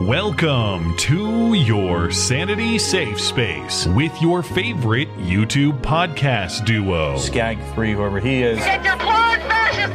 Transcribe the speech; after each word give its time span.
Welcome 0.00 0.96
to 0.96 1.52
your 1.52 2.10
Sanity 2.10 2.78
Safe 2.78 3.20
Space 3.20 3.86
with 3.88 4.22
your 4.22 4.42
favorite 4.42 5.14
YouTube 5.18 5.78
podcast 5.82 6.64
duo. 6.64 7.18
Skag 7.18 7.58
3, 7.74 7.92
whoever 7.92 8.18
he 8.18 8.42
is. 8.42 8.56
Get 8.60 8.82
your 8.82 8.96
plug 8.96 9.40
fascist 9.40 9.94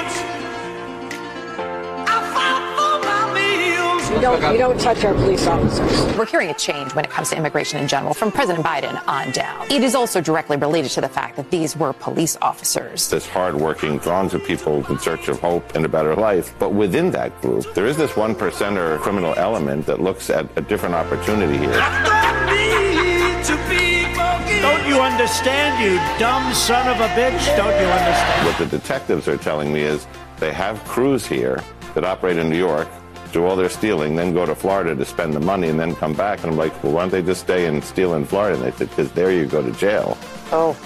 meals. 4.11 4.23
You 4.23 4.39
don't, 4.39 4.53
you 4.53 4.57
don't 4.57 4.79
touch 4.79 5.03
our 5.03 5.13
police 5.13 5.47
officers. 5.47 6.17
We're 6.17 6.25
hearing 6.25 6.49
a 6.49 6.53
change 6.53 6.93
when 6.93 7.05
it 7.05 7.11
comes 7.11 7.29
to 7.29 7.37
immigration 7.37 7.79
in 7.79 7.87
general 7.87 8.13
from 8.13 8.31
President 8.31 8.65
Biden 8.65 9.01
on 9.07 9.31
down. 9.31 9.71
It 9.71 9.83
is 9.83 9.95
also 9.95 10.21
directly 10.21 10.57
related 10.57 10.91
to 10.91 11.01
the 11.01 11.09
fact 11.09 11.35
that 11.37 11.49
these 11.51 11.75
were 11.75 11.93
police 11.93 12.37
officers. 12.41 13.09
This 13.09 13.27
hardworking 13.27 13.99
throngs 13.99 14.33
of 14.33 14.43
people 14.43 14.85
in 14.87 14.99
search 14.99 15.27
of 15.27 15.39
hope 15.39 15.75
and 15.75 15.85
a 15.85 15.89
better 15.89 16.15
life. 16.15 16.53
But 16.59 16.73
within 16.73 17.11
that 17.11 17.39
group, 17.41 17.73
there 17.73 17.85
is 17.85 17.97
this 17.97 18.15
one 18.15 18.35
percenter 18.35 18.99
criminal 18.99 19.33
element 19.37 19.85
that 19.85 20.01
looks 20.01 20.29
at 20.29 20.47
a 20.57 20.61
different 20.61 20.95
opportunity 20.95 21.57
here. 21.57 21.71
I 21.73 22.03
don't 22.05 22.55
need 22.55 23.45
to 23.45 23.55
be 23.69 24.03
forgiven. 24.13 24.61
Don't 24.61 24.87
you 24.87 25.01
understand, 25.01 25.83
you 25.83 25.97
dumb 26.19 26.53
son 26.53 26.87
of 26.87 26.99
a 26.99 27.07
bitch? 27.09 27.45
Don't 27.57 27.79
you 27.79 27.87
understand? 27.87 28.45
What 28.45 28.57
the 28.57 28.65
detectives 28.65 29.27
are 29.27 29.37
telling 29.37 29.73
me 29.73 29.81
is 29.81 30.07
they 30.37 30.53
have 30.53 30.83
crews 30.85 31.25
here 31.25 31.63
that 31.93 32.03
operate 32.03 32.37
in 32.37 32.49
New 32.49 32.57
York, 32.57 32.87
do 33.31 33.45
all 33.45 33.55
their 33.55 33.69
stealing, 33.69 34.15
then 34.15 34.33
go 34.33 34.45
to 34.45 34.55
Florida 34.55 34.95
to 34.95 35.05
spend 35.05 35.33
the 35.33 35.39
money, 35.39 35.69
and 35.69 35.79
then 35.79 35.95
come 35.95 36.13
back. 36.13 36.43
And 36.43 36.51
I'm 36.51 36.57
like, 36.57 36.83
well, 36.83 36.93
why 36.93 37.01
don't 37.01 37.11
they 37.11 37.21
just 37.21 37.41
stay 37.41 37.65
and 37.65 37.83
steal 37.83 38.13
in 38.15 38.25
Florida? 38.25 38.55
And 38.55 38.65
they 38.65 38.71
said, 38.77 38.89
because 38.89 39.11
there 39.11 39.31
you 39.31 39.45
go 39.45 39.61
to 39.61 39.71
jail. 39.71 40.17
Oh. 40.51 40.77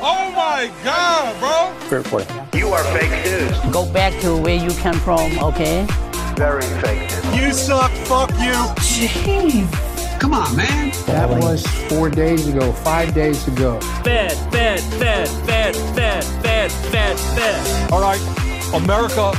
Oh 0.00 0.30
my 0.32 0.70
god, 0.82 1.38
bro! 1.38 1.72
You 2.58 2.68
are 2.68 2.84
fake 2.98 3.24
news. 3.24 3.72
Go 3.72 3.90
back 3.92 4.20
to 4.22 4.36
where 4.36 4.56
you 4.56 4.70
come 4.80 4.98
from, 5.00 5.38
okay? 5.38 5.86
Very 6.36 6.62
fake 6.80 7.10
news. 7.10 7.36
You 7.36 7.52
suck, 7.52 7.90
fuck 8.06 8.30
you! 8.40 8.52
Come 10.18 10.34
on, 10.34 10.56
man. 10.56 10.92
That 11.06 11.28
was 11.28 11.66
four 11.88 12.08
days 12.08 12.46
ago, 12.46 12.72
five 12.72 13.12
days 13.12 13.46
ago. 13.48 13.80
Fed, 14.04 14.32
fed, 14.52 14.80
fed, 14.80 15.28
fed, 15.28 15.76
fed, 15.76 16.24
fed, 16.24 16.72
fed, 16.72 17.18
fed. 17.18 17.92
All 17.92 18.00
right, 18.00 18.20
America, 18.72 19.32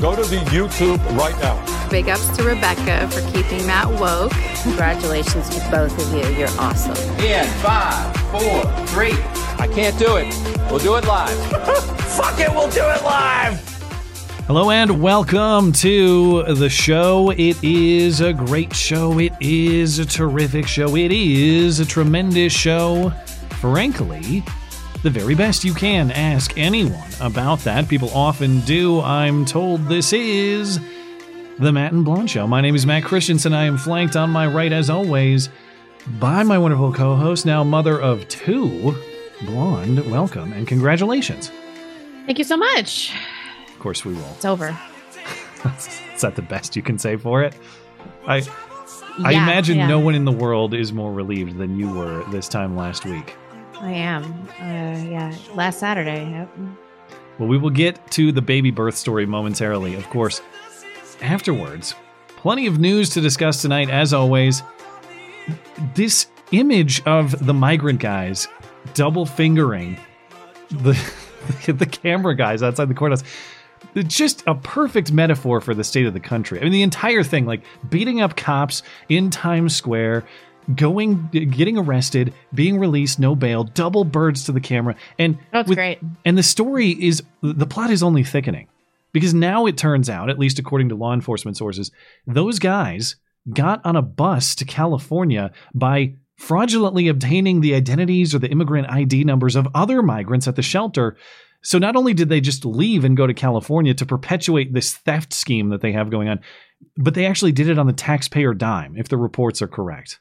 go 0.00 0.16
to 0.16 0.22
the 0.22 0.36
YouTube 0.46 0.98
right 1.14 1.38
now. 1.40 1.88
Big 1.90 2.08
ups 2.08 2.34
to 2.36 2.42
Rebecca 2.42 3.06
for 3.10 3.20
keeping 3.32 3.66
Matt 3.66 3.88
woke. 4.00 4.32
Congratulations 4.62 5.50
to 5.50 5.70
both 5.70 5.92
of 5.98 6.12
you. 6.14 6.26
You're 6.38 6.48
awesome. 6.58 6.96
In 7.22 7.46
five, 7.60 8.16
four, 8.30 8.64
three. 8.86 9.12
I 9.58 9.68
can't 9.70 9.98
do 9.98 10.16
it. 10.16 10.34
We'll 10.70 10.78
do 10.78 10.96
it 10.96 11.04
live. 11.04 11.36
Fuck 12.16 12.40
it, 12.40 12.50
we'll 12.50 12.70
do 12.70 12.80
it 12.80 13.02
live. 13.02 13.60
Hello 14.46 14.70
and 14.70 15.02
welcome 15.02 15.70
to 15.72 16.44
the 16.54 16.70
show. 16.70 17.30
It 17.30 17.62
is 17.62 18.22
a 18.22 18.32
great 18.32 18.74
show. 18.74 19.18
It 19.18 19.34
is 19.38 19.98
a 19.98 20.06
terrific 20.06 20.66
show. 20.66 20.96
It 20.96 21.12
is 21.12 21.78
a 21.78 21.84
tremendous 21.84 22.54
show. 22.54 23.12
Frankly, 23.60 24.42
the 25.02 25.10
very 25.10 25.34
best 25.34 25.64
you 25.64 25.72
can 25.72 26.10
ask 26.10 26.56
anyone 26.58 27.08
about 27.20 27.60
that. 27.60 27.88
People 27.88 28.10
often 28.10 28.60
do. 28.60 29.00
I'm 29.00 29.44
told 29.44 29.86
this 29.86 30.12
is 30.12 30.78
the 31.58 31.72
Matt 31.72 31.92
and 31.92 32.04
Blonde 32.04 32.30
Show. 32.30 32.46
My 32.46 32.60
name 32.60 32.74
is 32.74 32.84
Matt 32.86 33.04
Christiansen. 33.04 33.54
I 33.54 33.64
am 33.64 33.78
flanked 33.78 34.16
on 34.16 34.30
my 34.30 34.46
right, 34.46 34.72
as 34.72 34.90
always, 34.90 35.48
by 36.18 36.42
my 36.42 36.58
wonderful 36.58 36.92
co 36.92 37.16
host, 37.16 37.46
now 37.46 37.64
mother 37.64 37.98
of 37.98 38.28
two, 38.28 38.94
Blonde. 39.46 40.10
Welcome 40.10 40.52
and 40.52 40.66
congratulations. 40.66 41.50
Thank 42.26 42.38
you 42.38 42.44
so 42.44 42.56
much. 42.58 43.14
Of 43.68 43.78
course, 43.78 44.04
we 44.04 44.12
will. 44.12 44.30
It's 44.36 44.44
over. 44.44 44.78
is 46.14 46.20
that 46.20 46.36
the 46.36 46.42
best 46.42 46.76
you 46.76 46.82
can 46.82 46.98
say 46.98 47.16
for 47.16 47.42
it? 47.42 47.54
I 48.26 48.42
I 49.24 49.32
Yeah, 49.32 49.44
imagine 49.44 49.78
yeah. 49.78 49.88
no 49.88 49.98
one 49.98 50.14
in 50.14 50.26
the 50.26 50.32
world 50.32 50.74
is 50.74 50.92
more 50.92 51.12
relieved 51.12 51.56
than 51.56 51.78
you 51.78 51.90
were 51.92 52.22
this 52.30 52.48
time 52.48 52.76
last 52.76 53.06
week. 53.06 53.34
I 53.80 53.92
am. 53.92 54.24
Uh, 54.60 55.08
yeah, 55.08 55.34
last 55.54 55.78
Saturday. 55.78 56.30
Yep. 56.30 56.56
Well, 57.38 57.48
we 57.48 57.56
will 57.56 57.70
get 57.70 58.10
to 58.12 58.32
the 58.32 58.42
baby 58.42 58.70
birth 58.70 58.96
story 58.96 59.24
momentarily, 59.24 59.94
of 59.94 60.08
course. 60.10 60.42
Afterwards, 61.22 61.94
plenty 62.36 62.66
of 62.66 62.78
news 62.78 63.10
to 63.10 63.20
discuss 63.20 63.62
tonight, 63.62 63.88
as 63.88 64.12
always. 64.12 64.62
This 65.94 66.26
image 66.52 67.02
of 67.04 67.46
the 67.46 67.54
migrant 67.54 68.00
guys 68.00 68.48
double 68.94 69.24
fingering 69.24 69.98
the 70.70 70.92
the 71.66 71.86
camera 71.86 72.36
guys 72.36 72.62
outside 72.62 72.88
the 72.88 72.94
courthouse. 72.94 73.22
Just 73.94 74.44
a 74.46 74.54
perfect 74.54 75.10
metaphor 75.10 75.60
for 75.60 75.74
the 75.74 75.82
state 75.82 76.06
of 76.06 76.12
the 76.12 76.20
country. 76.20 76.60
I 76.60 76.64
mean, 76.64 76.72
the 76.72 76.82
entire 76.82 77.22
thing, 77.24 77.46
like 77.46 77.62
beating 77.88 78.20
up 78.20 78.36
cops 78.36 78.82
in 79.08 79.30
Times 79.30 79.74
Square, 79.74 80.26
going, 80.74 81.28
getting 81.30 81.78
arrested, 81.78 82.32
being 82.54 82.78
released, 82.78 83.18
no 83.18 83.34
bail, 83.34 83.64
double 83.64 84.04
birds 84.04 84.44
to 84.44 84.52
the 84.52 84.60
camera, 84.60 84.96
and 85.18 85.38
it's 85.52 85.68
with- 85.68 85.76
great. 85.78 85.98
and 86.24 86.36
the 86.36 86.42
story 86.42 86.90
is 86.90 87.22
the 87.42 87.66
plot 87.66 87.90
is 87.90 88.02
only 88.02 88.22
thickening 88.24 88.68
because 89.12 89.34
now 89.34 89.66
it 89.66 89.76
turns 89.76 90.08
out, 90.08 90.30
at 90.30 90.38
least 90.38 90.58
according 90.58 90.88
to 90.88 90.94
law 90.94 91.12
enforcement 91.12 91.56
sources, 91.56 91.90
those 92.26 92.58
guys 92.58 93.16
got 93.52 93.80
on 93.84 93.96
a 93.96 94.02
bus 94.02 94.54
to 94.56 94.64
California 94.64 95.50
by 95.74 96.14
fraudulently 96.36 97.08
obtaining 97.08 97.60
the 97.60 97.74
identities 97.74 98.34
or 98.34 98.38
the 98.38 98.50
immigrant 98.50 98.88
ID 98.90 99.24
numbers 99.24 99.56
of 99.56 99.68
other 99.74 100.02
migrants 100.02 100.48
at 100.48 100.56
the 100.56 100.62
shelter. 100.62 101.16
So 101.62 101.78
not 101.78 101.96
only 101.96 102.14
did 102.14 102.30
they 102.30 102.40
just 102.40 102.64
leave 102.64 103.04
and 103.04 103.16
go 103.16 103.26
to 103.26 103.34
California 103.34 103.92
to 103.94 104.06
perpetuate 104.06 104.72
this 104.72 104.94
theft 104.94 105.34
scheme 105.34 105.68
that 105.68 105.82
they 105.82 105.92
have 105.92 106.10
going 106.10 106.28
on, 106.28 106.40
but 106.96 107.14
they 107.14 107.26
actually 107.26 107.52
did 107.52 107.68
it 107.68 107.78
on 107.78 107.86
the 107.86 107.92
taxpayer 107.92 108.54
dime, 108.54 108.96
if 108.96 109.08
the 109.08 109.18
reports 109.18 109.60
are 109.60 109.68
correct. 109.68 110.18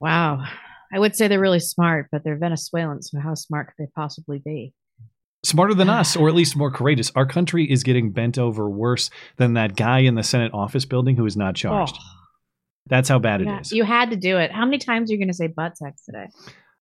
Wow. 0.00 0.44
I 0.92 0.98
would 0.98 1.16
say 1.16 1.28
they're 1.28 1.40
really 1.40 1.60
smart, 1.60 2.08
but 2.12 2.22
they're 2.24 2.38
Venezuelans, 2.38 3.10
so 3.10 3.18
how 3.18 3.34
smart 3.34 3.68
could 3.68 3.84
they 3.84 3.90
possibly 3.94 4.40
be? 4.44 4.72
smarter 5.44 5.74
than 5.74 5.90
us, 5.90 6.16
or 6.16 6.28
at 6.28 6.34
least 6.34 6.56
more 6.56 6.70
courageous. 6.70 7.12
Our 7.14 7.26
country 7.26 7.70
is 7.70 7.82
getting 7.82 8.10
bent 8.10 8.38
over 8.38 8.68
worse 8.68 9.10
than 9.36 9.54
that 9.54 9.76
guy 9.76 10.00
in 10.00 10.14
the 10.14 10.22
Senate 10.22 10.52
office 10.52 10.84
building 10.84 11.16
who 11.16 11.26
is 11.26 11.36
not 11.36 11.54
charged. 11.54 11.96
Oh, 11.98 12.04
That's 12.86 13.08
how 13.08 13.18
bad 13.18 13.42
it 13.42 13.46
yeah, 13.46 13.60
is. 13.60 13.72
You 13.72 13.84
had 13.84 14.10
to 14.10 14.16
do 14.16 14.38
it. 14.38 14.50
How 14.50 14.64
many 14.64 14.78
times 14.78 15.10
are 15.10 15.14
you 15.14 15.18
going 15.18 15.28
to 15.28 15.34
say 15.34 15.46
butt 15.46 15.76
sex 15.76 16.04
today? 16.04 16.28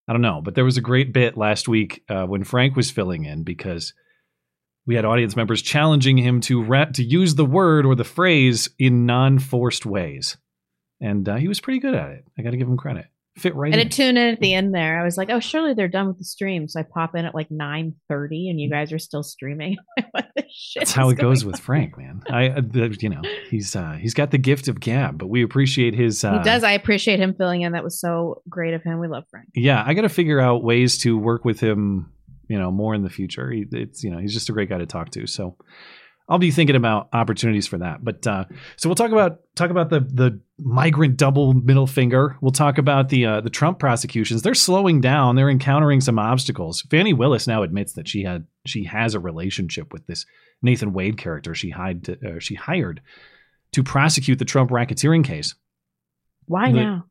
I 0.07 0.13
don't 0.13 0.22
know, 0.22 0.41
but 0.44 0.56
there 0.56 0.66
was 0.66 0.78
a 0.78 0.81
great 0.81 1.13
bit 1.13 1.38
last 1.38 1.68
week 1.68 2.03
uh, 2.09 2.25
when 2.25 2.44
Frank 2.44 2.75
was 2.75 2.91
filling 2.91 3.24
in 3.24 3.44
because 3.44 3.94
we 4.85 4.95
had 4.95 5.06
audience 5.06 5.35
members 5.35 5.62
challenging 5.62 6.18
him 6.18 6.41
to 6.41 6.62
ra- 6.62 6.85
to 6.85 7.03
use 7.03 7.35
the 7.35 7.45
word 7.45 7.85
or 7.85 7.95
the 7.95 8.03
phrase 8.03 8.69
in 8.78 9.06
non-forced 9.06 9.85
ways, 9.85 10.35
and 11.03 11.28
uh, 11.28 11.36
he 11.36 11.47
was 11.47 11.59
pretty 11.59 11.80
good 11.80 11.94
at 11.94 12.12
it. 12.12 12.25
I 12.40 12.41
got 12.41 12.52
to 12.52 12.58
give 12.58 12.68
him 12.68 12.78
credit. 12.78 13.06
Fit 13.36 13.56
right 13.56 13.74
I 13.74 13.78
in. 13.78 13.88
did 13.88 13.91
tune 13.91 14.16
in 14.16 14.34
at 14.34 14.40
the 14.40 14.53
end 14.53 14.74
there. 14.74 15.02
I 15.02 15.03
was 15.03 15.18
like, 15.18 15.30
oh, 15.31 15.40
surely 15.40 15.74
they're 15.74 15.88
done 15.88 16.08
with 16.08 16.19
the 16.19 16.24
stream. 16.24 16.68
So 16.68 16.80
I 16.80 16.84
pop 16.84 17.16
in 17.16 17.25
at 17.25 17.34
like 17.34 17.50
9.30 17.50 18.50
and 18.50 18.62
you 18.62 18.69
guys 18.69 18.94
are 18.94 19.00
still 19.00 19.24
streaming. 19.24 19.75
what 20.12 20.28
the 20.36 20.44
shit 20.53 20.81
That's 20.81 20.92
how 20.94 21.09
it 21.09 21.18
goes 21.18 21.42
going 21.42 21.52
with 21.52 21.59
Frank, 21.59 21.97
man. 21.97 22.22
I, 22.30 22.50
uh, 22.50 22.62
you 23.00 23.09
know, 23.09 23.22
he's 23.50 23.75
uh, 23.75 23.97
he's 24.00 24.13
got 24.13 24.30
the 24.30 24.38
gift 24.38 24.68
of 24.68 24.80
gab, 24.80 25.18
but 25.18 25.28
we 25.28 25.44
appreciate 25.44 25.96
his. 25.96 26.24
Uh. 26.24 26.38
He 26.38 26.44
does. 26.44 26.63
I 26.63 26.74
appreciate 26.74 27.19
him 27.19 27.34
filling 27.34 27.63
in. 27.63 27.74
That 27.74 27.83
was 27.83 28.00
so 28.00 28.44
great 28.48 28.75
of 28.75 28.83
him. 28.83 29.00
We 29.00 29.07
love 29.07 29.24
Frank. 29.31 29.50
yeah, 29.56 29.83
I 29.86 29.95
got 29.95 30.04
to 30.04 30.10
figure 30.10 30.39
out 30.39 30.63
ways 30.63 31.00
to 31.00 31.18
work 31.18 31.44
with 31.44 31.60
him, 31.60 32.13
you 32.48 32.60
know, 32.60 32.69
more 32.69 32.94
in 32.94 33.01
the 33.01 33.10
future. 33.10 33.50
He, 33.50 33.66
it's 33.72 34.04
you 34.04 34.12
know, 34.12 34.19
he's 34.19 34.33
just 34.33 34.48
a 34.50 34.54
great 34.54 34.69
guy 34.69 34.78
to 34.78 34.86
talk 34.86 35.10
to. 35.12 35.25
So 35.25 35.57
I'll 36.30 36.39
be 36.39 36.51
thinking 36.51 36.75
about 36.75 37.10
opportunities 37.13 37.68
for 37.68 37.80
that. 37.80 38.04
But 38.04 38.25
uh, 38.25 38.45
so 38.78 38.89
we'll 38.89 38.95
talk 38.95 39.12
about 39.12 39.39
talk 39.56 39.69
about 39.72 39.89
the 39.89 40.00
the 40.00 40.39
migrant 40.63 41.18
double 41.18 41.54
middle 41.54 41.88
finger. 41.88 42.38
We'll 42.42 42.51
talk 42.51 42.77
about 42.77 43.10
the 43.10 43.25
uh, 43.25 43.42
the 43.42 43.50
Trump 43.50 43.80
prosecutions. 43.80 44.42
They're 44.42 44.54
slowing 44.54 45.01
down. 45.01 45.36
They're 45.36 45.50
encountering 45.50 46.01
some 46.01 46.18
obstacles. 46.18 46.81
Fani 46.89 47.13
Willis 47.13 47.48
now 47.48 47.63
admits 47.63 47.94
that 47.94 48.07
she 48.07 48.24
had 48.24 48.45
she 48.65 48.83
has 48.86 49.13
a 49.13 49.19
relationship 49.19 49.92
with 49.92 50.06
this 50.07 50.25
Nathan 50.62 50.94
Wade 50.94 51.18
character 51.18 51.54
she 51.54 51.69
hired 51.69 52.04
to, 52.06 52.13
uh, 52.13 52.39
she 52.39 52.56
hired 52.56 53.01
to 53.74 53.83
prosecute 53.83 54.39
the 54.39 54.45
Trump 54.45 54.71
racketeering 54.71 55.24
case. 55.24 55.56
Why 56.45 56.71
The- 56.71 56.80
now? 56.80 57.06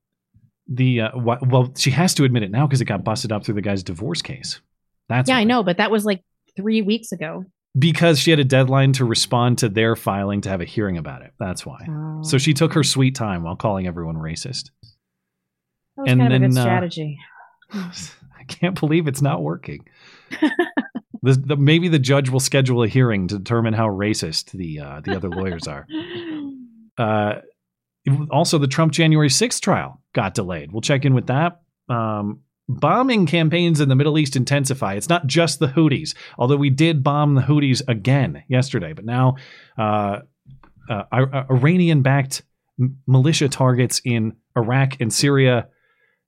The 0.68 1.00
uh, 1.02 1.10
wh- 1.10 1.42
well, 1.42 1.72
she 1.76 1.90
has 1.90 2.14
to 2.14 2.24
admit 2.24 2.44
it 2.44 2.50
now 2.50 2.66
because 2.66 2.80
it 2.80 2.86
got 2.86 3.04
busted 3.04 3.32
up 3.32 3.44
through 3.44 3.56
the 3.56 3.62
guy's 3.62 3.82
divorce 3.82 4.22
case. 4.22 4.60
That's 5.08 5.28
yeah, 5.28 5.34
why. 5.34 5.40
I 5.40 5.44
know, 5.44 5.62
but 5.64 5.76
that 5.78 5.90
was 5.90 6.04
like 6.04 6.22
three 6.56 6.82
weeks 6.82 7.12
ago. 7.12 7.44
Because 7.78 8.18
she 8.18 8.30
had 8.30 8.40
a 8.40 8.44
deadline 8.44 8.92
to 8.94 9.04
respond 9.04 9.58
to 9.58 9.68
their 9.68 9.96
filing 9.96 10.42
to 10.42 10.48
have 10.48 10.60
a 10.60 10.66
hearing 10.66 10.98
about 10.98 11.22
it. 11.22 11.32
That's 11.38 11.64
why. 11.64 11.86
Oh. 11.88 12.22
So 12.22 12.38
she 12.38 12.54
took 12.54 12.74
her 12.74 12.82
sweet 12.82 13.14
time 13.14 13.42
while 13.42 13.56
calling 13.56 13.86
everyone 13.86 14.16
racist. 14.16 14.70
That 15.96 16.02
was 16.02 16.10
and 16.10 16.20
kind 16.20 16.32
of 16.32 16.42
a 16.42 16.46
good 16.46 16.52
then, 16.52 16.58
uh, 16.58 16.62
strategy. 16.62 17.18
I 17.72 18.44
can't 18.48 18.78
believe 18.78 19.06
it's 19.08 19.22
not 19.22 19.42
working. 19.42 19.86
the, 21.22 21.32
the, 21.32 21.56
maybe 21.56 21.88
the 21.88 21.98
judge 21.98 22.28
will 22.28 22.40
schedule 22.40 22.82
a 22.82 22.88
hearing 22.88 23.28
to 23.28 23.38
determine 23.38 23.72
how 23.72 23.88
racist 23.88 24.50
the 24.52 24.80
uh, 24.80 25.00
the 25.00 25.16
other 25.16 25.28
lawyers 25.28 25.66
are. 25.66 25.86
Uh, 26.98 27.40
also, 28.30 28.58
the 28.58 28.66
Trump 28.66 28.92
January 28.92 29.30
6th 29.30 29.60
trial 29.60 29.98
got 30.12 30.34
delayed. 30.34 30.70
We'll 30.70 30.82
check 30.82 31.06
in 31.06 31.14
with 31.14 31.28
that. 31.28 31.62
Um, 31.88 32.40
bombing 32.68 33.26
campaigns 33.26 33.80
in 33.80 33.88
the 33.88 33.96
Middle 33.96 34.18
East 34.18 34.36
intensify. 34.36 34.94
It's 34.94 35.08
not 35.08 35.26
just 35.26 35.58
the 35.58 35.68
Houthis, 35.68 36.14
although 36.38 36.56
we 36.56 36.70
did 36.70 37.02
bomb 37.02 37.34
the 37.34 37.42
Houthis 37.42 37.82
again 37.88 38.44
yesterday. 38.48 38.92
But 38.92 39.04
now, 39.04 39.36
uh, 39.76 40.20
uh, 40.88 41.04
Iranian 41.50 42.02
backed 42.02 42.42
militia 43.06 43.48
targets 43.48 44.00
in 44.04 44.36
Iraq 44.56 45.00
and 45.00 45.12
Syria. 45.12 45.68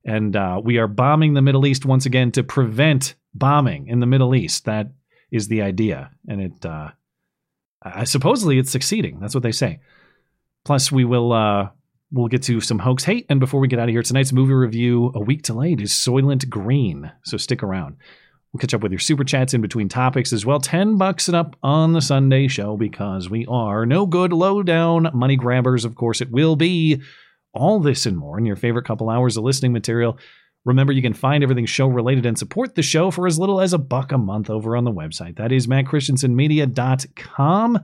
And 0.05 0.35
uh, 0.35 0.61
we 0.63 0.77
are 0.77 0.87
bombing 0.87 1.33
the 1.33 1.41
Middle 1.41 1.65
East 1.65 1.85
once 1.85 2.05
again 2.05 2.31
to 2.33 2.43
prevent 2.43 3.15
bombing 3.33 3.87
in 3.87 3.99
the 3.99 4.05
Middle 4.05 4.35
East. 4.35 4.65
That 4.65 4.91
is 5.31 5.47
the 5.47 5.61
idea. 5.61 6.11
And 6.27 6.41
it, 6.41 6.65
uh, 6.65 6.91
I 7.81 8.03
supposedly 8.03 8.59
it's 8.59 8.71
succeeding. 8.71 9.19
That's 9.19 9.33
what 9.33 9.43
they 9.43 9.51
say. 9.51 9.79
Plus, 10.63 10.91
we 10.91 11.05
will 11.05 11.33
uh, 11.33 11.69
we'll 12.11 12.27
get 12.27 12.43
to 12.43 12.61
some 12.61 12.79
hoax 12.79 13.03
hate. 13.03 13.25
And 13.29 13.39
before 13.39 13.59
we 13.59 13.67
get 13.67 13.79
out 13.79 13.89
of 13.89 13.93
here, 13.93 14.03
tonight's 14.03 14.33
movie 14.33 14.53
review, 14.53 15.11
a 15.15 15.19
week 15.19 15.41
delayed, 15.43 15.81
is 15.81 15.91
Soylent 15.91 16.49
Green. 16.49 17.11
So 17.23 17.37
stick 17.37 17.63
around. 17.63 17.97
We'll 18.53 18.59
catch 18.59 18.73
up 18.73 18.81
with 18.81 18.93
your 18.93 18.99
super 18.99 19.25
chats 19.25 19.53
in 19.53 19.61
between 19.61 19.89
topics 19.89 20.31
as 20.31 20.45
well. 20.45 20.61
10 20.61 20.97
bucks 20.97 21.27
and 21.27 21.35
up 21.35 21.57
on 21.61 21.91
the 21.91 22.01
Sunday 22.01 22.47
show 22.47 22.77
because 22.77 23.29
we 23.29 23.45
are 23.47 23.85
no 23.85 24.05
good 24.05 24.31
low 24.31 24.63
down 24.63 25.09
money 25.13 25.35
grabbers. 25.35 25.83
Of 25.83 25.95
course, 25.95 26.21
it 26.21 26.31
will 26.31 26.55
be 26.55 27.01
all 27.53 27.81
this 27.81 28.05
and 28.05 28.15
more 28.15 28.37
in 28.37 28.45
your 28.45 28.55
favorite 28.55 28.85
couple 28.85 29.09
hours 29.09 29.35
of 29.35 29.43
listening 29.43 29.73
material. 29.73 30.17
Remember, 30.63 30.93
you 30.93 31.01
can 31.01 31.13
find 31.13 31.43
everything 31.43 31.65
show 31.65 31.87
related 31.87 32.25
and 32.25 32.39
support 32.39 32.75
the 32.75 32.81
show 32.81 33.11
for 33.11 33.27
as 33.27 33.37
little 33.37 33.59
as 33.59 33.73
a 33.73 33.77
buck 33.77 34.13
a 34.13 34.17
month 34.17 34.49
over 34.49 34.77
on 34.77 34.85
the 34.85 34.91
website. 34.91 35.35
That 35.35 35.51
is 35.51 35.67
mattchristiansenmedia.com. 35.67 37.79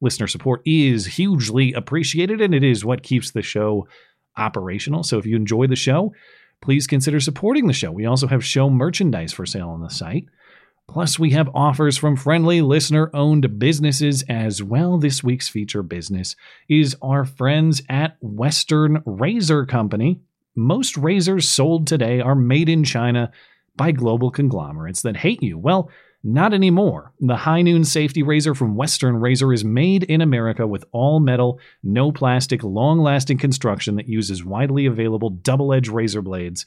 Listener 0.00 0.26
support 0.26 0.60
is 0.64 1.06
hugely 1.06 1.72
appreciated, 1.72 2.40
and 2.40 2.54
it 2.54 2.62
is 2.62 2.84
what 2.84 3.02
keeps 3.02 3.30
the 3.30 3.42
show 3.42 3.88
operational. 4.36 5.02
So 5.02 5.18
if 5.18 5.26
you 5.26 5.36
enjoy 5.36 5.66
the 5.66 5.76
show, 5.76 6.12
please 6.60 6.86
consider 6.86 7.20
supporting 7.20 7.66
the 7.66 7.72
show. 7.72 7.90
We 7.90 8.06
also 8.06 8.26
have 8.26 8.44
show 8.44 8.68
merchandise 8.68 9.32
for 9.32 9.46
sale 9.46 9.70
on 9.70 9.80
the 9.80 9.88
site. 9.88 10.26
Plus, 10.88 11.18
we 11.18 11.30
have 11.30 11.48
offers 11.52 11.96
from 11.96 12.16
friendly 12.16 12.60
listener 12.62 13.10
owned 13.12 13.58
businesses 13.58 14.22
as 14.28 14.62
well. 14.62 14.98
This 14.98 15.24
week's 15.24 15.48
feature 15.48 15.82
business 15.82 16.36
is 16.68 16.96
our 17.02 17.24
friends 17.24 17.82
at 17.88 18.16
Western 18.20 19.02
Razor 19.04 19.66
Company. 19.66 20.20
Most 20.54 20.96
razors 20.96 21.48
sold 21.48 21.86
today 21.86 22.20
are 22.20 22.36
made 22.36 22.68
in 22.68 22.84
China 22.84 23.32
by 23.74 23.90
global 23.90 24.30
conglomerates 24.30 25.02
that 25.02 25.16
hate 25.16 25.42
you. 25.42 25.58
Well, 25.58 25.90
not 26.22 26.52
anymore. 26.52 27.12
The 27.20 27.36
High 27.36 27.62
Noon 27.62 27.84
Safety 27.84 28.22
Razor 28.22 28.54
from 28.54 28.76
Western 28.76 29.16
Razor 29.16 29.52
is 29.52 29.64
made 29.64 30.02
in 30.04 30.20
America 30.20 30.66
with 30.66 30.84
all 30.92 31.20
metal, 31.20 31.60
no 31.82 32.10
plastic, 32.10 32.64
long 32.64 32.98
lasting 32.98 33.38
construction 33.38 33.96
that 33.96 34.08
uses 34.08 34.44
widely 34.44 34.86
available 34.86 35.30
double 35.30 35.72
edged 35.72 35.88
razor 35.88 36.22
blades 36.22 36.66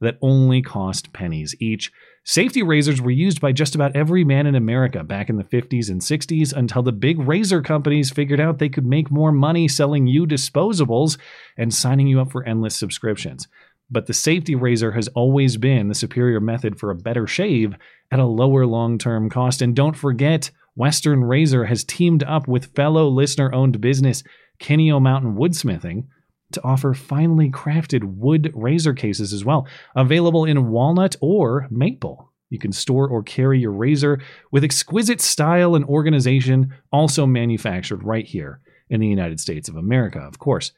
that 0.00 0.18
only 0.22 0.62
cost 0.62 1.12
pennies 1.12 1.54
each. 1.60 1.92
Safety 2.24 2.62
razors 2.62 3.00
were 3.00 3.10
used 3.10 3.40
by 3.40 3.52
just 3.52 3.74
about 3.74 3.96
every 3.96 4.24
man 4.24 4.46
in 4.46 4.54
America 4.54 5.02
back 5.02 5.28
in 5.28 5.36
the 5.36 5.44
50s 5.44 5.88
and 5.88 6.00
60s 6.00 6.52
until 6.52 6.82
the 6.82 6.92
big 6.92 7.18
razor 7.18 7.62
companies 7.62 8.10
figured 8.10 8.40
out 8.40 8.58
they 8.58 8.68
could 8.68 8.86
make 8.86 9.10
more 9.10 9.32
money 9.32 9.68
selling 9.68 10.06
you 10.06 10.26
disposables 10.26 11.18
and 11.56 11.72
signing 11.72 12.06
you 12.06 12.20
up 12.20 12.30
for 12.30 12.46
endless 12.46 12.76
subscriptions 12.76 13.48
but 13.90 14.06
the 14.06 14.14
safety 14.14 14.54
razor 14.54 14.92
has 14.92 15.08
always 15.08 15.56
been 15.56 15.88
the 15.88 15.94
superior 15.94 16.40
method 16.40 16.78
for 16.78 16.90
a 16.90 16.96
better 16.96 17.26
shave 17.26 17.74
at 18.10 18.18
a 18.18 18.24
lower 18.26 18.66
long 18.66 18.98
term 18.98 19.28
cost. 19.28 19.62
And 19.62 19.74
don't 19.74 19.96
forget, 19.96 20.50
Western 20.76 21.24
Razor 21.24 21.64
has 21.64 21.84
teamed 21.84 22.22
up 22.22 22.46
with 22.46 22.74
fellow 22.74 23.08
listener 23.08 23.52
owned 23.52 23.80
business 23.80 24.22
Kineo 24.60 25.00
Mountain 25.00 25.34
Woodsmithing 25.34 26.06
to 26.52 26.62
offer 26.64 26.94
finely 26.94 27.50
crafted 27.50 28.04
wood 28.04 28.52
razor 28.54 28.92
cases 28.92 29.32
as 29.32 29.44
well, 29.44 29.66
available 29.94 30.44
in 30.44 30.70
walnut 30.70 31.16
or 31.20 31.66
maple. 31.70 32.32
You 32.50 32.58
can 32.58 32.72
store 32.72 33.08
or 33.08 33.22
carry 33.22 33.60
your 33.60 33.72
razor 33.72 34.20
with 34.50 34.64
exquisite 34.64 35.20
style 35.20 35.76
and 35.76 35.84
organization, 35.84 36.74
also 36.92 37.24
manufactured 37.26 38.02
right 38.02 38.26
here 38.26 38.60
in 38.88 39.00
the 39.00 39.06
United 39.06 39.38
States 39.38 39.68
of 39.68 39.76
America, 39.76 40.18
of 40.18 40.38
course. 40.40 40.72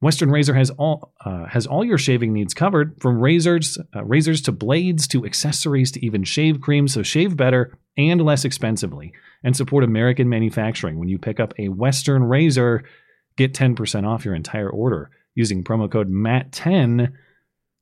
Western 0.00 0.30
Razor 0.30 0.54
has 0.54 0.70
all 0.70 1.14
uh, 1.24 1.46
has 1.46 1.66
all 1.66 1.84
your 1.84 1.98
shaving 1.98 2.32
needs 2.32 2.52
covered, 2.52 3.00
from 3.00 3.18
razors, 3.18 3.78
uh, 3.94 4.04
razors 4.04 4.42
to 4.42 4.52
blades 4.52 5.08
to 5.08 5.24
accessories 5.24 5.90
to 5.92 6.04
even 6.04 6.22
shave 6.22 6.60
cream. 6.60 6.86
So 6.86 7.02
shave 7.02 7.36
better 7.36 7.78
and 7.96 8.20
less 8.20 8.44
expensively, 8.44 9.12
and 9.42 9.56
support 9.56 9.84
American 9.84 10.28
manufacturing. 10.28 10.98
When 10.98 11.08
you 11.08 11.18
pick 11.18 11.40
up 11.40 11.54
a 11.58 11.68
Western 11.68 12.24
Razor, 12.24 12.84
get 13.38 13.54
10% 13.54 14.06
off 14.06 14.24
your 14.24 14.34
entire 14.34 14.68
order 14.68 15.10
using 15.34 15.64
promo 15.64 15.90
code 15.90 16.10
MATT10. 16.10 17.12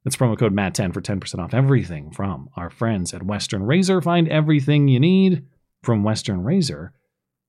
That's 0.05 0.17
promo 0.17 0.39
code 0.39 0.55
MATT10 0.55 0.95
for 0.95 1.01
10% 1.01 1.39
off 1.41 1.55
everything 1.55 2.13
from 2.13 2.49
our 2.57 2.71
friends 2.71 3.13
at 3.13 3.25
Western 3.25 3.65
Razor. 3.65 4.01
Find 4.03 4.29
everything 4.29 4.87
you 4.87 5.01
need 5.01 5.47
from 5.83 6.05
Western 6.05 6.45
Razor 6.45 6.93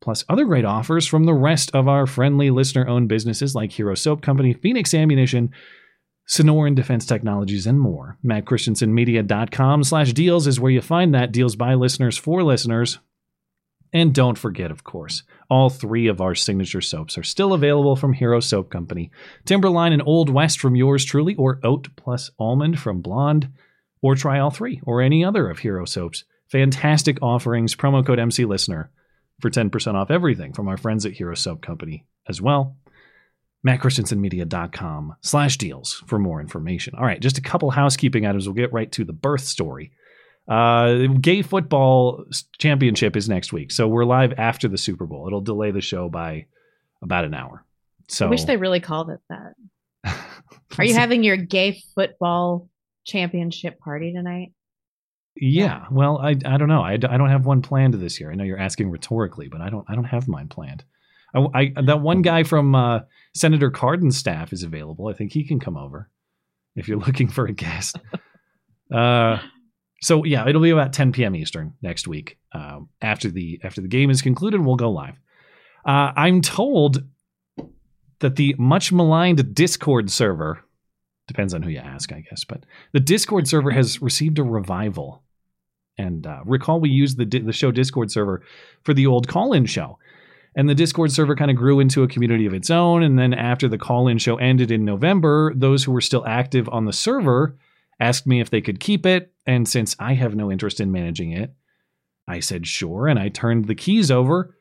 plus 0.01 0.23
other 0.29 0.45
great 0.45 0.65
offers 0.65 1.07
from 1.07 1.23
the 1.25 1.33
rest 1.33 1.71
of 1.73 1.87
our 1.87 2.05
friendly 2.05 2.49
listener 2.49 2.87
owned 2.87 3.09
businesses 3.09 3.55
like 3.55 3.71
Hero 3.71 3.95
Soap 3.95 4.21
Company, 4.21 4.53
Phoenix 4.53 4.93
Ammunition, 4.93 5.51
Sonoran 6.27 6.75
Defense 6.75 7.05
Technologies, 7.05 7.67
and 7.67 7.79
more. 7.79 8.17
MattChristiansenmedia.com 8.25 9.83
slash 9.83 10.13
deals 10.13 10.47
is 10.47 10.59
where 10.59 10.71
you 10.71 10.81
find 10.81 11.13
that. 11.13 11.31
Deals 11.31 11.55
by 11.55 11.75
listeners 11.75 12.17
for 12.17 12.43
listeners. 12.43 12.99
And 13.93 14.13
don't 14.13 14.37
forget, 14.37 14.71
of 14.71 14.83
course, 14.83 15.23
all 15.49 15.69
three 15.69 16.07
of 16.07 16.19
our 16.19 16.35
signature 16.35 16.81
soaps 16.81 17.17
are 17.17 17.23
still 17.23 17.53
available 17.53 17.95
from 17.95 18.13
Hero 18.13 18.39
Soap 18.39 18.69
Company 18.69 19.09
Timberline 19.45 19.93
and 19.93 20.01
Old 20.05 20.29
West 20.29 20.59
from 20.59 20.75
yours 20.75 21.05
truly, 21.05 21.35
or 21.35 21.59
Oat 21.63 21.87
plus 21.95 22.31
Almond 22.37 22.79
from 22.79 23.01
Blonde, 23.01 23.49
or 24.01 24.15
try 24.15 24.39
all 24.39 24.51
three, 24.51 24.81
or 24.85 25.01
any 25.01 25.23
other 25.23 25.49
of 25.49 25.59
Hero 25.59 25.85
Soap's 25.85 26.25
fantastic 26.51 27.17
offerings. 27.21 27.75
Promo 27.75 28.05
code 28.05 28.19
MC 28.19 28.43
Listener 28.43 28.91
for 29.41 29.49
10% 29.49 29.95
off 29.95 30.11
everything 30.11 30.53
from 30.53 30.67
our 30.67 30.77
friends 30.77 31.05
at 31.05 31.13
Hero 31.13 31.35
Soap 31.35 31.61
Company 31.61 32.05
as 32.27 32.41
well. 32.41 32.75
MattChristiansenmedia.com 33.67 35.15
slash 35.21 35.57
deals 35.57 36.03
for 36.07 36.19
more 36.19 36.39
information. 36.39 36.93
All 36.95 37.05
right, 37.05 37.19
just 37.19 37.37
a 37.37 37.41
couple 37.41 37.71
housekeeping 37.71 38.25
items. 38.25 38.47
We'll 38.47 38.53
get 38.53 38.71
right 38.71 38.91
to 38.91 39.03
the 39.03 39.13
birth 39.13 39.41
story. 39.41 39.91
Uh, 40.47 41.07
gay 41.19 41.41
football 41.41 42.25
championship 42.59 43.15
is 43.15 43.27
next 43.27 43.51
week, 43.51 43.71
so 43.71 43.87
we're 43.87 44.05
live 44.05 44.33
after 44.37 44.67
the 44.67 44.77
Super 44.77 45.07
Bowl. 45.07 45.25
It'll 45.25 45.41
delay 45.41 45.71
the 45.71 45.81
show 45.81 46.07
by 46.07 46.45
about 47.01 47.25
an 47.25 47.33
hour. 47.33 47.65
So 48.07 48.27
I 48.27 48.29
wish 48.29 48.43
they 48.43 48.57
really 48.57 48.79
called 48.79 49.09
it 49.09 49.19
that. 49.29 49.55
Are 50.77 50.85
you 50.85 50.93
having 50.93 51.23
your 51.23 51.37
gay 51.37 51.81
football 51.95 52.69
championship 53.05 53.79
party 53.79 54.13
tonight? 54.13 54.51
Yeah, 55.35 55.85
well, 55.91 56.17
I, 56.19 56.37
I 56.45 56.57
don't 56.57 56.69
know. 56.69 56.81
I, 56.81 56.93
I 56.93 56.97
don't 56.97 57.29
have 57.29 57.45
one 57.45 57.61
planned 57.61 57.93
this 57.95 58.19
year. 58.19 58.31
I 58.31 58.35
know 58.35 58.45
you're 58.45 58.59
asking 58.59 58.89
rhetorically, 58.89 59.49
but 59.49 59.61
I 59.61 59.69
don't 59.69 59.85
I 59.89 59.95
don't 59.95 60.05
have 60.05 60.27
mine 60.27 60.47
planned. 60.47 60.83
I, 61.33 61.47
I 61.53 61.81
that 61.83 62.01
one 62.01 62.21
guy 62.21 62.43
from 62.43 62.73
uh, 62.73 63.01
Senator 63.33 63.69
Cardin's 63.69 64.17
staff 64.17 64.53
is 64.53 64.63
available. 64.63 65.07
I 65.07 65.13
think 65.13 65.33
he 65.33 65.43
can 65.45 65.59
come 65.59 65.75
over 65.75 66.09
if 66.75 66.87
you're 66.87 66.99
looking 67.05 67.27
for 67.27 67.45
a 67.45 67.51
guest. 67.51 67.99
uh, 68.93 69.39
so 70.01 70.23
yeah, 70.23 70.47
it'll 70.47 70.61
be 70.61 70.69
about 70.69 70.93
10 70.93 71.11
p.m. 71.11 71.35
Eastern 71.35 71.73
next 71.81 72.07
week. 72.07 72.37
Uh, 72.53 72.81
after 73.01 73.29
the 73.29 73.59
after 73.63 73.81
the 73.81 73.87
game 73.87 74.09
is 74.09 74.21
concluded, 74.21 74.61
we'll 74.61 74.75
go 74.75 74.91
live. 74.91 75.19
Uh, 75.85 76.11
I'm 76.15 76.41
told 76.41 77.03
that 78.19 78.37
the 78.37 78.55
much 78.57 78.91
maligned 78.91 79.53
Discord 79.53 80.09
server 80.09 80.63
depends 81.27 81.53
on 81.53 81.61
who 81.61 81.69
you 81.69 81.79
ask, 81.79 82.11
I 82.11 82.21
guess, 82.21 82.43
but 82.43 82.65
the 82.91 82.99
Discord 82.99 83.47
server 83.47 83.71
has 83.71 84.01
received 84.01 84.39
a 84.39 84.43
revival. 84.43 85.23
And 85.97 86.27
uh, 86.27 86.41
recall 86.45 86.79
we 86.79 86.89
used 86.89 87.17
the 87.17 87.25
the 87.25 87.53
show 87.53 87.71
Discord 87.71 88.11
server 88.11 88.41
for 88.83 88.93
the 88.93 89.07
old 89.07 89.27
call-in 89.27 89.65
show. 89.65 89.97
And 90.57 90.69
the 90.69 90.75
Discord 90.75 91.11
server 91.11 91.35
kind 91.35 91.51
of 91.51 91.57
grew 91.57 91.79
into 91.79 92.03
a 92.03 92.07
community 92.07 92.45
of 92.45 92.53
its 92.53 92.69
own. 92.69 93.03
And 93.03 93.19
then 93.19 93.33
after 93.33 93.67
the 93.67 93.77
call-in 93.77 94.17
show 94.17 94.37
ended 94.37 94.71
in 94.71 94.85
November, 94.85 95.53
those 95.55 95.83
who 95.83 95.91
were 95.91 96.01
still 96.01 96.25
active 96.25 96.69
on 96.69 96.85
the 96.85 96.93
server 96.93 97.57
asked 97.99 98.25
me 98.25 98.41
if 98.41 98.49
they 98.49 98.61
could 98.61 98.79
keep 98.79 99.05
it. 99.05 99.33
And 99.45 99.67
since 99.67 99.95
I 99.99 100.13
have 100.13 100.35
no 100.35 100.51
interest 100.51 100.79
in 100.79 100.91
managing 100.91 101.31
it, 101.31 101.53
I 102.27 102.39
said 102.39 102.65
sure, 102.65 103.07
and 103.07 103.19
I 103.19 103.29
turned 103.29 103.65
the 103.65 103.75
keys 103.75 104.09
over. 104.09 104.57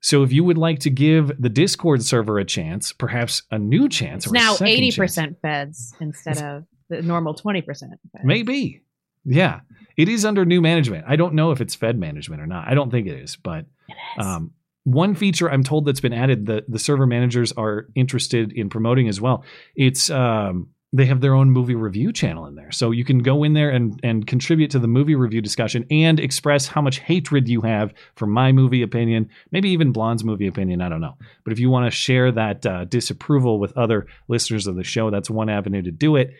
So 0.00 0.22
if 0.22 0.32
you 0.32 0.44
would 0.44 0.58
like 0.58 0.78
to 0.80 0.90
give 0.90 1.32
the 1.40 1.48
Discord 1.48 2.02
server 2.02 2.38
a 2.38 2.44
chance, 2.44 2.92
perhaps 2.92 3.42
a 3.50 3.58
new 3.58 3.88
chance, 3.88 4.24
it's 4.24 4.32
now 4.32 4.56
eighty 4.60 4.92
percent 4.92 5.38
feds 5.42 5.94
instead 6.00 6.40
of 6.40 6.64
the 6.88 7.02
normal 7.02 7.34
twenty 7.34 7.62
percent. 7.62 7.92
Maybe, 8.22 8.82
yeah. 9.26 9.60
It 9.96 10.08
is 10.08 10.24
under 10.24 10.44
new 10.44 10.60
management. 10.60 11.04
I 11.08 11.16
don't 11.16 11.34
know 11.34 11.52
if 11.52 11.60
it's 11.60 11.74
Fed 11.74 11.98
management 11.98 12.42
or 12.42 12.46
not. 12.46 12.68
I 12.68 12.74
don't 12.74 12.90
think 12.90 13.06
it 13.06 13.18
is, 13.18 13.36
but 13.36 13.64
it 13.88 13.94
is. 14.18 14.26
Um, 14.26 14.52
one 14.84 15.14
feature 15.14 15.50
I'm 15.50 15.64
told 15.64 15.84
that's 15.84 16.00
been 16.00 16.12
added 16.12 16.46
that 16.46 16.70
the 16.70 16.78
server 16.78 17.06
managers 17.06 17.50
are 17.52 17.88
interested 17.96 18.52
in 18.52 18.68
promoting 18.68 19.08
as 19.08 19.20
well. 19.20 19.42
It's 19.74 20.10
um, 20.10 20.68
they 20.92 21.06
have 21.06 21.20
their 21.20 21.34
own 21.34 21.50
movie 21.50 21.74
review 21.74 22.12
channel 22.12 22.46
in 22.46 22.54
there. 22.54 22.70
So 22.70 22.90
you 22.90 23.04
can 23.04 23.18
go 23.18 23.42
in 23.42 23.54
there 23.54 23.70
and, 23.70 23.98
and 24.02 24.26
contribute 24.26 24.70
to 24.70 24.78
the 24.78 24.86
movie 24.86 25.14
review 25.14 25.40
discussion 25.40 25.84
and 25.90 26.20
express 26.20 26.68
how 26.68 26.80
much 26.80 27.00
hatred 27.00 27.48
you 27.48 27.60
have 27.62 27.92
for 28.14 28.26
my 28.26 28.52
movie 28.52 28.82
opinion, 28.82 29.28
maybe 29.50 29.70
even 29.70 29.92
Blonde's 29.92 30.24
movie 30.24 30.46
opinion. 30.46 30.80
I 30.80 30.88
don't 30.88 31.00
know. 31.00 31.16
But 31.44 31.52
if 31.52 31.58
you 31.58 31.68
want 31.68 31.86
to 31.86 31.90
share 31.90 32.30
that 32.32 32.64
uh, 32.64 32.84
disapproval 32.84 33.58
with 33.58 33.76
other 33.76 34.06
listeners 34.28 34.66
of 34.66 34.76
the 34.76 34.84
show, 34.84 35.10
that's 35.10 35.28
one 35.28 35.50
avenue 35.50 35.82
to 35.82 35.90
do 35.90 36.16
it. 36.16 36.32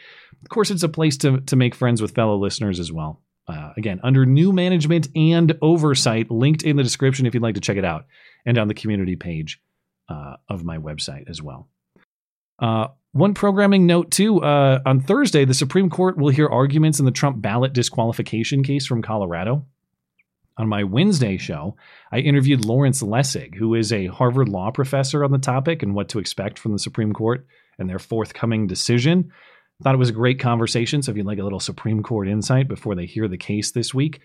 Of 0.47 0.51
course, 0.51 0.71
it's 0.71 0.85
a 0.85 0.89
place 0.89 1.17
to, 1.19 1.41
to 1.41 1.57
make 1.57 1.75
friends 1.75 2.01
with 2.01 2.15
fellow 2.15 2.37
listeners 2.37 2.79
as 2.79 2.93
well. 2.93 3.21
Uh, 3.49 3.73
again, 3.77 3.99
under 4.05 4.25
new 4.25 4.53
management 4.53 5.09
and 5.17 5.59
oversight, 5.61 6.31
linked 6.31 6.63
in 6.63 6.77
the 6.77 6.85
description 6.85 7.27
if 7.27 7.35
you'd 7.35 7.43
like 7.43 7.57
to 7.57 7.61
check 7.61 7.77
it 7.77 7.85
out, 7.85 8.07
and 8.45 8.57
on 8.57 8.69
the 8.69 8.75
community 8.75 9.17
page 9.17 9.61
uh, 10.09 10.37
of 10.49 10.63
my 10.63 10.79
website 10.79 11.29
as 11.29 11.43
well. 11.43 11.67
Uh, 12.61 12.87
one 13.11 13.35
programming 13.35 13.87
note 13.87 14.13
too 14.13 14.41
uh, 14.41 14.79
on 14.87 15.01
Thursday, 15.01 15.45
the 15.45 15.53
Supreme 15.53 15.91
Court 15.91 16.17
will 16.17 16.29
hear 16.29 16.47
arguments 16.47 17.01
in 17.01 17.07
the 17.07 17.11
Trump 17.11 17.43
ballot 17.43 17.73
disqualification 17.73 18.63
case 18.63 18.87
from 18.87 19.03
Colorado. 19.03 19.67
On 20.59 20.69
my 20.69 20.85
Wednesday 20.85 21.39
show, 21.39 21.75
I 22.13 22.19
interviewed 22.19 22.65
Lawrence 22.65 23.03
Lessig, 23.03 23.57
who 23.57 23.75
is 23.75 23.93
a 23.93 24.07
Harvard 24.07 24.49
law 24.49 24.71
professor 24.71 25.25
on 25.25 25.33
the 25.33 25.39
topic 25.39 25.83
and 25.83 25.93
what 25.93 26.09
to 26.11 26.21
expect 26.21 26.61
from 26.61 26.71
the 26.71 26.79
Supreme 26.79 27.13
Court 27.13 27.49
and 27.81 27.91
their 27.91 27.99
forthcoming 27.99 28.69
decision. 28.69 29.33
Thought 29.83 29.95
it 29.95 29.99
was 29.99 30.09
a 30.09 30.13
great 30.15 30.41
conversation. 30.41 31.03
So 31.03 31.11
if 31.11 31.17
you'd 31.17 31.27
like 31.27 31.39
a 31.39 31.43
little 31.43 31.61
Supreme 31.61 32.03
Court 32.03 32.29
insight 32.29 32.67
before 32.69 32.95
they 32.95 33.05
hear 33.07 33.29
the 33.29 33.37
case 33.37 33.73
this 33.73 33.93
week, 33.93 34.21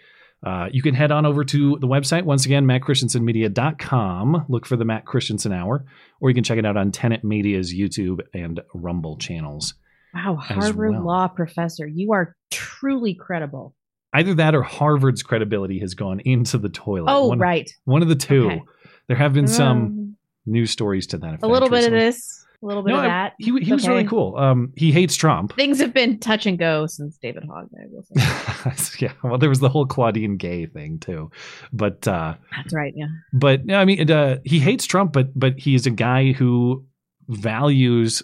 uh, 0.46 0.68
you 0.72 0.82
can 0.82 0.96
head 0.96 1.12
on 1.12 1.26
over 1.26 1.44
to 1.44 1.78
the 1.80 1.88
website, 1.88 2.24
once 2.24 2.46
again, 2.46 2.66
mattchristiansenmedia.com. 2.66 4.46
Look 4.50 4.66
for 4.66 4.76
the 4.76 4.86
Matt 4.86 5.06
Christiansen 5.06 5.52
Hour, 5.52 5.86
or 6.20 6.30
you 6.30 6.36
can 6.36 6.44
check 6.44 6.58
it 6.58 6.66
out 6.66 6.78
on 6.78 6.92
Tenet 6.92 7.24
Media's 7.24 7.74
YouTube 7.74 8.22
and 8.34 8.60
Rumble 8.74 9.18
channels. 9.18 9.74
Wow, 10.14 10.36
Harvard 10.36 10.92
well. 10.92 11.06
law 11.06 11.28
professor. 11.28 11.88
You 11.88 12.14
are 12.14 12.36
truly 12.50 13.14
credible. 13.14 13.76
Either 14.14 14.34
that 14.36 14.54
or 14.56 14.62
Harvard's 14.62 15.24
credibility 15.24 15.80
has 15.80 15.94
gone 15.94 16.20
into 16.26 16.58
the 16.58 16.68
toilet. 16.70 17.12
Oh, 17.12 17.28
one, 17.30 17.40
right. 17.40 17.70
One 17.86 18.02
of 18.02 18.10
the 18.10 18.16
two. 18.16 18.46
Okay. 18.48 18.62
There 19.08 19.16
have 19.18 19.34
been 19.34 19.48
some 19.48 19.78
Um, 19.82 20.18
news 20.46 20.72
stories 20.72 21.08
to 21.08 21.18
that 21.20 21.28
effect. 21.28 21.44
a 21.44 21.48
little 21.48 21.70
bit 21.70 21.86
of 21.86 21.92
this, 21.92 22.46
a 22.62 22.66
little 22.66 22.84
bit 22.84 22.92
No, 22.92 22.98
of 22.98 23.04
that. 23.04 23.34
he 23.40 23.52
he 23.60 23.74
was 23.74 23.88
really 23.88 24.04
cool. 24.06 24.36
Um, 24.38 24.72
he 24.76 24.92
hates 24.92 25.16
Trump. 25.16 25.56
Things 25.56 25.80
have 25.80 25.94
been 25.94 26.20
touch 26.20 26.46
and 26.46 26.60
go 26.60 26.86
since 26.88 27.18
David 27.18 27.44
Hogg. 27.44 27.70
I 27.76 27.86
will 27.90 28.04
say. 28.04 29.06
yeah, 29.06 29.14
well, 29.24 29.38
there 29.38 29.50
was 29.50 29.60
the 29.60 29.70
whole 29.70 29.86
Claudine 29.86 30.38
Gay 30.38 30.66
thing 30.68 31.00
too, 31.00 31.32
but 31.74 32.08
uh, 32.08 32.36
That's 32.56 32.74
right. 32.74 32.94
Yeah. 32.96 33.08
but 33.34 33.66
no, 33.66 33.80
I 33.80 33.86
mean, 33.86 34.00
it, 34.00 34.12
uh, 34.12 34.38
he 34.44 34.60
hates 34.60 34.86
Trump, 34.86 35.14
but 35.14 35.38
but 35.38 35.58
he's 35.60 35.86
a 35.86 35.92
guy 35.92 36.32
who 36.34 36.86
values 37.28 38.24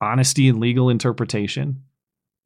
honesty 0.00 0.48
and 0.48 0.58
legal 0.60 0.88
interpretation, 0.90 1.82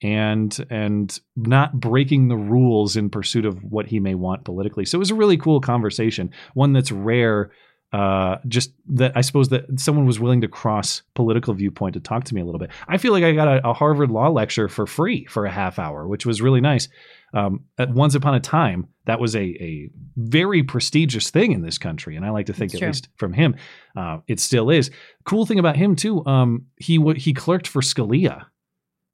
and 0.02 0.64
and 0.70 1.18
not 1.36 1.78
breaking 1.78 2.28
the 2.28 2.36
rules 2.36 2.96
in 2.96 3.10
pursuit 3.10 3.46
of 3.46 3.58
what 3.62 3.86
he 3.86 4.00
may 4.00 4.14
want 4.14 4.44
politically. 4.44 4.84
So 4.84 4.96
it 4.96 5.00
was 5.00 5.10
a 5.10 5.14
really 5.14 5.36
cool 5.36 5.60
conversation, 5.60 6.30
one 6.54 6.72
that's 6.72 6.92
rare. 6.92 7.50
Uh, 7.94 8.40
just 8.48 8.72
that 8.88 9.12
I 9.14 9.20
suppose 9.20 9.50
that 9.50 9.66
someone 9.78 10.04
was 10.04 10.18
willing 10.18 10.40
to 10.40 10.48
cross 10.48 11.02
political 11.14 11.54
viewpoint 11.54 11.94
to 11.94 12.00
talk 12.00 12.24
to 12.24 12.34
me 12.34 12.40
a 12.40 12.44
little 12.44 12.58
bit. 12.58 12.70
I 12.88 12.98
feel 12.98 13.12
like 13.12 13.22
I 13.22 13.30
got 13.30 13.46
a, 13.46 13.68
a 13.68 13.72
Harvard 13.72 14.10
law 14.10 14.26
lecture 14.26 14.68
for 14.68 14.84
free 14.84 15.26
for 15.26 15.46
a 15.46 15.50
half 15.50 15.78
hour, 15.78 16.08
which 16.08 16.26
was 16.26 16.42
really 16.42 16.60
nice. 16.60 16.88
Um, 17.34 17.60
at 17.78 17.90
once 17.90 18.16
upon 18.16 18.34
a 18.34 18.40
time, 18.40 18.88
that 19.06 19.20
was 19.20 19.36
a, 19.36 19.42
a 19.42 19.90
very 20.16 20.64
prestigious 20.64 21.30
thing 21.30 21.52
in 21.52 21.62
this 21.62 21.78
country, 21.78 22.16
and 22.16 22.26
I 22.26 22.30
like 22.30 22.46
to 22.46 22.52
think, 22.52 22.72
That's 22.72 22.82
at 22.82 22.84
true. 22.84 22.88
least 22.88 23.08
from 23.16 23.32
him, 23.32 23.54
uh, 23.96 24.18
it 24.26 24.40
still 24.40 24.70
is. 24.70 24.90
Cool 25.24 25.46
thing 25.46 25.60
about 25.60 25.76
him 25.76 25.94
too, 25.94 26.26
um, 26.26 26.66
he 26.78 26.96
w- 26.96 27.20
he 27.20 27.32
clerked 27.32 27.68
for 27.68 27.80
Scalia 27.80 28.46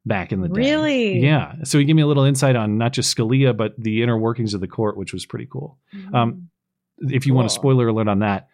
back 0.07 0.33
in 0.33 0.41
the 0.41 0.49
day. 0.49 0.59
Really? 0.59 1.19
Yeah. 1.19 1.57
So 1.65 1.79
he 1.79 1.85
gave 1.85 1.97
me 1.97 2.03
a 2.03 2.07
little 2.07 2.25
insight 2.25 2.57
on 2.57 2.79
not 2.79 2.95
just 2.95 3.15
Scalia, 3.15 3.55
but 3.55 3.75
the 3.77 4.03
inner 4.03 4.17
workings 4.17 4.55
of 4.55 4.63
the 4.63 4.69
court, 4.69 4.97
which 4.97 5.13
was 5.13 5.27
pretty 5.27 5.49
cool. 5.53 5.77
Um, 6.15 6.49
if 6.99 7.27
you 7.27 7.35
want 7.35 7.47
a 7.47 7.51
spoiler 7.51 7.89
alert 7.89 8.09
on 8.09 8.21
that, 8.21 8.49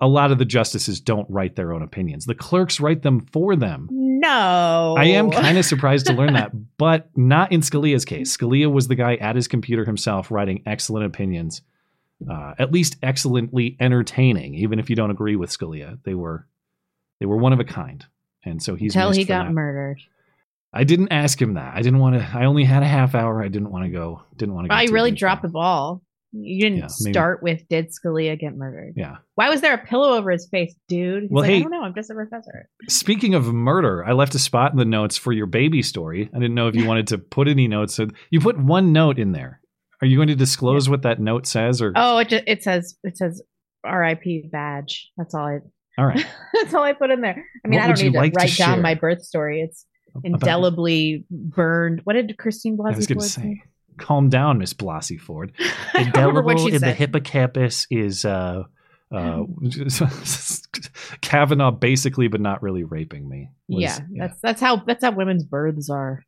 a 0.00 0.08
lot 0.08 0.32
of 0.32 0.38
the 0.38 0.44
justices 0.44 1.00
don't 1.00 1.28
write 1.30 1.56
their 1.56 1.72
own 1.72 1.82
opinions. 1.82 2.26
The 2.26 2.34
clerks 2.34 2.80
write 2.80 3.02
them 3.02 3.26
for 3.32 3.56
them. 3.56 3.88
No. 3.90 4.94
I 4.98 5.04
am 5.06 5.30
kind 5.30 5.58
of 5.58 5.64
surprised 5.64 6.06
to 6.06 6.12
learn 6.12 6.32
that, 6.34 6.52
but 6.76 7.08
not 7.16 7.52
in 7.52 7.60
Scalia's 7.60 8.04
case. 8.04 8.36
Scalia 8.36 8.70
was 8.70 8.88
the 8.88 8.94
guy 8.94 9.16
at 9.16 9.36
his 9.36 9.48
computer 9.48 9.84
himself 9.84 10.30
writing 10.30 10.62
excellent 10.66 11.06
opinions, 11.06 11.62
uh, 12.28 12.54
at 12.58 12.72
least 12.72 12.96
excellently 13.02 13.76
entertaining. 13.80 14.54
Even 14.54 14.78
if 14.78 14.90
you 14.90 14.96
don't 14.96 15.10
agree 15.10 15.36
with 15.36 15.50
Scalia, 15.50 15.98
they 16.04 16.14
were 16.14 16.46
they 17.20 17.26
were 17.26 17.36
one 17.36 17.52
of 17.52 17.60
a 17.60 17.64
kind, 17.64 18.04
and 18.44 18.62
so 18.62 18.74
he's 18.74 18.94
until 18.96 19.12
he 19.12 19.24
got 19.24 19.44
that. 19.44 19.52
murdered. 19.52 20.00
I 20.72 20.82
didn't 20.82 21.12
ask 21.12 21.40
him 21.40 21.54
that. 21.54 21.72
I 21.74 21.82
didn't 21.82 22.00
want 22.00 22.16
to. 22.16 22.30
I 22.36 22.46
only 22.46 22.64
had 22.64 22.82
a 22.82 22.86
half 22.86 23.14
hour. 23.14 23.40
I 23.42 23.48
didn't 23.48 23.70
want 23.70 23.84
to 23.84 23.90
go. 23.90 24.22
Didn't 24.36 24.54
want 24.54 24.64
to. 24.64 24.68
Go 24.70 24.74
I 24.74 24.86
really 24.86 25.12
dropped 25.12 25.42
the 25.42 25.48
ball. 25.48 26.02
You 26.36 26.62
didn't 26.62 26.78
Yeah, 26.78 26.86
start 26.88 27.42
with 27.42 27.62
"Did 27.68 27.90
Scalia 27.90 28.38
get 28.38 28.56
murdered?" 28.56 28.94
Yeah. 28.96 29.18
Why 29.36 29.48
was 29.48 29.60
there 29.60 29.74
a 29.74 29.78
pillow 29.86 30.14
over 30.16 30.30
his 30.32 30.48
face, 30.48 30.74
dude? 30.88 31.22
He's 31.24 31.30
Well, 31.30 31.42
like, 31.42 31.50
hey- 31.50 31.58
I 31.58 31.62
don't 31.62 31.70
know. 31.70 31.82
I'm 31.82 31.94
just 31.94 32.10
a 32.10 32.14
professor. 32.14 32.68
Speaking 32.88 33.34
of 33.34 33.46
murder, 33.52 34.04
I 34.04 34.12
left 34.12 34.34
a 34.34 34.38
spot 34.40 34.72
in 34.72 34.78
the 34.78 34.84
notes 34.84 35.16
for 35.16 35.32
your 35.32 35.46
baby 35.46 35.80
story. 35.82 36.28
I 36.34 36.38
didn't 36.38 36.54
know 36.54 36.66
if 36.68 36.74
you 36.74 36.84
wanted 36.88 37.06
to 37.08 37.18
put 37.18 37.46
any 37.46 37.68
notes. 37.68 37.94
So 37.94 38.08
you 38.30 38.40
put 38.40 38.58
one 38.58 38.92
note 38.92 39.18
in 39.18 39.32
there. 39.32 39.60
Are 40.02 40.06
you 40.06 40.16
going 40.16 40.28
to 40.28 40.34
disclose 40.34 40.88
what 40.88 41.02
that 41.02 41.20
note 41.20 41.46
says? 41.46 41.80
Or 41.80 41.92
Oh, 41.94 42.18
it 42.18 42.28
just, 42.28 42.44
it 42.46 42.62
says 42.64 42.96
it 43.04 43.16
says 43.16 43.40
R.I.P. 43.84 44.48
badge. 44.50 45.10
That's 45.16 45.34
all 45.34 45.46
I. 45.46 45.60
all 45.98 46.06
right, 46.06 46.26
That's 46.54 46.74
all 46.74 46.82
I 46.82 46.94
put 46.94 47.10
in 47.10 47.20
there. 47.20 47.44
I 47.64 47.68
mean, 47.68 47.78
What 47.78 47.84
I 47.84 47.92
don't 47.94 48.02
need 48.02 48.12
to 48.12 48.18
like 48.18 48.32
to 48.32 48.38
write 48.40 48.56
down 48.56 48.82
my 48.82 48.94
birth 48.94 49.22
story. 49.22 49.60
It's 49.62 49.86
indelibly 50.24 51.24
burned. 51.30 52.00
What 52.04 52.14
did 52.14 52.36
Christine 52.38 52.76
Blasey 52.76 53.14
Ford 53.14 53.22
say, 53.22 53.62
calm 53.98 54.28
down, 54.28 54.58
Miss 54.58 54.74
Blasey 54.74 55.20
Ford. 55.20 55.52
I 55.94 56.04
don't 56.04 56.14
remember 56.16 56.42
what 56.42 56.52
Indelible 56.52 56.74
in 56.74 56.80
the 56.80 56.92
hippocampus 56.92 57.86
is 57.90 58.24
uh, 58.24 58.64
uh, 59.12 59.42
Kavanaugh, 61.20 61.70
basically, 61.70 62.28
but 62.28 62.40
not 62.40 62.62
really 62.62 62.84
raping 62.84 63.28
me. 63.28 63.50
was- 63.68 63.82
yeah, 63.82 63.98
that's 64.16 64.40
that's 64.40 64.60
how 64.60 64.76
that's 64.76 65.04
how 65.04 65.12
women's 65.12 65.44
births 65.44 65.90
are. 65.90 66.24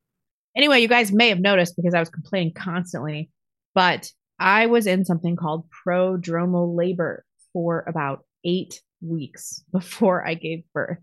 Anyway, 0.57 0.81
you 0.81 0.89
guys 0.89 1.13
may 1.13 1.29
have 1.29 1.41
noticed 1.41 1.77
because 1.77 1.95
I 1.95 2.01
was 2.01 2.09
complaining 2.09 2.55
constantly, 2.55 3.31
but 3.75 4.11
I 4.39 4.67
was 4.67 4.87
in 4.87 5.05
something 5.05 5.37
called 5.37 5.67
prodromal 5.87 6.77
labor 6.77 7.25
for 7.53 7.85
about 7.87 8.25
eight 8.45 8.81
weeks 9.01 9.63
before 9.73 10.27
I 10.27 10.35
gave 10.35 10.65
birth. 10.73 10.99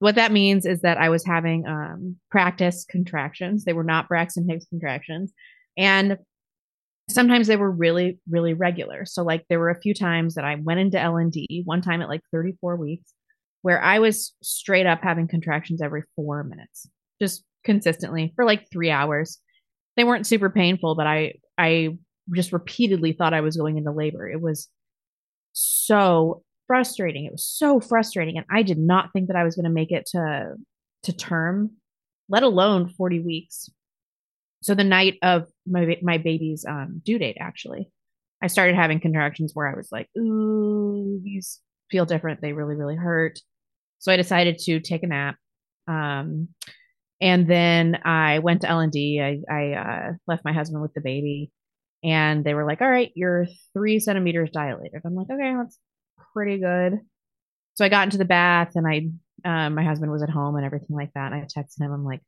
What 0.00 0.14
that 0.14 0.30
means 0.30 0.64
is 0.64 0.82
that 0.82 0.96
I 0.96 1.08
was 1.08 1.24
having 1.26 1.66
um, 1.66 2.16
practice 2.30 2.84
contractions. 2.88 3.64
They 3.64 3.72
were 3.72 3.82
not 3.82 4.06
Braxton 4.06 4.48
Hicks 4.48 4.66
contractions, 4.66 5.32
and 5.78 6.18
sometimes 7.08 7.46
they 7.46 7.56
were 7.56 7.70
really, 7.70 8.18
really 8.28 8.52
regular. 8.52 9.06
So, 9.06 9.22
like, 9.22 9.44
there 9.48 9.58
were 9.58 9.70
a 9.70 9.80
few 9.80 9.94
times 9.94 10.34
that 10.34 10.44
I 10.44 10.56
went 10.56 10.80
into 10.80 11.00
L 11.00 11.16
and 11.16 11.32
D. 11.32 11.62
One 11.64 11.80
time 11.80 12.02
at 12.02 12.08
like 12.08 12.20
34 12.32 12.76
weeks, 12.76 13.14
where 13.62 13.82
I 13.82 14.00
was 14.00 14.34
straight 14.42 14.86
up 14.86 15.00
having 15.02 15.28
contractions 15.28 15.80
every 15.80 16.02
four 16.16 16.44
minutes, 16.44 16.88
just 17.22 17.44
consistently 17.64 18.32
for 18.36 18.44
like 18.44 18.70
three 18.70 18.90
hours. 18.90 19.38
They 19.96 20.04
weren't 20.04 20.26
super 20.26 20.50
painful, 20.50 20.94
but 20.94 21.06
I 21.06 21.34
I 21.56 21.96
just 22.34 22.52
repeatedly 22.52 23.12
thought 23.12 23.34
I 23.34 23.40
was 23.40 23.56
going 23.56 23.78
into 23.78 23.92
labor. 23.92 24.28
It 24.28 24.40
was 24.40 24.68
so 25.52 26.42
frustrating. 26.66 27.24
It 27.24 27.32
was 27.32 27.44
so 27.44 27.80
frustrating, 27.80 28.36
and 28.36 28.46
I 28.50 28.62
did 28.62 28.78
not 28.78 29.12
think 29.12 29.28
that 29.28 29.36
I 29.36 29.44
was 29.44 29.56
going 29.56 29.64
to 29.64 29.70
make 29.70 29.92
it 29.92 30.06
to 30.12 30.54
to 31.04 31.12
term, 31.12 31.70
let 32.28 32.42
alone 32.42 32.88
40 32.90 33.20
weeks. 33.20 33.70
So 34.62 34.74
the 34.74 34.84
night 34.84 35.18
of 35.22 35.46
my 35.66 35.98
my 36.02 36.18
baby's 36.18 36.64
um, 36.68 37.00
due 37.04 37.18
date, 37.18 37.36
actually, 37.40 37.90
I 38.42 38.48
started 38.48 38.76
having 38.76 39.00
contractions 39.00 39.52
where 39.54 39.68
I 39.68 39.76
was 39.76 39.88
like, 39.92 40.08
"Ooh, 40.18 41.20
these 41.22 41.60
feel 41.90 42.06
different. 42.06 42.40
They 42.40 42.52
really, 42.52 42.74
really 42.74 42.96
hurt." 42.96 43.38
So 43.98 44.12
I 44.12 44.16
decided 44.16 44.58
to 44.60 44.80
take 44.80 45.02
a 45.02 45.06
nap. 45.08 45.36
Um, 45.86 46.48
and 47.20 47.48
then 47.48 47.98
I 48.04 48.38
went 48.40 48.62
to 48.62 48.68
L 48.68 48.80
and 48.80 48.92
D. 48.92 49.20
I, 49.20 49.52
I 49.52 49.72
uh, 49.74 50.12
left 50.26 50.44
my 50.44 50.52
husband 50.52 50.82
with 50.82 50.94
the 50.94 51.00
baby, 51.00 51.50
and 52.04 52.44
they 52.44 52.54
were 52.54 52.66
like, 52.66 52.80
"All 52.80 52.90
right, 52.90 53.10
you're 53.14 53.46
three 53.74 54.00
centimeters 54.00 54.50
dilated." 54.52 55.00
I'm 55.04 55.14
like, 55.14 55.30
"Okay, 55.30 55.54
that's 55.56 55.78
pretty 56.34 56.58
good." 56.58 57.00
So 57.74 57.84
I 57.84 57.88
got 57.88 58.04
into 58.04 58.18
the 58.18 58.24
bath, 58.24 58.72
and 58.76 58.86
I, 58.86 59.08
um, 59.66 59.74
my 59.74 59.84
husband 59.84 60.10
was 60.12 60.22
at 60.22 60.30
home 60.30 60.56
and 60.56 60.64
everything 60.66 60.96
like 60.96 61.12
that. 61.14 61.32
And 61.32 61.42
I 61.42 61.46
texted 61.46 61.80
him. 61.80 61.92
I'm 61.92 62.04
like, 62.04 62.22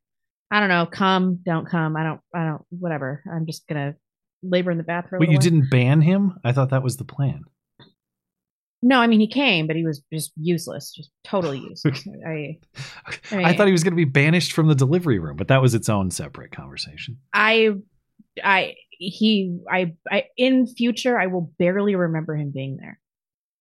"I 0.51 0.59
don't 0.59 0.69
know, 0.69 0.85
come, 0.85 1.39
don't 1.43 1.67
come. 1.67 1.95
I 1.95 2.03
don't, 2.03 2.21
I 2.35 2.45
don't, 2.45 2.61
whatever. 2.69 3.23
I'm 3.31 3.45
just 3.45 3.67
gonna 3.67 3.95
labor 4.43 4.71
in 4.71 4.77
the 4.77 4.83
bathroom. 4.83 5.19
But 5.19 5.29
you 5.29 5.35
while." 5.35 5.41
didn't 5.41 5.69
ban 5.69 6.01
him? 6.01 6.37
I 6.43 6.51
thought 6.51 6.69
that 6.69 6.83
was 6.83 6.97
the 6.97 7.05
plan. 7.05 7.45
No, 8.83 8.99
I 8.99 9.07
mean 9.07 9.19
he 9.19 9.27
came, 9.27 9.67
but 9.67 9.75
he 9.75 9.85
was 9.85 10.01
just 10.11 10.31
useless, 10.35 10.91
just 10.91 11.11
totally 11.23 11.59
useless. 11.69 12.03
I, 12.25 12.57
I, 13.05 13.19
I 13.31 13.55
thought 13.55 13.67
he 13.67 13.71
was 13.71 13.83
going 13.83 13.93
to 13.93 13.97
be 13.97 14.05
banished 14.05 14.53
from 14.53 14.67
the 14.67 14.75
delivery 14.75 15.19
room, 15.19 15.37
but 15.37 15.49
that 15.49 15.61
was 15.61 15.75
its 15.75 15.87
own 15.89 16.09
separate 16.09 16.51
conversation. 16.51 17.17
I, 17.33 17.73
I, 18.43 18.75
he, 18.89 19.59
I, 19.71 19.93
I, 20.09 20.25
in 20.35 20.65
future, 20.65 21.19
I 21.19 21.27
will 21.27 21.51
barely 21.59 21.95
remember 21.95 22.35
him 22.35 22.51
being 22.51 22.77
there. 22.77 22.99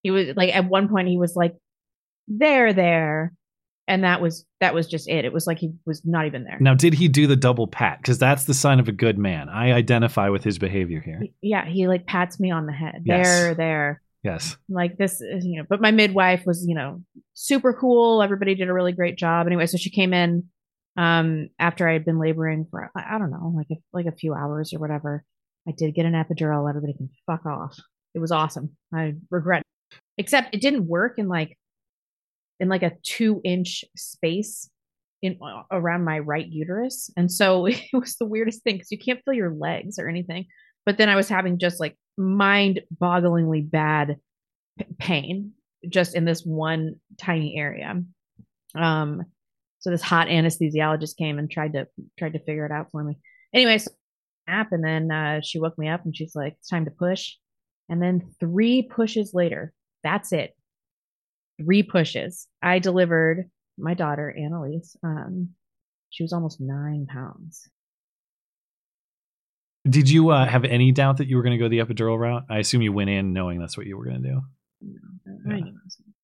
He 0.03 0.11
was 0.11 0.29
like, 0.37 0.55
at 0.55 0.67
one 0.67 0.89
point, 0.89 1.09
he 1.09 1.19
was 1.19 1.37
like, 1.37 1.55
there, 2.27 2.73
there. 2.73 3.35
And 3.91 4.05
that 4.05 4.21
was 4.21 4.47
that 4.61 4.73
was 4.73 4.87
just 4.87 5.09
it. 5.09 5.25
It 5.25 5.33
was 5.33 5.49
like 5.49 5.59
he 5.59 5.73
was 5.85 6.01
not 6.05 6.27
even 6.27 6.45
there. 6.45 6.59
Now, 6.61 6.75
did 6.75 6.95
he 6.95 7.09
do 7.09 7.27
the 7.27 7.35
double 7.35 7.67
pat? 7.67 7.99
Because 7.99 8.19
that's 8.19 8.45
the 8.45 8.55
sign 8.55 8.79
of 8.79 8.87
a 8.87 8.93
good 8.93 9.19
man. 9.19 9.49
I 9.49 9.73
identify 9.73 10.29
with 10.29 10.45
his 10.45 10.59
behavior 10.59 11.01
here. 11.01 11.21
Yeah, 11.43 11.67
he 11.67 11.89
like 11.89 12.07
pats 12.07 12.39
me 12.39 12.53
on 12.53 12.67
the 12.67 12.73
head. 12.73 13.03
Yes. 13.05 13.27
There, 13.27 13.55
there. 13.55 14.03
Yes. 14.23 14.57
Like 14.69 14.97
this, 14.97 15.21
is, 15.21 15.45
you 15.45 15.59
know. 15.59 15.67
But 15.69 15.81
my 15.81 15.91
midwife 15.91 16.47
was, 16.47 16.65
you 16.67 16.77
know, 16.77 17.03
super 17.35 17.73
cool. 17.73 18.23
Everybody 18.23 18.55
did 18.55 18.69
a 18.69 18.73
really 18.73 18.93
great 18.93 19.19
job. 19.19 19.49
Anyway, 19.49 19.67
so 19.67 19.77
she 19.77 19.91
came 19.91 20.15
in 20.15 20.45
um 20.97 21.49
after 21.59 21.89
I 21.89 21.93
had 21.93 22.05
been 22.05 22.19
laboring 22.19 22.67
for 22.71 22.91
I 22.97 23.17
I 23.17 23.19
don't 23.19 23.31
know, 23.31 23.53
like 23.57 23.69
a, 23.73 23.77
like 23.93 24.07
a 24.07 24.17
few 24.17 24.35
hours 24.35 24.73
or 24.73 24.79
whatever. 24.79 25.25
I 25.67 25.73
did 25.73 25.95
get 25.97 26.07
an 26.07 26.13
epidural. 26.13 26.69
Everybody 26.69 26.95
can 26.95 27.11
fuck 27.27 27.45
off. 27.45 27.77
It 28.15 28.21
was 28.21 28.31
awesome. 28.31 28.77
I 28.95 29.15
regret, 29.31 29.63
except 30.17 30.55
it 30.55 30.61
didn't 30.61 30.87
work 30.87 31.15
in 31.19 31.27
like 31.29 31.57
in 32.61 32.69
like 32.69 32.83
a 32.83 32.93
two 33.03 33.41
inch 33.45 33.85
space 33.97 34.71
in 35.23 35.39
around 35.71 36.05
my 36.05 36.19
right 36.19 36.47
uterus, 36.47 37.11
and 37.17 37.31
so 37.31 37.67
it 37.67 37.83
was 37.93 38.17
the 38.17 38.27
weirdest 38.27 38.63
thing 38.63 38.77
because 38.77 38.93
you 38.93 38.99
can't 38.99 39.21
feel 39.25 39.35
your 39.35 39.55
legs 39.55 39.99
or 39.99 40.09
anything. 40.09 40.47
But 40.87 40.99
then 40.99 41.09
I 41.09 41.17
was 41.17 41.29
having 41.29 41.59
just 41.59 41.81
like 41.81 41.97
mind 42.17 42.81
bogglingly 43.01 43.69
bad 43.69 44.17
p- 44.79 44.87
pain 44.99 45.53
just 45.89 46.15
in 46.15 46.25
this 46.25 46.43
one 46.43 46.97
tiny 47.19 47.57
area. 47.57 48.03
Um, 48.75 49.23
so 49.81 49.91
this 49.91 50.03
hot 50.03 50.29
anesthesiologist 50.29 51.17
came 51.17 51.39
and 51.39 51.51
tried 51.51 51.73
to 51.73 51.87
tried 52.19 52.35
to 52.35 52.39
figure 52.39 52.67
it 52.67 52.73
out 52.73 52.91
for 52.91 53.03
me. 53.03 53.19
Anyway, 53.53 53.79
so 53.79 53.91
nap 54.47 54.73
and 54.73 54.85
then 54.85 55.11
uh, 55.11 55.41
she 55.43 55.59
woke 55.59 55.79
me 55.79 55.89
up 55.89 56.05
and 56.05 56.17
she's 56.17 56.35
like, 56.35 56.55
"It's 56.59 56.69
time 56.69 56.85
to 56.85 56.91
push." 56.91 57.37
And 57.89 58.01
then 58.01 58.23
three 58.39 58.83
pushes 58.83 59.35
later, 59.35 59.73
that's 60.05 60.33
it. 60.33 60.55
Three 61.63 61.83
pushes. 61.83 62.47
I 62.63 62.79
delivered 62.79 63.51
my 63.79 63.95
daughter 63.95 64.35
Annalise. 64.37 64.97
Um, 65.03 65.51
she 66.11 66.23
was 66.23 66.33
almost 66.33 66.61
nine 66.61 67.07
pounds. 67.07 67.69
Did 69.89 70.11
you 70.11 70.31
uh, 70.31 70.47
have 70.47 70.65
any 70.65 70.93
doubt 70.93 71.19
that 71.19 71.29
you 71.29 71.37
were 71.37 71.43
going 71.43 71.59
to 71.59 71.63
go 71.63 71.69
the 71.69 71.79
epidural 71.79 72.19
route? 72.19 72.45
I 72.51 72.59
assume 72.59 72.83
you 72.83 72.93
went 72.93 73.09
in 73.09 73.33
knowing 73.33 73.59
that's 73.59 73.77
what 73.77 73.87
you 73.87 73.97
were 73.97 74.05
going 74.05 74.23
to 74.23 74.29
do. 74.29 74.41
Knew. 74.83 75.75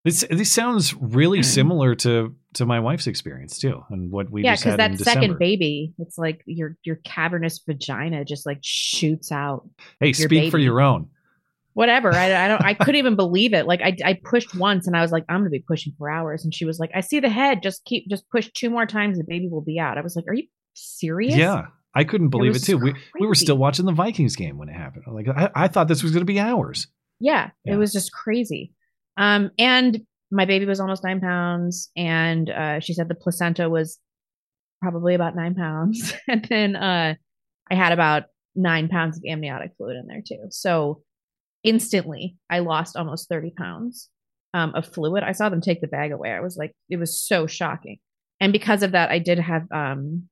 This 0.04 0.24
this 0.30 0.52
sounds 0.52 0.94
really 0.94 1.42
similar 1.42 1.94
to 1.96 2.34
to 2.54 2.66
my 2.66 2.80
wife's 2.80 3.06
experience 3.06 3.58
too, 3.58 3.82
and 3.90 4.10
what 4.10 4.30
we 4.30 4.44
yeah, 4.44 4.52
just 4.52 4.64
because 4.64 4.76
that 4.76 4.90
in 4.92 4.98
second 4.98 5.38
baby, 5.38 5.94
it's 5.98 6.16
like 6.16 6.42
your 6.46 6.76
your 6.84 6.96
cavernous 7.04 7.60
vagina 7.66 8.24
just 8.24 8.46
like 8.46 8.58
shoots 8.62 9.32
out. 9.32 9.68
Hey, 10.00 10.12
speak 10.12 10.50
for 10.50 10.58
your 10.58 10.80
own. 10.80 11.08
Whatever. 11.76 12.10
I, 12.14 12.46
I 12.46 12.48
don't. 12.48 12.64
I 12.64 12.72
couldn't 12.84 12.96
even 12.96 13.16
believe 13.16 13.52
it. 13.52 13.66
Like 13.66 13.82
I, 13.82 13.94
I 14.02 14.18
pushed 14.24 14.56
once, 14.56 14.86
and 14.86 14.96
I 14.96 15.02
was 15.02 15.12
like, 15.12 15.24
I'm 15.28 15.40
gonna 15.40 15.50
be 15.50 15.60
pushing 15.60 15.92
for 15.98 16.10
hours. 16.10 16.42
And 16.42 16.52
she 16.52 16.64
was 16.64 16.78
like, 16.78 16.90
I 16.94 17.02
see 17.02 17.20
the 17.20 17.28
head. 17.28 17.62
Just 17.62 17.84
keep, 17.84 18.08
just 18.08 18.28
push 18.30 18.50
two 18.54 18.70
more 18.70 18.86
times, 18.86 19.18
the 19.18 19.24
baby 19.24 19.48
will 19.48 19.60
be 19.60 19.78
out. 19.78 19.98
I 19.98 20.00
was 20.00 20.16
like, 20.16 20.26
Are 20.26 20.34
you 20.34 20.44
serious? 20.74 21.36
Yeah, 21.36 21.66
I 21.94 22.04
couldn't 22.04 22.30
believe 22.30 22.50
it, 22.50 22.54
was 22.54 22.62
too. 22.62 22.78
We 22.78 22.94
we 23.20 23.26
were 23.26 23.34
still 23.34 23.58
watching 23.58 23.84
the 23.84 23.92
Vikings 23.92 24.36
game 24.36 24.56
when 24.56 24.70
it 24.70 24.74
happened. 24.74 25.04
Like 25.06 25.28
I, 25.28 25.50
I 25.54 25.68
thought 25.68 25.86
this 25.86 26.02
was 26.02 26.12
going 26.12 26.22
to 26.22 26.24
be 26.24 26.40
hours. 26.40 26.88
yeah. 27.20 27.50
Yeah. 27.64 27.74
It 27.74 27.76
was 27.76 27.92
just 27.92 28.10
crazy. 28.10 28.72
Um, 29.18 29.50
and 29.58 30.00
my 30.30 30.46
baby 30.46 30.64
was 30.64 30.80
almost 30.80 31.04
nine 31.04 31.20
pounds, 31.20 31.90
and 31.94 32.48
uh, 32.48 32.80
she 32.80 32.94
said 32.94 33.08
the 33.08 33.14
placenta 33.14 33.68
was 33.68 33.98
probably 34.80 35.14
about 35.14 35.36
nine 35.36 35.54
pounds, 35.54 36.14
and 36.28 36.44
then 36.46 36.74
uh, 36.74 37.14
I 37.70 37.74
had 37.74 37.92
about 37.92 38.24
nine 38.54 38.88
pounds 38.88 39.18
of 39.18 39.24
amniotic 39.28 39.72
fluid 39.76 39.96
in 39.96 40.06
there 40.06 40.22
too. 40.26 40.46
So 40.48 41.02
instantly, 41.66 42.36
I 42.48 42.60
lost 42.60 42.96
almost 42.96 43.28
thirty 43.28 43.50
pounds 43.50 44.08
um, 44.54 44.74
of 44.74 44.86
fluid. 44.86 45.22
I 45.22 45.32
saw 45.32 45.48
them 45.50 45.60
take 45.60 45.82
the 45.82 45.86
bag 45.88 46.12
away. 46.12 46.30
I 46.30 46.40
was 46.40 46.56
like, 46.56 46.72
it 46.88 46.96
was 46.96 47.20
so 47.20 47.46
shocking, 47.46 47.98
and 48.40 48.52
because 48.52 48.82
of 48.82 48.92
that, 48.92 49.10
I 49.10 49.18
did 49.18 49.38
have 49.38 49.62
um, 49.70 50.28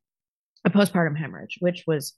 a 0.65 0.71
postpartum 0.71 1.19
hemorrhage, 1.19 1.59
which 1.61 1.85
was 1.87 2.15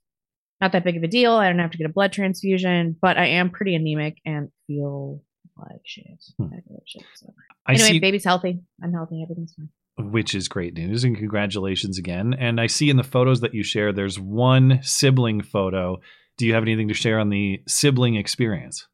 not 0.61 0.73
that 0.73 0.85
big 0.85 0.96
of 0.96 1.02
a 1.02 1.08
deal. 1.08 1.32
I 1.32 1.48
don't 1.48 1.59
have 1.59 1.72
to 1.72 1.79
get 1.79 1.90
a 1.90 1.92
blood 1.92 2.12
transfusion, 2.12 2.96
but 3.00 3.18
I 3.18 3.26
am 3.26 3.50
pretty 3.50 3.74
anemic 3.74 4.18
and 4.24 4.48
feel 4.66 5.20
like 5.57 5.81
shit. 5.85 6.07
I 6.40 6.44
like 6.44 6.62
shit, 6.87 7.02
so. 7.16 7.26
Hmm. 7.26 7.72
Anyway, 7.72 7.88
see- 7.88 7.98
baby's 8.00 8.24
healthy. 8.24 8.61
I'm 8.83 8.92
healthy. 8.92 9.22
Everything's 9.22 9.55
fine. 9.55 9.68
which 10.12 10.35
is 10.35 10.48
great 10.48 10.74
news 10.74 11.05
and 11.05 11.16
congratulations 11.16 11.98
again. 11.98 12.35
And 12.38 12.61
I 12.61 12.68
see 12.68 12.90
in 12.90 12.96
the 12.96 13.02
photos 13.02 13.40
that 13.40 13.55
you 13.55 13.62
share, 13.62 13.92
there's 13.92 14.20
one 14.20 14.79
sibling 14.83 15.42
photo. 15.42 15.98
Do 16.38 16.46
you 16.46 16.55
have 16.55 16.62
anything 16.62 16.88
to 16.88 16.94
share 16.94 17.18
on 17.18 17.31
the 17.31 17.61
sibling 17.66 18.14
experience? 18.16 18.87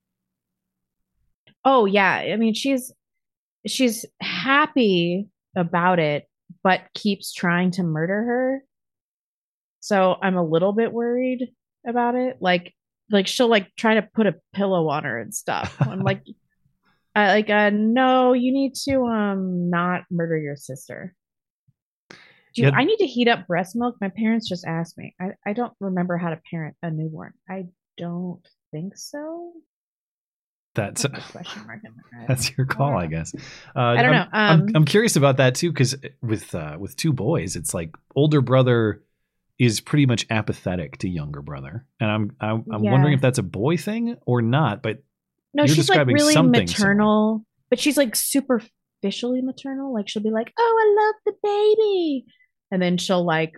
Oh 1.65 1.87
yeah, 1.87 2.15
I 2.15 2.37
mean 2.37 2.55
she's 2.55 2.93
she's 3.67 4.05
happy 4.21 5.29
about 5.57 5.99
it, 5.99 6.29
but 6.63 6.83
keeps 6.95 7.33
trying 7.33 7.71
to 7.73 7.83
murder 7.83 8.23
her. 8.25 8.65
So 9.81 10.17
I'm 10.23 10.37
a 10.37 10.45
little 10.45 10.73
bit 10.73 10.93
worried 10.93 11.53
about 11.87 12.15
it. 12.15 12.39
Like 12.41 12.75
like 13.11 13.27
she'll 13.27 13.49
like 13.49 13.75
try 13.77 13.95
to 13.95 14.03
put 14.03 14.27
a 14.27 14.37
pillow 14.55 14.89
on 14.89 15.05
her 15.05 15.19
and 15.21 15.35
stuff. 15.35 15.77
I'm 15.81 16.01
like 16.05 16.23
I 17.15 17.29
like 17.29 17.51
uh 17.51 17.71
no, 17.71 18.33
you 18.33 18.53
need 18.53 18.75
to 18.87 19.05
um 19.07 19.71
not 19.71 20.05
murder 20.11 20.39
your 20.39 20.57
sister. 20.57 21.15
Do 22.55 22.63
you, 22.63 22.69
Yeah. 22.69 22.75
I 22.75 22.85
need 22.85 22.99
to 22.99 23.07
heat 23.07 23.29
up 23.29 23.47
breast 23.47 23.75
milk? 23.77 23.97
My 24.01 24.11
parents 24.11 24.49
just 24.49 24.67
asked 24.67 24.99
me. 24.99 25.15
I, 25.21 25.31
I 25.47 25.53
don't 25.55 25.73
remember 25.81 26.19
how 26.19 26.31
to 26.31 26.41
parent 26.51 26.77
a 26.83 26.91
newborn. 26.91 27.33
I 27.49 27.67
don't 27.97 28.47
think 28.71 28.97
so. 28.97 29.53
That's 30.75 31.03
That's 31.03 31.31
question 31.31 31.67
mark 31.67 31.81
in 31.85 31.93
my 31.95 32.19
head. 32.21 32.29
that's 32.29 32.57
your 32.57 32.67
call, 32.67 32.97
I 32.97 33.07
guess. 33.07 33.35
Uh, 33.77 33.81
I 33.81 34.03
don't 34.03 34.07
I'm, 34.07 34.13
know. 34.13 34.27
I'm, 34.33 34.61
Um, 34.61 34.67
I'm 34.75 34.85
curious 34.87 35.17
about 35.17 35.37
that 35.37 35.55
too, 35.55 35.71
because 35.71 35.97
with 36.23 36.55
uh, 36.55 36.77
with 36.79 36.97
two 36.97 37.13
boys, 37.13 37.57
it's 37.57 37.75
like 37.75 37.95
older 38.17 38.41
brother 38.41 39.03
is 39.59 39.81
pretty 39.81 40.07
much 40.07 40.27
apathetic 40.31 40.99
to 40.99 41.09
younger 41.09 41.43
brother, 41.43 41.85
and 42.01 42.11
I'm 42.11 42.37
I'm, 42.41 42.65
I'm 42.73 42.83
wondering 42.83 43.13
if 43.13 43.21
that's 43.21 43.39
a 43.39 43.43
boy 43.43 43.77
thing 43.77 44.17
or 44.25 44.41
not. 44.41 44.83
But 44.83 45.03
No, 45.53 45.65
you're 45.65 45.75
she's 45.75 45.91
like 45.91 46.07
really 46.07 46.35
maternal, 46.41 47.45
but 47.69 47.79
she's 47.79 47.99
like 47.99 48.17
superficially 48.17 49.43
maternal. 49.43 49.93
Like 49.93 50.09
she'll 50.09 50.23
be 50.23 50.31
like, 50.31 50.53
"Oh, 50.59 50.79
I 50.81 51.05
love 51.05 51.15
the 51.27 51.77
baby," 51.77 52.25
and 52.71 52.81
then 52.81 52.97
she'll 52.97 53.25
like 53.25 53.53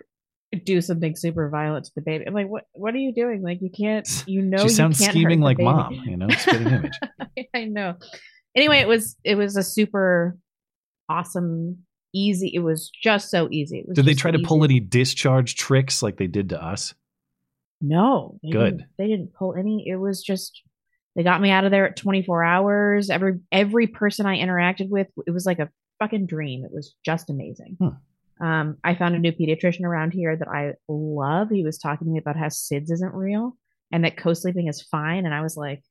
do 0.55 0.81
something 0.81 1.15
super 1.15 1.49
violent 1.49 1.85
to 1.85 1.91
the 1.95 2.01
baby. 2.01 2.25
I'm 2.25 2.33
like, 2.33 2.47
"What? 2.47 2.65
What 2.73 2.93
are 2.93 2.99
you 2.99 3.13
doing? 3.13 3.41
Like, 3.41 3.61
you 3.61 3.69
can't. 3.69 4.07
You 4.27 4.41
know, 4.41 4.57
she 4.57 4.63
you 4.63 4.69
sounds 4.69 4.99
can't 4.99 5.11
scheming 5.11 5.41
like 5.41 5.57
baby." 5.57 5.65
mom, 5.65 5.93
you 6.05 6.17
know, 6.17 6.27
spitting 6.29 6.67
image. 6.67 6.99
I 7.55 7.65
know. 7.65 7.95
Anyway, 8.55 8.79
it 8.79 8.87
was 8.87 9.15
it 9.23 9.35
was 9.35 9.57
a 9.57 9.63
super 9.63 10.37
awesome, 11.09 11.79
easy. 12.13 12.51
It 12.53 12.59
was 12.59 12.89
just 12.89 13.29
so 13.29 13.47
easy. 13.51 13.79
It 13.79 13.87
was 13.87 13.95
Did 13.95 14.05
they 14.05 14.13
try 14.13 14.31
to 14.31 14.37
easy. 14.37 14.45
pull 14.45 14.63
any 14.63 14.79
discharge 14.79 15.55
tricks 15.55 16.01
like 16.01 16.17
they 16.17 16.27
did 16.27 16.49
to 16.49 16.63
us? 16.63 16.93
No, 17.81 18.39
they 18.41 18.49
Good. 18.49 18.77
Didn't, 18.77 18.89
they 18.97 19.07
didn't 19.07 19.33
pull 19.33 19.53
any. 19.55 19.85
It 19.87 19.97
was 19.97 20.23
just 20.23 20.61
they 21.15 21.23
got 21.23 21.41
me 21.41 21.51
out 21.51 21.65
of 21.65 21.71
there 21.71 21.87
at 21.87 21.97
24 21.97 22.43
hours. 22.43 23.09
Every 23.09 23.39
every 23.51 23.87
person 23.87 24.25
I 24.25 24.37
interacted 24.37 24.89
with, 24.89 25.07
it 25.27 25.31
was 25.31 25.45
like 25.45 25.59
a 25.59 25.69
fucking 25.99 26.25
dream. 26.25 26.65
It 26.65 26.71
was 26.73 26.95
just 27.05 27.29
amazing. 27.29 27.77
Hmm. 27.79 27.89
Um, 28.39 28.77
I 28.83 28.95
found 28.95 29.15
a 29.15 29.19
new 29.19 29.31
pediatrician 29.31 29.83
around 29.83 30.11
here 30.11 30.35
that 30.35 30.47
I 30.47 30.73
love. 30.89 31.49
He 31.49 31.63
was 31.63 31.77
talking 31.77 32.07
to 32.07 32.11
me 32.11 32.19
about 32.19 32.35
how 32.35 32.47
SIDS 32.47 32.91
isn't 32.91 33.13
real 33.13 33.55
and 33.91 34.03
that 34.03 34.17
co-sleeping 34.17 34.67
is 34.67 34.81
fine. 34.81 35.25
And 35.25 35.33
I 35.33 35.41
was 35.41 35.55
like, 35.55 35.81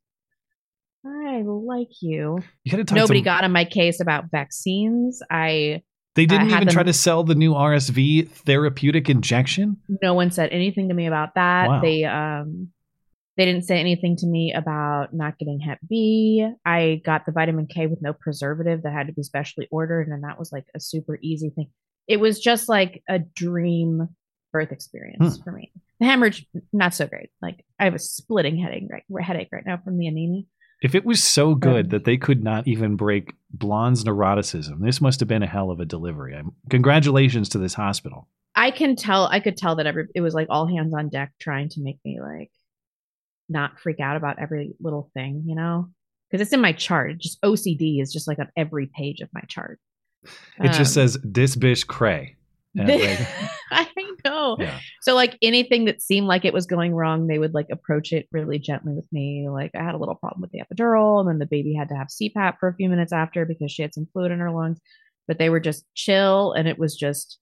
I 1.07 1.43
like 1.45 1.89
you. 2.01 2.39
You 2.65 2.85
Nobody 2.93 3.21
to- 3.21 3.25
got 3.25 3.45
on 3.45 3.53
my 3.53 3.65
case 3.65 4.01
about 4.01 4.31
vaccines. 4.31 5.23
I 5.31 5.83
They 6.15 6.27
didn't 6.27 6.51
even 6.51 6.69
try 6.69 6.83
to 6.83 6.93
sell 6.93 7.25
the 7.25 7.35
new 7.35 7.53
RSV 7.53 8.29
therapeutic 8.31 9.11
injection. 9.11 9.77
no 10.03 10.15
one 10.15 10.31
said 10.31 10.51
anything 10.51 10.89
to 10.89 10.95
me 10.95 11.07
about 11.07 11.35
that. 11.35 11.69
Wow. 11.69 11.81
They 11.83 12.05
um 12.05 12.69
they 13.37 13.45
didn't 13.45 13.65
say 13.65 13.81
anything 13.81 14.17
to 14.19 14.27
me 14.27 14.53
about 14.55 15.13
not 15.13 15.39
getting 15.39 15.59
Hep 15.59 15.81
B. 15.89 16.49
I 16.65 17.03
got 17.05 17.27
the 17.27 17.33
vitamin 17.33 17.67
K 17.67 17.87
with 17.89 18.01
no 18.01 18.13
preservative 18.13 18.83
that 18.83 18.93
had 18.93 19.09
to 19.09 19.13
be 19.13 19.25
specially 19.25 19.67
ordered, 19.73 20.07
and 20.07 20.23
that 20.23 20.39
was 20.39 20.53
like 20.53 20.67
a 20.75 20.79
super 20.81 21.19
easy 21.21 21.51
thing. 21.51 21.69
It 22.07 22.19
was 22.19 22.41
just 22.41 22.69
like 22.69 23.03
a 23.09 23.19
dream 23.19 24.09
birth 24.53 24.73
experience 24.73 25.37
Hmm. 25.39 25.43
for 25.43 25.53
me. 25.53 25.73
The 26.01 26.07
hemorrhage, 26.07 26.47
not 26.73 26.95
so 26.95 27.07
great. 27.07 27.31
Like 27.43 27.65
I 27.79 27.85
have 27.85 27.95
a 27.95 27.99
splitting 27.99 28.57
headache 28.59 28.85
right, 28.91 29.25
headache 29.25 29.49
right 29.53 29.65
now 29.67 29.79
from 29.79 29.99
the 29.99 30.07
anemia. 30.07 30.43
If 30.83 30.95
it 30.95 31.05
was 31.07 31.23
so 31.25 31.55
good 31.55 31.91
that 31.91 32.05
they 32.05 32.17
could 32.19 32.43
not 32.45 32.69
even 32.69 32.97
break 32.97 33.33
Blonde's 33.51 34.05
neuroticism, 34.05 34.81
this 34.83 35.01
must 35.01 35.21
have 35.21 35.29
been 35.29 35.43
a 35.43 35.47
hell 35.47 35.71
of 35.71 35.81
a 35.81 35.87
delivery. 35.87 36.35
I'm, 36.35 36.53
congratulations 36.69 37.49
to 37.51 37.59
this 37.59 37.75
hospital. 37.75 38.29
I 38.55 38.71
can 38.71 38.95
tell. 38.95 39.27
I 39.27 39.41
could 39.41 39.57
tell 39.57 39.77
that 39.77 39.87
every 39.87 40.07
it 40.15 40.21
was 40.21 40.35
like 40.35 40.49
all 40.51 40.67
hands 40.67 40.93
on 40.95 41.09
deck 41.09 41.33
trying 41.41 41.71
to 41.71 41.81
make 41.81 41.99
me 42.05 42.21
like 42.21 42.51
not 43.49 43.79
freak 43.81 43.99
out 44.01 44.17
about 44.17 44.39
every 44.39 44.75
little 44.81 45.11
thing, 45.15 45.45
you 45.47 45.55
know, 45.55 45.89
because 46.31 46.43
it's 46.45 46.53
in 46.53 46.61
my 46.61 46.73
chart. 46.73 47.13
It 47.13 47.19
Just 47.21 47.41
OCD 47.43 48.01
is 48.01 48.13
just 48.13 48.29
like 48.29 48.39
on 48.39 48.49
every 48.57 48.87
page 48.95 49.21
of 49.21 49.29
my 49.33 49.43
chart. 49.49 49.81
It 50.61 50.69
just 50.73 50.97
Um, 50.97 51.09
says 51.09 51.19
"This 51.25 51.57
bish 51.57 51.85
cray." 51.85 52.37
Like, 52.77 53.19
I 53.71 53.87
know. 54.25 54.57
Yeah. 54.59 54.79
So 55.03 55.15
like 55.15 55.39
anything 55.43 55.85
that 55.85 56.03
seemed 56.03 56.27
like 56.27 56.45
it 56.45 56.53
was 56.53 56.67
going 56.67 56.93
wrong, 56.93 57.27
they 57.29 57.39
would 57.39 57.55
like 57.55 57.67
approach 57.71 58.13
it 58.13 58.27
really 58.33 58.59
gently 58.59 58.95
with 58.95 59.07
me. 59.13 59.49
Like 59.49 59.71
I 59.79 59.83
had 59.85 59.95
a 59.95 59.99
little 59.99 60.17
problem 60.17 60.41
with 60.41 60.51
the 60.51 60.61
epidural, 60.61 61.21
and 61.21 61.29
then 61.29 61.39
the 61.39 61.47
baby 61.47 61.73
had 61.75 61.89
to 61.91 61.95
have 61.95 62.09
CPAP 62.09 62.59
for 62.59 62.69
a 62.69 62.75
few 62.75 62.89
minutes 62.89 63.13
after 63.13 63.45
because 63.47 63.71
she 63.71 63.83
had 63.83 63.95
some 63.95 64.07
fluid 64.13 64.33
in 64.33 64.41
her 64.41 64.51
lungs. 64.51 64.81
but 65.29 65.39
they 65.39 65.51
were 65.51 65.61
just 65.61 65.85
chill 65.95 66.53
and 66.53 66.67
it 66.69 66.79
was 66.79 66.97
just 66.97 67.39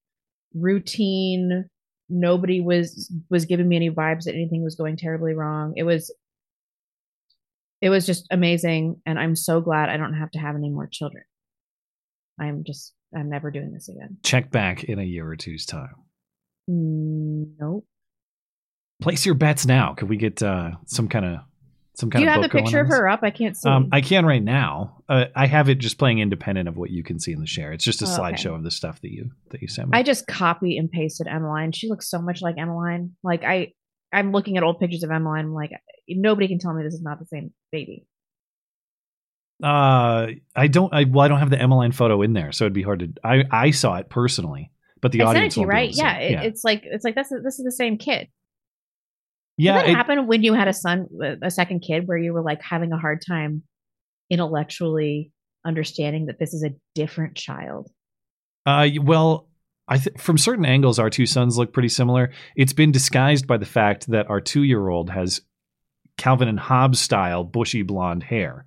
routine. 0.55 1.64
Nobody 2.11 2.61
was 2.61 3.11
was 3.31 3.47
giving 3.47 3.68
me 3.68 3.77
any 3.77 3.90
vibes 3.90 4.25
that 4.25 4.35
anything 4.35 4.62
was 4.62 4.75
going 4.75 4.97
terribly 4.97 5.33
wrong. 5.35 5.73
It 5.77 5.85
was 5.85 6.14
it 7.81 7.88
was 7.90 8.07
just 8.07 8.27
amazing 8.31 9.01
and 9.07 9.18
I'm 9.18 9.35
so 9.35 9.61
glad 9.61 9.88
I 9.88 9.97
don't 9.97 10.14
have 10.14 10.31
to 10.33 10.38
have 10.38 10.55
any 10.57 10.71
more 10.71 10.87
children. 10.87 11.25
I'm 12.40 12.64
just 12.64 12.95
I'm 13.14 13.29
never 13.29 13.51
doing 13.51 13.73
this 13.73 13.88
again. 13.88 14.16
Check 14.23 14.51
back 14.51 14.85
in 14.85 14.99
a 14.99 15.05
year 15.05 15.29
or 15.31 15.37
two's 15.37 15.66
time. 15.66 15.95
Mm, 16.71 17.53
nope. 17.61 17.87
Place 19.01 19.27
your 19.27 19.35
bets 19.35 19.66
now. 19.66 19.95
Could 19.95 20.09
we 20.09 20.16
get 20.16 20.42
uh, 20.42 20.73
some 20.87 21.09
kind 21.09 21.25
of 21.27 21.40
some 21.95 22.09
kind 22.09 22.21
Do 22.21 22.25
you 22.25 22.29
of 22.31 22.42
have 22.42 22.51
the 22.51 22.57
picture 22.57 22.81
of 22.81 22.88
her 22.88 23.09
up? 23.09 23.21
I 23.23 23.31
can't 23.31 23.57
see. 23.57 23.68
Um, 23.68 23.88
I 23.92 24.01
can 24.01 24.25
right 24.25 24.42
now. 24.42 25.03
Uh, 25.09 25.27
I 25.37 25.47
have 25.47 25.68
it 25.68 25.75
just 25.79 25.99
playing 25.99 26.21
independent 26.21 26.68
of 26.68 26.77
what 26.77 26.90
you 26.90 27.03
can 27.03 27.18
see 27.18 27.33
in 27.33 27.40
the 27.40 27.47
share. 27.47 27.73
It's 27.73 27.85
just 27.85 28.01
a 28.01 28.07
Oh, 28.07 28.12
okay. 28.12 28.21
slideshow 28.35 28.55
of 28.55 28.62
the 28.62 28.71
stuff 28.71 29.01
that 29.03 29.11
you 29.11 29.31
that 29.51 29.61
you 29.61 29.68
sent 29.68 29.90
me. 29.90 29.99
I 29.99 30.03
just 30.03 30.27
copy 30.27 30.79
and 30.79 30.90
pasted 30.90 31.27
Emmeline. 31.27 31.73
She 31.73 31.88
looks 31.88 32.09
so 32.09 32.23
much 32.23 32.40
like 32.40 32.57
Emmeline. 32.59 33.16
Like 33.23 33.45
I, 33.45 33.73
I'm 34.12 34.33
looking 34.33 34.57
at 34.57 34.62
old 34.62 34.79
pictures 34.79 35.03
of 35.03 35.11
Emmeline. 35.11 35.47
I'm 35.47 35.55
like, 35.55 35.73
nobody 36.09 36.49
can 36.49 36.59
tell 36.59 36.73
me 36.73 36.83
this 36.85 36.95
is 36.95 37.03
not 37.03 37.18
the 37.18 37.27
same 37.27 37.53
baby. 37.73 38.07
Uh, 39.62 40.27
I 40.57 40.66
don't. 40.68 40.92
I 40.92 41.05
well, 41.05 41.25
I 41.25 41.29
don't 41.29 41.38
have 41.38 41.51
the 41.51 41.61
Emmeline 41.61 41.92
photo 41.92 42.22
in 42.22 42.33
there, 42.33 42.53
so 42.53 42.64
it'd 42.64 42.72
be 42.72 42.83
hard 42.83 43.01
to. 43.01 43.12
I 43.25 43.44
I 43.51 43.70
saw 43.70 43.96
it 43.96 44.09
personally, 44.11 44.70
but 45.01 45.12
the 45.12 45.22
I 45.22 45.27
audience 45.27 45.57
you, 45.57 45.62
won't 45.62 45.70
be 45.70 45.77
able 45.77 45.87
right? 45.87 45.96
Yeah, 45.96 46.18
it. 46.18 46.33
it, 46.33 46.46
it's 46.46 46.64
like 46.64 46.83
it's 46.85 47.05
like 47.05 47.14
that's 47.14 47.31
this 47.31 47.59
is 47.59 47.64
the 47.64 47.72
same 47.72 47.98
kid. 47.98 48.29
yeah. 49.57 49.75
Did 49.75 49.87
that 49.87 49.90
it- 49.90 49.94
happen 49.96 50.27
when 50.27 50.42
you 50.42 50.55
had 50.55 50.68
a 50.68 50.72
son, 50.72 51.07
a 51.42 51.51
second 51.51 51.81
kid, 51.81 52.07
where 52.07 52.18
you 52.18 52.33
were 52.33 52.42
like 52.42 52.62
having 52.62 52.92
a 52.92 52.98
hard 52.98 53.22
time 53.27 53.62
intellectually 54.31 55.33
understanding 55.64 56.27
that 56.27 56.38
this 56.38 56.55
is 56.55 56.64
a 56.64 56.70
different 56.94 57.37
child? 57.37 57.90
Uh, 58.66 58.88
well, 59.03 59.48
I 59.88 59.98
th- 59.98 60.18
from 60.18 60.38
certain 60.38 60.64
angles, 60.64 60.98
our 60.98 61.11
two 61.11 61.27
sons 61.27 61.59
look 61.59 61.72
pretty 61.72 61.88
similar. 61.88 62.33
It's 62.57 62.72
been 62.72 62.92
disguised 62.92 63.46
by 63.46 63.59
the 63.59 63.66
fact 63.66 64.09
that 64.11 64.31
our 64.31 64.40
two-year-old 64.40 65.11
has 65.11 65.40
Calvin 66.16 66.48
and 66.48 66.59
Hobbes 66.61 67.01
style 67.01 67.42
bushy 67.44 67.83
blonde 67.83 68.22
hair, 68.22 68.66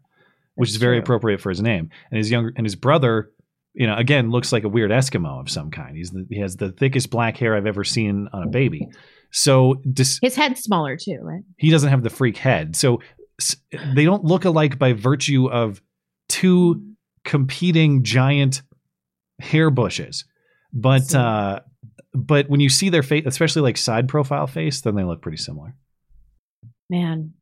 which 0.55 0.69
is 0.69 0.77
very 0.77 0.95
true. 0.97 1.03
appropriate 1.03 1.41
for 1.41 1.49
his 1.49 1.61
name. 1.61 1.89
And 2.11 2.17
his 2.17 2.29
younger 2.31 2.51
and 2.55 2.65
his 2.65 2.75
brother, 2.75 3.31
you 3.73 3.87
know, 3.87 3.95
again 3.95 4.29
looks 4.31 4.51
like 4.51 4.63
a 4.63 4.69
weird 4.69 4.91
Eskimo 4.91 5.39
of 5.39 5.49
some 5.49 5.69
kind. 5.71 5.95
He's 5.95 6.11
the, 6.11 6.25
he 6.29 6.39
has 6.39 6.55
the 6.55 6.71
thickest 6.71 7.09
black 7.09 7.37
hair 7.37 7.55
I've 7.55 7.65
ever 7.67 7.83
seen 7.83 8.27
on 8.33 8.43
a 8.43 8.47
baby. 8.47 8.87
So 9.31 9.81
dis- 9.91 10.19
His 10.21 10.35
head's 10.35 10.61
smaller 10.61 10.95
too, 10.97 11.19
right? 11.21 11.43
he 11.57 11.69
doesn't 11.69 11.89
have 11.89 12.03
the 12.03 12.09
freak 12.09 12.37
head. 12.37 12.75
So 12.75 13.01
s- 13.39 13.57
they 13.93 14.05
don't 14.05 14.23
look 14.23 14.45
alike 14.45 14.79
by 14.79 14.93
virtue 14.93 15.49
of 15.49 15.81
two 16.29 16.81
competing 17.25 18.03
giant 18.03 18.61
hair 19.39 19.69
bushes. 19.69 20.23
But 20.71 21.13
uh 21.13 21.59
but 22.13 22.49
when 22.49 22.61
you 22.61 22.69
see 22.69 22.87
their 22.87 23.03
face, 23.03 23.23
especially 23.25 23.61
like 23.61 23.75
side 23.75 24.07
profile 24.07 24.47
face, 24.47 24.79
then 24.79 24.95
they 24.95 25.03
look 25.03 25.21
pretty 25.21 25.37
similar. 25.37 25.75
Man. 26.89 27.33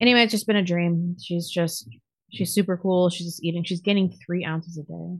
Anyway, 0.00 0.20
it's 0.22 0.32
just 0.32 0.46
been 0.46 0.56
a 0.56 0.62
dream. 0.62 1.16
She's 1.22 1.48
just 1.48 1.88
she's 2.30 2.52
super 2.52 2.76
cool. 2.76 3.10
She's 3.10 3.26
just 3.26 3.44
eating. 3.44 3.64
She's 3.64 3.80
getting 3.80 4.12
three 4.26 4.44
ounces 4.44 4.76
a 4.78 4.82
day. 4.82 5.18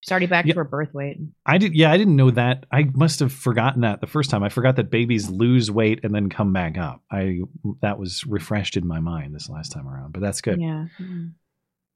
She's 0.00 0.10
already 0.12 0.26
back 0.26 0.44
Yeah. 0.44 0.52
to 0.52 0.58
her 0.60 0.64
birth 0.64 0.92
weight. 0.92 1.18
I 1.46 1.56
did 1.56 1.74
yeah, 1.74 1.90
I 1.90 1.96
didn't 1.96 2.16
know 2.16 2.30
that. 2.30 2.66
I 2.70 2.84
must 2.94 3.20
have 3.20 3.32
forgotten 3.32 3.80
that 3.82 4.00
the 4.02 4.06
first 4.06 4.28
time. 4.28 4.42
I 4.42 4.50
forgot 4.50 4.76
that 4.76 4.90
babies 4.90 5.30
lose 5.30 5.70
weight 5.70 6.00
and 6.04 6.14
then 6.14 6.28
come 6.28 6.52
back 6.52 6.76
up. 6.76 7.02
I 7.10 7.38
that 7.80 7.98
was 7.98 8.24
refreshed 8.26 8.76
in 8.76 8.86
my 8.86 9.00
mind 9.00 9.34
this 9.34 9.48
last 9.48 9.70
time 9.72 9.88
around. 9.88 10.12
But 10.12 10.20
that's 10.20 10.42
good. 10.42 10.60
Yeah. 10.60 10.86
Mm. 11.00 11.32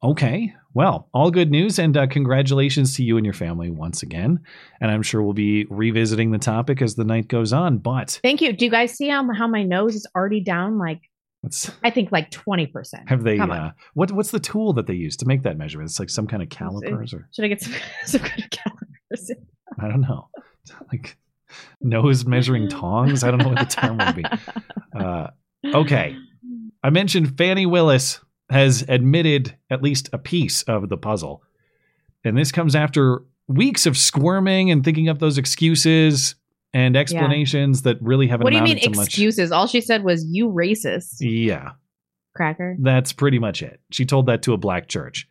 Okay. 0.03 0.55
Well, 0.75 1.09
all 1.13 1.31
good 1.33 1.51
news 1.51 1.79
and 1.81 1.97
uh, 1.97 2.07
congratulations 2.07 2.95
to 2.97 3.03
you 3.03 3.17
and 3.17 3.27
your 3.27 3.35
family 3.35 3.69
once 3.69 4.03
again. 4.05 4.39
And 4.81 4.91
I'm 4.93 5.03
sure 5.03 5.23
we'll 5.23 5.33
be 5.33 5.67
revisiting 5.69 6.31
the 6.31 6.39
topic 6.39 6.81
as 6.81 6.95
the 6.95 7.05
night 7.05 7.27
goes 7.27 7.53
on. 7.53 7.79
But 7.79 8.21
Thank 8.23 8.41
you. 8.41 8.53
Do 8.53 8.65
you 8.65 8.71
guys 8.71 8.93
see 8.93 9.09
how 9.09 9.29
how 9.35 9.49
my 9.49 9.65
nose 9.65 9.97
is 9.97 10.07
already 10.15 10.41
down? 10.41 10.79
Like 10.79 11.01
let's 11.43 11.71
I 11.83 11.91
think 11.91 12.13
like 12.13 12.31
twenty 12.31 12.67
percent. 12.67 13.09
have 13.09 13.23
they 13.23 13.39
uh, 13.39 13.71
what 13.95 14.13
what's 14.13 14.31
the 14.31 14.41
tool 14.41 14.73
that 14.75 14.87
they 14.87 14.95
use 14.95 15.17
to 15.19 15.27
make 15.27 15.43
that 15.43 15.57
measurement? 15.59 15.91
It's 15.91 15.99
like 15.99 16.11
some 16.11 16.27
kind 16.27 16.43
of 16.43 16.49
calipers 16.49 17.13
or 17.13 17.29
Should 17.33 17.45
I 17.45 17.49
get 17.49 17.61
some, 17.61 17.75
some 18.05 18.21
kind 18.21 18.43
of 18.45 18.51
calipers? 18.51 19.31
I 19.79 19.89
don't 19.89 20.03
know. 20.03 20.29
Like 20.93 21.17
nose 21.81 22.27
measuring 22.27 22.69
tongs? 22.69 23.25
I 23.25 23.31
don't 23.31 23.39
know 23.39 23.49
what 23.49 23.59
the 23.59 23.75
term 23.75 23.97
would 23.97 24.17
be. 24.17 24.25
Uh, 24.95 25.29
okay. 25.75 26.15
I 26.83 26.91
mentioned 26.91 27.39
Fani 27.39 27.65
Willis 27.65 28.21
has 28.51 28.85
admitted 28.87 29.57
at 29.71 29.83
least 29.83 30.11
a 30.13 30.19
piece 30.19 30.63
of 30.65 30.91
the 30.91 30.99
puzzle. 30.99 31.43
And 32.23 32.37
this 32.37 32.53
comes 32.53 32.75
after 32.75 33.23
weeks 33.47 33.87
of 33.87 33.97
squirming 33.97 34.71
and 34.71 34.85
thinking 34.85 35.09
up 35.09 35.21
those 35.21 35.39
excuses 35.39 36.35
and 36.75 36.97
explanations 36.97 37.83
that 37.83 37.97
really 38.01 38.27
haven't 38.27 38.45
What 38.45 38.51
do 38.51 38.57
you 38.57 38.63
mean 38.63 38.79
to 38.81 38.91
much. 38.91 39.07
excuses? 39.09 39.53
All 39.53 39.67
she 39.67 39.81
said 39.81 40.05
was 40.05 40.25
"you 40.29 40.49
racist 40.49 41.17
Yeah, 41.21 41.71
cracker." 42.35 42.77
that's 42.81 43.13
pretty 43.13 43.39
much 43.39 43.63
it. 43.63 43.81
She 43.91 44.05
told 44.05 44.27
that 44.27 44.43
to 44.43 44.53
a 44.53 44.57
black 44.59 44.89
church. 44.89 45.29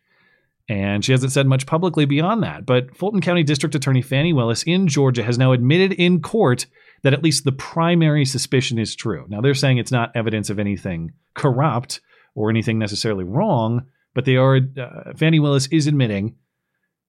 And 0.69 1.06
she 1.06 1.13
hasn't 1.13 1.32
said 1.32 1.47
much 1.47 1.65
publicly 1.65 2.04
beyond 2.04 2.43
that. 2.43 2.65
But 2.65 2.93
Fulton 2.97 3.21
County 3.21 3.41
District 3.43 3.73
Attorney 3.73 4.02
Fani 4.02 4.34
Willis 4.34 4.63
in 4.63 4.89
Georgia 4.89 5.23
has 5.23 5.38
now 5.38 5.54
admitted 5.54 5.93
in 5.93 6.21
court 6.21 6.65
that 7.04 7.13
at 7.13 7.23
least 7.23 7.45
the 7.45 7.54
primary 7.54 8.26
suspicion 8.26 8.78
is 8.78 8.93
true. 8.93 9.26
Now, 9.30 9.39
they're 9.39 9.54
saying 9.54 9.78
it's 9.78 9.93
not 9.93 10.12
evidence 10.13 10.50
of 10.50 10.60
anything 10.60 11.13
corrupt 11.36 12.02
or 12.36 12.50
anything 12.50 12.80
necessarily 12.80 13.23
wrong, 13.23 13.86
but 14.13 14.26
they 14.26 14.36
are, 14.36 14.58
uh, 14.58 15.13
Fani 15.15 15.39
Willis 15.39 15.67
is 15.67 15.88
admitting 15.88 16.36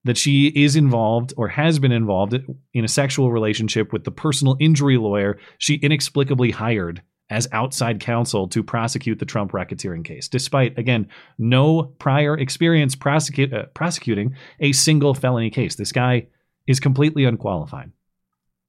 that 0.04 0.16
she 0.16 0.46
is 0.48 0.76
involved 0.76 1.34
or 1.36 1.48
has 1.48 1.78
been 1.78 1.92
involved 1.92 2.34
in 2.72 2.84
a 2.84 2.88
sexual 2.88 3.32
relationship 3.32 3.92
with 3.92 4.04
the 4.04 4.10
personal 4.10 4.56
injury 4.60 4.96
lawyer 4.96 5.38
she 5.58 5.74
inexplicably 5.74 6.50
hired 6.50 7.02
as 7.30 7.48
outside 7.52 8.00
counsel 8.00 8.48
to 8.48 8.62
prosecute 8.62 9.18
the 9.18 9.26
Trump 9.26 9.52
racketeering 9.52 10.04
case, 10.04 10.28
despite, 10.28 10.78
again, 10.78 11.08
no 11.36 11.82
prior 11.98 12.36
experience 12.36 12.96
uh, 13.04 13.64
prosecuting 13.74 14.34
a 14.60 14.72
single 14.72 15.14
felony 15.14 15.50
case. 15.50 15.74
This 15.74 15.92
guy 15.92 16.28
is 16.66 16.80
completely 16.80 17.24
unqualified. 17.24 17.90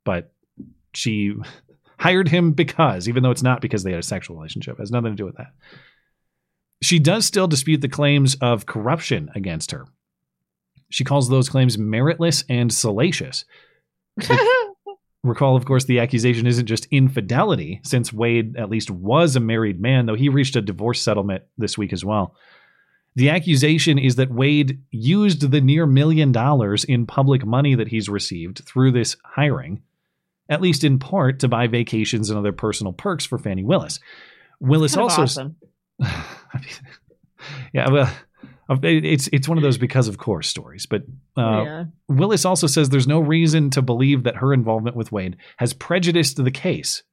But 0.04 0.34
she 0.94 1.36
hired 2.00 2.28
him 2.28 2.52
because, 2.52 3.08
even 3.08 3.24
though 3.24 3.32
it's 3.32 3.44
not 3.44 3.62
because 3.62 3.84
they 3.84 3.92
had 3.92 4.00
a 4.00 4.04
sexual 4.04 4.36
relationship, 4.36 4.76
it 4.76 4.82
has 4.82 4.92
nothing 4.92 5.12
to 5.12 5.15
do 5.15 5.26
with 5.26 5.38
that. 5.38 5.54
She 6.82 7.00
does 7.00 7.26
still 7.26 7.48
dispute 7.48 7.82
the 7.82 7.89
claims 7.89 8.36
of 8.36 8.65
corruption 8.65 9.30
against 9.36 9.72
her. 9.72 9.86
She 10.89 11.04
calls 11.04 11.30
those 11.30 11.49
claims 11.49 11.78
meritless 11.78 12.43
and 12.49 12.73
salacious. 12.73 13.45
Recall, 15.23 15.58
of 15.58 15.65
course, 15.65 15.84
the 15.84 15.99
accusation 15.99 16.47
isn't 16.47 16.65
just 16.65 16.88
infidelity, 16.91 17.82
since 17.84 18.13
Wade 18.13 18.56
at 18.56 18.69
least 18.69 18.89
was 18.89 19.36
a 19.36 19.41
married 19.41 19.80
man, 19.80 20.06
though 20.06 20.15
he 20.15 20.30
reached 20.30 20.56
a 20.56 20.62
divorce 20.62 21.02
settlement 21.02 21.43
this 21.58 21.78
week 21.78 21.91
as 21.91 22.06
well. 22.06 22.36
The 23.15 23.30
accusation 23.30 23.97
is 23.99 24.15
that 24.15 24.32
Wade 24.32 24.82
used 24.91 25.52
the 25.52 25.60
near 25.60 25.86
million 25.86 26.32
dollars 26.32 26.86
in 26.86 27.06
public 27.06 27.45
money 27.45 27.75
that 27.75 27.89
he's 27.89 28.08
received 28.08 28.60
through 28.65 28.93
this 28.93 29.17
hiring, 29.25 29.82
at 30.47 30.62
least 30.62 30.86
in 30.86 30.99
part 30.99 31.39
to 31.39 31.49
buy 31.49 31.67
vacations 31.67 32.30
and 32.30 32.39
other 32.39 32.54
personal 32.54 32.93
perks 32.93 33.25
for 33.25 33.38
Fani 33.38 33.63
Willis. 33.63 33.99
Willis 34.62 34.95
also 34.95 35.23
awesome. 35.23 35.58
yeah, 37.73 37.89
well, 37.89 38.10
it's 38.69 39.27
it's 39.34 39.47
one 39.47 39.58
of 39.58 39.63
those 39.63 39.77
because 39.77 40.08
of 40.08 40.17
course 40.17 40.47
stories. 40.47 40.86
But 40.86 41.03
uh, 41.38 41.63
Yeah. 41.63 41.84
Willis 42.08 42.45
also 42.45 42.67
says 42.67 42.89
there's 42.89 43.08
no 43.08 43.19
reason 43.19 43.69
to 43.71 43.82
believe 43.82 44.23
that 44.23 44.38
her 44.38 44.53
involvement 44.53 44.95
with 44.95 45.12
Wade 45.12 45.38
has 45.58 45.73
prejudiced 45.73 46.43
the 46.43 46.51
case. 46.51 47.03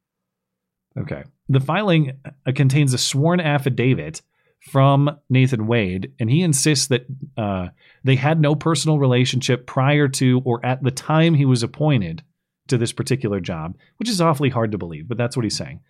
Okay, 0.99 1.25
the 1.49 1.61
filing 1.61 2.13
uh, 2.25 2.53
contains 2.55 2.95
a 2.95 2.99
sworn 2.99 3.41
affidavit 3.41 4.23
from 4.71 5.19
Nathan 5.29 5.67
Wade, 5.67 6.13
and 6.19 6.31
he 6.31 6.43
insists 6.43 6.89
that 6.89 7.07
uh, 7.37 7.69
they 8.03 8.17
had 8.17 8.41
no 8.41 8.55
personal 8.55 8.99
relationship 8.99 9.67
prior 9.67 10.09
to 10.09 10.43
or 10.45 10.65
at 10.65 10.83
the 10.83 10.91
time 10.91 11.35
he 11.35 11.45
was 11.45 11.63
appointed 11.63 12.23
to 12.69 12.79
this 12.79 12.93
particular 12.93 13.41
job, 13.41 13.77
which 13.99 14.09
is 14.09 14.21
awfully 14.21 14.49
hard 14.51 14.73
to 14.73 14.79
believe, 14.79 15.07
but 15.09 15.19
that's 15.19 15.37
what 15.37 15.45
he's 15.45 15.57
saying. 15.57 15.81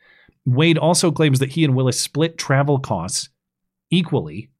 Wade 0.45 0.79
also 0.79 1.11
claims 1.11 1.39
that 1.39 1.51
he 1.51 1.65
and 1.65 1.75
Willis 1.75 2.01
split 2.01 2.37
travel 2.37 2.79
costs 2.79 3.31
equally, 3.91 4.51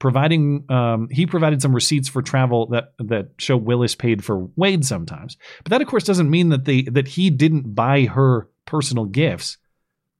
providing 0.00 0.64
um, 0.70 1.08
he 1.10 1.26
provided 1.26 1.62
some 1.62 1.74
receipts 1.74 2.08
for 2.08 2.22
travel 2.22 2.66
that 2.66 2.94
that 2.98 3.28
show 3.38 3.56
Willis 3.56 3.94
paid 3.94 4.24
for 4.24 4.48
Wade 4.56 4.84
sometimes. 4.84 5.36
But 5.62 5.70
that 5.70 5.82
of 5.82 5.88
course 5.88 6.04
doesn't 6.04 6.30
mean 6.30 6.48
that 6.50 6.64
they 6.64 6.82
that 6.82 7.08
he 7.08 7.30
didn't 7.30 7.74
buy 7.74 8.04
her 8.06 8.48
personal 8.66 9.04
gifts 9.04 9.58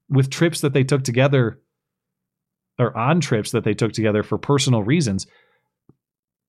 with 0.09 0.29
trips 0.29 0.61
that 0.61 0.73
they 0.73 0.83
took 0.83 1.03
together 1.03 1.59
or 2.77 2.95
on 2.95 3.21
trips 3.21 3.51
that 3.51 3.63
they 3.63 3.73
took 3.73 3.93
together 3.93 4.23
for 4.23 4.37
personal 4.37 4.83
reasons. 4.83 5.27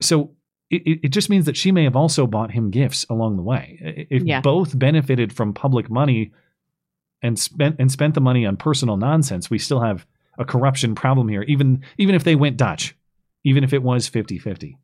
So 0.01 0.33
it, 0.71 0.83
it 0.87 1.01
it 1.05 1.09
just 1.09 1.31
means 1.31 1.47
that 1.47 1.57
she 1.57 1.73
may 1.73 1.85
have 1.85 1.97
also 1.97 2.27
bought 2.27 2.51
him 2.53 2.71
gifts 2.71 3.07
along 3.09 3.37
the 3.37 3.43
way. 3.43 4.07
If 4.11 4.23
Yeah. 4.23 4.41
both 4.41 4.79
benefited 4.79 5.33
from 5.33 5.53
public 5.53 5.91
money 5.91 6.33
and 7.23 7.39
spent 7.39 7.77
and 7.79 7.91
spent 7.91 8.15
the 8.15 8.21
money 8.21 8.45
on 8.47 8.57
personal 8.57 8.97
nonsense, 8.97 9.51
we 9.51 9.59
still 9.59 9.81
have 9.81 10.07
a 10.39 10.45
corruption 10.45 10.95
problem 10.95 11.29
here, 11.29 11.43
even 11.43 11.83
even 11.99 12.15
if 12.15 12.25
they 12.25 12.35
went 12.37 12.57
Dutch, 12.57 12.95
even 13.47 13.63
if 13.63 13.73
it 13.73 13.83
was 13.83 14.11
50-50. 14.11 14.75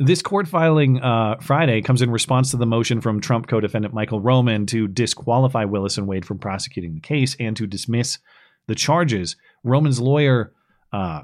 This 0.00 0.22
court 0.22 0.48
filing 0.48 1.00
uh, 1.00 1.36
Friday 1.40 1.82
comes 1.82 2.02
in 2.02 2.10
response 2.10 2.50
to 2.50 2.56
the 2.56 2.66
motion 2.66 3.00
from 3.00 3.20
Trump 3.20 3.46
co 3.46 3.60
defendant 3.60 3.94
Michael 3.94 4.20
Roman 4.20 4.66
to 4.66 4.88
disqualify 4.88 5.64
Willis 5.64 5.98
and 5.98 6.06
Wade 6.06 6.24
from 6.24 6.38
prosecuting 6.38 6.94
the 6.94 7.00
case 7.00 7.36
and 7.38 7.56
to 7.56 7.66
dismiss 7.66 8.18
the 8.66 8.74
charges. 8.74 9.36
Roman's 9.64 10.00
lawyer, 10.00 10.52
uh, 10.92 11.22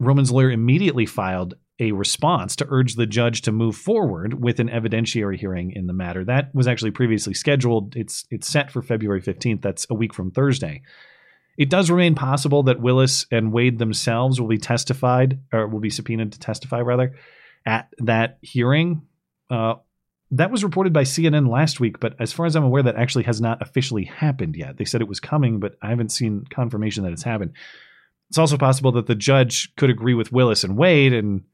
Roman's 0.00 0.32
lawyer 0.32 0.50
immediately 0.50 1.06
filed 1.06 1.54
a 1.78 1.92
response 1.92 2.56
to 2.56 2.66
urge 2.70 2.94
the 2.94 3.06
judge 3.06 3.42
to 3.42 3.52
move 3.52 3.76
forward 3.76 4.42
with 4.42 4.58
an 4.58 4.68
evidentiary 4.68 5.38
hearing 5.38 5.72
in 5.72 5.86
the 5.86 5.92
matter. 5.92 6.24
That 6.24 6.54
was 6.54 6.66
actually 6.66 6.92
previously 6.92 7.34
scheduled. 7.34 7.94
It's 7.96 8.24
it's 8.30 8.48
set 8.48 8.70
for 8.70 8.80
February 8.80 9.20
15th. 9.20 9.60
That's 9.60 9.86
a 9.90 9.94
week 9.94 10.14
from 10.14 10.30
Thursday. 10.30 10.82
It 11.56 11.70
does 11.70 11.90
remain 11.90 12.14
possible 12.14 12.64
that 12.64 12.80
Willis 12.80 13.26
and 13.30 13.52
Wade 13.52 13.78
themselves 13.78 14.40
will 14.40 14.48
be 14.48 14.58
testified 14.58 15.40
or 15.52 15.66
will 15.66 15.80
be 15.80 15.90
subpoenaed 15.90 16.32
to 16.32 16.38
testify 16.38 16.80
rather 16.80 17.16
at 17.64 17.88
that 17.98 18.38
hearing. 18.42 19.02
Uh, 19.50 19.76
that 20.32 20.50
was 20.50 20.64
reported 20.64 20.92
by 20.92 21.04
CNN 21.04 21.48
last 21.48 21.78
week, 21.78 22.00
but 22.00 22.14
as 22.18 22.32
far 22.32 22.46
as 22.46 22.56
I'm 22.56 22.64
aware, 22.64 22.82
that 22.82 22.96
actually 22.96 23.24
has 23.24 23.40
not 23.40 23.62
officially 23.62 24.04
happened 24.04 24.56
yet. 24.56 24.76
They 24.76 24.84
said 24.84 25.00
it 25.00 25.08
was 25.08 25.20
coming, 25.20 25.60
but 25.60 25.76
I 25.80 25.90
haven't 25.90 26.10
seen 26.10 26.44
confirmation 26.50 27.04
that 27.04 27.12
it's 27.12 27.22
happened. 27.22 27.52
It's 28.28 28.38
also 28.38 28.58
possible 28.58 28.92
that 28.92 29.06
the 29.06 29.14
judge 29.14 29.74
could 29.76 29.90
agree 29.90 30.14
with 30.14 30.32
Willis 30.32 30.64
and 30.64 30.76
Wade 30.76 31.12
and 31.12 31.44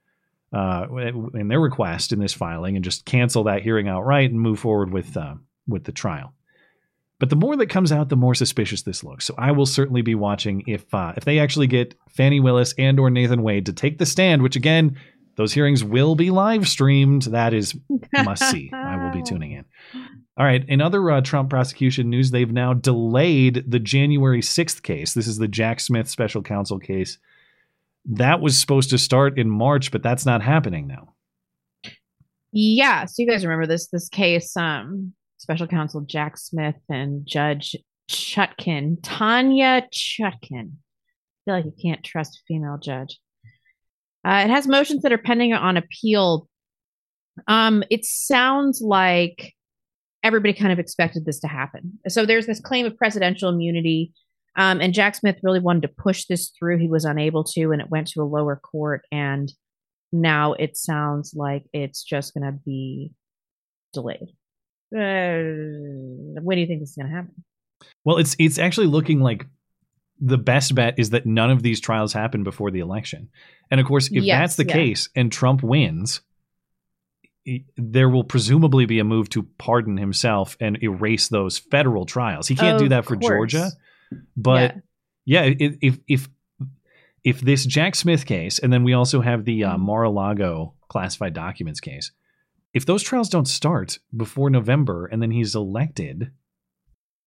uh, 0.55 0.87
in 1.35 1.49
their 1.49 1.61
request 1.61 2.12
in 2.12 2.19
this 2.19 2.33
filing 2.33 2.77
and 2.77 2.85
just 2.85 3.05
cancel 3.05 3.45
that 3.45 3.62
hearing 3.62 3.88
outright 3.88 4.31
and 4.31 4.41
move 4.41 4.59
forward 4.59 4.91
with 4.91 5.17
uh, 5.17 5.35
with 5.67 5.85
the 5.85 5.93
trial. 5.93 6.35
But 7.23 7.31
the 7.31 7.37
more 7.37 7.55
that 7.55 7.69
comes 7.69 7.93
out, 7.93 8.09
the 8.09 8.17
more 8.17 8.35
suspicious 8.35 8.83
this 8.83 9.05
looks. 9.05 9.25
So 9.25 9.37
I 9.39 9.53
will 9.53 9.65
certainly 9.65 10.03
be 10.03 10.17
watching 10.17 10.65
if 10.67 10.93
uh, 10.93 11.13
if 11.17 11.25
they 11.25 11.39
actually 11.39 11.69
get 11.69 11.95
Fani 12.09 12.41
Willis 12.41 12.75
and 12.79 12.99
or 12.99 13.11
Nathan 13.11 13.45
Wade 13.45 13.67
to 13.67 13.73
take 13.73 13.99
the 13.99 14.07
stand, 14.07 14.43
which 14.43 14.57
again, 14.57 14.99
those 15.37 15.53
hearings 15.53 15.85
will 15.85 16.17
be 16.17 16.33
live 16.33 16.67
streamed. 16.67 17.23
That 17.23 17.55
is 17.55 17.77
must 18.13 18.51
see. 18.51 18.73
I 18.75 18.97
will 18.97 19.13
be 19.13 19.23
tuning 19.27 19.53
in. 19.53 19.65
All 20.37 20.45
right. 20.45 20.69
In 20.69 20.81
other 20.81 21.09
uh, 21.13 21.21
Trump 21.21 21.49
prosecution 21.49 22.11
news, 22.11 22.33
they've 22.33 22.51
now 22.51 22.75
delayed 22.75 23.71
the 23.71 23.79
January 23.79 24.41
6th 24.41 24.83
case. 24.83 25.15
This 25.15 25.29
is 25.29 25.39
the 25.39 25.47
Jack 25.47 25.79
Smith 25.79 26.11
special 26.11 26.43
counsel 26.43 26.81
case. 26.81 27.19
That 28.05 28.41
was 28.41 28.59
supposed 28.59 28.91
to 28.91 28.99
start 28.99 29.39
in 29.39 29.49
March, 29.49 29.93
but 29.93 30.03
that's 30.03 30.27
not 30.27 30.43
happening 30.43 30.89
now. 30.89 31.15
Yeah. 32.51 33.05
So 33.05 33.23
you 33.23 33.29
guys 33.31 33.45
remember 33.45 33.69
this 33.69 33.87
this 33.87 34.09
case? 34.09 34.57
Um, 34.57 35.15
special 35.43 35.67
counsel 35.67 36.03
Jack 36.03 36.39
Smith 36.39 36.77
and 36.89 37.27
Judge 37.27 37.75
Chutkan, 38.09 38.99
Tanya 39.03 39.87
Chutkan. 39.93 40.71
I 40.71 41.41
feel 41.45 41.55
like 41.55 41.65
you 41.65 41.75
can't 41.83 42.05
trust 42.05 42.37
a 42.37 42.43
female 42.47 42.79
judge. 42.79 43.19
Uh, 44.25 44.43
it 44.45 44.51
has 44.51 44.69
motions 44.69 45.03
that 45.03 45.13
are 45.13 45.19
pending 45.19 45.53
on 45.53 45.77
appeal. 45.77 46.49
Um, 47.49 47.83
it 47.91 48.05
sounds 48.05 48.81
like 48.81 49.53
everybody 50.23 50.53
kind 50.53 50.73
of 50.73 50.79
expected 50.79 51.25
this 51.25 51.41
to 51.41 51.49
happen. 51.49 51.99
So 52.07 52.25
there's 52.25 52.47
this 52.47 52.61
claim 52.61 52.87
of 52.87 52.97
presidential 52.97 53.49
immunity, 53.49 54.13
um, 54.55 54.81
and 54.81 54.95
Jack 54.95 55.17
Smith 55.17 55.39
really 55.43 55.59
wanted 55.59 55.83
to 55.83 55.89
push 55.89 56.27
this 56.27 56.53
through. 56.57 56.79
He 56.79 56.89
was 56.89 57.05
unable 57.05 57.43
to, 57.45 57.73
and 57.73 57.81
it 57.81 57.91
went 57.91 58.07
to 58.09 58.23
a 58.23 58.25
lower 58.25 58.55
court. 58.55 59.05
And 59.11 59.53
now 60.13 60.53
it 60.53 60.77
sounds 60.77 61.35
like 61.35 61.65
it's 61.73 62.05
just 62.05 62.35
going 62.35 62.45
to 62.45 62.53
be 62.65 63.11
delayed. 63.93 64.29
Uh, 64.95 66.41
when 66.43 66.57
do 66.57 66.61
you 66.61 66.67
think 66.67 66.81
this 66.81 66.91
is 66.91 66.97
going 66.97 67.09
to 67.09 67.15
happen? 67.15 67.45
Well, 68.05 68.19
it's 68.19 68.37
it's 68.39 68.59
actually 68.59 68.89
looking 68.89 69.21
like 69.21 69.47
the 70.21 70.39
best 70.39 70.75
bet 70.75 70.99
is 70.99 71.11
that 71.11 71.27
none 71.27 71.51
of 71.51 71.63
these 71.63 71.81
trials 71.81 72.13
happen 72.13 72.45
before 72.45 72.71
the 72.71 72.81
election. 72.81 73.29
And 73.71 73.81
of 73.81 73.87
course, 73.87 74.07
if 74.07 74.23
yes, 74.23 74.39
that's 74.39 74.57
the 74.57 74.67
yeah. 74.67 74.73
case 74.73 75.09
and 75.17 75.33
Trump 75.33 75.63
wins, 75.63 76.21
there 77.77 78.09
will 78.09 78.23
presumably 78.23 78.87
be 78.87 79.01
a 79.01 79.05
move 79.05 79.29
to 79.31 79.43
pardon 79.59 79.97
himself 79.97 80.57
and 80.61 80.81
erase 80.83 81.29
those 81.29 81.59
federal 81.59 82.07
trials. 82.07 82.47
He 82.47 82.55
can't 82.55 82.79
do 82.79 82.91
that 82.91 83.05
for 83.05 83.17
course. 83.17 83.27
Georgia, 83.27 83.71
but 84.37 84.77
yeah, 85.25 85.45
yeah 85.45 85.55
if 85.81 85.99
if 86.07 86.29
if 87.25 87.41
this 87.41 87.65
Jack 87.65 87.95
Smith 87.95 88.27
case, 88.27 88.59
and 88.59 88.73
then 88.73 88.85
we 88.85 88.93
also 88.93 89.21
have 89.21 89.45
the 89.45 89.65
uh, 89.65 89.73
mm-hmm. 89.73 89.83
Mar-a-Lago 89.83 90.75
classified 90.89 91.35
documents 91.35 91.81
case, 91.81 92.13
if 92.75 92.87
those 92.87 93.03
trials 93.03 93.29
don't 93.29 93.49
start 93.49 93.99
before 94.17 94.51
November 94.51 95.07
and 95.07 95.23
then 95.23 95.31
he's 95.31 95.55
elected, 95.55 96.31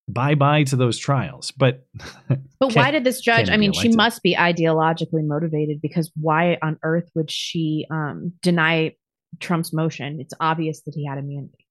bye 0.07 0.35
bye 0.35 0.63
to 0.65 0.75
those 0.75 0.97
trials. 0.97 1.51
But 1.51 1.85
but 2.59 2.75
why 2.75 2.91
did 2.91 3.03
this 3.03 3.21
judge? 3.21 3.49
I 3.49 3.57
mean, 3.57 3.73
she 3.73 3.89
must 3.89 4.23
be 4.23 4.35
ideologically 4.35 5.25
motivated 5.25 5.81
because 5.81 6.11
why 6.19 6.57
on 6.61 6.79
earth 6.83 7.09
would 7.15 7.31
she 7.31 7.85
um, 7.91 8.33
deny 8.41 8.95
Trump's 9.39 9.73
motion? 9.73 10.19
It's 10.19 10.33
obvious 10.39 10.81
that 10.81 10.93
he 10.95 11.05
had 11.05 11.17
immunity 11.17 11.65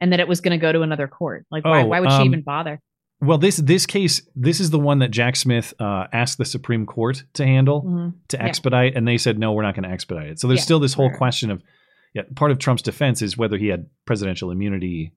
and 0.00 0.12
that 0.12 0.20
it 0.20 0.28
was 0.28 0.40
going 0.40 0.58
to 0.58 0.60
go 0.60 0.72
to 0.72 0.82
another 0.82 1.06
court. 1.06 1.46
Like, 1.50 1.64
why? 1.64 1.82
Oh, 1.82 1.86
why 1.86 2.00
would 2.00 2.10
um, 2.10 2.22
she 2.22 2.26
even 2.26 2.42
bother? 2.42 2.80
Well, 3.20 3.38
this 3.38 3.56
this 3.58 3.86
case, 3.86 4.20
this 4.34 4.58
is 4.58 4.70
the 4.70 4.80
one 4.80 4.98
that 4.98 5.12
Jack 5.12 5.36
Smith 5.36 5.72
uh, 5.78 6.08
asked 6.12 6.38
the 6.38 6.44
Supreme 6.44 6.86
Court 6.86 7.22
to 7.34 7.46
handle 7.46 7.82
mm-hmm. 7.82 8.08
to 8.28 8.42
expedite, 8.42 8.92
yeah. 8.92 8.98
and 8.98 9.06
they 9.06 9.16
said 9.16 9.38
no, 9.38 9.52
we're 9.52 9.62
not 9.62 9.76
going 9.76 9.88
to 9.88 9.94
expedite 9.94 10.26
it. 10.26 10.40
So 10.40 10.48
there's 10.48 10.60
yeah, 10.60 10.64
still 10.64 10.80
this 10.80 10.92
whole 10.92 11.08
right. 11.08 11.16
question 11.16 11.52
of 11.52 11.62
yeah, 12.14 12.22
part 12.34 12.50
of 12.50 12.58
Trump's 12.58 12.82
defense 12.82 13.22
is 13.22 13.36
whether 13.36 13.56
he 13.56 13.68
had 13.68 13.86
presidential 14.04 14.50
immunity 14.50 15.12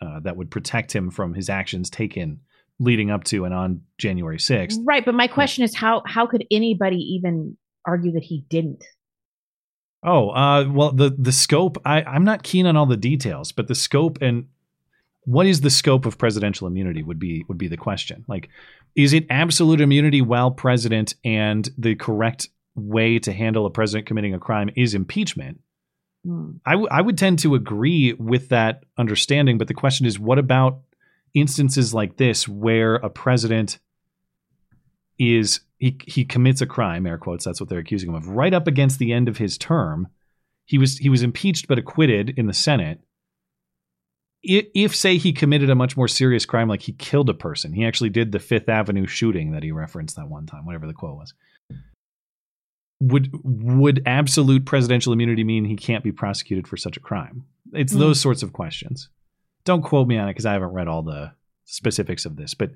uh, 0.00 0.20
that 0.20 0.36
would 0.36 0.50
protect 0.50 0.94
him 0.94 1.10
from 1.10 1.34
his 1.34 1.48
actions 1.48 1.88
taken 1.88 2.40
leading 2.78 3.10
up 3.10 3.24
to 3.24 3.44
and 3.44 3.54
on 3.54 3.82
January 3.96 4.36
6th. 4.36 4.76
Right, 4.84 5.04
but 5.04 5.14
my 5.14 5.28
question 5.28 5.64
is 5.64 5.74
how 5.74 6.02
how 6.04 6.26
could 6.26 6.46
anybody 6.50 6.98
even 7.14 7.56
argue 7.86 8.12
that 8.12 8.24
he 8.24 8.44
didn't? 8.48 8.84
Oh, 10.02 10.30
uh, 10.30 10.68
well, 10.70 10.92
the 10.92 11.14
the 11.18 11.32
scope. 11.32 11.78
I, 11.84 12.02
I'm 12.02 12.24
not 12.24 12.42
keen 12.42 12.66
on 12.66 12.76
all 12.76 12.86
the 12.86 12.96
details, 12.96 13.52
but 13.52 13.66
the 13.66 13.74
scope 13.74 14.18
and 14.20 14.46
what 15.24 15.46
is 15.46 15.60
the 15.60 15.70
scope 15.70 16.06
of 16.06 16.18
presidential 16.18 16.66
immunity 16.66 17.02
would 17.02 17.18
be 17.18 17.44
would 17.48 17.58
be 17.58 17.68
the 17.68 17.76
question. 17.76 18.24
Like, 18.28 18.48
is 18.94 19.12
it 19.12 19.26
absolute 19.30 19.80
immunity 19.80 20.22
while 20.22 20.50
president, 20.50 21.14
and 21.24 21.68
the 21.78 21.94
correct 21.96 22.48
way 22.74 23.18
to 23.20 23.32
handle 23.32 23.66
a 23.66 23.70
president 23.70 24.06
committing 24.06 24.34
a 24.34 24.38
crime 24.38 24.70
is 24.76 24.94
impeachment? 24.94 25.60
Hmm. 26.26 26.56
I, 26.66 26.72
w- 26.72 26.88
I 26.90 27.00
would 27.00 27.16
tend 27.16 27.38
to 27.40 27.54
agree 27.54 28.12
with 28.14 28.48
that 28.48 28.84
understanding, 28.98 29.58
but 29.58 29.68
the 29.68 29.74
question 29.74 30.06
is, 30.06 30.18
what 30.18 30.38
about 30.38 30.80
instances 31.34 31.94
like 31.94 32.16
this 32.16 32.48
where 32.48 32.96
a 32.96 33.08
president 33.08 33.78
is 35.18 35.60
he 35.78 35.96
he 36.06 36.24
commits 36.24 36.60
a 36.60 36.66
crime, 36.66 37.06
air 37.06 37.18
quotes, 37.18 37.44
that's 37.44 37.60
what 37.60 37.68
they're 37.68 37.78
accusing 37.78 38.08
him 38.08 38.16
of, 38.16 38.28
right 38.28 38.52
up 38.52 38.66
against 38.66 38.98
the 38.98 39.12
end 39.12 39.28
of 39.28 39.38
his 39.38 39.56
term. 39.56 40.08
He 40.64 40.78
was 40.78 40.98
he 40.98 41.08
was 41.08 41.22
impeached 41.22 41.68
but 41.68 41.78
acquitted 41.78 42.30
in 42.36 42.46
the 42.46 42.52
Senate. 42.52 43.00
If, 44.42 44.66
if 44.74 44.96
say 44.96 45.16
he 45.16 45.32
committed 45.32 45.70
a 45.70 45.74
much 45.74 45.96
more 45.96 46.08
serious 46.08 46.44
crime, 46.44 46.68
like 46.68 46.82
he 46.82 46.92
killed 46.92 47.30
a 47.30 47.34
person, 47.34 47.72
he 47.72 47.84
actually 47.84 48.10
did 48.10 48.32
the 48.32 48.38
Fifth 48.40 48.68
Avenue 48.68 49.06
shooting 49.06 49.52
that 49.52 49.62
he 49.62 49.70
referenced 49.70 50.16
that 50.16 50.28
one 50.28 50.46
time, 50.46 50.66
whatever 50.66 50.86
the 50.86 50.92
quote 50.92 51.16
was 51.16 51.34
would 53.00 53.30
would 53.42 54.02
absolute 54.06 54.64
presidential 54.64 55.12
immunity 55.12 55.44
mean 55.44 55.64
he 55.64 55.76
can't 55.76 56.04
be 56.04 56.12
prosecuted 56.12 56.66
for 56.66 56.76
such 56.76 56.96
a 56.96 57.00
crime? 57.00 57.44
It's 57.72 57.92
mm. 57.92 57.98
those 57.98 58.20
sorts 58.20 58.42
of 58.42 58.52
questions. 58.52 59.08
Don't 59.64 59.82
quote 59.82 60.08
me 60.08 60.16
on 60.16 60.28
it 60.28 60.32
because 60.32 60.46
I 60.46 60.52
haven't 60.52 60.72
read 60.72 60.88
all 60.88 61.02
the 61.02 61.32
specifics 61.64 62.24
of 62.24 62.36
this, 62.36 62.54
but 62.54 62.70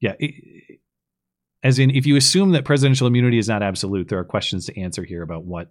yeah, 0.00 0.14
it, 0.18 0.80
as 1.62 1.78
in 1.78 1.90
if 1.90 2.06
you 2.06 2.16
assume 2.16 2.52
that 2.52 2.64
presidential 2.64 3.06
immunity 3.06 3.38
is 3.38 3.48
not 3.48 3.62
absolute, 3.62 4.08
there 4.08 4.18
are 4.18 4.24
questions 4.24 4.66
to 4.66 4.80
answer 4.80 5.04
here 5.04 5.22
about 5.22 5.44
what 5.44 5.68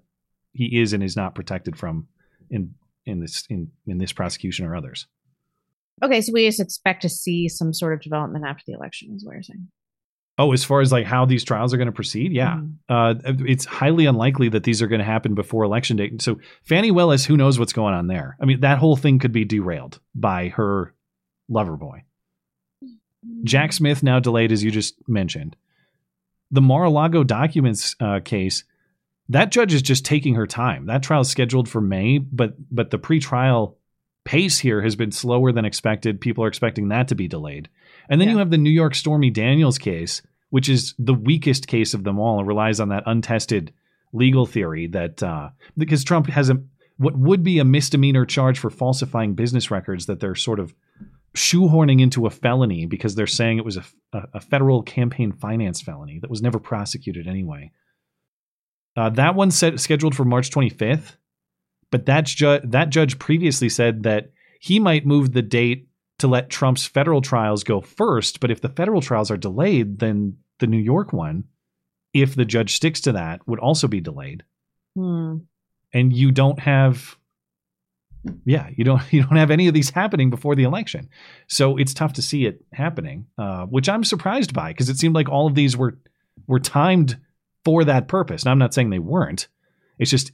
he 0.54 0.80
is 0.80 0.94
and 0.94 1.04
is 1.04 1.16
not 1.16 1.36
protected 1.36 1.78
from 1.78 2.08
in 2.50 2.74
in 3.06 3.20
this 3.20 3.46
in 3.50 3.72
in 3.86 3.98
this 3.98 4.14
prosecution 4.14 4.66
or 4.66 4.76
others. 4.76 5.08
Okay, 6.04 6.22
so 6.22 6.32
we 6.32 6.46
just 6.46 6.62
expect 6.62 7.02
to 7.02 7.10
see 7.10 7.50
some 7.50 7.74
sort 7.74 7.94
of 7.94 8.02
development 8.02 8.46
after 8.48 8.64
the 8.66 8.74
election, 8.74 9.14
is 9.16 9.26
what 9.26 9.34
you're 9.34 9.44
saying. 9.44 9.68
Oh, 10.40 10.54
as 10.54 10.64
far 10.64 10.80
as 10.80 10.90
like 10.90 11.06
how 11.06 11.26
these 11.26 11.44
trials 11.44 11.74
are 11.74 11.78
going 11.78 11.88
to 11.88 11.92
proceed, 11.92 12.32
yeah, 12.32 12.56
mm-hmm. 12.56 12.72
uh, 12.90 13.16
it's 13.46 13.66
highly 13.66 14.06
unlikely 14.06 14.48
that 14.50 14.64
these 14.64 14.82
are 14.82 14.88
going 14.88 15.00
to 15.00 15.06
happen 15.06 15.36
before 15.36 15.66
election 15.66 15.98
day. 15.98 16.14
So 16.20 16.40
Fani 16.64 16.92
Willis, 16.92 17.26
who 17.26 17.36
knows 17.36 17.60
what's 17.60 17.74
going 17.74 17.94
on 17.94 18.08
there? 18.08 18.38
I 18.42 18.46
mean, 18.46 18.62
that 18.62 18.78
whole 18.78 18.96
thing 18.96 19.20
could 19.20 19.34
be 19.34 19.44
derailed 19.44 20.00
by 20.16 20.48
her 20.48 20.96
lover 21.50 21.76
boy. 21.76 22.04
Jack 23.44 23.74
Smith 23.74 24.02
now 24.02 24.20
delayed, 24.20 24.54
as 24.54 24.64
you 24.64 24.72
just 24.72 24.96
mentioned. 25.10 25.58
The 26.52 26.62
Mar-a-Lago 26.62 27.26
documents 27.26 27.98
uh, 28.00 28.22
case, 28.24 28.64
that 29.28 29.52
judge 29.52 29.74
is 29.74 29.82
just 29.82 30.06
taking 30.06 30.36
her 30.36 30.48
time. 30.48 30.86
That 30.86 31.04
trial 31.04 31.22
is 31.22 31.30
scheduled 31.30 31.68
for 31.68 31.82
May, 31.82 32.18
but 32.18 32.54
but 32.72 32.92
the 32.92 32.98
pretrial 32.98 33.76
pace 34.24 34.60
here 34.60 34.82
has 34.82 34.96
been 34.96 35.12
slower 35.12 35.52
than 35.52 35.66
expected. 35.66 36.22
People 36.22 36.44
are 36.44 36.48
expecting 36.48 36.90
that 36.90 37.10
to 37.10 37.16
be 37.16 37.28
delayed. 37.28 37.68
And 38.10 38.20
then 38.20 38.30
yeah. 38.30 38.34
you 38.34 38.40
have 38.40 38.52
the 38.52 38.58
New 38.58 38.70
York 38.70 38.96
Stormy 38.96 39.30
Daniels 39.30 39.78
case, 39.78 40.22
which 40.50 40.70
is 40.70 40.94
the 40.98 41.14
weakest 41.14 41.68
case 41.68 41.94
of 41.94 42.04
them 42.04 42.20
all 42.20 42.40
and 42.40 42.48
relies 42.48 42.80
on 42.80 42.90
that 42.90 43.04
untested 43.06 43.74
legal 44.14 44.46
theory 44.46 44.88
that 44.88 45.22
uh, 45.22 45.50
because 45.78 46.04
Trump 46.04 46.28
has 46.28 46.50
a 46.50 46.62
what 46.98 47.18
would 47.18 47.44
be 47.44 47.60
a 47.60 47.66
misdemeanor 47.66 48.26
charge 48.26 48.60
for 48.60 48.70
falsifying 48.70 49.34
business 49.34 49.72
records 49.72 50.06
that 50.08 50.20
they're 50.20 50.36
sort 50.36 50.60
of 50.60 50.74
shoehorning 51.36 52.02
into 52.02 52.26
a 52.26 52.30
felony 52.30 52.86
because 52.86 53.16
they're 53.16 53.28
saying 53.28 53.58
it 53.58 53.66
was 53.66 53.78
a, 53.78 53.84
a, 54.34 54.42
federal 54.42 54.82
campaign 54.84 55.32
finance 55.32 55.82
felony 55.82 56.20
that 56.20 56.30
was 56.30 56.42
never 56.42 56.60
prosecuted 56.60 57.28
anyway. 57.28 57.72
Uh, 58.98 59.10
that 59.10 59.36
one's 59.36 59.58
set, 59.58 59.80
scheduled 59.80 60.16
for 60.16 60.26
March 60.26 60.50
25th, 60.50 61.16
but 61.92 62.06
that, 62.08 62.26
ju- 62.26 62.60
that 62.64 62.90
judge 62.90 63.20
previously 63.20 63.70
said 63.70 64.04
that 64.04 64.32
he 64.60 64.80
might 64.80 65.06
move 65.06 65.32
the 65.32 65.42
date 65.42 65.88
to 66.20 66.28
let 66.28 66.50
Trump's 66.50 66.86
federal 66.86 67.22
trials 67.22 67.64
go 67.64 67.82
first. 67.82 68.40
But 68.40 68.52
if 68.52 68.62
the 68.62 68.70
federal 68.70 69.02
trials 69.02 69.32
are 69.32 69.38
delayed, 69.38 70.00
then 70.00 70.38
the 70.60 70.68
New 70.68 70.78
York 70.78 71.12
one, 71.12 71.46
if 72.14 72.36
the 72.36 72.46
judge 72.46 72.76
sticks 72.76 73.02
to 73.02 73.14
that, 73.14 73.46
would 73.48 73.60
also 73.60 73.88
be 73.88 74.02
delayed. 74.02 74.44
Hmm. 74.96 75.38
And 75.94 76.14
you 76.14 76.32
don't 76.32 76.60
have, 76.60 77.18
yeah, 78.46 78.70
you 78.76 78.84
don't 78.84 79.02
you 79.14 79.24
don't 79.24 79.38
have 79.38 79.52
any 79.52 79.68
of 79.68 79.74
these 79.74 79.90
happening 79.90 80.30
before 80.30 80.56
the 80.56 80.64
election, 80.64 81.10
so 81.48 81.78
it's 81.78 81.94
tough 81.94 82.14
to 82.14 82.22
see 82.22 82.46
it 82.46 82.64
happening. 82.74 83.26
Uh, 83.38 83.66
which 83.66 83.90
I'm 83.90 84.04
surprised 84.04 84.54
by 84.54 84.72
because 84.72 84.90
it 84.90 84.98
seemed 84.98 85.16
like 85.16 85.30
all 85.30 85.48
of 85.48 85.56
these 85.56 85.76
were 85.76 85.98
were 86.48 86.60
timed 86.60 87.18
for 87.66 87.84
that 87.84 88.08
purpose. 88.08 88.44
And 88.44 88.52
I'm 88.52 88.60
not 88.60 88.74
saying 88.74 88.90
they 88.90 89.00
weren't. 89.00 89.48
It's 89.98 90.12
just 90.12 90.32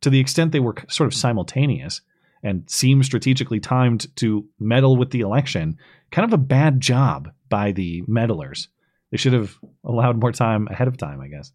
to 0.00 0.10
the 0.10 0.20
extent 0.20 0.52
they 0.52 0.60
were 0.60 0.74
sort 0.88 1.06
of 1.06 1.14
simultaneous 1.14 2.00
and 2.44 2.68
seem 2.70 3.02
strategically 3.02 3.58
timed 3.58 4.14
to 4.16 4.46
meddle 4.60 4.96
with 4.96 5.10
the 5.10 5.20
election, 5.20 5.78
kind 6.12 6.24
of 6.24 6.32
a 6.32 6.42
bad 6.42 6.80
job 6.80 7.32
by 7.48 7.72
the 7.72 8.02
meddlers. 8.02 8.68
They 9.10 9.16
should 9.16 9.32
have 9.32 9.56
allowed 9.82 10.20
more 10.20 10.30
time 10.30 10.68
ahead 10.68 10.86
of 10.86 10.96
time, 10.96 11.20
I 11.20 11.28
guess. 11.28 11.52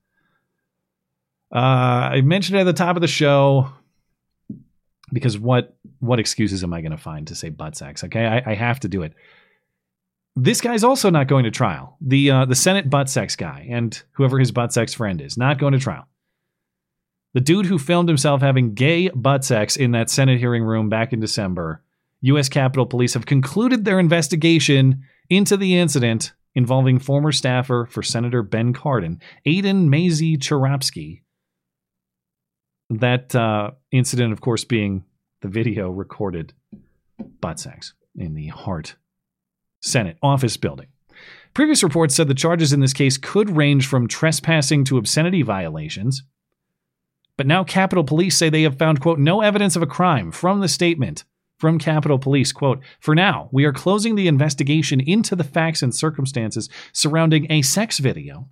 Uh, 1.54 1.58
I 2.14 2.22
mentioned 2.22 2.58
it 2.58 2.62
at 2.62 2.66
the 2.66 2.74
top 2.74 2.96
of 2.96 3.02
the 3.02 3.08
show 3.08 3.70
because 5.12 5.38
what 5.40 5.76
what 6.00 6.20
excuses 6.20 6.64
am 6.64 6.74
I 6.74 6.82
going 6.82 6.92
to 6.92 6.98
find 6.98 7.28
to 7.28 7.36
say 7.36 7.50
butt 7.50 7.76
sex? 7.76 8.04
Okay, 8.04 8.26
I, 8.26 8.52
I, 8.52 8.56
have 8.56 8.80
to 8.82 8.88
do 8.88 9.02
it. 9.02 9.14
This 10.36 10.62
guy's 10.62 10.84
also 10.84 11.10
not 11.10 11.28
going 11.28 11.44
to 11.46 11.52
trial. 11.52 11.98
The 12.02 12.32
uh, 12.32 12.46
the 12.46 12.56
Senate 12.56 12.90
butt 12.90 13.10
sex 13.10 13.36
guy 13.36 13.68
and 13.70 14.02
whoever 14.12 14.38
his 14.38 14.52
butt 14.52 14.72
sex 14.72 14.94
friend 14.94 15.22
is 15.22 15.38
not 15.38 15.58
going 15.58 15.74
to 15.74 15.80
trial. 15.80 16.08
The 17.34 17.42
dude 17.42 17.68
who 17.68 17.78
filmed 17.78 18.10
himself 18.10 18.42
having 18.42 18.74
gay 18.74 19.10
butt 19.10 19.44
sex 19.46 19.76
in 19.76 19.92
that 19.92 20.10
Senate 20.10 20.40
hearing 20.40 20.64
room 20.64 20.90
back 20.90 21.14
in 21.14 21.20
December, 21.20 21.84
U.S. 22.22 22.50
Capitol 22.50 22.86
Police 22.86 23.14
have 23.14 23.26
concluded 23.26 23.86
their 23.86 24.00
investigation 24.00 25.04
into 25.30 25.56
the 25.56 25.78
incident 25.78 26.34
involving 26.56 27.00
former 27.00 27.32
staffer 27.32 27.88
for 27.90 28.02
Senator 28.02 28.42
Ben 28.42 28.74
Cardin, 28.74 29.22
Aidan 29.46 29.90
Maese-Czeropski. 29.90 31.22
That 32.90 33.36
uh, 33.36 33.72
incident, 33.92 34.34
of 34.34 34.42
course, 34.42 34.64
being 34.64 35.06
the 35.42 35.48
video 35.48 35.92
recorded 35.92 36.54
butt 37.40 37.60
sex 37.60 37.94
in 38.16 38.34
the 38.34 38.48
Hart 38.48 38.96
Senate 39.82 40.18
office 40.24 40.58
building. 40.58 40.88
Previous 41.54 41.84
reports 41.84 42.16
said 42.16 42.28
the 42.28 42.34
charges 42.34 42.74
in 42.74 42.80
this 42.80 42.94
case 42.94 43.18
could 43.18 43.56
range 43.56 43.88
from 43.88 44.08
trespassing 44.08 44.84
to 44.86 44.98
obscenity 44.98 45.44
violations. 45.44 46.24
But 47.40 47.48
now 47.48 47.64
Capitol 47.64 48.04
Police 48.04 48.36
say 48.36 48.50
they 48.50 48.64
have 48.64 48.78
found, 48.78 49.00
quote, 49.00 49.18
no 49.18 49.40
evidence 49.40 49.78
of 49.78 49.82
a 49.82 49.88
crime 49.88 50.30
from 50.30 50.60
the 50.60 50.68
statement 50.68 51.24
from 51.58 51.80
Capitol 51.80 52.20
Police, 52.20 52.52
quote, 52.52 52.82
for 53.00 53.16
now, 53.16 53.48
we 53.54 53.64
are 53.64 53.72
closing 53.72 54.16
the 54.16 54.28
investigation 54.28 55.00
into 55.00 55.38
the 55.38 55.46
facts 55.46 55.82
and 55.82 55.96
circumstances 55.96 56.68
surrounding 56.92 57.50
a 57.50 57.62
sex 57.62 58.00
video. 58.00 58.50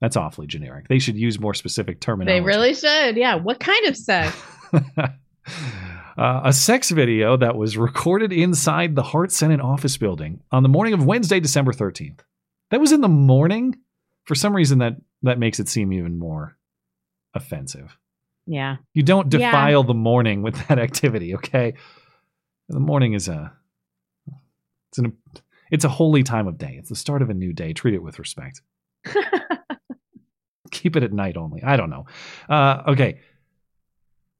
That's 0.00 0.16
awfully 0.16 0.48
generic. 0.48 0.88
They 0.88 0.98
should 0.98 1.16
use 1.16 1.38
more 1.38 1.54
specific 1.54 2.00
terminology. 2.00 2.40
They 2.40 2.44
really 2.44 2.74
should. 2.74 3.16
Yeah. 3.16 3.36
What 3.36 3.60
kind 3.60 3.86
of 3.86 3.96
sex? 3.96 4.36
uh, 4.96 5.08
a 6.18 6.52
sex 6.52 6.90
video 6.90 7.36
that 7.36 7.54
was 7.54 7.76
recorded 7.76 8.32
inside 8.32 8.96
the 8.96 9.04
Hart 9.04 9.30
Senate 9.30 9.60
office 9.60 9.96
building 9.96 10.40
on 10.50 10.64
the 10.64 10.68
morning 10.68 10.92
of 10.92 11.06
Wednesday, 11.06 11.38
December 11.38 11.72
13th. 11.72 12.18
That 12.72 12.80
was 12.80 12.90
in 12.90 13.00
the 13.00 13.06
morning. 13.06 13.76
For 14.24 14.34
some 14.34 14.56
reason, 14.56 14.80
that 14.80 14.96
that 15.22 15.38
makes 15.38 15.60
it 15.60 15.68
seem 15.68 15.92
even 15.92 16.18
more 16.18 16.56
offensive. 17.34 17.96
Yeah. 18.46 18.76
You 18.94 19.02
don't 19.02 19.28
defile 19.28 19.80
Yeah. 19.82 19.86
the 19.86 19.94
morning 19.94 20.42
with 20.42 20.66
that 20.68 20.78
activity, 20.78 21.34
okay? 21.36 21.74
The 22.68 22.80
morning 22.80 23.12
is 23.14 23.28
a 23.28 23.52
it's 24.88 24.98
an 24.98 25.16
it's 25.70 25.84
a 25.84 25.88
holy 25.88 26.22
time 26.24 26.48
of 26.48 26.58
day. 26.58 26.74
It's 26.78 26.88
the 26.88 26.96
start 26.96 27.22
of 27.22 27.30
a 27.30 27.34
new 27.34 27.52
day. 27.52 27.72
Treat 27.72 27.94
it 27.94 28.02
with 28.02 28.18
respect. 28.18 28.62
Keep 30.70 30.96
it 30.96 31.02
at 31.02 31.12
night 31.12 31.36
only. 31.36 31.62
I 31.62 31.76
don't 31.76 31.90
know. 31.90 32.06
Uh, 32.48 32.82
okay. 32.88 33.20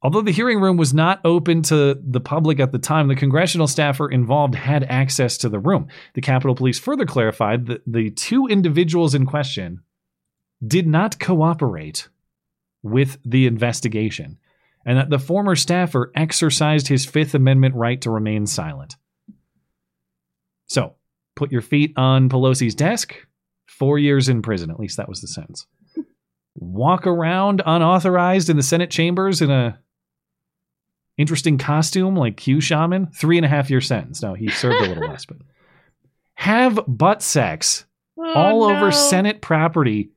Although 0.02 0.22
the 0.22 0.30
hearing 0.32 0.60
room 0.60 0.76
was 0.76 0.94
not 0.94 1.20
open 1.24 1.60
to 1.64 1.94
the 2.02 2.20
public 2.20 2.58
at 2.58 2.72
the 2.72 2.78
time, 2.78 3.08
the 3.08 3.14
congressional 3.16 3.66
staffer 3.66 4.08
involved 4.08 4.54
had 4.54 4.84
access 4.84 5.36
to 5.38 5.48
the 5.48 5.58
room. 5.58 5.88
The 6.14 6.22
Capitol 6.22 6.54
Police 6.54 6.78
further 6.78 7.04
clarified 7.04 7.66
that 7.66 7.82
the 7.86 8.10
two 8.10 8.46
individuals 8.46 9.14
in 9.14 9.26
question 9.26 9.82
did 10.66 10.86
not 10.86 11.18
cooperate 11.18 12.08
with 12.82 13.18
the 13.24 13.46
investigation, 13.46 14.38
and 14.86 14.98
that 14.98 15.10
the 15.10 15.18
former 15.18 15.54
staffer 15.56 16.10
exercised 16.14 16.88
his 16.88 17.04
Fifth 17.04 17.34
Amendment 17.34 17.74
right 17.74 18.00
to 18.00 18.10
remain 18.10 18.46
silent. 18.46 18.96
So, 20.66 20.94
put 21.36 21.50
your 21.52 21.62
feet 21.62 21.92
on 21.96 22.28
Pelosi's 22.28 22.74
desk, 22.74 23.14
four 23.66 23.98
years 23.98 24.28
in 24.28 24.42
prison. 24.42 24.70
At 24.70 24.78
least 24.80 24.96
that 24.96 25.08
was 25.08 25.20
the 25.20 25.26
sentence. 25.28 25.66
Walk 26.54 27.06
around 27.06 27.62
unauthorized 27.64 28.50
in 28.50 28.56
the 28.56 28.62
Senate 28.62 28.90
chambers 28.90 29.40
in 29.40 29.50
a 29.50 29.78
interesting 31.16 31.58
costume 31.58 32.16
like 32.16 32.36
Q 32.36 32.60
Shaman, 32.60 33.06
three 33.14 33.36
and 33.36 33.44
a 33.46 33.48
half 33.48 33.70
year 33.70 33.80
sentence. 33.80 34.22
Now 34.22 34.34
he 34.34 34.48
served 34.48 34.84
a 34.84 34.88
little 34.88 35.08
less, 35.08 35.24
but 35.26 35.38
have 36.34 36.80
butt 36.86 37.22
sex 37.22 37.84
Oh, 38.18 38.32
all 38.34 38.68
no. 38.68 38.76
over 38.76 38.92
Senate 38.92 39.40
property 39.40 40.10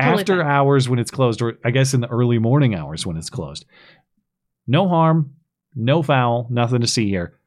Totally 0.00 0.20
after 0.20 0.38
fine. 0.38 0.46
hours 0.46 0.88
when 0.88 0.98
it's 0.98 1.10
closed, 1.10 1.40
or 1.40 1.58
I 1.64 1.70
guess 1.70 1.94
in 1.94 2.00
the 2.00 2.08
early 2.08 2.38
morning 2.38 2.74
hours 2.74 3.06
when 3.06 3.16
it's 3.16 3.30
closed. 3.30 3.64
No 4.66 4.88
harm, 4.88 5.34
no 5.74 6.02
foul, 6.02 6.46
nothing 6.50 6.80
to 6.80 6.86
see 6.86 7.08
here. 7.08 7.38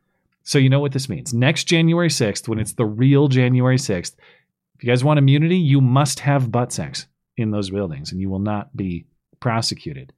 So 0.44 0.58
you 0.58 0.70
know 0.70 0.80
what 0.80 0.94
this 0.94 1.10
means. 1.10 1.34
Next 1.34 1.66
January 1.66 2.08
6th, 2.08 2.48
when 2.48 2.60
it's 2.60 2.74
the 2.74 2.86
real 2.86 3.28
January 3.28 3.78
6th, 3.78 4.16
if 4.76 4.84
you 4.84 4.88
guys 4.88 5.04
want 5.04 5.18
immunity, 5.18 5.58
you 5.58 5.82
must 5.82 6.22
have 6.22 6.52
butt 6.52 6.72
sex 6.72 7.08
in 7.36 7.52
those 7.52 7.70
buildings 7.70 8.12
and 8.12 8.22
you 8.22 8.30
will 8.30 8.40
not 8.40 8.76
be 8.76 9.08
prosecuted. 9.40 10.14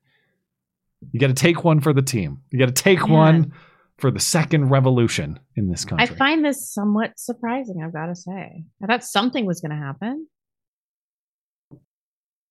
You 1.12 1.20
got 1.20 1.28
to 1.28 1.34
take 1.34 1.64
one 1.64 1.80
for 1.80 1.94
the 1.94 2.02
team. 2.02 2.42
You 2.52 2.60
got 2.60 2.68
to 2.68 2.84
take 2.84 3.08
one 3.08 3.54
for 3.98 4.12
the 4.12 4.20
second 4.20 4.70
revolution 4.70 5.40
in 5.56 5.70
this 5.70 5.86
country. 5.86 6.08
I 6.08 6.10
find 6.14 6.44
this 6.44 6.70
somewhat 6.70 7.18
surprising, 7.18 7.82
I've 7.84 7.94
got 7.94 8.08
to 8.08 8.16
say. 8.16 8.66
I 8.84 8.86
thought 8.86 9.04
something 9.04 9.46
was 9.46 9.62
going 9.62 9.72
to 9.72 9.78
happen. 9.78 10.28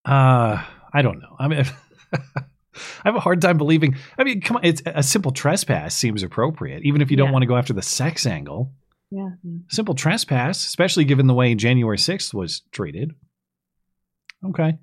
Uh, 0.08 0.62
I 0.92 1.02
don't 1.02 1.20
know. 1.20 1.36
I 1.38 1.48
mean, 1.48 1.64
I 2.14 2.42
have 3.04 3.16
a 3.16 3.20
hard 3.20 3.42
time 3.42 3.58
believing. 3.58 3.96
I 4.16 4.24
mean, 4.24 4.40
come 4.40 4.56
on, 4.56 4.64
it's 4.64 4.82
a 4.86 5.02
simple 5.02 5.32
trespass 5.32 5.94
seems 5.94 6.22
appropriate, 6.22 6.82
even 6.84 7.02
if 7.02 7.10
you 7.10 7.16
don't 7.16 7.26
Yeah. 7.28 7.32
want 7.32 7.42
to 7.42 7.46
go 7.46 7.56
after 7.56 7.72
the 7.72 7.82
sex 7.82 8.24
angle. 8.26 8.72
Yeah. 9.10 9.30
Simple 9.68 9.94
trespass, 9.94 10.64
especially 10.66 11.04
given 11.04 11.26
the 11.26 11.34
way 11.34 11.54
January 11.54 11.96
6th 11.98 12.32
was 12.34 12.62
treated. 12.72 13.12
Okay. 14.44 14.78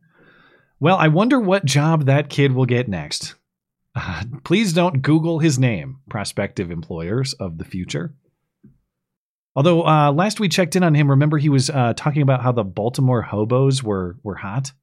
Well, 0.79 0.97
I 0.97 1.07
wonder 1.07 1.39
what 1.39 1.63
job 1.65 2.05
that 2.05 2.29
kid 2.29 2.51
will 2.51 2.65
get 2.65 2.87
next. 2.89 3.35
Uh, 3.95 4.23
please 4.43 4.73
don't 4.73 5.01
Google 5.01 5.39
his 5.39 5.57
name, 5.57 5.99
prospective 6.09 6.69
employers 6.69 7.33
of 7.33 7.57
the 7.57 7.63
future. 7.65 8.13
Although 9.55 9.87
uh, 9.87 10.11
last 10.11 10.39
we 10.41 10.49
checked 10.49 10.75
in 10.75 10.83
on 10.83 10.93
him, 10.95 11.09
remember 11.09 11.37
he 11.37 11.47
was 11.47 11.69
uh, 11.69 11.93
talking 11.95 12.21
about 12.21 12.41
how 12.41 12.51
the 12.51 12.65
Baltimore 12.65 13.21
hobos 13.21 13.81
were 13.81 14.17
were 14.21 14.35
hot. 14.35 14.73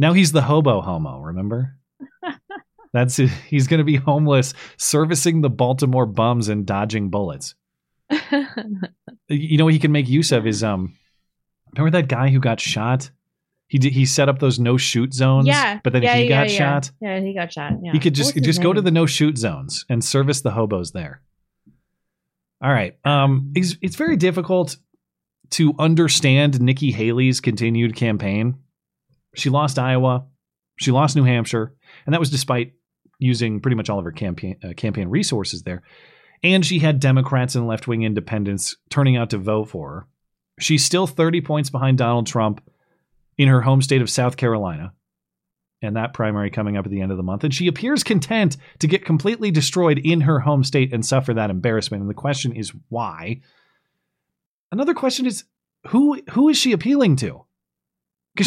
Now 0.00 0.14
he's 0.14 0.32
the 0.32 0.40
hobo 0.40 0.80
homo. 0.80 1.20
Remember? 1.20 1.76
That's 2.94 3.16
he's 3.16 3.68
going 3.68 3.78
to 3.78 3.84
be 3.84 3.96
homeless, 3.96 4.54
servicing 4.78 5.42
the 5.42 5.50
Baltimore 5.50 6.06
bums 6.06 6.48
and 6.48 6.66
dodging 6.66 7.10
bullets. 7.10 7.54
You 9.32 9.58
know 9.58 9.64
what 9.64 9.72
he 9.72 9.78
can 9.78 9.92
make 9.92 10.08
use 10.08 10.32
of 10.32 10.44
is 10.44 10.64
um. 10.64 10.96
Remember 11.76 11.96
that 11.96 12.08
guy 12.08 12.30
who 12.30 12.40
got 12.40 12.58
shot? 12.58 13.08
He 13.68 13.78
did, 13.78 13.92
he 13.92 14.04
set 14.04 14.28
up 14.28 14.40
those 14.40 14.58
no 14.58 14.76
shoot 14.76 15.14
zones. 15.14 15.46
yeah. 15.46 15.78
but 15.84 15.92
then 15.92 16.02
yeah, 16.02 16.16
he 16.16 16.24
yeah, 16.24 16.28
got 16.28 16.50
yeah. 16.50 16.58
shot. 16.58 16.90
Yeah, 17.00 17.20
he 17.20 17.32
got 17.32 17.52
shot. 17.52 17.74
Yeah. 17.80 17.92
He 17.92 18.00
could 18.00 18.16
just 18.16 18.34
just 18.34 18.60
go 18.60 18.72
to 18.72 18.82
the 18.82 18.90
no 18.90 19.06
shoot 19.06 19.38
zones 19.38 19.86
and 19.88 20.04
service 20.04 20.40
the 20.40 20.50
hobos 20.50 20.90
there. 20.90 21.22
All 22.60 22.72
right. 22.72 22.96
Um, 23.04 23.52
it's 23.54 23.76
it's 23.82 23.94
very 23.94 24.16
difficult 24.16 24.76
to 25.50 25.74
understand 25.78 26.60
Nikki 26.60 26.90
Haley's 26.90 27.40
continued 27.40 27.94
campaign. 27.94 28.58
She 29.34 29.50
lost 29.50 29.78
Iowa, 29.78 30.26
she 30.78 30.90
lost 30.90 31.16
New 31.16 31.24
Hampshire, 31.24 31.74
and 32.04 32.12
that 32.12 32.20
was 32.20 32.30
despite 32.30 32.72
using 33.18 33.60
pretty 33.60 33.76
much 33.76 33.90
all 33.90 33.98
of 33.98 34.04
her 34.04 34.12
campaign 34.12 34.56
uh, 34.64 34.72
campaign 34.74 35.08
resources 35.08 35.62
there. 35.62 35.82
And 36.42 36.64
she 36.64 36.78
had 36.78 37.00
Democrats 37.00 37.54
and 37.54 37.66
left 37.66 37.86
wing 37.86 38.02
independents 38.02 38.76
turning 38.88 39.16
out 39.16 39.30
to 39.30 39.38
vote 39.38 39.68
for 39.68 39.90
her. 39.90 40.06
She's 40.58 40.84
still 40.84 41.06
30 41.06 41.42
points 41.42 41.70
behind 41.70 41.98
Donald 41.98 42.26
Trump 42.26 42.62
in 43.36 43.48
her 43.48 43.60
home 43.60 43.82
state 43.82 44.02
of 44.02 44.10
South 44.10 44.36
Carolina 44.36 44.92
and 45.82 45.96
that 45.96 46.12
primary 46.12 46.50
coming 46.50 46.76
up 46.76 46.84
at 46.84 46.90
the 46.90 47.00
end 47.00 47.10
of 47.10 47.16
the 47.16 47.22
month. 47.22 47.44
And 47.44 47.54
she 47.54 47.66
appears 47.66 48.04
content 48.04 48.56
to 48.80 48.86
get 48.86 49.04
completely 49.04 49.50
destroyed 49.50 49.98
in 49.98 50.22
her 50.22 50.40
home 50.40 50.64
state 50.64 50.92
and 50.92 51.04
suffer 51.04 51.34
that 51.34 51.50
embarrassment. 51.50 52.02
And 52.02 52.10
the 52.10 52.14
question 52.14 52.52
is 52.54 52.72
why? 52.88 53.40
Another 54.72 54.94
question 54.94 55.26
is 55.26 55.44
who 55.88 56.20
who 56.30 56.48
is 56.48 56.56
she 56.56 56.72
appealing 56.72 57.16
to? 57.16 57.44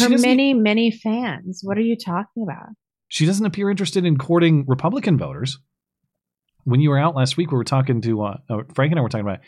Her 0.00 0.18
many, 0.18 0.54
many 0.54 0.90
fans. 0.90 1.60
What 1.62 1.78
are 1.78 1.82
you 1.82 1.96
talking 1.96 2.42
about? 2.42 2.68
She 3.08 3.26
doesn't 3.26 3.46
appear 3.46 3.70
interested 3.70 4.04
in 4.04 4.16
courting 4.18 4.64
Republican 4.66 5.18
voters. 5.18 5.58
When 6.64 6.80
you 6.80 6.90
were 6.90 6.98
out 6.98 7.14
last 7.14 7.36
week, 7.36 7.50
we 7.50 7.58
were 7.58 7.64
talking 7.64 8.00
to 8.02 8.22
uh, 8.22 8.36
uh, 8.48 8.62
Frank 8.74 8.92
and 8.92 8.98
I 8.98 9.02
were 9.02 9.08
talking 9.08 9.26
about 9.26 9.40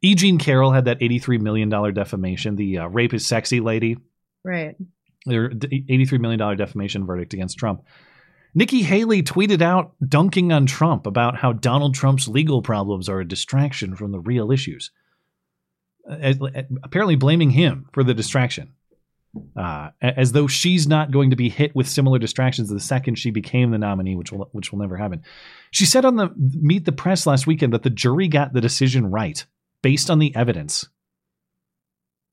E. 0.00 0.14
Jean 0.14 0.38
Carroll 0.38 0.72
had 0.72 0.86
that 0.86 0.98
$83 1.00 1.40
million 1.40 1.68
defamation, 1.68 2.56
the 2.56 2.78
uh, 2.78 2.86
rape 2.86 3.14
is 3.14 3.26
sexy 3.26 3.60
lady, 3.60 3.96
Right. 4.44 4.74
their 5.26 5.50
$83 5.50 6.18
million 6.18 6.56
defamation 6.56 7.06
verdict 7.06 7.34
against 7.34 7.58
Trump. 7.58 7.82
Nikki 8.54 8.82
Haley 8.82 9.22
tweeted 9.22 9.62
out 9.62 9.94
dunking 10.06 10.52
on 10.52 10.66
Trump 10.66 11.06
about 11.06 11.36
how 11.36 11.52
Donald 11.52 11.94
Trump's 11.94 12.26
legal 12.28 12.62
problems 12.62 13.08
are 13.08 13.20
a 13.20 13.28
distraction 13.28 13.94
from 13.94 14.10
the 14.12 14.20
real 14.20 14.50
issues. 14.50 14.90
Uh, 16.10 16.34
apparently 16.82 17.14
blaming 17.14 17.50
him 17.50 17.86
for 17.92 18.02
the 18.02 18.12
distraction. 18.14 18.72
Uh, 19.56 19.88
as 20.02 20.32
though 20.32 20.46
she's 20.46 20.86
not 20.86 21.10
going 21.10 21.30
to 21.30 21.36
be 21.36 21.48
hit 21.48 21.74
with 21.74 21.88
similar 21.88 22.18
distractions 22.18 22.68
the 22.68 22.78
second 22.78 23.14
she 23.14 23.30
became 23.30 23.70
the 23.70 23.78
nominee, 23.78 24.14
which 24.14 24.30
will 24.30 24.50
which 24.52 24.70
will 24.70 24.78
never 24.78 24.96
happen. 24.96 25.22
She 25.70 25.86
said 25.86 26.04
on 26.04 26.16
the 26.16 26.30
Meet 26.36 26.84
the 26.84 26.92
Press 26.92 27.26
last 27.26 27.46
weekend 27.46 27.72
that 27.72 27.82
the 27.82 27.88
jury 27.88 28.28
got 28.28 28.52
the 28.52 28.60
decision 28.60 29.10
right 29.10 29.42
based 29.80 30.10
on 30.10 30.18
the 30.18 30.36
evidence, 30.36 30.86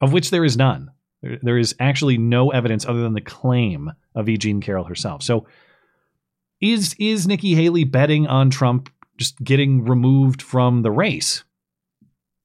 of 0.02 0.12
which 0.12 0.30
there 0.30 0.44
is 0.44 0.58
none. 0.58 0.92
There, 1.22 1.40
there 1.42 1.58
is 1.58 1.74
actually 1.80 2.18
no 2.18 2.52
evidence 2.52 2.86
other 2.86 3.02
than 3.02 3.14
the 3.14 3.22
claim 3.22 3.92
of 4.14 4.28
E. 4.28 4.38
Jean 4.38 4.60
Carroll 4.60 4.84
herself. 4.84 5.24
So, 5.24 5.48
is 6.60 6.96
is 7.00 7.28
Nikki 7.28 7.56
Haley 7.56 7.86
betting 7.86 8.28
on 8.28 8.50
Trump 8.50 8.90
just 9.16 9.42
getting 9.42 9.86
removed 9.86 10.42
from 10.42 10.82
the 10.82 10.92
race? 10.92 11.46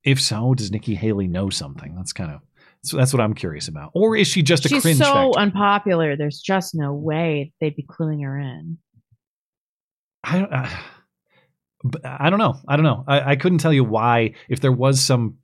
If 0.04 0.20
so, 0.20 0.54
does 0.54 0.70
Nikki 0.70 0.94
Haley 0.94 1.26
know 1.26 1.50
something? 1.50 1.96
That's 1.96 2.12
kind 2.12 2.30
of 2.30 2.40
so 2.84 2.96
that's 2.96 3.12
what 3.12 3.20
I'm 3.20 3.34
curious 3.34 3.68
about. 3.68 3.90
Or 3.94 4.16
is 4.16 4.28
she 4.28 4.42
just 4.42 4.64
a 4.66 4.68
She's 4.68 4.82
cringe 4.82 4.98
so 4.98 5.04
factor? 5.04 5.38
unpopular. 5.38 6.16
There's 6.16 6.40
just 6.40 6.74
no 6.74 6.92
way 6.92 7.52
they'd 7.60 7.76
be 7.76 7.82
cluing 7.84 8.22
her 8.22 8.38
in. 8.38 8.78
I 10.22 10.38
don't, 10.38 10.52
uh, 10.52 10.68
I 12.04 12.30
don't 12.30 12.38
know. 12.38 12.56
I 12.66 12.76
don't 12.76 12.84
know. 12.84 13.04
I, 13.06 13.32
I 13.32 13.36
couldn't 13.36 13.58
tell 13.58 13.72
you 13.72 13.84
why, 13.84 14.34
if 14.48 14.60
there 14.60 14.72
was 14.72 15.00
some 15.00 15.38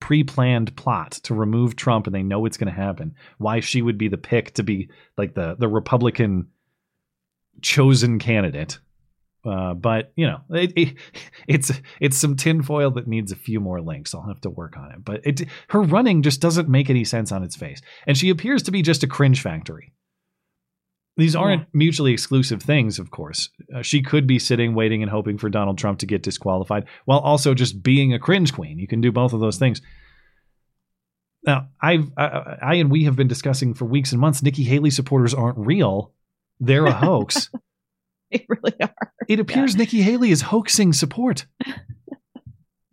pre-planned 0.00 0.76
plot 0.76 1.12
to 1.12 1.34
remove 1.34 1.76
Trump 1.76 2.06
and 2.06 2.14
they 2.14 2.22
know 2.22 2.44
it's 2.44 2.58
going 2.58 2.72
to 2.72 2.80
happen, 2.80 3.14
why 3.38 3.60
she 3.60 3.80
would 3.80 3.96
be 3.96 4.08
the 4.08 4.18
pick 4.18 4.52
to 4.54 4.62
be 4.62 4.90
like 5.16 5.34
the 5.34 5.56
the 5.58 5.68
Republican 5.68 6.48
chosen 7.62 8.18
candidate. 8.18 8.78
Uh, 9.46 9.74
but 9.74 10.12
you 10.16 10.26
know, 10.26 10.40
it, 10.50 10.72
it, 10.76 10.94
it's 11.48 11.72
it's 12.00 12.16
some 12.16 12.36
tinfoil 12.36 12.90
that 12.92 13.06
needs 13.06 13.32
a 13.32 13.36
few 13.36 13.60
more 13.60 13.80
links. 13.80 14.14
I'll 14.14 14.26
have 14.26 14.40
to 14.42 14.50
work 14.50 14.76
on 14.76 14.92
it. 14.92 15.04
But 15.04 15.20
it, 15.24 15.48
her 15.68 15.82
running 15.82 16.22
just 16.22 16.40
doesn't 16.40 16.68
make 16.68 16.90
any 16.90 17.04
sense 17.04 17.32
on 17.32 17.42
its 17.42 17.56
face, 17.56 17.80
and 18.06 18.16
she 18.16 18.30
appears 18.30 18.62
to 18.64 18.70
be 18.70 18.82
just 18.82 19.02
a 19.02 19.06
cringe 19.06 19.40
factory. 19.40 19.92
These 21.18 21.34
aren't 21.34 21.66
mutually 21.72 22.12
exclusive 22.12 22.62
things, 22.62 22.98
of 22.98 23.10
course. 23.10 23.48
Uh, 23.74 23.80
she 23.80 24.02
could 24.02 24.26
be 24.26 24.38
sitting, 24.38 24.74
waiting, 24.74 25.02
and 25.02 25.10
hoping 25.10 25.38
for 25.38 25.48
Donald 25.48 25.78
Trump 25.78 26.00
to 26.00 26.06
get 26.06 26.22
disqualified 26.22 26.84
while 27.06 27.20
also 27.20 27.54
just 27.54 27.82
being 27.82 28.12
a 28.12 28.18
cringe 28.18 28.52
queen. 28.52 28.78
You 28.78 28.86
can 28.86 29.00
do 29.00 29.10
both 29.10 29.32
of 29.32 29.40
those 29.40 29.56
things. 29.56 29.80
Now, 31.46 31.68
I've, 31.80 32.10
I, 32.18 32.58
I 32.60 32.74
and 32.74 32.90
we 32.90 33.04
have 33.04 33.16
been 33.16 33.28
discussing 33.28 33.72
for 33.72 33.86
weeks 33.86 34.12
and 34.12 34.20
months 34.20 34.42
Nikki 34.42 34.64
Haley 34.64 34.90
supporters 34.90 35.32
aren't 35.32 35.56
real. 35.56 36.12
They're 36.60 36.86
a 36.86 36.92
hoax. 36.92 37.50
They 38.32 38.44
really 38.48 38.74
are. 38.82 39.12
It 39.28 39.40
appears 39.40 39.76
Nikki 39.76 40.02
Haley 40.02 40.30
is 40.30 40.42
hoaxing 40.42 40.92
support. 40.92 41.46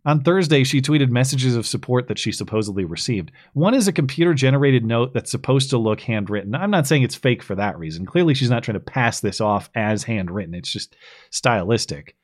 On 0.05 0.21
Thursday, 0.21 0.65
she 0.65 0.81
tweeted 0.81 1.09
messages 1.09 1.55
of 1.55 1.65
support 1.65 2.07
that 2.07 2.19
she 2.19 2.33
supposedly 2.33 2.83
received. 2.83 3.31
One 3.53 3.73
is 3.73 3.87
a 3.87 3.93
computer 3.93 4.33
generated 4.33 4.83
note 4.83 5.13
that's 5.13 5.31
supposed 5.31 5.69
to 5.69 5.77
look 5.77 6.01
handwritten. 6.01 6.55
I'm 6.55 6.71
not 6.71 6.87
saying 6.87 7.03
it's 7.03 7.15
fake 7.15 7.41
for 7.41 7.55
that 7.55 7.79
reason. 7.79 8.05
Clearly, 8.05 8.33
she's 8.33 8.49
not 8.49 8.63
trying 8.63 8.73
to 8.73 8.81
pass 8.81 9.21
this 9.21 9.39
off 9.39 9.69
as 9.75 10.03
handwritten, 10.03 10.55
it's 10.55 10.71
just 10.71 10.95
stylistic. 11.29 12.17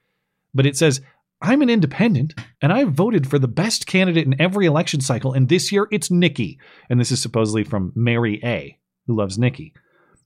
But 0.53 0.65
it 0.65 0.75
says, 0.75 0.99
I'm 1.41 1.61
an 1.61 1.69
independent 1.69 2.33
and 2.61 2.73
I've 2.73 2.91
voted 2.91 3.29
for 3.29 3.39
the 3.39 3.47
best 3.47 3.87
candidate 3.87 4.25
in 4.25 4.41
every 4.41 4.65
election 4.65 4.99
cycle, 4.99 5.31
and 5.31 5.47
this 5.47 5.71
year 5.71 5.87
it's 5.89 6.11
Nikki. 6.11 6.59
And 6.89 6.99
this 6.99 7.11
is 7.11 7.21
supposedly 7.21 7.63
from 7.63 7.93
Mary 7.95 8.41
A., 8.43 8.77
who 9.07 9.15
loves 9.15 9.39
Nikki. 9.39 9.73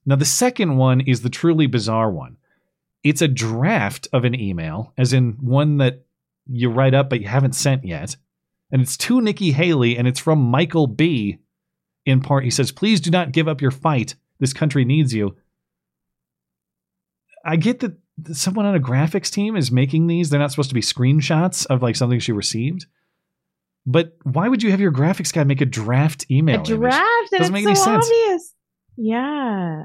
Now, 0.04 0.16
the 0.16 0.24
second 0.24 0.76
one 0.76 1.00
is 1.00 1.22
the 1.22 1.30
truly 1.30 1.66
bizarre 1.66 2.10
one. 2.10 2.36
It's 3.04 3.22
a 3.22 3.28
draft 3.28 4.08
of 4.12 4.24
an 4.24 4.34
email, 4.38 4.92
as 4.98 5.12
in 5.12 5.32
one 5.40 5.76
that 5.76 6.04
you 6.46 6.70
write 6.70 6.94
up 6.94 7.08
but 7.10 7.20
you 7.20 7.28
haven't 7.28 7.54
sent 7.54 7.84
yet. 7.84 8.16
And 8.72 8.82
it's 8.82 8.96
to 8.96 9.20
Nikki 9.20 9.52
Haley, 9.52 9.96
and 9.96 10.08
it's 10.08 10.18
from 10.18 10.40
Michael 10.40 10.86
B. 10.86 11.38
In 12.06 12.20
part, 12.20 12.44
he 12.44 12.50
says, 12.50 12.72
Please 12.72 13.00
do 13.00 13.10
not 13.10 13.32
give 13.32 13.46
up 13.46 13.60
your 13.60 13.70
fight. 13.70 14.14
This 14.40 14.52
country 14.52 14.84
needs 14.84 15.14
you. 15.14 15.36
I 17.44 17.56
get 17.56 17.80
that 17.80 17.96
someone 18.32 18.66
on 18.66 18.74
a 18.74 18.80
graphics 18.80 19.30
team 19.30 19.54
is 19.56 19.70
making 19.70 20.06
these. 20.06 20.30
They're 20.30 20.40
not 20.40 20.50
supposed 20.50 20.70
to 20.70 20.74
be 20.74 20.80
screenshots 20.80 21.66
of 21.66 21.82
like 21.82 21.96
something 21.96 22.18
she 22.20 22.32
received. 22.32 22.86
But 23.86 24.16
why 24.22 24.48
would 24.48 24.62
you 24.62 24.70
have 24.70 24.80
your 24.80 24.92
graphics 24.92 25.32
guy 25.32 25.44
make 25.44 25.60
a 25.60 25.66
draft 25.66 26.24
email? 26.30 26.56
A 26.56 26.58
image? 26.58 26.68
draft, 26.68 27.32
and 27.32 27.40
Doesn't 27.40 27.42
it's 27.42 27.50
make 27.52 27.66
any 27.66 27.74
so 27.74 27.84
sense. 27.84 28.06
obvious. 28.06 28.54
Yeah. 28.96 29.84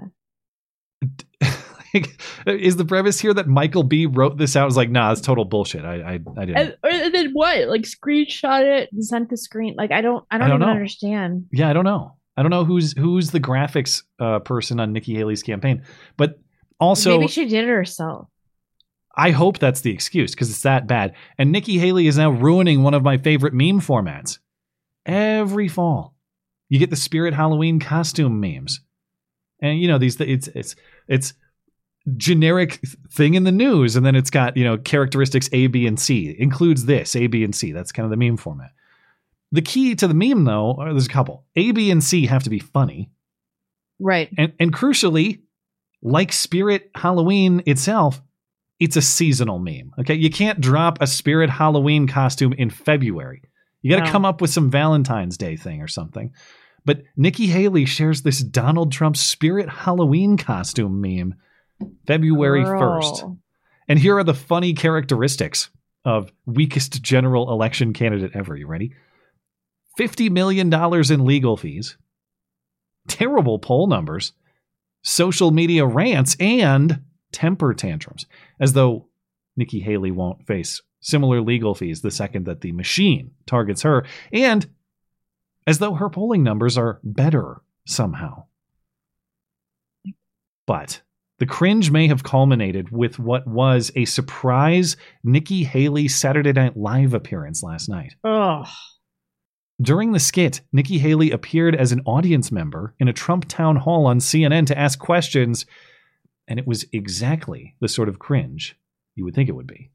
Like, 1.94 2.22
is 2.46 2.76
the 2.76 2.86
premise 2.86 3.20
here 3.20 3.34
that 3.34 3.48
Michael 3.48 3.84
B 3.84 4.06
wrote 4.06 4.38
this 4.38 4.56
out? 4.56 4.64
I 4.64 4.66
was 4.66 4.78
like, 4.78 4.90
nah, 4.90 5.12
it's 5.12 5.22
total 5.22 5.46
bullshit. 5.46 5.86
I 5.86 5.96
I, 5.96 6.20
I 6.38 6.46
didn't. 6.46 6.58
And, 6.58 6.78
or, 6.84 6.90
and 6.90 7.14
then 7.16 7.32
what? 7.34 7.68
Like 7.68 7.82
screenshot 7.82 8.62
it 8.62 8.90
and 8.92 9.04
sent 9.04 9.30
the 9.30 9.38
screen. 9.38 9.76
Like 9.76 9.92
I 9.92 10.02
don't. 10.02 10.26
I 10.30 10.38
don't, 10.38 10.46
I 10.46 10.50
don't 10.50 10.58
even 10.62 10.68
know. 10.68 10.74
understand. 10.74 11.46
Yeah, 11.52 11.70
I 11.70 11.74
don't 11.74 11.86
know. 11.86 12.16
I 12.38 12.42
don't 12.42 12.52
know 12.52 12.64
who's 12.64 12.94
who's 12.98 13.32
the 13.32 13.40
graphics 13.40 14.04
uh, 14.20 14.40
person 14.40 14.80
on 14.80 14.94
Nikki 14.94 15.14
Haley's 15.16 15.44
campaign, 15.44 15.84
but 16.16 16.40
also 16.80 17.18
Maybe 17.18 17.28
she 17.28 17.46
did 17.46 17.66
it 17.66 17.70
herself. 17.70 18.30
I 19.16 19.32
hope 19.32 19.60
that's 19.60 19.82
the 19.82 19.92
excuse 19.92 20.32
because 20.32 20.50
it's 20.50 20.62
that 20.62 20.88
bad. 20.88 21.16
And 21.38 21.52
Nikki 21.52 21.78
Haley 21.78 22.08
is 22.08 22.18
now 22.18 22.30
ruining 22.30 22.84
one 22.84 22.94
of 22.94 23.04
my 23.04 23.18
favorite 23.18 23.54
meme 23.54 23.82
formats. 23.82 24.40
Every 25.06 25.68
fall, 25.68 26.16
you 26.70 26.80
get 26.80 26.90
the 26.90 26.96
Spirit 26.96 27.34
Halloween 27.34 27.80
costume 27.80 28.40
memes, 28.40 28.80
and 29.62 29.82
you 29.82 29.90
know 29.90 29.98
these. 29.98 30.20
It's 30.22 30.48
it's 30.50 30.76
it's 31.10 31.34
generic 32.18 32.80
thing 33.12 33.34
in 33.36 33.44
the 33.44 33.52
news, 33.52 33.96
and 33.96 34.06
then 34.06 34.16
it's 34.16 34.30
got 34.30 34.56
you 34.58 34.64
know 34.64 34.78
characteristics 34.78 35.50
A, 35.54 35.68
B, 35.68 35.88
and 35.88 36.00
C. 36.00 36.30
It 36.30 36.38
includes 36.40 36.86
this 36.86 37.16
A, 37.16 37.28
B, 37.28 37.44
and 37.44 37.56
C. 37.56 37.72
That's 37.72 37.92
kind 37.92 38.06
of 38.06 38.10
the 38.12 38.18
meme 38.18 38.38
format. 38.38 38.72
The 39.52 39.62
key 39.62 39.96
to 39.96 40.08
the 40.08 40.14
meme, 40.14 40.44
though, 40.46 40.76
there's 40.78 41.08
a 41.08 41.10
couple. 41.10 41.46
A, 41.56 41.72
B, 41.72 41.90
and 41.90 42.04
C 42.04 42.28
have 42.28 42.44
to 42.44 42.50
be 42.50 42.60
funny. 42.60 43.10
Right. 44.00 44.30
And 44.38 44.54
and 44.60 44.74
crucially, 44.74 45.42
like 46.02 46.32
Spirit 46.32 46.90
Halloween 46.96 47.64
itself, 47.66 48.22
it's 48.80 48.96
a 48.96 49.02
seasonal 49.02 49.60
meme. 49.60 49.94
Okay, 50.00 50.14
you 50.16 50.30
can't 50.30 50.62
drop 50.62 51.02
a 51.02 51.08
Spirit 51.08 51.50
Halloween 51.50 52.08
costume 52.08 52.54
in 52.54 52.70
February. 52.70 53.42
You 53.82 53.92
got 53.92 54.00
to 54.02 54.06
No. 54.06 54.12
come 54.12 54.26
up 54.26 54.42
with 54.42 54.50
some 54.52 54.70
Valentine's 54.70 55.38
Day 55.38 55.56
thing 55.56 55.82
or 55.82 55.88
something. 55.88 56.32
But 56.86 57.04
Nikki 57.18 57.48
Haley 57.48 57.86
shares 57.86 58.22
this 58.22 58.40
Donald 58.42 58.92
Trump 58.92 59.18
Spirit 59.18 59.70
Halloween 59.70 60.38
costume 60.38 61.02
meme 61.02 61.36
February 62.08 62.64
Girl. 62.64 63.02
1st. 63.02 63.38
And 63.88 64.00
here 64.00 64.18
are 64.18 64.24
the 64.24 64.34
funny 64.34 64.74
characteristics 64.74 65.70
of 66.06 66.32
weakest 66.46 67.02
general 67.02 67.52
election 67.52 67.94
candidate 67.94 68.32
ever. 68.34 68.56
You 68.56 68.68
ready? 68.68 68.94
$50 70.00 70.32
million 70.32 70.74
in 70.74 71.26
legal 71.26 71.58
fees, 71.58 71.98
terrible 73.08 73.60
poll 73.60 73.88
numbers, 73.88 74.32
social 75.02 75.52
media 75.52 75.86
rants, 75.86 76.38
and 76.40 77.02
temper 77.32 77.74
tantrums, 77.74 78.26
as 78.60 78.74
though 78.74 79.08
Nikki 79.58 79.82
Haley 79.82 80.12
won't 80.12 80.48
face 80.48 80.82
similar 81.02 81.42
legal 81.42 81.76
fees 81.76 82.02
the 82.02 82.12
second 82.12 82.46
that 82.46 82.62
the 82.62 82.72
machine 82.72 83.32
targets 83.46 83.82
her, 83.82 84.06
and 84.32 84.70
as 85.68 85.80
though 85.80 85.96
her 85.96 86.10
polling 86.10 86.44
numbers 86.44 86.78
are 86.78 87.00
better 87.04 87.62
somehow. 87.86 88.46
But 90.66 91.02
the 91.40 91.46
cringe 91.46 91.90
may 91.90 92.08
have 92.08 92.24
culminated 92.24 92.92
with 92.92 93.18
what 93.18 93.48
was 93.48 93.92
a 93.96 94.06
surprise 94.06 94.98
Nikki 95.24 95.64
Haley 95.64 96.08
Saturday 96.10 96.52
Night 96.52 96.76
Live 96.76 97.14
appearance 97.14 97.64
last 97.64 97.88
night. 97.88 98.14
Oh. 98.24 98.66
During 99.82 100.12
the 100.12 100.20
skit, 100.20 100.60
Nikki 100.74 100.98
Haley 100.98 101.32
appeared 101.32 101.74
as 101.76 101.94
an 101.94 102.02
audience 102.06 102.52
member 102.52 102.94
in 103.00 103.08
a 103.08 103.14
Trump 103.14 103.48
town 103.48 103.78
hall 103.78 104.06
on 104.06 104.20
CNN 104.20 104.68
to 104.68 104.78
ask 104.78 105.00
questions, 105.00 105.66
and 106.50 106.60
it 106.60 106.68
was 106.68 106.86
exactly 106.92 107.76
the 107.80 107.88
sort 107.88 108.10
of 108.10 108.20
cringe 108.20 108.78
you 109.16 109.24
would 109.24 109.34
think 109.34 109.48
it 109.48 109.54
would 109.54 109.68
be. 109.68 109.92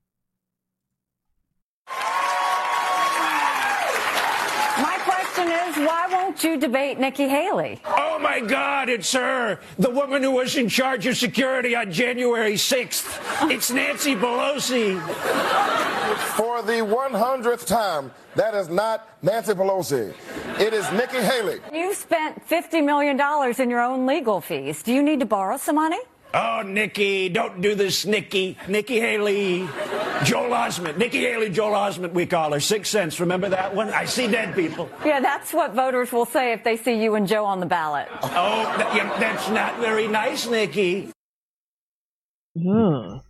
My 4.79 4.97
question 5.03 5.49
is, 5.49 5.77
why 5.77 6.09
won't 6.11 6.43
you 6.43 6.59
debate 6.59 6.99
Nikki 6.99 7.29
Haley? 7.29 7.83
Oh, 8.15 8.19
my 8.21 8.39
God, 8.39 8.89
it's 8.89 9.12
her, 9.12 9.59
the 9.77 9.91
woman 9.91 10.23
who 10.23 10.31
was 10.31 10.57
in 10.57 10.69
charge 10.69 11.05
of 11.09 11.17
security 11.17 11.75
on 11.75 11.91
January 11.91 12.55
6th. 12.55 13.51
It's 13.51 13.73
Nancy 13.73 14.15
Pelosi. 14.15 15.01
For 16.37 16.62
the 16.62 16.75
100th 16.75 17.67
time, 17.67 18.12
that 18.37 18.55
is 18.55 18.69
not 18.69 19.09
Nancy 19.21 19.53
Pelosi. 19.55 20.15
It 20.61 20.73
is 20.73 20.89
Nikki 20.93 21.17
Haley. 21.17 21.59
You 21.73 21.93
spent 21.93 22.49
$50 22.49 22.85
million 22.85 23.21
in 23.61 23.69
your 23.69 23.81
own 23.81 24.07
legal 24.07 24.41
fees. 24.41 24.85
Do 24.85 24.93
you 24.95 25.03
need 25.03 25.19
to 25.19 25.27
borrow 25.27 25.57
some 25.57 25.75
money? 25.75 25.99
Oh, 26.37 26.62
Nikki, 26.66 27.28
don't 27.28 27.61
do 27.61 27.76
this, 27.76 28.05
Nikki. 28.05 28.59
Nikki 28.66 28.99
Haley, 28.99 29.68
Joel 30.24 30.51
Osment. 30.51 30.97
Nikki 30.99 31.20
Haley, 31.20 31.49
Joel 31.51 31.72
Osment, 31.72 32.12
we 32.12 32.26
call 32.26 32.53
her. 32.53 32.59
Sixth 32.61 32.91
Sense. 32.91 33.20
Remember 33.20 33.49
that 33.51 33.74
one? 33.74 33.89
I 33.91 34.05
see 34.05 34.26
dead 34.26 34.53
people. 34.55 34.91
Yeah, 35.05 35.20
that's 35.20 35.53
what 35.53 35.74
voters 35.74 36.11
will 36.11 36.24
say 36.26 36.53
if 36.53 36.64
they 36.64 36.76
see 36.76 37.01
you 37.01 37.14
and 37.14 37.28
Joe 37.28 37.45
on 37.45 37.61
the 37.61 37.66
ballot. 37.66 38.09
Oh, 38.22 38.74
th- 38.76 38.97
yeah, 38.97 39.16
that's 39.20 39.49
not 39.51 39.78
very 39.78 40.09
nice, 40.09 40.49
Nikki. 40.49 41.11
Ugh. 42.59 43.20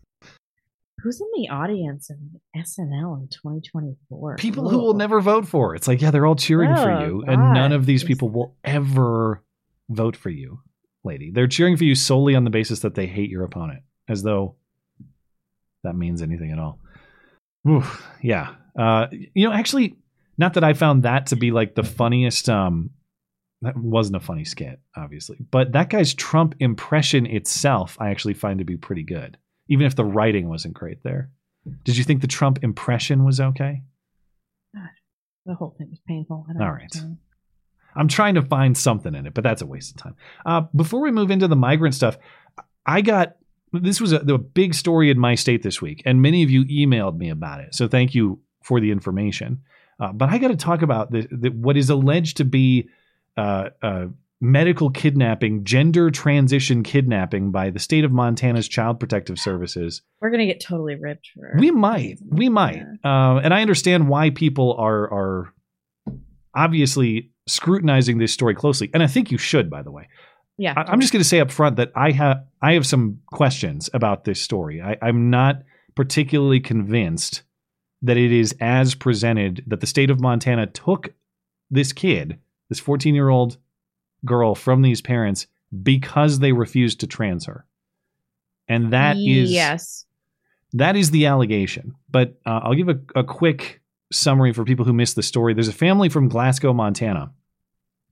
Who's 1.02 1.20
in 1.20 1.26
the 1.36 1.50
audience 1.50 2.08
of 2.08 2.16
SNL 2.56 3.20
in 3.20 3.28
2024? 3.28 4.36
People 4.36 4.70
who 4.70 4.78
will 4.78 4.94
never 4.94 5.20
vote 5.20 5.46
for. 5.46 5.70
her. 5.70 5.74
It's 5.74 5.86
like, 5.86 6.00
yeah, 6.00 6.10
they're 6.10 6.24
all 6.24 6.36
cheering 6.36 6.74
for 6.74 6.90
Oh, 6.90 7.04
you, 7.06 7.22
God. 7.26 7.32
and 7.34 7.52
none 7.52 7.72
of 7.72 7.84
these 7.84 8.02
people 8.04 8.30
will 8.30 8.56
ever 8.64 9.42
vote 9.90 10.16
for 10.16 10.30
you, 10.30 10.60
lady. 11.04 11.30
They're 11.30 11.46
cheering 11.46 11.76
for 11.76 11.84
you 11.84 11.94
solely 11.94 12.34
on 12.34 12.44
the 12.44 12.50
basis 12.50 12.80
that 12.80 12.94
they 12.94 13.06
hate 13.06 13.30
your 13.30 13.44
opponent, 13.44 13.82
as 14.08 14.22
though 14.22 14.56
that 15.82 15.94
means 15.96 16.22
anything 16.22 16.52
at 16.52 16.58
all. 16.58 16.78
Oof, 17.68 18.06
yeah. 18.22 18.54
Uh, 18.78 19.06
you 19.12 19.48
know, 19.48 19.52
actually, 19.52 19.96
not 20.36 20.54
that 20.54 20.64
I 20.64 20.72
found 20.72 21.04
that 21.04 21.26
to 21.26 21.36
be 21.36 21.50
like 21.50 21.74
the 21.74 21.84
funniest. 21.84 22.48
Um, 22.48 22.90
that 23.62 23.76
wasn't 23.76 24.16
a 24.16 24.20
funny 24.20 24.44
skit, 24.44 24.78
obviously, 24.94 25.38
but 25.50 25.72
that 25.72 25.88
guy's 25.88 26.12
Trump 26.12 26.54
impression 26.60 27.24
itself, 27.24 27.96
I 27.98 28.10
actually 28.10 28.34
find 28.34 28.58
to 28.58 28.64
be 28.64 28.76
pretty 28.76 29.04
good, 29.04 29.38
even 29.68 29.86
if 29.86 29.96
the 29.96 30.04
writing 30.04 30.48
wasn't 30.48 30.74
great 30.74 31.02
there. 31.02 31.30
Did 31.82 31.96
you 31.96 32.04
think 32.04 32.20
the 32.20 32.26
Trump 32.26 32.62
impression 32.62 33.24
was 33.24 33.40
okay? 33.40 33.82
The 35.46 35.54
whole 35.54 35.74
thing 35.76 35.90
was 35.90 36.00
painful. 36.06 36.46
I 36.48 36.52
don't 36.54 36.62
All 36.62 36.72
right. 36.72 36.94
I'm 37.96 38.08
trying 38.08 38.34
to 38.34 38.42
find 38.42 38.76
something 38.76 39.14
in 39.14 39.26
it, 39.26 39.34
but 39.34 39.44
that's 39.44 39.62
a 39.62 39.66
waste 39.66 39.92
of 39.92 39.96
time. 40.02 40.16
Uh, 40.44 40.62
before 40.74 41.00
we 41.00 41.10
move 41.10 41.30
into 41.30 41.48
the 41.48 41.56
migrant 41.56 41.94
stuff, 41.94 42.18
I 42.86 43.00
got 43.00 43.36
this 43.72 44.00
was 44.00 44.12
a, 44.12 44.20
the 44.20 44.38
big 44.38 44.74
story 44.74 45.10
in 45.10 45.18
my 45.18 45.34
state 45.34 45.62
this 45.62 45.82
week, 45.82 46.02
and 46.04 46.22
many 46.22 46.42
of 46.42 46.50
you 46.50 46.64
emailed 46.64 47.16
me 47.16 47.30
about 47.30 47.60
it. 47.60 47.74
So 47.74 47.88
thank 47.88 48.14
you 48.14 48.40
for 48.62 48.80
the 48.80 48.90
information. 48.90 49.62
Uh, 49.98 50.12
but 50.12 50.28
I 50.28 50.38
got 50.38 50.48
to 50.48 50.56
talk 50.56 50.82
about 50.82 51.10
the, 51.10 51.26
the, 51.30 51.50
what 51.50 51.76
is 51.76 51.90
alleged 51.90 52.38
to 52.38 52.44
be 52.44 52.88
uh, 53.36 53.70
uh, 53.82 54.06
medical 54.40 54.90
kidnapping, 54.90 55.64
gender 55.64 56.10
transition 56.10 56.82
kidnapping 56.82 57.50
by 57.50 57.70
the 57.70 57.78
state 57.78 58.04
of 58.04 58.12
Montana's 58.12 58.68
Child 58.68 59.00
Protective 59.00 59.38
Services. 59.38 60.02
We're 60.20 60.30
gonna 60.30 60.46
get 60.46 60.60
totally 60.60 60.96
ripped 60.96 61.30
for. 61.34 61.54
We 61.58 61.70
might, 61.70 62.18
we 62.28 62.48
might, 62.48 62.82
uh, 63.04 63.40
and 63.42 63.54
I 63.54 63.62
understand 63.62 64.08
why 64.08 64.30
people 64.30 64.74
are 64.78 65.10
are 65.12 65.53
obviously 66.54 67.30
scrutinizing 67.46 68.18
this 68.18 68.32
story 68.32 68.54
closely, 68.54 68.90
and 68.94 69.02
I 69.02 69.06
think 69.06 69.30
you 69.30 69.38
should. 69.38 69.70
By 69.70 69.82
the 69.82 69.90
way, 69.90 70.08
Yeah. 70.56 70.74
I, 70.76 70.92
am 70.92 71.00
just 71.00 71.12
going 71.12 71.22
to 71.22 71.28
say 71.28 71.40
up 71.40 71.50
front 71.50 71.76
that 71.76 71.92
I 71.94 72.10
have 72.12 72.44
I 72.62 72.72
have 72.72 72.86
some 72.86 73.20
questions 73.26 73.90
about 73.92 74.24
this 74.24 74.40
story. 74.40 74.80
I, 74.80 74.96
I'm 75.02 75.30
not 75.30 75.62
particularly 75.94 76.60
convinced 76.60 77.42
that 78.02 78.16
it 78.16 78.32
is 78.32 78.54
as 78.60 78.94
presented 78.94 79.64
that 79.66 79.80
the 79.80 79.86
state 79.86 80.10
of 80.10 80.20
Montana 80.20 80.66
took 80.66 81.14
this 81.70 81.92
kid, 81.92 82.38
this 82.68 82.78
14 82.80 83.14
year 83.14 83.28
old 83.28 83.56
girl, 84.24 84.54
from 84.54 84.82
these 84.82 85.00
parents 85.00 85.46
because 85.82 86.38
they 86.38 86.52
refused 86.52 87.00
to 87.00 87.06
trans 87.06 87.46
her, 87.46 87.66
and 88.68 88.92
that 88.92 89.16
is 89.16 89.50
yes. 89.50 90.06
that 90.74 90.96
is 90.96 91.10
the 91.10 91.26
allegation. 91.26 91.94
But 92.10 92.38
uh, 92.46 92.60
I'll 92.62 92.74
give 92.74 92.88
a, 92.88 93.00
a 93.16 93.24
quick 93.24 93.80
summary 94.14 94.52
for 94.52 94.64
people 94.64 94.84
who 94.84 94.92
missed 94.92 95.16
the 95.16 95.22
story. 95.22 95.54
There's 95.54 95.68
a 95.68 95.72
family 95.72 96.08
from 96.08 96.28
Glasgow, 96.28 96.72
Montana. 96.72 97.32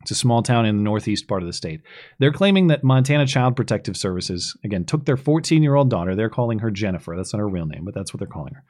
It's 0.03 0.11
a 0.11 0.17
small 0.17 0.43
town 0.43 0.67
in 0.67 0.77
the 0.77 0.83
northeast 0.83 1.29
part 1.29 1.43
of 1.43 1.47
the 1.47 1.53
state. 1.53 1.81
They're 2.19 2.33
claiming 2.33 2.67
that 2.67 2.83
Montana 2.83 3.27
Child 3.27 3.55
Protective 3.55 3.97
Services, 3.97 4.57
again, 4.65 4.85
took 4.85 5.05
their 5.07 5.17
14 5.17 5.63
year 5.63 5.77
old 5.77 5.91
daughter. 5.91 6.15
They're 6.17 6.29
calling 6.29 6.59
her 6.59 6.71
Jennifer. 6.71 7.15
That's 7.17 7.33
not 7.33 7.39
her 7.39 7.49
real 7.49 7.67
name, 7.67 7.85
but 7.85 7.95
that's 7.95 8.13
what 8.13 8.19
they're 8.19 8.27
calling 8.27 8.55
her. 8.55 8.65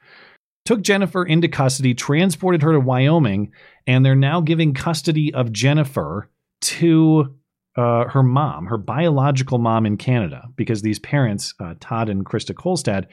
Took 0.64 0.82
Jennifer 0.82 1.24
into 1.24 1.48
custody, 1.48 1.94
transported 1.94 2.62
her 2.62 2.72
to 2.72 2.80
Wyoming, 2.80 3.50
and 3.86 4.04
they're 4.04 4.14
now 4.14 4.40
giving 4.40 4.74
custody 4.74 5.32
of 5.34 5.52
Jennifer 5.52 6.30
to 6.60 7.34
uh, 7.76 8.04
her 8.08 8.22
mom, 8.22 8.66
her 8.66 8.78
biological 8.78 9.58
mom 9.58 9.86
in 9.86 9.96
Canada, 9.96 10.44
because 10.56 10.82
these 10.82 10.98
parents, 10.98 11.54
uh, 11.58 11.74
Todd 11.80 12.08
and 12.08 12.24
Krista 12.24 12.54
Kolstad, 12.54 13.06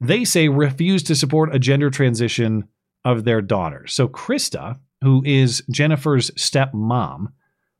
they 0.00 0.24
say 0.24 0.48
refuse 0.48 1.02
to 1.02 1.16
support 1.16 1.54
a 1.54 1.58
gender 1.58 1.90
transition 1.90 2.68
of 3.08 3.24
their 3.24 3.40
daughter. 3.40 3.86
So 3.86 4.06
Krista, 4.06 4.78
who 5.02 5.22
is 5.24 5.62
Jennifer's 5.70 6.30
stepmom, 6.32 7.28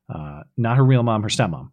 uh, 0.09 0.43
not 0.57 0.79
her 0.79 0.85
real 0.85 1.03
mom, 1.03 1.23
her 1.23 1.29
stepmom, 1.29 1.71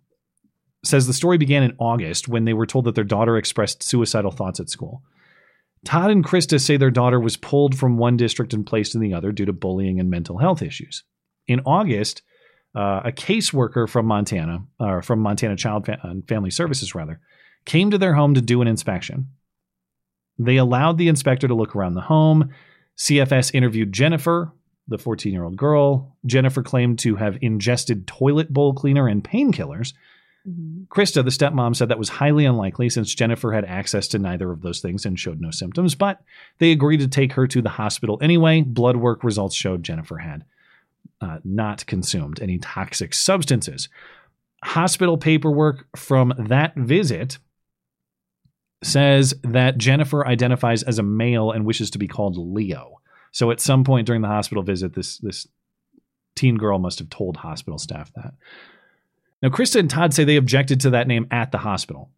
says 0.84 1.08
the 1.08 1.14
story 1.14 1.38
began 1.38 1.64
in 1.64 1.76
August 1.80 2.28
when 2.28 2.44
they 2.44 2.54
were 2.54 2.66
told 2.66 2.86
that 2.86 2.96
their 2.96 3.06
daughter 3.06 3.38
expressed 3.38 3.82
suicidal 3.82 4.32
thoughts 4.32 4.60
at 4.60 4.70
school. 4.70 5.02
Todd 5.86 6.12
and 6.12 6.26
Krista 6.26 6.60
say 6.60 6.76
their 6.76 6.92
daughter 6.92 7.20
was 7.20 7.38
pulled 7.38 7.78
from 7.78 7.98
one 7.98 8.18
district 8.18 8.54
and 8.54 8.66
placed 8.66 8.94
in 8.94 9.02
the 9.02 9.14
other 9.14 9.32
due 9.32 9.46
to 9.46 9.54
bullying 9.54 10.02
and 10.02 10.10
mental 10.10 10.38
health 10.38 10.62
issues. 10.62 11.04
In 11.48 11.62
August, 11.66 12.24
uh, 12.76 13.02
a 13.06 13.12
caseworker 13.12 13.88
from 13.88 14.06
Montana, 14.06 14.66
or 14.82 15.02
from 15.02 15.20
Montana 15.20 15.56
Child 15.56 15.88
and 16.04 16.28
Family 16.28 16.52
Services, 16.52 16.94
rather, 16.94 17.22
came 17.64 17.90
to 17.92 17.98
their 17.98 18.16
home 18.16 18.34
to 18.34 18.42
do 18.42 18.62
an 18.62 18.68
inspection. 18.68 19.30
They 20.38 20.58
allowed 20.58 20.98
the 20.98 21.08
inspector 21.08 21.48
to 21.48 21.56
look 21.56 21.74
around 21.74 21.94
the 21.94 22.02
home. 22.02 22.50
CFS 22.98 23.54
interviewed 23.54 23.92
Jennifer, 23.92 24.52
the 24.88 24.98
14 24.98 25.34
year 25.34 25.44
old 25.44 25.58
girl. 25.58 26.16
Jennifer 26.26 26.64
claimed 26.64 27.00
to 27.00 27.16
have 27.16 27.38
ingested 27.42 28.08
toilet 28.08 28.54
bowl 28.54 28.74
cleaner 28.74 29.08
and 29.08 29.24
painkillers. 29.24 29.94
Krista, 30.90 31.24
the 31.24 31.32
stepmom, 31.32 31.76
said 31.76 31.90
that 31.90 31.98
was 31.98 32.10
highly 32.10 32.46
unlikely 32.46 32.90
since 32.90 33.16
Jennifer 33.16 33.52
had 33.52 33.66
access 33.66 34.08
to 34.10 34.20
neither 34.20 34.52
of 34.52 34.62
those 34.62 34.80
things 34.80 35.04
and 35.04 35.20
showed 35.20 35.42
no 35.42 35.50
symptoms, 35.50 35.96
but 35.96 36.22
they 36.60 36.72
agreed 36.72 37.00
to 37.00 37.08
take 37.08 37.34
her 37.34 37.48
to 37.48 37.64
the 37.64 37.70
hospital 37.70 38.20
anyway. 38.22 38.62
Blood 38.62 38.98
work 38.98 39.24
results 39.24 39.56
showed 39.56 39.82
Jennifer 39.82 40.18
had 40.18 40.46
uh, 41.20 41.40
not 41.44 41.86
consumed 41.88 42.40
any 42.42 42.60
toxic 42.60 43.16
substances. 43.16 43.90
Hospital 44.64 45.18
paperwork 45.18 45.88
from 45.98 46.34
that 46.38 46.76
visit 46.76 47.40
says 48.86 49.34
that 49.44 49.78
Jennifer 49.78 50.28
identifies 50.28 50.84
as 50.84 51.00
a 51.00 51.04
male 51.04 51.52
and 51.52 51.66
wishes 51.66 51.90
to 51.92 51.98
be 51.98 52.08
called 52.08 52.38
Leo. 52.38 53.02
So 53.32 53.52
at 53.52 53.60
some 53.60 53.84
point 53.84 54.06
during 54.06 54.22
the 54.22 54.28
hospital 54.28 54.64
visit, 54.64 54.94
this 54.94 55.18
this 55.18 55.48
teen 56.36 56.58
girl 56.58 56.80
must 56.80 57.00
have 57.00 57.10
told 57.10 57.38
hospital 57.38 57.80
staff 57.80 58.12
that. 58.16 58.34
Now, 59.42 59.50
Krista 59.50 59.80
and 59.80 59.90
Todd 59.90 60.14
say 60.14 60.24
they 60.24 60.36
objected 60.36 60.80
to 60.82 60.90
that 60.92 61.08
name 61.08 61.28
at 61.32 61.52
the 61.52 61.58
hospital. 61.58 62.10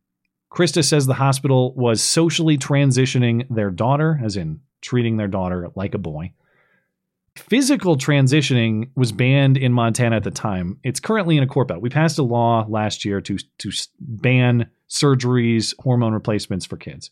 Krista 0.52 0.84
says 0.84 1.06
the 1.06 1.14
hospital 1.14 1.74
was 1.74 2.02
socially 2.02 2.58
transitioning 2.58 3.48
their 3.50 3.70
daughter, 3.70 4.20
as 4.24 4.38
in 4.38 4.62
treating 4.82 5.18
their 5.18 5.28
daughter 5.28 5.70
like 5.76 5.94
a 5.94 6.00
boy. 6.00 6.32
Physical 7.38 7.98
transitioning 7.98 8.90
was 8.96 9.12
banned 9.12 9.58
in 9.58 9.72
Montana 9.72 10.16
at 10.16 10.24
the 10.24 10.32
time. 10.32 10.80
It's 10.84 11.00
currently 11.00 11.38
in 11.38 11.44
a 11.44 11.48
court 11.48 11.68
battle. 11.68 11.82
We 11.82 11.90
passed 11.90 12.18
a 12.18 12.24
law 12.24 12.66
last 12.68 13.06
year 13.06 13.22
to 13.22 13.38
to 13.60 13.72
ban 14.00 14.70
surgeries, 14.90 15.76
hormone 15.80 16.14
replacements 16.14 16.66
for 16.66 16.78
kids. 16.78 17.12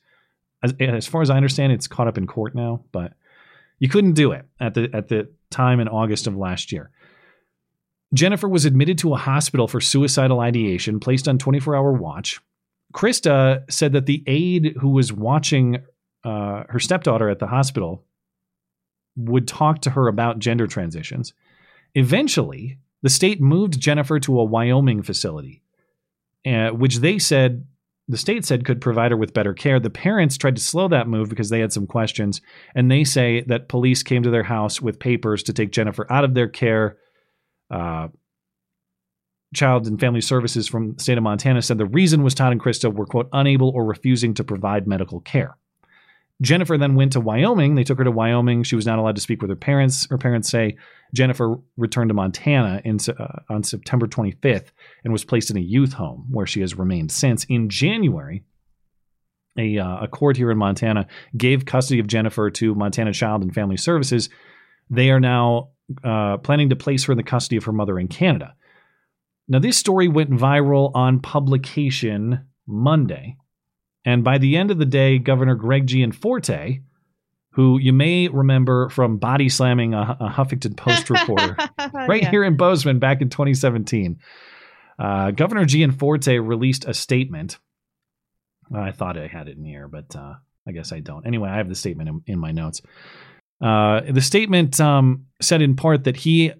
As, 0.64 0.74
as 0.80 1.06
far 1.06 1.22
as 1.22 1.30
I 1.30 1.36
understand, 1.36 1.74
it's 1.74 1.88
caught 1.88 2.08
up 2.08 2.18
in 2.18 2.26
court 2.26 2.56
now, 2.56 2.84
but 2.92 3.14
you 3.78 3.88
couldn't 3.88 4.14
do 4.14 4.32
it 4.32 4.46
at 4.60 4.74
the 4.74 4.90
at 4.94 5.10
the 5.10 5.30
time 5.52 5.80
in 5.80 5.88
August 5.88 6.26
of 6.26 6.36
last 6.36 6.72
year. 6.72 6.90
Jennifer 8.14 8.48
was 8.48 8.66
admitted 8.66 8.98
to 9.00 9.14
a 9.14 9.18
hospital 9.18 9.68
for 9.68 9.80
suicidal 9.80 10.40
ideation, 10.40 11.00
placed 11.00 11.28
on 11.28 11.38
24-hour 11.38 11.92
watch. 11.94 12.40
Krista 12.94 13.70
said 13.70 13.92
that 13.94 14.06
the 14.06 14.24
aide 14.26 14.76
who 14.80 14.90
was 14.90 15.12
watching 15.12 15.84
uh, 16.24 16.64
her 16.70 16.80
stepdaughter 16.80 17.30
at 17.30 17.40
the 17.40 17.48
hospital 17.48 18.06
would 19.16 19.48
talk 19.48 19.82
to 19.82 19.92
her 19.92 20.08
about 20.08 20.40
gender 20.40 20.68
transitions. 20.68 21.34
Eventually, 21.94 22.78
the 23.02 23.10
state 23.10 23.42
moved 23.42 23.80
Jennifer 23.80 24.20
to 24.20 24.40
a 24.40 24.44
Wyoming 24.44 25.02
facility, 25.02 25.62
uh, 26.46 26.70
which 26.70 26.98
they 26.98 27.20
said 27.20 27.66
the 28.08 28.18
state 28.18 28.46
said 28.46 28.66
could 28.66 28.82
provide 28.82 29.12
her 29.12 29.18
with 29.18 29.34
better 29.34 29.54
care. 29.54 29.80
The 29.80 29.90
parents 29.90 30.38
tried 30.38 30.58
to 30.58 30.62
slow 30.62 30.88
that 30.90 31.08
move 31.08 31.30
because 31.30 31.50
they 31.50 31.60
had 31.60 31.74
some 31.74 31.88
questions, 31.88 32.42
and 32.76 32.92
they 32.92 33.04
say 33.04 33.42
that 33.48 33.68
police 33.68 34.04
came 34.04 34.24
to 34.24 34.30
their 34.30 34.44
house 34.44 34.82
with 34.82 35.00
papers 35.00 35.44
to 35.44 35.54
take 35.54 35.72
Jennifer 35.72 36.06
out 36.12 36.24
of 36.24 36.34
their 36.34 36.48
care. 36.48 36.98
Uh, 37.72 38.10
Child 39.56 39.88
and 39.88 40.00
Family 40.00 40.22
Services 40.22 40.68
from 40.68 40.96
the 40.96 41.04
state 41.04 41.18
of 41.18 41.24
Montana 41.24 41.62
said 41.62 41.78
the 41.78 41.86
reason 41.86 42.24
was 42.24 42.36
Todd 42.36 42.52
and 42.52 42.62
Krista 42.62 42.94
were, 42.94 43.06
quote, 43.06 43.30
unable 43.32 43.70
or 43.70 43.86
refusing 43.86 44.34
to 44.36 44.44
provide 44.44 44.86
medical 44.88 45.22
care. 45.22 45.58
Jennifer 46.42 46.78
then 46.78 46.96
went 46.96 47.14
to 47.14 47.22
Wyoming. 47.22 47.76
They 47.76 47.84
took 47.84 47.98
her 47.98 48.04
to 48.04 48.12
Wyoming. 48.12 48.64
She 48.64 48.76
was 48.76 48.86
not 48.86 49.00
allowed 49.00 49.16
to 49.16 49.22
speak 49.22 49.42
with 49.42 49.50
her 49.50 49.56
parents. 49.56 50.08
Her 50.10 50.18
parents 50.18 50.50
say 50.50 50.78
Jennifer 51.14 51.56
returned 51.78 52.10
to 52.10 52.14
Montana 52.14 52.82
in, 52.84 52.98
uh, 53.18 53.40
on 53.50 53.64
September 53.64 54.06
25th 54.06 54.68
and 55.04 55.14
was 55.14 55.24
placed 55.24 55.50
in 55.50 55.58
a 55.58 55.62
youth 55.62 55.94
home 55.94 56.28
where 56.30 56.46
she 56.46 56.62
has 56.62 56.76
remained 56.76 57.12
since. 57.12 57.46
In 57.46 57.70
January, 57.70 58.44
a, 59.58 59.78
uh, 59.78 60.04
a 60.04 60.08
court 60.10 60.36
here 60.36 60.52
in 60.52 60.58
Montana 60.58 61.08
gave 61.38 61.66
custody 61.66 62.00
of 62.00 62.08
Jennifer 62.08 62.50
to 62.52 62.76
Montana 62.76 63.14
Child 63.14 63.44
and 63.44 63.54
Family 63.54 63.78
Services. 63.78 64.30
They 64.90 65.12
are 65.12 65.22
now 65.22 65.70
uh, 66.04 66.38
planning 66.38 66.70
to 66.70 66.76
place 66.76 67.06
her 67.06 67.14
in 67.14 67.18
the 67.18 67.24
custody 67.24 67.56
of 67.56 67.64
her 67.64 67.72
mother 67.72 67.98
in 67.98 68.10
Canada. 68.10 68.56
Now, 69.48 69.60
this 69.60 69.78
story 69.78 70.08
went 70.08 70.32
viral 70.32 70.92
on 70.96 71.20
publication 71.20 72.46
Monday. 72.68 73.38
And 74.06 74.24
by 74.24 74.38
the 74.38 74.56
end 74.58 74.72
of 74.72 74.78
the 74.78 74.86
day, 74.86 75.18
Governor 75.18 75.56
Greg 75.56 75.88
Gianforte, 75.88 76.82
who 77.54 77.80
you 77.80 77.92
may 77.94 78.28
remember 78.28 78.90
from 78.90 79.18
body 79.18 79.50
slamming 79.50 79.94
a, 79.94 80.18
a 80.20 80.30
Huffington 80.30 80.78
Post 80.78 81.10
reporter 81.10 81.58
right 81.94 82.22
Yeah. 82.22 82.30
here 82.30 82.44
in 82.44 82.56
Bozeman 82.58 83.00
back 83.00 83.22
in 83.22 83.30
2017, 83.30 84.20
uh, 85.00 85.32
Governor 85.32 85.66
Gianforte 85.66 86.40
released 86.40 86.86
a 86.86 86.94
statement. 86.94 87.58
I 88.74 88.92
thought 88.92 89.18
I 89.18 89.28
had 89.28 89.48
it 89.48 89.58
in 89.58 89.66
here, 89.66 89.88
but 89.88 90.16
uh, 90.16 90.36
I 90.68 90.72
guess 90.72 90.92
I 90.92 91.00
don't. 91.00 91.26
Anyway, 91.26 91.50
I 91.50 91.58
have 91.58 91.70
the 91.70 91.76
statement 91.76 92.10
in, 92.10 92.22
in 92.28 92.40
my 92.40 92.52
notes. 92.52 92.82
Uh, 93.62 94.02
the 94.10 94.22
statement 94.22 94.80
um, 94.82 95.26
said 95.42 95.62
in 95.62 95.76
part 95.76 96.04
that 96.04 96.18
he, 96.18 96.52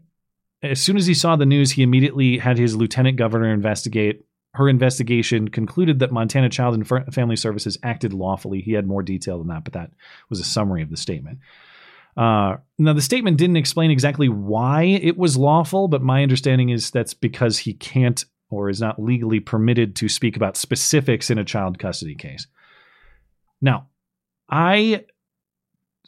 as 0.64 0.82
soon 0.82 0.98
as 0.98 1.06
he 1.08 1.14
saw 1.14 1.36
the 1.36 1.46
news, 1.46 1.72
he 1.72 1.84
immediately 1.84 2.38
had 2.38 2.58
his 2.58 2.76
lieutenant 2.76 3.18
governor 3.18 3.52
investigate. 3.54 4.24
Her 4.56 4.70
investigation 4.70 5.50
concluded 5.50 6.00
that 6.00 6.14
Montana 6.14 6.50
Child 6.50 6.76
and 6.76 7.14
Family 7.14 7.36
Services 7.36 7.78
acted 7.84 8.14
lawfully. 8.14 8.62
He 8.62 8.72
had 8.72 8.88
more 8.88 9.04
detail 9.04 9.38
than 9.38 9.48
that, 9.48 9.66
but 9.66 9.74
that 9.74 9.92
was 10.30 10.40
a 10.40 10.46
summary 10.46 10.82
of 10.82 10.90
the 10.90 10.96
statement. 10.96 11.40
Uh, 12.16 12.56
now, 12.78 12.94
the 12.94 13.02
statement 13.02 13.38
didn't 13.38 13.58
explain 13.58 13.92
exactly 13.92 14.30
why 14.30 14.84
it 14.84 15.18
was 15.18 15.36
lawful, 15.36 15.90
but 15.90 16.02
my 16.02 16.24
understanding 16.24 16.70
is 16.70 16.90
that's 16.90 17.14
because 17.14 17.58
he 17.58 17.74
can't 17.74 18.24
or 18.50 18.70
is 18.70 18.80
not 18.80 18.98
legally 18.98 19.42
permitted 19.42 19.94
to 19.98 20.08
speak 20.08 20.38
about 20.38 20.56
specifics 20.56 21.30
in 21.30 21.38
a 21.38 21.44
child 21.44 21.78
custody 21.78 22.16
case. 22.16 22.48
Now, 23.62 23.88
I 24.50 25.04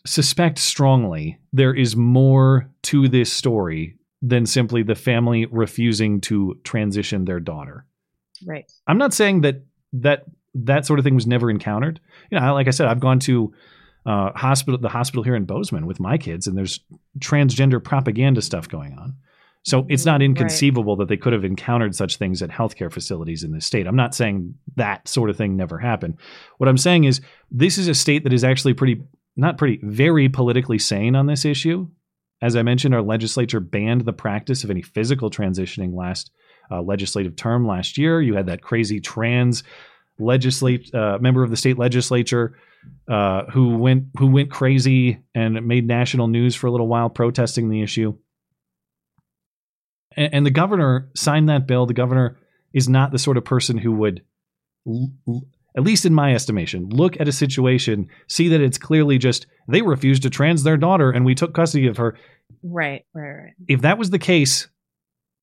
suspect 0.05 0.59
strongly 0.59 1.39
there 1.51 1.73
is 1.73 1.97
more 1.97 2.69
to 2.83 3.09
this 3.09 3.33
story 3.33 3.97
than 4.21 4.45
simply 4.45 4.83
the 4.83 4.95
family 4.95 5.47
refusing 5.47 6.21
to 6.21 6.57
transition 6.63 7.25
their 7.25 7.41
daughter. 7.41 7.85
Right. 8.45 8.71
I'm 8.87 8.97
not 8.97 9.13
saying 9.13 9.41
that 9.41 9.63
that 9.93 10.25
that 10.53 10.85
sort 10.85 10.99
of 10.99 11.05
thing 11.05 11.15
was 11.15 11.27
never 11.27 11.49
encountered. 11.49 11.99
You 12.31 12.39
know, 12.39 12.53
like 12.53 12.67
I 12.67 12.71
said, 12.71 12.87
I've 12.87 12.99
gone 12.99 13.19
to 13.19 13.53
uh, 14.05 14.31
hospital, 14.33 14.79
the 14.79 14.89
hospital 14.89 15.23
here 15.23 15.35
in 15.35 15.45
Bozeman 15.45 15.85
with 15.85 15.99
my 15.99 16.17
kids, 16.17 16.47
and 16.47 16.57
there's 16.57 16.79
transgender 17.19 17.83
propaganda 17.83 18.41
stuff 18.41 18.67
going 18.67 18.93
on. 18.93 19.15
So 19.63 19.85
it's 19.89 20.05
not 20.05 20.21
inconceivable 20.21 20.95
that 20.95 21.09
they 21.09 21.17
could 21.17 21.33
have 21.33 21.43
encountered 21.43 21.93
such 21.93 22.15
things 22.15 22.41
at 22.41 22.49
healthcare 22.49 22.91
facilities 22.91 23.43
in 23.43 23.51
this 23.51 23.65
state. 23.65 23.85
I'm 23.85 23.97
not 23.97 24.15
saying 24.15 24.55
that 24.77 25.05
sort 25.09 25.29
of 25.29 25.35
thing 25.35 25.57
never 25.57 25.77
happened. 25.77 26.19
What 26.57 26.69
I'm 26.69 26.77
saying 26.77 27.03
is 27.03 27.19
this 27.51 27.77
is 27.77 27.89
a 27.89 27.93
state 27.93 28.23
that 28.23 28.31
is 28.31 28.45
actually 28.45 28.75
pretty, 28.75 29.03
not 29.35 29.57
pretty, 29.57 29.81
very 29.83 30.29
politically 30.29 30.79
sane 30.79 31.17
on 31.17 31.25
this 31.25 31.43
issue. 31.43 31.89
As 32.41 32.55
I 32.55 32.63
mentioned, 32.63 32.95
our 32.95 33.01
legislature 33.01 33.59
banned 33.59 34.05
the 34.05 34.13
practice 34.13 34.63
of 34.63 34.69
any 34.69 34.83
physical 34.83 35.29
transitioning 35.29 35.93
last 35.93 36.31
uh, 36.71 36.81
legislative 36.81 37.35
term 37.35 37.67
last 37.67 37.97
year. 37.97 38.21
You 38.21 38.35
had 38.35 38.47
that 38.47 38.61
crazy 38.61 38.99
trans 38.99 39.63
legislate 40.19 40.93
uh, 40.93 41.17
member 41.21 41.43
of 41.43 41.49
the 41.49 41.57
state 41.57 41.77
legislature 41.77 42.57
uh, 43.07 43.43
who 43.51 43.77
went 43.77 44.05
who 44.17 44.27
went 44.27 44.51
crazy 44.51 45.19
and 45.35 45.65
made 45.67 45.85
national 45.85 46.27
news 46.27 46.55
for 46.55 46.67
a 46.67 46.71
little 46.71 46.87
while 46.87 47.09
protesting 47.09 47.69
the 47.69 47.81
issue. 47.81 48.17
And, 50.15 50.33
and 50.33 50.45
the 50.45 50.51
governor 50.51 51.09
signed 51.15 51.49
that 51.49 51.67
bill. 51.67 51.85
The 51.85 51.93
governor 51.93 52.37
is 52.73 52.89
not 52.89 53.11
the 53.11 53.19
sort 53.19 53.37
of 53.37 53.45
person 53.45 53.77
who 53.77 53.93
would, 53.93 54.23
l- 54.87 55.11
l- 55.27 55.43
at 55.75 55.83
least 55.83 56.05
in 56.05 56.13
my 56.13 56.33
estimation, 56.33 56.89
look 56.89 57.19
at 57.19 57.27
a 57.27 57.31
situation, 57.31 58.07
see 58.27 58.49
that 58.49 58.61
it's 58.61 58.77
clearly 58.77 59.17
just 59.17 59.45
they 59.67 59.81
refused 59.81 60.23
to 60.23 60.29
trans 60.29 60.63
their 60.63 60.77
daughter 60.77 61.11
and 61.11 61.25
we 61.25 61.35
took 61.35 61.53
custody 61.53 61.87
of 61.87 61.97
her. 61.97 62.17
Right, 62.63 63.05
right, 63.13 63.29
right. 63.29 63.53
If 63.67 63.81
that 63.81 63.97
was 63.97 64.09
the 64.09 64.19
case, 64.19 64.67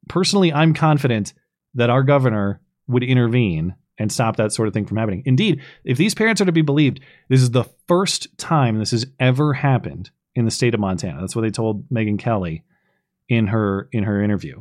personally, 0.09 0.53
I'm 0.53 0.75
confident 0.75 1.35
that 1.75 1.91
our 1.91 2.03
governor 2.03 2.61
would 2.87 3.03
intervene 3.03 3.75
and 3.99 4.11
stop 4.11 4.37
that 4.37 4.53
sort 4.53 4.69
of 4.69 4.75
thing 4.75 4.87
from 4.87 4.97
happening. 4.97 5.23
Indeed, 5.25 5.61
if 5.85 5.99
these 5.99 6.15
parents 6.15 6.41
are 6.41 6.47
to 6.47 6.53
be 6.53 6.63
believed, 6.63 7.01
this 7.29 7.41
is 7.41 7.53
the 7.53 7.65
first 7.87 8.37
time 8.39 8.79
this 8.79 8.91
has 8.91 9.07
ever 9.21 9.53
happened 9.53 10.11
in 10.35 10.45
the 10.45 10.51
state 10.51 10.75
of 10.75 10.81
Montana. 10.81 11.21
That's 11.21 11.37
what 11.37 11.43
they 11.43 11.51
told 11.51 11.89
Megyn 11.91 12.19
Kelly 12.19 12.65
in 13.29 13.47
her 13.49 13.89
in 13.93 14.05
her 14.05 14.23
interview. 14.23 14.61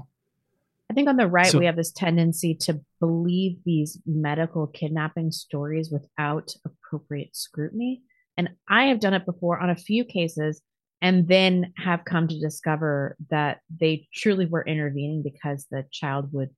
I 0.90 0.94
think 0.94 1.10
on 1.10 1.18
the 1.18 1.28
right, 1.28 1.48
So- 1.48 1.60
we 1.60 1.66
have 1.66 1.76
this 1.76 1.92
tendency 1.92 2.54
to 2.62 2.80
believe 3.00 3.58
these 3.66 4.00
medical 4.06 4.68
kidnapping 4.68 5.32
stories 5.32 5.90
without 5.92 6.54
appropriate 6.66 7.36
scrutiny. 7.36 8.04
And 8.38 8.50
I 8.70 8.86
have 8.86 9.00
done 9.00 9.14
it 9.14 9.26
before 9.26 9.60
on 9.60 9.70
a 9.70 9.76
few 9.76 10.06
cases 10.06 10.62
and 11.04 11.28
then 11.28 11.74
have 11.78 12.06
come 12.06 12.30
to 12.30 12.40
discover 12.40 13.18
that 13.30 13.60
they 13.80 14.08
truly 14.16 14.46
were 14.46 14.66
intervening 14.66 15.22
because 15.22 15.68
the 15.70 15.84
child 15.92 16.30
would 16.32 16.50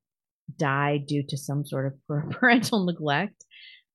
die 0.56 0.98
due 0.98 1.24
to 1.28 1.36
some 1.36 1.66
sort 1.66 1.88
of 1.88 2.32
parental 2.32 2.86
neglect. 2.86 3.43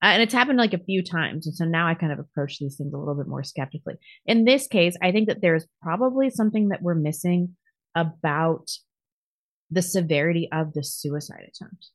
Uh, 0.03 0.07
and 0.07 0.23
it's 0.23 0.35
happened 0.35 0.59
like 0.59 0.75
a 0.75 0.85
few 0.85 1.05
times. 1.05 1.47
And 1.47 1.55
so 1.55 1.65
now 1.65 1.87
I 1.87 1.95
kind 1.95 2.13
of 2.13 2.19
approach 2.19 2.59
these 2.59 2.77
things 2.77 2.93
a 2.93 2.99
little 2.99 3.15
bit 3.15 3.29
more 3.29 3.45
skeptically. 3.45 3.95
In 4.27 4.45
this 4.45 4.67
case, 4.67 4.97
I 5.01 5.13
think 5.13 5.29
that 5.29 5.41
there's 5.41 5.67
probably 5.83 6.31
something 6.31 6.71
that 6.71 6.83
we're 6.83 6.95
missing 6.95 7.57
about 7.95 8.71
the 9.71 9.83
severity 9.83 10.49
of 10.53 10.73
the 10.73 10.83
suicide 10.83 11.47
attempt. 11.47 11.91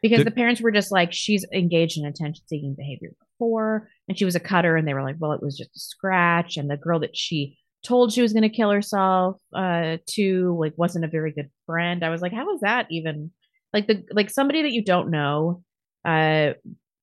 Because 0.00 0.18
The- 0.18 0.24
the 0.26 0.30
parents 0.30 0.60
were 0.60 0.70
just 0.70 0.92
like, 0.92 1.12
she's 1.12 1.44
engaged 1.52 1.98
in 1.98 2.04
attention 2.04 2.44
seeking 2.46 2.74
behavior 2.76 3.10
before, 3.18 3.88
and 4.06 4.16
she 4.16 4.24
was 4.24 4.36
a 4.36 4.40
cutter, 4.40 4.76
and 4.76 4.86
they 4.86 4.94
were 4.94 5.02
like, 5.02 5.16
well, 5.18 5.32
it 5.32 5.42
was 5.42 5.58
just 5.58 5.74
a 5.74 5.80
scratch. 5.80 6.56
And 6.56 6.70
the 6.70 6.76
girl 6.76 7.00
that 7.00 7.16
she 7.16 7.58
told 7.84 8.12
she 8.12 8.22
was 8.22 8.32
going 8.32 8.42
to 8.42 8.48
kill 8.48 8.70
herself 8.70 9.40
uh, 9.54 9.98
to, 10.06 10.56
like, 10.60 10.74
wasn't 10.76 11.04
a 11.04 11.08
very 11.08 11.32
good 11.32 11.50
friend. 11.66 12.04
I 12.04 12.10
was 12.10 12.20
like, 12.20 12.32
how 12.32 12.52
is 12.54 12.60
that 12.60 12.86
even 12.90 13.30
like 13.72 13.86
the 13.86 14.04
like 14.12 14.30
somebody 14.30 14.62
that 14.62 14.72
you 14.72 14.84
don't 14.84 15.10
know 15.10 15.62
uh 16.04 16.50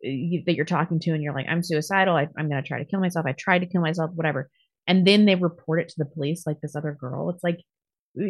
you, 0.02 0.44
that 0.46 0.56
you're 0.56 0.66
talking 0.66 1.00
to 1.00 1.12
and 1.12 1.24
you're 1.24 1.34
like 1.34 1.48
i'm 1.50 1.64
suicidal 1.64 2.16
I, 2.16 2.28
i'm 2.38 2.50
going 2.50 2.62
to 2.62 2.68
try 2.68 2.80
to 2.80 2.86
kill 2.86 3.00
myself 3.00 3.26
i 3.26 3.34
tried 3.34 3.60
to 3.60 3.68
kill 3.68 3.82
myself 3.82 4.12
whatever. 4.14 4.50
And 4.90 5.06
then 5.06 5.26
they 5.26 5.36
report 5.36 5.82
it 5.82 5.90
to 5.90 5.96
the 5.98 6.06
police 6.06 6.48
like 6.48 6.62
this 6.62 6.74
other 6.74 6.96
girl. 6.98 7.30
It's 7.30 7.44
like 7.44 7.60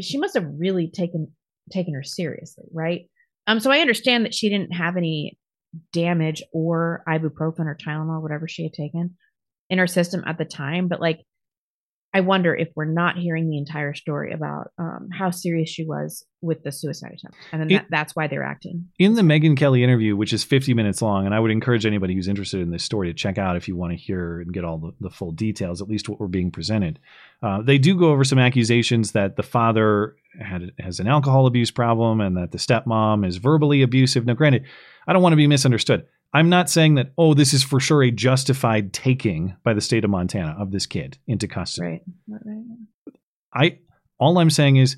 she 0.01 0.17
must 0.17 0.33
have 0.33 0.47
really 0.57 0.89
taken 0.89 1.31
taken 1.71 1.93
her 1.93 2.03
seriously 2.03 2.65
right? 2.73 3.09
Um 3.45 3.59
so 3.59 3.71
i 3.71 3.79
understand 3.79 4.25
that 4.25 4.33
she 4.33 4.49
didn't 4.49 4.73
have 4.73 4.97
any 4.97 5.37
damage 5.93 6.41
or 6.51 7.03
ibuprofen 7.07 7.65
or 7.65 7.77
tylenol 7.77 8.21
whatever 8.21 8.47
she 8.47 8.63
had 8.63 8.73
taken 8.73 9.15
in 9.69 9.77
her 9.77 9.87
system 9.87 10.23
at 10.25 10.37
the 10.37 10.45
time 10.45 10.87
but 10.87 11.01
like 11.01 11.19
i 12.17 12.19
wonder 12.21 12.51
if 12.63 12.69
we're 12.75 12.85
not 13.03 13.13
hearing 13.17 13.49
the 13.49 13.57
entire 13.57 13.93
story 13.93 14.29
about 14.33 14.65
um, 14.77 15.09
how 15.19 15.29
serious 15.31 15.69
she 15.69 15.85
was 15.85 16.25
with 16.41 16.63
the 16.63 16.71
suicide 16.71 17.11
attempt 17.17 17.37
and 17.51 17.61
then 17.61 17.69
It- 17.71 17.75
that, 17.77 17.85
that's 17.89 18.15
why 18.15 18.25
they're 18.27 18.43
acting 18.43 18.85
In 18.99 19.13
the 19.15 19.21
Megyn 19.31 19.55
Kelly 19.57 19.83
interview, 19.83 20.15
which 20.15 20.33
is 20.33 20.43
50 20.43 20.73
minutes 20.73 21.01
long, 21.01 21.25
and 21.25 21.33
I 21.35 21.39
would 21.39 21.49
encourage 21.51 21.85
anybody 21.85 22.13
who's 22.15 22.27
interested 22.27 22.61
in 22.61 22.69
this 22.71 22.83
story 22.83 23.07
to 23.07 23.13
check 23.13 23.37
out 23.37 23.55
if 23.55 23.67
you 23.67 23.75
want 23.75 23.91
to 23.93 23.97
hear 23.97 24.41
and 24.41 24.53
get 24.53 24.63
all 24.63 24.77
the, 24.77 24.91
the 25.01 25.09
full 25.09 25.31
details, 25.31 25.81
at 25.81 25.87
least 25.89 26.07
what 26.09 26.19
we're 26.19 26.27
being 26.39 26.51
presented. 26.51 26.99
Uh, 27.41 27.61
they 27.63 27.77
do 27.79 27.97
go 27.97 28.11
over 28.11 28.23
some 28.23 28.37
accusations 28.39 29.11
that 29.13 29.35
the 29.35 29.43
father 29.43 30.15
had 30.39 30.71
has 30.79 30.99
an 30.99 31.07
alcohol 31.07 31.47
abuse 31.47 31.71
problem 31.71 32.21
and 32.21 32.37
that 32.37 32.51
the 32.51 32.57
stepmom 32.59 33.25
is 33.27 33.37
verbally 33.37 33.81
abusive. 33.81 34.25
Now, 34.25 34.33
granted, 34.33 34.63
I 35.07 35.13
don't 35.13 35.23
want 35.23 35.33
to 35.33 35.37
be 35.37 35.47
misunderstood. 35.47 36.05
I'm 36.37 36.49
not 36.49 36.69
saying 36.69 36.95
that, 36.95 37.13
oh, 37.17 37.33
this 37.33 37.51
is 37.51 37.63
for 37.63 37.79
sure 37.79 38.03
a 38.03 38.11
justified 38.11 38.93
taking 38.93 39.55
by 39.63 39.73
the 39.73 39.81
state 39.81 40.03
of 40.03 40.11
Montana 40.11 40.55
of 40.59 40.69
this 40.69 40.85
kid 40.85 41.17
into 41.25 41.47
custody. 41.47 42.01
right. 42.27 42.63
I 43.55 43.79
all 44.19 44.37
I'm 44.37 44.51
saying 44.51 44.75
is 44.75 44.97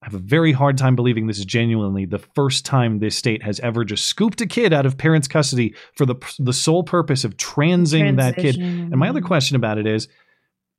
I 0.00 0.06
have 0.06 0.14
a 0.14 0.18
very 0.18 0.52
hard 0.52 0.78
time 0.78 0.94
believing 0.94 1.26
this 1.26 1.40
is 1.40 1.44
genuinely 1.44 2.04
the 2.04 2.20
first 2.36 2.64
time 2.64 3.00
this 3.00 3.16
state 3.16 3.42
has 3.42 3.58
ever 3.58 3.84
just 3.84 4.06
scooped 4.06 4.40
a 4.42 4.46
kid 4.46 4.72
out 4.72 4.86
of 4.86 4.96
parents' 4.96 5.26
custody 5.26 5.74
for 5.96 6.06
the 6.06 6.14
the 6.38 6.52
sole 6.52 6.84
purpose 6.84 7.24
of 7.24 7.36
transing 7.36 8.14
that 8.16 8.36
kid. 8.36 8.56
And 8.56 8.96
my 8.96 9.08
other 9.08 9.22
question 9.22 9.56
about 9.56 9.76
it 9.76 9.88
is 9.88 10.06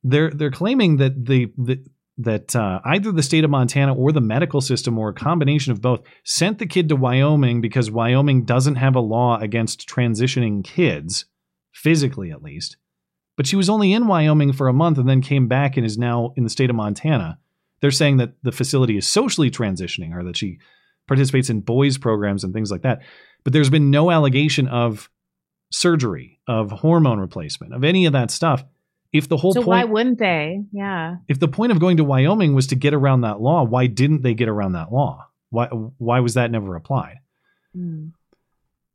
they're 0.02 0.30
they're 0.30 0.50
claiming 0.50 0.96
that 0.96 1.22
the, 1.22 1.52
the 1.58 1.84
that 2.18 2.54
uh, 2.54 2.80
either 2.84 3.10
the 3.10 3.22
state 3.22 3.44
of 3.44 3.50
Montana 3.50 3.94
or 3.94 4.12
the 4.12 4.20
medical 4.20 4.60
system 4.60 4.98
or 4.98 5.08
a 5.08 5.14
combination 5.14 5.72
of 5.72 5.80
both 5.80 6.02
sent 6.24 6.58
the 6.58 6.66
kid 6.66 6.88
to 6.88 6.96
Wyoming 6.96 7.60
because 7.60 7.90
Wyoming 7.90 8.44
doesn't 8.44 8.76
have 8.76 8.94
a 8.94 9.00
law 9.00 9.38
against 9.38 9.88
transitioning 9.88 10.62
kids 10.62 11.24
physically 11.72 12.30
at 12.30 12.42
least. 12.42 12.76
But 13.36 13.46
she 13.46 13.56
was 13.56 13.70
only 13.70 13.92
in 13.92 14.06
Wyoming 14.06 14.52
for 14.52 14.68
a 14.68 14.74
month 14.74 14.98
and 14.98 15.08
then 15.08 15.22
came 15.22 15.48
back 15.48 15.76
and 15.76 15.86
is 15.86 15.96
now 15.96 16.34
in 16.36 16.44
the 16.44 16.50
state 16.50 16.70
of 16.70 16.76
Montana. 16.76 17.38
They're 17.80 17.90
saying 17.90 18.18
that 18.18 18.34
the 18.42 18.52
facility 18.52 18.96
is 18.96 19.06
socially 19.06 19.50
transitioning 19.50 20.12
her, 20.12 20.22
that 20.24 20.36
she 20.36 20.58
participates 21.08 21.50
in 21.50 21.60
boys 21.60 21.98
programs 21.98 22.44
and 22.44 22.52
things 22.52 22.70
like 22.70 22.82
that. 22.82 23.00
But 23.42 23.52
there's 23.52 23.70
been 23.70 23.90
no 23.90 24.10
allegation 24.10 24.68
of 24.68 25.10
surgery, 25.72 26.38
of 26.46 26.70
hormone 26.70 27.18
replacement, 27.18 27.74
of 27.74 27.82
any 27.82 28.06
of 28.06 28.12
that 28.12 28.30
stuff. 28.30 28.64
If 29.12 29.28
the 29.28 29.36
whole 29.36 29.52
so 29.52 29.60
why 29.60 29.82
point, 29.82 29.92
wouldn't 29.92 30.18
they? 30.18 30.62
Yeah. 30.72 31.16
if 31.28 31.38
the 31.38 31.48
point 31.48 31.72
of 31.72 31.78
going 31.78 31.98
to 31.98 32.04
Wyoming 32.04 32.54
was 32.54 32.66
to 32.68 32.76
get 32.76 32.94
around 32.94 33.22
that 33.22 33.40
law, 33.40 33.62
why 33.62 33.86
didn't 33.86 34.22
they 34.22 34.34
get 34.34 34.48
around 34.48 34.72
that 34.72 34.92
law? 34.92 35.28
Why 35.50 35.66
why 35.66 36.20
was 36.20 36.34
that 36.34 36.50
never 36.50 36.76
applied? 36.76 37.18
Hmm. 37.74 38.08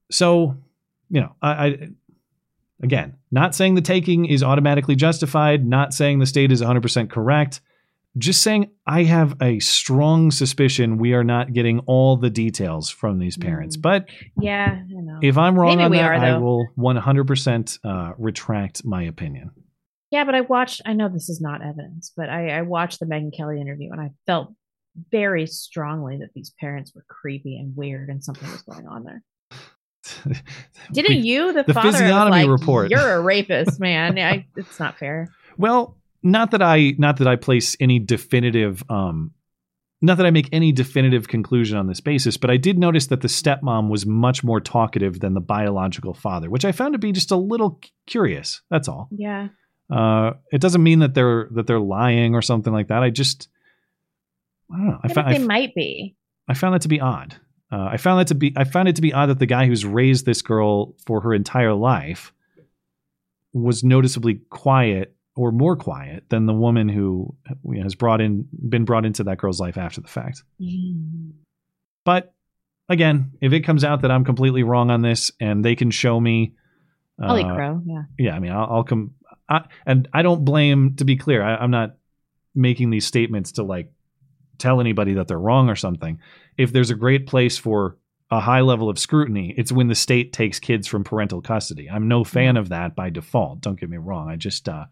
So, 0.09 0.57
you 1.09 1.21
know, 1.21 1.35
I, 1.41 1.49
I 1.51 1.89
again, 2.81 3.17
not 3.31 3.53
saying 3.53 3.75
the 3.75 3.81
taking 3.81 4.25
is 4.25 4.41
automatically 4.41 4.95
justified, 4.95 5.65
not 5.65 5.93
saying 5.93 6.19
the 6.19 6.25
state 6.25 6.51
is 6.51 6.61
100% 6.61 7.09
correct, 7.09 7.61
just 8.17 8.41
saying 8.41 8.71
I 8.85 9.03
have 9.03 9.35
a 9.41 9.59
strong 9.59 10.31
suspicion 10.31 10.97
we 10.97 11.13
are 11.13 11.23
not 11.23 11.53
getting 11.53 11.79
all 11.81 12.17
the 12.17 12.29
details 12.29 12.89
from 12.89 13.19
these 13.19 13.37
parents. 13.37 13.77
But 13.77 14.09
Yeah, 14.39 14.79
I 14.81 15.01
know. 15.01 15.19
if 15.21 15.37
I'm 15.37 15.59
wrong 15.59 15.77
Maybe 15.77 15.83
on 15.83 15.91
that, 15.91 16.03
are, 16.03 16.13
I 16.13 16.37
will 16.37 16.67
100% 16.77 17.79
uh, 17.83 18.13
retract 18.17 18.85
my 18.85 19.03
opinion. 19.03 19.51
Yeah, 20.11 20.23
but 20.23 20.35
I 20.35 20.41
watched. 20.41 20.81
I 20.85 20.93
know 20.93 21.09
this 21.09 21.29
is 21.29 21.41
not 21.41 21.61
evidence, 21.61 22.11
but 22.15 22.29
I, 22.29 22.49
I 22.49 22.61
watched 22.61 22.99
the 22.99 23.05
Megyn 23.05 23.35
Kelly 23.35 23.59
interview, 23.59 23.91
and 23.91 23.99
I 23.99 24.11
felt 24.25 24.53
very 25.11 25.45
strongly 25.47 26.17
that 26.17 26.29
these 26.33 26.53
parents 26.59 26.93
were 26.95 27.05
creepy 27.07 27.57
and 27.57 27.75
weird, 27.75 28.09
and 28.09 28.23
something 28.23 28.49
was 28.49 28.61
going 28.61 28.87
on 28.87 29.03
there. 29.03 29.23
Didn't 30.93 31.25
you, 31.25 31.51
the, 31.51 31.63
the 31.63 31.73
father, 31.73 31.91
physiognomy 31.91 32.43
like, 32.43 32.47
report. 32.49 32.89
You're 32.91 33.15
a 33.15 33.21
rapist, 33.21 33.79
man. 33.79 34.17
I, 34.17 34.47
it's 34.55 34.79
not 34.79 34.97
fair. 34.97 35.27
Well, 35.57 35.97
not 36.23 36.51
that 36.51 36.61
I 36.61 36.93
not 36.97 37.17
that 37.17 37.27
I 37.27 37.35
place 37.35 37.75
any 37.79 37.99
definitive 37.99 38.83
um 38.89 39.31
not 40.01 40.17
that 40.17 40.27
I 40.27 40.31
make 40.31 40.49
any 40.51 40.71
definitive 40.71 41.27
conclusion 41.27 41.75
on 41.75 41.87
this 41.87 42.01
basis, 42.01 42.37
but 42.37 42.51
I 42.51 42.57
did 42.57 42.77
notice 42.77 43.07
that 43.07 43.21
the 43.21 43.27
stepmom 43.27 43.89
was 43.89 44.05
much 44.05 44.43
more 44.43 44.59
talkative 44.59 45.19
than 45.21 45.33
the 45.33 45.41
biological 45.41 46.13
father, 46.13 46.51
which 46.51 46.65
I 46.65 46.71
found 46.71 46.93
to 46.93 46.99
be 46.99 47.11
just 47.11 47.31
a 47.31 47.35
little 47.35 47.81
curious. 48.05 48.61
That's 48.69 48.87
all. 48.87 49.09
Yeah. 49.11 49.47
Uh, 49.89 50.33
it 50.51 50.59
doesn't 50.59 50.83
mean 50.83 50.99
that 50.99 51.13
they're 51.13 51.47
that 51.51 51.67
they're 51.67 51.79
lying 51.79 52.35
or 52.35 52.41
something 52.41 52.73
like 52.73 52.87
that. 52.87 53.03
I 53.03 53.09
just 53.09 53.47
I 54.71 54.77
don't 54.77 54.87
know. 54.87 54.99
I 55.03 55.07
Yeah, 55.07 55.13
found 55.13 55.27
I 55.27 55.37
they 55.37 55.45
might 55.45 55.75
be. 55.75 56.15
I 56.47 56.53
found 56.53 56.73
that 56.73 56.81
to 56.81 56.87
be 56.87 56.99
odd. 56.99 57.35
Uh, 57.71 57.89
I 57.91 57.97
found 57.97 58.19
that 58.19 58.27
to 58.27 58.35
be 58.35 58.53
I 58.55 58.63
found 58.63 58.89
it 58.89 58.95
to 58.97 59.01
be 59.01 59.13
odd 59.13 59.27
that 59.27 59.39
the 59.39 59.45
guy 59.45 59.65
who's 59.65 59.85
raised 59.85 60.25
this 60.25 60.41
girl 60.41 60.95
for 61.05 61.21
her 61.21 61.33
entire 61.33 61.73
life 61.73 62.33
was 63.53 63.83
noticeably 63.83 64.41
quiet 64.49 65.15
or 65.35 65.51
more 65.51 65.75
quiet 65.75 66.25
than 66.29 66.45
the 66.47 66.53
woman 66.53 66.89
who 66.89 67.35
you 67.63 67.77
know, 67.77 67.83
has 67.83 67.95
brought 67.95 68.21
in 68.21 68.47
been 68.69 68.85
brought 68.85 69.05
into 69.05 69.23
that 69.23 69.37
girl's 69.37 69.59
life 69.59 69.77
after 69.77 70.01
the 70.01 70.07
fact. 70.07 70.43
But 72.03 72.33
again, 72.89 73.33
if 73.41 73.53
it 73.53 73.61
comes 73.61 73.83
out 73.83 74.01
that 74.01 74.11
I'm 74.11 74.25
completely 74.25 74.63
wrong 74.63 74.91
on 74.91 75.01
this 75.01 75.31
and 75.39 75.63
they 75.63 75.75
can 75.75 75.91
show 75.91 76.19
me 76.19 76.55
uh, 77.21 77.55
crow. 77.55 77.81
Yeah. 77.85 78.03
yeah, 78.17 78.35
I 78.35 78.39
mean, 78.39 78.51
I'll, 78.51 78.67
I'll 78.69 78.83
come, 78.83 79.15
I, 79.49 79.65
and 79.85 80.07
I 80.13 80.21
don't 80.21 80.45
blame. 80.45 80.95
To 80.97 81.05
be 81.05 81.17
clear, 81.17 81.43
I, 81.43 81.55
I'm 81.57 81.71
not 81.71 81.95
making 82.55 82.89
these 82.89 83.05
statements 83.05 83.53
to 83.53 83.63
like 83.63 83.91
tell 84.57 84.81
anybody 84.81 85.13
that 85.13 85.27
they're 85.27 85.39
wrong 85.39 85.69
or 85.69 85.75
something. 85.75 86.19
If 86.57 86.73
there's 86.73 86.89
a 86.89 86.95
great 86.95 87.27
place 87.27 87.57
for 87.57 87.97
a 88.29 88.39
high 88.39 88.61
level 88.61 88.89
of 88.89 88.99
scrutiny, 88.99 89.53
it's 89.57 89.71
when 89.71 89.87
the 89.87 89.95
state 89.95 90.33
takes 90.33 90.59
kids 90.59 90.87
from 90.87 91.03
parental 91.03 91.41
custody. 91.41 91.89
I'm 91.89 92.07
no 92.07 92.23
fan 92.23 92.57
of 92.57 92.69
that 92.69 92.95
by 92.95 93.09
default. 93.09 93.61
Don't 93.61 93.79
get 93.79 93.89
me 93.89 93.97
wrong. 93.97 94.29
I 94.29 94.35
just, 94.35 94.67
uh, 94.67 94.85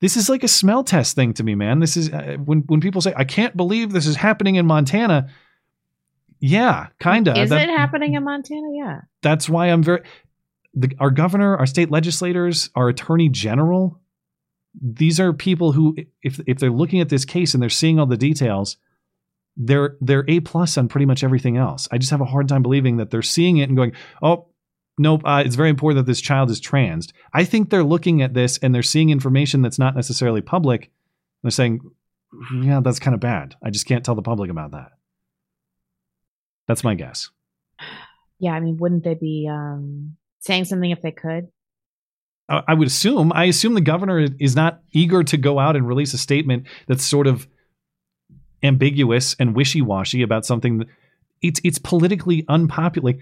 this 0.00 0.16
is 0.16 0.28
like 0.28 0.44
a 0.44 0.48
smell 0.48 0.84
test 0.84 1.14
thing 1.14 1.34
to 1.34 1.42
me, 1.42 1.54
man. 1.54 1.80
This 1.80 1.96
is 1.96 2.10
uh, 2.10 2.36
when 2.42 2.60
when 2.66 2.80
people 2.80 3.00
say, 3.00 3.12
"I 3.16 3.24
can't 3.24 3.56
believe 3.56 3.92
this 3.92 4.06
is 4.06 4.16
happening 4.16 4.56
in 4.56 4.66
Montana." 4.66 5.28
Yeah, 6.40 6.88
kind 7.00 7.26
of. 7.28 7.38
Is 7.38 7.50
it 7.50 7.68
happening 7.70 8.14
in 8.14 8.24
Montana? 8.24 8.68
Yeah. 8.74 9.00
that's 9.22 9.48
why 9.48 9.68
I'm 9.68 9.82
very 9.82 10.02
the, 10.74 10.92
our 10.98 11.10
governor, 11.10 11.56
our 11.56 11.66
state 11.66 11.90
legislators, 11.90 12.70
our 12.74 12.88
attorney 12.88 13.28
general. 13.28 14.00
These 14.80 15.20
are 15.20 15.32
people 15.32 15.72
who, 15.72 15.96
if 16.22 16.40
if 16.46 16.58
they're 16.58 16.70
looking 16.70 17.00
at 17.00 17.08
this 17.08 17.24
case 17.24 17.54
and 17.54 17.62
they're 17.62 17.70
seeing 17.70 18.00
all 18.00 18.06
the 18.06 18.16
details, 18.16 18.76
they're 19.56 19.96
they're 20.00 20.24
a 20.28 20.40
plus 20.40 20.76
on 20.76 20.88
pretty 20.88 21.06
much 21.06 21.22
everything 21.22 21.56
else. 21.56 21.86
I 21.92 21.98
just 21.98 22.10
have 22.10 22.20
a 22.20 22.26
hard 22.26 22.48
time 22.48 22.62
believing 22.62 22.96
that 22.96 23.10
they're 23.10 23.22
seeing 23.22 23.58
it 23.58 23.68
and 23.68 23.76
going, 23.76 23.92
"Oh, 24.20 24.48
nope, 24.98 25.22
uh, 25.24 25.42
it's 25.46 25.54
very 25.54 25.70
important 25.70 26.04
that 26.04 26.10
this 26.10 26.20
child 26.20 26.50
is 26.50 26.60
transed." 26.60 27.12
I 27.32 27.44
think 27.44 27.70
they're 27.70 27.84
looking 27.84 28.20
at 28.20 28.34
this 28.34 28.58
and 28.58 28.74
they're 28.74 28.82
seeing 28.82 29.10
information 29.10 29.62
that's 29.62 29.78
not 29.78 29.94
necessarily 29.94 30.40
public. 30.40 30.90
They're 31.42 31.52
saying, 31.52 31.80
"Yeah, 32.60 32.80
that's 32.80 32.98
kind 32.98 33.14
of 33.14 33.20
bad. 33.20 33.54
I 33.62 33.70
just 33.70 33.86
can't 33.86 34.04
tell 34.04 34.16
the 34.16 34.22
public 34.22 34.50
about 34.50 34.72
that." 34.72 34.90
That's 36.66 36.82
my 36.82 36.94
guess. 36.94 37.30
Yeah. 38.40 38.52
I 38.52 38.60
mean, 38.60 38.78
wouldn't 38.78 39.04
they 39.04 39.14
be 39.14 39.48
um, 39.48 40.16
saying 40.44 40.66
something 40.66 40.90
if 40.90 41.02
they 41.02 41.12
could? 41.12 41.48
I 42.48 42.74
would 42.74 42.88
assume. 42.88 43.32
I 43.32 43.44
assume 43.44 43.72
the 43.72 43.80
governor 43.80 44.26
is 44.38 44.54
not 44.54 44.82
eager 44.92 45.24
to 45.24 45.36
go 45.38 45.58
out 45.58 45.76
and 45.76 45.88
release 45.88 46.12
a 46.12 46.18
statement 46.18 46.66
that's 46.86 47.04
sort 47.04 47.26
of 47.26 47.48
ambiguous 48.62 49.34
and 49.38 49.56
wishy-washy 49.56 50.20
about 50.20 50.44
something. 50.44 50.78
That, 50.78 50.88
it's 51.40 51.60
it's 51.64 51.78
politically 51.78 52.44
unpopular. 52.46 53.12
Like, 53.12 53.20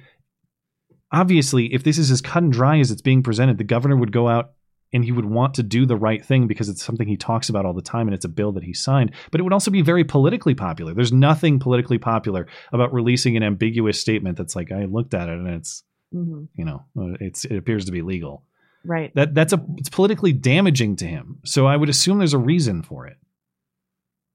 obviously, 1.12 1.72
if 1.72 1.84
this 1.84 1.98
is 1.98 2.10
as 2.10 2.20
cut 2.20 2.42
and 2.42 2.52
dry 2.52 2.80
as 2.80 2.90
it's 2.90 3.02
being 3.02 3.22
presented, 3.22 3.58
the 3.58 3.64
governor 3.64 3.96
would 3.96 4.10
go 4.10 4.28
out 4.28 4.54
and 4.92 5.04
he 5.04 5.12
would 5.12 5.24
want 5.24 5.54
to 5.54 5.62
do 5.62 5.86
the 5.86 5.96
right 5.96 6.24
thing 6.24 6.48
because 6.48 6.68
it's 6.68 6.82
something 6.82 7.06
he 7.06 7.16
talks 7.16 7.48
about 7.48 7.64
all 7.64 7.72
the 7.72 7.80
time 7.80 8.08
and 8.08 8.14
it's 8.14 8.24
a 8.24 8.28
bill 8.28 8.50
that 8.52 8.64
he 8.64 8.74
signed. 8.74 9.12
But 9.30 9.40
it 9.40 9.44
would 9.44 9.52
also 9.52 9.70
be 9.70 9.82
very 9.82 10.02
politically 10.02 10.54
popular. 10.54 10.94
There's 10.94 11.12
nothing 11.12 11.60
politically 11.60 11.98
popular 11.98 12.48
about 12.72 12.92
releasing 12.92 13.36
an 13.36 13.44
ambiguous 13.44 14.00
statement 14.00 14.36
that's 14.36 14.56
like 14.56 14.72
I 14.72 14.84
looked 14.86 15.14
at 15.14 15.28
it 15.28 15.38
and 15.38 15.48
it's 15.48 15.84
Mhm. 16.14 16.48
you 16.54 16.64
know 16.64 16.84
uh, 16.98 17.16
it's 17.20 17.44
it 17.44 17.56
appears 17.56 17.84
to 17.86 17.92
be 17.92 18.02
legal 18.02 18.42
Right. 18.84 19.14
that 19.14 19.34
that's 19.34 19.52
a 19.52 19.64
it's 19.76 19.88
politically 19.88 20.32
damaging 20.32 20.96
to 20.96 21.06
him. 21.06 21.38
So 21.44 21.66
I 21.66 21.76
would 21.76 21.88
assume 21.88 22.18
there's 22.18 22.34
a 22.34 22.38
reason 22.38 22.82
for 22.82 23.06
it. 23.06 23.16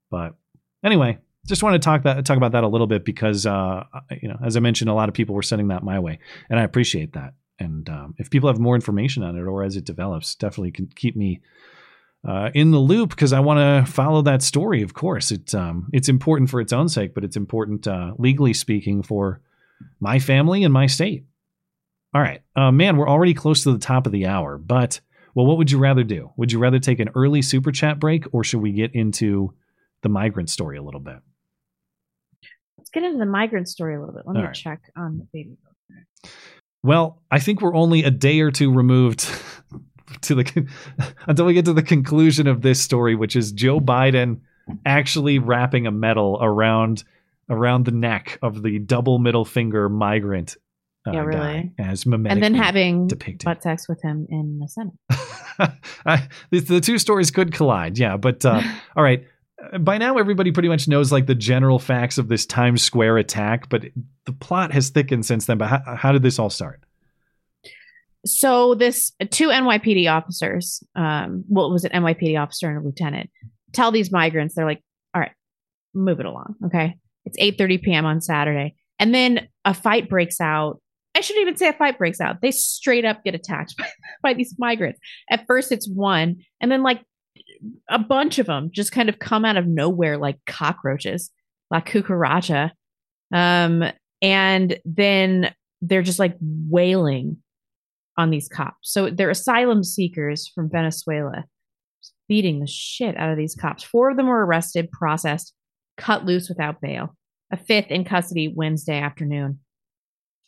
But 0.10 0.36
anyway, 0.84 1.18
just 1.46 1.64
want 1.64 1.74
to 1.74 1.80
talk 1.80 2.04
that 2.04 2.26
talk 2.26 2.38
about 2.38 2.54
that 2.54 2.64
a 2.64 2.68
little 2.68 2.88
bit 2.88 3.04
because 3.04 3.46
uh, 3.46 3.84
you 4.22 4.30
know, 4.30 4.38
as 4.44 4.56
I 4.56 4.62
mentioned, 4.62 4.90
a 4.90 4.94
lot 4.94 5.10
of 5.10 5.16
people 5.16 5.36
were 5.36 5.42
sending 5.44 5.68
that 5.68 5.84
my 5.84 6.00
way, 6.00 6.20
and 6.50 6.60
I 6.60 6.64
appreciate 6.64 7.14
that. 7.14 7.34
And 7.60 7.90
um, 7.90 8.16
if 8.20 8.30
people 8.30 8.48
have 8.50 8.60
more 8.60 8.76
information 8.76 9.24
on 9.24 9.36
it 9.36 9.42
or 9.42 9.64
as 9.64 9.76
it 9.76 9.84
develops, 9.84 10.36
definitely 10.36 10.72
can 10.72 10.88
keep 10.96 11.16
me 11.18 11.42
uh, 12.26 12.50
in 12.54 12.72
the 12.72 12.78
loop 12.80 13.10
because 13.10 13.34
I 13.34 13.40
want 13.42 13.60
to 13.86 13.92
follow 13.92 14.22
that 14.22 14.42
story. 14.44 14.82
Of 14.82 14.94
course, 14.94 15.32
it's 15.32 15.54
um, 15.54 15.90
it's 15.92 16.08
important 16.08 16.50
for 16.50 16.62
its 16.62 16.72
own 16.72 16.88
sake, 16.88 17.14
but 17.14 17.24
it's 17.26 17.36
important 17.36 17.86
uh, 17.88 18.14
legally 18.18 18.54
speaking 18.54 19.04
for 19.04 19.42
my 20.00 20.20
family 20.20 20.64
and 20.64 20.74
my 20.74 20.86
state. 20.88 21.26
All 22.18 22.24
right, 22.24 22.42
uh, 22.56 22.72
man, 22.72 22.98
we're 22.98 23.08
already 23.08 23.36
close 23.36 23.62
to 23.62 23.72
the 23.72 23.78
top 23.78 24.08
of 24.08 24.12
the 24.12 24.26
hour, 24.26 24.58
but 24.58 25.02
well, 25.36 25.46
what 25.46 25.60
would 25.60 25.70
you 25.70 25.78
rather 25.78 26.04
do? 26.04 26.32
Would 26.36 26.52
you 26.52 26.58
rather 26.58 26.80
take 26.80 27.00
an 27.00 27.10
early 27.14 27.44
super 27.44 27.72
chat 27.72 28.00
break, 28.00 28.26
or 28.34 28.44
should 28.44 28.60
we 28.60 28.72
get 28.72 28.96
into 28.96 29.54
the 30.02 30.10
migrant 30.10 30.50
story 30.50 30.80
a 30.80 30.82
little 30.82 31.00
bit? 31.00 31.20
Let's 32.76 32.90
get 32.90 33.04
into 33.04 33.20
the 33.20 33.28
migrant 33.28 33.70
story 33.70 33.96
a 33.96 34.00
little 34.00 34.16
bit. 34.16 34.24
Let 34.26 34.34
me 34.34 34.40
All 34.40 34.48
right. 34.48 34.56
check 34.56 34.82
on 34.98 35.20
the 35.20 35.28
baby. 35.32 35.58
Well, 36.82 37.22
I 37.30 37.38
think 37.38 37.62
we're 37.62 37.76
only 37.76 38.04
a 38.04 38.10
day 38.10 38.40
or 38.40 38.50
two 38.50 38.74
removed 38.74 39.20
to 40.22 40.34
the 40.34 40.68
until 41.28 41.46
we 41.46 41.54
get 41.54 41.66
to 41.66 41.74
the 41.74 41.84
conclusion 41.84 42.48
of 42.48 42.64
this 42.64 42.82
story, 42.82 43.14
which 43.14 43.36
is 43.36 43.52
Joe 43.52 43.80
Biden 43.80 44.40
actually 44.88 45.38
wrapping 45.38 45.86
a 45.86 45.92
medal 45.92 46.40
around 46.42 47.04
around 47.48 47.86
the 47.86 47.92
neck 47.92 48.40
of 48.42 48.64
the 48.64 48.80
double 48.80 49.20
middle 49.20 49.46
finger 49.46 49.88
migrant 49.88 50.58
uh, 51.08 51.14
Yeah, 51.14 51.22
really. 51.24 51.72
as 51.80 52.04
mimetically 52.04 52.32
And 52.32 52.44
then 52.44 52.54
having 52.56 53.08
depicted. 53.08 53.46
butt 53.46 53.64
sex 53.64 53.88
with 53.88 54.02
him 54.04 54.28
in 54.30 54.60
the 54.60 54.68
Senate. 54.68 54.94
I, 56.06 56.28
the, 56.52 56.60
the 56.60 56.82
two 56.82 56.98
stories 56.98 57.32
could 57.32 57.54
collide, 57.54 57.98
yeah. 57.98 58.18
But 58.18 58.46
uh, 58.46 58.62
all 58.96 59.04
right, 59.04 59.24
by 59.80 59.98
now 59.98 60.18
everybody 60.18 60.52
pretty 60.52 60.70
much 60.70 60.88
knows 60.88 61.12
like 61.12 61.26
the 61.26 61.36
general 61.36 61.80
facts 61.80 62.18
of 62.18 62.28
this 62.28 62.46
Times 62.46 62.82
Square 62.84 63.18
attack, 63.18 63.70
but 63.70 63.86
the 64.26 64.34
plot 64.34 64.72
has 64.72 64.90
thickened 64.90 65.26
since 65.26 65.46
then. 65.46 65.58
But 65.58 65.68
how, 65.70 65.96
how 65.96 66.12
did 66.12 66.22
this 66.24 66.38
all 66.40 66.50
start? 66.50 66.82
so 68.26 68.76
this 68.76 69.12
two 69.32 69.48
NYPD 69.50 70.12
officers, 70.12 70.84
um, 70.96 71.46
well, 71.48 71.68
it 71.68 71.72
was 71.72 71.86
an 71.86 71.92
NYPD 71.92 72.38
officer 72.38 72.68
and 72.70 72.78
a 72.78 72.82
lieutenant, 72.86 73.30
tell 73.74 73.92
these 73.92 74.12
migrants, 74.12 74.56
they're 74.56 74.66
like, 74.66 74.82
all 75.14 75.22
right, 75.22 75.32
move 75.94 76.20
it 76.20 76.26
along. 76.26 76.56
Okay. 76.66 76.96
It's 77.26 77.38
8:30 77.40 77.82
p.m. 77.82 78.06
on 78.06 78.20
Saturday. 78.22 78.76
And 79.00 79.14
then 79.14 79.48
a 79.66 79.74
fight 79.74 80.10
breaks 80.10 80.42
out. 80.42 80.82
I 81.18 81.22
shouldn't 81.22 81.42
even 81.42 81.58
say 81.58 81.68
a 81.68 81.74
fight 81.74 81.98
breaks 81.98 82.22
out. 82.22 82.42
They 82.42 82.52
straight 82.52 83.04
up 83.04 83.24
get 83.24 83.34
attacked 83.34 83.76
by, 83.78 83.90
by 84.22 84.34
these 84.34 84.54
migrants. 84.60 85.00
At 85.32 85.46
first 85.48 85.72
it's 85.72 85.90
one, 85.90 86.38
and 86.62 86.72
then 86.72 86.84
like 86.84 87.02
a 87.90 87.98
bunch 87.98 88.38
of 88.38 88.46
them 88.46 88.70
just 88.72 88.92
kind 88.92 89.10
of 89.10 89.18
come 89.18 89.44
out 89.44 89.58
of 89.58 89.66
nowhere 89.66 90.18
like 90.18 90.38
cockroaches, 90.46 91.32
like 91.72 91.90
cucaracha. 91.90 92.72
Um, 93.34 93.84
and 94.22 94.80
then 94.86 95.54
they're 95.82 96.04
just 96.04 96.20
like 96.20 96.36
wailing 96.40 97.38
on 98.18 98.30
these 98.30 98.48
cops. 98.48 98.92
So 98.92 99.10
they're 99.10 99.30
asylum 99.32 99.84
seekers 99.84 100.48
from 100.54 100.70
Venezuela, 100.70 101.46
beating 102.28 102.60
the 102.60 102.68
shit 102.68 103.18
out 103.18 103.32
of 103.32 103.38
these 103.38 103.56
cops. 103.56 103.84
Four 103.84 104.12
of 104.12 104.18
them 104.18 104.28
were 104.28 104.46
arrested, 104.46 104.92
processed, 104.92 105.54
cut 105.98 106.26
loose 106.26 106.48
without 106.48 106.80
bail. 106.80 107.16
A 107.52 107.58
fifth 107.58 107.92
in 107.92 108.04
custody 108.04 108.52
Wednesday 108.54 109.00
afternoon, 109.00 109.60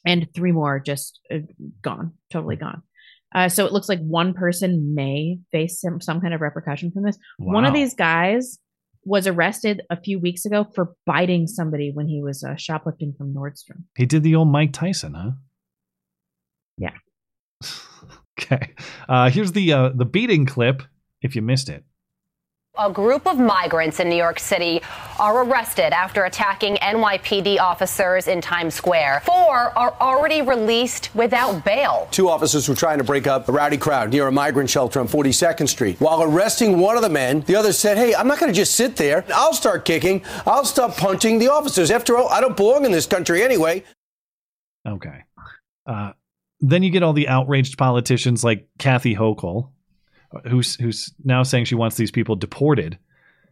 and 0.06 0.28
three 0.34 0.52
more 0.52 0.80
just 0.80 1.20
uh, 1.34 1.40
gone, 1.82 2.14
totally 2.32 2.56
gone. 2.56 2.84
Uh, 3.34 3.48
so 3.48 3.66
it 3.66 3.72
looks 3.72 3.88
like 3.88 4.00
one 4.00 4.34
person 4.34 4.96
may 4.96 5.38
face 5.52 5.80
some, 5.80 6.02
some 6.02 6.20
kind 6.20 6.34
of 6.34 6.42
repercussion 6.42 6.92
from 6.92 7.04
this. 7.04 7.18
One 7.38 7.64
of 7.64 7.74
these 7.74 7.94
guys 7.94 8.58
was 9.06 9.28
arrested 9.28 9.82
a 9.90 10.02
few 10.02 10.20
weeks 10.20 10.46
ago 10.46 10.66
for 10.74 10.96
biting 11.06 11.48
somebody 11.48 11.92
when 11.94 12.08
he 12.08 12.22
was 12.22 12.44
uh, 12.44 12.56
shoplifting 12.56 13.14
from 13.18 13.34
Nordstrom. 13.34 13.84
He 13.96 14.06
did 14.06 14.24
the 14.24 14.36
old 14.36 14.48
Mike 14.48 14.74
Tyson, 14.74 15.14
huh? 15.14 15.32
Yeah. 16.78 16.94
Okay. 18.42 18.74
Uh, 19.10 19.30
here's 19.30 19.52
the 19.52 19.74
uh, 19.74 19.90
the 19.94 20.06
beating 20.06 20.46
clip. 20.46 20.82
If 21.22 21.36
you 21.36 21.42
missed 21.42 21.68
it. 21.68 21.84
A 22.80 22.90
group 22.90 23.28
of 23.28 23.38
migrants 23.38 24.00
in 24.00 24.08
New 24.08 24.16
York 24.16 24.40
City 24.40 24.82
are 25.20 25.44
arrested 25.44 25.94
after 25.94 26.24
attacking 26.24 26.78
NYPD 26.78 27.60
officers 27.60 28.30
in 28.30 28.40
Times 28.40 28.74
Square. 28.74 29.24
Four 29.26 29.78
are 29.78 29.94
already 30.00 30.42
released 30.42 31.14
without 31.14 31.66
bail. 31.66 32.08
Two 32.10 32.30
officers 32.30 32.70
were 32.70 32.76
trying 32.76 32.98
to 32.98 33.04
break 33.04 33.28
up 33.28 33.50
a 33.50 33.52
rowdy 33.52 33.76
crowd 33.78 34.12
near 34.12 34.28
a 34.28 34.32
migrant 34.32 34.70
shelter 34.70 35.02
on 35.02 35.10
42nd 35.10 35.68
Street. 35.68 36.00
While 36.00 36.24
arresting 36.24 36.80
one 36.80 36.96
of 36.96 37.02
the 37.02 37.10
men, 37.10 37.42
the 37.42 37.56
other 37.58 37.74
said, 37.74 37.98
Hey, 37.98 38.16
I'm 38.16 38.30
not 38.30 38.40
going 38.40 38.50
to 38.50 38.56
just 38.56 38.76
sit 38.76 38.96
there. 38.96 39.26
I'll 39.36 39.54
start 39.54 39.84
kicking. 39.84 40.24
I'll 40.46 40.64
start 40.64 40.96
punching 40.96 41.40
the 41.40 41.52
officers. 41.52 41.92
After 41.92 42.18
all, 42.18 42.30
I 42.30 42.40
don't 42.40 42.56
belong 42.56 42.86
in 42.86 42.94
this 42.94 43.06
country 43.06 43.44
anyway. 43.44 43.84
Okay. 44.88 45.26
Uh, 45.86 46.14
then 46.62 46.84
you 46.84 46.92
get 46.92 47.04
all 47.04 47.12
the 47.12 47.28
outraged 47.28 47.78
politicians 47.78 48.42
like 48.46 48.70
Kathy 48.78 49.16
Hochul, 49.16 49.72
who's 50.48 50.76
who's 50.76 51.14
now 51.24 51.44
saying 51.44 51.66
she 51.66 51.76
wants 51.76 51.98
these 51.98 52.12
people 52.12 52.36
deported. 52.36 52.98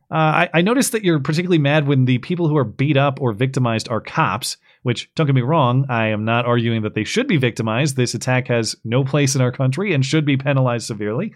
Uh, 0.10 0.16
I, 0.16 0.50
I 0.56 0.62
noticed 0.62 0.94
that 0.94 1.04
you're 1.04 1.20
particularly 1.20 1.58
mad 1.58 1.86
when 1.86 2.06
the 2.06 2.20
people 2.20 2.48
who 2.48 2.56
are 2.56 2.64
beat 2.64 2.96
up 2.96 3.22
or 3.22 3.34
victimized 3.34 3.90
are 3.90 4.02
cops. 4.02 4.58
Which 4.84 5.14
don't 5.16 5.26
get 5.26 5.36
me 5.36 5.42
wrong, 5.42 5.86
I 5.90 6.08
am 6.08 6.24
not 6.24 6.46
arguing 6.46 6.84
that 6.84 6.94
they 6.94 7.04
should 7.04 7.28
be 7.28 7.36
victimized. 7.36 7.98
This 7.98 8.14
attack 8.14 8.48
has 8.48 8.74
no 8.86 9.04
place 9.04 9.36
in 9.36 9.42
our 9.42 9.52
country 9.52 9.94
and 9.94 10.06
should 10.06 10.26
be 10.26 10.38
penalized 10.38 10.88
severely, 10.88 11.34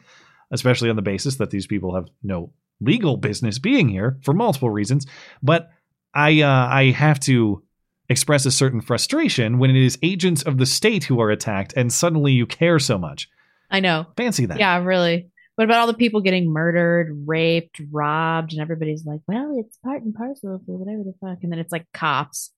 especially 0.52 0.90
on 0.90 0.96
the 0.96 1.02
basis 1.02 1.36
that 1.36 1.50
these 1.50 1.68
people 1.68 1.96
have 1.96 2.08
no 2.24 2.54
legal 2.80 3.18
business 3.18 3.60
being 3.60 3.90
here 3.90 4.18
for 4.24 4.34
multiple 4.34 4.70
reasons. 4.70 5.06
But 5.44 5.70
I 6.14 6.42
uh, 6.42 6.68
I 6.68 6.92
have 6.92 7.20
to 7.22 7.64
express 8.10 8.46
a 8.46 8.52
certain 8.52 8.82
frustration 8.82 9.58
when 9.58 9.70
it 9.70 9.84
is 9.84 9.98
agents 10.02 10.44
of 10.44 10.58
the 10.58 10.66
state 10.66 11.06
who 11.06 11.20
are 11.20 11.32
attacked 11.32 11.74
and 11.76 11.92
suddenly 11.92 12.34
you 12.34 12.46
care 12.46 12.80
so 12.80 12.98
much. 12.98 13.30
I 13.70 13.80
know. 13.80 14.06
Fancy 14.18 14.46
that. 14.48 14.60
Yeah, 14.60 14.84
really. 14.84 15.31
What 15.62 15.66
about 15.66 15.82
all 15.82 15.86
the 15.86 15.94
people 15.94 16.22
getting 16.22 16.52
murdered, 16.52 17.28
raped, 17.28 17.80
robbed, 17.92 18.52
and 18.52 18.60
everybody's 18.60 19.06
like, 19.06 19.20
well, 19.28 19.60
it's 19.60 19.78
part 19.78 20.02
and 20.02 20.12
parcel 20.12 20.56
of 20.56 20.62
whatever 20.66 21.04
the 21.04 21.14
fuck. 21.22 21.44
And 21.44 21.52
then 21.52 21.60
it's 21.60 21.72
like 21.72 21.86
cops. 21.94 22.52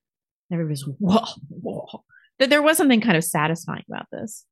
And 0.49 0.57
everybody's, 0.57 0.83
whoa, 0.99 1.25
whoa. 1.49 2.05
That 2.39 2.49
there 2.49 2.61
was 2.61 2.77
something 2.77 3.01
kind 3.01 3.17
of 3.17 3.25
satisfying 3.25 3.83
about 3.91 4.05
this. 4.09 4.45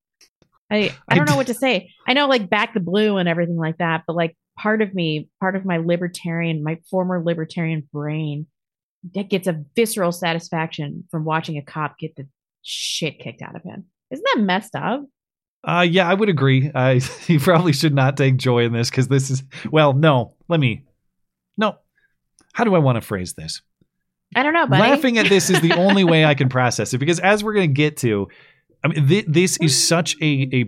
I, 0.69 0.93
I 1.07 1.15
don't 1.15 1.29
know 1.29 1.37
what 1.37 1.47
to 1.47 1.53
say. 1.53 1.91
I 2.05 2.11
know 2.11 2.27
like 2.27 2.49
back 2.49 2.73
the 2.73 2.81
blue 2.81 3.15
and 3.15 3.29
everything 3.29 3.55
like 3.55 3.77
that, 3.77 4.03
but 4.05 4.17
like 4.17 4.35
part 4.59 4.81
of 4.81 4.93
me, 4.93 5.29
part 5.39 5.55
of 5.55 5.63
my 5.63 5.77
libertarian, 5.77 6.61
my 6.61 6.77
former 6.89 7.23
libertarian 7.23 7.87
brain 7.93 8.47
that 9.15 9.29
gets 9.29 9.47
a 9.47 9.63
visceral 9.77 10.11
satisfaction 10.11 11.05
from 11.09 11.23
watching 11.23 11.57
a 11.57 11.61
cop 11.61 11.97
get 11.97 12.17
the 12.17 12.27
shit 12.63 13.17
kicked 13.17 13.41
out 13.41 13.55
of 13.55 13.63
him. 13.63 13.85
Isn't 14.09 14.27
that 14.35 14.41
messed 14.41 14.75
up? 14.75 15.05
Uh, 15.63 15.85
yeah, 15.87 16.09
I 16.09 16.13
would 16.13 16.29
agree. 16.29 16.71
I 16.73 17.01
you 17.27 17.39
probably 17.39 17.73
should 17.73 17.93
not 17.93 18.17
take 18.17 18.37
joy 18.37 18.63
in 18.63 18.73
this 18.73 18.89
because 18.89 19.07
this 19.07 19.29
is 19.29 19.43
well, 19.69 19.93
no. 19.93 20.35
Let 20.47 20.59
me. 20.59 20.83
No. 21.57 21.77
How 22.53 22.63
do 22.63 22.75
I 22.75 22.79
want 22.79 22.95
to 22.97 23.01
phrase 23.01 23.33
this? 23.33 23.61
I 24.35 24.43
don't 24.43 24.53
know, 24.53 24.65
buddy. 24.67 24.81
Laughing 24.81 25.17
at 25.17 25.27
this 25.27 25.49
is 25.49 25.61
the 25.61 25.73
only 25.73 26.03
way 26.03 26.25
I 26.25 26.35
can 26.35 26.49
process 26.49 26.93
it 26.93 26.97
because 26.97 27.19
as 27.19 27.43
we're 27.43 27.53
going 27.53 27.69
to 27.69 27.73
get 27.73 27.97
to, 27.97 28.29
I 28.83 28.87
mean, 28.87 29.07
th- 29.07 29.25
this 29.27 29.57
is 29.61 29.87
such 29.87 30.15
a 30.21 30.49
a 30.53 30.65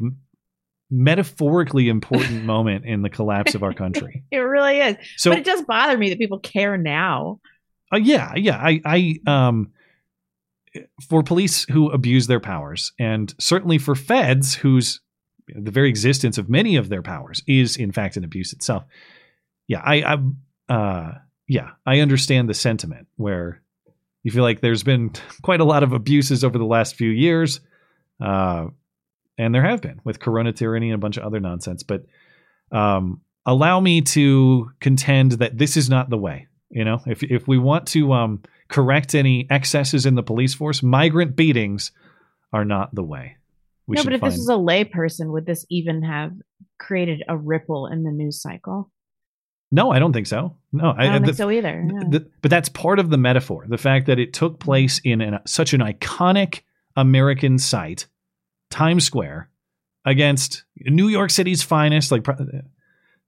metaphorically 0.91 1.89
important 1.89 2.43
moment 2.45 2.85
in 2.85 3.01
the 3.01 3.09
collapse 3.09 3.55
of 3.55 3.63
our 3.63 3.73
country. 3.73 4.23
It 4.31 4.37
really 4.37 4.79
is. 4.79 4.97
So- 5.17 5.31
but 5.31 5.39
it 5.39 5.45
does 5.45 5.61
bother 5.63 5.97
me 5.97 6.09
that 6.09 6.19
people 6.19 6.39
care 6.39 6.77
now. 6.77 7.39
Uh, 7.91 7.97
yeah, 7.97 8.33
yeah. 8.35 8.57
I, 8.57 8.81
I, 8.85 9.19
um, 9.27 9.71
for 11.07 11.23
police 11.23 11.65
who 11.69 11.89
abuse 11.89 12.27
their 12.27 12.39
powers, 12.39 12.91
and 12.99 13.33
certainly 13.39 13.77
for 13.77 13.95
feds 13.95 14.55
whose 14.55 14.99
the 15.47 15.71
very 15.71 15.89
existence 15.89 16.37
of 16.37 16.49
many 16.49 16.75
of 16.75 16.89
their 16.89 17.01
powers 17.01 17.43
is 17.47 17.75
in 17.75 17.91
fact 17.91 18.17
an 18.17 18.23
abuse 18.23 18.53
itself. 18.53 18.85
Yeah, 19.67 19.81
I, 19.83 20.17
I, 20.69 20.73
uh, 20.73 21.17
yeah, 21.47 21.71
I 21.85 21.99
understand 21.99 22.49
the 22.49 22.53
sentiment 22.53 23.07
where 23.17 23.61
you 24.23 24.31
feel 24.31 24.43
like 24.43 24.61
there's 24.61 24.83
been 24.83 25.11
quite 25.41 25.59
a 25.59 25.65
lot 25.65 25.83
of 25.83 25.93
abuses 25.93 26.43
over 26.43 26.57
the 26.57 26.65
last 26.65 26.95
few 26.95 27.09
years, 27.09 27.59
uh, 28.21 28.67
and 29.37 29.53
there 29.53 29.63
have 29.63 29.81
been 29.81 29.99
with 30.03 30.19
Corona 30.19 30.53
tyranny 30.53 30.89
and 30.89 30.95
a 30.95 30.99
bunch 30.99 31.17
of 31.17 31.23
other 31.23 31.39
nonsense. 31.39 31.83
But 31.83 32.05
um, 32.71 33.21
allow 33.45 33.79
me 33.79 34.01
to 34.01 34.71
contend 34.79 35.33
that 35.33 35.57
this 35.57 35.75
is 35.75 35.89
not 35.89 36.09
the 36.09 36.17
way. 36.17 36.47
You 36.69 36.85
know, 36.85 37.01
if 37.05 37.21
if 37.23 37.47
we 37.47 37.57
want 37.57 37.87
to 37.89 38.13
um, 38.13 38.41
correct 38.73 39.13
any 39.13 39.45
excesses 39.51 40.07
in 40.07 40.15
the 40.15 40.23
police 40.23 40.55
force, 40.55 40.81
migrant 40.81 41.35
beatings 41.35 41.91
are 42.51 42.65
not 42.65 42.93
the 42.95 43.03
way. 43.03 43.37
We 43.85 43.95
no, 43.97 44.03
but 44.03 44.13
if 44.13 44.21
find. 44.21 44.33
this 44.33 44.39
was 44.39 44.49
a 44.49 44.53
layperson, 44.53 45.31
would 45.31 45.45
this 45.45 45.63
even 45.69 46.01
have 46.01 46.31
created 46.79 47.21
a 47.29 47.37
ripple 47.37 47.85
in 47.87 48.03
the 48.03 48.11
news 48.11 48.41
cycle? 48.41 48.89
no, 49.71 49.91
I 49.91 49.97
don't 49.97 50.13
think 50.13 50.27
so. 50.27 50.55
No, 50.71 50.93
I 50.95 51.05
don't 51.05 51.21
the- 51.21 51.27
think 51.27 51.37
so 51.37 51.49
either. 51.51 51.83
yeah. 51.91 51.99
the- 52.09 52.29
but 52.41 52.49
that's 52.51 52.69
part 52.69 52.99
of 52.99 53.09
the 53.09 53.17
metaphor. 53.17 53.65
The 53.67 53.77
fact 53.77 54.05
that 54.07 54.19
it 54.19 54.33
took 54.33 54.59
place 54.59 54.99
in 55.03 55.21
an, 55.21 55.39
such 55.45 55.73
an 55.73 55.81
iconic 55.81 56.61
American 56.95 57.57
site, 57.59 58.07
Times 58.69 59.03
Square, 59.03 59.49
against 60.05 60.63
New 60.77 61.09
York 61.09 61.29
City's 61.31 61.63
finest. 61.63 62.11
Like 62.11 62.23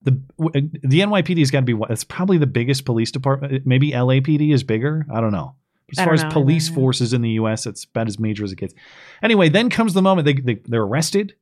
the 0.05 0.21
uh, 0.39 0.61
the 0.83 1.01
NYPD 1.01 1.39
has 1.39 1.51
got 1.51 1.61
to 1.61 1.65
be 1.65 1.73
what? 1.73 1.91
It's 1.91 2.03
probably 2.03 2.37
the 2.37 2.47
biggest 2.47 2.85
police 2.85 3.11
department. 3.11 3.53
Uh, 3.53 3.59
maybe 3.65 3.91
LAPD 3.91 4.53
is 4.53 4.63
bigger. 4.63 5.05
I 5.13 5.19
don't 5.19 5.31
know. 5.31 5.55
As 5.91 6.03
far 6.03 6.13
as 6.13 6.23
know 6.23 6.29
police 6.29 6.67
forces 6.69 7.13
in 7.13 7.21
the 7.21 7.31
U.S., 7.31 7.67
it's 7.67 7.83
about 7.83 8.07
as 8.07 8.17
major 8.17 8.43
as 8.43 8.51
it 8.51 8.57
gets. 8.57 8.73
Anyway, 9.21 9.49
then 9.49 9.69
comes 9.69 9.93
the 9.93 10.01
moment 10.01 10.25
they, 10.25 10.33
they 10.33 10.61
they're 10.65 10.81
arrested. 10.81 11.35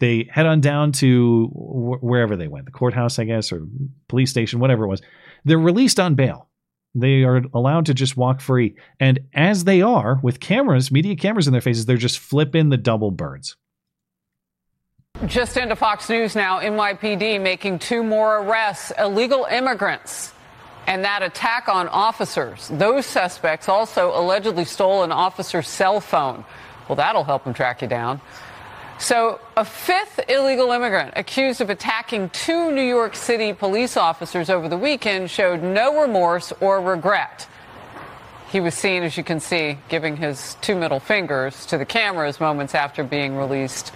They 0.00 0.28
head 0.30 0.46
on 0.46 0.60
down 0.60 0.92
to 0.92 1.46
wh- 1.46 2.02
wherever 2.02 2.36
they 2.36 2.48
went, 2.48 2.64
the 2.64 2.72
courthouse, 2.72 3.18
I 3.18 3.24
guess, 3.24 3.52
or 3.52 3.66
police 4.08 4.30
station, 4.30 4.58
whatever 4.58 4.84
it 4.84 4.88
was. 4.88 5.02
They're 5.44 5.58
released 5.58 6.00
on 6.00 6.14
bail. 6.14 6.48
They 6.96 7.22
are 7.22 7.42
allowed 7.52 7.86
to 7.86 7.94
just 7.94 8.16
walk 8.16 8.40
free. 8.40 8.76
And 9.00 9.20
as 9.34 9.64
they 9.64 9.82
are, 9.82 10.20
with 10.22 10.40
cameras, 10.40 10.90
media 10.90 11.16
cameras 11.16 11.46
in 11.46 11.52
their 11.52 11.60
faces, 11.60 11.86
they're 11.86 11.96
just 11.96 12.18
flipping 12.18 12.68
the 12.70 12.76
double 12.76 13.10
birds. 13.10 13.56
Just 15.26 15.56
into 15.56 15.74
Fox 15.74 16.10
News 16.10 16.36
now, 16.36 16.60
NYPD 16.60 17.40
making 17.40 17.78
two 17.78 18.02
more 18.02 18.40
arrests, 18.40 18.92
illegal 18.98 19.46
immigrants, 19.50 20.34
and 20.86 21.02
that 21.04 21.22
attack 21.22 21.66
on 21.66 21.88
officers. 21.88 22.68
Those 22.68 23.06
suspects 23.06 23.68
also 23.68 24.10
allegedly 24.14 24.66
stole 24.66 25.02
an 25.02 25.12
officer's 25.12 25.66
cell 25.66 26.00
phone. 26.00 26.44
Well, 26.88 26.96
that'll 26.96 27.24
help 27.24 27.44
them 27.44 27.54
track 27.54 27.80
you 27.80 27.88
down. 27.88 28.20
So, 28.98 29.40
a 29.56 29.64
fifth 29.64 30.20
illegal 30.28 30.72
immigrant 30.72 31.14
accused 31.16 31.62
of 31.62 31.70
attacking 31.70 32.28
two 32.30 32.70
New 32.70 32.82
York 32.82 33.16
City 33.16 33.54
police 33.54 33.96
officers 33.96 34.50
over 34.50 34.68
the 34.68 34.76
weekend 34.76 35.30
showed 35.30 35.62
no 35.62 36.02
remorse 36.02 36.52
or 36.60 36.82
regret. 36.82 37.48
He 38.50 38.60
was 38.60 38.74
seen, 38.74 39.02
as 39.02 39.16
you 39.16 39.24
can 39.24 39.40
see, 39.40 39.78
giving 39.88 40.16
his 40.18 40.56
two 40.60 40.76
middle 40.76 41.00
fingers 41.00 41.64
to 41.66 41.78
the 41.78 41.86
cameras 41.86 42.40
moments 42.40 42.74
after 42.74 43.02
being 43.02 43.36
released 43.36 43.90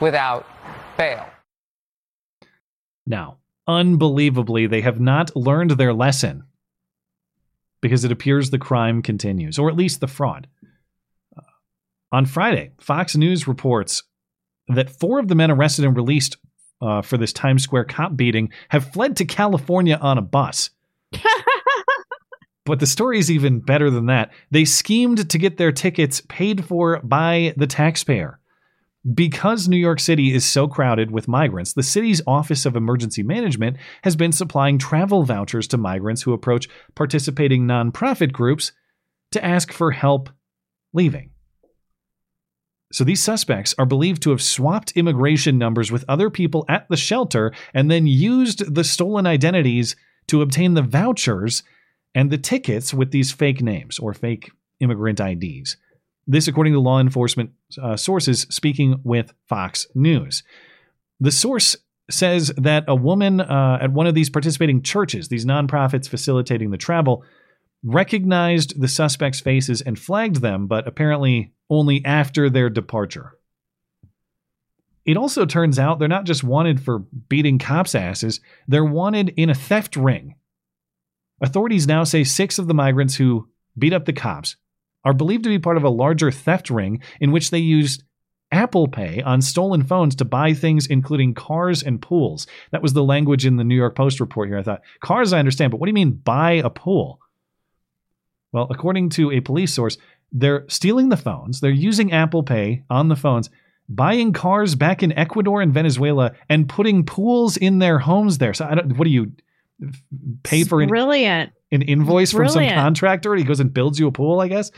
without 0.00 0.44
bail. 1.02 1.26
Now, 3.06 3.38
unbelievably, 3.66 4.68
they 4.68 4.82
have 4.82 5.00
not 5.00 5.34
learned 5.34 5.72
their 5.72 5.92
lesson 5.92 6.44
because 7.80 8.04
it 8.04 8.12
appears 8.12 8.50
the 8.50 8.58
crime 8.58 9.02
continues, 9.02 9.58
or 9.58 9.68
at 9.68 9.76
least 9.76 10.00
the 10.00 10.06
fraud. 10.06 10.46
Uh, 11.36 11.42
on 12.12 12.26
Friday, 12.26 12.70
Fox 12.80 13.16
News 13.16 13.48
reports 13.48 14.04
that 14.68 14.90
four 15.00 15.18
of 15.18 15.26
the 15.26 15.34
men 15.34 15.50
arrested 15.50 15.84
and 15.84 15.96
released 15.96 16.36
uh, 16.80 17.02
for 17.02 17.16
this 17.16 17.32
Times 17.32 17.64
Square 17.64 17.84
cop 17.84 18.16
beating 18.16 18.52
have 18.68 18.92
fled 18.92 19.16
to 19.16 19.24
California 19.24 19.98
on 20.00 20.18
a 20.18 20.22
bus. 20.22 20.70
But 22.64 22.78
the 22.78 22.86
story 22.86 23.18
is 23.18 23.30
even 23.30 23.58
better 23.58 23.90
than 23.90 24.06
that. 24.06 24.32
They 24.52 24.64
schemed 24.64 25.28
to 25.28 25.38
get 25.38 25.56
their 25.56 25.72
tickets 25.72 26.22
paid 26.28 26.64
for 26.64 27.00
by 27.00 27.54
the 27.56 27.66
taxpayer. 27.66 28.38
Because 29.14 29.68
New 29.68 29.76
York 29.76 29.98
City 29.98 30.32
is 30.32 30.44
so 30.44 30.68
crowded 30.68 31.10
with 31.10 31.26
migrants, 31.26 31.72
the 31.72 31.82
city's 31.82 32.22
Office 32.24 32.64
of 32.64 32.76
Emergency 32.76 33.24
Management 33.24 33.76
has 34.04 34.14
been 34.14 34.30
supplying 34.30 34.78
travel 34.78 35.24
vouchers 35.24 35.66
to 35.68 35.76
migrants 35.76 36.22
who 36.22 36.32
approach 36.32 36.68
participating 36.94 37.66
nonprofit 37.66 38.30
groups 38.30 38.70
to 39.32 39.44
ask 39.44 39.72
for 39.72 39.90
help 39.90 40.30
leaving. 40.92 41.30
So 42.92 43.02
these 43.02 43.22
suspects 43.22 43.74
are 43.78 43.86
believed 43.86 44.22
to 44.22 44.30
have 44.30 44.42
swapped 44.42 44.92
immigration 44.92 45.58
numbers 45.58 45.90
with 45.90 46.04
other 46.08 46.30
people 46.30 46.64
at 46.68 46.86
the 46.88 46.96
shelter 46.96 47.52
and 47.74 47.90
then 47.90 48.06
used 48.06 48.72
the 48.72 48.84
stolen 48.84 49.26
identities 49.26 49.96
to 50.28 50.42
obtain 50.42 50.74
the 50.74 50.82
vouchers 50.82 51.64
and 52.14 52.30
the 52.30 52.38
tickets 52.38 52.94
with 52.94 53.10
these 53.10 53.32
fake 53.32 53.62
names 53.62 53.98
or 53.98 54.14
fake 54.14 54.52
immigrant 54.80 55.18
IDs. 55.18 55.76
This, 56.26 56.48
according 56.48 56.72
to 56.74 56.80
law 56.80 57.00
enforcement 57.00 57.50
uh, 57.80 57.96
sources 57.96 58.42
speaking 58.48 59.00
with 59.04 59.32
Fox 59.48 59.86
News. 59.94 60.42
The 61.20 61.32
source 61.32 61.76
says 62.10 62.52
that 62.56 62.84
a 62.88 62.94
woman 62.94 63.40
uh, 63.40 63.78
at 63.80 63.92
one 63.92 64.06
of 64.06 64.14
these 64.14 64.30
participating 64.30 64.82
churches, 64.82 65.28
these 65.28 65.44
nonprofits 65.44 66.08
facilitating 66.08 66.70
the 66.70 66.76
travel, 66.76 67.24
recognized 67.82 68.80
the 68.80 68.88
suspects' 68.88 69.40
faces 69.40 69.80
and 69.80 69.98
flagged 69.98 70.36
them, 70.36 70.66
but 70.66 70.86
apparently 70.86 71.52
only 71.68 72.04
after 72.04 72.48
their 72.48 72.70
departure. 72.70 73.32
It 75.04 75.16
also 75.16 75.44
turns 75.44 75.78
out 75.78 75.98
they're 75.98 76.08
not 76.08 76.26
just 76.26 76.44
wanted 76.44 76.80
for 76.80 77.00
beating 77.28 77.58
cops' 77.58 77.94
asses, 77.94 78.40
they're 78.68 78.84
wanted 78.84 79.34
in 79.36 79.50
a 79.50 79.54
theft 79.54 79.96
ring. 79.96 80.36
Authorities 81.40 81.88
now 81.88 82.04
say 82.04 82.22
six 82.22 82.58
of 82.58 82.68
the 82.68 82.74
migrants 82.74 83.16
who 83.16 83.48
beat 83.76 83.92
up 83.92 84.04
the 84.04 84.12
cops 84.12 84.56
are 85.04 85.12
believed 85.12 85.44
to 85.44 85.50
be 85.50 85.58
part 85.58 85.76
of 85.76 85.84
a 85.84 85.90
larger 85.90 86.30
theft 86.30 86.70
ring 86.70 87.02
in 87.20 87.32
which 87.32 87.50
they 87.50 87.58
used 87.58 88.04
Apple 88.52 88.86
Pay 88.86 89.22
on 89.22 89.40
stolen 89.40 89.82
phones 89.82 90.14
to 90.16 90.24
buy 90.24 90.52
things 90.52 90.86
including 90.86 91.34
cars 91.34 91.82
and 91.82 92.00
pools. 92.00 92.46
That 92.70 92.82
was 92.82 92.92
the 92.92 93.02
language 93.02 93.46
in 93.46 93.56
the 93.56 93.64
New 93.64 93.74
York 93.74 93.96
Post 93.96 94.20
report 94.20 94.48
here. 94.48 94.58
I 94.58 94.62
thought, 94.62 94.82
cars 95.00 95.32
I 95.32 95.38
understand, 95.38 95.70
but 95.70 95.80
what 95.80 95.86
do 95.86 95.90
you 95.90 95.94
mean 95.94 96.12
buy 96.12 96.52
a 96.52 96.70
pool? 96.70 97.18
Well, 98.52 98.68
according 98.70 99.08
to 99.10 99.32
a 99.32 99.40
police 99.40 99.72
source, 99.72 99.96
they're 100.30 100.66
stealing 100.68 101.08
the 101.08 101.16
phones, 101.16 101.60
they're 101.60 101.70
using 101.70 102.12
Apple 102.12 102.42
Pay 102.42 102.84
on 102.90 103.08
the 103.08 103.16
phones, 103.16 103.50
buying 103.88 104.32
cars 104.32 104.74
back 104.74 105.02
in 105.02 105.12
Ecuador 105.12 105.62
and 105.62 105.72
Venezuela, 105.72 106.32
and 106.48 106.68
putting 106.68 107.04
pools 107.04 107.56
in 107.56 107.78
their 107.78 107.98
homes 107.98 108.38
there. 108.38 108.54
So 108.54 108.66
I 108.66 108.74
don't 108.74 108.96
what 108.98 109.04
do 109.04 109.10
you 109.10 109.32
pay 110.42 110.64
for 110.64 110.80
an, 110.80 110.88
Brilliant. 110.88 111.52
An 111.72 111.82
invoice 111.82 112.30
from 112.30 112.48
some 112.48 112.68
contractor 112.68 113.32
and 113.32 113.40
he 113.40 113.46
goes 113.46 113.60
and 113.60 113.72
builds 113.72 113.98
you 113.98 114.06
a 114.06 114.12
pool, 114.12 114.40
I 114.40 114.48
guess? 114.48 114.70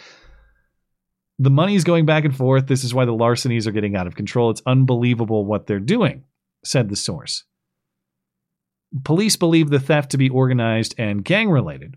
The 1.38 1.51
money's 1.51 1.84
going 1.84 2.07
back 2.07 2.24
and 2.24 2.34
forth. 2.34 2.68
This 2.68 2.84
is 2.84 2.95
why 2.95 3.05
the 3.05 3.12
larcenies 3.12 3.66
are 3.66 3.72
getting 3.72 3.97
out 3.97 4.07
of 4.07 4.14
control. 4.14 4.51
It's 4.51 4.62
unbelievable 4.64 5.45
what 5.45 5.66
they're 5.66 5.80
doing, 5.80 6.24
said 6.64 6.88
the 6.88 6.97
source. 6.97 7.45
Police 9.03 9.34
believe 9.34 9.70
the 9.70 9.80
theft 9.80 10.12
to 10.12 10.18
be 10.18 10.30
organized 10.30 10.95
and 10.97 11.24
gang 11.24 11.51
related, 11.51 11.97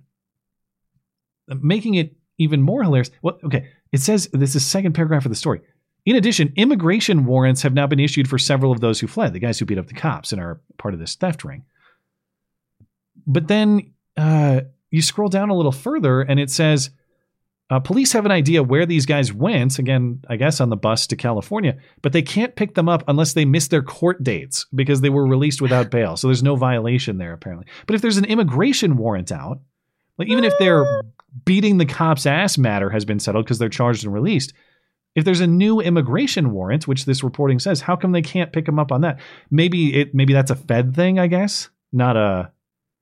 making 1.48 1.94
it 1.94 2.16
even 2.40 2.64
more 2.64 2.82
hilarious. 2.82 3.12
Well, 3.22 3.38
okay, 3.44 3.70
it 3.92 4.02
says 4.02 4.28
this 4.34 4.50
is 4.50 4.54
the 4.56 4.60
second 4.60 4.94
paragraph 4.94 5.26
of 5.26 5.30
the 5.30 5.36
story. 5.36 5.62
In 6.08 6.16
addition, 6.16 6.54
immigration 6.56 7.26
warrants 7.26 7.62
have 7.62 7.74
now 7.74 7.86
been 7.86 8.00
issued 8.00 8.28
for 8.28 8.40
several 8.40 8.72
of 8.72 8.80
those 8.80 9.00
who 9.00 9.08
fled, 9.08 9.34
the 9.34 9.40
guys 9.40 9.60
who 9.60 9.66
beat 9.66 9.78
up 9.78 9.88
the 9.88 9.94
cops 9.94 10.32
and 10.32 10.42
are 10.42 10.62
part 10.78 10.94
of 10.94 11.00
this 11.00 11.16
theft 11.16 11.44
ring. 11.44 11.66
But 13.28 13.48
then 13.48 13.94
uh, 14.16 14.62
you 14.92 15.02
scroll 15.02 15.30
down 15.30 15.50
a 15.50 15.56
little 15.56 15.72
further 15.72 16.22
and 16.22 16.40
it 16.40 16.50
says 16.50 16.92
uh, 17.70 17.80
police 17.80 18.14
have 18.14 18.26
an 18.26 18.32
idea 18.32 18.64
where 18.64 18.86
these 18.86 19.06
guys 19.06 19.34
went, 19.34 19.78
again, 19.78 20.22
I 20.30 20.38
guess 20.38 20.62
on 20.62 20.70
the 20.70 20.78
bus 20.78 21.06
to 21.08 21.18
California, 21.18 21.78
but 22.02 22.14
they 22.14 22.22
can't 22.22 22.56
pick 22.56 22.76
them 22.76 22.88
up 22.88 23.04
unless 23.10 23.34
they 23.34 23.44
miss 23.44 23.68
their 23.68 23.82
court 23.82 24.24
dates 24.24 24.66
because 24.74 25.02
they 25.02 25.10
were 25.10 25.28
released 25.28 25.62
without 25.62 25.92
bail. 25.92 26.16
So 26.16 26.28
there's 26.28 26.44
no 26.44 26.56
violation 26.56 27.18
there, 27.18 27.34
apparently. 27.34 27.68
But 27.86 27.96
if 27.96 28.02
there's 28.02 28.18
an 28.18 28.26
immigration 28.26 28.96
warrant 28.96 29.34
out, 29.34 29.60
like 30.18 30.30
even 30.30 30.46
if 30.46 30.54
they're 30.60 31.04
beating 31.44 31.78
the 31.78 31.86
cops' 31.86 32.26
ass 32.26 32.58
matter 32.58 32.90
has 32.90 33.04
been 33.04 33.20
settled 33.20 33.46
because 33.46 33.60
they're 33.60 33.68
charged 33.68 34.06
and 34.06 34.14
released, 34.14 34.54
if 35.16 35.26
there's 35.26 35.42
a 35.42 35.48
new 35.48 35.82
immigration 35.82 36.52
warrant, 36.52 36.88
which 36.88 37.04
this 37.04 37.24
reporting 37.24 37.60
says, 37.60 37.82
how 37.82 37.98
come 37.98 38.14
they 38.14 38.22
can't 38.22 38.54
pick 38.54 38.66
them 38.66 38.80
up 38.80 38.94
on 38.94 39.02
that? 39.02 39.20
Maybe 39.52 39.94
it 40.00 40.16
maybe 40.16 40.32
that's 40.32 40.52
a 40.52 40.56
Fed 40.56 40.96
thing, 40.96 41.20
I 41.20 41.28
guess, 41.28 41.70
not 41.92 42.16
a 42.16 42.52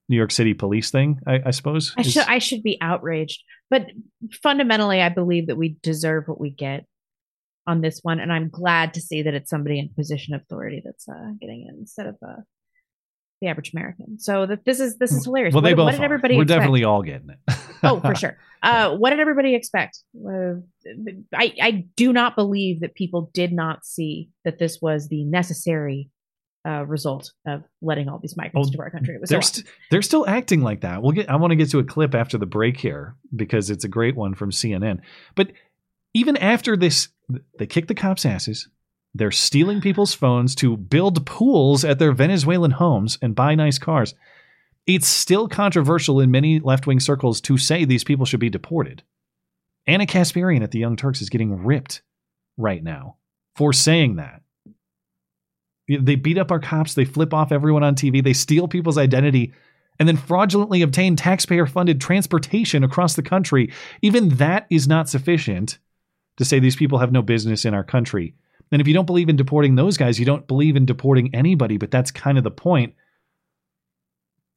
New 0.09 0.15
York 0.17 0.31
City 0.31 0.53
police 0.53 0.91
thing, 0.91 1.19
I, 1.25 1.41
I 1.47 1.51
suppose. 1.51 1.93
I 1.97 2.01
Is- 2.01 2.11
should 2.13 2.23
I 2.27 2.39
should 2.39 2.63
be 2.63 2.77
outraged, 2.81 3.43
but 3.69 3.87
fundamentally, 4.43 5.01
I 5.01 5.09
believe 5.09 5.47
that 5.47 5.57
we 5.57 5.77
deserve 5.81 6.27
what 6.27 6.39
we 6.39 6.49
get 6.51 6.85
on 7.67 7.81
this 7.81 8.01
one, 8.03 8.19
and 8.19 8.31
I'm 8.31 8.49
glad 8.49 8.93
to 8.93 9.01
see 9.01 9.23
that 9.23 9.33
it's 9.33 9.49
somebody 9.49 9.79
in 9.79 9.89
position 9.89 10.35
of 10.35 10.41
authority 10.41 10.81
that's 10.85 11.09
uh, 11.09 11.31
getting 11.41 11.67
it 11.67 11.73
instead 11.79 12.05
of 12.05 12.15
uh, 12.25 12.41
the 13.41 13.47
average 13.47 13.73
American. 13.73 14.19
So 14.19 14.45
that 14.45 14.65
this 14.65 14.79
is 14.79 14.97
this 14.97 15.11
is 15.11 15.25
hilarious. 15.25 15.53
well, 15.53 15.61
they 15.63 15.71
what, 15.73 15.77
both 15.77 15.85
what 15.85 15.91
did 15.93 16.01
are. 16.01 16.05
everybody 16.05 16.35
We're 16.35 16.43
expect? 16.43 16.59
definitely 16.59 16.83
all 16.83 17.01
getting 17.01 17.29
it. 17.31 17.55
oh, 17.83 17.99
for 17.99 18.13
sure. 18.23 18.37
Uh, 18.61 18.95
what 18.95 19.09
did 19.09 19.19
everybody 19.19 19.55
expect? 19.55 19.97
Uh, 20.15 20.55
I 21.33 21.53
I 21.61 21.85
do 21.95 22.13
not 22.13 22.35
believe 22.35 22.81
that 22.81 22.93
people 22.93 23.31
did 23.33 23.51
not 23.51 23.83
see 23.85 24.29
that 24.43 24.59
this 24.59 24.79
was 24.81 25.07
the 25.07 25.23
necessary 25.23 26.09
uh, 26.65 26.85
result 26.85 27.31
of 27.45 27.63
letting 27.81 28.09
all 28.09 28.19
these 28.19 28.35
migrants 28.35 28.67
Oh, 28.67 28.71
into 28.71 28.81
our 28.81 28.89
country. 28.89 29.15
It 29.15 29.21
was 29.21 29.29
they're, 29.29 29.41
so 29.41 29.53
st- 29.53 29.67
they're 29.91 30.01
still 30.01 30.27
acting 30.27 30.61
like 30.61 30.81
that. 30.81 31.01
We'll 31.01 31.11
get. 31.11 31.29
I 31.29 31.35
want 31.35 31.51
to 31.51 31.55
get 31.55 31.69
to 31.71 31.79
a 31.79 31.83
clip 31.83 32.15
after 32.15 32.37
the 32.37 32.45
break 32.45 32.77
here 32.77 33.15
because 33.35 33.69
it's 33.69 33.83
a 33.83 33.89
great 33.89 34.15
one 34.15 34.33
from 34.33 34.51
CNN. 34.51 34.99
But 35.35 35.51
even 36.13 36.37
after 36.37 36.75
this, 36.75 37.09
they 37.59 37.67
kick 37.67 37.87
the 37.87 37.95
cops' 37.95 38.25
asses. 38.25 38.67
They're 39.13 39.31
stealing 39.31 39.79
people's 39.79 40.13
phones 40.13 40.55
to 40.55 40.75
build 40.75 41.25
pools 41.25 41.85
at 41.85 41.99
their 41.99 42.11
Venezuelan 42.11 42.71
homes 42.71 43.17
and 43.21 43.35
buy 43.35 43.55
nice 43.55 43.77
cars. 43.77 44.13
It's 44.87 45.07
still 45.07 45.47
controversial 45.47 46.19
in 46.19 46.31
many 46.31 46.59
left 46.59 46.85
wing 46.85 46.99
circles 46.99 47.41
to 47.41 47.57
say 47.57 47.85
these 47.85 48.03
people 48.03 48.25
should 48.25 48.39
be 48.39 48.49
deported. 48.49 49.03
Ana 49.87 50.05
Kasparian 50.05 50.63
at 50.63 50.71
the 50.71 50.79
Young 50.79 50.95
Turks 50.95 51.21
is 51.21 51.29
getting 51.29 51.63
ripped 51.63 52.01
right 52.57 52.83
now 52.83 53.17
for 53.55 53.71
saying 53.71 54.17
that. 54.17 54.41
They 55.87 56.15
beat 56.15 56.37
up 56.37 56.51
our 56.51 56.59
cops, 56.59 56.95
they 56.95 57.05
flip 57.05 57.33
off 57.33 57.51
everyone 57.51 57.83
on 57.83 57.95
TV, 57.95 58.23
they 58.23 58.33
steal 58.33 58.67
people's 58.67 58.97
identity, 58.97 59.53
and 59.99 60.07
then 60.07 60.17
fraudulently 60.17 60.81
obtain 60.81 61.15
taxpayer 61.15 61.65
funded 61.65 62.01
transportation 62.01 62.83
across 62.83 63.15
the 63.15 63.21
country. 63.21 63.71
Even 64.01 64.29
that 64.29 64.65
is 64.69 64.87
not 64.87 65.09
sufficient 65.09 65.77
to 66.37 66.45
say 66.45 66.59
these 66.59 66.75
people 66.75 66.97
have 66.97 67.11
no 67.11 67.21
business 67.21 67.65
in 67.65 67.73
our 67.73 67.83
country. 67.83 68.35
And 68.71 68.81
if 68.81 68.87
you 68.87 68.93
don't 68.93 69.05
believe 69.05 69.29
in 69.29 69.35
deporting 69.35 69.75
those 69.75 69.97
guys, 69.97 70.19
you 70.19 70.25
don't 70.25 70.47
believe 70.47 70.75
in 70.75 70.85
deporting 70.85 71.33
anybody, 71.33 71.77
but 71.77 71.91
that's 71.91 72.11
kind 72.11 72.37
of 72.37 72.43
the 72.43 72.51
point. 72.51 72.93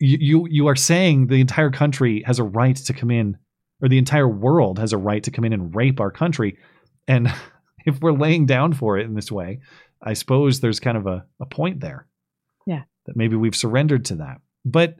You, 0.00 0.18
you, 0.20 0.48
you 0.50 0.66
are 0.68 0.76
saying 0.76 1.26
the 1.26 1.40
entire 1.40 1.70
country 1.70 2.22
has 2.26 2.38
a 2.38 2.44
right 2.44 2.76
to 2.76 2.92
come 2.92 3.10
in, 3.10 3.36
or 3.82 3.88
the 3.88 3.98
entire 3.98 4.28
world 4.28 4.78
has 4.78 4.92
a 4.92 4.98
right 4.98 5.22
to 5.22 5.30
come 5.30 5.44
in 5.44 5.52
and 5.52 5.74
rape 5.74 6.00
our 6.00 6.10
country. 6.10 6.56
And 7.06 7.32
if 7.86 8.00
we're 8.00 8.12
laying 8.12 8.46
down 8.46 8.72
for 8.72 8.98
it 8.98 9.04
in 9.04 9.14
this 9.14 9.30
way, 9.30 9.60
I 10.02 10.12
suppose 10.14 10.60
there's 10.60 10.80
kind 10.80 10.96
of 10.96 11.06
a, 11.06 11.24
a 11.40 11.46
point 11.46 11.80
there 11.80 12.06
Yeah. 12.66 12.82
that 13.06 13.16
maybe 13.16 13.36
we've 13.36 13.56
surrendered 13.56 14.04
to 14.06 14.16
that. 14.16 14.40
But 14.64 14.98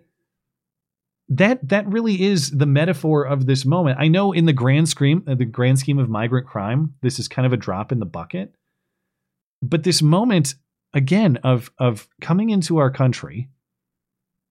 that 1.31 1.69
that 1.69 1.87
really 1.87 2.23
is 2.23 2.51
the 2.51 2.67
metaphor 2.67 3.25
of 3.25 3.45
this 3.47 3.65
moment. 3.67 3.99
I 4.01 4.09
know 4.09 4.33
in 4.33 4.47
the 4.47 4.53
grand 4.53 4.89
scheme, 4.89 5.23
uh, 5.27 5.35
the 5.35 5.45
grand 5.45 5.79
scheme 5.79 5.99
of 5.99 6.09
migrant 6.09 6.47
crime, 6.47 6.95
this 7.03 7.19
is 7.19 7.29
kind 7.29 7.45
of 7.45 7.53
a 7.53 7.57
drop 7.59 7.93
in 7.93 7.99
the 7.99 8.07
bucket. 8.07 8.55
But 9.61 9.83
this 9.85 10.01
moment 10.03 10.55
again 10.95 11.37
of 11.45 11.71
of 11.79 12.09
coming 12.23 12.49
into 12.51 12.79
our 12.79 12.91
country 12.91 13.51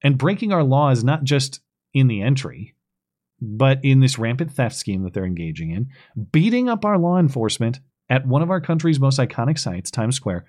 and 0.04 0.16
breaking 0.16 0.52
our 0.52 0.62
laws 0.62 1.02
not 1.02 1.24
just 1.24 1.60
in 1.92 2.06
the 2.06 2.22
entry, 2.22 2.76
but 3.40 3.84
in 3.84 3.98
this 3.98 4.18
rampant 4.18 4.52
theft 4.52 4.76
scheme 4.76 5.02
that 5.02 5.12
they're 5.14 5.24
engaging 5.24 5.72
in, 5.72 5.88
beating 6.30 6.68
up 6.68 6.84
our 6.84 6.96
law 6.98 7.18
enforcement 7.18 7.80
at 8.08 8.26
one 8.26 8.42
of 8.42 8.50
our 8.50 8.60
country's 8.60 9.00
most 9.00 9.18
iconic 9.18 9.58
sites, 9.58 9.90
Times 9.90 10.16
Square. 10.16 10.46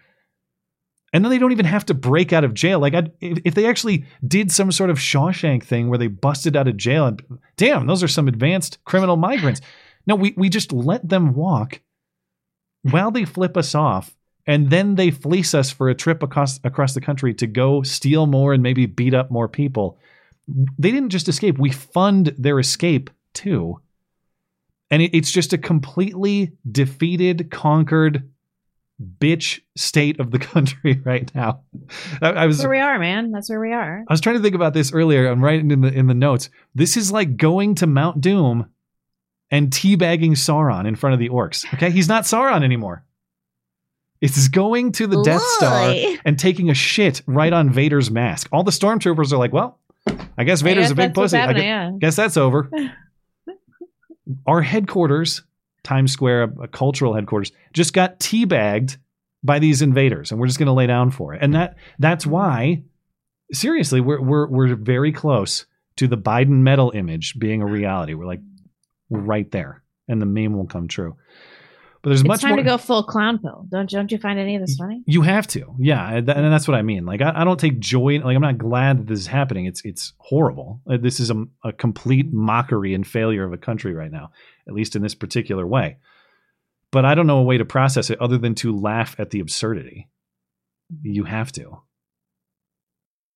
And 1.11 1.25
then 1.25 1.31
they 1.31 1.39
don't 1.39 1.51
even 1.51 1.65
have 1.65 1.85
to 1.87 1.93
break 1.93 2.33
out 2.33 2.43
of 2.43 2.53
jail. 2.53 2.79
Like, 2.79 2.93
I'd, 2.93 3.11
if, 3.19 3.55
they 3.55 3.65
actually 3.65 4.05
did 4.25 4.51
some 4.51 4.71
sort 4.71 4.91
of 4.91 4.97
Shawshank 4.97 5.63
thing 5.63 5.89
where 5.89 5.97
they 5.97 6.07
busted 6.07 6.55
out 6.55 6.67
of 6.67 6.77
jail 6.77 7.07
and, 7.07 7.21
damn, 7.57 7.87
those 7.87 8.03
are 8.03 8.07
some 8.07 8.27
advanced 8.27 8.77
criminal 8.85 9.17
migrants. 9.17 9.59
No, 10.05 10.15
we, 10.15 10.33
we 10.37 10.49
just 10.49 10.71
let 10.71 11.07
them 11.07 11.33
walk 11.33 11.81
while 12.83 13.09
they 13.11 13.25
flip 13.25 13.57
us 13.57 13.73
off 13.73 14.15
and 14.49 14.71
then 14.71 14.95
they 14.95 15.11
fleece 15.11 15.53
us 15.53 15.69
for 15.69 15.89
a 15.89 15.95
trip 15.95 16.23
across 16.23 16.59
across 16.63 16.95
the 16.95 17.01
country 17.01 17.35
to 17.35 17.45
go 17.45 17.83
steal 17.83 18.25
more 18.25 18.51
and 18.51 18.63
maybe 18.63 18.87
beat 18.87 19.13
up 19.13 19.29
more 19.29 19.47
people. 19.47 19.99
They 20.47 20.89
didn't 20.89 21.11
just 21.11 21.29
escape; 21.29 21.59
we 21.59 21.71
fund 21.71 22.33
their 22.35 22.59
escape 22.59 23.11
too. 23.33 23.79
And 24.91 25.01
it, 25.01 25.15
it's 25.15 25.31
just 25.31 25.53
a 25.53 25.57
completely 25.57 26.53
defeated, 26.71 27.51
conquered, 27.51 28.29
bitch 29.01 29.61
state 29.75 30.19
of 30.19 30.31
the 30.31 30.39
country 30.39 31.01
right 31.05 31.33
now. 31.33 31.61
I, 32.21 32.31
I 32.31 32.45
was 32.45 32.57
That's 32.57 32.67
where 32.67 32.77
we 32.77 32.81
are, 32.81 32.99
man. 32.99 33.31
That's 33.31 33.49
where 33.49 33.59
we 33.59 33.73
are. 33.73 34.03
I 34.07 34.13
was 34.13 34.21
trying 34.21 34.35
to 34.35 34.41
think 34.41 34.55
about 34.55 34.73
this 34.73 34.91
earlier. 34.93 35.27
I'm 35.27 35.43
writing 35.43 35.71
in 35.71 35.81
the 35.81 35.93
in 35.93 36.07
the 36.07 36.13
notes. 36.13 36.49
This 36.75 36.97
is 36.97 37.11
like 37.11 37.37
going 37.37 37.75
to 37.75 37.87
Mount 37.87 38.21
Doom 38.21 38.69
and 39.51 39.69
teabagging 39.71 40.31
Sauron 40.31 40.87
in 40.87 40.95
front 40.95 41.13
of 41.13 41.19
the 41.19 41.29
orcs. 41.29 41.71
Okay, 41.73 41.91
he's 41.91 42.07
not 42.07 42.23
Sauron 42.23 42.63
anymore. 42.63 43.05
It's 44.21 44.49
going 44.49 44.91
to 44.93 45.07
the 45.07 45.23
Death 45.23 45.41
Star 45.41 45.95
and 46.25 46.37
taking 46.37 46.69
a 46.69 46.73
shit 46.73 47.21
right 47.25 47.53
on 47.53 47.69
Vader's 47.69 48.11
mask. 48.11 48.49
All 48.51 48.63
the 48.63 48.71
stormtroopers 48.71 49.31
are 49.31 49.37
like, 49.37 49.53
"Well, 49.53 49.79
I 50.37 50.43
guess 50.43 50.61
I 50.61 50.65
Vader's 50.65 50.85
guess 50.85 50.91
a 50.91 50.95
big 50.95 51.13
pussy. 51.13 51.37
I 51.37 51.39
happening, 51.39 51.61
gu- 51.61 51.67
yeah. 51.67 51.91
guess 51.99 52.17
that's 52.17 52.35
over." 52.35 52.69
Our 54.45 54.61
headquarters, 54.61 55.43
Times 55.83 56.11
Square, 56.11 56.53
a 56.61 56.67
cultural 56.67 57.13
headquarters, 57.13 57.51
just 57.73 57.93
got 57.93 58.19
teabagged 58.19 58.97
by 59.43 59.59
these 59.59 59.81
invaders, 59.81 60.31
and 60.31 60.39
we're 60.39 60.47
just 60.47 60.59
going 60.59 60.67
to 60.67 60.73
lay 60.73 60.87
down 60.87 61.11
for 61.11 61.33
it. 61.33 61.41
And 61.41 61.53
that 61.55 61.77
that's 61.97 62.25
why, 62.25 62.83
seriously, 63.51 64.01
we're 64.01 64.21
we're 64.21 64.47
we're 64.47 64.75
very 64.75 65.11
close 65.11 65.65
to 65.97 66.07
the 66.07 66.17
Biden 66.17 66.61
medal 66.61 66.91
image 66.93 67.37
being 67.39 67.61
a 67.61 67.65
reality. 67.65 68.13
We're 68.13 68.25
like 68.25 68.41
we're 69.09 69.21
right 69.21 69.49
there, 69.51 69.83
and 70.07 70.21
the 70.21 70.25
meme 70.25 70.53
will 70.53 70.67
come 70.67 70.87
true. 70.87 71.15
But 72.01 72.11
there's 72.11 72.21
it's 72.21 72.27
much 72.27 72.41
time 72.41 72.51
more. 72.51 72.57
to 72.59 72.63
go 72.63 72.77
full 72.77 73.03
clown 73.03 73.39
pill. 73.39 73.65
Don't 73.69 73.89
don't 73.89 74.09
you 74.09 74.17
find 74.17 74.39
any 74.39 74.55
of 74.55 74.61
this 74.61 74.77
funny? 74.77 75.03
You 75.05 75.21
have 75.21 75.47
to, 75.47 75.75
yeah, 75.79 76.09
and 76.09 76.29
and 76.29 76.53
that's 76.53 76.65
what 76.65 76.75
I 76.75 76.81
mean. 76.81 77.05
Like, 77.05 77.21
I, 77.21 77.33
I 77.35 77.43
don't 77.43 77.59
take 77.59 77.79
joy. 77.79 78.09
in 78.15 78.21
Like, 78.21 78.35
I'm 78.37 78.41
not 78.41 78.57
glad 78.57 78.99
that 78.99 79.07
this 79.07 79.19
is 79.19 79.27
happening. 79.27 79.65
It's 79.65 79.81
it's 79.83 80.13
horrible. 80.17 80.81
Uh, 80.89 80.95
This 80.97 81.19
is 81.19 81.29
a, 81.29 81.45
a 81.63 81.73
complete 81.73 82.31
mockery 82.31 82.93
and 82.93 83.05
failure 83.05 83.43
of 83.43 83.51
a 83.51 83.57
country 83.57 83.93
right 83.93 84.11
now, 84.11 84.31
at 84.67 84.73
least 84.73 84.95
in 84.95 85.01
this 85.01 85.13
particular 85.15 85.67
way. 85.67 85.97
But 86.91 87.03
I 87.03 87.15
don't 87.15 87.27
know 87.27 87.39
a 87.39 87.43
way 87.43 87.57
to 87.57 87.65
process 87.65 88.09
it 88.09 88.21
other 88.21 88.37
than 88.37 88.55
to 88.55 88.75
laugh 88.75 89.15
at 89.19 89.31
the 89.31 89.41
absurdity. 89.41 90.07
You 91.01 91.25
have 91.25 91.51
to, 91.51 91.81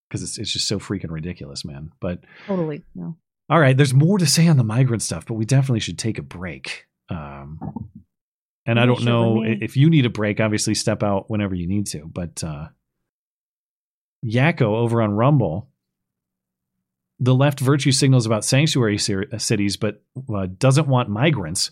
because 0.07 0.23
it's 0.23 0.37
it's 0.37 0.53
just 0.53 0.67
so 0.67 0.79
freaking 0.79 1.11
ridiculous, 1.11 1.65
man. 1.65 1.91
But 1.99 2.21
Totally. 2.47 2.83
No. 2.95 3.17
all 3.49 3.59
right, 3.59 3.75
there's 3.75 3.93
more 3.93 4.17
to 4.17 4.25
say 4.25 4.47
on 4.47 4.55
the 4.55 4.63
migrant 4.63 5.01
stuff, 5.03 5.25
but 5.25 5.33
we 5.33 5.43
definitely 5.45 5.81
should 5.81 5.99
take 5.99 6.17
a 6.17 6.23
break. 6.23 6.85
Um, 7.09 7.59
and 8.65 8.79
I 8.79 8.85
don't 8.85 9.03
know 9.03 9.43
if 9.43 9.75
you 9.75 9.89
need 9.89 10.05
a 10.05 10.09
break. 10.09 10.39
Obviously, 10.39 10.73
step 10.73 11.03
out 11.03 11.29
whenever 11.29 11.55
you 11.55 11.67
need 11.67 11.87
to. 11.87 12.05
But 12.05 12.43
uh, 12.43 12.67
Yakko 14.25 14.61
over 14.61 15.01
on 15.01 15.13
Rumble, 15.13 15.69
the 17.19 17.35
left 17.35 17.59
virtue 17.59 17.91
signals 17.91 18.25
about 18.25 18.45
sanctuary 18.45 18.97
uh, 19.31 19.37
cities, 19.37 19.77
but 19.77 20.01
uh, 20.33 20.47
doesn't 20.57 20.87
want 20.87 21.09
migrants. 21.09 21.71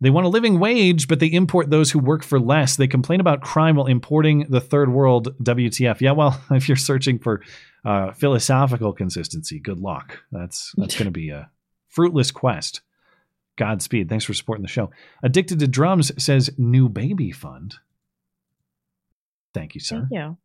They 0.00 0.10
want 0.10 0.26
a 0.26 0.28
living 0.28 0.58
wage, 0.58 1.08
but 1.08 1.20
they 1.20 1.28
import 1.28 1.70
those 1.70 1.90
who 1.90 1.98
work 1.98 2.24
for 2.24 2.40
less. 2.40 2.76
They 2.76 2.88
complain 2.88 3.20
about 3.20 3.40
crime 3.40 3.76
while 3.76 3.86
importing 3.86 4.46
the 4.50 4.60
third 4.60 4.92
world. 4.92 5.34
WTF? 5.42 6.00
Yeah, 6.00 6.12
well, 6.12 6.42
if 6.50 6.68
you're 6.68 6.76
searching 6.76 7.18
for 7.18 7.42
uh, 7.84 8.12
philosophical 8.12 8.92
consistency, 8.92 9.60
good 9.60 9.78
luck. 9.78 10.18
That's 10.32 10.72
that's 10.76 10.96
going 10.96 11.06
to 11.06 11.12
be 11.12 11.30
a 11.30 11.50
fruitless 11.88 12.30
quest. 12.30 12.80
Godspeed. 13.56 14.08
Thanks 14.08 14.24
for 14.24 14.34
supporting 14.34 14.62
the 14.62 14.68
show. 14.68 14.90
Addicted 15.22 15.58
to 15.60 15.68
Drums 15.68 16.10
says 16.22 16.50
new 16.58 16.88
baby 16.88 17.30
fund. 17.30 17.76
Thank 19.52 19.74
you, 19.74 19.80
sir. 19.80 20.08
Thank 20.10 20.36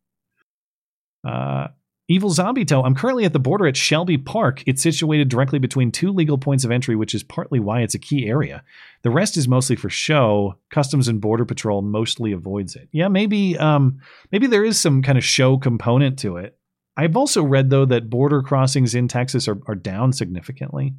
you. 1.24 1.28
Uh, 1.28 1.68
Evil 2.10 2.30
Zombie 2.30 2.64
Toe. 2.64 2.82
I'm 2.82 2.96
currently 2.96 3.24
at 3.24 3.32
the 3.32 3.38
border 3.38 3.68
at 3.68 3.76
Shelby 3.76 4.18
Park. 4.18 4.64
It's 4.66 4.82
situated 4.82 5.28
directly 5.28 5.60
between 5.60 5.92
two 5.92 6.10
legal 6.10 6.38
points 6.38 6.64
of 6.64 6.72
entry, 6.72 6.96
which 6.96 7.14
is 7.14 7.22
partly 7.22 7.60
why 7.60 7.82
it's 7.82 7.94
a 7.94 8.00
key 8.00 8.26
area. 8.26 8.64
The 9.02 9.10
rest 9.10 9.36
is 9.36 9.46
mostly 9.46 9.76
for 9.76 9.88
show. 9.88 10.56
Customs 10.70 11.06
and 11.06 11.20
Border 11.20 11.44
Patrol 11.44 11.82
mostly 11.82 12.32
avoids 12.32 12.74
it. 12.74 12.88
Yeah, 12.90 13.06
maybe 13.06 13.56
um, 13.58 14.00
maybe 14.32 14.48
there 14.48 14.64
is 14.64 14.76
some 14.76 15.02
kind 15.02 15.18
of 15.18 15.24
show 15.24 15.56
component 15.56 16.18
to 16.20 16.36
it. 16.36 16.58
I've 16.96 17.16
also 17.16 17.44
read 17.44 17.70
though 17.70 17.84
that 17.84 18.10
border 18.10 18.42
crossings 18.42 18.94
in 18.96 19.06
Texas 19.06 19.46
are, 19.46 19.60
are 19.68 19.76
down 19.76 20.12
significantly 20.12 20.94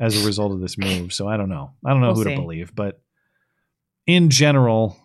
as 0.00 0.22
a 0.22 0.26
result 0.26 0.52
of 0.52 0.60
this 0.60 0.78
move. 0.78 1.12
So 1.12 1.28
I 1.28 1.36
don't 1.36 1.48
know. 1.48 1.72
I 1.84 1.90
don't 1.90 2.00
know 2.00 2.08
We'll 2.08 2.16
who 2.16 2.24
see. 2.24 2.34
to 2.34 2.40
believe, 2.40 2.74
but 2.74 3.00
in 4.06 4.30
general, 4.30 4.96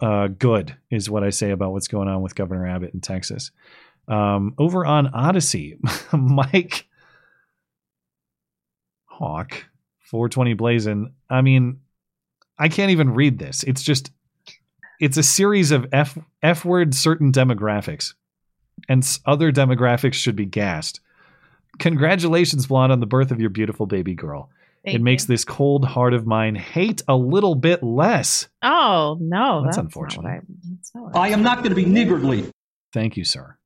uh, 0.00 0.28
good 0.28 0.76
is 0.90 1.08
what 1.08 1.24
I 1.24 1.30
say 1.30 1.50
about 1.50 1.72
what's 1.72 1.88
going 1.88 2.08
on 2.08 2.22
with 2.22 2.34
Governor 2.34 2.66
Abbott 2.66 2.94
in 2.94 3.00
Texas. 3.00 3.50
Um, 4.06 4.54
over 4.58 4.84
on 4.84 5.08
Odysee, 5.14 5.78
Mike 6.12 6.86
Hawk, 9.06 9.64
420 10.00 10.54
Blazing. 10.54 11.14
I 11.30 11.40
mean, 11.40 11.80
I 12.58 12.68
can't 12.68 12.90
even 12.90 13.14
read 13.14 13.38
this. 13.38 13.62
It's 13.62 13.82
just, 13.82 14.10
it's 15.00 15.16
a 15.16 15.22
series 15.22 15.70
of 15.70 15.86
F 15.92 16.18
F 16.42 16.64
word 16.64 16.94
certain 16.94 17.32
demographics, 17.32 18.14
and 18.88 19.06
other 19.24 19.50
demographics 19.52 20.14
should 20.14 20.36
be 20.36 20.44
gassed. 20.46 21.00
Congratulations, 21.78 22.66
Blonde, 22.66 22.92
on 22.92 23.00
the 23.00 23.06
birth 23.06 23.30
of 23.30 23.40
your 23.40 23.50
beautiful 23.50 23.86
baby 23.86 24.14
girl. 24.14 24.50
Thank 24.84 24.96
it 24.96 25.02
makes 25.02 25.24
this 25.24 25.44
cold 25.44 25.84
heart 25.84 26.12
of 26.12 26.26
mine 26.26 26.54
hate 26.54 27.02
a 27.08 27.16
little 27.16 27.54
bit 27.54 27.82
less. 27.82 28.48
Oh 28.62 29.16
no, 29.18 29.62
That's 29.62 29.76
that's, 29.76 29.84
unfortunate. 29.84 30.24
Not 30.24 30.30
I, 30.32 30.40
that's 30.70 30.94
not 30.94 31.16
I 31.16 31.28
am 31.28 31.42
not 31.42 31.58
going 31.58 31.70
to 31.70 31.74
be 31.74 31.86
niggardly. 31.86 32.50
Thank 32.92 33.16
you, 33.16 33.24
sir. 33.24 33.56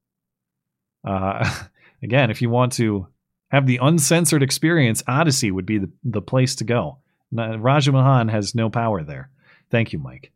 Uh, 1.04 1.62
again, 2.02 2.30
if 2.30 2.40
you 2.40 2.50
want 2.50 2.72
to 2.74 3.08
have 3.48 3.66
the 3.66 3.78
uncensored 3.82 4.44
experience, 4.44 5.02
Odysee 5.08 5.50
would 5.50 5.66
be 5.66 5.78
the, 5.78 5.90
the 6.04 6.22
place 6.22 6.54
to 6.56 6.64
go. 6.64 6.98
Na- 7.32 7.56
Raja 7.58 7.90
Mahan 7.90 8.28
has 8.28 8.54
no 8.54 8.70
power 8.70 9.02
there. 9.02 9.28
Thank 9.70 9.92
you, 9.92 9.98
Mike. 9.98 10.30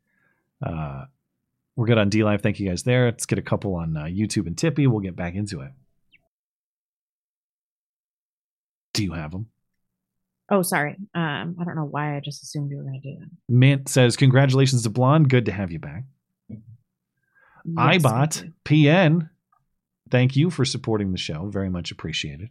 Uh, 0.64 1.04
we're 1.76 1.86
good 1.86 1.98
on 1.98 2.10
DLive. 2.10 2.42
Thank 2.42 2.58
you 2.58 2.68
guys 2.68 2.82
there. 2.82 3.06
Let's 3.06 3.26
get 3.26 3.38
a 3.38 3.42
couple 3.42 3.76
on 3.76 3.96
uh, 3.96 4.04
YouTube 4.04 4.46
and 4.46 4.58
Tippy. 4.58 4.86
We'll 4.86 5.00
get 5.00 5.16
back 5.16 5.34
into 5.34 5.60
it. 5.60 5.70
Do 8.94 9.04
you 9.04 9.12
have 9.12 9.30
them? 9.30 9.46
Oh, 10.50 10.62
sorry. 10.62 10.96
Um, 11.14 11.56
I 11.60 11.64
don't 11.64 11.76
know 11.76 11.88
why 11.90 12.16
I 12.16 12.20
just 12.20 12.42
assumed 12.42 12.70
you 12.70 12.76
were 12.76 12.82
going 12.82 13.00
to 13.00 13.12
do 13.12 13.16
that. 13.20 13.30
Mint 13.48 13.88
says, 13.88 14.16
Congratulations 14.16 14.82
to 14.82 14.90
Blonde. 14.90 15.30
Good 15.30 15.46
to 15.46 15.52
have 15.52 15.70
you 15.70 15.78
back. 15.78 16.04
Yes, 16.48 16.58
iBot 18.02 18.52
PN, 18.64 19.30
thank 20.10 20.36
you 20.36 20.50
for 20.50 20.64
supporting 20.64 21.12
the 21.12 21.18
show. 21.18 21.48
Very 21.48 21.70
much 21.70 21.90
appreciated. 21.90 22.50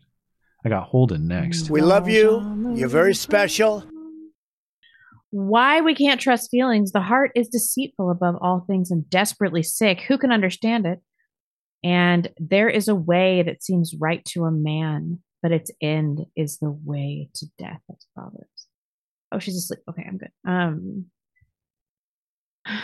I 0.66 0.70
got 0.70 0.84
Holden 0.84 1.28
next. 1.28 1.70
We 1.70 1.82
love 1.82 2.08
you. 2.08 2.74
You're 2.76 2.88
very 2.88 3.16
special. 3.16 3.84
Why 5.32 5.82
we 5.82 5.96
can't 5.96 6.20
trust 6.20 6.52
feelings. 6.52 6.92
The 6.92 7.02
heart 7.02 7.32
is 7.36 7.48
deceitful 7.50 8.12
above 8.12 8.36
all 8.42 8.66
things 8.68 8.92
and 8.92 9.10
desperately 9.10 9.64
sick. 9.64 10.02
Who 10.02 10.18
can 10.18 10.32
understand 10.32 10.86
it? 10.86 11.00
And 11.84 12.30
there 12.38 12.70
is 12.70 12.88
a 12.88 12.96
way 12.96 13.42
that 13.44 13.64
seems 13.64 13.96
right 14.00 14.24
to 14.26 14.44
a 14.44 14.52
man, 14.52 15.20
but 15.42 15.52
its 15.52 15.72
end 15.82 16.26
is 16.36 16.58
the 16.60 16.70
way 16.70 17.30
to 17.36 17.46
death. 17.58 17.80
That's 17.89 18.06
Proverbs. 18.16 18.68
Oh, 19.32 19.39
she's 19.39 19.56
asleep. 19.58 19.80
Okay, 19.89 20.06
I'm 20.08 20.18
good. 20.18 20.32
Um, 20.46 21.06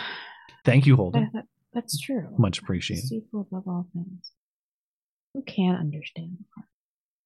Thank 0.64 0.86
you, 0.86 0.96
Holden. 0.96 1.30
that- 1.34 1.44
that's 1.74 2.00
true. 2.00 2.34
Much 2.38 2.58
appreciated. 2.60 3.02
Deceitful 3.02 3.42
above 3.52 3.68
all 3.68 3.86
things. 3.92 4.32
Who 5.34 5.42
can 5.42 5.76
understand 5.76 6.38
the 6.38 6.44
heart? 6.56 6.68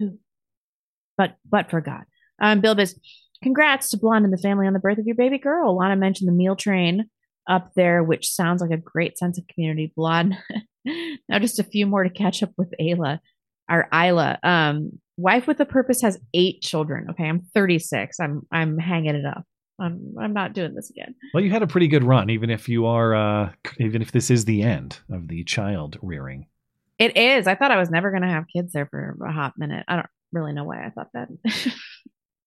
Who? 0.00 0.18
But 1.16 1.36
but 1.48 1.70
for 1.70 1.80
God. 1.80 2.02
Um, 2.40 2.60
Bill 2.60 2.74
Biz, 2.74 2.98
congrats 3.42 3.90
to 3.90 3.98
Blonde 3.98 4.24
and 4.24 4.32
the 4.34 4.38
family 4.42 4.66
on 4.66 4.72
the 4.72 4.80
birth 4.80 4.98
of 4.98 5.06
your 5.06 5.14
baby 5.14 5.38
girl. 5.38 5.76
Lana 5.78 5.96
mentioned 5.96 6.28
the 6.28 6.32
meal 6.34 6.56
train 6.56 7.08
up 7.48 7.70
there, 7.76 8.02
which 8.02 8.28
sounds 8.28 8.60
like 8.60 8.72
a 8.72 8.76
great 8.76 9.16
sense 9.16 9.38
of 9.38 9.46
community. 9.46 9.92
Blonde. 9.96 10.36
now 10.84 11.38
just 11.38 11.60
a 11.60 11.64
few 11.64 11.86
more 11.86 12.02
to 12.02 12.10
catch 12.10 12.42
up 12.42 12.50
with 12.58 12.74
Ayla. 12.80 13.20
Our 13.72 13.88
Isla. 13.90 14.38
Um, 14.42 15.00
wife 15.16 15.46
with 15.46 15.58
a 15.60 15.64
purpose 15.64 16.02
has 16.02 16.20
eight 16.34 16.60
children. 16.60 17.06
Okay, 17.10 17.24
I'm 17.24 17.40
36. 17.54 18.20
I'm 18.20 18.42
I'm 18.52 18.76
hanging 18.76 19.14
it 19.14 19.24
up. 19.24 19.44
I'm 19.80 20.14
I'm 20.20 20.34
not 20.34 20.52
doing 20.52 20.74
this 20.74 20.90
again. 20.90 21.14
Well, 21.32 21.42
you 21.42 21.50
had 21.50 21.62
a 21.62 21.66
pretty 21.66 21.88
good 21.88 22.04
run, 22.04 22.28
even 22.28 22.50
if 22.50 22.68
you 22.68 22.84
are, 22.84 23.14
uh, 23.14 23.52
even 23.78 24.02
if 24.02 24.12
this 24.12 24.30
is 24.30 24.44
the 24.44 24.62
end 24.62 25.00
of 25.10 25.26
the 25.28 25.42
child 25.44 25.98
rearing. 26.02 26.46
It 26.98 27.16
is. 27.16 27.46
I 27.46 27.54
thought 27.54 27.70
I 27.70 27.78
was 27.78 27.90
never 27.90 28.10
going 28.10 28.22
to 28.22 28.28
have 28.28 28.44
kids 28.54 28.74
there 28.74 28.86
for 28.86 29.16
a 29.26 29.32
hot 29.32 29.54
minute. 29.56 29.84
I 29.88 29.96
don't 29.96 30.06
really 30.32 30.52
know 30.52 30.64
why 30.64 30.84
I 30.84 30.90
thought 30.90 31.08
that. 31.14 31.28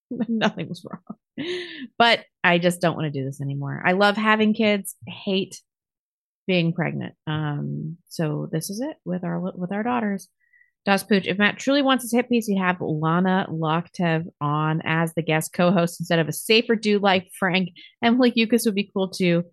Nothing 0.29 0.69
was 0.69 0.85
wrong. 0.87 1.47
But 1.97 2.23
I 2.43 2.59
just 2.59 2.81
don't 2.81 2.95
want 2.95 3.11
to 3.11 3.19
do 3.19 3.25
this 3.25 3.41
anymore. 3.41 3.81
I 3.83 3.93
love 3.93 4.15
having 4.15 4.53
kids, 4.53 4.95
hate 5.07 5.59
being 6.45 6.71
pregnant. 6.71 7.15
Um, 7.25 7.97
so 8.09 8.47
this 8.51 8.69
is 8.69 8.79
it 8.79 8.97
with 9.03 9.23
our 9.23 9.39
with 9.39 9.71
our 9.71 9.81
daughters. 9.81 10.29
Das 10.85 11.03
Pooch, 11.03 11.25
if 11.25 11.37
Matt 11.39 11.57
truly 11.57 11.81
wants 11.81 12.03
his 12.03 12.11
hit 12.11 12.29
piece, 12.29 12.45
he'd 12.45 12.59
have 12.59 12.77
Lana 12.79 13.47
Lokteff 13.49 14.25
on 14.39 14.81
as 14.85 15.13
the 15.15 15.23
guest 15.23 15.51
co-host 15.51 15.99
instead 15.99 16.19
of 16.19 16.27
a 16.27 16.31
safer 16.33 16.75
dude 16.75 17.01
like 17.01 17.27
Frank. 17.39 17.69
Emily 18.03 18.31
Youcis 18.31 18.65
would 18.65 18.75
be 18.75 18.91
cool 18.93 19.09
too. 19.09 19.43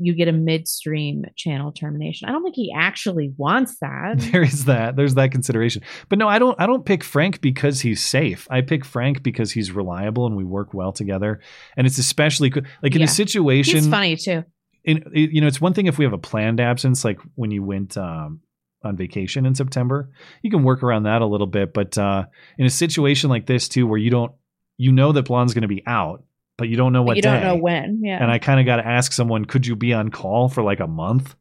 You 0.00 0.14
get 0.14 0.28
a 0.28 0.32
midstream 0.32 1.24
channel 1.36 1.72
termination. 1.72 2.28
I 2.28 2.32
don't 2.32 2.42
think 2.44 2.54
he 2.54 2.72
actually 2.76 3.32
wants 3.36 3.76
that. 3.80 4.18
There 4.32 4.42
is 4.42 4.64
that. 4.66 4.94
There's 4.94 5.14
that 5.14 5.32
consideration. 5.32 5.82
But 6.08 6.18
no, 6.20 6.28
I 6.28 6.38
don't. 6.38 6.60
I 6.60 6.66
don't 6.66 6.84
pick 6.86 7.02
Frank 7.02 7.40
because 7.40 7.80
he's 7.80 8.02
safe. 8.04 8.46
I 8.50 8.60
pick 8.60 8.84
Frank 8.84 9.22
because 9.24 9.50
he's 9.52 9.72
reliable 9.72 10.26
and 10.26 10.36
we 10.36 10.44
work 10.44 10.72
well 10.74 10.92
together. 10.92 11.40
And 11.76 11.84
it's 11.86 11.98
especially 11.98 12.50
co- 12.50 12.60
like 12.82 12.94
in 12.94 13.00
Yeah. 13.00 13.06
a 13.06 13.08
situation. 13.08 13.76
He's 13.76 13.88
funny 13.88 14.16
too. 14.16 14.44
in 14.84 15.04
you 15.12 15.40
know 15.40 15.46
it's 15.48 15.60
one 15.60 15.74
thing 15.74 15.86
if 15.86 15.98
we 15.98 16.04
have 16.04 16.14
a 16.14 16.18
planned 16.18 16.60
absence 16.60 17.04
like 17.04 17.18
when 17.34 17.50
you 17.50 17.64
went 17.64 17.96
um, 17.96 18.40
on 18.82 18.96
vacation 18.96 19.44
in 19.46 19.54
September 19.54 20.08
you 20.42 20.50
can 20.50 20.62
work 20.62 20.82
around 20.82 21.02
that 21.04 21.20
a 21.22 21.26
little 21.26 21.46
bit 21.46 21.72
but 21.74 21.96
uh, 21.98 22.24
in 22.58 22.64
a 22.66 22.70
situation 22.70 23.28
like 23.30 23.46
this 23.46 23.68
too 23.68 23.86
where 23.86 23.98
you 23.98 24.10
don't 24.10 24.32
you 24.76 24.92
know 24.92 25.10
that 25.12 25.24
blonde's 25.24 25.52
going 25.54 25.62
to 25.62 25.68
be 25.68 25.82
out 25.86 26.22
but 26.56 26.68
you 26.68 26.76
don't 26.76 26.92
know 26.92 27.02
But 27.02 27.06
what 27.06 27.16
you 27.16 27.22
don't 27.22 27.42
know 27.42 27.56
when. 27.56 28.00
Yeah. 28.04 28.20
and 28.22 28.30
I 28.30 28.38
kind 28.38 28.58
of 28.60 28.66
got 28.66 28.76
to 28.76 28.86
ask 28.86 29.12
someone 29.12 29.44
could 29.44 29.66
you 29.66 29.74
be 29.76 29.92
on 29.94 30.10
call 30.10 30.48
for 30.48 30.62
like 30.62 30.80
a 30.80 30.86
month 30.86 31.34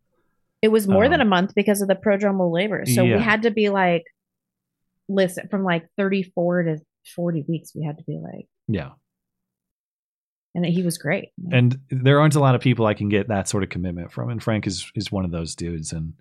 It 0.62 0.70
was 0.70 0.88
more 0.88 1.06
Um, 1.06 1.12
than 1.12 1.22
a 1.22 1.26
month 1.26 1.54
because 1.56 1.82
of 1.82 1.88
the 1.88 1.96
prodromal 1.96 2.52
labor. 2.52 2.86
So 2.86 3.04
Yeah. 3.04 3.18
we 3.18 3.22
had 3.24 3.44
to 3.44 3.52
be 3.52 3.70
like, 3.70 4.04
listen, 5.08 5.48
from 5.50 5.64
like 5.64 5.88
34 5.98 6.64
to 6.64 6.78
40 7.16 7.46
weeks, 7.48 7.72
we 7.76 7.84
had 7.86 7.98
to 8.00 8.04
be 8.04 8.18
like, 8.22 8.48
yeah 8.68 8.92
and 10.56 10.66
he 10.66 10.84
was 10.84 10.98
great. 10.98 11.30
and 11.52 11.78
there 11.90 12.20
aren't 12.20 12.36
a 12.36 12.40
lot 12.40 12.56
of 12.56 12.62
people 12.62 12.86
I 12.86 12.94
can 12.94 13.10
get 13.10 13.28
that 13.28 13.48
sort 13.48 13.64
of 13.64 13.70
commitment 13.70 14.12
from, 14.12 14.30
and 14.30 14.42
Frank 14.42 14.68
is 14.68 14.92
is 14.96 15.12
one 15.12 15.26
of 15.26 15.32
those 15.32 15.56
dudes. 15.56 15.92
And 15.94 16.14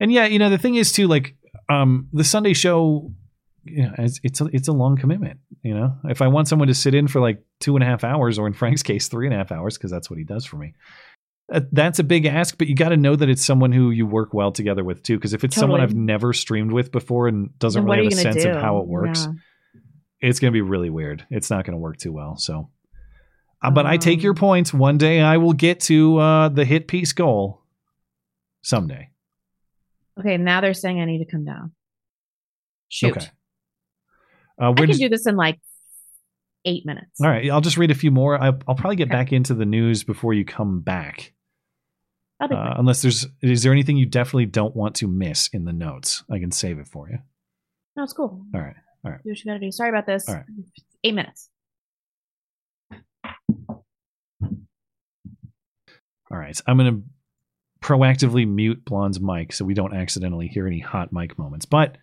and 0.00 0.12
yeah, 0.12 0.26
you 0.26 0.38
know 0.38 0.50
the 0.50 0.58
thing 0.58 0.74
is 0.76 0.92
too, 0.92 1.06
like 1.08 1.34
um 1.68 2.08
the 2.12 2.24
Sunday 2.24 2.52
show, 2.52 3.10
you 3.64 3.82
know, 3.84 3.92
it's 3.98 4.20
it's 4.22 4.40
a, 4.40 4.46
it's 4.52 4.68
a 4.68 4.72
long 4.72 4.96
commitment. 4.96 5.40
You 5.62 5.74
know, 5.74 5.94
if 6.04 6.22
I 6.22 6.28
want 6.28 6.48
someone 6.48 6.68
to 6.68 6.74
sit 6.74 6.94
in 6.94 7.08
for 7.08 7.20
like 7.20 7.42
two 7.60 7.76
and 7.76 7.82
a 7.82 7.86
half 7.86 8.04
hours, 8.04 8.38
or 8.38 8.46
in 8.46 8.52
Frank's 8.52 8.82
case, 8.82 9.08
three 9.08 9.26
and 9.26 9.34
a 9.34 9.38
half 9.38 9.52
hours, 9.52 9.76
because 9.78 9.90
that's 9.90 10.08
what 10.10 10.18
he 10.18 10.24
does 10.24 10.44
for 10.44 10.56
me. 10.56 10.74
uh, 11.52 11.60
that's 11.72 11.98
a 11.98 12.04
big 12.04 12.24
ask, 12.26 12.56
but 12.58 12.66
you 12.68 12.74
got 12.74 12.88
to 12.90 12.96
know 12.96 13.14
that 13.14 13.28
it's 13.28 13.44
someone 13.44 13.70
who 13.72 13.90
you 13.90 14.06
work 14.06 14.32
well 14.34 14.50
together 14.52 14.82
with 14.84 15.02
too. 15.02 15.16
Because 15.16 15.34
if 15.34 15.44
it's 15.44 15.54
someone 15.56 15.80
I've 15.80 15.94
never 15.94 16.32
streamed 16.32 16.72
with 16.72 16.90
before 16.92 17.28
and 17.28 17.56
doesn't 17.58 17.84
Then 17.84 17.90
really 17.90 18.04
have 18.04 18.12
a 18.12 18.16
sense 18.16 18.44
of 18.44 18.56
how 18.56 18.78
it 18.78 18.86
works, 18.86 19.26
Yeah. 19.26 19.80
it's 20.28 20.40
going 20.40 20.50
to 20.50 20.56
be 20.56 20.62
really 20.62 20.90
weird. 20.90 21.24
It's 21.30 21.50
not 21.50 21.64
going 21.64 21.74
to 21.74 21.78
work 21.78 21.96
too 21.98 22.12
well. 22.12 22.36
So, 22.38 22.70
uh, 23.62 23.70
but 23.70 23.86
I 23.86 23.96
take 23.96 24.22
your 24.22 24.34
points. 24.34 24.72
One 24.74 24.98
day 24.98 25.20
I 25.20 25.36
will 25.36 25.52
get 25.52 25.80
to 25.80 26.18
uh, 26.18 26.48
the 26.48 26.64
hit 26.64 26.88
piece 26.88 27.12
goal. 27.12 27.60
Someday. 28.62 29.10
Okay, 30.18 30.36
now 30.36 30.60
they're 30.60 30.74
saying 30.74 31.00
I 31.00 31.04
need 31.04 31.18
to 31.18 31.30
come 31.30 31.44
down. 31.44 31.72
Shoot. 32.88 33.16
Okay. 33.16 33.26
Uh, 34.60 34.70
I 34.70 34.74
can 34.74 34.86
does- 34.88 34.98
do 34.98 35.08
this 35.08 35.26
in 35.26 35.36
like 35.36 35.58
eight 36.64 36.86
minutes. 36.86 37.20
all 37.20 37.28
right, 37.28 37.50
I'll 37.50 37.60
just 37.60 37.76
read 37.76 37.90
a 37.90 37.94
few 37.94 38.10
more. 38.10 38.40
I, 38.40 38.48
I'll 38.68 38.74
probably 38.76 38.96
get 38.96 39.08
back 39.08 39.32
into 39.32 39.54
the 39.54 39.64
news 39.64 40.04
before 40.04 40.32
you 40.32 40.44
come 40.44 40.80
back. 40.80 41.32
Uh, 42.40 42.74
unless 42.76 43.02
there's, 43.02 43.26
is 43.40 43.62
there 43.62 43.70
anything 43.72 43.96
you 43.96 44.06
definitely 44.06 44.46
don't 44.46 44.74
want 44.74 44.96
to 44.96 45.06
miss 45.06 45.48
in 45.52 45.64
the 45.64 45.72
notes? 45.72 46.24
I 46.30 46.40
can 46.40 46.50
save 46.50 46.78
it 46.80 46.88
for 46.88 47.08
you. 47.08 47.18
No, 47.96 48.02
it's 48.02 48.12
cool. 48.12 48.44
All 48.52 48.60
right. 48.60 48.74
All 49.04 49.12
right. 49.12 49.22
Do 49.22 49.30
what 49.30 49.38
you 49.38 49.44
gotta 49.44 49.60
do. 49.60 49.70
Sorry 49.70 49.90
about 49.90 50.06
this. 50.06 50.28
All 50.28 50.34
right. 50.34 50.44
Eight 51.04 51.14
minutes. 51.14 51.50
All 56.32 56.38
right. 56.38 56.58
I'm 56.66 56.78
going 56.78 56.94
to 56.94 57.02
proactively 57.86 58.48
mute 58.48 58.84
Blonde's 58.84 59.20
mic 59.20 59.52
so 59.52 59.64
we 59.64 59.74
don't 59.74 59.94
accidentally 59.94 60.48
hear 60.48 60.66
any 60.66 60.78
hot 60.80 61.12
mic 61.12 61.38
moments. 61.38 61.66
But 61.66 61.98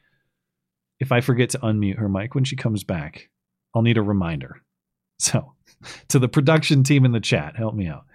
if 1.00 1.12
I 1.12 1.22
forget 1.22 1.50
to 1.52 1.60
unmute 1.60 1.98
her 1.98 2.10
mic 2.10 2.36
when 2.36 2.44
she 2.44 2.56
comes 2.56 2.84
back, 2.84 3.30
I'll 3.74 3.82
need 3.82 3.98
a 3.98 4.04
reminder. 4.04 4.62
So, 5.22 5.54
to 6.08 6.18
the 6.18 6.30
production 6.30 6.82
team 6.86 7.04
in 7.04 7.12
the 7.12 7.20
chat, 7.20 7.58
help 7.58 7.76
me 7.76 7.88
out. 7.88 8.06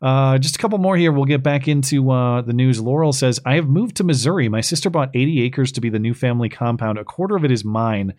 Uh, 0.00 0.38
just 0.38 0.54
a 0.54 0.58
couple 0.60 0.78
more 0.78 0.96
here. 0.96 1.10
We'll 1.10 1.24
get 1.24 1.42
back 1.42 1.66
into 1.66 2.08
uh, 2.12 2.42
the 2.42 2.52
news. 2.52 2.80
Laurel 2.80 3.12
says, 3.12 3.40
I 3.44 3.56
have 3.56 3.68
moved 3.68 3.96
to 3.96 4.04
Missouri. 4.04 4.48
My 4.48 4.60
sister 4.60 4.88
bought 4.88 5.10
80 5.12 5.42
acres 5.42 5.72
to 5.72 5.80
be 5.80 5.90
the 5.90 5.98
new 5.98 6.14
family 6.14 6.48
compound. 6.48 6.98
A 6.98 7.04
quarter 7.04 7.34
of 7.34 7.44
it 7.44 7.50
is 7.50 7.64
mine. 7.64 8.14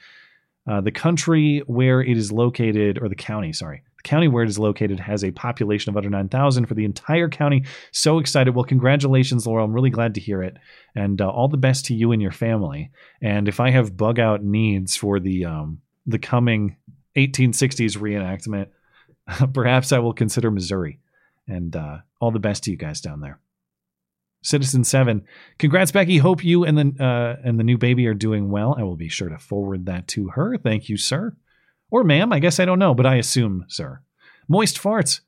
Uh, 0.69 0.81
the 0.81 0.91
country 0.91 1.59
where 1.67 2.01
it 2.01 2.17
is 2.17 2.33
located, 2.33 3.01
or 3.01 3.07
the 3.07 3.15
county, 3.15 3.53
sorry, 3.53 3.83
the 4.03 4.09
county 4.09 4.27
where 4.27 4.43
it 4.43 4.49
is 4.49 4.59
located 4.59 4.99
has 4.99 5.23
a 5.23 5.31
population 5.31 5.89
of 5.89 5.97
under 5.97 6.09
9,000 6.09 6.65
for 6.65 6.73
the 6.73 6.85
entire 6.85 7.29
county. 7.29 7.65
So 7.91 8.19
excited. 8.19 8.55
Well, 8.55 8.65
congratulations, 8.65 9.47
Laurel. 9.47 9.65
I'm 9.65 9.73
really 9.73 9.89
glad 9.89 10.15
to 10.15 10.21
hear 10.21 10.43
it. 10.43 10.57
And 10.95 11.21
uh, 11.21 11.29
all 11.29 11.47
the 11.47 11.57
best 11.57 11.85
to 11.85 11.95
you 11.95 12.11
and 12.11 12.21
your 12.21 12.31
family. 12.31 12.91
And 13.21 13.47
if 13.47 13.59
I 13.59 13.71
have 13.71 13.97
bug 13.97 14.19
out 14.19 14.43
needs 14.43 14.95
for 14.95 15.19
the, 15.19 15.45
um, 15.45 15.81
the 16.05 16.19
coming 16.19 16.77
1860s 17.15 17.97
reenactment, 17.97 18.67
perhaps 19.53 19.91
I 19.91 19.99
will 19.99 20.13
consider 20.13 20.51
Missouri. 20.51 20.99
And 21.47 21.75
uh, 21.75 21.99
all 22.19 22.31
the 22.31 22.39
best 22.39 22.63
to 22.63 22.71
you 22.71 22.77
guys 22.77 23.01
down 23.01 23.21
there. 23.21 23.39
Citizen 24.43 24.83
Seven, 24.83 25.25
congrats, 25.57 25.91
Becky. 25.91 26.17
Hope 26.17 26.43
you 26.43 26.65
and 26.65 26.77
the 26.77 27.03
uh, 27.03 27.41
and 27.47 27.57
the 27.57 27.63
new 27.63 27.77
baby 27.77 28.07
are 28.07 28.13
doing 28.13 28.51
well. 28.51 28.75
I 28.77 28.83
will 28.83 28.97
be 28.97 29.07
sure 29.07 29.29
to 29.29 29.37
forward 29.37 29.85
that 29.85 30.07
to 30.09 30.29
her. 30.29 30.57
Thank 30.57 30.89
you, 30.89 30.97
sir, 30.97 31.33
or 31.93 32.03
ma'am. 32.03 32.33
I 32.33 32.39
guess 32.39 32.59
I 32.59 32.65
don't 32.65 32.79
know, 32.79 32.95
but 32.95 33.05
I 33.05 33.17
assume, 33.17 33.65
sir. 33.69 34.01
Moist 34.47 34.81
farts. 34.81 35.19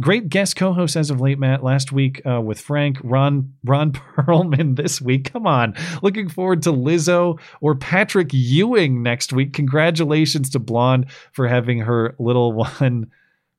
Great 0.00 0.28
guest 0.28 0.56
co-host 0.56 0.96
as 0.96 1.08
of 1.08 1.20
late, 1.20 1.38
Matt. 1.38 1.62
Last 1.62 1.92
week 1.92 2.20
uh, 2.26 2.40
with 2.40 2.60
Frank, 2.60 2.98
Ron, 3.04 3.52
Ron 3.64 3.92
Perlman. 4.16 4.74
This 4.74 5.00
week, 5.00 5.32
come 5.32 5.46
on. 5.46 5.76
Looking 6.02 6.28
forward 6.28 6.62
to 6.62 6.72
Lizzo 6.72 7.38
or 7.60 7.76
Patrick 7.76 8.30
Ewing 8.32 9.04
next 9.04 9.32
week. 9.32 9.52
Congratulations 9.52 10.50
to 10.50 10.58
Blonde 10.58 11.06
for 11.32 11.46
having 11.46 11.78
her 11.78 12.16
little 12.18 12.52
one 12.80 13.12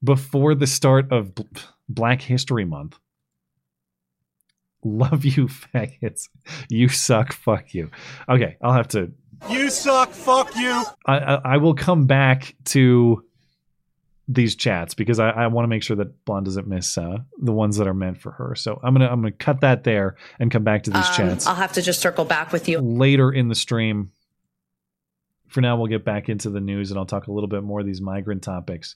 before 0.04 0.54
the 0.54 0.68
start 0.68 1.10
of 1.10 1.34
B- 1.34 1.46
Black 1.88 2.22
History 2.22 2.66
Month. 2.66 3.00
Love 4.84 5.24
you, 5.24 5.48
faggots. 5.74 6.28
You 6.70 6.90
suck. 6.90 7.32
Fuck 7.32 7.74
you. 7.74 7.92
Okay, 8.28 8.58
I'll 8.62 8.74
have 8.74 8.90
to. 8.90 9.14
You 9.50 9.70
suck. 9.70 10.12
Fuck 10.12 10.56
you. 10.56 10.84
I, 11.06 11.18
I, 11.18 11.34
I 11.54 11.58
will 11.58 11.74
come 11.74 12.06
back 12.06 12.56
to 12.66 13.24
these 14.28 14.56
chats 14.56 14.94
because 14.94 15.20
I, 15.20 15.30
I 15.32 15.48
want 15.48 15.66
to 15.66 15.68
make 15.68 15.84
sure 15.84 15.98
that 15.98 16.24
Blonde 16.26 16.46
doesn't 16.46 16.68
miss 16.68 16.98
uh, 16.98 17.18
the 17.42 17.52
ones 17.52 17.78
that 17.78 17.88
are 17.88 17.94
meant 17.94 18.22
for 18.22 18.32
her. 18.32 18.56
So 18.56 18.80
I'm 18.84 18.94
gonna 18.94 19.08
I'm 19.08 19.22
gonna 19.22 19.32
cut 19.32 19.62
that 19.62 19.84
there 19.84 20.16
and 20.40 20.50
come 20.52 20.64
back 20.64 20.84
to 20.84 20.92
these 20.92 21.08
Um, 21.08 21.14
chats 21.16 21.48
I'll 21.48 21.56
have 21.56 21.74
to 21.74 21.82
just 21.82 22.00
circle 22.02 22.24
back 22.24 22.52
with 22.54 22.70
you. 22.70 22.80
later 22.80 23.32
in 23.32 23.50
the 23.50 23.56
stream. 23.56 24.12
For 25.48 25.60
now, 25.60 25.76
we'll 25.76 25.88
get 25.88 26.06
back 26.06 26.30
into 26.30 26.50
the 26.50 26.62
news 26.62 26.92
and 26.92 26.98
I'll 26.98 27.06
talk 27.06 27.28
a 27.28 27.32
little 27.32 27.50
bit 27.50 27.62
more 27.64 27.82
of 27.82 27.86
these 27.86 28.00
migrant 28.00 28.42
topics. 28.42 28.96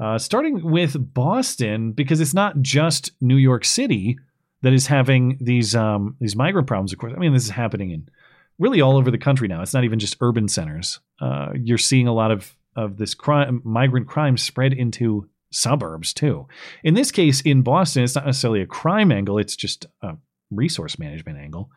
Uh, 0.00 0.18
starting 0.18 0.68
with 0.68 1.14
Boston, 1.14 1.92
because 1.92 2.20
it's 2.20 2.34
not 2.34 2.60
just 2.60 3.12
New 3.20 3.36
York 3.36 3.64
City 3.64 4.18
that 4.62 4.72
is 4.72 4.88
having 4.88 5.38
these 5.40 5.76
um, 5.76 6.16
these 6.20 6.34
migrant 6.34 6.66
problems. 6.66 6.92
Of 6.92 6.98
course, 6.98 7.12
I 7.14 7.20
mean 7.20 7.32
this 7.32 7.44
is 7.44 7.50
happening 7.50 7.90
in 7.92 8.08
really 8.58 8.80
all 8.80 8.96
over 8.96 9.10
the 9.10 9.18
country 9.18 9.48
now. 9.48 9.62
It's 9.62 9.74
not 9.74 9.84
even 9.84 9.98
just 9.98 10.16
urban 10.20 10.48
centers. 10.48 11.00
Uh, 11.20 11.48
you're 11.54 11.78
seeing 11.78 12.06
a 12.06 12.14
lot 12.14 12.30
of 12.30 12.54
of 12.74 12.98
this 12.98 13.14
crime, 13.14 13.62
migrant 13.64 14.06
crime 14.06 14.36
spread 14.36 14.74
into 14.74 15.26
suburbs 15.50 16.12
too. 16.12 16.46
In 16.84 16.92
this 16.92 17.10
case, 17.10 17.40
in 17.40 17.62
Boston, 17.62 18.04
it's 18.04 18.14
not 18.14 18.26
necessarily 18.26 18.60
a 18.60 18.66
crime 18.66 19.10
angle; 19.10 19.38
it's 19.38 19.56
just 19.56 19.86
a 20.02 20.16
resource 20.50 20.98
management 20.98 21.38
angle. 21.38 21.70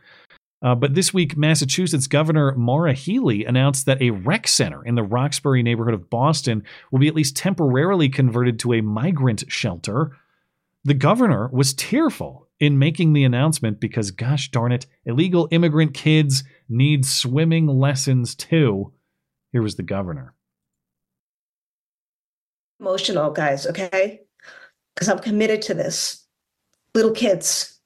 Uh, 0.61 0.76
but 0.76 0.93
this 0.93 1.14
week, 1.14 1.38
Massachusetts 1.38 2.07
Governor 2.07 2.53
Maura 2.56 2.91
Healey 2.91 3.45
announced 3.45 3.85
that 3.85 4.01
a 4.01 4.10
rec 4.10 4.45
center 4.45 4.84
in 4.84 4.95
the 4.95 5.03
Roxbury 5.03 5.64
neighborhood 5.64 5.93
of 5.93 6.10
Boston 6.10 6.64
will 6.91 6.99
be 6.99 7.07
at 7.07 7.15
least 7.15 7.38
temporarily 7.38 8.10
converted 8.10 8.60
to 8.60 8.73
a 8.73 8.81
migrant 8.81 9.45
shelter. 9.47 10.18
The 10.84 10.93
governor 10.93 11.49
was 11.53 11.73
tearful 11.73 12.49
in 12.60 12.77
making 12.80 13.14
the 13.14 13.23
announcement 13.23 13.80
because, 13.80 14.11
gosh 14.11 14.52
darn 14.52 14.72
it, 14.72 14.86
illegal 15.06 15.48
immigrant 15.52 15.94
kids 15.94 16.44
need 16.68 17.06
swimming 17.06 17.68
lessons 17.68 18.36
too. 18.36 18.94
Here 19.52 19.61
was 19.61 19.76
the 19.76 19.84
governor. 19.84 20.34
emotional, 22.80 23.31
guys, 23.31 23.68
okay? 23.68 24.22
Because 24.94 25.10
I'm 25.10 25.19
committed 25.19 25.61
to 25.64 25.73
this. 25.73 26.26
Little 26.95 27.11
kids 27.11 27.80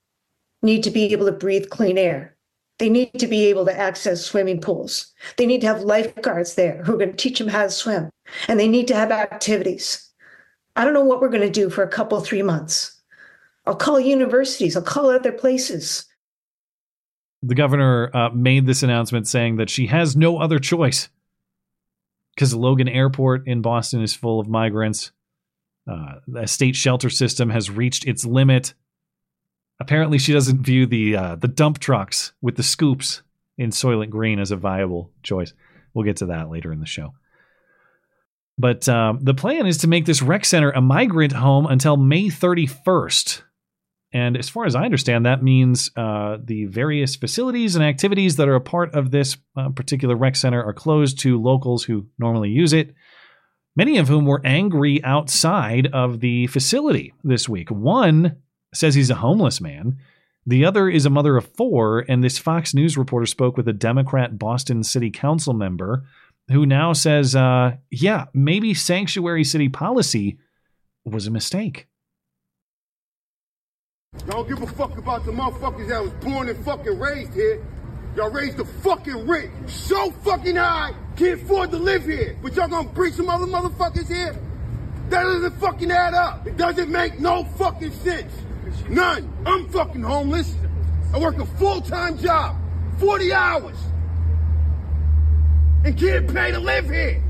need 0.61 0.83
to 0.83 0.91
be 0.91 1.11
able 1.11 1.25
to 1.25 1.31
breathe 1.31 1.69
clean 1.69 1.97
air. 1.97 2.35
They 2.79 2.89
need 2.89 3.13
to 3.19 3.27
be 3.27 3.45
able 3.45 3.65
to 3.65 3.77
access 3.77 4.25
swimming 4.25 4.59
pools. 4.59 5.13
They 5.37 5.45
need 5.45 5.61
to 5.61 5.67
have 5.67 5.81
lifeguards 5.81 6.55
there 6.55 6.83
who 6.83 6.95
are 6.95 6.97
going 6.97 7.11
to 7.11 7.17
teach 7.17 7.39
them 7.39 7.47
how 7.47 7.63
to 7.63 7.69
swim. 7.69 8.09
And 8.47 8.59
they 8.59 8.67
need 8.67 8.87
to 8.87 8.95
have 8.95 9.11
activities. 9.11 10.09
I 10.75 10.83
don't 10.83 10.93
know 10.93 11.03
what 11.03 11.21
we're 11.21 11.29
going 11.29 11.41
to 11.41 11.49
do 11.49 11.69
for 11.69 11.83
a 11.83 11.89
couple, 11.89 12.19
three 12.19 12.41
months. 12.41 13.02
I'll 13.65 13.75
call 13.75 13.99
universities, 13.99 14.75
I'll 14.75 14.83
call 14.83 15.09
other 15.09 15.31
places. 15.31 16.05
The 17.41 17.55
governor 17.55 18.09
uh, 18.13 18.29
made 18.29 18.65
this 18.65 18.83
announcement 18.83 19.27
saying 19.27 19.57
that 19.57 19.69
she 19.69 19.87
has 19.87 20.15
no 20.15 20.37
other 20.37 20.59
choice 20.59 21.09
because 22.35 22.53
Logan 22.53 22.87
Airport 22.87 23.47
in 23.47 23.61
Boston 23.61 24.01
is 24.01 24.13
full 24.13 24.39
of 24.39 24.47
migrants. 24.47 25.11
Uh, 25.89 26.15
the 26.27 26.47
state 26.47 26.75
shelter 26.75 27.09
system 27.09 27.49
has 27.49 27.69
reached 27.69 28.07
its 28.07 28.25
limit. 28.25 28.73
Apparently, 29.79 30.17
she 30.17 30.31
doesn't 30.31 30.61
view 30.61 30.85
the 30.85 31.15
uh, 31.15 31.35
the 31.35 31.47
dump 31.47 31.79
trucks 31.79 32.31
with 32.41 32.55
the 32.55 32.63
scoops 32.63 33.21
in 33.57 33.71
Soylent 33.71 34.09
Green 34.09 34.39
as 34.39 34.51
a 34.51 34.55
viable 34.55 35.11
choice. 35.23 35.53
We'll 35.93 36.05
get 36.05 36.17
to 36.17 36.27
that 36.27 36.49
later 36.49 36.71
in 36.71 36.79
the 36.79 36.85
show. 36.85 37.13
But 38.57 38.87
um, 38.87 39.19
the 39.21 39.33
plan 39.33 39.65
is 39.65 39.79
to 39.79 39.87
make 39.87 40.05
this 40.05 40.21
rec 40.21 40.45
center 40.45 40.71
a 40.71 40.81
migrant 40.81 41.33
home 41.33 41.65
until 41.65 41.97
May 41.97 42.27
31st. 42.27 43.41
And 44.13 44.37
as 44.37 44.47
far 44.47 44.65
as 44.65 44.75
I 44.75 44.85
understand, 44.85 45.25
that 45.25 45.41
means 45.41 45.89
uh, 45.95 46.37
the 46.41 46.65
various 46.65 47.15
facilities 47.15 47.75
and 47.75 47.83
activities 47.83 48.35
that 48.35 48.47
are 48.47 48.55
a 48.55 48.61
part 48.61 48.93
of 48.93 49.09
this 49.09 49.37
uh, 49.57 49.69
particular 49.69 50.15
rec 50.15 50.35
center 50.35 50.63
are 50.63 50.73
closed 50.73 51.19
to 51.19 51.41
locals 51.41 51.83
who 51.83 52.05
normally 52.19 52.51
use 52.51 52.73
it, 52.73 52.93
many 53.75 53.97
of 53.97 54.07
whom 54.07 54.25
were 54.25 54.41
angry 54.45 55.03
outside 55.03 55.87
of 55.87 56.19
the 56.19 56.45
facility 56.47 57.11
this 57.23 57.49
week. 57.49 57.71
One 57.71 58.37
says 58.71 58.93
he's 58.93 59.09
a 59.09 59.15
homeless 59.15 59.59
man. 59.59 59.97
The 60.45 60.65
other 60.65 60.89
is 60.89 61.05
a 61.05 61.09
mother 61.09 61.35
of 61.37 61.47
four, 61.55 62.05
and 62.07 62.23
this 62.23 62.37
Fox 62.37 62.73
News 62.73 62.97
reporter 62.97 63.25
spoke 63.25 63.57
with 63.57 63.67
a 63.67 63.73
Democrat 63.73 64.37
Boston 64.37 64.83
City 64.83 65.09
Council 65.09 65.53
member 65.53 66.03
who 66.51 66.65
now 66.65 66.93
says, 66.93 67.35
uh, 67.35 67.77
yeah, 67.89 68.25
maybe 68.33 68.73
sanctuary 68.73 69.43
city 69.43 69.69
policy 69.69 70.37
was 71.05 71.25
a 71.25 71.31
mistake. 71.31 71.87
Y'all 74.27 74.43
give 74.45 74.61
a 74.61 74.67
fuck 74.67 74.97
about 74.97 75.25
the 75.25 75.31
motherfuckers 75.31 75.89
that 75.89 76.01
was 76.01 76.13
born 76.13 76.47
and 76.47 76.65
fucking 76.65 76.97
raised 76.97 77.33
here. 77.33 77.61
Y'all 78.15 78.29
raised 78.29 78.55
the 78.57 78.65
fucking 78.65 79.27
rich 79.27 79.51
so 79.67 80.11
fucking 80.23 80.55
high, 80.55 80.93
can't 81.17 81.41
afford 81.41 81.71
to 81.71 81.77
live 81.77 82.05
here. 82.05 82.37
But 82.41 82.55
y'all 82.55 82.69
gonna 82.69 82.87
bring 82.87 83.11
some 83.11 83.29
other 83.29 83.45
motherfuckers 83.45 84.07
here? 84.07 84.35
That 85.09 85.23
doesn't 85.23 85.59
fucking 85.59 85.91
add 85.91 86.13
up. 86.13 86.47
It 86.47 86.55
doesn't 86.55 86.89
make 86.89 87.19
no 87.19 87.43
fucking 87.57 87.91
sense. 87.91 88.31
None. 88.87 89.29
I'm 89.45 89.67
fucking 89.69 90.01
homeless. 90.01 90.55
I 91.13 91.19
work 91.19 91.37
a 91.39 91.45
full-time 91.45 92.17
job, 92.17 92.55
40 92.99 93.33
hours, 93.33 93.77
and 95.83 95.97
can't 95.97 96.33
pay 96.33 96.51
to 96.51 96.59
live 96.59 96.89
here. 96.89 97.21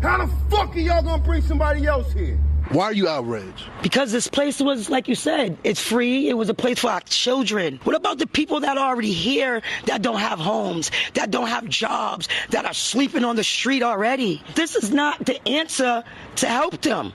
How 0.00 0.24
the 0.24 0.32
fuck 0.48 0.76
are 0.76 0.80
y'all 0.80 1.02
gonna 1.02 1.22
bring 1.22 1.42
somebody 1.42 1.86
else 1.86 2.12
here? 2.12 2.38
Why 2.72 2.84
are 2.84 2.92
you 2.94 3.06
outraged? 3.06 3.68
Because 3.82 4.12
this 4.12 4.28
place 4.28 4.58
was, 4.58 4.88
like 4.88 5.06
you 5.06 5.14
said, 5.14 5.58
it's 5.62 5.80
free. 5.80 6.30
It 6.30 6.34
was 6.34 6.48
a 6.48 6.54
place 6.54 6.78
for 6.78 6.90
our 6.90 7.02
children. 7.02 7.78
What 7.84 7.94
about 7.94 8.18
the 8.18 8.26
people 8.26 8.60
that 8.60 8.78
are 8.78 8.88
already 8.88 9.12
here 9.12 9.60
that 9.84 10.00
don't 10.00 10.18
have 10.18 10.38
homes, 10.38 10.90
that 11.12 11.30
don't 11.30 11.48
have 11.48 11.68
jobs, 11.68 12.28
that 12.48 12.64
are 12.64 12.72
sleeping 12.72 13.24
on 13.24 13.36
the 13.36 13.44
street 13.44 13.82
already? 13.82 14.42
This 14.54 14.74
is 14.74 14.90
not 14.90 15.24
the 15.26 15.46
answer 15.46 16.02
to 16.36 16.46
help 16.46 16.80
them. 16.80 17.12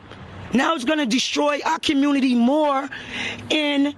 Now 0.54 0.76
it's 0.76 0.86
going 0.86 1.00
to 1.00 1.08
destroy 1.08 1.60
our 1.66 1.80
community 1.80 2.36
more 2.36 2.88
and 3.50 3.96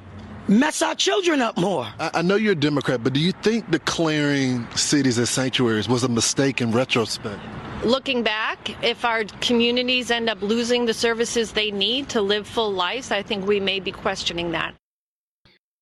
mess 0.47 0.81
our 0.81 0.95
children 0.95 1.41
up 1.41 1.57
more. 1.57 1.87
I, 1.99 2.11
I 2.15 2.21
know 2.21 2.35
you're 2.35 2.53
a 2.53 2.55
Democrat, 2.55 3.03
but 3.03 3.11
do 3.11 3.19
you 3.19 3.33
think 3.33 3.69
declaring 3.69 4.65
cities 4.75 5.19
as 5.19 5.29
sanctuaries 5.29 5.89
was 5.89 6.05
a 6.05 6.09
mistake 6.09 6.61
in 6.61 6.71
retrospect? 6.71 7.41
Looking 7.83 8.23
back, 8.23 8.83
if 8.83 9.05
our 9.05 9.23
communities 9.39 10.11
end 10.11 10.29
up 10.29 10.41
losing 10.41 10.85
the 10.85 10.93
services 10.93 11.53
they 11.53 11.71
need 11.71 12.09
to 12.09 12.21
live 12.21 12.45
full 12.45 12.73
lives, 12.73 13.09
I 13.09 13.23
think 13.23 13.47
we 13.47 13.61
may 13.61 13.79
be 13.79 13.93
questioning 13.93 14.51
that. 14.51 14.75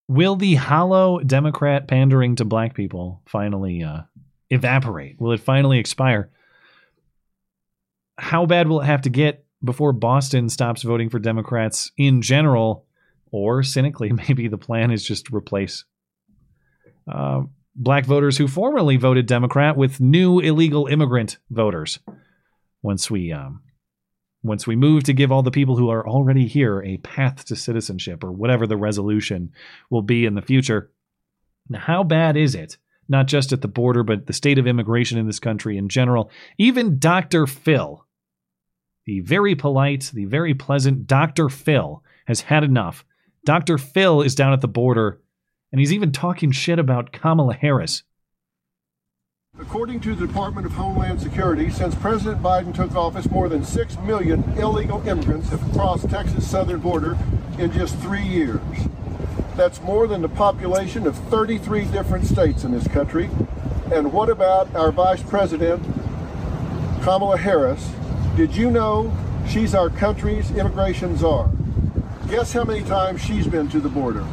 Will 0.07 0.36
the 0.36 0.56
hollow 0.56 1.19
Democrat 1.19 1.88
pandering 1.88 2.36
to 2.36 2.45
black 2.45 2.76
people 2.76 3.24
finally 3.26 3.84
uh, 3.84 4.02
evaporate? 4.52 5.19
Will 5.19 5.32
it 5.32 5.40
finally 5.40 5.80
expire? 5.80 6.30
How 8.19 8.45
bad 8.45 8.68
will 8.68 8.82
it 8.82 8.86
have 8.86 9.02
to 9.02 9.10
get 9.10 9.45
before 9.64 9.91
Boston 9.91 10.49
stops 10.49 10.84
voting 10.84 11.10
for 11.10 11.18
Democrats 11.18 11.91
in 11.98 12.22
general? 12.22 12.86
Or 13.32 13.64
cynically, 13.64 14.11
maybe 14.28 14.48
the 14.48 14.57
plan 14.57 14.91
is 14.91 15.03
just 15.03 15.26
to 15.26 15.36
replace 15.36 15.84
uh, 17.11 17.41
black 17.78 18.06
voters 18.06 18.38
who 18.38 18.48
formerly 18.48 18.98
voted 18.98 19.28
Democrat 19.28 19.78
with 19.78 20.02
new 20.02 20.40
illegal 20.40 20.88
immigrant 20.88 21.38
voters. 21.49 21.99
Once 22.82 23.10
we 23.10 23.32
um, 23.32 23.62
once 24.44 24.66
we 24.66 24.76
move 24.76 25.04
to 25.04 25.14
give 25.14 25.32
all 25.32 25.44
the 25.44 25.52
people 25.52 25.78
who 25.78 25.90
are 25.90 26.08
already 26.08 26.48
here 26.48 26.82
a 26.82 26.98
path 26.98 27.45
to 27.45 27.56
citizenship, 27.56 28.24
or 28.24 28.32
whatever 28.32 28.66
the 28.66 28.78
resolution 28.78 29.52
will 29.90 30.02
be 30.02 30.26
in 30.26 30.36
the 30.36 30.41
future. 30.41 30.91
Now, 31.70 31.80
how 31.80 32.04
bad 32.04 32.38
is 32.38 32.56
it? 32.56 32.78
Not 33.10 33.28
just 33.28 33.52
at 33.52 33.62
the 33.62 33.68
border, 33.68 34.04
but 34.04 34.28
the 34.28 34.34
state 34.34 34.58
of 34.58 34.68
immigration 34.68 35.18
in 35.18 35.28
this 35.28 35.40
country 35.40 35.78
in 35.78 35.90
general. 35.90 36.30
Even 36.58 36.99
Dr. 36.99 37.48
Phil, 37.48 38.06
the 39.06 39.22
very 39.22 39.56
polite, 39.56 40.12
the 40.14 40.26
very 40.26 40.54
pleasant 40.54 41.08
Dr. 41.08 41.49
Phil, 41.49 42.04
has 42.26 42.41
had 42.41 42.64
enough. 42.64 43.06
Dr. 43.45 43.78
Phil 43.78 44.22
is 44.22 44.36
down 44.36 44.54
at 44.54 44.62
the 44.62 44.68
border 44.68 45.22
and 45.72 45.80
he's 45.80 45.94
even 45.94 46.11
talking 46.11 46.52
shit 46.52 46.80
about 46.80 47.11
Kamala 47.11 47.53
Harris. 47.53 48.03
According 49.60 50.02
to 50.02 50.14
the 50.14 50.27
Department 50.27 50.68
of 50.68 50.73
Homeland 50.73 51.19
Security, 51.19 51.72
since 51.72 51.95
President 51.95 52.44
Biden 52.44 52.76
took 52.76 52.95
office, 52.95 53.30
more 53.30 53.49
than 53.49 53.64
6 53.64 53.98
million 53.99 54.44
illegal 54.57 55.06
immigrants 55.07 55.49
have 55.49 55.61
crossed 55.72 56.10
Texas' 56.10 56.49
southern 56.49 56.80
border 56.80 57.18
in 57.57 57.72
just 57.72 57.98
three 57.98 58.22
years. 58.22 58.61
That's 59.56 59.81
more 59.81 60.06
than 60.06 60.22
the 60.22 60.30
population 60.30 61.07
of 61.07 61.18
33 61.30 61.85
different 61.85 62.26
states 62.26 62.64
in 62.64 62.72
this 62.72 62.88
country. 62.88 63.31
And 63.91 64.14
what 64.14 64.30
about 64.30 64.73
our 64.76 64.91
Vice 64.91 65.23
President, 65.23 65.84
Kamala 67.02 67.38
Harris? 67.38 67.91
Did 68.35 68.56
you 68.56 68.69
know 68.69 69.11
she's 69.49 69.73
our 69.73 69.89
country's 69.89 70.52
immigration 70.52 71.18
czar? 71.18 71.49
Guess 72.30 72.53
how 72.53 72.64
many 72.64 72.84
times 72.84 73.22
she's 73.22 73.48
been 73.48 73.68
to 73.69 73.80
the 73.80 73.89
border? 73.89 74.23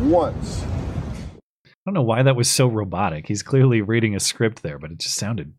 Once. 0.00 0.64
I 0.64 1.70
don't 1.86 1.94
know 1.94 2.02
why 2.02 2.22
that 2.22 2.36
was 2.36 2.50
so 2.50 2.66
robotic. 2.66 3.26
He's 3.26 3.42
clearly 3.42 3.80
reading 3.80 4.14
a 4.14 4.20
script 4.20 4.62
there, 4.62 4.78
but 4.78 4.90
it 4.90 4.98
just 4.98 5.16
sounded 5.16 5.54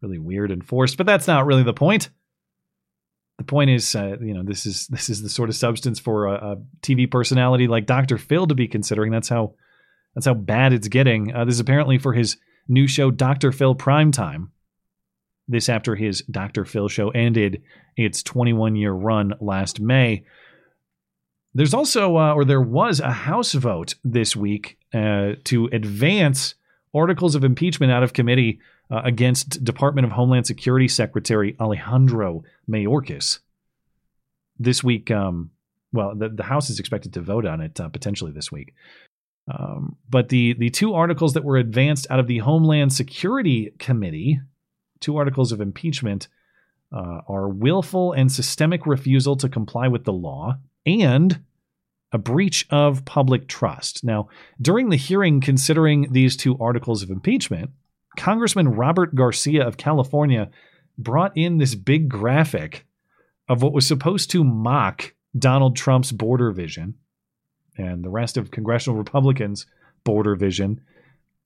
really 0.00 0.18
weird 0.18 0.50
and 0.50 0.64
forced. 0.64 0.96
But 0.96 1.06
that's 1.06 1.26
not 1.26 1.46
really 1.46 1.62
the 1.62 1.72
point. 1.72 2.10
The 3.38 3.44
point 3.44 3.70
is, 3.70 3.94
uh, 3.94 4.16
you 4.20 4.34
know, 4.34 4.42
this 4.42 4.66
is 4.66 4.88
this 4.88 5.08
is 5.08 5.22
the 5.22 5.28
sort 5.28 5.48
of 5.48 5.56
substance 5.56 6.00
for 6.00 6.26
a, 6.26 6.34
a, 6.34 6.56
TV 6.82 7.10
personality 7.10 7.68
like 7.68 7.86
Dr. 7.86 8.18
Phil 8.18 8.46
to 8.48 8.54
be 8.54 8.66
considering. 8.66 9.12
That's 9.12 9.28
how 9.28 9.54
that's 10.14 10.26
how 10.26 10.34
bad 10.34 10.72
it's 10.72 10.88
getting. 10.88 11.34
Uh, 11.34 11.44
this 11.44 11.54
is 11.54 11.60
apparently 11.60 11.98
for 11.98 12.12
his 12.12 12.36
new 12.66 12.88
show, 12.88 13.10
Dr. 13.10 13.52
Phil 13.52 13.74
Primetime. 13.74 14.48
This 15.46 15.68
after 15.68 15.94
his 15.94 16.22
Dr. 16.22 16.64
Phil 16.64 16.88
show 16.88 17.10
ended 17.10 17.62
its 17.96 18.22
21 18.22 18.76
year 18.76 18.92
run 18.92 19.34
last 19.40 19.80
May. 19.80 20.24
There's 21.54 21.74
also, 21.74 22.16
uh, 22.16 22.34
or 22.34 22.44
there 22.44 22.60
was, 22.60 23.00
a 23.00 23.10
House 23.10 23.52
vote 23.52 23.94
this 24.04 24.36
week 24.36 24.78
uh, 24.92 25.32
to 25.44 25.66
advance 25.72 26.54
articles 26.94 27.34
of 27.34 27.44
impeachment 27.44 27.92
out 27.92 28.02
of 28.02 28.12
committee 28.12 28.60
uh, 28.90 29.02
against 29.04 29.62
Department 29.64 30.06
of 30.06 30.12
Homeland 30.12 30.46
Security 30.46 30.88
Secretary 30.88 31.56
Alejandro 31.60 32.42
Mayorkas. 32.68 33.40
This 34.58 34.82
week, 34.82 35.10
um, 35.10 35.50
well, 35.92 36.14
the, 36.14 36.28
the 36.28 36.42
House 36.42 36.70
is 36.70 36.80
expected 36.80 37.14
to 37.14 37.20
vote 37.20 37.46
on 37.46 37.60
it 37.60 37.80
uh, 37.80 37.88
potentially 37.88 38.32
this 38.32 38.52
week. 38.52 38.74
Um, 39.50 39.96
but 40.10 40.28
the 40.28 40.52
the 40.54 40.68
two 40.68 40.92
articles 40.92 41.32
that 41.32 41.44
were 41.44 41.56
advanced 41.56 42.06
out 42.10 42.20
of 42.20 42.26
the 42.26 42.38
Homeland 42.38 42.92
Security 42.92 43.72
Committee, 43.78 44.40
two 45.00 45.16
articles 45.16 45.52
of 45.52 45.60
impeachment, 45.62 46.28
uh, 46.92 47.20
are 47.26 47.48
willful 47.48 48.12
and 48.12 48.30
systemic 48.30 48.86
refusal 48.86 49.36
to 49.36 49.48
comply 49.48 49.88
with 49.88 50.04
the 50.04 50.12
law 50.12 50.58
and 50.88 51.40
a 52.12 52.18
breach 52.18 52.66
of 52.70 53.04
public 53.04 53.48
trust. 53.48 54.02
Now, 54.02 54.28
during 54.60 54.88
the 54.88 54.96
hearing 54.96 55.40
considering 55.40 56.12
these 56.12 56.36
two 56.36 56.56
articles 56.58 57.02
of 57.02 57.10
impeachment, 57.10 57.70
Congressman 58.16 58.68
Robert 58.68 59.14
Garcia 59.14 59.66
of 59.66 59.76
California 59.76 60.50
brought 60.96 61.36
in 61.36 61.58
this 61.58 61.74
big 61.74 62.08
graphic 62.08 62.86
of 63.48 63.62
what 63.62 63.72
was 63.72 63.86
supposed 63.86 64.30
to 64.30 64.42
mock 64.42 65.14
Donald 65.38 65.76
Trump's 65.76 66.12
border 66.12 66.50
vision 66.50 66.94
and 67.76 68.02
the 68.02 68.10
rest 68.10 68.36
of 68.36 68.50
congressional 68.50 68.98
Republicans' 68.98 69.66
border 70.02 70.34
vision, 70.34 70.80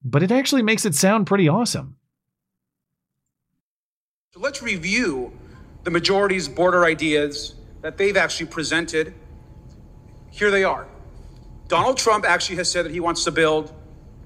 but 0.03 0.23
it 0.23 0.33
actually 0.33 0.63
makes 0.63 0.85
it 0.87 0.95
sound 0.95 1.27
pretty 1.27 1.49
awesome. 1.49 1.97
So 4.33 4.41
let's 4.41 4.63
review 4.63 5.33
the 5.85 5.91
majority's 5.91 6.49
border 6.49 6.85
ideas 6.85 7.55
that 7.83 7.99
they've 7.99 8.17
actually 8.17 8.47
presented 8.47 9.13
here 10.33 10.51
they 10.51 10.65
are. 10.65 10.89
Donald 11.69 11.99
Trump 11.99 12.25
actually 12.25 12.57
has 12.57 12.71
said 12.71 12.85
that 12.87 12.93
he 12.93 13.01
wants 13.01 13.23
to 13.25 13.31
build 13.31 13.73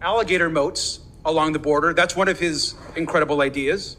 alligator 0.00 0.48
moats 0.48 1.00
along 1.24 1.52
the 1.52 1.58
border. 1.58 1.92
That's 1.92 2.16
one 2.16 2.28
of 2.28 2.38
his 2.38 2.74
incredible 2.94 3.40
ideas. 3.40 3.96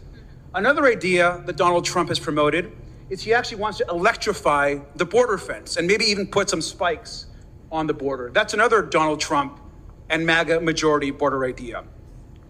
Another 0.56 0.86
idea 0.86 1.44
that 1.46 1.58
Donald 1.58 1.86
Trump 1.86 2.10
has 2.10 2.18
promoted 2.18 2.72
is 3.10 3.22
he 3.22 3.34
actually 3.34 3.58
wants 3.58 3.78
to 3.80 3.86
electrify 3.90 4.80
the 4.96 5.06
border 5.06 5.38
fence 5.38 5.78
and 5.78 5.86
maybe 5.86 6.06
even 6.06 6.28
put 6.28 6.50
some 6.50 6.62
spikes 6.62 7.28
on 7.72 7.88
the 7.88 7.94
border. 7.94 8.32
That's 8.34 8.54
another 8.54 8.82
Donald 8.82 9.20
Trump 9.20 9.60
and 10.10 10.26
MAGA 10.26 10.62
majority 10.62 11.12
border 11.12 11.44
idea. 11.46 11.84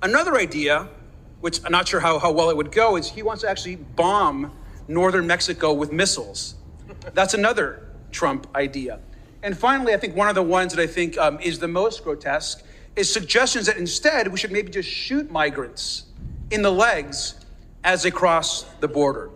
Another 0.04 0.36
idea, 0.36 0.88
which 1.42 1.64
I'm 1.66 1.72
not 1.72 1.88
sure 1.88 2.00
how, 2.00 2.20
how 2.20 2.32
well 2.32 2.52
it 2.52 2.58
would 2.58 2.72
go, 2.72 2.96
is 2.96 3.10
he 3.10 3.24
wants 3.24 3.42
to 3.42 3.50
actually 3.50 3.78
bomb 3.78 4.52
northern 4.88 5.26
Mexico 5.26 5.74
with 5.74 5.92
missiles. 5.92 6.56
That's 7.16 7.34
another 7.34 7.88
Trump 8.12 8.48
idea. 8.56 9.00
And 9.48 9.58
finally, 9.58 9.94
I 9.94 9.98
think 9.98 10.14
one 10.14 10.28
of 10.28 10.36
the 10.36 10.44
ones 10.44 10.74
that 10.74 10.82
I 10.82 10.88
think 10.88 11.18
um, 11.18 11.40
is 11.40 11.58
the 11.58 11.70
most 11.70 12.04
grotesque 12.04 12.66
is 12.98 13.10
suggestions 13.10 13.68
that 13.68 13.78
instead 13.78 14.28
we 14.28 14.38
should 14.38 14.52
maybe 14.52 14.70
just 14.70 14.90
shoot 14.90 15.32
migrants 15.32 16.04
in 16.52 16.62
the 16.62 16.70
legs 16.70 17.36
as 17.86 18.04
they 18.04 18.12
cross 18.12 18.64
the 18.82 18.90
border. 18.90 19.30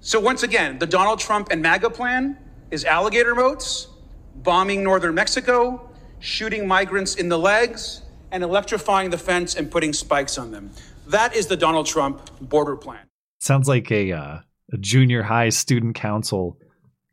So 0.00 0.18
once 0.18 0.44
again, 0.44 0.78
the 0.78 0.86
Donald 0.86 1.18
Trump 1.18 1.48
and 1.50 1.60
MAGA 1.60 1.90
plan 1.90 2.38
is 2.70 2.86
alligator 2.86 3.34
moats, 3.34 3.88
bombing 4.36 4.82
northern 4.82 5.14
Mexico, 5.14 5.90
shooting 6.20 6.66
migrants 6.66 7.16
in 7.16 7.28
the 7.28 7.38
legs, 7.38 8.00
and 8.32 8.42
electrifying 8.42 9.10
the 9.10 9.18
fence 9.18 9.56
and 9.56 9.70
putting 9.70 9.92
spikes 9.92 10.38
on 10.38 10.52
them. 10.52 10.70
That 11.08 11.36
is 11.36 11.48
the 11.48 11.56
Donald 11.58 11.84
Trump 11.84 12.30
border 12.40 12.76
plan. 12.76 13.04
Sounds 13.40 13.68
like 13.68 13.92
a, 13.92 14.10
uh, 14.12 14.38
a 14.72 14.78
junior 14.78 15.22
high 15.22 15.50
student 15.50 15.96
council 15.96 16.56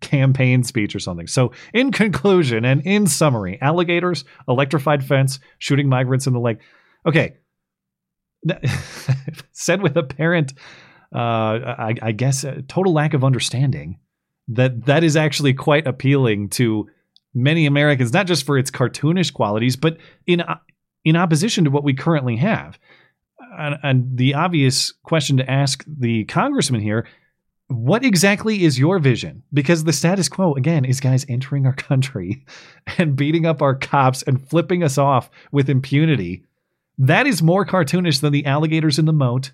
campaign 0.01 0.63
speech 0.63 0.95
or 0.95 0.99
something. 0.99 1.27
So, 1.27 1.51
in 1.73 1.91
conclusion 1.91 2.65
and 2.65 2.81
in 2.85 3.07
summary, 3.07 3.57
alligators, 3.61 4.25
electrified 4.47 5.03
fence, 5.03 5.39
shooting 5.57 5.89
migrants 5.89 6.27
in 6.27 6.33
the 6.33 6.39
leg. 6.39 6.59
Okay. 7.05 7.35
Said 9.51 9.81
with 9.81 9.97
apparent, 9.97 10.53
uh, 11.13 11.17
I, 11.17 11.95
I 12.01 12.11
guess, 12.11 12.43
a 12.43 12.61
total 12.63 12.93
lack 12.93 13.13
of 13.13 13.23
understanding, 13.23 13.99
that 14.49 14.85
that 14.85 15.03
is 15.03 15.15
actually 15.15 15.53
quite 15.53 15.87
appealing 15.87 16.49
to 16.49 16.87
many 17.33 17.65
Americans, 17.65 18.13
not 18.13 18.27
just 18.27 18.45
for 18.45 18.57
its 18.57 18.71
cartoonish 18.71 19.33
qualities, 19.33 19.75
but 19.75 19.97
in 20.25 20.43
in 21.03 21.15
opposition 21.15 21.63
to 21.63 21.69
what 21.69 21.83
we 21.83 21.93
currently 21.93 22.35
have. 22.37 22.77
And, 23.57 23.75
and 23.83 24.17
the 24.17 24.33
obvious 24.33 24.91
question 25.03 25.37
to 25.37 25.49
ask 25.49 25.83
the 25.87 26.25
congressman 26.25 26.81
here 26.81 27.07
what 27.67 28.05
exactly 28.05 28.63
is 28.63 28.79
your 28.79 28.99
vision? 28.99 29.43
Because 29.53 29.83
the 29.83 29.93
status 29.93 30.29
quo, 30.29 30.53
again, 30.53 30.85
is 30.85 30.99
guys 30.99 31.25
entering 31.27 31.65
our 31.65 31.73
country 31.73 32.45
and 32.97 33.15
beating 33.15 33.45
up 33.45 33.61
our 33.61 33.75
cops 33.75 34.23
and 34.23 34.47
flipping 34.49 34.83
us 34.83 34.97
off 34.97 35.29
with 35.51 35.69
impunity. 35.69 36.43
That 36.97 37.27
is 37.27 37.43
more 37.43 37.65
cartoonish 37.65 38.21
than 38.21 38.33
the 38.33 38.45
alligators 38.45 38.97
in 38.97 39.05
the 39.05 39.13
moat 39.13 39.51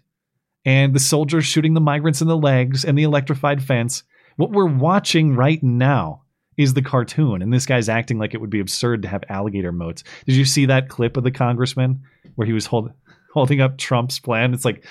and 0.65 0.93
the 0.93 0.99
soldiers 0.99 1.45
shooting 1.45 1.73
the 1.73 1.81
migrants 1.81 2.21
in 2.21 2.27
the 2.27 2.37
legs 2.37 2.85
and 2.85 2.97
the 2.97 3.03
electrified 3.03 3.61
fence. 3.61 4.03
What 4.37 4.51
we're 4.51 4.65
watching 4.65 5.35
right 5.35 5.61
now 5.61 6.21
is 6.55 6.73
the 6.73 6.81
cartoon, 6.81 7.41
and 7.41 7.51
this 7.51 7.65
guy's 7.65 7.89
acting 7.89 8.19
like 8.19 8.33
it 8.33 8.41
would 8.41 8.49
be 8.49 8.59
absurd 8.59 9.01
to 9.01 9.07
have 9.07 9.23
alligator 9.27 9.71
moats. 9.71 10.03
Did 10.25 10.35
you 10.35 10.45
see 10.45 10.67
that 10.67 10.87
clip 10.87 11.17
of 11.17 11.23
the 11.23 11.31
congressman 11.31 12.03
where 12.35 12.45
he 12.45 12.53
was 12.53 12.67
hold, 12.67 12.91
holding 13.33 13.59
up 13.59 13.77
Trump's 13.77 14.19
plan? 14.19 14.53
It's 14.53 14.65
like 14.65 14.85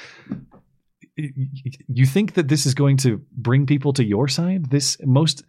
you 1.17 2.07
think 2.07 2.35
that 2.35 2.49
this 2.49 2.67
is 2.67 2.75
going 2.75 2.97
to 2.99 3.23
bring 3.33 3.67
people 3.67 3.93
to 3.95 4.05
your 4.05 4.29
side? 4.29 4.71
This 4.71 4.97
most 5.05 5.45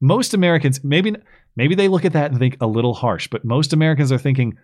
most 0.00 0.34
Americans 0.34 0.82
maybe 0.82 1.14
maybe 1.56 1.74
they 1.74 1.88
look 1.88 2.04
at 2.04 2.12
that 2.12 2.30
and 2.30 2.38
think 2.38 2.56
a 2.60 2.66
little 2.66 2.94
harsh, 2.94 3.28
but 3.28 3.44
most 3.44 3.72
Americans 3.72 4.12
are 4.12 4.18
thinking 4.18 4.56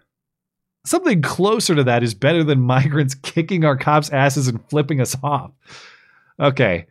something 0.85 1.21
closer 1.21 1.75
to 1.75 1.85
that 1.85 2.03
is 2.03 2.15
better 2.15 2.45
than 2.45 2.61
migrants 2.75 3.15
kicking 3.15 3.65
our 3.65 3.77
cops' 3.77 4.11
asses 4.11 4.49
and 4.49 4.61
flipping 4.69 5.01
us 5.01 5.17
off. 5.23 5.51
Okay. 6.41 6.87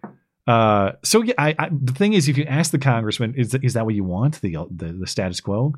Uh, 0.48 0.92
so 1.04 1.24
yeah, 1.24 1.34
I, 1.40 1.56
I, 1.58 1.70
the 1.72 1.94
thing 1.94 2.14
is, 2.14 2.30
if 2.30 2.38
you 2.38 2.46
ask 2.46 2.72
the 2.72 2.78
congressman, 2.78 3.34
is 3.36 3.56
is 3.56 3.74
that 3.74 3.86
what 3.86 3.96
you 3.96 4.04
want 4.04 4.42
the 4.42 4.58
the, 4.70 4.94
the 4.94 5.08
status 5.08 5.42
quo? 5.42 5.74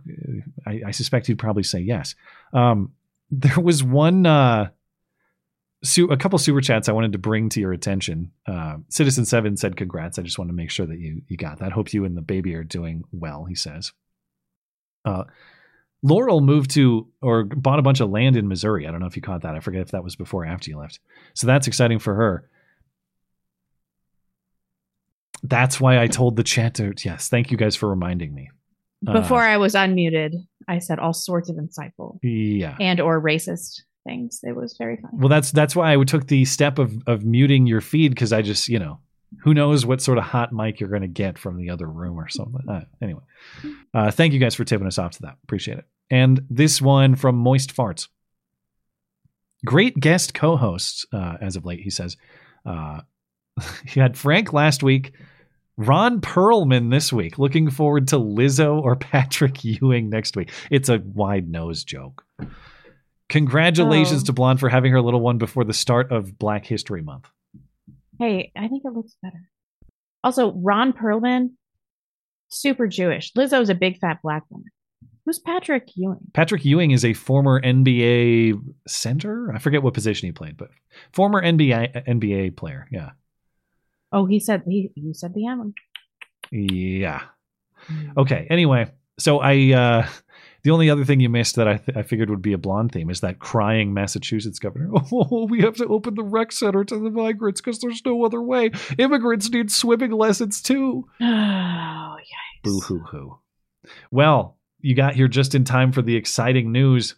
I, 0.66 0.82
I, 0.88 0.92
suspect 0.92 1.28
he'd 1.28 1.40
probably 1.40 1.64
say 1.64 1.80
yes. 1.80 2.16
Um, 2.52 2.92
there 3.32 3.60
was 3.62 3.82
one, 3.82 4.26
uh, 4.26 4.70
su- 5.88 6.08
a 6.08 6.18
couple 6.18 6.38
super 6.40 6.62
chats 6.62 6.90
I 6.90 6.92
wanted 6.92 7.14
to 7.14 7.18
bring 7.18 7.50
to 7.50 7.60
your 7.60 7.74
attention. 7.74 8.32
Uh, 8.46 8.78
Citizen 8.90 9.26
Seven 9.26 9.58
said, 9.58 9.76
"Congrats! 9.78 10.20
I 10.20 10.22
just 10.22 10.38
want 10.38 10.50
to 10.50 10.56
make 10.56 10.70
sure 10.70 10.86
that 10.86 11.00
you 11.00 11.22
you 11.28 11.38
got 11.38 11.60
that. 11.60 11.72
Hope 11.72 11.94
you 11.94 12.06
and 12.06 12.16
the 12.16 12.22
baby 12.22 12.54
are 12.56 12.64
doing 12.64 13.04
well." 13.12 13.46
He 13.46 13.56
says. 13.56 13.92
Uh, 15.06 15.24
Laurel 16.04 16.42
moved 16.42 16.72
to 16.72 17.08
or 17.22 17.44
bought 17.44 17.80
a 17.80 17.82
bunch 17.82 18.00
of 18.02 18.10
land 18.10 18.36
in 18.36 18.48
Missouri. 18.48 18.88
I 18.88 18.92
don't 18.92 19.00
know 19.00 19.08
if 19.08 19.16
you 19.16 19.22
caught 19.22 19.42
that. 19.42 19.56
I 19.56 19.60
forget 19.60 19.82
if 19.82 19.92
that 19.92 20.04
was 20.04 20.16
before 20.16 20.44
or 20.44 20.46
after 20.46 20.70
you 20.70 20.78
left. 20.78 21.00
So 21.34 21.48
that's 21.48 21.68
exciting 21.68 22.00
for 22.00 22.14
her. 22.14 22.50
That's 25.44 25.80
why 25.80 26.00
I 26.00 26.08
told 26.08 26.36
the 26.36 26.44
chat 26.44 26.76
to 26.76 26.94
yes, 27.04 27.30
thank 27.30 27.52
you 27.52 27.58
guys 27.58 27.76
for 27.76 27.90
reminding 27.90 28.34
me. 28.34 28.50
Before 29.04 29.44
uh, 29.44 29.54
I 29.54 29.58
was 29.58 29.76
unmuted, 29.76 30.34
I 30.68 30.80
said 30.80 30.98
all 31.00 31.14
sorts 31.14 31.50
of 31.50 31.56
insightful, 31.56 32.20
yeah, 32.24 32.76
and 32.80 33.00
or 33.00 33.22
racist 33.22 33.82
things. 34.08 34.40
It 34.44 34.56
was 34.56 34.76
very 34.78 34.98
funny. 34.98 35.14
Well, 35.14 35.30
that's 35.30 35.52
that's 35.52 35.76
why 35.76 35.94
I 35.94 36.04
took 36.04 36.28
the 36.28 36.46
step 36.46 36.80
of 36.80 36.96
of 37.08 37.26
muting 37.26 37.68
your 37.68 37.82
feed 37.82 38.10
because 38.10 38.34
I 38.34 38.42
just 38.42 38.70
you 38.70 38.80
know 38.80 39.00
who 39.44 39.54
knows 39.54 39.86
what 39.86 40.02
sort 40.02 40.18
of 40.18 40.24
hot 40.24 40.54
mic 40.54 40.80
you're 40.80 40.90
going 40.90 41.02
to 41.02 41.08
get 41.08 41.38
from 41.38 41.58
the 41.58 41.70
other 41.70 41.88
room 41.88 42.20
or 42.20 42.30
something. 42.30 42.68
Uh, 42.68 42.82
anyway, 43.02 43.22
uh, 43.94 44.12
thank 44.12 44.34
you 44.34 44.40
guys 44.40 44.56
for 44.56 44.64
tipping 44.64 44.88
us 44.88 44.98
off 44.98 45.12
to 45.12 45.22
that. 45.24 45.38
Appreciate 45.44 45.80
it. 45.80 45.86
And 46.10 46.46
this 46.50 46.82
one 46.82 47.16
from 47.16 47.36
Moist 47.36 47.76
Farts. 47.76 48.08
Great 49.66 50.00
guest 50.00 50.34
co-hosts 50.34 51.06
uh, 51.12 51.38
as 51.42 51.56
of 51.56 51.66
late. 51.66 51.82
He 51.82 51.90
says 51.90 52.16
uh, 52.66 53.02
he 53.86 54.00
had 54.00 54.18
Frank 54.18 54.54
last 54.54 54.82
week. 54.82 55.14
Ron 55.78 56.22
Perlman 56.22 56.90
this 56.90 57.14
week. 57.14 57.38
Looking 57.38 57.70
forward 57.70 58.08
to 58.08 58.16
Lizzo 58.18 58.82
or 58.82 58.96
Patrick 58.96 59.64
Ewing 59.64 60.10
next 60.10 60.36
week. 60.36 60.52
It's 60.72 60.90
a 60.90 61.00
wide 61.00 61.50
nose 61.50 61.84
joke. 61.84 62.26
Congratulations 63.30 64.24
oh. 64.24 64.26
to 64.28 64.34
Blonde 64.34 64.60
for 64.60 64.70
having 64.70 64.92
her 64.92 65.02
little 65.02 65.20
one 65.20 65.38
before 65.38 65.64
the 65.64 65.74
start 65.74 66.12
of 66.12 66.38
Black 66.38 66.66
History 66.66 67.02
Month. 67.02 67.28
Hey, 68.20 68.52
I 68.56 68.68
think 68.68 68.84
it 68.86 68.94
looks 68.94 69.16
better. 69.22 69.50
Also, 70.24 70.54
Ron 70.54 70.94
Perlman, 70.94 71.52
super 72.50 72.88
Jewish. 72.88 73.34
Lizzo's 73.34 73.70
a 73.70 73.76
big 73.76 74.00
fat 74.00 74.20
black 74.24 74.44
woman. 74.50 74.70
Who's 75.26 75.40
Patrick 75.40 75.90
Ewing? 75.96 76.20
Patrick 76.34 76.64
Ewing 76.64 76.92
is 76.92 77.04
a 77.04 77.14
former 77.14 77.62
NBA 77.62 78.62
center. 78.88 79.52
I 79.54 79.60
forget 79.60 79.84
what 79.84 79.94
position 79.94 80.28
he 80.28 80.32
played, 80.32 80.56
but 80.56 80.70
former 81.12 81.42
NBA 81.42 82.08
NBA 82.08 82.56
player. 82.56 82.88
Yeah. 82.92 83.12
Oh, 84.14 84.26
he 84.26 84.40
said 84.40 84.64
he 84.66 84.90
you 84.96 85.14
said 85.14 85.34
the 85.34 85.48
M. 85.48 85.74
Yeah. 86.50 87.24
Hmm. 87.74 88.12
Okay. 88.18 88.48
Anyway, 88.50 88.90
so 89.20 89.40
I 89.40 89.74
uh 89.74 90.08
the 90.68 90.74
only 90.74 90.90
other 90.90 91.06
thing 91.06 91.22
you 91.22 91.30
missed 91.30 91.56
that 91.56 91.66
I, 91.66 91.78
th- 91.78 91.98
I 91.98 92.04
figured 92.04 92.30
would 92.30 92.42
be 92.42 92.52
a 92.52 92.58
blonde 92.58 92.92
theme 92.92 93.10
is 93.10 93.22
that 93.22 93.40
crying 93.40 93.94
Massachusetts 93.94 94.60
governor. 94.60 94.92
Oh, 95.14 95.48
we 95.50 95.62
have 95.62 95.76
to 95.76 95.88
open 95.88 96.16
the 96.16 96.26
rec 96.26 96.52
center 96.52 96.84
to 96.84 97.00
the 97.00 97.10
migrants 97.10 97.62
because 97.62 97.80
there's 97.80 98.02
no 98.06 98.26
other 98.26 98.42
way. 98.42 98.72
Immigrants 98.98 99.50
need 99.50 99.72
swimming 99.72 100.12
lessons 100.12 100.62
too. 100.62 101.08
Oh, 101.22 102.18
yikes. 102.20 102.64
Boo 102.64 102.80
hoo 102.82 103.00
hoo. 103.00 103.38
Well, 104.12 104.58
you 104.82 104.94
got 104.94 105.16
here 105.16 105.30
just 105.30 105.56
in 105.56 105.64
time 105.64 105.94
for 105.94 106.02
the 106.02 106.18
exciting 106.18 106.74
news 106.74 107.16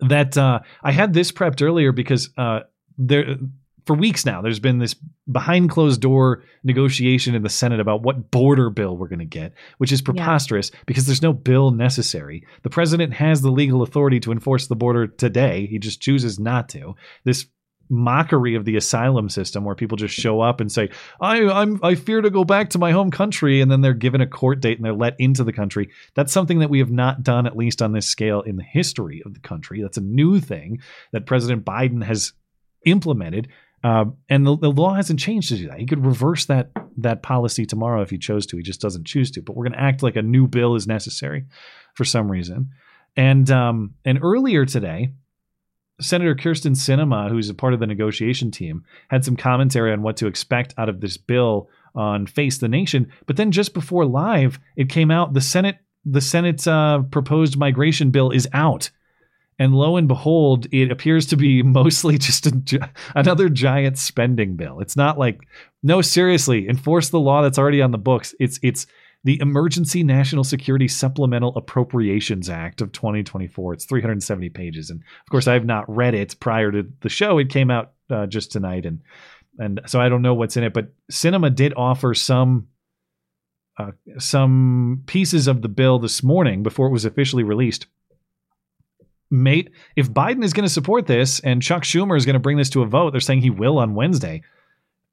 that 0.00 0.38
uh, 0.38 0.60
I 0.82 0.92
had 0.92 1.12
this 1.12 1.32
prepped 1.32 1.60
earlier 1.60 1.92
because 1.92 2.30
uh, 2.38 2.60
there 2.96 3.36
for 3.86 3.94
weeks 3.94 4.24
now, 4.24 4.42
there's 4.42 4.60
been 4.60 4.78
this 4.78 4.94
behind 5.30 5.70
closed 5.70 6.00
door 6.00 6.44
negotiation 6.64 7.34
in 7.34 7.42
the 7.42 7.48
Senate 7.48 7.80
about 7.80 8.02
what 8.02 8.30
border 8.30 8.70
bill 8.70 8.96
we're 8.96 9.08
going 9.08 9.18
to 9.18 9.24
get, 9.24 9.54
which 9.78 9.92
is 9.92 10.02
preposterous 10.02 10.70
yeah. 10.72 10.80
because 10.86 11.06
there's 11.06 11.22
no 11.22 11.32
bill 11.32 11.70
necessary. 11.70 12.46
The 12.62 12.70
president 12.70 13.14
has 13.14 13.40
the 13.40 13.50
legal 13.50 13.82
authority 13.82 14.20
to 14.20 14.32
enforce 14.32 14.66
the 14.66 14.76
border 14.76 15.06
today. 15.06 15.66
He 15.66 15.78
just 15.78 16.00
chooses 16.00 16.38
not 16.38 16.68
to. 16.70 16.94
This 17.24 17.46
mockery 17.92 18.54
of 18.54 18.64
the 18.64 18.76
asylum 18.76 19.28
system 19.28 19.64
where 19.64 19.74
people 19.74 19.96
just 19.96 20.14
show 20.14 20.40
up 20.40 20.60
and 20.60 20.72
say, 20.72 20.88
I, 21.20 21.42
I'm, 21.44 21.78
I 21.82 21.94
fear 21.94 22.22
to 22.22 22.30
go 22.30 22.42
back 22.42 22.70
to 22.70 22.78
my 22.78 22.90
home 22.90 23.10
country. 23.10 23.60
And 23.60 23.70
then 23.70 23.82
they're 23.82 23.92
given 23.92 24.20
a 24.20 24.26
court 24.26 24.60
date 24.60 24.78
and 24.78 24.84
they're 24.84 24.94
let 24.94 25.14
into 25.18 25.44
the 25.44 25.52
country. 25.52 25.90
That's 26.14 26.32
something 26.32 26.60
that 26.60 26.70
we 26.70 26.78
have 26.78 26.90
not 26.90 27.22
done, 27.22 27.46
at 27.46 27.56
least 27.56 27.82
on 27.82 27.92
this 27.92 28.06
scale, 28.06 28.40
in 28.40 28.56
the 28.56 28.62
history 28.62 29.22
of 29.26 29.34
the 29.34 29.40
country. 29.40 29.82
That's 29.82 29.98
a 29.98 30.02
new 30.02 30.40
thing 30.40 30.80
that 31.12 31.26
President 31.26 31.64
Biden 31.64 32.02
has 32.02 32.32
implemented 32.84 33.48
uh, 33.84 34.04
and 34.28 34.46
the, 34.46 34.56
the, 34.56 34.70
law 34.70 34.94
hasn't 34.94 35.18
changed 35.18 35.48
to 35.48 35.56
do 35.56 35.68
that. 35.68 35.78
He 35.78 35.86
could 35.86 36.04
reverse 36.04 36.46
that 36.46 36.70
that 36.98 37.22
policy 37.22 37.66
tomorrow 37.66 38.02
if 38.02 38.10
he 38.10 38.18
chose 38.18 38.46
to. 38.46 38.56
He 38.56 38.62
just 38.62 38.80
doesn't 38.80 39.06
choose 39.06 39.30
to. 39.32 39.42
But 39.42 39.56
we're 39.56 39.64
going 39.64 39.78
to 39.78 39.82
act 39.82 40.02
like 40.02 40.16
a 40.16 40.22
new 40.22 40.46
bill 40.46 40.74
is 40.74 40.86
necessary 40.86 41.44
for 41.94 42.04
some 42.04 42.30
reason. 42.30 42.70
And 43.16 43.50
um, 43.50 43.94
and 44.04 44.18
earlier 44.22 44.64
today, 44.64 45.12
Senator 46.00 46.34
Kyrsten 46.34 46.76
Sinema, 46.76 47.30
who's 47.30 47.50
a 47.50 47.54
part 47.54 47.74
of 47.74 47.80
the 47.80 47.86
negotiation 47.86 48.50
team, 48.50 48.84
had 49.08 49.24
some 49.24 49.36
commentary 49.36 49.92
on 49.92 50.02
what 50.02 50.16
to 50.18 50.26
expect 50.26 50.74
out 50.78 50.88
of 50.88 51.00
this 51.00 51.16
bill 51.16 51.68
on 51.94 52.26
Face 52.26 52.58
the 52.58 52.68
Nation. 52.68 53.12
But 53.26 53.36
then 53.36 53.50
just 53.50 53.74
before 53.74 54.06
live, 54.06 54.58
it 54.76 54.88
came 54.88 55.10
out 55.10 55.34
the 55.34 55.40
Senate 55.40 55.78
the 56.04 56.20
Senate's 56.20 56.66
uh, 56.66 57.00
proposed 57.10 57.56
migration 57.56 58.10
bill 58.10 58.30
is 58.30 58.48
out. 58.52 58.90
And 59.58 59.74
lo 59.74 59.96
and 59.96 60.08
behold, 60.08 60.66
it 60.72 60.90
appears 60.90 61.26
to 61.26 61.36
be 61.36 61.62
mostly 61.62 62.18
just 62.18 62.46
a, 62.46 62.90
another 63.14 63.48
giant 63.48 63.98
spending 63.98 64.56
bill. 64.56 64.80
It's 64.80 64.96
not 64.96 65.18
like, 65.18 65.40
no, 65.82 66.00
seriously, 66.00 66.68
enforce 66.68 67.10
the 67.10 67.20
law 67.20 67.42
that's 67.42 67.58
already 67.58 67.82
on 67.82 67.90
the 67.90 67.98
books. 67.98 68.34
It's 68.40 68.58
it's 68.62 68.86
the 69.24 69.40
Emergency 69.40 70.02
National 70.02 70.42
Security 70.42 70.88
Supplemental 70.88 71.54
Appropriations 71.56 72.48
Act 72.50 72.80
of 72.80 72.90
2024. 72.92 73.74
It's 73.74 73.84
370 73.84 74.48
pages, 74.48 74.90
and 74.90 75.00
of 75.00 75.30
course, 75.30 75.46
I 75.46 75.54
have 75.54 75.64
not 75.64 75.88
read 75.88 76.14
it 76.14 76.38
prior 76.40 76.72
to 76.72 76.90
the 77.00 77.08
show. 77.08 77.38
It 77.38 77.48
came 77.48 77.70
out 77.70 77.92
uh, 78.10 78.26
just 78.26 78.50
tonight, 78.50 78.84
and 78.84 79.00
and 79.58 79.80
so 79.86 80.00
I 80.00 80.08
don't 80.08 80.22
know 80.22 80.34
what's 80.34 80.56
in 80.56 80.64
it. 80.64 80.72
But 80.72 80.92
Sinema 81.10 81.54
did 81.54 81.74
offer 81.76 82.14
some 82.14 82.68
uh, 83.78 83.92
some 84.18 85.02
pieces 85.06 85.46
of 85.46 85.62
the 85.62 85.68
bill 85.68 85.98
this 85.98 86.22
morning 86.22 86.62
before 86.62 86.88
it 86.88 86.92
was 86.92 87.04
officially 87.04 87.42
released 87.42 87.86
mate, 89.32 89.70
if 89.96 90.12
Biden 90.12 90.44
is 90.44 90.52
going 90.52 90.66
to 90.66 90.72
support 90.72 91.06
this 91.06 91.40
and 91.40 91.62
Chuck 91.62 91.82
Schumer 91.82 92.16
is 92.16 92.26
going 92.26 92.34
to 92.34 92.40
bring 92.40 92.58
this 92.58 92.70
to 92.70 92.82
a 92.82 92.86
vote, 92.86 93.10
they're 93.10 93.20
saying 93.20 93.40
he 93.40 93.50
will 93.50 93.78
on 93.78 93.94
Wednesday. 93.94 94.42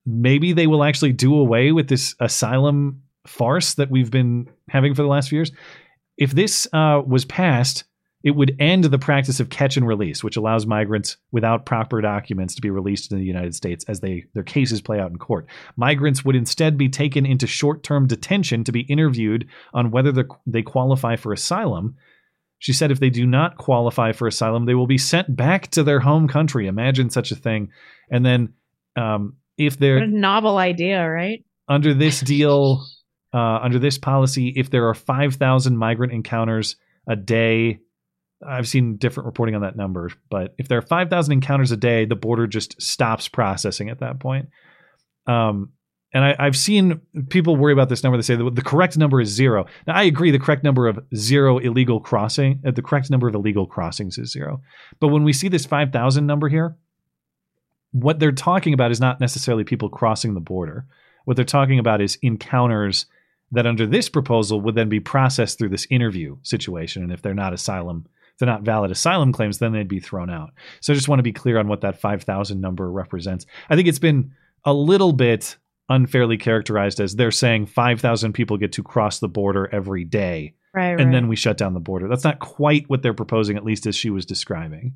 Maybe 0.06 0.54
they 0.54 0.68
will 0.68 0.84
actually 0.84 1.14
do 1.14 1.36
away 1.36 1.72
with 1.72 1.88
this 1.88 2.16
asylum 2.20 3.02
farce 3.26 3.76
that 3.76 3.90
we've 3.90 4.12
been 4.12 4.50
having 4.68 4.94
for 4.94 5.02
the 5.02 5.08
last 5.08 5.30
few 5.30 5.40
years. 5.40 5.52
If 6.18 6.32
this 6.32 6.68
uh, 6.74 7.02
was 7.06 7.26
passed, 7.26 7.86
it 8.24 8.32
would 8.32 8.56
end 8.60 8.84
the 8.84 9.00
practice 9.00 9.40
of 9.40 9.50
catch 9.50 9.78
and 9.78 9.88
release, 9.88 10.24
which 10.24 10.36
allows 10.36 10.66
migrants 10.66 11.16
without 11.32 11.66
proper 11.66 12.02
documents 12.02 12.54
to 12.56 12.62
be 12.62 12.70
released 12.70 13.12
in 13.12 13.18
the 13.18 13.26
United 13.26 13.56
States 13.56 13.86
as 13.88 14.02
they 14.02 14.26
their 14.34 14.44
cases 14.44 14.82
play 14.82 15.00
out 15.00 15.12
in 15.12 15.18
court. 15.18 15.48
Migrants 15.78 16.26
would 16.26 16.36
instead 16.36 16.78
be 16.78 16.90
taken 16.90 17.26
into 17.26 17.48
short-term 17.48 18.08
detention 18.08 18.66
to 18.66 18.74
be 18.74 18.82
interviewed 18.82 19.48
on 19.74 19.92
whether 19.92 20.28
they 20.46 20.62
qualify 20.62 21.16
for 21.16 21.32
asylum 21.32 21.96
she 22.60 22.74
said 22.74 22.92
if 22.92 23.00
they 23.00 23.10
do 23.10 23.26
not 23.26 23.58
qualify 23.58 24.12
for 24.12 24.28
asylum, 24.28 24.66
they 24.66 24.76
will 24.76 24.88
be 24.88 24.98
sent 24.98 25.34
back 25.36 25.68
to 25.72 25.84
their 25.84 26.02
home 26.02 26.28
country. 26.28 26.68
Imagine 26.68 27.10
such 27.10 27.32
a 27.32 27.36
thing. 27.36 27.72
And 28.12 28.26
then 28.26 28.54
um, 28.96 29.38
if 29.58 29.80
they're 29.80 30.06
novel 30.06 30.58
idea, 30.58 31.08
right? 31.10 31.44
Under 31.68 31.94
this 31.94 32.20
deal, 32.22 32.86
uh, 33.34 33.60
under 33.62 33.80
this 33.80 33.98
policy, 33.98 34.54
if 34.56 34.70
there 34.70 34.90
are 34.90 34.94
5,000 34.94 35.78
migrant 35.78 36.12
encounters 36.12 36.76
a 37.08 37.16
day, 37.16 37.80
I've 38.46 38.68
seen 38.68 38.98
different 38.98 39.28
reporting 39.28 39.56
on 39.56 39.62
that 39.62 39.76
number, 39.76 40.12
but 40.30 40.54
if 40.58 40.68
there 40.68 40.78
are 40.78 40.82
5,000 40.82 41.32
encounters 41.32 41.72
a 41.72 41.78
day, 41.78 42.06
the 42.06 42.16
border 42.16 42.46
just 42.46 42.82
stops 42.82 43.30
processing 43.30 43.90
at 43.90 44.00
that 44.00 44.20
point. 44.20 44.50
Um, 45.28 45.72
and 46.12 46.24
I, 46.24 46.44
have 46.44 46.58
seen 46.58 47.02
people 47.30 47.56
worry 47.56 47.74
about 47.74 47.90
this 47.90 48.04
number. 48.04 48.18
They 48.18 48.24
say 48.24 48.36
the, 48.36 48.50
the 48.50 48.64
correct 48.64 48.98
number 48.98 49.22
is 49.22 49.30
zero. 49.30 49.66
Now, 49.86 49.94
I 49.94 50.04
agree. 50.04 50.32
The 50.32 50.40
correct 50.40 50.64
number 50.64 50.88
of 50.88 51.00
zero 51.16 51.60
illegal 51.60 52.00
crossing, 52.00 52.62
uh, 52.66 52.72
the 52.72 52.82
correct 52.82 53.12
number 53.12 53.28
of 53.28 53.36
illegal 53.36 53.68
crossings 53.68 54.18
is 54.18 54.32
zero. 54.32 54.62
But 55.00 55.10
when 55.10 55.24
we 55.24 55.34
see 55.34 55.50
this 55.50 55.66
five 55.66 55.92
thousand 55.92 56.26
number 56.26 56.50
here, 56.50 56.76
what 57.92 58.20
they're 58.20 58.32
talking 58.32 58.74
about 58.74 58.92
is 58.92 59.00
not 59.00 59.20
necessarily 59.20 59.64
people 59.64 59.90
crossing 59.90 60.34
the 60.34 60.40
border. 60.40 60.86
What 61.26 61.36
they're 61.36 61.46
talking 61.46 61.80
about 61.80 62.02
is 62.02 62.18
encounters 62.22 63.06
that 63.52 63.68
under 63.68 63.86
this 63.86 64.10
proposal 64.10 64.62
would 64.62 64.76
then 64.76 64.90
be 64.90 65.00
processed 65.00 65.58
through 65.58 65.70
this 65.70 65.88
interview 65.90 66.38
situation. 66.44 67.04
And 67.04 67.12
if 67.12 67.22
they're 67.22 67.34
not 67.34 67.54
asylum, 67.54 68.08
if 68.34 68.40
they're 68.40 68.48
not 68.48 68.62
valid 68.64 68.92
asylum 68.92 69.32
claims, 69.32 69.58
then 69.58 69.74
they'd 69.74 69.88
be 69.88 70.00
thrown 70.00 70.30
out. 70.30 70.52
So 70.82 70.94
I 70.94 70.96
just 70.96 71.08
want 71.08 71.20
to 71.20 71.24
be 71.24 71.34
clear 71.34 71.58
on 71.58 71.68
what 71.68 71.82
that 71.82 72.00
5,000 72.00 72.62
number 72.62 72.92
represents. 72.92 73.46
I 73.70 73.76
think 73.76 73.88
it's 73.88 74.00
been 74.00 74.34
a 74.66 74.74
little 74.74 75.14
bit 75.14 75.58
unfairly 75.90 76.38
characterized 76.38 77.00
as 77.00 77.16
they're 77.16 77.32
saying 77.32 77.66
5,000 77.66 78.34
people 78.34 78.58
get 78.58 78.74
to 78.74 78.84
cross 78.84 79.20
the 79.20 79.28
border 79.28 79.68
every 79.72 80.06
day. 80.06 80.54
Right, 80.74 80.92
And 80.92 81.06
right. 81.06 81.12
then 81.12 81.28
we 81.28 81.36
shut 81.36 81.58
down 81.58 81.74
the 81.74 81.80
border. 81.80 82.08
That's 82.08 82.24
not 82.24 82.40
quite 82.40 82.88
what 82.90 83.02
they're 83.02 83.14
proposing, 83.14 83.58
at 83.58 83.66
least 83.66 83.88
as 83.88 83.96
she 83.96 84.10
was 84.10 84.26
describing. 84.26 84.94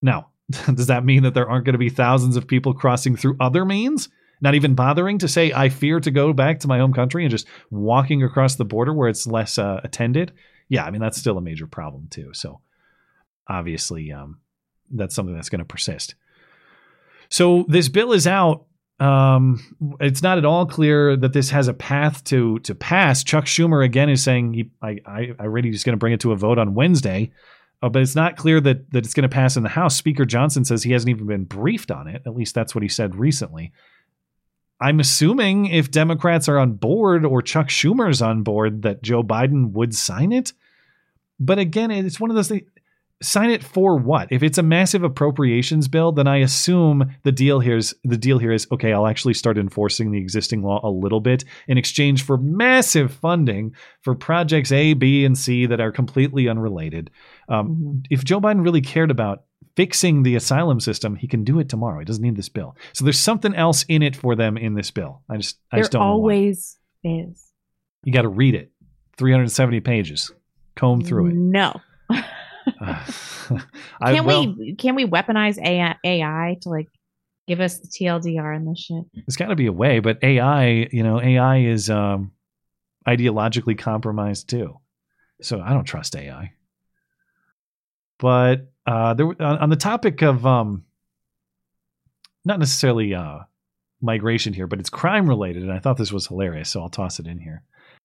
Now, 0.00 0.28
does 0.74 0.86
that 0.86 1.04
mean 1.04 1.24
that 1.24 1.34
there 1.34 1.48
aren't 1.48 1.64
going 1.64 1.74
to 1.74 1.78
be 1.78 1.88
thousands 1.88 2.36
of 2.36 2.46
people 2.46 2.74
crossing 2.74 3.16
through 3.16 3.36
other 3.40 3.64
means? 3.64 4.08
Not 4.40 4.54
even 4.54 4.74
bothering 4.74 5.18
to 5.18 5.28
say, 5.28 5.52
I 5.52 5.68
fear 5.68 6.00
to 6.00 6.10
go 6.10 6.32
back 6.32 6.60
to 6.60 6.68
my 6.68 6.78
home 6.78 6.92
country 6.92 7.24
and 7.24 7.30
just 7.30 7.46
walking 7.70 8.22
across 8.22 8.56
the 8.56 8.64
border 8.64 8.92
where 8.92 9.08
it's 9.08 9.26
less 9.26 9.56
uh, 9.56 9.80
attended? 9.84 10.32
Yeah, 10.68 10.84
I 10.84 10.90
mean, 10.90 11.00
that's 11.00 11.18
still 11.18 11.38
a 11.38 11.42
major 11.42 11.66
problem, 11.66 12.08
too. 12.10 12.34
So 12.34 12.60
obviously, 13.48 14.10
um, 14.10 14.40
that's 14.90 15.14
something 15.14 15.34
that's 15.34 15.48
going 15.48 15.60
to 15.60 15.64
persist. 15.64 16.14
So 17.28 17.64
this 17.68 17.88
bill 17.88 18.12
is 18.12 18.26
out. 18.26 18.66
Um, 19.02 19.96
it's 19.98 20.22
not 20.22 20.38
at 20.38 20.44
all 20.44 20.64
clear 20.64 21.16
that 21.16 21.32
this 21.32 21.50
has 21.50 21.66
a 21.66 21.74
path 21.74 22.22
to 22.24 22.60
to 22.60 22.74
pass. 22.74 23.24
Chuck 23.24 23.46
Schumer 23.46 23.84
again 23.84 24.08
is 24.08 24.22
saying 24.22 24.54
he 24.54 24.70
I 24.80 24.98
I, 25.04 25.32
I 25.40 25.46
read 25.46 25.64
he's 25.64 25.82
going 25.82 25.94
to 25.94 25.98
bring 25.98 26.12
it 26.12 26.20
to 26.20 26.30
a 26.30 26.36
vote 26.36 26.56
on 26.56 26.74
Wednesday, 26.74 27.32
uh, 27.82 27.88
but 27.88 28.00
it's 28.00 28.14
not 28.14 28.36
clear 28.36 28.60
that 28.60 28.92
that 28.92 29.04
it's 29.04 29.14
going 29.14 29.28
to 29.28 29.34
pass 29.34 29.56
in 29.56 29.64
the 29.64 29.68
House. 29.70 29.96
Speaker 29.96 30.24
Johnson 30.24 30.64
says 30.64 30.84
he 30.84 30.92
hasn't 30.92 31.10
even 31.10 31.26
been 31.26 31.44
briefed 31.44 31.90
on 31.90 32.06
it. 32.06 32.22
At 32.26 32.36
least 32.36 32.54
that's 32.54 32.76
what 32.76 32.82
he 32.82 32.88
said 32.88 33.16
recently. 33.16 33.72
I'm 34.80 35.00
assuming 35.00 35.66
if 35.66 35.90
Democrats 35.90 36.48
are 36.48 36.58
on 36.58 36.74
board 36.74 37.24
or 37.24 37.42
Chuck 37.42 37.68
Schumer's 37.68 38.22
on 38.22 38.44
board, 38.44 38.82
that 38.82 39.02
Joe 39.02 39.24
Biden 39.24 39.72
would 39.72 39.96
sign 39.96 40.30
it. 40.30 40.52
But 41.40 41.58
again, 41.58 41.90
it's 41.90 42.20
one 42.20 42.30
of 42.30 42.36
those 42.36 42.48
things. 42.48 42.68
Sign 43.22 43.50
it 43.50 43.62
for 43.62 43.96
what? 43.96 44.28
If 44.30 44.42
it's 44.42 44.58
a 44.58 44.62
massive 44.62 45.02
appropriations 45.02 45.88
bill, 45.88 46.12
then 46.12 46.26
I 46.26 46.38
assume 46.38 47.14
the 47.22 47.32
deal 47.32 47.60
here 47.60 47.76
is 47.76 47.94
the 48.04 48.16
deal 48.16 48.38
here 48.38 48.52
is 48.52 48.66
okay. 48.72 48.92
I'll 48.92 49.06
actually 49.06 49.34
start 49.34 49.58
enforcing 49.58 50.10
the 50.10 50.18
existing 50.18 50.62
law 50.62 50.80
a 50.82 50.90
little 50.90 51.20
bit 51.20 51.44
in 51.68 51.78
exchange 51.78 52.24
for 52.24 52.36
massive 52.36 53.12
funding 53.12 53.74
for 54.02 54.14
projects 54.14 54.72
A, 54.72 54.94
B, 54.94 55.24
and 55.24 55.38
C 55.38 55.66
that 55.66 55.80
are 55.80 55.92
completely 55.92 56.48
unrelated. 56.48 57.10
Um, 57.48 58.02
If 58.10 58.24
Joe 58.24 58.40
Biden 58.40 58.64
really 58.64 58.80
cared 58.80 59.10
about 59.10 59.44
fixing 59.76 60.22
the 60.22 60.36
asylum 60.36 60.80
system, 60.80 61.16
he 61.16 61.26
can 61.26 61.44
do 61.44 61.58
it 61.58 61.68
tomorrow. 61.68 61.98
He 61.98 62.04
doesn't 62.04 62.22
need 62.22 62.36
this 62.36 62.48
bill. 62.48 62.76
So 62.92 63.04
there's 63.04 63.18
something 63.18 63.54
else 63.54 63.84
in 63.88 64.02
it 64.02 64.16
for 64.16 64.34
them 64.34 64.56
in 64.56 64.74
this 64.74 64.90
bill. 64.90 65.22
I 65.30 65.36
just 65.36 65.58
I 65.70 65.78
just 65.78 65.92
don't 65.92 66.02
always 66.02 66.78
is. 67.04 67.52
You 68.04 68.12
got 68.12 68.22
to 68.22 68.28
read 68.28 68.54
it. 68.54 68.70
370 69.16 69.80
pages. 69.80 70.32
Comb 70.74 71.02
through 71.02 71.28
it. 71.28 71.34
No. 71.34 71.80
Will- 74.24 74.54
we 74.56 74.74
can 74.76 74.94
we 74.94 75.06
weaponize 75.06 75.58
AI, 75.62 75.96
AI 76.04 76.58
to 76.62 76.68
like 76.68 76.88
give 77.46 77.60
us 77.60 77.78
the 77.78 77.88
TLDR 77.88 78.56
and 78.56 78.68
this 78.68 78.80
shit? 78.80 79.04
There's 79.14 79.36
got 79.36 79.48
to 79.48 79.56
be 79.56 79.66
a 79.66 79.72
way, 79.72 80.00
but 80.00 80.18
AI, 80.22 80.88
you 80.90 81.02
know, 81.02 81.20
AI 81.20 81.58
is 81.58 81.90
um, 81.90 82.32
ideologically 83.06 83.78
compromised 83.78 84.48
too. 84.48 84.78
So 85.40 85.60
I 85.60 85.72
don't 85.72 85.84
trust 85.84 86.16
AI. 86.16 86.52
But 88.18 88.70
uh, 88.86 89.14
there, 89.14 89.26
on, 89.26 89.58
on 89.58 89.70
the 89.70 89.76
topic 89.76 90.22
of 90.22 90.46
um, 90.46 90.84
not 92.44 92.58
necessarily 92.58 93.14
uh, 93.14 93.40
migration 94.00 94.52
here, 94.52 94.66
but 94.66 94.78
it's 94.78 94.90
crime 94.90 95.28
related, 95.28 95.62
and 95.62 95.72
I 95.72 95.78
thought 95.78 95.96
this 95.96 96.12
was 96.12 96.26
hilarious, 96.26 96.70
so 96.70 96.82
I'll 96.82 96.88
toss 96.88 97.18
it 97.18 97.26
in 97.26 97.38
here. 97.38 97.62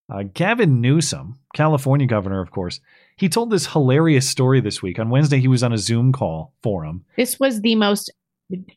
Uh, 0.10 0.24
Gavin 0.34 0.80
Newsom, 0.80 1.40
California 1.54 2.08
governor, 2.08 2.42
of 2.42 2.52
course, 2.52 2.80
he 3.18 3.28
told 3.28 3.50
this 3.50 3.68
hilarious 3.68 4.28
story 4.28 4.62
this 4.62 4.82
week. 4.82 5.00
On 5.00 5.10
Wednesday, 5.10 5.40
he 5.40 5.48
was 5.48 5.64
on 5.64 5.74
a 5.74 5.78
Zoom 5.78 6.14
call 6.14 6.54
forum. 6.64 7.04
This 7.18 7.40
was 7.40 7.62
the 7.62 7.76
most 7.76 8.12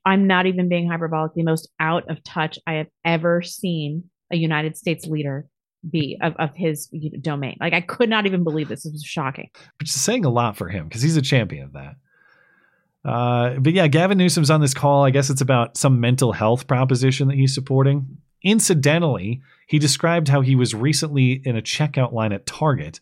I'm 0.05 0.27
not 0.27 0.47
even 0.47 0.69
being 0.69 0.89
hyperbolic, 0.89 1.35
the 1.35 1.45
most 1.45 1.69
out 1.79 2.11
of 2.11 2.23
touch 2.25 2.59
I 2.67 2.75
have 2.75 2.89
ever 3.05 3.43
seen 3.43 4.05
a 4.33 4.37
United 4.37 4.77
States 4.77 5.07
leader 5.07 5.47
be 5.89 6.19
of, 6.21 6.35
of 6.37 6.55
his 6.57 6.89
domain. 7.21 7.57
Like 7.61 7.73
I 7.73 7.81
could 7.81 8.09
not 8.09 8.27
even 8.27 8.45
believe 8.45 8.69
this. 8.69 8.85
It 8.85 8.93
was 8.93 9.03
shocking. 9.03 9.51
which 9.79 9.91
is 9.91 10.01
saying 10.01 10.25
a 10.25 10.31
lot 10.31 10.57
for 10.57 10.69
him 10.69 10.89
because 10.89 11.03
he's 11.03 11.17
a 11.17 11.23
champion 11.23 11.65
of 11.65 11.73
that. 11.73 11.95
Uh, 13.09 13.59
but 13.61 13.73
yeah, 13.73 13.87
Gavin 13.87 14.19
Newsom's 14.19 14.51
on 14.51 14.61
this 14.61 14.75
call. 14.75 15.05
I 15.05 15.11
guess 15.11 15.31
it's 15.31 15.41
about 15.41 15.77
some 15.77 16.01
mental 16.01 16.33
health 16.33 16.67
proposition 16.67 17.29
that 17.29 17.37
he's 17.37 17.55
supporting. 17.55 18.19
Incidentally, 18.43 19.43
he 19.67 19.79
described 19.79 20.29
how 20.29 20.41
he 20.41 20.57
was 20.57 20.75
recently 20.75 21.43
in 21.45 21.57
a 21.57 21.63
checkout 21.63 22.13
line 22.13 22.33
at 22.33 22.47
Target 22.47 23.01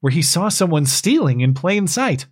where 0.00 0.10
he 0.10 0.22
saw 0.22 0.48
someone 0.48 0.86
stealing 0.86 1.40
in 1.40 1.54
plain 1.54 1.86
sight. 1.86 2.26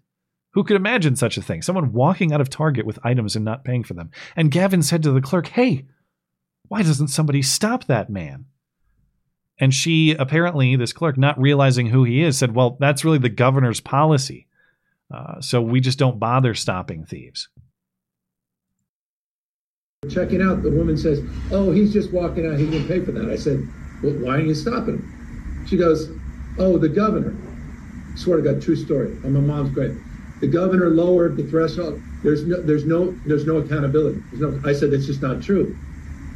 Who 0.53 0.65
could 0.65 0.77
imagine 0.77 1.17
such 1.17 1.37
a 1.37 1.43
thing? 1.43 1.63
Someone 1.63 1.93
walking 1.93 2.33
out 2.33 2.41
of 2.41 2.49
Target 2.49 2.87
with 2.87 2.99
items 3.05 3.37
and 3.37 3.45
not 3.45 3.65
paying 3.65 3.85
for 3.85 3.95
them. 3.95 4.11
And 4.35 4.51
Gavin 4.51 4.83
said 4.83 5.03
to 5.03 5.13
the 5.13 5.21
clerk, 5.21 5.49
Hey, 5.49 5.87
why 6.69 6.83
doesn't 6.83 7.09
somebody 7.09 7.43
stop 7.43 7.85
that 7.85 8.11
man? 8.11 8.47
And 9.61 9.75
she 9.75 10.13
apparently, 10.13 10.77
this 10.77 10.93
clerk, 10.93 11.19
not 11.19 11.41
realizing 11.41 11.87
who 11.87 12.05
he 12.05 12.23
is, 12.23 12.39
said, 12.39 12.55
Well, 12.55 12.77
that's 12.81 13.05
really 13.05 13.19
the 13.19 13.29
governor's 13.29 13.81
policy. 13.81 14.47
Uh, 15.13 15.41
so 15.41 15.61
we 15.61 15.81
just 15.81 15.99
don't 15.99 16.19
bother 16.19 16.55
stopping 16.55 17.05
thieves. 17.05 17.49
Checking 20.09 20.41
out, 20.41 20.63
the 20.63 20.71
woman 20.71 20.97
says, 20.97 21.21
"Oh, 21.51 21.73
he's 21.73 21.93
just 21.93 22.13
walking 22.13 22.47
out. 22.47 22.57
He 22.57 22.71
didn't 22.71 22.87
pay 22.87 23.05
for 23.05 23.11
that." 23.11 23.29
I 23.29 23.35
said, 23.35 23.69
"Well, 24.01 24.15
why 24.15 24.37
are 24.37 24.41
you 24.41 24.55
stopping 24.55 24.95
him?" 24.95 25.13
She 25.65 25.77
goes, 25.77 26.09
"Oh, 26.57 26.79
the 26.79 26.89
governor." 26.89 27.41
I 28.15 28.19
swear 28.19 28.37
to 28.37 28.43
God, 28.45 28.63
true 28.63 28.77
story. 28.77 29.17
And 29.25 29.35
my 29.35 29.41
mom's 29.41 29.71
great. 29.71 29.93
The 30.41 30.47
governor 30.47 30.91
lowered 30.91 31.37
the 31.37 31.49
threshold. 31.49 32.05
There's 32.23 32.47
no, 32.47 32.63
there's 32.63 32.87
no, 32.87 33.19
there's 33.25 33.45
no 33.45 33.57
accountability. 33.57 34.21
There's 34.31 34.41
no. 34.41 34.61
I 34.65 34.73
said 34.73 34.93
that's 34.93 35.07
just 35.07 35.21
not 35.23 35.43
true. 35.43 35.77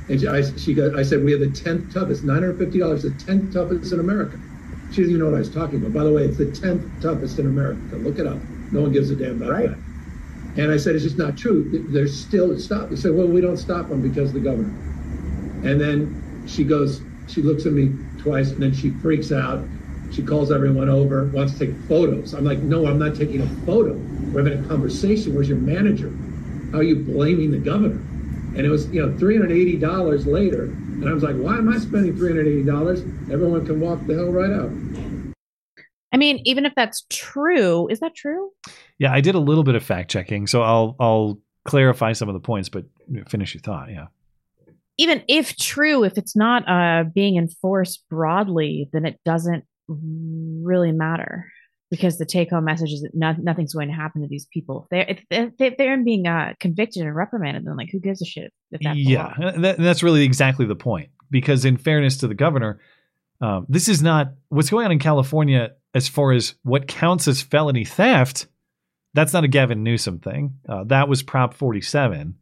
And 0.08 0.20
she, 0.20 0.26
I, 0.26 0.42
she 0.42 0.74
got, 0.74 0.96
I 0.98 1.04
said 1.04 1.22
we 1.22 1.30
have 1.30 1.40
the 1.40 1.50
tenth 1.52 1.94
toughest, 1.94 2.24
nine 2.24 2.42
hundred 2.42 2.58
fifty 2.58 2.80
dollars, 2.80 3.04
the 3.04 3.12
tenth 3.12 3.52
toughest 3.52 3.92
in 3.92 4.00
America. 4.00 4.38
She 4.90 5.02
doesn't 5.02 5.14
even 5.14 5.20
know 5.20 5.30
what 5.30 5.36
I 5.36 5.38
was 5.38 5.54
talking 5.54 5.76
about. 5.76 5.92
By 5.92 6.02
the 6.02 6.12
way, 6.12 6.24
it's 6.24 6.38
the 6.38 6.50
tenth 6.50 6.82
toughest 7.00 7.38
in 7.38 7.46
America. 7.46 7.94
Look 7.94 8.18
it 8.18 8.26
up. 8.26 8.42
No 8.72 8.82
one 8.82 8.92
gives 8.92 9.10
a 9.10 9.16
damn 9.16 9.40
about 9.40 9.56
that. 9.62 9.91
And 10.56 10.70
I 10.70 10.76
said, 10.76 10.94
it's 10.94 11.04
just 11.04 11.18
not 11.18 11.36
true. 11.36 11.86
There's 11.90 12.18
still 12.18 12.58
stop. 12.58 12.90
They 12.90 12.96
said, 12.96 13.14
well, 13.14 13.26
we 13.26 13.40
don't 13.40 13.56
stop 13.56 13.88
them 13.88 14.02
because 14.02 14.32
the 14.32 14.40
governor. 14.40 14.68
And 15.66 15.80
then 15.80 16.44
she 16.46 16.64
goes, 16.64 17.00
she 17.26 17.40
looks 17.40 17.64
at 17.64 17.72
me 17.72 17.96
twice, 18.18 18.50
and 18.50 18.62
then 18.62 18.74
she 18.74 18.90
freaks 18.90 19.32
out. 19.32 19.64
She 20.10 20.22
calls 20.22 20.52
everyone 20.52 20.90
over, 20.90 21.24
wants 21.28 21.54
to 21.54 21.66
take 21.66 21.74
photos. 21.88 22.34
I'm 22.34 22.44
like, 22.44 22.58
no, 22.58 22.86
I'm 22.86 22.98
not 22.98 23.16
taking 23.16 23.40
a 23.40 23.46
photo. 23.64 23.94
We're 23.94 24.44
having 24.44 24.62
a 24.62 24.68
conversation. 24.68 25.34
Where's 25.34 25.48
your 25.48 25.58
manager? 25.58 26.12
How 26.72 26.78
are 26.78 26.82
you 26.82 26.96
blaming 26.96 27.50
the 27.50 27.58
governor? 27.58 28.00
And 28.54 28.58
it 28.58 28.68
was, 28.68 28.88
you 28.88 29.00
know, 29.00 29.12
$380 29.18 30.26
later. 30.26 30.64
And 30.64 31.08
I 31.08 31.14
was 31.14 31.22
like, 31.22 31.36
why 31.36 31.56
am 31.56 31.70
I 31.72 31.78
spending 31.78 32.14
$380? 32.14 33.32
Everyone 33.32 33.64
can 33.64 33.80
walk 33.80 34.06
the 34.06 34.14
hell 34.14 34.30
right 34.30 34.50
out. 34.50 34.70
I 36.12 36.16
mean, 36.18 36.40
even 36.44 36.66
if 36.66 36.74
that's 36.74 37.06
true, 37.08 37.88
is 37.88 38.00
that 38.00 38.14
true? 38.14 38.50
Yeah, 38.98 39.12
I 39.12 39.20
did 39.20 39.34
a 39.34 39.40
little 39.40 39.64
bit 39.64 39.74
of 39.74 39.82
fact 39.82 40.10
checking, 40.10 40.46
so 40.46 40.62
I'll 40.62 40.96
I'll 41.00 41.38
clarify 41.64 42.12
some 42.12 42.28
of 42.28 42.34
the 42.34 42.40
points, 42.40 42.68
but 42.68 42.84
finish 43.28 43.54
your 43.54 43.62
thought. 43.62 43.90
Yeah. 43.90 44.06
Even 44.98 45.22
if 45.26 45.56
true, 45.56 46.04
if 46.04 46.18
it's 46.18 46.36
not 46.36 46.68
uh, 46.68 47.04
being 47.04 47.36
enforced 47.36 48.04
broadly, 48.10 48.90
then 48.92 49.06
it 49.06 49.18
doesn't 49.24 49.64
really 49.88 50.92
matter 50.92 51.46
because 51.90 52.18
the 52.18 52.26
take 52.26 52.50
home 52.50 52.64
message 52.64 52.92
is 52.92 53.02
that 53.02 53.14
no, 53.14 53.34
nothing's 53.38 53.74
going 53.74 53.88
to 53.88 53.94
happen 53.94 54.22
to 54.22 54.28
these 54.28 54.46
people. 54.52 54.86
If 54.90 54.90
they're, 54.90 55.40
if, 55.44 55.52
if 55.58 55.76
they're 55.76 56.02
being 56.02 56.26
uh, 56.26 56.54
convicted 56.60 57.02
and 57.02 57.14
reprimanded, 57.14 57.64
then 57.64 57.76
like 57.76 57.88
who 57.90 58.00
gives 58.00 58.22
a 58.22 58.24
shit 58.24 58.52
if 58.70 58.80
that's 58.82 58.98
yeah, 58.98 59.34
that, 59.58 59.78
that's 59.78 60.02
really 60.02 60.24
exactly 60.24 60.66
the 60.66 60.76
point. 60.76 61.10
Because 61.30 61.64
in 61.64 61.78
fairness 61.78 62.18
to 62.18 62.28
the 62.28 62.34
governor, 62.34 62.80
um, 63.40 63.66
this 63.68 63.88
is 63.88 64.02
not 64.02 64.28
what's 64.48 64.70
going 64.70 64.84
on 64.84 64.92
in 64.92 64.98
California 64.98 65.70
as 65.94 66.08
far 66.08 66.32
as 66.32 66.54
what 66.62 66.86
counts 66.88 67.28
as 67.28 67.42
felony 67.42 67.84
theft. 67.84 68.46
That's 69.14 69.32
not 69.32 69.44
a 69.44 69.48
Gavin 69.48 69.82
Newsom 69.82 70.20
thing. 70.20 70.58
Uh, 70.66 70.84
that 70.84 71.08
was 71.08 71.22
Prop 71.22 71.52
47, 71.54 72.36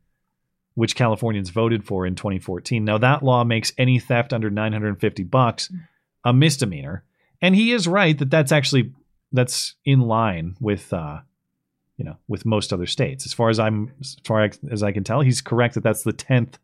which 0.75 0.95
Californians 0.95 1.51
voted 1.51 1.85
for 1.85 2.07
in 2.07 2.15
2014. 2.15 2.85
Now 2.85 2.99
that 2.99 3.25
law 3.25 3.43
makes 3.43 3.73
any 3.77 3.99
theft 3.99 4.33
under 4.33 4.51
950 4.51 5.25
bucks 5.25 5.73
a 6.25 6.33
misdemeanor, 6.33 7.05
and 7.43 7.55
he 7.55 7.73
is 7.73 7.89
right 7.89 8.17
that 8.19 8.31
that's 8.31 8.53
actually 8.53 8.93
that's 9.33 9.75
in 9.85 10.01
line 10.01 10.57
with 10.61 10.93
uh, 10.93 11.21
you 11.97 12.05
know 12.05 12.17
with 12.29 12.47
most 12.47 12.73
other 12.73 12.87
states. 12.87 13.27
As 13.27 13.33
far 13.33 13.49
as 13.49 13.59
I'm 13.59 13.93
as 14.01 14.17
far 14.25 14.49
as 14.71 14.83
I 14.83 14.93
can 14.93 15.05
tell, 15.05 15.23
he's 15.23 15.41
correct 15.41 15.75
that 15.75 15.83
that's 15.83 16.03
the 16.03 16.13
tenth 16.13 16.59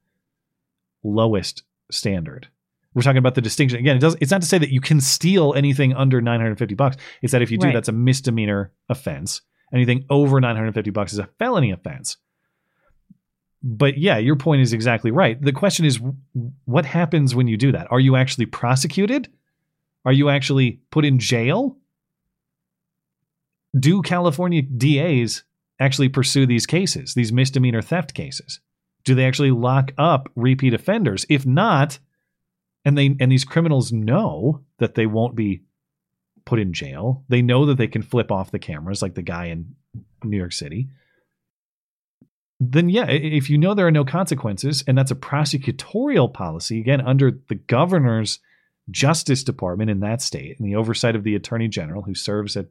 lowest 1.02 1.62
standard. 1.90 2.48
We're 2.96 3.02
talking 3.02 3.18
about 3.18 3.34
the 3.34 3.42
distinction 3.42 3.78
again. 3.78 3.96
It 3.98 4.00
does. 4.00 4.16
It's 4.22 4.30
not 4.30 4.40
to 4.40 4.46
say 4.48 4.56
that 4.56 4.70
you 4.72 4.80
can 4.80 5.02
steal 5.02 5.52
anything 5.54 5.92
under 5.92 6.22
950 6.22 6.74
bucks. 6.74 6.96
It's 7.20 7.30
that 7.32 7.42
if 7.42 7.50
you 7.50 7.58
do, 7.58 7.66
Right. 7.66 7.74
that's 7.74 7.88
a 7.90 7.92
misdemeanor 7.92 8.72
offense. 8.88 9.42
Anything 9.74 10.06
over 10.08 10.40
950 10.40 10.90
bucks 10.92 11.12
is 11.12 11.18
a 11.18 11.28
felony 11.38 11.70
offense. 11.72 12.16
but 13.62 13.98
yeah, 13.98 14.16
your 14.16 14.36
point 14.36 14.62
is 14.62 14.72
exactly 14.72 15.10
right. 15.10 15.40
The 15.42 15.52
question 15.52 15.84
is, 15.84 16.00
what 16.66 16.84
happens 16.86 17.34
when 17.34 17.48
you 17.48 17.56
do 17.56 17.72
that? 17.72 17.88
Are 17.90 17.98
you 18.00 18.14
actually 18.14 18.46
prosecuted? 18.46 19.28
Are 20.04 20.12
you 20.12 20.28
actually 20.30 20.80
put 20.90 21.04
in 21.04 21.18
jail? 21.18 21.76
Do 23.78 24.02
California 24.02 24.62
DAs 24.62 25.42
actually 25.80 26.08
pursue 26.08 26.46
these 26.46 26.64
cases, 26.66 27.14
these 27.14 27.32
misdemeanor 27.32 27.82
theft 27.82 28.14
cases? 28.14 28.60
Do 29.04 29.14
they 29.14 29.24
actually 29.26 29.50
lock 29.50 29.92
up 29.98 30.28
repeat 30.36 30.72
offenders? 30.72 31.26
If 31.28 31.44
not, 31.44 31.98
and 32.86 32.96
they 32.96 33.16
and 33.20 33.30
these 33.30 33.44
criminals 33.44 33.92
know 33.92 34.62
that 34.78 34.94
they 34.94 35.06
won't 35.06 35.34
be 35.34 35.62
put 36.46 36.60
in 36.60 36.72
jail. 36.72 37.24
They 37.28 37.42
know 37.42 37.66
that 37.66 37.76
they 37.76 37.88
can 37.88 38.00
flip 38.00 38.30
off 38.30 38.52
the 38.52 38.60
cameras 38.60 39.02
like 39.02 39.14
the 39.14 39.22
guy 39.22 39.46
in 39.46 39.74
New 40.22 40.36
York 40.38 40.52
City. 40.52 40.88
Then 42.60 42.88
yeah, 42.88 43.06
if 43.10 43.50
you 43.50 43.58
know 43.58 43.74
there 43.74 43.88
are 43.88 43.90
no 43.90 44.04
consequences 44.04 44.84
and 44.86 44.96
that's 44.96 45.10
a 45.10 45.16
prosecutorial 45.16 46.32
policy 46.32 46.80
again 46.80 47.02
under 47.02 47.32
the 47.48 47.56
governor's 47.56 48.38
justice 48.88 49.42
department 49.42 49.90
in 49.90 49.98
that 50.00 50.22
state 50.22 50.58
and 50.58 50.66
the 50.66 50.76
oversight 50.76 51.16
of 51.16 51.24
the 51.24 51.34
attorney 51.34 51.66
general 51.66 52.02
who 52.02 52.14
serves 52.14 52.56
at 52.56 52.66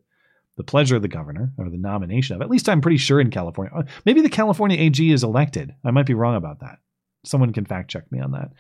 the 0.55 0.63
pleasure 0.63 0.95
of 0.95 1.01
the 1.01 1.09
governor 1.09 1.51
or 1.57 1.69
the 1.69 1.77
nomination 1.77 2.37
of 2.37 2.41
at 2.41 2.49
least 2.49 2.69
I'm 2.69 2.79
pretty 2.79 2.97
sure 2.97 3.19
in 3.19 3.29
California. 3.29 3.73
Uh, 3.75 3.83
maybe 4.05 4.21
the 4.21 4.29
California 4.29 4.79
AG 4.79 5.11
is 5.11 5.25
elected. 5.25 5.75
I 5.83 5.91
might 5.91 6.05
be 6.05 6.13
wrong 6.13 6.37
about 6.37 6.61
that. 6.61 6.79
Someone 7.25 7.51
can 7.51 7.65
fact 7.65 7.91
check 7.91 8.09
me 8.13 8.21
on 8.21 8.31
that. 8.31 8.51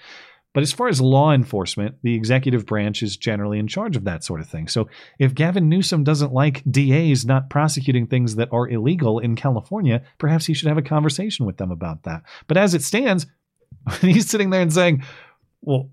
But 0.55 0.63
as 0.63 0.71
far 0.71 0.87
as 0.87 1.01
law 1.01 1.33
enforcement, 1.33 1.97
the 2.01 2.15
executive 2.15 2.65
branch 2.65 3.03
is 3.03 3.17
generally 3.17 3.59
in 3.59 3.67
charge 3.67 3.97
of 3.97 4.05
that 4.05 4.23
sort 4.23 4.39
of 4.39 4.47
thing. 4.47 4.69
So 4.69 4.87
if 5.19 5.35
Gavin 5.35 5.67
Newsom 5.67 6.05
doesn't 6.05 6.31
like 6.31 6.63
DAs 6.71 7.25
not 7.25 7.49
prosecuting 7.49 8.07
things 8.07 8.37
that 8.37 8.47
are 8.53 8.65
illegal 8.65 9.19
in 9.19 9.35
California, 9.35 10.01
perhaps 10.17 10.45
he 10.45 10.53
should 10.53 10.69
have 10.69 10.77
a 10.77 10.81
conversation 10.81 11.45
with 11.45 11.57
them 11.57 11.71
about 11.71 12.03
that. 12.03 12.23
But 12.47 12.55
as 12.55 12.73
it 12.73 12.83
stands, 12.83 13.27
he's 13.99 14.29
sitting 14.29 14.49
there 14.49 14.61
and 14.61 14.71
saying, 14.71 15.03
well, 15.61 15.89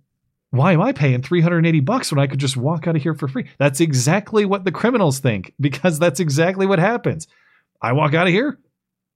why 0.51 0.75
am 0.75 0.81
I 0.81 0.93
paying 0.93 1.23
380 1.23 1.81
bucks 1.81 2.13
when 2.13 2.21
I 2.21 2.29
could 2.29 2.39
just 2.39 2.57
walk 2.57 2.87
out 2.87 2.95
of 2.95 3.03
here 3.03 3.15
for 3.15 3.27
free? 3.27 3.51
That's 3.59 3.81
exactly 3.81 4.45
what 4.45 4.65
the 4.65 4.71
criminals 4.71 5.19
think 5.19 5.55
because 5.61 5.99
that's 5.99 6.21
exactly 6.21 6.67
what 6.67 6.79
happens. 6.79 7.27
I 7.81 7.95
walk 7.95 8.15
out 8.15 8.29
of 8.29 8.33
here, 8.33 8.61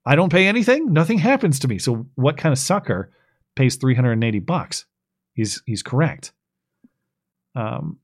I 0.05 0.17
don't 0.17 0.33
pay 0.33 0.49
anything, 0.49 0.93
nothing 0.93 1.19
happens 1.19 1.61
to 1.61 1.69
me. 1.69 1.79
So 1.79 2.09
what 2.17 2.37
kind 2.37 2.53
of 2.53 2.59
sucker 2.59 3.13
pays 3.55 3.77
380 3.77 4.41
bucks? 4.41 4.87
He's 5.37 5.63
he's 5.67 5.83
correct. 5.83 6.33
Um, 7.55 7.99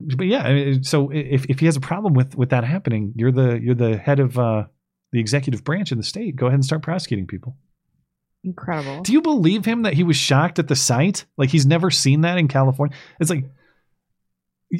but 0.00 0.26
yeah, 0.26 0.72
so 0.82 1.10
if 1.10 1.44
if 1.46 1.60
he 1.60 1.66
has 1.66 1.76
a 1.76 1.80
problem 1.80 2.14
with 2.14 2.36
with 2.36 2.50
that 2.50 2.64
happening, 2.64 3.12
you're 3.14 3.30
the 3.30 3.60
you're 3.62 3.74
the 3.74 3.96
head 3.96 4.18
of 4.18 4.38
uh, 4.38 4.64
the 5.12 5.20
executive 5.20 5.62
branch 5.62 5.92
in 5.92 5.98
the 5.98 6.04
state. 6.04 6.34
Go 6.34 6.46
ahead 6.46 6.54
and 6.54 6.64
start 6.64 6.82
prosecuting 6.82 7.26
people. 7.26 7.56
Incredible. 8.42 9.02
Do 9.02 9.12
you 9.12 9.22
believe 9.22 9.64
him 9.64 9.82
that 9.82 9.94
he 9.94 10.02
was 10.02 10.16
shocked 10.16 10.58
at 10.58 10.66
the 10.66 10.74
sight? 10.74 11.26
Like 11.36 11.50
he's 11.50 11.66
never 11.66 11.92
seen 11.92 12.22
that 12.22 12.38
in 12.38 12.48
California. 12.48 12.96
It's 13.20 13.30
like 13.30 13.44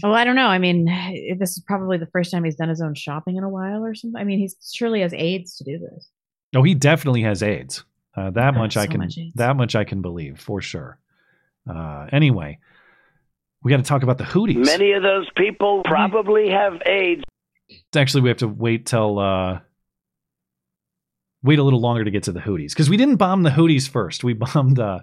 Oh, 0.02 0.12
I 0.12 0.24
don't 0.24 0.36
know. 0.36 0.46
I 0.46 0.58
mean, 0.58 0.86
this 1.38 1.52
is 1.52 1.60
probably 1.60 1.98
the 1.98 2.06
first 2.06 2.30
time 2.30 2.44
he's 2.44 2.56
done 2.56 2.68
his 2.68 2.80
own 2.80 2.94
shopping 2.94 3.36
in 3.36 3.44
a 3.44 3.48
while 3.48 3.84
or 3.84 3.94
something. 3.94 4.20
I 4.20 4.24
mean, 4.24 4.38
he 4.38 4.50
surely 4.72 5.00
has 5.00 5.12
aides 5.14 5.56
to 5.58 5.64
do 5.64 5.78
this. 5.78 6.08
Oh, 6.54 6.62
he 6.62 6.74
definitely 6.74 7.22
has 7.22 7.42
aides. 7.42 7.84
Uh, 8.14 8.30
that 8.30 8.54
much 8.54 8.74
so 8.74 8.80
I 8.80 8.86
can 8.86 9.00
much 9.00 9.18
that 9.36 9.56
much 9.56 9.74
I 9.74 9.84
can 9.84 10.02
believe 10.02 10.38
for 10.38 10.60
sure. 10.60 10.98
Uh, 11.68 12.06
anyway, 12.12 12.58
we 13.62 13.70
got 13.70 13.78
to 13.78 13.82
talk 13.82 14.02
about 14.02 14.18
the 14.18 14.24
Houthis. 14.24 14.64
Many 14.64 14.92
of 14.92 15.02
those 15.02 15.28
people 15.36 15.82
probably 15.84 16.50
have 16.50 16.82
AIDS. 16.86 17.22
Actually, 17.94 18.22
we 18.22 18.28
have 18.28 18.38
to 18.38 18.48
wait 18.48 18.86
till 18.86 19.18
uh, 19.18 19.60
wait 21.42 21.58
a 21.58 21.62
little 21.62 21.80
longer 21.80 22.04
to 22.04 22.10
get 22.10 22.24
to 22.24 22.32
the 22.32 22.40
Houthis 22.40 22.70
because 22.70 22.90
we 22.90 22.96
didn't 22.96 23.16
bomb 23.16 23.42
the 23.42 23.50
Houthis 23.50 23.88
first. 23.88 24.24
We 24.24 24.32
bombed 24.34 24.78
uh, 24.78 25.00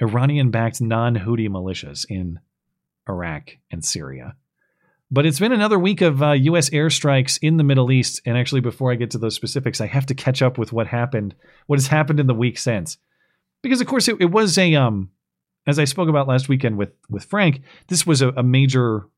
Iranian-backed 0.00 0.80
non-Houthi 0.80 1.48
militias 1.48 2.04
in 2.08 2.40
Iraq 3.08 3.56
and 3.70 3.84
Syria. 3.84 4.36
But 5.10 5.26
it's 5.26 5.38
been 5.38 5.52
another 5.52 5.78
week 5.78 6.00
of 6.00 6.22
uh, 6.22 6.32
U.S. 6.32 6.70
airstrikes 6.70 7.38
in 7.42 7.58
the 7.58 7.64
Middle 7.64 7.92
East. 7.92 8.22
And 8.24 8.38
actually, 8.38 8.62
before 8.62 8.90
I 8.90 8.94
get 8.94 9.10
to 9.10 9.18
those 9.18 9.34
specifics, 9.34 9.80
I 9.80 9.86
have 9.86 10.06
to 10.06 10.14
catch 10.14 10.40
up 10.40 10.56
with 10.56 10.72
what 10.72 10.86
happened, 10.86 11.34
what 11.66 11.78
has 11.78 11.88
happened 11.88 12.18
in 12.18 12.26
the 12.26 12.34
week 12.34 12.56
since 12.56 12.96
because 13.62 13.80
of 13.80 13.86
course 13.86 14.08
it, 14.08 14.16
it 14.20 14.30
was 14.30 14.58
a 14.58 14.74
um 14.74 15.10
as 15.66 15.78
I 15.78 15.84
spoke 15.84 16.08
about 16.08 16.28
last 16.28 16.48
weekend 16.48 16.76
with 16.76 16.92
with 17.08 17.24
Frank, 17.24 17.62
this 17.88 18.06
was 18.06 18.22
a, 18.22 18.28
a 18.30 18.42
major. 18.42 19.08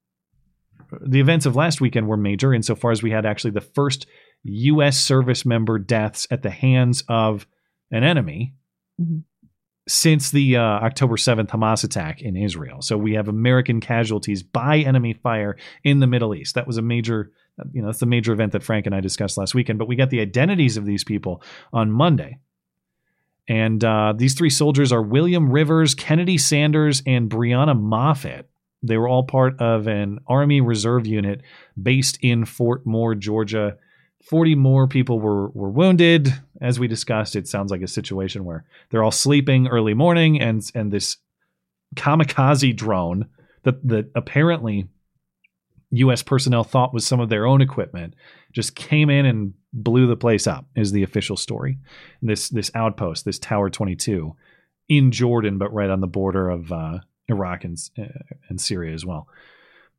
The 1.01 1.21
events 1.21 1.47
of 1.47 1.57
last 1.57 1.81
weekend 1.81 2.07
were 2.07 2.17
major 2.17 2.55
insofar 2.55 2.91
as 2.91 3.03
we 3.03 3.11
had 3.11 3.27
actually 3.27 3.53
the 3.53 3.61
first 3.61 4.07
U.S. 4.45 4.99
service 4.99 5.45
member 5.45 5.79
deaths 5.79 6.27
at 6.31 6.43
the 6.43 6.51
hands 6.51 7.03
of 7.09 7.47
an 7.91 8.05
enemy 8.05 8.55
mm-hmm. 9.01 9.21
since 9.89 10.31
the 10.31 10.57
uh, 10.57 10.63
October 10.63 11.17
7th 11.17 11.49
Hamas 11.49 11.85
attack 11.85 12.21
in 12.23 12.37
Israel. 12.37 12.83
So 12.83 12.97
we 12.99 13.15
have 13.15 13.29
American 13.29 13.81
casualties 13.81 14.43
by 14.43 14.79
enemy 14.79 15.15
fire 15.15 15.57
in 15.83 16.01
the 16.01 16.07
Middle 16.07 16.35
East. 16.35 16.55
That 16.55 16.67
was 16.67 16.77
a 16.77 16.83
major, 16.83 17.33
you 17.73 17.81
know, 17.81 17.89
that's 17.89 18.01
the 18.01 18.07
major 18.07 18.33
event 18.33 18.53
that 18.53 18.63
Frank 18.63 18.87
and 18.87 18.95
I 18.95 19.01
discussed 19.01 19.39
last 19.39 19.55
weekend. 19.55 19.79
But 19.79 19.89
we 19.89 19.97
got 19.97 20.11
the 20.11 20.21
identities 20.21 20.77
of 20.77 20.85
these 20.85 21.03
people 21.03 21.43
on 21.73 21.91
Monday. 21.91 22.39
And 23.49 23.85
uh, 23.85 24.15
these 24.17 24.35
three 24.35 24.51
soldiers 24.51 24.93
are 24.93 25.03
William 25.03 25.51
Rivers, 25.51 25.95
Kennedy 25.95 26.39
Sanders, 26.39 27.03
and 27.07 27.31
Breonna 27.31 27.79
Moffett. 27.79 28.45
They 28.83 28.97
were 28.97 29.09
all 29.09 29.25
part 29.25 29.61
of 29.61 29.87
an 29.87 30.21
Army 30.27 30.61
Reserve 30.61 31.07
unit 31.07 31.43
based 31.81 32.19
in 32.21 32.45
Fort 32.45 32.87
Moore, 32.87 33.15
Georgia. 33.15 33.77
40 34.25 34.55
more 34.55 34.87
people 34.87 35.21
were, 35.21 35.49
were 35.51 35.71
wounded. 35.71 36.33
As 36.61 36.79
we 36.79 36.89
discussed, 36.89 37.37
it 37.37 37.49
sounds 37.49 37.71
like 37.71 37.83
a 37.83 37.89
situation 37.89 38.45
where 38.45 38.65
they're 38.91 39.03
all 39.03 39.11
sleeping 39.11 39.69
early 39.69 39.95
morning 39.95 40.41
and, 40.41 40.63
and 40.75 40.93
this 40.93 41.19
kamikaze 41.95 42.75
drone 42.75 43.27
that, 43.65 43.87
that 43.87 44.11
apparently 44.15 44.89
U.S. 45.97 46.23
personnel 46.23 46.65
thought 46.65 46.95
was 46.95 47.07
some 47.07 47.21
of 47.21 47.29
their 47.29 47.47
own 47.47 47.61
equipment 47.61 48.15
just 48.53 48.75
came 48.75 49.11
in 49.11 49.27
and 49.27 49.55
blew 49.73 50.07
the 50.07 50.17
place 50.17 50.47
up 50.47 50.67
is 50.77 50.93
the 50.93 51.03
official 51.03 51.37
story. 51.37 51.79
This 52.23 52.49
this 52.49 52.71
outpost, 52.75 53.25
this 53.25 53.39
Tower 53.39 53.71
22 53.71 54.35
in 54.89 55.11
Jordan, 55.11 55.59
but 55.59 55.73
right 55.73 55.91
on 55.91 56.01
the 56.01 56.07
border 56.07 56.49
of 56.49 56.71
uh, 56.73 56.99
Iraq 57.29 57.65
and, 57.65 57.79
uh, 57.99 58.05
and 58.49 58.61
Syria 58.61 58.95
as 58.95 59.05
well. 59.05 59.29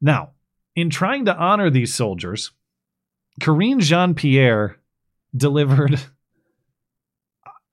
Now, 0.02 0.32
in 0.76 0.90
trying 0.90 1.26
to 1.26 1.36
honor 1.36 1.70
these 1.70 1.94
soldiers, 1.94 2.52
Karine 3.40 3.80
Jean 3.80 4.14
Pierre 4.14 4.78
delivered. 5.36 6.00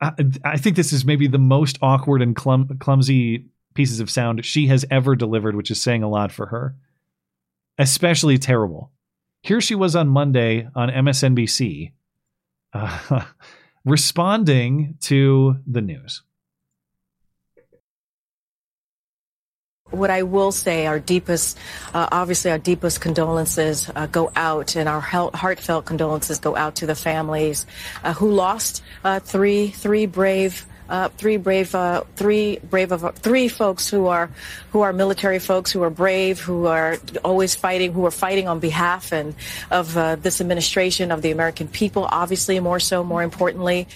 I, 0.00 0.12
I, 0.44 0.56
think 0.56 0.74
this 0.74 0.92
is 0.92 1.04
maybe 1.04 1.28
the 1.28 1.38
most 1.38 1.78
awkward 1.80 2.22
and 2.22 2.34
clum, 2.34 2.76
clumsy 2.80 3.46
pieces 3.74 4.00
of 4.00 4.10
sound 4.10 4.44
she 4.44 4.66
has 4.66 4.84
ever 4.90 5.14
delivered, 5.14 5.54
which 5.54 5.70
is 5.70 5.80
saying 5.80 6.02
a 6.02 6.08
lot 6.08 6.32
for 6.32 6.46
her. 6.46 6.74
Especially 7.78 8.38
terrible. 8.38 8.90
Here 9.42 9.60
she 9.60 9.74
was 9.74 9.96
on 9.96 10.08
Monday 10.08 10.68
on 10.74 10.88
MSNBC 10.88 11.92
uh, 12.72 13.24
responding 13.84 14.96
to 15.00 15.56
the 15.66 15.80
news. 15.80 16.22
What 19.90 20.08
I 20.08 20.22
will 20.22 20.52
say, 20.52 20.86
our 20.86 20.98
deepest, 20.98 21.58
uh, 21.92 22.08
obviously, 22.10 22.50
our 22.50 22.58
deepest 22.58 23.02
condolences 23.02 23.90
uh, 23.94 24.06
go 24.06 24.32
out, 24.34 24.74
and 24.74 24.88
our 24.88 25.00
heartfelt 25.00 25.84
condolences 25.84 26.38
go 26.38 26.56
out 26.56 26.76
to 26.76 26.86
the 26.86 26.94
families 26.94 27.66
uh, 28.02 28.14
who 28.14 28.30
lost 28.30 28.82
uh, 29.04 29.20
three 29.20 29.68
three 29.68 30.06
brave 30.06 30.64
uh, 30.92 31.08
three 31.08 31.38
brave, 31.38 31.74
uh, 31.74 32.04
three 32.16 32.58
brave 32.58 32.92
of 32.92 33.16
three 33.16 33.48
folks 33.48 33.88
who 33.88 34.06
are 34.08 34.30
who 34.72 34.82
are 34.82 34.92
military 34.92 35.38
folks 35.38 35.72
who 35.72 35.82
are 35.82 35.88
brave, 35.88 36.38
who 36.38 36.66
are 36.66 36.98
always 37.24 37.54
fighting, 37.54 37.94
who 37.94 38.04
are 38.04 38.10
fighting 38.10 38.46
on 38.46 38.60
behalf 38.60 39.10
and 39.10 39.34
of 39.70 39.96
uh, 39.96 40.16
this 40.16 40.40
administration 40.42 41.10
of 41.10 41.22
the 41.22 41.30
American 41.30 41.66
people. 41.66 42.06
Obviously, 42.12 42.60
more 42.60 42.78
so, 42.78 43.02
more 43.02 43.22
importantly. 43.22 43.88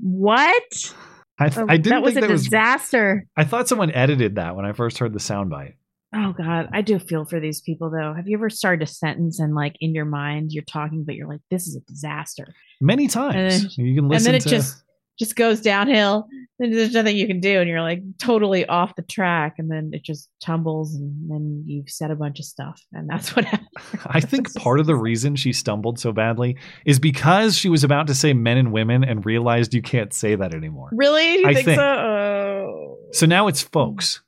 What? 0.00 0.94
I, 1.38 1.50
th- 1.50 1.66
I 1.68 1.76
didn't 1.76 1.90
that 1.90 2.02
was 2.02 2.14
think 2.14 2.24
a 2.24 2.28
that 2.28 2.34
disaster. 2.34 3.26
Was, 3.36 3.46
I 3.46 3.48
thought 3.48 3.68
someone 3.68 3.92
edited 3.92 4.36
that 4.36 4.56
when 4.56 4.64
I 4.64 4.72
first 4.72 4.98
heard 4.98 5.12
the 5.12 5.18
soundbite. 5.18 5.74
Oh 6.14 6.32
God, 6.32 6.70
I 6.72 6.80
do 6.80 6.98
feel 6.98 7.26
for 7.26 7.40
these 7.40 7.60
people 7.60 7.90
though. 7.90 8.14
Have 8.14 8.26
you 8.26 8.38
ever 8.38 8.48
started 8.48 8.88
a 8.88 8.90
sentence 8.90 9.38
and 9.38 9.54
like 9.54 9.76
in 9.80 9.94
your 9.94 10.06
mind 10.06 10.52
you're 10.52 10.64
talking, 10.64 11.04
but 11.04 11.14
you're 11.14 11.28
like, 11.28 11.40
"This 11.50 11.66
is 11.66 11.76
a 11.76 11.80
disaster." 11.80 12.54
Many 12.80 13.08
times 13.08 13.76
then, 13.76 13.86
you 13.86 13.94
can 13.94 14.08
listen. 14.08 14.34
And 14.34 14.34
then 14.34 14.34
it 14.34 14.42
to... 14.42 14.48
just 14.48 14.82
just 15.18 15.36
goes 15.36 15.60
downhill. 15.60 16.26
And 16.58 16.72
there's 16.72 16.92
nothing 16.92 17.16
you 17.16 17.26
can 17.26 17.40
do, 17.40 17.58
and 17.58 17.68
you're 17.68 17.80
like 17.80 18.02
totally 18.18 18.64
off 18.66 18.94
the 18.94 19.02
track, 19.02 19.54
and 19.58 19.68
then 19.68 19.90
it 19.92 20.04
just 20.04 20.28
tumbles, 20.40 20.94
and 20.94 21.28
then 21.28 21.64
you've 21.66 21.90
said 21.90 22.12
a 22.12 22.14
bunch 22.14 22.38
of 22.38 22.44
stuff, 22.44 22.80
and 22.92 23.10
that's 23.10 23.34
what 23.34 23.46
happened. 23.46 23.68
I 24.06 24.20
think 24.20 24.54
part 24.54 24.78
of 24.78 24.86
the 24.86 24.94
reason 24.94 25.34
she 25.34 25.52
stumbled 25.52 25.98
so 25.98 26.12
badly 26.12 26.56
is 26.86 27.00
because 27.00 27.56
she 27.56 27.68
was 27.68 27.82
about 27.82 28.06
to 28.08 28.14
say 28.14 28.32
men 28.32 28.58
and 28.58 28.70
women 28.70 29.02
and 29.02 29.26
realized 29.26 29.74
you 29.74 29.82
can't 29.82 30.14
say 30.14 30.36
that 30.36 30.54
anymore. 30.54 30.90
Really? 30.92 31.38
You 31.40 31.48
I 31.48 31.54
think, 31.54 31.64
think. 31.64 31.80
so? 31.80 31.84
Oh. 31.84 32.98
So 33.12 33.26
now 33.26 33.48
it's 33.48 33.62
folks, 33.62 34.22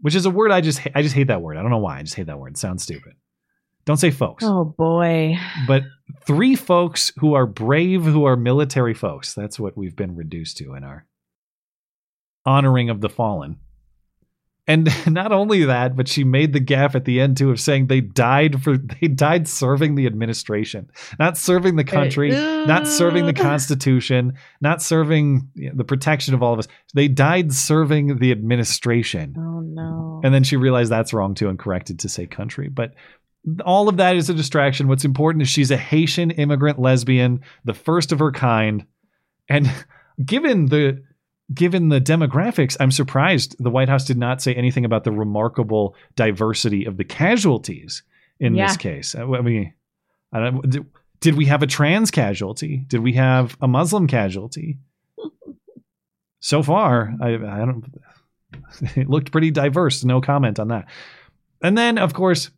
which 0.00 0.14
is 0.14 0.24
a 0.24 0.30
word 0.30 0.52
I 0.52 0.62
just 0.62 0.80
I 0.94 1.02
just 1.02 1.14
hate 1.14 1.26
that 1.26 1.42
word. 1.42 1.58
I 1.58 1.62
don't 1.62 1.70
know 1.70 1.78
why. 1.78 1.98
I 1.98 2.02
just 2.02 2.14
hate 2.14 2.26
that 2.28 2.38
word. 2.38 2.52
It 2.52 2.58
sounds 2.58 2.84
stupid. 2.84 3.12
Don't 3.84 3.98
say 3.98 4.10
folks. 4.10 4.44
Oh 4.46 4.64
boy. 4.64 5.36
But 5.68 5.82
three 6.26 6.56
folks 6.56 7.12
who 7.18 7.34
are 7.34 7.46
brave, 7.46 8.04
who 8.04 8.24
are 8.24 8.36
military 8.36 8.94
folks. 8.94 9.34
That's 9.34 9.58
what 9.58 9.76
we've 9.76 9.96
been 9.96 10.16
reduced 10.16 10.56
to 10.58 10.74
in 10.74 10.84
our 10.84 11.06
honoring 12.44 12.90
of 12.90 13.00
the 13.00 13.08
fallen. 13.08 13.58
And 14.68 14.88
not 15.06 15.32
only 15.32 15.64
that, 15.64 15.96
but 15.96 16.08
she 16.08 16.24
made 16.24 16.52
the 16.52 16.60
gaffe 16.60 16.94
at 16.94 17.04
the 17.04 17.20
end 17.20 17.36
too 17.36 17.50
of 17.50 17.60
saying 17.60 17.86
they 17.86 18.00
died 18.00 18.62
for 18.62 18.76
they 19.00 19.08
died 19.08 19.48
serving 19.48 19.94
the 19.94 20.06
administration, 20.06 20.90
not 21.18 21.38
serving 21.38 21.76
the 21.76 21.84
country, 21.84 22.30
not 22.30 22.88
serving 22.88 23.26
the 23.26 23.32
Constitution, 23.32 24.34
not 24.60 24.82
serving 24.82 25.48
the 25.74 25.84
protection 25.84 26.34
of 26.34 26.42
all 26.42 26.52
of 26.52 26.58
us. 26.58 26.68
They 26.94 27.08
died 27.08 27.52
serving 27.52 28.18
the 28.18 28.32
administration. 28.32 29.36
Oh 29.38 29.60
no. 29.60 30.20
And 30.24 30.34
then 30.34 30.42
she 30.42 30.56
realized 30.56 30.90
that's 30.90 31.12
wrong 31.12 31.34
too 31.34 31.48
and 31.48 31.58
corrected 31.58 32.00
to 32.00 32.08
say 32.08 32.26
country. 32.26 32.68
But 32.68 32.94
all 33.64 33.88
of 33.88 33.96
that 33.98 34.16
is 34.16 34.28
a 34.30 34.34
distraction. 34.34 34.88
What's 34.88 35.04
important 35.04 35.42
is 35.42 35.48
she's 35.48 35.70
a 35.70 35.76
Haitian 35.76 36.30
immigrant 36.32 36.78
lesbian, 36.78 37.40
the 37.64 37.74
first 37.74 38.12
of 38.12 38.18
her 38.18 38.32
kind. 38.32 38.84
And 39.48 39.70
given 40.24 40.66
the 40.66 41.02
given 41.54 41.90
the 41.90 42.00
demographics, 42.00 42.76
I'm 42.80 42.90
surprised 42.90 43.54
the 43.60 43.70
White 43.70 43.88
House 43.88 44.04
did 44.04 44.18
not 44.18 44.42
say 44.42 44.52
anything 44.54 44.84
about 44.84 45.04
the 45.04 45.12
remarkable 45.12 45.94
diversity 46.16 46.84
of 46.84 46.96
the 46.96 47.04
casualties 47.04 48.02
in 48.40 48.56
Yeah. 48.56 48.66
this 48.66 48.76
case. 48.76 49.14
I 49.14 49.24
mean, 49.24 49.72
I 50.32 50.40
don't, 50.40 50.68
did, 50.68 50.86
did 51.20 51.34
we 51.36 51.44
have 51.46 51.62
a 51.62 51.66
trans 51.68 52.10
casualty? 52.10 52.78
Did 52.88 52.98
we 53.00 53.12
have 53.12 53.56
a 53.60 53.68
Muslim 53.68 54.06
casualty? 54.08 54.78
So 56.40 56.62
far, 56.62 57.12
I, 57.20 57.28
I 57.34 57.64
don't. 57.64 57.84
It 58.96 59.08
looked 59.08 59.32
pretty 59.32 59.50
diverse. 59.50 60.04
No 60.04 60.20
comment 60.20 60.58
on 60.60 60.68
that. 60.68 60.86
And 61.62 61.76
then, 61.76 61.98
of 61.98 62.14
course, 62.14 62.50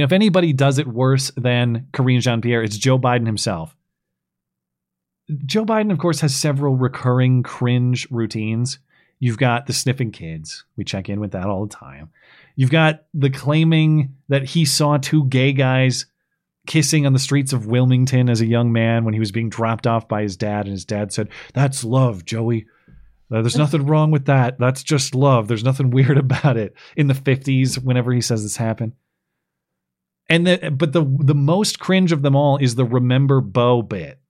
know, 0.00 0.04
if 0.04 0.12
anybody 0.12 0.52
does 0.52 0.78
it 0.78 0.86
worse 0.86 1.30
than 1.36 1.88
Karine 1.92 2.20
Jean 2.20 2.40
Pierre, 2.40 2.62
it's 2.62 2.78
Joe 2.78 2.98
Biden 2.98 3.26
himself. 3.26 3.76
Joe 5.44 5.64
Biden, 5.64 5.90
of 5.90 5.98
course, 5.98 6.20
has 6.20 6.34
several 6.34 6.76
recurring 6.76 7.42
cringe 7.42 8.06
routines. 8.10 8.78
You've 9.18 9.38
got 9.38 9.66
the 9.66 9.72
sniffing 9.72 10.12
kids. 10.12 10.64
We 10.76 10.84
check 10.84 11.08
in 11.08 11.20
with 11.20 11.32
that 11.32 11.46
all 11.46 11.66
the 11.66 11.74
time. 11.74 12.10
You've 12.54 12.70
got 12.70 13.04
the 13.12 13.30
claiming 13.30 14.14
that 14.28 14.44
he 14.44 14.64
saw 14.64 14.98
two 14.98 15.24
gay 15.26 15.52
guys 15.52 16.06
kissing 16.66 17.06
on 17.06 17.12
the 17.12 17.18
streets 17.18 17.52
of 17.52 17.66
Wilmington 17.66 18.28
as 18.28 18.40
a 18.40 18.46
young 18.46 18.72
man 18.72 19.04
when 19.04 19.14
he 19.14 19.20
was 19.20 19.32
being 19.32 19.48
dropped 19.48 19.86
off 19.86 20.08
by 20.08 20.22
his 20.22 20.36
dad. 20.36 20.66
And 20.66 20.72
his 20.72 20.84
dad 20.84 21.12
said, 21.12 21.28
That's 21.54 21.84
love, 21.84 22.24
Joey. 22.24 22.66
Uh, 23.32 23.42
There's 23.42 23.56
nothing 23.56 23.86
wrong 23.86 24.10
with 24.10 24.26
that. 24.26 24.58
That's 24.58 24.82
just 24.82 25.14
love. 25.14 25.48
There's 25.48 25.64
nothing 25.64 25.90
weird 25.92 26.18
about 26.18 26.56
it. 26.56 26.74
In 26.96 27.08
the 27.08 27.14
50s, 27.14 27.82
whenever 27.82 28.12
he 28.12 28.20
says 28.20 28.42
this 28.42 28.56
happened. 28.56 28.92
And 30.28 30.46
the, 30.46 30.70
but 30.70 30.92
the 30.92 31.04
the 31.20 31.34
most 31.34 31.78
cringe 31.78 32.12
of 32.12 32.22
them 32.22 32.34
all 32.34 32.56
is 32.56 32.74
the 32.74 32.84
remember 32.84 33.40
Bo 33.40 33.82
bit. 33.82 34.20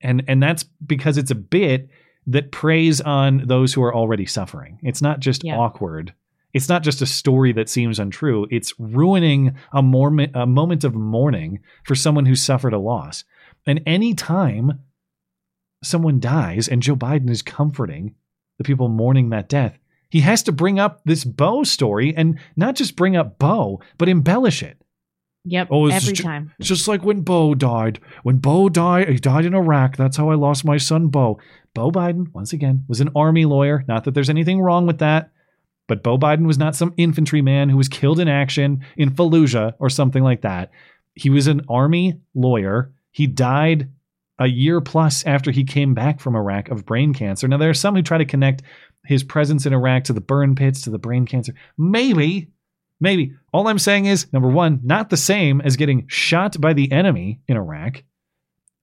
And 0.00 0.24
and 0.26 0.42
that's 0.42 0.64
because 0.86 1.18
it's 1.18 1.30
a 1.30 1.36
bit 1.36 1.90
that 2.26 2.52
preys 2.52 3.00
on 3.00 3.46
those 3.46 3.74
who 3.74 3.82
are 3.82 3.94
already 3.94 4.26
suffering. 4.26 4.78
It's 4.82 5.02
not 5.02 5.20
just 5.20 5.44
awkward. 5.44 6.14
It's 6.54 6.68
not 6.68 6.84
just 6.84 7.02
a 7.02 7.06
story 7.06 7.52
that 7.52 7.68
seems 7.68 7.98
untrue. 7.98 8.46
It's 8.50 8.72
ruining 8.78 9.56
a, 9.72 9.82
moment, 9.82 10.32
a 10.34 10.46
moment 10.46 10.84
of 10.84 10.94
mourning 10.94 11.58
for 11.84 11.96
someone 11.96 12.26
who 12.26 12.36
suffered 12.36 12.72
a 12.72 12.78
loss. 12.78 13.24
And 13.66 13.82
any 13.86 14.14
time 14.14 14.80
someone 15.82 16.20
dies 16.20 16.68
and 16.68 16.80
Joe 16.80 16.94
Biden 16.94 17.28
is 17.28 17.42
comforting 17.42 18.14
the 18.56 18.64
people 18.64 18.88
mourning 18.88 19.30
that 19.30 19.48
death, 19.48 19.76
he 20.10 20.20
has 20.20 20.44
to 20.44 20.52
bring 20.52 20.78
up 20.78 21.00
this 21.04 21.24
Bo 21.24 21.64
story 21.64 22.14
and 22.16 22.38
not 22.54 22.76
just 22.76 22.94
bring 22.94 23.16
up 23.16 23.36
Bo, 23.38 23.80
but 23.98 24.08
embellish 24.08 24.62
it. 24.62 24.80
Yep. 25.44 25.68
Oh, 25.70 25.86
every 25.88 26.14
ju- 26.14 26.22
time. 26.22 26.52
It's 26.58 26.68
just 26.68 26.88
like 26.88 27.04
when 27.04 27.20
Bo 27.20 27.54
died. 27.54 28.00
When 28.22 28.38
Bo 28.38 28.68
died, 28.68 29.08
he 29.08 29.16
died 29.16 29.44
in 29.44 29.54
Iraq. 29.54 29.96
That's 29.96 30.16
how 30.16 30.30
I 30.30 30.34
lost 30.34 30.64
my 30.64 30.78
son, 30.78 31.08
Bo. 31.08 31.38
Bo 31.74 31.90
Biden, 31.90 32.32
once 32.32 32.52
again, 32.52 32.84
was 32.88 33.00
an 33.00 33.10
army 33.14 33.44
lawyer. 33.44 33.84
Not 33.86 34.04
that 34.04 34.14
there's 34.14 34.30
anything 34.30 34.60
wrong 34.60 34.86
with 34.86 34.98
that, 34.98 35.30
but 35.86 36.02
Bo 36.02 36.16
Biden 36.16 36.46
was 36.46 36.58
not 36.58 36.76
some 36.76 36.94
infantryman 36.96 37.68
who 37.68 37.76
was 37.76 37.88
killed 37.88 38.20
in 38.20 38.28
action 38.28 38.84
in 38.96 39.10
Fallujah 39.10 39.74
or 39.78 39.90
something 39.90 40.22
like 40.22 40.42
that. 40.42 40.70
He 41.14 41.30
was 41.30 41.46
an 41.46 41.62
army 41.68 42.20
lawyer. 42.34 42.92
He 43.10 43.26
died 43.26 43.90
a 44.38 44.46
year 44.46 44.80
plus 44.80 45.24
after 45.26 45.50
he 45.50 45.64
came 45.64 45.94
back 45.94 46.20
from 46.20 46.36
Iraq 46.36 46.68
of 46.70 46.86
brain 46.86 47.12
cancer. 47.14 47.46
Now, 47.46 47.58
there 47.58 47.70
are 47.70 47.74
some 47.74 47.94
who 47.94 48.02
try 48.02 48.18
to 48.18 48.24
connect 48.24 48.62
his 49.04 49.22
presence 49.22 49.66
in 49.66 49.72
Iraq 49.72 50.04
to 50.04 50.12
the 50.12 50.20
burn 50.20 50.54
pits, 50.54 50.82
to 50.82 50.90
the 50.90 50.98
brain 50.98 51.26
cancer. 51.26 51.54
Maybe, 51.76 52.48
maybe. 53.00 53.34
All 53.54 53.68
I'm 53.68 53.78
saying 53.78 54.06
is 54.06 54.32
number 54.32 54.48
one, 54.48 54.80
not 54.82 55.10
the 55.10 55.16
same 55.16 55.60
as 55.60 55.76
getting 55.76 56.08
shot 56.08 56.60
by 56.60 56.72
the 56.72 56.90
enemy 56.90 57.40
in 57.46 57.56
Iraq. 57.56 58.02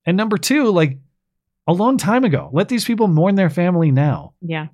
And 0.06 0.16
number 0.16 0.38
two, 0.38 0.72
like 0.72 0.98
a 1.68 1.74
long 1.74 1.98
time 1.98 2.24
ago, 2.24 2.50
let 2.54 2.70
these 2.70 2.86
people 2.86 3.10
mourn 3.10 3.36
their 3.36 3.50
family 3.50 3.92
now. 3.92 4.34
Yeah. 4.40 4.68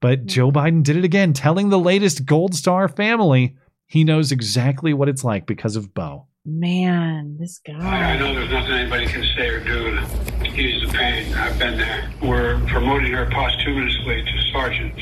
But 0.00 0.18
mm-hmm. 0.18 0.26
Joe 0.26 0.50
Biden 0.50 0.82
did 0.82 0.96
it 0.96 1.04
again, 1.04 1.32
telling 1.32 1.68
the 1.68 1.78
latest 1.78 2.26
Gold 2.26 2.56
Star 2.56 2.88
family 2.88 3.54
he 3.86 4.02
knows 4.02 4.32
exactly 4.32 4.92
what 4.92 5.08
it's 5.08 5.22
like 5.22 5.46
because 5.46 5.76
of 5.76 5.94
Bo. 5.94 6.26
Man, 6.44 7.36
this 7.38 7.60
guy. 7.64 7.74
I 7.74 8.18
know 8.18 8.34
there's 8.34 8.50
nothing 8.50 8.72
anybody 8.72 9.06
can 9.06 9.22
say 9.36 9.46
or 9.46 9.60
do 9.60 9.94
to 9.94 10.60
ease 10.60 10.84
the 10.84 10.92
pain. 10.92 11.32
I've 11.34 11.56
been 11.56 11.78
there. 11.78 12.12
We're 12.20 12.60
promoting 12.66 13.12
her 13.12 13.30
posthumously 13.30 14.24
to 14.24 14.52
sergeant. 14.52 14.94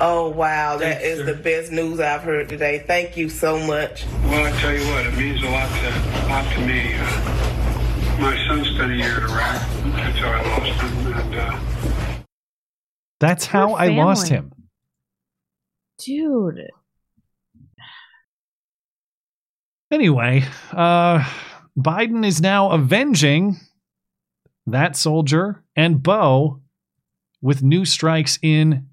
Oh 0.00 0.28
wow, 0.28 0.76
that 0.78 1.02
is 1.02 1.24
the 1.24 1.34
best 1.34 1.70
news 1.70 2.00
I've 2.00 2.22
heard 2.22 2.48
today. 2.48 2.82
Thank 2.84 3.16
you 3.16 3.28
so 3.28 3.58
much. 3.64 4.04
Well, 4.24 4.44
I 4.44 4.50
tell 4.58 4.72
you 4.72 4.84
what, 4.92 5.06
it 5.06 5.16
means 5.16 5.42
a 5.42 5.48
lot 5.48 5.68
to, 5.68 6.28
lot 6.28 6.52
to 6.54 6.66
me. 6.66 6.94
Uh, 6.94 8.20
my 8.20 8.36
son 8.48 8.64
spent 8.64 8.90
a 8.90 8.96
year 8.96 9.18
in 9.18 9.24
Iraq 9.24 9.62
until 9.84 10.28
I 10.28 10.42
lost 10.42 10.80
him, 10.80 11.12
and 11.12 11.34
uh, 11.36 12.18
That's 13.20 13.46
how 13.46 13.74
I 13.74 13.88
lost 13.88 14.28
him. 14.28 14.52
Dude. 15.98 16.70
Anyway, 19.92 20.44
uh, 20.72 21.30
Biden 21.78 22.26
is 22.26 22.40
now 22.40 22.70
avenging 22.70 23.58
that 24.66 24.96
soldier 24.96 25.62
and 25.76 26.02
Bo 26.02 26.60
with 27.40 27.62
new 27.62 27.84
strikes 27.84 28.40
in 28.42 28.88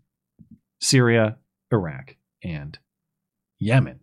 Syria, 0.81 1.37
Iraq, 1.71 2.15
and 2.43 2.77
Yemen. 3.59 3.99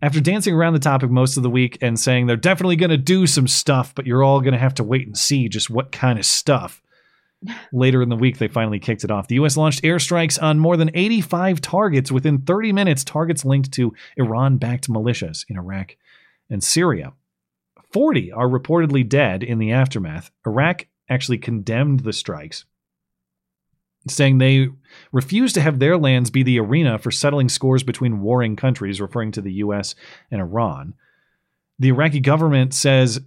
After 0.00 0.20
dancing 0.20 0.54
around 0.54 0.74
the 0.74 0.78
topic 0.78 1.10
most 1.10 1.36
of 1.36 1.42
the 1.42 1.50
week 1.50 1.78
and 1.80 1.98
saying 1.98 2.26
they're 2.26 2.36
definitely 2.36 2.76
going 2.76 2.90
to 2.90 2.96
do 2.96 3.26
some 3.26 3.48
stuff, 3.48 3.94
but 3.94 4.06
you're 4.06 4.22
all 4.22 4.40
going 4.40 4.52
to 4.52 4.58
have 4.58 4.74
to 4.74 4.84
wait 4.84 5.06
and 5.06 5.16
see 5.16 5.48
just 5.48 5.70
what 5.70 5.92
kind 5.92 6.18
of 6.18 6.26
stuff. 6.26 6.82
Later 7.72 8.02
in 8.02 8.08
the 8.08 8.16
week, 8.16 8.38
they 8.38 8.48
finally 8.48 8.78
kicked 8.78 9.04
it 9.04 9.10
off. 9.10 9.28
The 9.28 9.36
U.S. 9.36 9.56
launched 9.56 9.82
airstrikes 9.82 10.42
on 10.42 10.58
more 10.58 10.76
than 10.76 10.90
85 10.94 11.60
targets 11.60 12.12
within 12.12 12.42
30 12.42 12.72
minutes, 12.72 13.04
targets 13.04 13.44
linked 13.44 13.72
to 13.72 13.94
Iran 14.16 14.58
backed 14.58 14.88
militias 14.88 15.44
in 15.48 15.56
Iraq 15.56 15.96
and 16.50 16.62
Syria. 16.62 17.12
40 17.92 18.32
are 18.32 18.48
reportedly 18.48 19.08
dead 19.08 19.42
in 19.42 19.58
the 19.58 19.72
aftermath. 19.72 20.30
Iraq 20.46 20.86
actually 21.08 21.38
condemned 21.38 22.00
the 22.00 22.12
strikes, 22.12 22.64
saying 24.08 24.38
they 24.38 24.68
refuse 25.12 25.52
to 25.54 25.60
have 25.60 25.78
their 25.78 25.96
lands 25.96 26.30
be 26.30 26.42
the 26.42 26.60
arena 26.60 26.98
for 26.98 27.10
settling 27.10 27.48
scores 27.48 27.82
between 27.82 28.20
warring 28.20 28.56
countries, 28.56 29.00
referring 29.00 29.32
to 29.32 29.40
the 29.40 29.54
U.S. 29.54 29.94
and 30.30 30.40
Iran. 30.40 30.94
The 31.78 31.88
Iraqi 31.88 32.20
government 32.20 32.74
says 32.74 33.20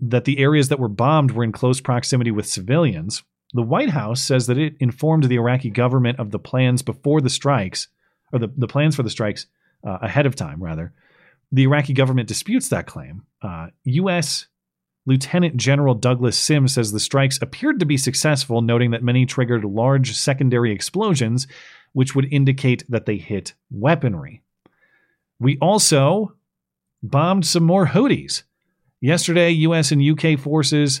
that 0.00 0.24
the 0.24 0.38
areas 0.38 0.68
that 0.68 0.78
were 0.78 0.88
bombed 0.88 1.32
were 1.32 1.44
in 1.44 1.52
close 1.52 1.80
proximity 1.80 2.30
with 2.30 2.46
civilians. 2.46 3.22
The 3.54 3.62
White 3.62 3.90
House 3.90 4.22
says 4.22 4.46
that 4.46 4.58
it 4.58 4.74
informed 4.78 5.24
the 5.24 5.36
Iraqi 5.36 5.70
government 5.70 6.18
of 6.18 6.30
the 6.30 6.38
plans 6.38 6.82
before 6.82 7.20
the 7.20 7.30
strikes, 7.30 7.88
or 8.32 8.38
the, 8.38 8.48
the 8.56 8.68
plans 8.68 8.94
for 8.94 9.02
the 9.02 9.10
strikes 9.10 9.46
uh, 9.86 9.98
ahead 10.02 10.26
of 10.26 10.36
time, 10.36 10.62
rather. 10.62 10.92
The 11.50 11.62
Iraqi 11.62 11.94
government 11.94 12.28
disputes 12.28 12.68
that 12.68 12.86
claim. 12.86 13.24
Uh, 13.40 13.68
U.S. 13.84 14.46
Lieutenant 15.08 15.56
General 15.56 15.94
Douglas 15.94 16.36
Sims 16.36 16.74
says 16.74 16.92
the 16.92 17.00
strikes 17.00 17.40
appeared 17.40 17.80
to 17.80 17.86
be 17.86 17.96
successful, 17.96 18.60
noting 18.60 18.90
that 18.90 19.02
many 19.02 19.24
triggered 19.24 19.64
large 19.64 20.14
secondary 20.14 20.70
explosions, 20.70 21.46
which 21.94 22.14
would 22.14 22.30
indicate 22.30 22.84
that 22.90 23.06
they 23.06 23.16
hit 23.16 23.54
weaponry. 23.70 24.42
We 25.40 25.56
also 25.62 26.34
bombed 27.02 27.46
some 27.46 27.62
more 27.62 27.86
Houthis. 27.86 28.42
Yesterday, 29.00 29.50
U.S. 29.50 29.92
and 29.92 30.02
U.K. 30.02 30.36
forces 30.36 31.00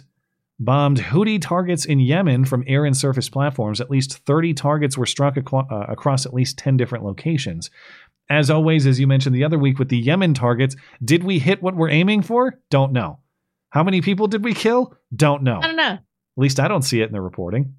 bombed 0.58 0.96
Houthi 0.96 1.38
targets 1.38 1.84
in 1.84 2.00
Yemen 2.00 2.46
from 2.46 2.64
air 2.66 2.86
and 2.86 2.96
surface 2.96 3.28
platforms. 3.28 3.78
At 3.78 3.90
least 3.90 4.24
30 4.24 4.54
targets 4.54 4.96
were 4.96 5.04
struck 5.04 5.36
uh, 5.36 5.64
across 5.86 6.24
at 6.24 6.32
least 6.32 6.56
10 6.56 6.78
different 6.78 7.04
locations. 7.04 7.68
As 8.30 8.48
always, 8.48 8.86
as 8.86 8.98
you 8.98 9.06
mentioned 9.06 9.34
the 9.34 9.44
other 9.44 9.58
week 9.58 9.78
with 9.78 9.90
the 9.90 9.98
Yemen 9.98 10.32
targets, 10.32 10.76
did 11.04 11.24
we 11.24 11.38
hit 11.38 11.62
what 11.62 11.76
we're 11.76 11.90
aiming 11.90 12.22
for? 12.22 12.58
Don't 12.70 12.92
know. 12.92 13.18
How 13.70 13.82
many 13.82 14.00
people 14.00 14.26
did 14.26 14.44
we 14.44 14.54
kill? 14.54 14.94
Don't 15.14 15.42
know. 15.42 15.60
I 15.62 15.66
don't 15.66 15.76
know. 15.76 15.92
At 15.92 16.02
least 16.36 16.60
I 16.60 16.68
don't 16.68 16.82
see 16.82 17.00
it 17.00 17.06
in 17.06 17.12
the 17.12 17.20
reporting. 17.20 17.74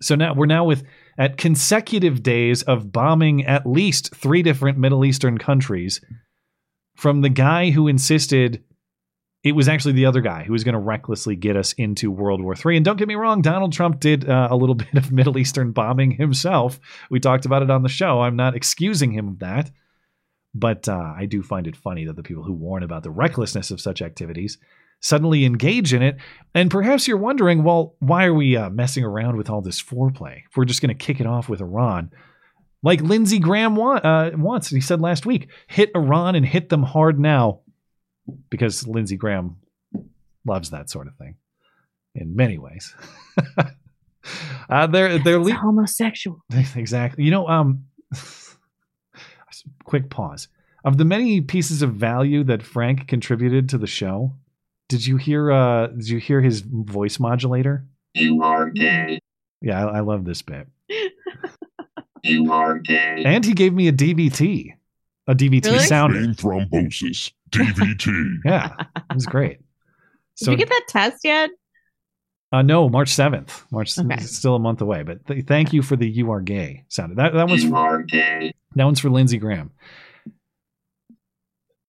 So 0.00 0.14
now 0.14 0.34
we're 0.34 0.46
now 0.46 0.64
with 0.64 0.84
at 1.16 1.36
consecutive 1.36 2.22
days 2.22 2.62
of 2.62 2.92
bombing 2.92 3.44
at 3.46 3.66
least 3.66 4.14
three 4.14 4.42
different 4.42 4.78
Middle 4.78 5.04
Eastern 5.04 5.38
countries 5.38 6.00
from 6.96 7.20
the 7.20 7.28
guy 7.28 7.70
who 7.70 7.88
insisted 7.88 8.62
it 9.44 9.52
was 9.52 9.68
actually 9.68 9.92
the 9.92 10.06
other 10.06 10.20
guy 10.20 10.42
who 10.42 10.52
was 10.52 10.64
going 10.64 10.74
to 10.74 10.80
recklessly 10.80 11.36
get 11.36 11.56
us 11.56 11.72
into 11.74 12.10
World 12.10 12.42
War 12.42 12.54
III. 12.54 12.76
And 12.76 12.84
don't 12.84 12.96
get 12.96 13.08
me 13.08 13.14
wrong, 13.14 13.40
Donald 13.40 13.72
Trump 13.72 14.00
did 14.00 14.28
uh, 14.28 14.48
a 14.50 14.56
little 14.56 14.74
bit 14.74 14.94
of 14.94 15.12
Middle 15.12 15.38
Eastern 15.38 15.72
bombing 15.72 16.12
himself. 16.12 16.80
We 17.10 17.20
talked 17.20 17.46
about 17.46 17.62
it 17.62 17.70
on 17.70 17.82
the 17.82 17.88
show. 17.88 18.20
I'm 18.20 18.36
not 18.36 18.56
excusing 18.56 19.12
him 19.12 19.28
of 19.28 19.38
that. 19.38 19.70
But 20.54 20.88
uh, 20.88 21.14
I 21.16 21.26
do 21.26 21.42
find 21.42 21.66
it 21.66 21.76
funny 21.76 22.04
that 22.06 22.16
the 22.16 22.22
people 22.22 22.42
who 22.42 22.54
warn 22.54 22.82
about 22.82 23.02
the 23.02 23.10
recklessness 23.10 23.70
of 23.70 23.80
such 23.80 24.02
activities 24.02 24.58
suddenly 25.00 25.44
engage 25.44 25.94
in 25.94 26.02
it. 26.02 26.16
And 26.54 26.70
perhaps 26.70 27.06
you're 27.06 27.16
wondering, 27.16 27.62
well, 27.62 27.94
why 28.00 28.24
are 28.24 28.34
we 28.34 28.56
uh, 28.56 28.70
messing 28.70 29.04
around 29.04 29.36
with 29.36 29.48
all 29.50 29.60
this 29.60 29.82
foreplay? 29.82 30.42
If 30.50 30.56
we're 30.56 30.64
just 30.64 30.80
going 30.82 30.96
to 30.96 31.06
kick 31.06 31.20
it 31.20 31.26
off 31.26 31.48
with 31.48 31.60
Iran. 31.60 32.10
Like 32.82 33.00
Lindsey 33.00 33.38
Graham 33.38 33.76
wa- 33.76 33.96
uh, 33.96 34.30
wants, 34.34 34.68
he 34.68 34.80
said 34.80 35.00
last 35.00 35.26
week, 35.26 35.48
hit 35.66 35.90
Iran 35.94 36.34
and 36.34 36.46
hit 36.46 36.68
them 36.68 36.84
hard 36.84 37.18
now 37.18 37.60
because 38.50 38.86
Lindsey 38.86 39.16
Graham 39.16 39.56
loves 40.46 40.70
that 40.70 40.88
sort 40.88 41.08
of 41.08 41.16
thing 41.16 41.36
in 42.14 42.36
many 42.36 42.56
ways. 42.56 42.94
uh, 44.70 44.86
they're 44.86 45.18
they're 45.18 45.40
le- 45.40 45.54
homosexual. 45.54 46.44
exactly. 46.76 47.24
You 47.24 47.30
know, 47.30 47.48
um, 47.48 47.84
quick 49.84 50.10
pause. 50.10 50.48
Of 50.84 50.96
the 50.98 51.04
many 51.04 51.40
pieces 51.40 51.82
of 51.82 51.94
value 51.94 52.44
that 52.44 52.62
Frank 52.62 53.08
contributed 53.08 53.68
to 53.70 53.78
the 53.78 53.86
show, 53.86 54.32
did 54.88 55.06
you 55.06 55.16
hear? 55.16 55.50
Uh, 55.52 55.88
did 55.88 56.08
you 56.08 56.18
hear 56.18 56.40
his 56.40 56.60
voice 56.60 57.18
modulator? 57.18 57.84
You 58.14 58.42
are 58.42 58.70
gay. 58.70 59.18
Yeah, 59.60 59.86
I, 59.86 59.98
I 59.98 60.00
love 60.00 60.24
this 60.24 60.42
bit. 60.42 60.68
You 62.24 62.52
are 62.52 62.78
gay. 62.80 63.22
And 63.24 63.44
he 63.44 63.52
gave 63.54 63.72
me 63.72 63.86
a 63.88 63.92
DVT, 63.92 64.74
a 65.28 65.34
DVT 65.34 65.64
Really? 65.66 65.78
sounder. 65.78 66.18
Vein 66.20 66.34
thrombosis. 66.34 67.32
DVT. 67.50 68.38
Yeah, 68.44 68.74
it 68.96 69.14
was 69.14 69.24
great. 69.26 69.60
Did 70.38 70.48
you 70.50 70.56
get 70.56 70.68
that 70.68 70.84
test 70.88 71.20
yet? 71.24 71.50
Uh, 72.50 72.62
no, 72.62 72.88
March 72.88 73.10
seventh. 73.10 73.64
March 73.70 73.98
Okay. 73.98 74.14
it's 74.14 74.36
still 74.36 74.54
a 74.54 74.58
month 74.58 74.80
away. 74.80 75.02
But 75.02 75.26
th- 75.26 75.44
thank 75.44 75.72
you 75.74 75.82
for 75.82 75.96
the 75.96 76.08
"You 76.08 76.30
Are 76.32 76.40
Gay" 76.40 76.84
sound. 76.88 77.16
That 77.16 77.34
that 77.34 77.48
one's 77.48 77.64
You 77.64 77.70
for, 77.70 77.76
are 77.76 78.02
gay. 78.02 78.54
that 78.74 78.84
one's 78.84 79.00
for 79.00 79.10
Lindsey 79.10 79.36
Graham. 79.38 79.70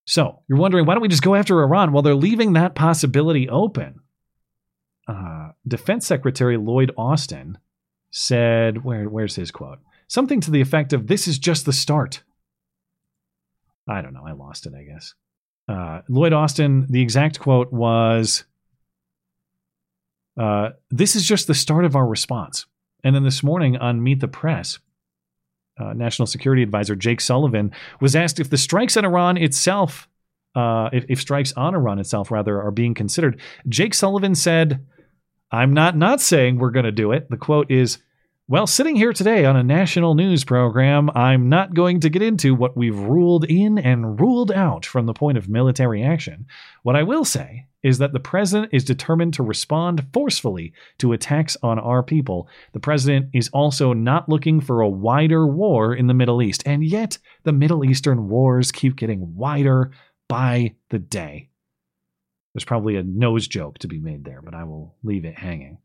So 0.06 0.42
you're 0.50 0.58
wondering 0.58 0.86
why 0.86 0.96
don't 0.96 1.02
we 1.02 1.08
just 1.08 1.24
go 1.24 1.36
after 1.36 1.62
Iran? 1.62 1.92
Well, 1.94 2.02
they're 2.02 2.16
leaving 2.16 2.54
that 2.54 2.76
possibility 2.76 3.48
open. 3.48 4.00
Uh, 5.08 5.52
Defense 5.68 6.06
Secretary 6.08 6.58
Lloyd 6.58 6.92
Austin 6.98 7.58
said, 8.12 8.84
"Where 8.84 9.06
where's 9.08 9.36
his 9.36 9.52
quote? 9.52 9.80
Something 10.08 10.42
to 10.42 10.52
the 10.52 10.62
effect 10.62 10.94
of 10.94 11.08
this 11.08 11.28
is 11.28 11.40
just 11.40 11.66
the 11.66 11.74
start." 11.74 12.24
I 13.88 14.02
don't 14.02 14.14
know. 14.14 14.26
I 14.28 14.34
lost 14.34 14.66
it. 14.66 14.74
I 14.74 14.84
guess. 14.84 15.14
Uh, 15.68 16.02
Lloyd 16.10 16.34
Austin. 16.34 16.86
The 16.90 17.02
exact 17.02 17.40
quote 17.40 17.72
was. 17.72 18.44
Uh, 20.40 20.70
this 20.90 21.16
is 21.18 21.26
just 21.26 21.48
the 21.48 21.54
start 21.54 21.84
of 21.84 21.96
our 21.96 22.08
response. 22.08 22.66
And 23.04 23.14
then 23.14 23.24
this 23.24 23.44
morning 23.44 23.76
on 23.78 24.02
Meet 24.02 24.22
the 24.22 24.28
Press, 24.28 24.80
uh, 25.78 25.94
National 25.94 26.26
Security 26.26 26.64
Advisor 26.64 26.96
Jake 26.96 27.22
Sullivan 27.22 27.72
was 28.00 28.16
asked 28.16 28.40
if 28.40 28.50
the 28.50 28.58
strikes 28.58 28.96
on 28.96 29.06
Iran 29.06 29.38
itself, 29.38 30.08
uh, 30.56 30.90
if, 30.94 31.06
if 31.10 31.22
strikes 31.22 31.52
on 31.54 31.76
Iran 31.76 32.00
itself, 32.00 32.32
rather, 32.32 32.62
are 32.62 32.72
being 32.72 32.94
considered. 32.94 33.40
Jake 33.68 33.94
Sullivan 33.94 34.34
said, 34.34 34.86
I'm 35.52 35.74
not 35.74 35.98
not 35.98 36.22
saying 36.22 36.58
we're 36.58 36.72
going 36.72 36.86
to 36.86 36.92
do 36.92 37.12
it. 37.12 37.30
The 37.30 37.38
quote 37.38 37.72
is, 37.72 37.98
well, 38.48 38.68
sitting 38.68 38.96
here 38.96 39.14
today 39.14 39.46
on 39.46 39.56
a 39.56 39.64
national 39.64 40.16
news 40.16 40.44
program, 40.44 41.10
I'm 41.16 41.50
not 41.50 41.74
going 41.74 42.00
to 42.02 42.10
get 42.10 42.22
into 42.22 42.56
what 42.56 42.78
we've 42.78 42.98
ruled 42.98 43.46
in 43.46 43.78
and 43.78 44.20
ruled 44.20 44.52
out 44.52 44.86
from 44.86 45.06
the 45.06 45.14
point 45.14 45.38
of 45.38 45.50
military 45.50 46.04
action. 46.04 46.48
What 46.84 46.96
I 46.96 47.04
will 47.04 47.26
say 47.26 47.68
is 47.84 47.98
that 47.98 48.14
the 48.14 48.20
president 48.20 48.70
is 48.74 48.84
determined 48.84 49.34
to 49.34 49.44
respond 49.44 50.06
forcefully 50.14 50.74
to 50.98 51.14
attacks 51.14 51.56
on 51.64 51.80
our 51.80 52.04
people. 52.04 52.48
The 52.74 52.80
president 52.80 53.30
is 53.34 53.50
also 53.50 53.94
not 53.94 54.28
looking 54.28 54.60
for 54.60 54.82
a 54.82 54.90
wider 54.90 55.48
war 55.48 55.94
in 55.94 56.08
the 56.08 56.14
Middle 56.14 56.42
East, 56.42 56.64
and 56.66 56.84
yet 56.84 57.18
the 57.44 57.54
Middle 57.54 57.86
Eastern 57.86 58.28
wars 58.28 58.72
keep 58.72 58.96
getting 58.96 59.36
wider 59.36 59.92
by 60.28 60.76
the 60.90 61.00
day. 61.00 61.50
There's 62.54 62.66
probably 62.66 62.96
a 62.96 63.04
nose 63.04 63.48
joke 63.48 63.78
to 63.80 63.88
be 63.88 64.00
made 64.00 64.26
there, 64.26 64.42
but 64.42 64.54
I 64.54 64.64
will 64.64 64.96
leave 65.04 65.24
it 65.24 65.38
hanging. 65.38 65.78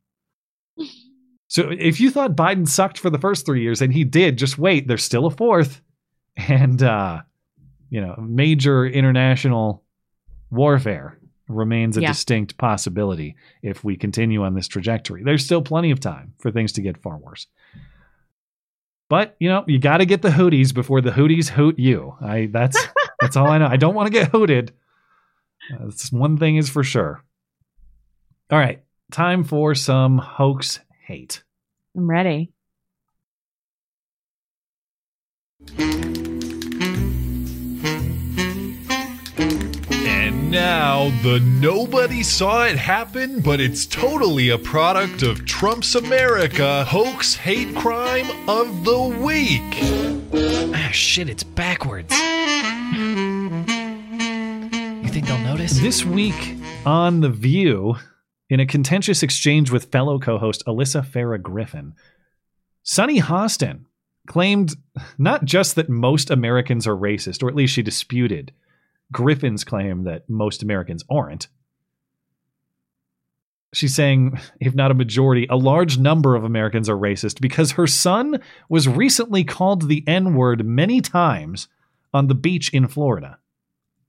So 1.47 1.71
if 1.71 2.01
you 2.01 2.11
thought 2.11 2.35
Biden 2.35 2.67
sucked 2.67 2.99
for 2.99 3.11
the 3.11 3.19
first 3.19 3.47
three 3.47 3.63
years, 3.63 3.81
and 3.81 3.93
he 3.93 4.03
did, 4.03 4.39
just 4.39 4.59
wait, 4.59 4.89
there's 4.89 5.05
still 5.05 5.27
a 5.27 5.31
fourth. 5.31 5.81
And, 6.37 6.83
uh, 6.83 7.21
you 7.91 8.01
know, 8.01 8.17
major 8.19 8.85
international 8.85 9.85
warfare 10.51 11.21
remains 11.49 11.97
a 11.97 12.01
Yeah. 12.03 12.09
distinct 12.09 12.57
possibility 12.59 13.37
if 13.63 13.85
we 13.85 13.97
continue 13.97 14.43
on 14.45 14.55
this 14.55 14.67
trajectory. 14.69 15.23
There's 15.23 15.45
still 15.45 15.63
plenty 15.63 15.91
of 15.91 16.01
time 16.01 16.35
for 16.39 16.51
things 16.51 16.73
to 16.73 16.83
get 16.83 16.97
far 17.03 17.19
worse. 17.19 17.47
But, 19.11 19.37
you 19.39 19.49
know, 19.51 19.65
you 19.67 19.79
got 19.79 19.99
to 19.99 20.07
get 20.07 20.23
the 20.23 20.31
hooties 20.31 20.73
before 20.73 21.01
the 21.03 21.11
hooties 21.11 21.49
hoot 21.49 21.79
you. 21.79 22.17
I 22.21 22.47
that's 22.47 22.87
that's 23.21 23.37
all 23.37 23.47
I 23.49 23.59
know. 23.59 23.67
I 23.67 23.77
don't 23.77 23.95
want 23.95 24.07
to 24.07 24.13
get 24.13 24.31
hooted. 24.31 24.73
Uh, 25.73 25.85
That's 25.87 26.11
one 26.13 26.37
thing 26.39 26.57
is 26.57 26.69
for 26.69 26.83
sure. 26.85 27.23
All 28.51 28.59
right, 28.59 28.83
time 29.13 29.45
for 29.45 29.75
some 29.75 30.19
hoax 30.19 30.81
hate. 31.07 31.43
I'm 31.97 32.09
ready. 32.11 32.51
Now 40.55 41.11
the 41.25 41.41
nobody 41.41 42.23
saw 42.23 42.65
it 42.65 42.77
happen, 42.77 43.41
but 43.41 43.61
it's 43.61 43.85
totally 43.87 44.51
a 44.51 44.59
product 44.59 45.25
of 45.25 45.45
Trump's 45.45 45.97
America 45.97 46.85
hoax 46.85 47.35
hate 47.35 47.75
crime 47.75 48.31
of 48.49 48.85
the 48.85 49.01
week. 49.21 49.61
Ah, 50.73 50.91
shit, 50.93 51.29
it's 51.29 51.43
backwards. 51.43 52.13
You 52.13 52.21
think 55.09 55.27
they'll 55.27 55.39
notice? 55.39 55.81
This 55.81 56.05
week 56.05 56.57
on 56.87 57.21
The 57.21 57.31
View, 57.31 57.97
in 58.49 58.61
a 58.61 58.67
contentious 58.67 59.25
exchange 59.25 59.73
with 59.73 59.91
fellow 59.91 60.21
co 60.21 60.39
host 60.39 60.63
Alyssa 60.69 61.05
Farah 61.05 61.43
Griffin, 61.43 61.95
Sunny 62.85 63.21
Hostin 63.21 63.87
claimed 64.29 64.77
not 65.19 65.45
just 65.45 65.75
that 65.75 65.89
most 65.89 66.31
Americans 66.31 66.87
are 66.87 66.97
racist, 66.97 67.43
or 67.43 67.49
at 67.49 67.57
least 67.57 67.75
she 67.75 67.83
disputed 67.83 68.53
Griffin's 69.15 69.65
claim 69.65 70.05
that 70.05 70.29
most 70.29 70.63
Americans 70.63 71.03
aren't. 71.09 71.49
She's 73.73 73.95
saying, 73.95 74.39
if 74.61 74.75
not 74.75 74.91
a 74.91 74.95
majority, 74.95 75.47
a 75.49 75.57
large 75.57 75.97
number 75.99 76.37
of 76.37 76.45
Americans 76.45 76.89
are 76.89 76.97
racist 76.97 77.41
because 77.41 77.73
her 77.73 77.87
son 77.87 78.41
was 78.69 78.87
recently 78.87 79.43
called 79.43 79.89
the 79.89 80.05
N 80.07 80.35
word 80.35 80.67
many 80.67 81.01
times 81.01 81.69
on 82.13 82.27
the 82.27 82.35
beach 82.35 82.73
in 82.75 82.87
Florida. 82.87 83.39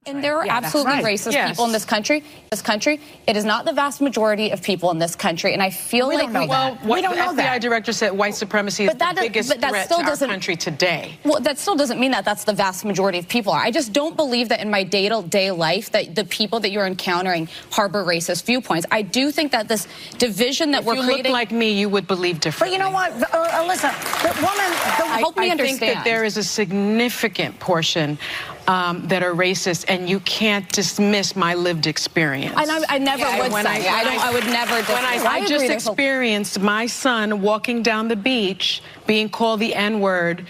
And 0.07 0.23
there 0.23 0.37
are 0.37 0.45
Yeah, 0.45 0.57
absolutely 0.57 0.93
right. 1.01 1.03
racist 1.03 1.31
Yes. 1.31 1.49
people 1.49 1.65
in 1.65 1.71
this 1.71 1.83
country. 1.83 2.23
This 2.51 2.61
country, 2.61 2.99
it 3.25 3.35
is 3.35 3.43
not 3.43 3.65
the 3.65 3.73
vast 3.73 4.01
majority 4.01 4.51
of 4.51 4.61
people 4.61 4.91
in 4.91 4.99
this 4.99 5.15
country, 5.15 5.51
and 5.53 5.63
I 5.63 5.71
feel 5.71 6.09
We 6.09 6.13
like 6.15 6.25
don't 6.25 6.33
know 6.33 6.41
we, 6.41 6.47
that. 6.49 6.73
What 6.85 6.95
we 6.97 7.01
don't 7.01 7.15
the 7.15 7.17
know 7.25 7.31
FBI 7.31 7.35
that. 7.53 7.61
director 7.61 7.91
said 7.91 8.11
white 8.11 8.35
supremacy 8.35 8.83
is 8.83 8.89
that 8.93 8.99
the 8.99 9.05
does- 9.15 9.23
biggest 9.23 9.49
but 9.49 9.61
that 9.61 9.69
threat 9.71 9.85
still 9.85 9.97
to 9.97 10.03
our 10.03 10.09
doesn't- 10.11 10.29
country 10.29 10.55
today. 10.55 11.17
Well, 11.25 11.39
that 11.39 11.57
still 11.57 11.75
doesn't 11.75 11.99
mean 11.99 12.11
that 12.11 12.23
that's 12.23 12.43
the 12.43 12.53
vast 12.53 12.85
majority 12.85 13.17
of 13.17 13.27
people. 13.27 13.51
I 13.51 13.71
just 13.71 13.93
don't 13.93 14.15
believe 14.15 14.49
that 14.49 14.59
in 14.59 14.69
my 14.69 14.83
day-to-day 14.83 15.49
life 15.49 15.89
that 15.93 16.13
the 16.13 16.23
people 16.25 16.59
that 16.59 16.69
you're 16.69 16.85
encountering 16.85 17.49
harbor 17.71 18.03
racist 18.05 18.45
viewpoints. 18.45 18.85
I 18.91 19.01
do 19.01 19.31
think 19.31 19.51
that 19.53 19.67
this 19.67 19.87
division 20.19 20.69
that 20.71 20.81
If 20.81 20.85
we're 20.85 20.95
you 20.97 21.01
creating. 21.03 21.23
looked 21.31 21.33
like 21.33 21.51
me, 21.51 21.71
you 21.71 21.89
would 21.89 22.05
believe 22.05 22.41
differently. 22.41 22.77
But 22.77 22.85
you 22.85 22.91
know 22.91 22.93
what, 22.95 23.11
uh, 23.33 23.47
Alyssa, 23.59 23.91
the 24.21 24.39
woman, 24.39 24.69
the, 24.69 25.03
I, 25.15 25.17
Help 25.17 25.35
me 25.35 25.49
I 25.51 25.57
think 25.57 25.79
that 25.79 26.03
there 26.03 26.23
is 26.23 26.37
a 26.37 26.43
significant 26.43 27.59
portion 27.59 28.19
um, 28.67 29.07
that 29.07 29.21
are 29.23 29.33
racist, 29.33 29.85
and 29.87 30.09
you 30.09 30.19
can't 30.21 30.67
dismiss 30.71 31.35
my 31.35 31.53
lived 31.53 31.87
experience. 31.87 32.55
And 32.57 32.71
I- 32.71 32.95
I 32.95 32.97
never 32.97 33.23
would, 33.41 33.51
when 33.51 33.63
Sunny. 33.65 33.87
I 33.87 34.03
don't- 34.03 34.19
I 34.25 34.31
would 34.33 34.45
never 34.45 34.77
dis- 34.79 34.89
When 34.89 35.05
I, 35.05 35.17
I 35.23 35.27
I 35.35 35.39
just 35.41 35.51
agree 35.53 35.67
there's 35.67 35.85
a- 35.87 35.89
experienced 35.91 36.59
my 36.59 36.87
son 36.87 37.41
walking 37.41 37.83
down 37.83 38.07
the 38.07 38.15
beach 38.15 38.81
being 39.05 39.29
called 39.29 39.59
the 39.59 39.75
N 39.75 39.99
word 39.99 40.47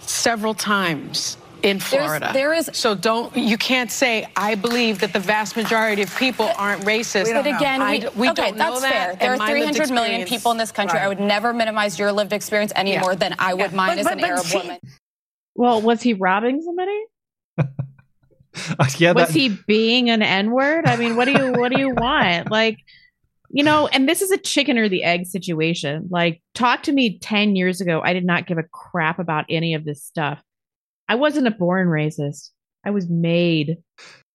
several 0.00 0.54
times. 0.54 1.36
In 1.62 1.78
Florida, 1.78 2.30
there 2.32 2.54
is 2.54 2.70
so 2.72 2.94
don't 2.94 3.36
you 3.36 3.58
can't 3.58 3.92
say 3.92 4.26
I 4.34 4.54
believe 4.54 5.00
that 5.00 5.12
the 5.12 5.18
vast 5.20 5.56
majority 5.56 6.00
of 6.00 6.16
people 6.16 6.50
aren't 6.56 6.86
racist. 6.86 7.30
But 7.34 7.46
again, 7.46 7.82
I, 7.82 7.98
we, 8.14 8.22
we 8.22 8.30
okay, 8.30 8.44
don't 8.46 8.56
know 8.56 8.70
that's 8.70 8.80
that. 8.80 9.18
fair. 9.20 9.36
There 9.36 9.42
are 9.42 9.46
300 9.46 9.90
million 9.90 10.26
people 10.26 10.52
in 10.52 10.56
this 10.56 10.72
country. 10.72 10.96
Right. 10.98 11.04
I 11.04 11.08
would 11.08 11.20
never 11.20 11.52
minimize 11.52 11.98
your 11.98 12.12
lived 12.12 12.32
experience 12.32 12.72
any 12.76 12.92
Yeah. 12.94 13.02
more 13.02 13.14
than 13.14 13.34
I 13.38 13.52
would 13.52 13.74
mine 13.74 13.88
But- 13.90 13.98
as 13.98 14.04
but- 14.04 14.12
an 14.14 14.20
but 14.20 14.30
Arab 14.30 14.44
see- 14.46 14.56
woman. 14.56 14.78
Well, 15.54 15.82
was 15.82 16.00
he 16.00 16.14
robbing 16.14 16.62
somebody? 16.62 16.98
yeah, 18.98 19.12
was 19.12 19.28
that- 19.28 19.30
he 19.30 19.48
being 19.66 20.10
an 20.10 20.22
N 20.22 20.50
word? 20.50 20.86
I 20.86 20.96
mean, 20.96 21.16
what 21.16 21.26
do 21.26 21.32
you 21.32 21.52
what 21.52 21.72
do 21.72 21.78
you 21.78 21.90
want? 21.96 22.50
Like, 22.50 22.78
you 23.50 23.64
know, 23.64 23.86
and 23.88 24.08
this 24.08 24.22
is 24.22 24.30
a 24.30 24.38
chicken 24.38 24.78
or 24.78 24.88
the 24.88 25.02
egg 25.02 25.26
situation. 25.26 26.08
Like, 26.10 26.42
talk 26.54 26.82
to 26.84 26.92
me 26.92 27.18
ten 27.18 27.56
years 27.56 27.80
ago. 27.80 28.00
I 28.02 28.12
did 28.12 28.24
not 28.24 28.46
give 28.46 28.58
a 28.58 28.64
crap 28.64 29.18
about 29.18 29.44
any 29.48 29.74
of 29.74 29.84
this 29.84 30.02
stuff. 30.02 30.42
I 31.08 31.16
wasn't 31.16 31.46
a 31.48 31.50
born 31.50 31.88
racist. 31.88 32.50
I 32.84 32.90
was 32.90 33.08
made. 33.08 33.78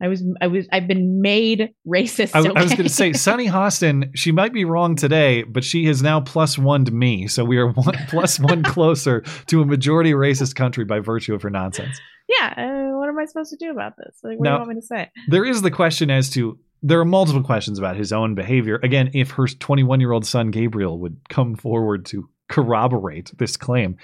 I 0.02 0.08
was. 0.10 0.24
I 0.42 0.48
was. 0.48 0.68
I've 0.72 0.88
been 0.88 1.22
made 1.22 1.74
racist. 1.88 2.36
I, 2.36 2.40
I 2.40 2.62
was 2.62 2.74
going 2.74 2.84
to 2.84 2.90
say, 2.90 3.14
Sunny 3.14 3.48
Hostin, 3.48 4.12
she 4.14 4.32
might 4.32 4.54
be 4.54 4.66
wrong 4.66 4.96
today, 4.96 5.44
but 5.44 5.64
she 5.64 5.86
has 5.86 6.04
now 6.04 6.20
plus 6.20 6.58
one 6.58 6.86
to 6.86 6.92
me. 6.92 7.28
So 7.28 7.46
we 7.46 7.58
are 7.58 7.70
one 7.72 7.96
plus 8.10 8.40
one 8.40 8.62
closer 8.62 9.22
to 9.48 9.62
a 9.62 9.66
majority 9.66 10.12
racist 10.12 10.56
country 10.56 10.84
by 10.84 11.00
virtue 11.00 11.34
of 11.34 11.42
her 11.44 11.50
nonsense. 11.50 12.00
Yeah. 12.28 12.54
Uh, 12.58 12.98
what 12.98 13.10
am 13.10 13.18
I 13.20 13.26
supposed 13.26 13.52
to 13.52 13.58
do 13.58 13.72
about 13.72 13.98
this? 13.98 14.18
Like, 14.24 14.38
what 14.40 14.44
Now- 14.46 14.58
do 14.58 14.62
you 14.64 14.68
want 14.68 14.76
me 14.76 14.82
to 14.82 14.88
say? 14.88 15.12
There 15.28 15.46
is 15.46 15.62
the 15.62 15.72
question 15.72 16.10
as 16.12 16.30
to 16.32 16.58
there 16.84 17.00
are 17.00 17.06
multiple 17.06 17.42
questions 17.44 17.80
about 17.80 17.96
his 17.96 18.12
own 18.14 18.36
behavior. 18.36 18.80
Again, 18.84 19.12
if 19.14 19.32
her 19.32 19.48
21 19.48 20.00
year 20.00 20.12
old 20.12 20.26
son 20.26 20.52
Gabriel 20.52 21.00
would 21.00 21.18
come 21.30 21.56
forward 21.56 22.06
to 22.08 22.30
corroborate 22.50 23.32
this 23.38 23.58
claim, 23.58 23.98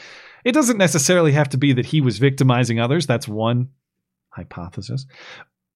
it 0.43 0.53
doesn't 0.53 0.77
necessarily 0.77 1.31
have 1.33 1.49
to 1.49 1.57
be 1.57 1.73
that 1.73 1.85
he 1.85 2.01
was 2.01 2.17
victimizing 2.17 2.79
others. 2.79 3.05
That's 3.05 3.27
one 3.27 3.69
hypothesis. 4.29 5.05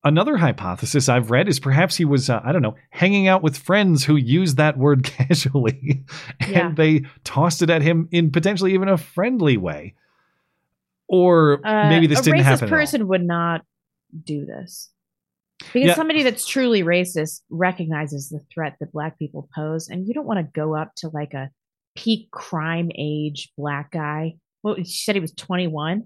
Another 0.03 0.37
hypothesis 0.37 1.09
I've 1.09 1.31
read 1.31 1.47
is 1.47 1.59
perhaps 1.59 1.95
he 1.95 2.05
was, 2.05 2.29
uh, 2.29 2.39
I 2.43 2.51
don't 2.51 2.61
know, 2.61 2.75
hanging 2.91 3.27
out 3.27 3.41
with 3.41 3.57
friends 3.57 4.03
who 4.05 4.15
used 4.15 4.57
that 4.57 4.77
word 4.77 5.03
casually 5.03 6.05
and 6.39 6.49
Yeah. 6.51 6.71
they 6.75 7.03
tossed 7.23 7.61
it 7.63 7.69
at 7.71 7.81
him 7.81 8.07
in 8.11 8.31
potentially 8.31 8.73
even 8.75 8.87
a 8.87 8.97
friendly 8.97 9.57
way. 9.57 9.95
Or 11.07 11.59
Uh, 11.65 11.89
maybe 11.89 12.07
this 12.07 12.19
a 12.19 12.23
didn't 12.23 12.39
racist 12.39 12.43
happen. 12.43 12.63
at 12.67 12.71
all. 12.73 12.79
person 12.79 13.07
would 13.07 13.23
not 13.23 13.61
do 14.23 14.45
this 14.45 14.91
because 15.59 15.87
Yeah. 15.89 15.95
somebody 15.95 16.23
that's 16.23 16.45
truly 16.47 16.83
racist 16.83 17.41
recognizes 17.49 18.29
the 18.29 18.39
threat 18.53 18.75
that 18.79 18.91
black 18.91 19.19
people 19.19 19.47
pose, 19.53 19.87
and 19.89 20.07
you 20.07 20.13
don't 20.13 20.25
want 20.25 20.39
to 20.39 20.51
go 20.59 20.75
up 20.75 20.93
to 20.97 21.09
like 21.09 21.33
a 21.33 21.49
peak 21.95 22.29
crime 22.31 22.91
age 22.95 23.51
black 23.57 23.91
guy. 23.91 24.35
Well, 24.63 24.75
she 24.77 25.03
said 25.03 25.15
he 25.15 25.21
was 25.21 25.33
21. 25.33 26.05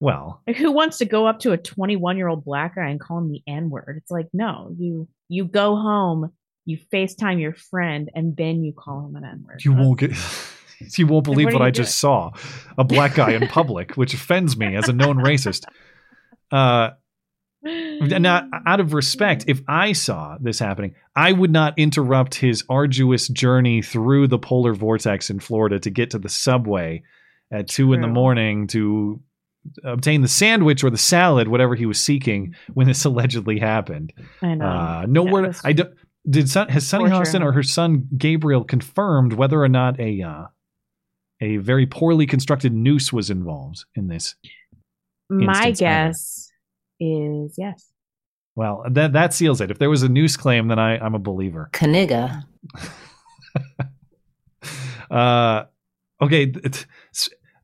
Well, 0.00 0.42
Like, 0.46 0.56
who 0.56 0.70
wants 0.72 0.98
to 0.98 1.04
go 1.04 1.26
up 1.26 1.40
to 1.40 1.52
a 1.52 1.56
21 1.58 2.16
year 2.16 2.28
old 2.28 2.44
black 2.44 2.76
guy 2.76 2.88
and 2.88 3.00
call 3.00 3.18
him 3.18 3.30
the 3.32 3.42
N 3.46 3.68
word? 3.68 3.96
It's 4.00 4.10
like, 4.10 4.28
no, 4.32 4.74
you 4.78 5.08
you 5.28 5.44
go 5.44 5.76
home, 5.76 6.30
you 6.64 6.78
FaceTime 6.92 7.40
your 7.40 7.52
friend, 7.54 8.08
and 8.14 8.34
then 8.36 8.62
you 8.64 8.72
call 8.72 9.04
him 9.06 9.16
an 9.16 9.24
N 9.24 9.44
word. 9.46 9.62
You 9.64 9.72
won't 9.74 9.98
get. 9.98 10.12
You 10.96 11.06
won't 11.06 11.24
believe 11.24 11.46
what 11.46 11.54
what, 11.54 11.62
I 11.62 11.66
you 11.66 11.72
just 11.72 11.98
saw. 11.98 12.32
A 12.76 12.84
black 12.84 13.14
guy 13.14 13.32
in 13.32 13.48
public, 13.48 13.96
which 13.96 14.14
offends 14.14 14.56
me 14.56 14.76
as 14.76 14.88
a 14.88 14.92
known 14.92 15.16
racist. 15.16 15.64
Uh, 16.52 16.90
now, 17.62 18.48
out 18.66 18.80
of 18.80 18.94
respect, 18.94 19.44
if 19.48 19.60
I 19.66 19.92
saw 19.92 20.36
this 20.40 20.58
happening, 20.58 20.94
I 21.16 21.32
would 21.32 21.50
not 21.50 21.74
interrupt 21.76 22.36
his 22.36 22.64
arduous 22.68 23.28
journey 23.28 23.82
through 23.82 24.28
the 24.28 24.38
polar 24.38 24.74
vortex 24.74 25.30
in 25.30 25.40
Florida 25.40 25.80
to 25.80 25.90
get 25.90 26.10
to 26.10 26.18
the 26.18 26.28
subway 26.28 27.02
at 27.50 27.68
two 27.68 27.92
in 27.92 28.00
the 28.00 28.08
morning 28.08 28.66
to 28.68 29.20
obtain 29.84 30.22
the 30.22 30.28
sandwich 30.28 30.84
or 30.84 30.90
the 30.90 30.98
salad, 30.98 31.48
whatever 31.48 31.74
he 31.74 31.86
was 31.86 32.00
seeking 32.00 32.54
when 32.74 32.86
this 32.86 33.04
allegedly 33.04 33.58
happened. 33.58 34.12
I 34.42 34.54
know. 34.54 34.66
Uh, 34.66 35.06
nowhere. 35.08 35.46
Yeah, 35.46 35.52
I 35.64 35.72
don't. 35.72 35.94
Did 36.28 36.48
son, 36.48 36.68
has 36.68 36.86
Sunny 36.86 37.08
Torture. 37.08 37.38
Hostin 37.38 37.42
or 37.42 37.52
her 37.52 37.62
son 37.62 38.06
Gabriel 38.16 38.62
confirmed 38.62 39.32
whether 39.32 39.62
or 39.62 39.68
not 39.68 39.98
a 39.98 40.20
uh, 40.22 40.44
a 41.40 41.58
very 41.58 41.86
poorly 41.86 42.26
constructed 42.26 42.72
noose 42.72 43.12
was 43.12 43.30
involved 43.30 43.84
in 43.94 44.08
this? 44.08 44.34
My 45.30 45.44
instance 45.44 45.66
either? 45.66 45.72
guess 45.78 46.52
is 47.00 47.54
yes. 47.58 47.92
Well, 48.56 48.84
that 48.90 49.12
that 49.12 49.34
seals 49.34 49.60
it. 49.60 49.70
If 49.70 49.78
there 49.78 49.90
was 49.90 50.02
a 50.02 50.08
noose 50.08 50.36
claim, 50.36 50.68
then 50.68 50.78
I, 50.78 50.98
I'm 50.98 51.14
a 51.14 51.20
believer. 51.20 51.70
Kaniga. 51.72 52.44
Uh, 55.10 55.64
okay, 56.20 56.46
th- 56.46 56.62
th- 56.62 56.86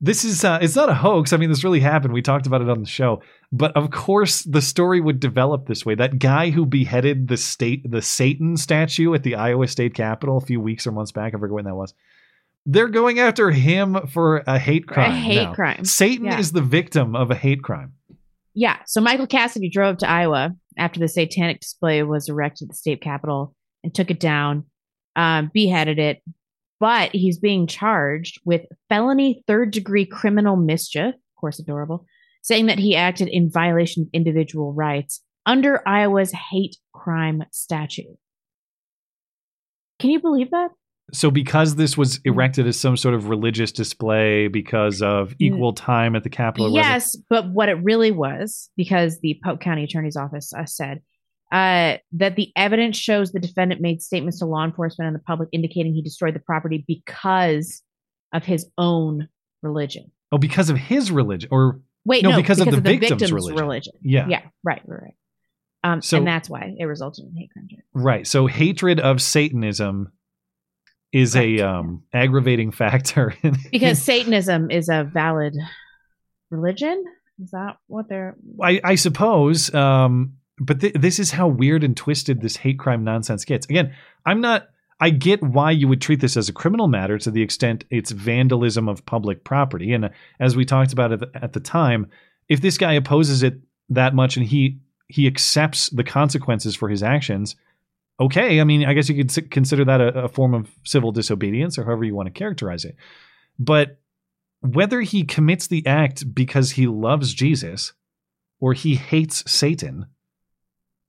this 0.01 0.25
is 0.25 0.45
uh, 0.45 0.59
it's 0.61 0.77
not 0.77 0.89
a 0.89 0.95
hoax. 0.95 1.33
I 1.33 1.37
mean, 1.37 1.49
this 1.49 1.65
really 1.65 1.81
happened. 1.81 2.13
We 2.13 2.23
talked 2.23 2.47
about 2.47 2.63
it 2.63 2.69
on 2.69 2.81
the 2.81 2.87
show, 2.87 3.23
but 3.53 3.75
of 3.77 3.91
course, 3.91 4.43
the 4.43 4.61
story 4.61 5.01
would 5.01 5.21
develop 5.21 5.67
this 5.67 5.87
way. 5.87 5.95
That 5.95 6.19
guy 6.19 6.51
who 6.51 6.67
beheaded 6.67 7.29
the 7.29 7.37
state, 7.37 7.91
the 7.91 8.03
Satan 8.03 8.57
statue 8.57 9.15
at 9.15 9.23
the 9.23 9.35
Iowa 9.37 9.67
State 9.69 9.95
Capitol 9.95 10.39
a 10.39 10.41
few 10.41 10.61
weeks 10.61 10.87
or 10.87 10.93
months 10.93 11.13
back. 11.13 11.35
I 11.35 11.39
forget 11.39 11.55
when 11.55 11.65
that 11.65 11.75
was. 11.75 11.95
They're 12.67 12.89
going 12.89 13.19
after 13.19 13.51
him 13.51 14.07
for 14.09 14.43
a 14.47 14.59
hate 14.59 14.87
For 14.87 14.93
a 14.93 14.95
crime. 14.95 15.13
hate 15.13 15.43
now. 15.45 15.55
crime. 15.55 15.85
Satan 15.85 16.27
Yeah. 16.27 16.39
is 16.39 16.53
the 16.53 16.63
victim 16.63 17.15
of 17.15 17.31
a 17.31 17.35
hate 17.35 17.63
crime. 17.63 17.93
Yeah. 18.55 18.79
So 18.87 19.01
Michael 19.01 19.27
Cassidy 19.27 19.69
drove 19.69 19.99
to 19.99 20.09
Iowa 20.09 20.55
after 20.79 20.99
the 21.01 21.09
satanic 21.09 21.61
display 21.61 22.03
was 22.03 22.29
erected 22.29 22.67
at 22.67 22.71
the 22.71 22.77
state 22.77 23.01
capitol 23.03 23.55
and 23.83 23.95
took 23.95 24.11
it 24.11 24.21
down, 24.21 24.65
um, 25.17 25.51
beheaded 25.53 25.99
it. 25.99 26.23
But 26.81 27.11
he's 27.13 27.39
being 27.39 27.67
charged 27.67 28.41
with 28.45 28.63
felony 28.89 29.43
third 29.47 29.71
degree 29.71 30.07
criminal 30.07 30.57
mischief, 30.57 31.15
of 31.15 31.41
course, 31.41 31.59
adorable, 31.59 32.07
saying 32.43 32.67
that 32.67 32.79
he 32.79 32.97
acted 32.97 33.29
in 33.29 33.51
violation 33.51 34.05
of 34.05 34.09
individual 34.13 34.73
rights 34.73 35.21
under 35.47 35.87
Iowa's 35.87 36.33
hate 36.33 36.77
crime 36.93 37.43
statute. 37.53 38.17
Can 39.99 40.11
you 40.11 40.21
believe 40.21 40.51
that? 40.51 40.71
So, 41.13 41.31
because 41.31 41.77
this 41.77 41.97
was 41.99 42.17
Hmm. 42.17 42.29
erected 42.31 42.67
as 42.67 42.81
some 42.81 42.97
sort 42.97 43.15
of 43.15 43.29
religious 43.29 43.71
display 43.73 44.49
because 44.49 45.03
of 45.03 45.35
equal 45.39 45.73
time 45.75 46.17
at 46.17 46.25
the 46.25 46.31
Capitol, 46.31 46.71
Yes, 46.73 47.15
but 47.29 47.51
what 47.51 47.69
it 47.69 47.75
really 47.83 48.11
was, 48.11 48.71
because 48.77 49.21
the 49.21 49.39
Polk 49.45 49.61
County 49.61 49.85
Attorney's 49.85 50.17
Office 50.17 50.53
uh, 50.55 50.65
said 50.65 51.03
uh, 51.53 51.99
that 52.13 52.35
the 52.35 52.51
evidence 52.57 52.97
shows 52.97 53.31
the 53.31 53.39
defendant 53.39 53.81
made 53.81 54.03
statements 54.03 54.39
to 54.41 54.47
law 54.47 54.65
enforcement 54.65 55.07
and 55.07 55.15
the 55.15 55.21
public 55.23 55.49
indicating 55.53 55.95
he 55.95 56.03
destroyed 56.03 56.35
the 56.35 56.41
property 56.41 56.85
because 56.89 57.83
of 58.33 58.45
his 58.45 58.67
own 58.77 59.29
religion. 59.63 60.11
Oh, 60.33 60.39
because 60.39 60.69
of 60.69 60.77
his 60.77 61.13
religion, 61.13 61.49
or 61.53 61.81
Wait, 62.05 62.25
no, 62.25 62.31
no, 62.31 62.37
because, 62.39 62.59
of 62.61 62.71
the, 62.71 62.81
victim's, 62.81 63.31
religion. 63.31 63.93
Yeah, 64.03 64.27
Yeah, 64.27 64.41
right, 64.65 64.83
right, 64.87 65.03
right. 65.03 65.15
Um, 65.85 66.03
So- 66.03 66.17
and 66.19 66.27
that's 66.27 66.51
why 66.51 66.75
it 66.77 66.85
resulted 66.87 67.27
in 67.27 67.37
hate 67.37 67.51
crime. 67.53 67.69
right. 67.93 68.27
So 68.27 68.47
hatred 68.49 68.99
of 68.99 69.23
Satanism 69.23 70.11
is 71.15 71.37
a 71.37 71.61
um, 71.61 72.03
aggravating 72.13 72.73
factor. 72.73 73.35
in- 73.43 73.57
Because 73.71 74.03
Satanism 74.03 74.71
is 74.71 74.89
a 74.89 75.05
valid 75.05 75.55
religion. 76.51 77.05
Is 77.43 77.53
that 77.53 77.77
what 77.87 78.09
they're? 78.09 78.37
I, 78.61 78.81
I 78.83 78.95
suppose. 78.97 79.73
Um, 79.73 80.35
but 80.59 80.81
th- 80.81 80.95
this 80.95 81.19
is 81.19 81.31
how 81.31 81.47
weird 81.49 81.85
and 81.85 81.97
twisted 81.97 82.41
this 82.43 82.57
hate 82.57 82.79
crime 82.79 83.05
nonsense 83.05 83.45
gets. 83.45 83.67
Again, 83.67 83.95
I'm 84.27 84.41
not. 84.41 84.69
I 85.01 85.11
get 85.11 85.43
why 85.43 85.71
you 85.73 85.89
would 85.89 86.01
treat 86.01 86.21
this 86.21 86.37
as 86.37 86.49
a 86.49 86.53
criminal 86.53 86.87
matter 86.89 87.19
to 87.19 87.31
the 87.31 87.43
extent 87.43 87.85
it's 87.91 88.11
vandalism 88.13 88.89
of 88.89 89.05
public 89.07 89.45
property. 89.45 89.93
And 89.93 90.07
uh, 90.07 90.09
as 90.41 90.57
we 90.57 90.65
talked 90.65 90.93
about 90.93 91.13
at 91.13 91.21
the, 91.21 91.31
at 91.35 91.53
the 91.53 91.61
time, 91.61 92.09
if 92.49 92.61
this 92.61 92.79
guy 92.79 92.93
opposes 92.93 93.43
it 93.43 93.55
that 93.89 94.15
much 94.15 94.37
and 94.37 94.47
he 94.47 94.79
he 95.09 95.27
accepts 95.27 95.91
the 95.91 96.05
consequences 96.05 96.75
for 96.75 96.89
his 96.89 97.03
actions, 97.03 97.55
okay. 98.21 98.61
I 98.61 98.65
mean, 98.65 98.85
I 98.85 98.93
guess 98.95 99.09
you 99.09 99.17
could 99.25 99.51
consider 99.51 99.85
that 99.85 100.01
a, 100.01 100.25
a 100.25 100.29
form 100.29 100.55
of 100.55 100.71
civil 100.85 101.13
disobedience 101.13 101.79
or 101.79 101.85
however 101.85 102.05
you 102.05 102.15
want 102.15 102.27
to 102.27 102.33
characterize 102.33 102.85
it. 102.85 102.97
But 103.59 103.99
whether 104.61 105.01
he 105.03 105.25
commits 105.25 105.67
the 105.67 105.87
act 105.87 106.35
because 106.35 106.73
he 106.73 106.87
loves 106.87 107.35
Jesus 107.35 107.93
or 108.61 108.73
he 108.73 108.95
hates 108.95 109.49
Satan, 109.51 110.07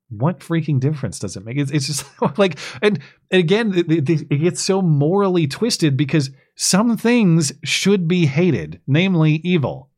what 0.09 0.39
freaking 0.39 0.79
difference 0.79 1.19
does 1.19 1.35
it 1.35 1.45
make? 1.45 1.57
It's, 1.57 1.71
it's 1.71 1.87
just 1.87 2.05
like, 2.37 2.57
and, 2.81 2.99
and 3.31 3.39
again, 3.39 3.73
it, 3.75 4.09
it- 4.09 4.27
it 4.29 4.37
gets 4.37 4.61
so 4.61 4.81
morally 4.81 5.47
twisted 5.47 5.97
because 5.97 6.31
some 6.55 6.97
things 6.97 7.51
should 7.63 8.07
be 8.07 8.25
hated, 8.25 8.81
namely 8.87 9.41
evil. 9.43 9.89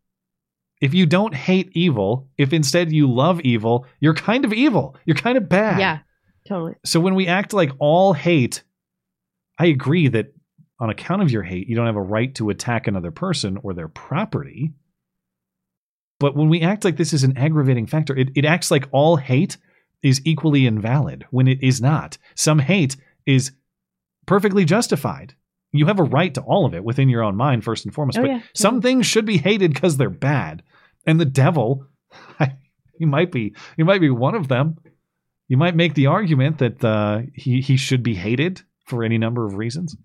If 0.80 0.94
you 0.94 1.06
don't 1.08 1.34
hate 1.34 1.70
evil, 1.74 2.30
if 2.38 2.54
instead 2.54 2.92
you 2.92 3.12
love 3.12 3.42
evil, 3.42 3.86
you're 4.00 4.14
kind 4.14 4.46
of 4.46 4.54
evil. 4.54 4.96
You're 5.06 5.16
kind 5.16 5.38
of 5.38 5.50
bad. 5.50 5.80
Yeah, 5.80 6.00
totally. 6.48 6.76
So 6.86 7.00
when 7.00 7.16
we 7.16 7.28
act 7.28 7.54
like 7.54 7.72
all 7.80 8.14
hate, 8.14 8.64
I 9.60 9.68
agree 9.68 10.08
that 10.10 10.34
on 10.80 10.90
account 10.90 11.22
of 11.22 11.32
your 11.32 11.44
hate, 11.44 11.68
you 11.68 11.76
don't 11.76 11.86
have 11.86 11.96
a 11.96 12.02
right 12.02 12.34
to 12.36 12.50
attack 12.50 12.88
another 12.88 13.12
person 13.12 13.58
or 13.64 13.74
their 13.74 13.88
property. 13.88 14.74
But 16.20 16.36
when 16.36 16.50
we 16.50 16.62
act 16.62 16.86
like 16.86 16.98
this 16.98 17.14
is 17.14 17.24
an 17.24 17.38
aggravating 17.38 17.88
factor, 17.88 18.16
it, 18.16 18.30
it 18.36 18.46
acts 18.46 18.72
like 18.72 18.88
all 18.92 19.18
hate 19.18 19.58
is 20.04 20.22
equally 20.26 20.66
invalid 20.66 21.26
when 21.32 21.48
it 21.48 21.64
is 21.64 21.82
not. 21.82 22.18
Some 22.36 22.60
hate 22.60 22.96
is 23.26 23.52
perfectly 24.26 24.66
justified. 24.66 25.36
You 25.72 25.88
have 25.88 26.00
a 26.00 26.04
right 26.04 26.34
to 26.34 26.42
all 26.42 26.66
of 26.66 26.74
it 26.74 26.84
within 26.84 27.10
your 27.10 27.24
own 27.24 27.36
mind, 27.36 27.64
first 27.64 27.86
and 27.86 27.94
foremost. 27.94 28.18
Oh, 28.18 28.22
but 28.22 28.30
yeah, 28.30 28.42
some 28.56 28.82
things 28.82 29.06
should 29.06 29.26
be 29.26 29.38
hated 29.38 29.74
because 29.74 29.98
they're 29.98 30.10
bad. 30.10 30.64
And 31.06 31.20
the 31.20 31.26
devil, 31.26 31.86
you 33.00 33.08
might 33.08 33.32
be, 33.32 33.56
he 33.76 33.84
might 33.84 34.02
be 34.02 34.10
one 34.10 34.36
of 34.36 34.48
them. 34.48 34.78
You 35.48 35.58
might 35.58 35.76
make 35.76 35.94
the 35.94 36.08
argument 36.08 36.58
that 36.60 36.84
uh, 36.84 37.22
he 37.34 37.62
he 37.62 37.78
should 37.78 38.04
be 38.04 38.16
hated 38.16 38.62
for 38.86 39.04
any 39.04 39.18
number 39.18 39.46
of 39.46 39.56
reasons. 39.56 39.96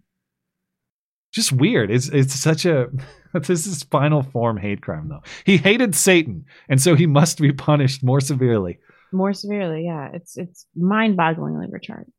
Just 1.32 1.52
weird. 1.52 1.90
It's 1.90 2.08
it's 2.08 2.34
such 2.34 2.64
a 2.64 2.88
this 3.34 3.66
is 3.66 3.82
final 3.84 4.22
form 4.22 4.56
hate 4.56 4.82
crime 4.82 5.08
though. 5.08 5.22
He 5.44 5.56
hated 5.56 5.94
Satan, 5.94 6.44
and 6.68 6.80
so 6.80 6.94
he 6.94 7.06
must 7.06 7.38
be 7.38 7.52
punished 7.52 8.02
more 8.02 8.20
severely. 8.20 8.78
More 9.12 9.32
severely, 9.32 9.84
yeah. 9.84 10.10
It's 10.12 10.36
it's 10.36 10.66
mind-bogglingly 10.74 11.68
retarded. 11.70 12.10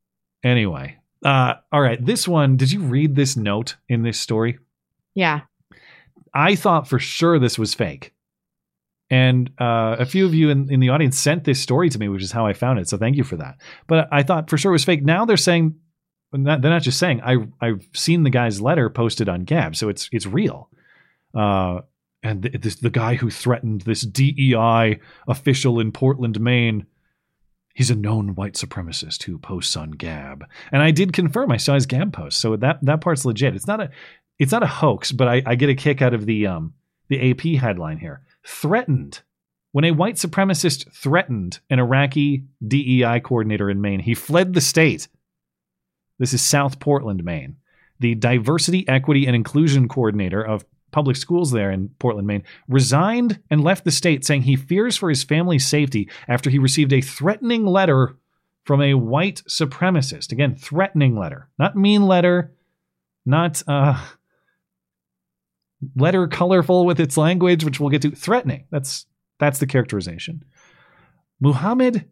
Anyway, 0.44 0.98
uh, 1.24 1.56
all 1.72 1.82
right. 1.82 2.04
This 2.04 2.28
one. 2.28 2.58
Did 2.58 2.72
you 2.72 2.82
read 2.82 3.16
this 3.16 3.38
note 3.38 3.78
in 3.88 4.04
this 4.04 4.20
story? 4.20 4.60
Yeah. 5.16 5.42
I 6.34 6.56
thought 6.56 6.88
for 6.88 7.00
sure 7.00 7.40
this 7.40 7.60
was 7.60 7.74
fake. 7.74 8.13
And 9.10 9.52
uh, 9.60 9.98
a 10.00 10.06
few 10.06 10.26
of 10.26 10.34
you 10.34 10.50
in, 10.50 10.72
in 10.72 10.80
the 10.80 10.90
audience 10.90 11.20
sent 11.20 11.44
this 11.44 11.62
story 11.62 11.90
to 11.90 12.00
me, 12.00 12.08
which 12.08 12.24
is 12.24 12.32
how 12.32 12.46
I 12.46 12.54
found 12.54 12.80
it. 12.80 12.90
So 12.90 12.98
thank 12.98 13.16
you 13.16 13.24
for 13.24 13.36
that. 13.38 13.58
But 13.86 14.08
I 14.12 14.24
thought 14.24 14.50
for 14.50 14.58
sure 14.58 14.72
it 14.72 14.74
was 14.74 14.86
fake. 14.86 15.04
Now 15.04 15.26
they're 15.26 15.38
saying, 15.38 15.76
they're 16.34 16.58
not 16.58 16.82
just 16.82 17.00
saying. 17.00 17.22
I 17.22 17.38
I've 17.62 17.88
seen 17.94 18.24
the 18.24 18.30
guy's 18.30 18.60
letter 18.60 18.90
posted 18.90 19.30
on 19.30 19.44
Gab, 19.44 19.76
so 19.76 19.88
it's 19.90 20.10
it's 20.12 20.26
real. 20.26 20.70
Uh, 21.34 21.82
and 22.24 22.44
th- 22.44 22.62
this 22.62 22.76
the 22.76 22.90
guy 22.90 23.16
who 23.16 23.30
threatened 23.30 23.82
this 23.82 24.02
DEI 24.02 25.00
official 25.28 25.80
in 25.80 25.92
Portland, 25.92 26.40
Maine. 26.42 26.88
He's 27.76 27.90
a 27.90 27.96
known 27.96 28.36
white 28.36 28.54
supremacist 28.54 29.24
who 29.24 29.40
posts 29.40 29.76
on 29.76 29.92
Gab, 29.92 30.46
and 30.72 30.82
I 30.82 30.92
did 30.92 31.14
confirm 31.14 31.52
I 31.52 31.58
saw 31.58 31.74
his 31.74 31.86
Gab 31.86 32.14
post, 32.14 32.40
so 32.40 32.56
that 32.56 32.80
that 32.84 33.02
part's 33.02 33.26
legit. 33.26 33.56
It's 33.56 33.68
not 33.68 33.82
a 33.82 33.90
it's 34.40 34.52
not 34.52 34.64
a 34.64 34.68
hoax, 34.68 35.12
but 35.12 35.28
I, 35.28 35.44
I 35.46 35.56
get 35.56 35.70
a 35.70 35.76
kick 35.76 36.02
out 36.02 36.14
of 36.14 36.26
the 36.26 36.48
um 36.48 36.74
the 37.10 37.32
AP 37.32 37.60
headline 37.62 37.98
here. 37.98 38.22
Threatened. 38.46 39.22
When 39.72 39.86
a 39.86 39.92
white 39.92 40.16
supremacist 40.16 40.92
threatened 40.92 41.60
an 41.70 41.80
Iraqi 41.80 42.44
DEI 42.66 43.22
coordinator 43.22 43.70
in 43.70 43.82
Maine, 43.82 44.02
he 44.02 44.14
fled 44.14 44.54
the 44.54 44.62
state. 44.62 45.08
This 46.20 46.34
is 46.34 46.42
South 46.42 46.80
Portland, 46.80 47.24
Maine. 47.24 47.56
The 48.00 48.16
diversity, 48.16 48.88
equity, 48.88 49.26
and 49.26 49.36
inclusion 49.36 49.88
coordinator 49.88 50.46
of 50.46 50.66
public 50.92 51.18
schools 51.18 51.52
there 51.52 51.72
in 51.72 51.90
Portland, 52.00 52.28
Maine, 52.28 52.44
resigned 52.68 53.40
and 53.50 53.64
left 53.64 53.84
the 53.84 53.92
state 53.92 54.24
saying 54.24 54.44
he 54.44 54.56
fears 54.56 54.96
for 54.96 55.10
his 55.10 55.24
family's 55.24 55.66
safety 55.66 56.10
after 56.28 56.50
he 56.50 56.60
received 56.60 56.94
a 56.94 57.02
threatening 57.02 57.66
letter 57.66 58.16
from 58.64 58.82
a 58.82 58.94
white 58.94 59.42
supremacist. 59.48 60.32
Again, 60.32 60.56
threatening 60.56 61.18
letter, 61.18 61.50
not 61.60 61.76
mean 61.76 62.04
letter, 62.04 62.54
not 63.26 63.62
uh, 63.68 64.00
letter 65.96 66.28
colorful 66.28 66.86
with 66.86 67.00
its 67.00 67.18
language, 67.18 67.64
which 67.64 67.80
we'll 67.80 67.90
get 67.90 68.02
to. 68.04 68.12
Threatening. 68.12 68.66
That's 68.72 69.06
that's 69.40 69.60
the 69.60 69.68
characterization. 69.68 70.46
Muhammad 71.40 72.10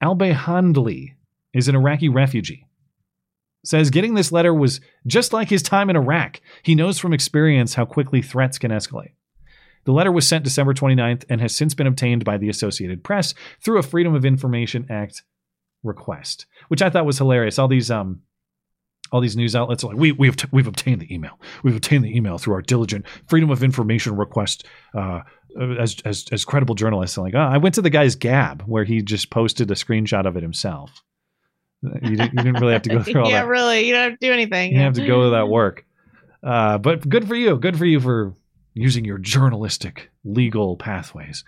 al-Bayhandli 0.00 1.14
is 1.52 1.68
an 1.68 1.76
Iraqi 1.76 2.08
refugee. 2.08 2.66
Says 3.64 3.90
getting 3.90 4.14
this 4.14 4.32
letter 4.32 4.54
was 4.54 4.80
just 5.06 5.32
like 5.32 5.50
his 5.50 5.62
time 5.62 5.90
in 5.90 5.96
Iraq. 5.96 6.40
He 6.62 6.74
knows 6.74 6.98
from 6.98 7.12
experience 7.12 7.74
how 7.74 7.84
quickly 7.84 8.22
threats 8.22 8.58
can 8.58 8.70
escalate. 8.70 9.12
The 9.84 9.92
letter 9.92 10.12
was 10.12 10.26
sent 10.26 10.44
December 10.44 10.72
29th 10.72 11.24
and 11.28 11.40
has 11.40 11.54
since 11.54 11.74
been 11.74 11.86
obtained 11.86 12.24
by 12.24 12.38
the 12.38 12.48
Associated 12.48 13.02
Press 13.02 13.34
through 13.60 13.78
a 13.78 13.82
Freedom 13.82 14.14
of 14.14 14.24
Information 14.24 14.86
Act 14.88 15.22
request, 15.82 16.46
which 16.68 16.82
I 16.82 16.90
thought 16.90 17.06
was 17.06 17.18
hilarious. 17.18 17.58
All 17.58 17.68
these 17.68 17.90
um 17.90 18.22
all 19.12 19.20
these 19.20 19.36
news 19.36 19.56
outlets 19.56 19.84
are 19.84 19.88
like, 19.88 19.96
we, 19.96 20.12
we've, 20.12 20.36
we've 20.52 20.66
obtained 20.66 21.00
the 21.00 21.12
email. 21.12 21.40
We've 21.62 21.76
obtained 21.76 22.04
the 22.04 22.16
email 22.16 22.38
through 22.38 22.54
our 22.54 22.62
diligent 22.62 23.06
Freedom 23.28 23.50
of 23.50 23.62
Information 23.62 24.16
request 24.16 24.66
uh, 24.94 25.20
as, 25.78 25.96
as, 26.04 26.26
as 26.32 26.44
credible 26.44 26.74
journalists. 26.74 27.18
Like, 27.18 27.34
oh, 27.34 27.38
I 27.38 27.58
went 27.58 27.74
to 27.76 27.82
the 27.82 27.90
guy's 27.90 28.14
Gab 28.14 28.62
where 28.62 28.84
he 28.84 29.02
just 29.02 29.30
posted 29.30 29.70
a 29.70 29.74
screenshot 29.74 30.26
of 30.26 30.36
it 30.36 30.42
himself. 30.42 31.02
You 31.82 32.16
didn't, 32.16 32.32
you 32.32 32.42
didn't 32.42 32.60
really 32.60 32.72
have 32.74 32.82
to 32.82 32.90
go 32.90 33.02
through 33.02 33.22
all 33.22 33.26
that. 33.26 33.32
yeah, 33.32 33.42
that. 33.42 33.48
really. 33.48 33.86
You 33.86 33.94
don't 33.94 34.10
have 34.10 34.18
to 34.18 34.26
do 34.26 34.32
anything. 34.32 34.72
You 34.72 34.78
didn't 34.78 34.96
have 34.96 35.04
to 35.04 35.06
go 35.06 35.24
to 35.24 35.30
that 35.30 35.48
work. 35.48 35.86
Uh, 36.42 36.78
but 36.78 37.08
good 37.08 37.26
for 37.26 37.34
you. 37.34 37.56
Good 37.56 37.78
for 37.78 37.84
you 37.84 38.00
for 38.00 38.34
using 38.74 39.04
your 39.04 39.18
journalistic 39.18 40.10
legal 40.24 40.76
pathways. 40.76 41.44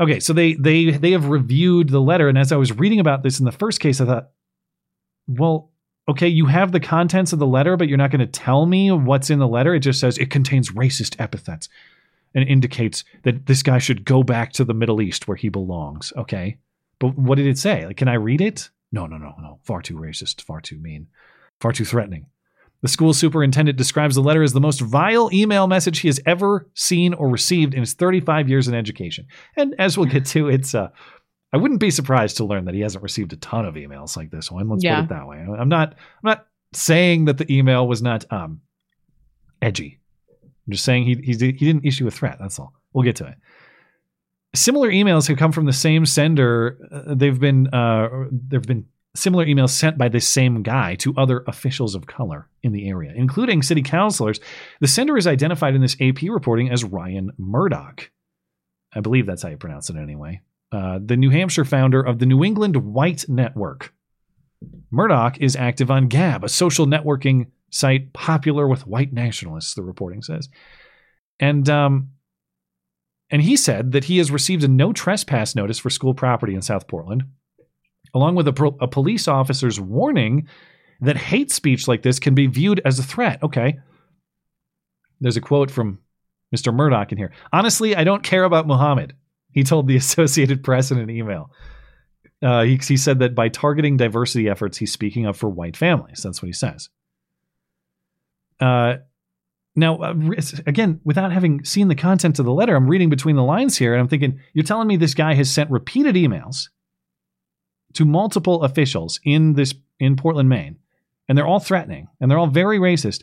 Okay, 0.00 0.20
so 0.20 0.32
they 0.32 0.54
they 0.54 0.90
they 0.90 1.12
have 1.12 1.28
reviewed 1.28 1.88
the 1.88 2.00
letter, 2.00 2.28
and 2.28 2.36
as 2.36 2.52
I 2.52 2.56
was 2.56 2.76
reading 2.76 3.00
about 3.00 3.22
this 3.22 3.38
in 3.38 3.46
the 3.46 3.52
first 3.52 3.80
case, 3.80 4.00
I 4.00 4.04
thought, 4.04 4.30
well, 5.26 5.70
okay, 6.08 6.28
you 6.28 6.46
have 6.46 6.72
the 6.72 6.80
contents 6.80 7.32
of 7.32 7.38
the 7.38 7.46
letter, 7.46 7.76
but 7.76 7.88
you're 7.88 7.98
not 7.98 8.10
going 8.10 8.20
to 8.20 8.26
tell 8.26 8.66
me 8.66 8.90
what's 8.90 9.30
in 9.30 9.38
the 9.38 9.48
letter. 9.48 9.74
It 9.74 9.80
just 9.80 10.00
says 10.00 10.18
it 10.18 10.30
contains 10.30 10.72
racist 10.72 11.20
epithets 11.20 11.68
and 12.34 12.48
indicates 12.48 13.04
that 13.22 13.46
this 13.46 13.62
guy 13.62 13.78
should 13.78 14.04
go 14.04 14.22
back 14.22 14.52
to 14.52 14.64
the 14.64 14.74
Middle 14.74 15.00
East 15.00 15.26
where 15.26 15.36
he 15.36 15.48
belongs. 15.48 16.12
Okay. 16.16 16.58
But 16.98 17.16
what 17.18 17.36
did 17.36 17.46
it 17.46 17.58
say? 17.58 17.86
Like, 17.86 17.96
can 17.96 18.08
I 18.08 18.14
read 18.14 18.40
it? 18.40 18.70
No, 18.92 19.06
no, 19.06 19.18
no, 19.18 19.34
no. 19.40 19.58
Far 19.64 19.82
too 19.82 19.96
racist, 19.96 20.42
far 20.42 20.60
too 20.60 20.78
mean, 20.78 21.08
far 21.60 21.72
too 21.72 21.84
threatening. 21.84 22.26
The 22.82 22.88
school 22.88 23.14
superintendent 23.14 23.78
describes 23.78 24.14
the 24.14 24.22
letter 24.22 24.42
as 24.42 24.52
the 24.52 24.60
most 24.60 24.80
vile 24.80 25.30
email 25.32 25.66
message 25.66 26.00
he 26.00 26.08
has 26.08 26.20
ever 26.26 26.68
seen 26.74 27.14
or 27.14 27.28
received 27.28 27.74
in 27.74 27.80
his 27.80 27.94
35 27.94 28.48
years 28.48 28.68
in 28.68 28.74
education. 28.74 29.26
And 29.56 29.74
as 29.78 29.96
we'll 29.96 30.06
get 30.06 30.26
to, 30.26 30.48
it's 30.48 30.74
uh, 30.74 30.90
I 31.52 31.58
wouldn't 31.58 31.80
be 31.80 31.90
surprised 31.90 32.36
to 32.38 32.44
learn 32.44 32.64
that 32.66 32.74
he 32.74 32.80
hasn't 32.80 33.02
received 33.02 33.32
a 33.32 33.36
ton 33.36 33.64
of 33.64 33.74
emails 33.74 34.16
like 34.16 34.30
this 34.30 34.50
one. 34.50 34.68
Let's 34.68 34.84
Yeah. 34.84 34.96
put 34.96 35.04
it 35.04 35.08
that 35.10 35.26
way. 35.28 35.38
I'm 35.38 35.68
not 35.68 35.92
I'm 35.92 36.24
not 36.24 36.46
saying 36.72 37.26
that 37.26 37.38
the 37.38 37.50
email 37.52 37.86
was 37.86 38.02
not 38.02 38.24
um 38.32 38.60
edgy. 39.62 40.00
I'm 40.66 40.72
just 40.72 40.84
saying 40.84 41.04
he 41.04 41.14
he, 41.22 41.32
he 41.34 41.52
didn't 41.52 41.84
issue 41.86 42.06
a 42.06 42.10
threat. 42.10 42.38
That's 42.40 42.58
all. 42.58 42.72
We'll 42.92 43.04
get 43.04 43.16
to 43.16 43.26
it. 43.26 43.36
Similar 44.54 44.90
emails 44.90 45.28
have 45.28 45.36
come 45.38 45.52
from 45.52 45.66
the 45.66 45.72
same 45.72 46.06
sender. 46.06 46.78
Uh, 46.90 47.14
they've 47.14 47.38
been 47.38 47.68
uh, 47.74 48.08
there've 48.30 48.62
been 48.62 48.86
similar 49.14 49.46
emails 49.46 49.70
sent 49.70 49.96
by 49.96 50.08
this 50.08 50.26
same 50.28 50.62
guy 50.62 50.94
to 50.96 51.14
other 51.16 51.44
officials 51.46 51.94
of 51.94 52.06
color 52.06 52.48
in 52.62 52.72
the 52.72 52.88
area, 52.88 53.12
including 53.14 53.62
city 53.62 53.82
councilors. 53.82 54.40
The 54.80 54.88
sender 54.88 55.16
is 55.16 55.26
identified 55.26 55.74
in 55.74 55.80
this 55.80 55.96
AP 56.00 56.22
reporting 56.28 56.70
as 56.70 56.84
Ryan 56.84 57.30
Murdough. 57.38 58.08
I 58.94 59.00
believe 59.00 59.26
that's 59.26 59.42
how 59.42 59.48
you 59.50 59.56
pronounce 59.56 59.88
it 59.90 59.96
anyway. 59.96 60.40
Uh, 60.72 60.98
the 61.04 61.16
New 61.16 61.30
Hampshire 61.30 61.64
founder 61.64 62.00
of 62.00 62.18
the 62.18 62.26
New 62.26 62.42
England 62.42 62.76
White 62.76 63.28
Network. 63.28 63.92
Murdough 64.90 65.32
is 65.40 65.54
active 65.54 65.90
on 65.90 66.08
Gab, 66.08 66.42
a 66.44 66.48
social 66.48 66.86
networking 66.86 67.46
site 67.70 68.12
popular 68.12 68.66
with 68.66 68.86
white 68.86 69.12
nationalists, 69.12 69.74
the 69.74 69.82
reporting 69.82 70.22
says. 70.22 70.48
And 71.38 71.68
um, 71.68 72.10
and 73.30 73.42
he 73.42 73.56
said 73.56 73.92
that 73.92 74.04
he 74.04 74.18
has 74.18 74.30
received 74.30 74.64
a 74.64 74.68
no 74.68 74.92
trespass 74.92 75.54
notice 75.54 75.78
for 75.78 75.90
school 75.90 76.14
property 76.14 76.54
in 76.54 76.62
South 76.62 76.86
Portland, 76.86 77.24
along 78.14 78.36
with 78.36 78.46
a, 78.48 78.52
pro- 78.52 78.76
a 78.80 78.86
police 78.86 79.26
officer's 79.26 79.80
warning 79.80 80.48
that 81.00 81.16
hate 81.16 81.50
speech 81.50 81.88
like 81.88 82.02
this 82.02 82.18
can 82.18 82.34
be 82.34 82.46
viewed 82.46 82.80
as 82.84 82.98
a 82.98 83.02
threat. 83.02 83.42
Okay. 83.42 83.78
There's 85.20 85.36
a 85.36 85.40
quote 85.40 85.70
from 85.70 85.98
Mr. 86.54 86.72
Murdough 86.72 87.06
in 87.10 87.18
here. 87.18 87.32
Honestly, 87.52 87.96
I 87.96 88.04
don't 88.04 88.22
care 88.22 88.44
about 88.44 88.66
Muhammad, 88.66 89.14
he 89.56 89.64
told 89.64 89.88
the 89.88 89.96
Associated 90.04 90.62
Press 90.62 90.92
in 90.92 90.98
an 90.98 91.10
email. 91.10 91.50
Uh, 92.42 92.62
he, 92.62 92.76
he 92.76 92.96
said 92.96 93.18
that 93.20 93.34
by 93.34 93.48
targeting 93.48 93.96
diversity 93.96 94.48
efforts, 94.48 94.76
he's 94.76 94.92
speaking 94.92 95.26
up 95.26 95.34
for 95.34 95.48
white 95.48 95.76
families. 95.76 96.20
That's 96.22 96.42
what 96.42 96.46
he 96.46 96.52
says. 96.52 96.90
Uh, 98.60 98.96
now, 99.74 99.96
uh, 99.96 100.14
again, 100.66 101.00
without 101.04 101.32
having 101.32 101.64
seen 101.64 101.88
the 101.88 101.94
content 101.94 102.38
of 102.38 102.44
the 102.44 102.52
letter, 102.52 102.76
I'm 102.76 102.86
reading 102.86 103.08
between 103.08 103.36
the 103.36 103.42
lines 103.42 103.78
here, 103.78 103.94
and 103.94 104.00
I'm 104.00 104.08
thinking, 104.08 104.40
you're 104.52 104.64
telling 104.64 104.88
me 104.88 104.98
this 104.98 105.14
guy 105.14 105.32
has 105.34 105.50
sent 105.50 105.70
repeated 105.70 106.14
emails 106.14 106.68
to 107.94 108.04
multiple 108.04 108.62
officials 108.62 109.18
in 109.24 109.54
this 109.54 109.74
in 109.98 110.16
Portland, 110.16 110.50
Maine, 110.50 110.76
and 111.28 111.36
they're 111.36 111.46
all 111.46 111.60
threatening 111.60 112.08
and 112.20 112.30
they're 112.30 112.38
all 112.38 112.46
very 112.46 112.78
racist, 112.78 113.22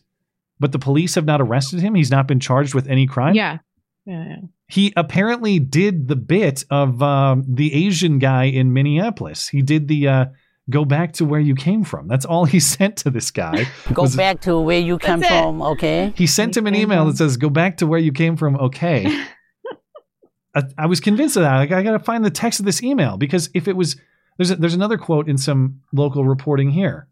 but 0.59 0.71
the 0.71 0.79
police 0.79 1.13
have 1.13 1.25
not 1.25 1.41
arrested 1.41 1.79
him. 1.79 1.93
He's 1.93 2.09
not 2.09 2.27
been 2.27 2.39
charged 2.39 2.73
with 2.73 2.87
any 2.87 3.05
crime. 3.05 3.35
Yeah. 3.35 3.59
Yeah. 4.05 4.25
yeah. 4.27 4.35
He 4.67 4.93
apparently 4.95 5.59
did 5.59 6.07
the 6.07 6.15
bit 6.15 6.63
of 6.69 7.01
um, 7.01 7.43
the 7.47 7.73
Asian 7.85 8.19
guy 8.19 8.45
in 8.45 8.73
Minneapolis. 8.73 9.47
He 9.47 9.61
did 9.61 9.87
the 9.87 10.07
uh, 10.07 10.25
go 10.69 10.85
back 10.85 11.13
to 11.13 11.25
where 11.25 11.39
you 11.39 11.55
came 11.55 11.83
from. 11.83 12.07
That's 12.07 12.25
all 12.25 12.45
he 12.45 12.59
sent 12.75 12.97
to 12.97 13.09
this 13.09 13.31
guy. 13.31 13.65
Go 13.93 14.03
was- 14.03 14.15
back 14.15 14.41
to 14.41 14.59
where 14.59 14.79
you 14.79 14.97
came 14.97 15.21
from, 15.21 15.61
okay? 15.61 16.13
He 16.15 16.27
sent 16.27 16.57
him 16.57 16.67
an 16.67 16.75
email 16.75 17.05
that 17.05 17.17
says, 17.17 17.37
"Go 17.37 17.49
back 17.49 17.77
to 17.77 17.87
where 17.87 17.99
you 17.99 18.11
came 18.11 18.35
from." 18.35 18.55
Okay. 18.57 19.05
I, 20.55 20.63
I 20.77 20.85
was 20.85 20.99
convinced 20.99 21.35
of 21.35 21.43
that. 21.43 21.57
Like, 21.57 21.71
I 21.71 21.81
got 21.81 21.93
to 21.93 21.99
find 21.99 22.23
the 22.23 22.29
text 22.29 22.59
of 22.59 22.65
this 22.65 22.83
email 22.83 23.17
because 23.17 23.49
if 23.55 23.67
it 23.67 23.75
was, 23.75 23.95
there's 24.37 24.51
a, 24.51 24.55
there's 24.55 24.75
another 24.75 24.97
quote 24.97 25.27
in 25.27 25.37
some 25.37 25.81
local 25.91 26.25
reporting 26.25 26.69
here. 26.69 27.07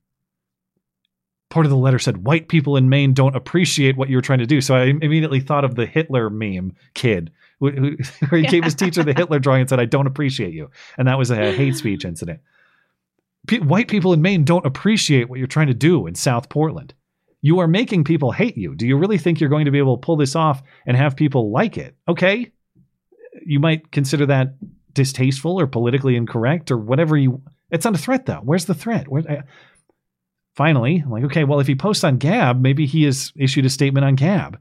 Part 1.51 1.67
of 1.67 1.69
the 1.69 1.77
letter 1.77 1.99
said, 1.99 2.25
"White 2.25 2.47
people 2.47 2.77
in 2.77 2.89
Maine 2.89 3.13
don't 3.13 3.35
appreciate 3.35 3.97
what 3.97 4.09
you're 4.09 4.21
trying 4.21 4.39
to 4.39 4.47
do." 4.47 4.61
So 4.61 4.73
I 4.73 4.85
immediately 4.85 5.39
thought 5.39 5.63
of 5.63 5.75
the 5.75 5.85
Hitler 5.85 6.29
meme 6.29 6.73
kid, 6.95 7.29
who, 7.59 7.71
who, 7.71 7.97
where 8.29 8.41
he 8.41 8.47
gave 8.47 8.63
his 8.63 8.73
teacher 8.73 9.03
the 9.03 9.13
Hitler 9.13 9.37
drawing 9.37 9.61
and 9.61 9.69
said, 9.69 9.79
"I 9.79 9.85
don't 9.85 10.07
appreciate 10.07 10.53
you," 10.53 10.71
and 10.97 11.07
that 11.07 11.19
was 11.19 11.29
a 11.29 11.51
hate 11.51 11.75
speech 11.75 12.05
incident. 12.05 12.39
Pe- 13.47 13.59
white 13.59 13.87
people 13.87 14.13
in 14.13 14.21
Maine 14.21 14.43
don't 14.43 14.65
appreciate 14.65 15.29
what 15.29 15.39
you're 15.39 15.47
trying 15.47 15.67
to 15.67 15.73
do 15.73 16.07
in 16.07 16.15
South 16.15 16.49
Portland. 16.49 16.93
You 17.41 17.59
are 17.59 17.67
making 17.67 18.03
people 18.03 18.31
hate 18.31 18.57
you. 18.57 18.75
Do 18.75 18.87
you 18.87 18.97
really 18.97 19.17
think 19.17 19.39
you're 19.39 19.49
going 19.49 19.65
to 19.65 19.71
be 19.71 19.79
able 19.79 19.97
to 19.97 20.05
pull 20.05 20.15
this 20.15 20.35
off 20.35 20.61
and 20.85 20.95
have 20.95 21.15
people 21.15 21.51
like 21.51 21.77
it? 21.77 21.95
Okay. 22.07 22.51
You 23.43 23.59
might 23.59 23.91
consider 23.91 24.27
that 24.27 24.53
distasteful 24.93 25.59
or 25.59 25.65
politically 25.65 26.15
incorrect 26.15 26.69
or 26.69 26.77
whatever 26.77 27.17
you. 27.17 27.41
It's 27.71 27.85
not 27.85 27.95
a 27.95 27.97
threat, 27.97 28.25
though. 28.25 28.41
Where's 28.43 28.65
the 28.65 28.75
threat? 28.75 29.07
Where, 29.07 29.23
I, 29.27 29.43
finally, 30.55 31.01
I'm 31.03 31.09
like, 31.11 31.23
okay, 31.25 31.43
well, 31.43 31.59
if 31.59 31.67
he 31.67 31.75
posts 31.75 32.03
on 32.03 32.17
Gab, 32.17 32.61
maybe 32.61 32.85
he 32.85 33.03
has 33.03 33.31
issued 33.35 33.65
a 33.65 33.69
statement 33.69 34.05
on 34.05 34.15
Gab. 34.15 34.59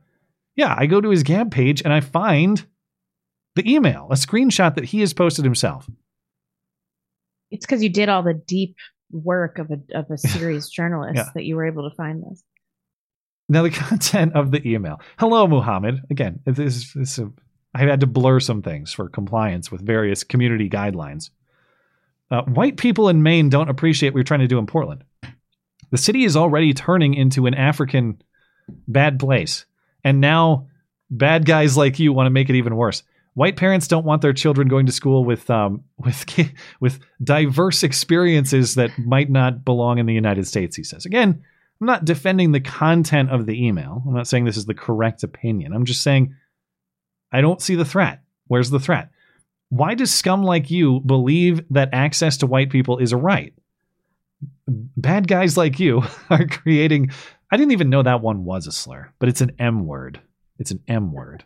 Yeah, 0.57 0.75
I 0.77 0.87
go 0.87 1.01
to 1.01 1.11
his 1.11 1.23
Gab 1.23 1.51
page 1.51 1.83
and 1.83 1.93
I 1.93 2.01
find 2.01 2.65
the 3.57 3.71
email, 3.73 4.09
a 4.11 4.15
screenshot 4.15 4.75
that 4.77 4.85
he 4.85 5.01
has 5.01 5.13
posted 5.13 5.45
himself. 5.45 5.89
It's 7.51 7.67
because 7.67 7.83
you 7.83 7.89
did 7.89 8.09
all 8.09 8.23
the 8.23 8.35
deep 8.35 8.77
work 9.11 9.59
of 9.59 9.71
a 9.71 9.99
of 9.99 10.11
a 10.11 10.19
serious 10.39 10.69
journalist 10.69 11.17
Yeah. 11.17 11.31
that 11.35 11.45
you 11.45 11.57
were 11.57 11.67
able 11.67 11.89
to 11.89 11.97
find 11.97 12.23
this. 12.23 12.43
Now, 13.49 13.63
the 13.63 13.71
content 13.71 14.35
of 14.35 14.53
the 14.53 14.67
email. 14.69 15.01
Hello, 15.19 15.47
Muhammad. 15.49 16.03
Again, 16.11 16.41
this 16.45 16.95
is, 16.95 17.19
a 17.19 17.31
I 17.75 17.81
had 17.81 18.01
to 18.01 18.07
blur 18.07 18.41
some 18.41 18.63
things 18.63 18.93
for 18.93 19.09
compliance 19.09 19.71
with 19.71 19.81
various 19.85 20.23
community 20.25 20.69
guidelines. 20.69 21.31
Uh, 22.31 22.43
white 22.43 22.77
people 22.77 23.09
in 23.09 23.23
Maine 23.25 23.49
don't 23.49 23.69
appreciate 23.69 24.11
what 24.11 24.17
we're 24.21 24.23
trying 24.25 24.41
to 24.41 24.47
do 24.49 24.59
in 24.59 24.67
Portland. 24.67 25.03
The 25.91 25.99
city 25.99 26.25
is 26.25 26.37
already 26.37 26.75
turning 26.75 27.15
into 27.15 27.47
an 27.47 27.55
African 27.55 28.23
bad 28.87 29.19
place. 29.19 29.67
And 30.05 30.21
now 30.21 30.69
bad 31.11 31.45
guys 31.45 31.77
like 31.77 31.99
you 31.99 32.13
want 32.13 32.27
to 32.27 32.31
make 32.31 32.49
it 32.49 32.57
even 32.57 32.77
worse. 32.77 33.03
White 33.35 33.57
parents 33.57 33.89
don't 33.89 34.05
want 34.05 34.23
their 34.23 34.33
children 34.33 34.69
going 34.69 34.87
to 34.87 34.93
school 34.93 35.25
with 35.25 35.49
um, 35.51 35.85
with 35.99 36.27
with 36.81 37.01
diverse 37.23 37.83
experiences 37.83 38.75
that 38.75 38.99
might 38.99 39.31
not 39.31 39.65
belong 39.65 39.99
in 39.99 40.07
the 40.07 40.15
United 40.15 40.47
States. 40.47 40.77
He 40.77 40.85
says 40.85 41.07
again. 41.07 41.45
I'm 41.81 41.87
not 41.87 42.05
defending 42.05 42.53
the 42.53 42.61
content 42.61 43.31
of 43.31 43.47
the 43.47 43.67
email. 43.67 44.03
I'm 44.07 44.13
not 44.13 44.29
saying 44.29 44.45
this 44.45 44.59
is 44.59 44.67
the 44.67 44.75
correct 44.75 45.23
opinion. 45.23 45.73
I'm 45.73 45.87
just 45.87 46.03
saying 46.03 46.35
I 47.33 47.41
don't 47.41 47.63
see 47.63 47.75
the 47.75 47.85
threat. 47.85 48.23
Where's 48.49 48.71
the 48.71 48.81
threat? 48.81 49.11
Why 49.71 49.95
does 49.95 50.13
scum 50.13 50.43
like 50.43 50.71
you 50.71 51.01
believe 51.01 51.63
that 51.71 51.91
access 51.93 52.39
to 52.39 52.47
white 52.47 52.71
people 52.71 52.99
is 52.99 53.13
a 53.13 53.17
right? 53.17 53.55
Bad 54.67 55.29
guys 55.29 55.57
like 55.57 55.81
you 55.81 56.03
are 56.31 56.47
creating. 56.47 57.11
I 57.51 57.57
didn't 57.57 57.73
even 57.73 57.91
know 57.91 58.03
that 58.03 58.23
one 58.23 58.45
was 58.45 58.67
a 58.67 58.73
slur, 58.73 59.13
but 59.19 59.29
it's 59.29 59.41
an 59.41 59.53
M 59.59 59.87
word. 59.87 60.21
It's 60.59 60.71
an 60.71 60.81
M 60.87 61.13
word. 61.13 61.45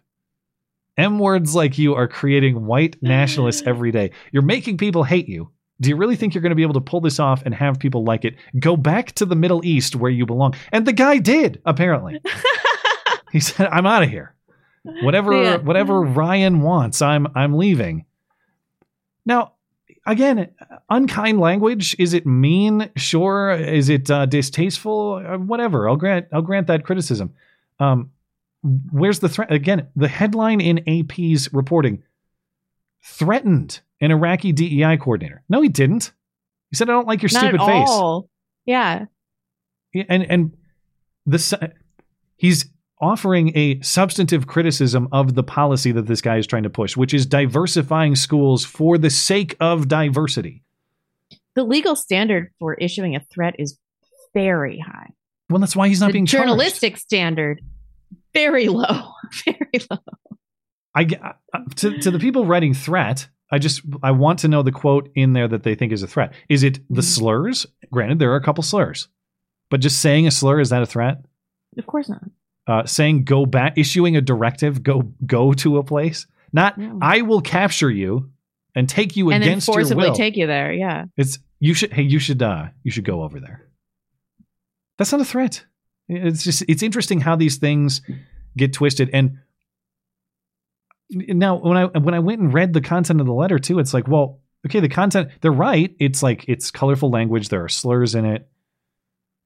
M 0.97 1.19
words 1.19 1.55
like 1.55 1.79
you 1.79 1.95
are 1.95 2.07
creating 2.07 2.67
white 2.67 2.97
nationalists 3.03 3.63
mm. 3.63 3.69
every 3.69 3.91
day. 3.91 4.13
You're 4.33 4.43
making 4.43 4.77
people 4.77 5.03
hate 5.03 5.29
you. 5.29 5.51
Do 5.81 5.89
you 5.89 5.97
really 5.97 6.15
think 6.15 6.35
you're 6.35 6.43
going 6.43 6.51
to 6.51 6.57
be 6.57 6.63
able 6.63 6.75
to 6.75 6.81
pull 6.81 7.01
this 7.01 7.19
off 7.19 7.43
and 7.45 7.53
have 7.53 7.81
people 7.81 8.05
like 8.05 8.25
it? 8.25 8.37
Go 8.61 8.77
back 8.77 9.13
to 9.13 9.27
the 9.27 9.35
Middle 9.35 9.65
East 9.65 9.97
where 9.97 10.11
you 10.11 10.25
belong. 10.25 10.55
And 10.71 10.87
the 10.87 10.93
guy 10.93 11.19
did, 11.19 11.61
apparently. 11.65 12.21
he 13.33 13.41
said, 13.41 13.69
I'm 13.73 13.87
out 13.87 14.05
of 14.05 14.09
here. 14.09 14.35
Whatever 15.03 15.43
Yeah. 15.43 15.57
whatever 15.57 15.95
mm. 15.95 16.15
Ryan 16.15 16.61
wants, 16.61 17.01
I'm 17.03 17.27
I'm 17.35 17.55
leaving. 17.55 18.05
Now, 19.25 19.54
again, 20.07 20.51
unkind 20.91 21.41
language, 21.41 21.97
is 21.99 22.15
it 22.15 22.27
mean? 22.27 22.91
Sure. 22.97 23.51
Is 23.51 23.89
it 23.89 24.11
uh, 24.11 24.27
distasteful? 24.27 25.23
Uh, 25.27 25.39
whatever. 25.39 25.89
I'll 25.89 25.97
grant 25.97 26.27
I'll 26.33 26.43
grant 26.43 26.67
that 26.69 26.85
criticism. 26.85 27.35
Um 27.79 28.11
where's 28.91 29.19
the 29.19 29.29
threat? 29.29 29.53
Again, 29.53 29.89
the 29.95 30.09
headline 30.09 30.61
in 30.61 30.79
AP's 30.89 31.53
reporting 31.53 32.03
threatened 33.03 33.81
an 34.01 34.11
Iraqi 34.11 34.53
DEI 34.53 34.97
coordinator. 34.97 35.43
No, 35.49 35.61
he 35.61 35.69
didn't. 35.69 36.13
He 36.71 36.77
said, 36.77 36.89
"I 36.89 36.93
don't 36.93 37.07
like 37.07 37.23
your 37.23 37.31
Not 37.33 37.41
stupid 37.41 37.61
at 37.61 37.67
face." 37.67 37.89
all. 37.89 38.31
Yeah. 38.65 39.07
And 40.09 40.25
and 40.25 40.57
the 41.27 41.73
he's 42.37 42.67
offering 43.01 43.57
a 43.57 43.81
substantive 43.81 44.47
criticism 44.47 45.09
of 45.13 45.35
the 45.35 45.43
policy 45.43 45.93
that 45.93 46.07
this 46.07 46.21
guy 46.21 46.39
is 46.39 46.47
trying 46.47 46.63
to 46.63 46.71
push, 46.71 46.97
which 46.97 47.13
is 47.13 47.27
diversifying 47.27 48.17
schools 48.17 48.65
for 48.65 48.99
the 48.99 49.11
sake 49.11 49.57
of 49.61 49.89
diversity. 49.89 50.63
The 51.55 51.65
legal 51.65 51.97
standard 51.97 52.53
for 52.59 52.75
issuing 52.75 53.15
a 53.17 53.21
threat 53.21 53.55
is 53.59 53.79
very 54.33 54.79
high. 54.79 55.11
Well, 55.51 55.61
that's 55.61 55.77
why 55.77 55.89
he's 55.89 56.01
not 56.01 56.09
the 56.09 56.13
being 56.15 56.27
charged. 56.27 56.49
journalistic 56.49 56.97
standard 56.97 57.61
very 58.33 58.69
low. 58.69 59.13
very 59.45 59.87
low. 59.91 59.99
I 60.95 61.05
g- 61.05 61.17
uh, 61.17 61.33
to 61.77 61.99
to 61.99 62.11
the 62.11 62.19
people 62.19 62.45
writing 62.47 62.75
threat. 62.75 63.29
I 63.51 63.59
just 63.59 63.83
I 64.03 64.11
want 64.11 64.41
to 64.41 64.49
know 64.49 64.63
the 64.63 64.73
quote 64.73 65.11
in 65.15 65.33
there 65.33 65.47
that 65.49 65.63
they 65.63 65.75
think 65.75 65.93
is 65.93 66.03
a 66.03 66.07
threat. 66.09 66.33
Is 66.49 66.63
it 66.63 66.81
the 66.91 67.03
slurs? 67.03 67.67
Granted, 67.93 68.19
there 68.19 68.33
are 68.33 68.37
a 68.37 68.43
couple 68.43 68.63
slurs, 68.63 69.09
but 69.71 69.81
just 69.81 70.01
saying 70.01 70.27
a 70.27 70.31
slur 70.31 70.61
is 70.61 70.71
that 70.71 70.83
a 70.83 70.87
threat? 70.87 71.25
Of 71.79 71.87
course 71.87 72.09
not. 72.09 72.23
Uh, 72.67 72.87
saying 72.87 73.25
go 73.25 73.47
back, 73.47 73.77
issuing 73.77 74.17
a 74.17 74.21
directive, 74.21 74.83
go 74.83 75.03
go 75.27 75.53
to 75.55 75.79
a 75.79 75.85
place. 75.85 76.27
Not 76.53 76.79
I 77.03 77.23
will 77.23 77.41
capture 77.41 77.91
you 77.91 78.31
and 78.75 78.89
take 78.89 79.17
you 79.17 79.31
and 79.31 79.43
against 79.43 79.69
your 79.69 79.75
forcibly 79.75 80.09
will. 80.09 80.15
take 80.15 80.37
you 80.37 80.47
there. 80.47 80.73
Yeah. 80.73 81.05
it's 81.17 81.39
you 81.61 81.75
should 81.75 81.93
hey 81.93 82.03
you 82.03 82.19
should 82.19 82.43
uh 82.43 82.67
you 82.83 82.91
should 82.91 83.05
go 83.05 83.23
over 83.23 83.41
there. 83.41 83.69
That's 84.99 85.13
not 85.13 85.21
a 85.21 85.25
threat. 85.25 85.65
It's 86.09 86.45
just 86.45 86.65
it's 86.69 86.83
interesting 86.83 87.21
how 87.21 87.37
these 87.37 87.57
things 87.57 88.03
get 88.57 88.73
twisted 88.73 89.11
and 89.13 89.39
now 91.11 91.57
when 91.57 91.77
I 91.77 91.85
when 91.87 92.15
I 92.15 92.19
went 92.19 92.41
and 92.41 92.53
read 92.53 92.73
the 92.73 92.81
content 92.81 93.21
of 93.21 93.27
the 93.27 93.33
letter 93.33 93.59
too, 93.59 93.79
it's 93.79 93.95
like, 93.95 94.09
well, 94.09 94.41
okay, 94.67 94.81
the 94.81 94.89
content 94.89 95.31
they're 95.41 95.53
right. 95.53 95.95
It's 95.99 96.23
like 96.23 96.45
it's 96.49 96.71
colorful 96.71 97.11
language. 97.11 97.49
There 97.49 97.65
are 97.65 97.69
slurs 97.69 98.15
in 98.15 98.25
it. 98.25 98.49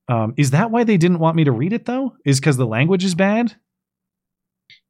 Um, 0.09 0.35
is 0.37 0.53
that 0.53 0.71
why 0.71 0.85
they 0.85 0.97
didn't 0.97 1.19
want 1.19 1.37
me 1.37 1.45
to 1.45 1.53
read 1.53 1.73
it 1.73 1.85
though? 1.85 2.15
Is 2.25 2.41
because 2.41 2.57
the 2.57 2.67
language 2.67 3.05
is 3.05 3.15
bad? 3.15 3.55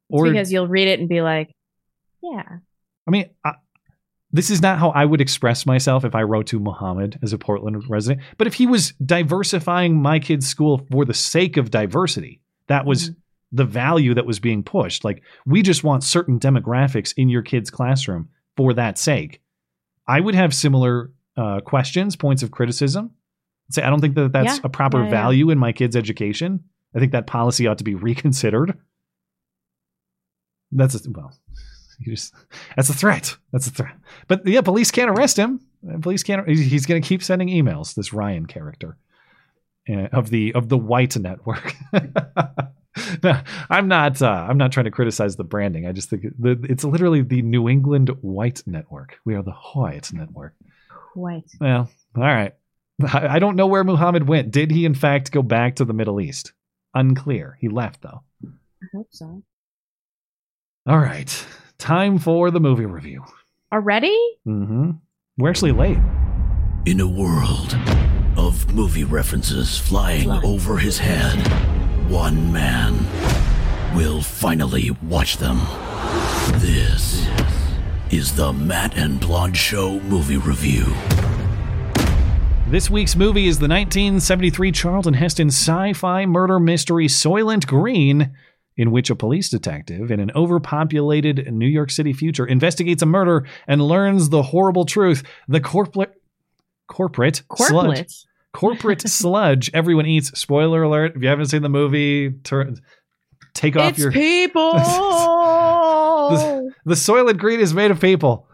Or 0.09 0.25
it's 0.25 0.33
because 0.33 0.51
you'll 0.51 0.67
read 0.67 0.87
it 0.87 0.99
and 0.99 1.09
be 1.09 1.21
like, 1.21 1.53
yeah. 2.21 2.43
I 3.07 3.11
mean, 3.11 3.29
I, 3.43 3.53
this 4.31 4.49
is 4.49 4.61
not 4.61 4.79
how 4.79 4.89
I 4.89 5.05
would 5.05 5.21
express 5.21 5.65
myself 5.65 6.05
if 6.05 6.15
I 6.15 6.21
wrote 6.23 6.47
to 6.47 6.59
Muhammad 6.59 7.19
as 7.21 7.33
a 7.33 7.37
Portland 7.37 7.83
resident. 7.89 8.25
But 8.37 8.47
if 8.47 8.53
he 8.53 8.67
was 8.67 8.93
diversifying 9.03 10.01
my 10.01 10.19
kid's 10.19 10.47
school 10.47 10.85
for 10.91 11.05
the 11.05 11.13
sake 11.13 11.57
of 11.57 11.71
diversity, 11.71 12.41
that 12.67 12.85
was 12.85 13.11
the 13.51 13.65
value 13.65 14.13
that 14.13 14.27
was 14.27 14.39
being 14.39 14.61
pushed. 14.61 15.03
Like, 15.03 15.23
we 15.45 15.63
just 15.63 15.83
want 15.83 16.03
certain 16.03 16.39
demographics 16.39 17.13
in 17.17 17.29
your 17.29 17.41
kid's 17.41 17.71
classroom 17.71 18.29
for 18.55 18.73
that 18.73 18.99
sake. 18.99 19.41
I 20.07 20.19
would 20.19 20.35
have 20.35 20.53
similar 20.53 21.11
uh, 21.35 21.61
questions, 21.61 22.15
points 22.15 22.43
of 22.43 22.51
criticism. 22.51 23.11
Say, 23.71 23.83
I 23.83 23.89
don't 23.89 24.01
think 24.01 24.15
that 24.15 24.31
that's 24.33 24.55
Yeah. 24.55 24.61
a 24.63 24.69
proper 24.69 24.99
Yeah, 24.99 25.05
yeah. 25.05 25.11
value 25.11 25.49
in 25.49 25.57
my 25.59 25.71
kid's 25.71 25.95
education. 25.95 26.63
I 26.95 26.99
think 26.99 27.11
that 27.11 27.27
policy 27.27 27.67
ought 27.67 27.77
to 27.79 27.83
be 27.83 27.95
reconsidered. 28.09 28.77
That's 30.71 30.95
a, 30.95 31.09
well, 31.11 31.33
you 31.99 32.13
just 32.15 32.33
that's 32.75 32.89
a 32.89 32.93
threat. 32.93 33.35
That's 33.51 33.67
a 33.67 33.71
threat. 33.71 33.95
But 34.27 34.45
yeah, 34.47 34.61
police 34.61 34.91
can't 34.91 35.09
arrest 35.09 35.37
him. 35.37 35.59
Police 36.01 36.23
can't. 36.23 36.47
He's 36.47 36.85
going 36.85 37.01
to 37.01 37.07
keep 37.07 37.23
sending 37.23 37.47
emails. 37.47 37.95
This 37.95 38.11
Ryan 38.13 38.45
character 38.45 38.97
uh, 39.89 40.07
of 40.11 40.29
the 40.29 40.53
of 40.53 40.69
the 40.69 40.77
white 40.77 41.17
network. 41.17 41.75
No, 43.23 43.39
I'm 43.69 43.87
not. 43.87 44.21
Uh, 44.21 44.27
I'm 44.49 44.57
not 44.57 44.71
trying 44.73 44.85
to 44.85 44.91
criticize 44.91 45.35
the 45.37 45.43
branding. 45.45 45.85
I 45.87 45.93
just 45.93 46.09
think 46.09 46.23
the, 46.37 46.59
it's 46.67 46.83
literally 46.83 47.21
the 47.21 47.41
New 47.41 47.69
England 47.69 48.09
White 48.21 48.61
Network. 48.65 49.19
We 49.25 49.35
are 49.35 49.43
the 49.43 49.53
White 49.73 50.11
Network. 50.11 50.53
White. 51.13 51.49
Well, 51.61 51.89
all 52.17 52.23
right. 52.23 52.55
I, 53.07 53.35
I 53.35 53.39
don't 53.39 53.55
know 53.55 53.67
where 53.67 53.83
Muhammad 53.83 54.27
went. 54.27 54.51
Did 54.51 54.71
he 54.71 54.85
in 54.85 54.93
fact 54.93 55.31
go 55.31 55.41
back 55.41 55.75
to 55.75 55.85
the 55.85 55.93
Middle 55.93 56.19
East? 56.19 56.53
Unclear. 56.93 57.57
He 57.59 57.69
left 57.69 58.01
though. 58.01 58.23
I 58.43 58.85
hope 58.93 59.07
so. 59.11 59.43
All 60.87 60.99
right. 60.99 61.45
Time 61.77 62.17
for 62.19 62.51
the 62.51 62.59
movie 62.59 62.85
review. 62.85 63.23
Already? 63.71 64.17
Mm-hmm. 64.47 64.91
We're 65.37 65.49
actually 65.49 65.71
late. 65.71 65.97
In 66.85 66.99
a 66.99 67.07
world 67.07 67.77
of 68.37 68.73
movie 68.73 69.03
references 69.03 69.77
flying 69.77 70.29
over 70.29 70.77
his 70.77 70.97
head, 70.97 71.37
one 72.09 72.51
man 72.51 72.95
will 73.95 74.21
finally 74.21 74.91
watch 75.03 75.37
them. 75.37 75.59
This 76.59 77.27
is 78.11 78.35
the 78.35 78.51
Matt 78.51 78.97
and 78.97 79.19
Blonde 79.19 79.57
Show 79.57 79.99
movie 80.01 80.37
review. 80.37 80.85
This 82.69 82.87
week's 82.87 83.15
movie 83.15 83.47
is 83.47 83.57
the 83.57 83.67
1973 83.67 84.71
Charlton 84.71 85.15
Heston 85.15 85.47
sci-fi 85.47 86.27
murder 86.27 86.59
mystery 86.59 87.07
Soylent 87.07 87.65
Green, 87.65 88.35
in 88.77 88.91
which 88.91 89.09
a 89.09 89.15
police 89.15 89.49
detective 89.49 90.11
in 90.11 90.19
an 90.19 90.29
overpopulated 90.35 91.51
New 91.51 91.65
York 91.65 91.89
City 91.89 92.13
future 92.13 92.45
investigates 92.45 93.01
a 93.01 93.07
murder 93.07 93.47
and 93.67 93.81
learns 93.81 94.29
the 94.29 94.43
horrible 94.43 94.85
truth. 94.85 95.23
The 95.47 95.59
corporate 95.59 96.13
corporate 96.87 97.41
sludge 97.55 97.87
Corporate? 97.87 98.13
corporate 98.53 99.01
sludge 99.09 99.71
everyone 99.73 100.05
eats. 100.05 100.39
Spoiler 100.39 100.83
alert, 100.83 101.13
if 101.15 101.23
you 101.23 101.27
haven't 101.29 101.47
seen 101.47 101.63
the 101.63 101.69
movie, 101.69 102.29
turn 102.43 102.79
take 103.55 103.77
off 103.77 103.89
It's 103.93 103.99
your 103.99 104.11
people. 104.13 104.73
the, 104.73 106.71
the 106.85 106.93
Soylent 106.93 107.39
Green 107.39 107.61
is 107.61 107.73
made 107.73 107.89
of 107.89 107.99
people. 107.99 108.47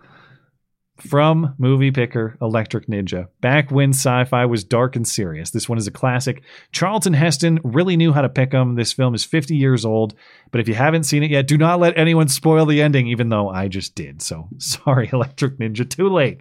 From 0.98 1.56
movie 1.58 1.92
picker 1.92 2.38
Electric 2.42 2.88
Ninja. 2.88 3.28
Back 3.42 3.70
when 3.70 3.90
sci 3.90 4.24
fi 4.24 4.46
was 4.46 4.64
dark 4.64 4.96
and 4.96 5.06
serious. 5.06 5.52
This 5.52 5.68
one 5.68 5.78
is 5.78 5.88
a 5.88 5.92
classic. 5.92 6.42
Charlton 6.72 7.14
Heston 7.14 7.60
really 7.66 7.98
knew 7.98 8.14
how 8.14 8.22
to 8.22 8.30
pick 8.30 8.52
them. 8.52 8.76
This 8.76 8.94
film 8.94 9.14
is 9.14 9.26
50 9.26 9.58
years 9.58 9.84
old, 9.84 10.16
but 10.52 10.62
if 10.62 10.70
you 10.70 10.74
haven't 10.74 11.04
seen 11.04 11.22
it 11.22 11.32
yet, 11.32 11.48
do 11.48 11.58
not 11.58 11.82
let 11.82 11.98
anyone 11.98 12.30
spoil 12.30 12.66
the 12.66 12.82
ending, 12.82 13.08
even 13.08 13.28
though 13.28 13.50
I 13.50 13.68
just 13.68 13.94
did. 13.94 14.22
So 14.22 14.48
sorry, 14.58 15.10
Electric 15.12 15.60
Ninja, 15.60 15.90
too 15.90 16.08
late. 16.08 16.40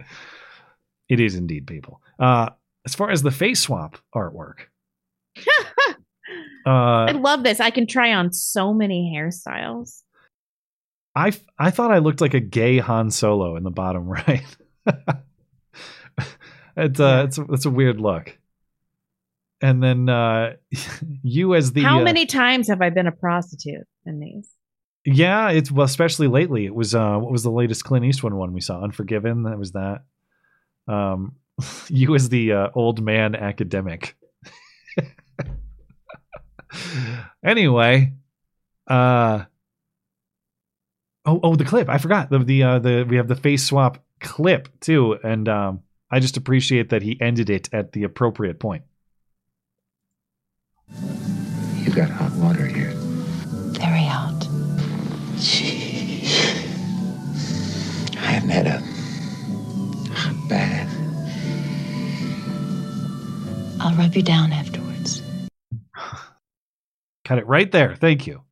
It 1.09 1.19
is 1.19 1.35
indeed 1.35 1.67
people. 1.67 2.01
Uh, 2.19 2.51
as 2.87 2.95
far 2.95 3.11
as 3.11 3.23
the 3.23 3.33
face 3.33 3.61
swap 3.61 3.99
artwork, 4.15 4.67
I 6.67 7.11
uh, 7.11 7.19
love 7.19 7.43
this. 7.43 7.59
I 7.59 7.71
can 7.71 7.87
try 7.87 8.13
on 8.15 8.33
so 8.33 8.73
many 8.73 9.13
hairstyles. 9.15 10.04
I 11.15 11.33
I 11.59 11.71
thought 11.71 11.93
I 11.93 11.99
looked 11.99 12.21
like 12.21 12.35
a 12.35 12.41
gay 12.41 12.79
Han 12.79 13.11
Solo 13.11 13.57
in 13.57 13.63
the 13.63 13.71
bottom 13.71 14.09
right. 14.09 14.45
it's 16.77 17.01
uh, 17.01 17.25
it's 17.27 17.39
a, 17.39 17.47
it's 17.51 17.65
a 17.67 17.71
weird 17.71 18.01
look. 18.01 18.37
And 19.61 19.83
then 19.83 20.09
uh, 20.09 20.55
you 21.23 21.55
as 21.55 21.73
the 21.73 21.83
How 21.83 22.01
uh, 22.01 22.03
many 22.03 22.27
times 22.27 22.69
have 22.69 22.83
I 22.83 22.91
been 22.91 23.07
a 23.07 23.13
prostitute 23.13 23.87
in 24.05 24.21
these? 24.21 24.49
Yeah, 25.07 25.51
it's 25.51 25.71
well, 25.71 25.85
especially 25.85 26.29
lately. 26.29 26.65
It 26.65 26.75
was 26.75 26.95
uh, 26.95 27.19
what 27.19 27.31
was 27.31 27.43
the 27.43 27.51
latest 27.51 27.85
Clint 27.85 28.05
Eastwood 28.07 28.33
one 28.33 28.53
we 28.53 28.61
saw? 28.61 28.83
Unforgiven. 28.83 29.45
That 29.45 29.59
was 29.59 29.73
that. 29.73 30.03
Um, 30.89 31.37
you 31.89 32.15
as 32.15 32.29
the 32.29 32.53
uh, 32.53 32.69
old 32.75 33.03
man 33.03 33.35
academic. 33.35 34.17
anyway, 37.45 38.13
uh, 38.87 39.45
oh 41.27 41.41
oh 41.43 41.57
the 41.57 41.65
clip 41.65 41.89
I 41.89 41.99
forgot 41.99 42.31
the 42.31 42.39
the 42.39 42.63
uh, 42.63 42.79
the 42.79 43.07
we 43.09 43.17
have 43.17 43.29
the 43.29 43.37
face 43.37 43.65
swap 43.65 44.05
clip 44.21 44.69
too, 44.81 45.19
and 45.23 45.49
um, 45.49 45.83
I 46.11 46.21
just 46.21 46.37
appreciate 46.37 46.91
that 46.91 47.03
he 47.03 47.21
ended 47.21 47.51
it 47.51 47.69
at 47.73 47.93
the 47.93 48.03
appropriate 48.05 48.59
point. 48.59 48.83
You 50.89 51.93
got 51.93 52.11
hot 52.11 52.33
water 52.33 52.67
here. 52.67 52.93
Very 52.95 54.05
hot. 54.05 54.47
I 58.17 58.27
haven't 58.27 58.51
had 58.51 58.67
a 58.67 58.83
hot 60.13 60.49
bath. 60.49 60.91
I'll 63.81 63.95
rub 63.97 64.15
you 64.15 64.23
down 64.23 64.53
afterwards. 64.53 65.23
Cut 67.25 67.39
it 67.39 67.47
right 67.47 67.71
there. 67.71 67.95
Thank 67.95 68.27
you. 68.27 68.43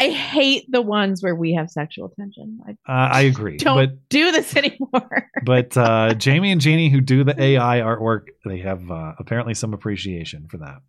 I 0.00 0.08
hate 0.08 0.64
the 0.70 0.80
ones 0.80 1.22
where 1.22 1.34
we 1.34 1.52
have 1.54 1.70
sexual 1.70 2.08
tension. 2.08 2.60
I 2.66 2.70
Uh, 2.70 3.08
I 3.12 3.20
agree, 3.22 3.58
don't 3.58 3.76
but 3.76 4.08
do 4.08 4.32
this 4.32 4.56
anymore. 4.56 5.28
but 5.44 5.76
uh, 5.76 6.14
Jamie 6.14 6.50
and 6.52 6.60
Janie, 6.60 6.88
who 6.88 7.00
do 7.02 7.22
the 7.22 7.40
AI 7.40 7.80
artwork, 7.80 8.28
they 8.44 8.58
have 8.60 8.90
uh, 8.90 9.12
apparently 9.18 9.54
some 9.54 9.74
appreciation 9.74 10.48
for 10.48 10.56
that. 10.58 10.80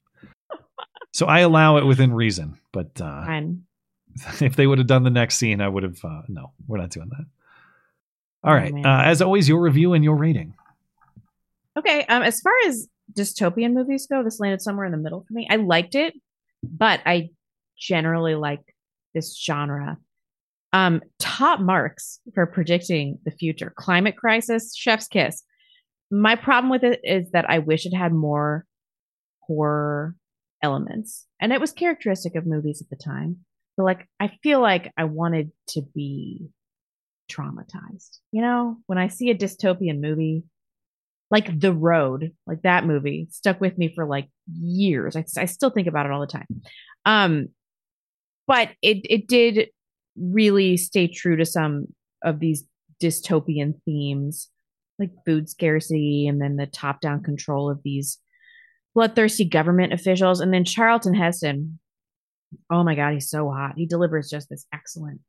So 1.14 1.26
I 1.26 1.40
allow 1.42 1.76
it 1.78 1.86
within 1.86 2.14
reason. 2.14 2.58
But 2.72 3.02
uh, 3.02 3.26
if 4.42 4.56
they 4.56 4.66
would 4.66 4.78
have 4.78 4.88
done 4.88 5.04
the 5.04 5.10
next 5.10 5.36
scene, 5.38 5.60
I 5.60 5.68
would 5.68 5.84
have. 5.84 5.98
Uh, 6.04 6.22
no, 6.30 6.54
we're 6.68 6.78
not 6.78 6.90
doing 6.92 7.10
that. 7.10 7.26
All 8.44 8.54
Oh, 8.54 8.58
right. 8.58 8.74
Uh, 8.74 9.04
as 9.04 9.22
always, 9.22 9.48
your 9.50 9.62
review 9.62 9.94
and 9.94 10.04
your 10.06 10.16
rating. 10.16 10.56
Okay. 11.78 12.06
Um, 12.06 12.24
as 12.24 12.40
far 12.40 12.54
as 12.66 12.88
dystopian 13.14 13.74
movies 13.74 14.08
go, 14.08 14.24
this 14.24 14.40
landed 14.40 14.62
somewhere 14.62 14.86
in 14.86 14.92
the 14.94 14.98
middle 14.98 15.26
for 15.28 15.34
me. 15.34 15.48
I 15.50 15.58
liked 15.58 15.96
it, 15.96 16.14
but 16.64 17.02
I 17.06 17.30
generally 17.78 18.36
like 18.36 18.62
this 19.14 19.40
genre. 19.40 19.98
Um, 20.74 21.02
top 21.20 21.60
marks 21.60 22.20
for 22.34 22.46
predicting 22.46 23.20
the 23.26 23.32
future. 23.32 23.74
Climate 23.76 24.16
crisis, 24.16 24.76
chef's 24.76 25.08
kiss. 25.08 25.44
My 26.10 26.36
problem 26.36 26.70
with 26.70 26.84
it 26.84 27.02
is 27.04 27.32
that 27.32 27.50
I 27.50 27.60
wish 27.60 27.86
it 27.86 27.96
had 27.96 28.14
more 28.14 28.66
horror 29.42 30.16
elements. 30.62 31.26
And 31.40 31.52
it 31.52 31.60
was 31.60 31.72
characteristic 31.72 32.36
of 32.36 32.46
movies 32.46 32.82
at 32.82 32.90
the 32.90 33.04
time. 33.04 33.38
But 33.78 33.84
like 33.84 34.08
I 34.20 34.32
feel 34.44 34.62
like 34.62 34.92
I 34.98 35.06
wanted 35.06 35.52
to 35.70 35.82
be 35.82 36.50
traumatized. 37.32 38.20
You 38.32 38.42
know, 38.42 38.78
when 38.88 38.98
I 38.98 39.08
see 39.08 39.30
a 39.30 39.36
dystopian 39.36 40.00
movie, 40.00 40.44
like 41.30 41.60
The 41.60 41.74
Road, 41.74 42.34
like 42.46 42.62
that 42.64 42.86
movie 42.86 43.28
stuck 43.32 43.62
with 43.62 43.78
me 43.78 43.94
for 43.94 44.06
like 44.06 44.30
years. 44.54 45.16
I, 45.16 45.24
I 45.38 45.46
still 45.46 45.70
think 45.70 45.88
about 45.88 46.06
it 46.06 46.12
all 46.12 46.20
the 46.20 46.28
time. 46.28 46.62
Um, 47.06 47.50
but 48.52 48.72
it 48.82 48.98
it 49.10 49.28
did 49.28 49.70
really 50.18 50.76
stay 50.76 51.08
true 51.08 51.38
to 51.38 51.46
some 51.46 51.88
of 52.22 52.42
these 52.42 52.66
dystopian 53.02 53.82
themes, 53.86 54.50
like 55.00 55.12
food 55.26 55.48
scarcity 55.48 56.28
and 56.28 56.42
then 56.42 56.58
the 56.58 56.66
top 56.66 57.00
down 57.00 57.24
control 57.24 57.72
of 57.72 57.80
these 57.82 58.18
bloodthirsty 58.94 59.46
government 59.46 59.94
officials. 59.94 60.42
And 60.42 60.54
then 60.54 60.66
Charlton 60.66 61.14
Heston, 61.14 61.80
oh 62.70 62.84
my 62.84 62.94
God, 62.94 63.14
he's 63.14 63.30
so 63.30 63.50
hot. 63.50 63.76
He 63.78 63.86
delivers 63.86 64.30
just 64.30 64.50
this 64.50 64.66
excellent 64.74 65.22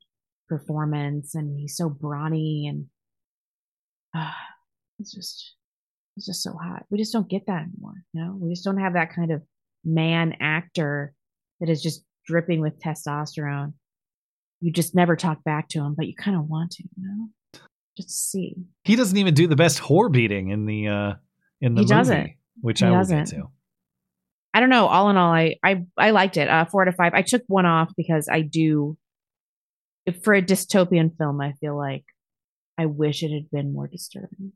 performance 0.49 1.33
and 1.33 1.57
he's 1.57 1.77
so 1.77 1.87
brawny 1.87 2.67
and 2.67 2.87
uh, 4.17 4.31
it's 4.99 5.13
just 5.13 5.53
it's 6.17 6.25
just 6.25 6.43
so 6.43 6.57
hot. 6.61 6.83
We 6.89 6.97
just 6.97 7.13
don't 7.13 7.29
get 7.29 7.45
that 7.47 7.67
anymore. 7.69 8.03
You 8.11 8.21
know, 8.21 8.37
we 8.37 8.49
just 8.49 8.65
don't 8.65 8.81
have 8.81 8.95
that 8.95 9.15
kind 9.15 9.31
of 9.31 9.43
man 9.85 10.35
actor 10.41 11.13
that 11.61 11.69
is 11.69 11.81
just 11.81 12.03
dripping 12.25 12.61
with 12.61 12.79
testosterone. 12.79 13.73
You 14.61 14.71
just 14.71 14.95
never 14.95 15.15
talk 15.15 15.43
back 15.43 15.67
to 15.69 15.79
him, 15.79 15.93
but 15.95 16.07
you 16.07 16.15
kind 16.15 16.37
of 16.37 16.47
want 16.47 16.71
to, 16.71 16.83
you 16.83 16.89
know, 17.05 17.59
just 17.97 18.31
see. 18.31 18.55
He 18.85 18.95
doesn't 18.95 19.17
even 19.17 19.33
do 19.33 19.47
the 19.47 19.55
best 19.55 19.81
whore 19.81 20.11
beating 20.11 20.49
in 20.49 20.65
the 20.65 20.87
uh, 20.87 21.13
in 21.61 21.75
the 21.75 21.81
He 21.81 21.85
movie, 21.85 21.87
doesn't. 21.95 22.31
which 22.61 22.79
He 22.79 22.85
I 22.85 22.89
will 22.91 22.97
doesn't. 22.99 23.17
get 23.25 23.27
to. 23.37 23.49
I 24.53 24.59
don't 24.59 24.69
know. 24.69 24.85
All 24.87 25.09
in 25.09 25.17
all, 25.17 25.33
I 25.33 25.55
I 25.63 25.85
I 25.97 26.11
liked 26.11 26.37
it. 26.37 26.47
Uh, 26.47 26.65
four 26.65 26.83
out 26.83 26.87
of 26.87 26.95
five. 26.95 27.13
I 27.13 27.23
took 27.23 27.41
one 27.47 27.65
off 27.65 27.91
because 27.97 28.29
I 28.31 28.41
do. 28.41 28.97
If 30.05 30.23
for 30.23 30.33
a 30.33 30.41
dystopian 30.41 31.17
film, 31.17 31.41
I 31.41 31.53
feel 31.53 31.77
like 31.77 32.03
I 32.77 32.85
wish 32.87 33.23
it 33.23 33.33
had 33.33 33.49
been 33.51 33.73
more 33.73 33.87
disturbing. 33.87 34.51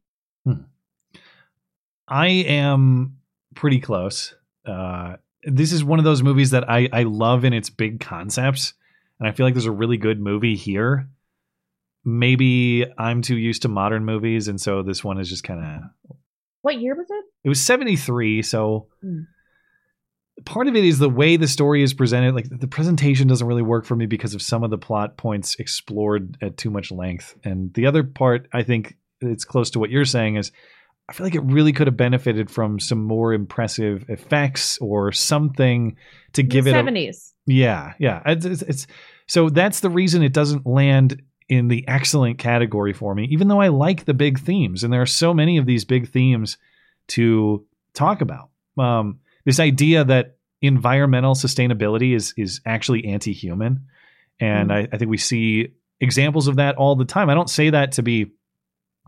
I 2.07 2.27
am 2.27 3.17
pretty 3.55 3.79
close. 3.79 4.33
Uh, 4.65 5.17
this 5.47 5.71
is 5.71 5.83
one 5.83 5.97
of 5.99 6.05
those 6.05 6.21
movies 6.21 6.51
that 6.51 6.69
I, 6.69 6.89
I 6.91 7.03
love 7.03 7.45
in 7.45 7.53
its 7.53 7.69
big 7.69 7.99
concepts, 7.99 8.73
and 9.19 9.27
I 9.27 9.31
feel 9.31 9.45
like 9.45 9.53
there's 9.53 9.65
a 9.65 9.71
really 9.71 9.97
good 9.97 10.19
movie 10.19 10.55
here. 10.55 11.07
Maybe 12.05 12.85
I'm 12.97 13.21
too 13.21 13.37
used 13.37 13.63
to 13.63 13.67
modern 13.67 14.05
movies, 14.05 14.47
and 14.47 14.59
so 14.59 14.83
this 14.83 15.03
one 15.03 15.19
is 15.19 15.29
just 15.29 15.43
kind 15.43 15.63
of. 15.63 16.17
What 16.61 16.79
year 16.79 16.95
was 16.95 17.07
it? 17.09 17.25
It 17.43 17.49
was 17.49 17.61
73, 17.61 18.41
so 18.41 18.87
Hmm. 19.01 19.21
part 20.45 20.67
of 20.67 20.75
it 20.75 20.83
is 20.83 20.99
the 20.99 21.09
way 21.09 21.37
the 21.37 21.47
story 21.47 21.81
is 21.81 21.93
presented. 21.93 22.35
Like 22.35 22.47
the 22.49 22.67
presentation 22.67 23.27
doesn't 23.27 23.47
really 23.47 23.61
work 23.61 23.85
for 23.85 23.95
me 23.95 24.05
because 24.05 24.33
of 24.33 24.41
some 24.41 24.63
of 24.63 24.69
the 24.69 24.77
plot 24.77 25.17
points 25.17 25.55
explored 25.55 26.37
at 26.41 26.57
too 26.57 26.69
much 26.69 26.91
length. 26.91 27.35
And 27.43 27.73
the 27.73 27.87
other 27.87 28.03
part, 28.03 28.47
I 28.53 28.63
think 28.63 28.97
it's 29.21 29.45
close 29.45 29.71
to 29.71 29.79
what 29.79 29.89
you're 29.89 30.05
saying 30.05 30.35
is 30.35 30.51
I 31.09 31.13
feel 31.13 31.25
like 31.25 31.35
it 31.35 31.43
really 31.43 31.71
could 31.71 31.87
have 31.87 31.95
benefited 31.95 32.49
from 32.49 32.79
some 32.79 33.03
more 33.03 33.33
impressive 33.33 34.05
effects 34.09 34.77
or 34.79 35.11
something 35.11 35.95
to 36.33 36.43
give 36.43 36.67
it 36.67 36.71
a, 36.71 36.73
seventies. 36.73 37.33
yeah, 37.45 37.93
yeah. 37.97 38.21
It's, 38.25 38.45
it's, 38.45 38.61
it's 38.63 38.87
so 39.25 39.49
that's 39.49 39.79
the 39.79 39.89
reason 39.89 40.21
it 40.21 40.33
doesn't 40.33 40.65
land 40.65 41.21
in 41.49 41.69
the 41.69 41.87
excellent 41.87 42.39
category 42.39 42.91
for 42.91 43.15
me, 43.15 43.25
even 43.31 43.47
though 43.47 43.61
I 43.61 43.69
like 43.69 44.03
the 44.03 44.13
big 44.13 44.39
themes, 44.39 44.83
and 44.83 44.91
there 44.91 45.01
are 45.01 45.05
so 45.05 45.33
many 45.33 45.57
of 45.57 45.65
these 45.65 45.85
big 45.85 46.09
themes 46.09 46.57
to 47.09 47.65
talk 47.93 48.19
about. 48.19 48.49
Um, 48.77 49.19
this 49.45 49.59
idea 49.61 50.03
that 50.03 50.35
environmental 50.61 51.35
sustainability 51.35 52.13
is 52.13 52.33
is 52.35 52.59
actually 52.65 53.05
anti-human, 53.05 53.85
and 54.41 54.73
I, 54.73 54.87
I 54.91 54.97
think 54.97 55.09
we 55.09 55.17
see 55.17 55.69
examples 56.01 56.47
of 56.47 56.57
that 56.57 56.75
all 56.75 56.97
the 56.97 57.05
time. 57.05 57.29
I 57.29 57.33
don't 57.33 57.49
say 57.49 57.69
that 57.69 57.93
to 57.93 58.03
be 58.03 58.33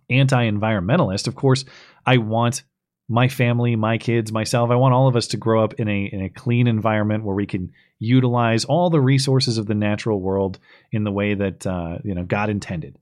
anti-environmentalist. 0.09 1.27
Of 1.27 1.35
course, 1.35 1.65
I 2.05 2.17
want 2.17 2.63
my 3.09 3.27
family, 3.27 3.75
my 3.75 3.97
kids, 3.97 4.31
myself, 4.31 4.69
I 4.69 4.75
want 4.75 4.93
all 4.93 5.07
of 5.07 5.15
us 5.15 5.27
to 5.27 5.37
grow 5.37 5.63
up 5.63 5.73
in 5.75 5.87
a 5.87 6.05
in 6.05 6.23
a 6.23 6.29
clean 6.29 6.67
environment 6.67 7.23
where 7.23 7.35
we 7.35 7.47
can 7.47 7.71
utilize 7.97 8.65
all 8.65 8.89
the 8.89 9.01
resources 9.01 9.57
of 9.57 9.65
the 9.65 9.75
natural 9.75 10.21
world 10.21 10.59
in 10.91 11.03
the 11.03 11.11
way 11.11 11.33
that 11.33 11.65
uh, 11.65 11.97
you 12.03 12.13
know 12.13 12.23
God 12.23 12.49
intended. 12.49 12.97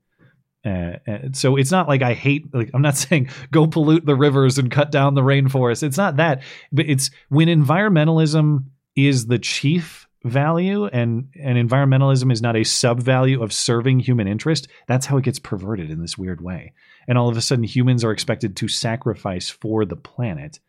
Uh, 0.64 0.96
so 1.32 1.56
it's 1.56 1.70
not 1.70 1.88
like 1.88 2.02
I 2.02 2.14
hate. 2.14 2.52
Like 2.54 2.70
I'm 2.72 2.82
not 2.82 2.96
saying 3.06 3.28
go 3.50 3.66
pollute 3.66 4.06
the 4.06 4.16
rivers 4.16 4.58
and 4.58 4.70
cut 4.70 4.90
down 4.90 5.14
the 5.14 5.20
rainforest. 5.20 5.82
It's 5.82 5.98
not 5.98 6.16
that, 6.16 6.42
but 6.72 6.88
it's 6.88 7.10
when 7.28 7.48
environmentalism 7.48 8.64
is 8.96 9.26
the 9.26 9.38
chief 9.38 10.07
value 10.28 10.86
and 10.86 11.28
and 11.40 11.58
environmentalism 11.58 12.32
is 12.32 12.42
not 12.42 12.56
a 12.56 12.64
sub 12.64 13.00
value 13.00 13.42
of 13.42 13.52
serving 13.52 14.00
human 14.00 14.28
interest. 14.28 14.68
That's 14.86 15.06
how 15.06 15.16
it 15.16 15.24
gets 15.24 15.38
perverted 15.38 15.90
in 15.90 16.00
this 16.00 16.18
weird 16.18 16.40
way. 16.40 16.72
And 17.06 17.16
all 17.16 17.28
of 17.28 17.36
a 17.36 17.40
sudden, 17.40 17.64
humans 17.64 18.04
are 18.04 18.12
expected 18.12 18.56
to 18.56 18.68
sacrifice 18.68 19.48
for 19.48 19.84
the 19.84 19.96
planet. 19.96 20.60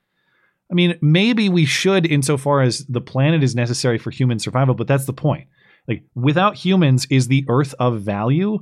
I 0.71 0.75
mean, 0.75 0.97
maybe 1.01 1.49
we 1.49 1.65
should, 1.65 2.05
insofar 2.05 2.61
as 2.61 2.85
the 2.85 3.01
planet 3.01 3.43
is 3.43 3.55
necessary 3.55 3.97
for 3.97 4.11
human 4.11 4.39
survival, 4.39 4.75
but 4.75 4.87
that's 4.87 5.05
the 5.05 5.13
point. 5.13 5.47
Like, 5.87 6.03
without 6.13 6.55
humans, 6.55 7.07
is 7.09 7.27
the 7.27 7.45
Earth 7.49 7.73
of 7.79 8.01
value? 8.01 8.59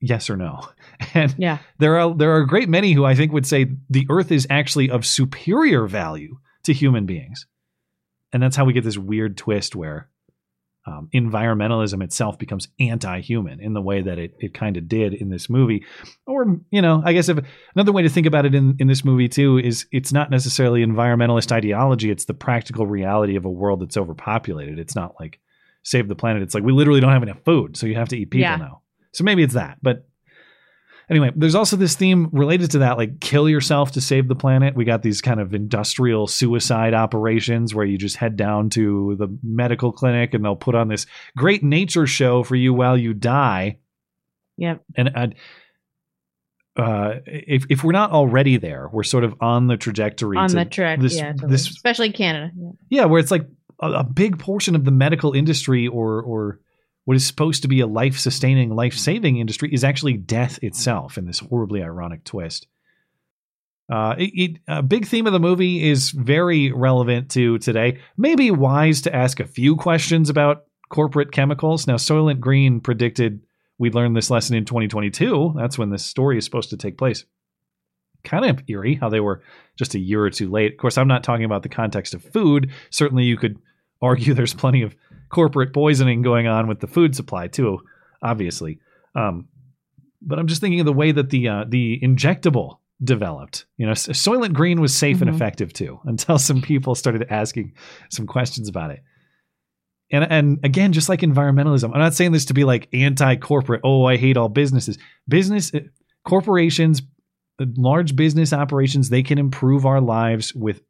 Yes 0.00 0.28
or 0.28 0.36
no? 0.36 0.60
And 1.14 1.34
yeah. 1.38 1.58
there 1.78 1.98
are 1.98 2.14
there 2.14 2.32
are 2.36 2.42
a 2.42 2.46
great 2.46 2.68
many 2.68 2.92
who 2.92 3.04
I 3.04 3.14
think 3.14 3.32
would 3.32 3.46
say 3.46 3.72
the 3.88 4.06
Earth 4.10 4.30
is 4.30 4.46
actually 4.50 4.90
of 4.90 5.06
superior 5.06 5.86
value 5.86 6.38
to 6.64 6.74
human 6.74 7.06
beings, 7.06 7.46
and 8.32 8.42
that's 8.42 8.56
how 8.56 8.64
we 8.64 8.72
get 8.72 8.84
this 8.84 8.98
weird 8.98 9.36
twist 9.36 9.74
where 9.76 10.08
um, 10.86 11.08
environmentalism 11.14 12.02
itself 12.02 12.38
becomes 12.38 12.68
anti-human 12.80 13.60
in 13.60 13.74
the 13.74 13.82
way 13.82 14.00
that 14.00 14.18
it, 14.18 14.34
it 14.38 14.54
kind 14.54 14.76
of 14.78 14.88
did 14.88 15.12
in 15.12 15.28
this 15.28 15.50
movie. 15.50 15.84
Or 16.26 16.46
you 16.70 16.80
know 16.80 17.02
i 17.04 17.12
guess 17.12 17.28
if 17.28 17.38
another 17.74 17.92
way 17.92 18.02
to 18.02 18.08
think 18.08 18.26
about 18.26 18.46
it 18.46 18.54
in, 18.54 18.76
in 18.78 18.86
this 18.86 19.04
movie 19.04 19.28
too 19.28 19.58
is 19.58 19.86
it's 19.92 20.12
not 20.12 20.30
necessarily 20.30 20.84
environmentalist 20.84 21.52
ideology 21.52 22.10
it's 22.10 22.24
the 22.24 22.34
practical 22.34 22.86
reality 22.86 23.36
of 23.36 23.44
a 23.44 23.50
world 23.50 23.80
that's 23.82 23.96
overpopulated. 23.96 24.78
It's 24.78 24.94
not 24.96 25.14
like 25.20 25.38
save 25.82 26.08
the 26.08 26.14
planet 26.14 26.42
it's 26.42 26.54
like 26.54 26.64
we 26.64 26.72
literally 26.72 27.00
don't 27.00 27.12
have 27.12 27.22
enough 27.22 27.40
food 27.44 27.76
so 27.76 27.86
you 27.86 27.94
have 27.96 28.08
to 28.08 28.16
eat 28.18 28.30
people 28.30 28.40
Yeah. 28.42 28.56
now. 28.56 28.82
So 29.12 29.22
maybe 29.24 29.42
it's 29.42 29.54
that 29.54 29.78
but 29.82 30.06
Anyway, 31.10 31.32
there's 31.34 31.56
also 31.56 31.76
this 31.76 31.96
theme 31.96 32.28
related 32.30 32.70
to 32.70 32.78
that, 32.78 32.96
like 32.96 33.18
kill 33.18 33.48
yourself 33.48 33.90
to 33.92 34.00
save 34.00 34.28
the 34.28 34.36
planet. 34.36 34.76
We 34.76 34.84
got 34.84 35.02
these 35.02 35.20
kind 35.20 35.40
of 35.40 35.52
industrial 35.52 36.28
suicide 36.28 36.94
operations 36.94 37.74
where 37.74 37.84
you 37.84 37.98
just 37.98 38.16
head 38.16 38.36
down 38.36 38.70
to 38.70 39.16
the 39.18 39.26
medical 39.42 39.90
clinic 39.90 40.34
and 40.34 40.44
they'll 40.44 40.54
put 40.54 40.76
on 40.76 40.86
this 40.86 41.06
great 41.36 41.64
nature 41.64 42.06
show 42.06 42.44
for 42.44 42.54
you 42.54 42.72
while 42.72 42.96
you 42.96 43.12
die. 43.12 43.78
Yep. 44.58 44.84
And 44.96 45.10
uh, 45.16 46.80
uh, 46.80 47.14
if 47.26 47.64
if 47.68 47.82
we're 47.82 47.90
not 47.92 48.12
already 48.12 48.56
there, 48.56 48.88
we're 48.92 49.02
sort 49.02 49.24
of 49.24 49.34
on 49.40 49.66
the 49.66 49.76
trajectory. 49.76 50.36
On 50.36 50.48
to 50.48 50.54
the 50.54 50.64
track, 50.64 51.00
This, 51.00 51.16
yeah, 51.16 51.32
totally. 51.32 51.50
this 51.50 51.68
especially 51.68 52.12
Canada. 52.12 52.52
Yeah. 52.56 52.70
yeah, 52.88 53.04
where 53.06 53.18
it's 53.18 53.32
like 53.32 53.46
a, 53.80 53.90
a 53.90 54.04
big 54.04 54.38
portion 54.38 54.76
of 54.76 54.84
the 54.84 54.92
medical 54.92 55.32
industry 55.32 55.88
or 55.88 56.22
or 56.22 56.60
what 57.10 57.16
is 57.16 57.26
supposed 57.26 57.62
to 57.62 57.66
be 57.66 57.80
a 57.80 57.88
life 57.88 58.16
sustaining, 58.16 58.70
life 58.70 58.94
saving 58.94 59.38
industry 59.38 59.68
is 59.74 59.82
actually 59.82 60.12
death 60.12 60.62
itself 60.62 61.18
in 61.18 61.26
this 61.26 61.40
horribly 61.40 61.82
ironic 61.82 62.22
twist. 62.22 62.68
Uh, 63.92 64.14
it, 64.16 64.30
it, 64.32 64.60
a 64.68 64.80
big 64.80 65.04
theme 65.04 65.26
of 65.26 65.32
the 65.32 65.40
movie 65.40 65.90
is 65.90 66.10
very 66.10 66.70
relevant 66.70 67.28
to 67.28 67.58
today. 67.58 67.98
Maybe 68.16 68.52
wise 68.52 69.00
to 69.00 69.12
ask 69.12 69.40
a 69.40 69.44
few 69.44 69.74
questions 69.74 70.30
about 70.30 70.66
corporate 70.88 71.32
chemicals. 71.32 71.84
Now, 71.88 71.96
Soylent 71.96 72.38
Green 72.38 72.78
predicted 72.78 73.42
we'd 73.76 73.96
learn 73.96 74.12
this 74.12 74.30
lesson 74.30 74.54
in 74.54 74.64
2022. 74.64 75.54
That's 75.56 75.76
when 75.76 75.90
this 75.90 76.06
story 76.06 76.38
is 76.38 76.44
supposed 76.44 76.70
to 76.70 76.76
take 76.76 76.96
place. 76.96 77.24
Kind 78.22 78.44
of 78.44 78.62
eerie 78.68 78.94
how 78.94 79.08
they 79.08 79.18
were 79.18 79.42
just 79.76 79.96
a 79.96 79.98
year 79.98 80.22
or 80.22 80.30
two 80.30 80.48
late. 80.48 80.74
Of 80.74 80.78
course, 80.78 80.96
I'm 80.96 81.08
not 81.08 81.24
talking 81.24 81.44
about 81.44 81.64
the 81.64 81.68
context 81.68 82.14
of 82.14 82.22
food. 82.22 82.70
Certainly, 82.90 83.24
you 83.24 83.36
could 83.36 83.58
argue 84.00 84.32
there's 84.34 84.54
plenty 84.54 84.82
of 84.82 84.94
corporate 85.30 85.72
poisoning 85.72 86.22
going 86.22 86.46
on 86.46 86.66
with 86.68 86.80
the 86.80 86.86
food 86.86 87.14
supply 87.16 87.48
too, 87.48 87.80
obviously. 88.22 88.78
Um, 89.14 89.48
but 90.22 90.38
I'm 90.38 90.46
just 90.46 90.60
thinking 90.60 90.80
of 90.80 90.86
the 90.86 90.92
way 90.92 91.12
that 91.12 91.30
the 91.30 91.48
uh, 91.48 91.64
the 91.68 91.98
injectable 92.02 92.78
developed. 93.02 93.64
You 93.78 93.86
know, 93.86 93.92
Soylent 93.92 94.52
Green 94.52 94.80
was 94.80 94.94
safe 94.94 95.22
and 95.22 95.30
Mhm. 95.30 95.34
effective 95.34 95.72
too, 95.72 95.98
until 96.04 96.38
some 96.38 96.60
people 96.60 96.94
started 96.94 97.26
asking 97.30 97.72
some 98.10 98.26
questions 98.26 98.68
about 98.68 98.90
it. 98.90 99.02
And 100.12 100.24
and 100.30 100.58
again, 100.64 100.92
just 100.92 101.08
like 101.08 101.20
environmentalism, 101.20 101.90
I'm 101.94 102.00
not 102.00 102.14
saying 102.14 102.32
this 102.32 102.44
to 102.46 102.54
be 102.54 102.64
like 102.64 102.88
anti-corporate. 102.92 103.80
Oh, 103.84 104.04
I 104.04 104.16
hate 104.16 104.36
all 104.36 104.48
businesses. 104.48 104.98
Business 105.28 105.72
uh, 105.72 105.80
corporations, 106.26 107.00
uh, 107.60 107.64
large 107.76 108.14
business 108.16 108.52
operations, 108.52 109.08
they 109.08 109.22
can 109.22 109.38
improve 109.38 109.86
our 109.86 110.00
lives 110.00 110.54
with 110.54 110.82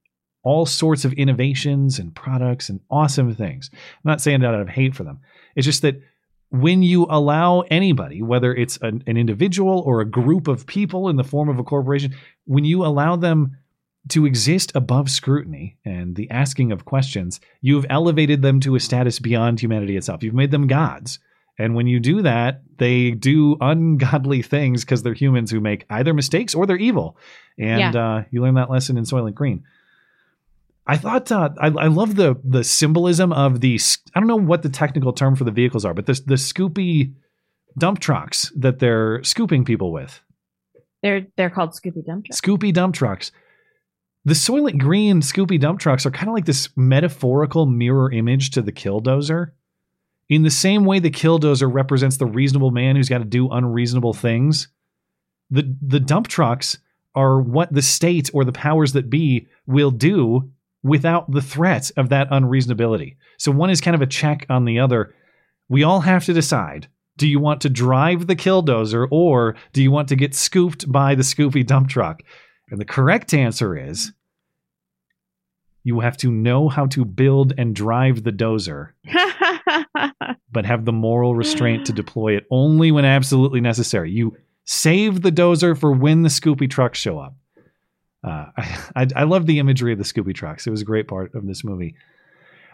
all 0.42 0.64
sorts 0.66 1.04
of 1.04 1.12
innovations 1.14 1.98
and 1.98 2.14
products 2.14 2.68
and 2.68 2.80
awesome 2.90 3.34
things. 3.34 3.70
I'm 3.72 3.78
not 4.04 4.20
saying 4.20 4.40
that 4.40 4.54
out 4.54 4.60
of 4.60 4.68
hate 4.68 4.94
for 4.94 5.04
them. 5.04 5.20
It's 5.54 5.66
just 5.66 5.82
that 5.82 6.00
when 6.50 6.82
you 6.82 7.06
allow 7.08 7.60
anybody, 7.70 8.22
whether 8.22 8.54
it's 8.54 8.76
an, 8.78 9.04
an 9.06 9.16
individual 9.16 9.80
or 9.86 10.00
a 10.00 10.04
group 10.08 10.48
of 10.48 10.66
people 10.66 11.08
in 11.08 11.16
the 11.16 11.24
form 11.24 11.48
of 11.48 11.58
a 11.58 11.62
corporation, 11.64 12.14
when 12.46 12.64
you 12.64 12.84
allow 12.84 13.16
them 13.16 13.56
to 14.08 14.24
exist 14.26 14.72
above 14.74 15.10
scrutiny 15.10 15.76
and 15.84 16.16
the 16.16 16.28
asking 16.30 16.72
of 16.72 16.86
questions, 16.86 17.38
you've 17.60 17.86
elevated 17.90 18.40
them 18.42 18.58
to 18.60 18.74
a 18.74 18.80
status 18.80 19.18
beyond 19.18 19.60
humanity 19.60 19.96
itself. 19.96 20.22
You've 20.22 20.34
made 20.34 20.50
them 20.50 20.66
gods. 20.66 21.18
And 21.58 21.74
when 21.74 21.86
you 21.86 22.00
do 22.00 22.22
that, 22.22 22.62
they 22.78 23.10
do 23.10 23.56
ungodly 23.60 24.40
things 24.40 24.82
because 24.82 25.02
they're 25.02 25.12
humans 25.12 25.50
who 25.50 25.60
make 25.60 25.84
either 25.90 26.14
mistakes 26.14 26.54
or 26.54 26.64
they're 26.66 26.78
evil. 26.78 27.18
And 27.58 27.94
Yeah. 27.94 28.06
uh, 28.16 28.24
you 28.30 28.40
learn 28.40 28.54
that 28.54 28.70
lesson 28.70 28.96
in 28.96 29.04
Soylent 29.04 29.34
Green. 29.34 29.64
I 30.90 30.96
thought 30.96 31.30
uh, 31.30 31.50
I, 31.60 31.68
I 31.68 31.86
love 31.86 32.16
the 32.16 32.34
the 32.42 32.64
symbolism 32.64 33.32
of 33.32 33.60
the 33.60 33.78
I 34.12 34.18
don't 34.18 34.26
know 34.26 34.34
what 34.34 34.62
the 34.62 34.68
technical 34.68 35.12
term 35.12 35.36
for 35.36 35.44
the 35.44 35.52
vehicles 35.52 35.84
are, 35.84 35.94
but 35.94 36.06
the 36.06 36.20
the 36.26 36.34
scoopy 36.34 37.14
dump 37.78 38.00
trucks 38.00 38.50
that 38.56 38.80
they're 38.80 39.22
scooping 39.22 39.64
people 39.64 39.92
with. 39.92 40.20
They're 41.00 41.28
they're 41.36 41.48
called 41.48 41.70
Scoopy 41.70 42.04
Dump 42.04 42.24
Trucks. 42.24 42.40
Scoopy 42.40 42.72
dump 42.72 42.96
trucks. 42.96 43.30
The 44.24 44.34
Soylent 44.34 44.78
Green 44.78 45.20
Scoopy 45.20 45.60
dump 45.60 45.78
trucks 45.78 46.04
are 46.06 46.10
kind 46.10 46.28
of 46.28 46.34
like 46.34 46.44
this 46.44 46.68
metaphorical 46.76 47.66
mirror 47.66 48.10
image 48.10 48.50
to 48.50 48.60
the 48.60 48.72
killdozer. 48.72 49.52
In 50.28 50.42
the 50.42 50.50
same 50.50 50.84
way 50.84 50.98
the 50.98 51.10
killdozer 51.10 51.72
represents 51.72 52.16
the 52.16 52.26
reasonable 52.26 52.72
man 52.72 52.96
who's 52.96 53.08
got 53.08 53.18
to 53.18 53.24
do 53.24 53.48
unreasonable 53.48 54.12
things, 54.12 54.66
the 55.50 55.72
the 55.80 56.00
dump 56.00 56.26
trucks 56.26 56.78
are 57.14 57.40
what 57.40 57.72
the 57.72 57.80
state 57.80 58.28
or 58.34 58.44
the 58.44 58.52
powers 58.52 58.92
that 58.94 59.08
be 59.08 59.46
will 59.66 59.92
do 59.92 60.50
without 60.82 61.30
the 61.30 61.42
threat 61.42 61.90
of 61.96 62.08
that 62.08 62.30
unreasonability. 62.30 63.16
So 63.38 63.52
one 63.52 63.70
is 63.70 63.80
kind 63.80 63.94
of 63.94 64.02
a 64.02 64.06
check 64.06 64.46
on 64.48 64.64
the 64.64 64.78
other. 64.78 65.14
We 65.68 65.82
all 65.82 66.00
have 66.00 66.24
to 66.24 66.32
decide 66.32 66.88
do 67.16 67.28
you 67.28 67.38
want 67.38 67.60
to 67.60 67.68
drive 67.68 68.26
the 68.26 68.36
killdozer 68.36 69.06
or 69.10 69.54
do 69.74 69.82
you 69.82 69.90
want 69.90 70.08
to 70.08 70.16
get 70.16 70.34
scooped 70.34 70.90
by 70.90 71.14
the 71.14 71.22
Scoopy 71.22 71.66
dump 71.66 71.90
truck? 71.90 72.22
And 72.70 72.80
the 72.80 72.86
correct 72.86 73.34
answer 73.34 73.76
is 73.76 74.12
you 75.82 76.00
have 76.00 76.16
to 76.18 76.30
know 76.30 76.70
how 76.70 76.86
to 76.86 77.04
build 77.04 77.52
and 77.58 77.74
drive 77.74 78.22
the 78.22 78.32
dozer, 78.32 78.92
but 80.52 80.64
have 80.64 80.86
the 80.86 80.92
moral 80.92 81.34
restraint 81.34 81.84
to 81.86 81.92
deploy 81.92 82.36
it 82.36 82.46
only 82.50 82.90
when 82.90 83.04
absolutely 83.04 83.60
necessary. 83.60 84.10
You 84.10 84.36
save 84.64 85.20
the 85.20 85.32
dozer 85.32 85.78
for 85.78 85.92
when 85.92 86.22
the 86.22 86.28
Scoopy 86.28 86.70
trucks 86.70 86.98
show 86.98 87.18
up. 87.18 87.34
Uh, 88.22 88.46
I, 88.56 88.78
I, 88.96 89.06
I 89.16 89.24
love 89.24 89.46
the 89.46 89.58
imagery 89.58 89.92
of 89.92 89.98
the 89.98 90.04
Scooby 90.04 90.34
trucks. 90.34 90.66
It 90.66 90.70
was 90.70 90.82
a 90.82 90.86
great 90.86 91.08
part 91.08 91.34
of 91.34 91.46
this 91.46 91.64
movie. 91.64 91.94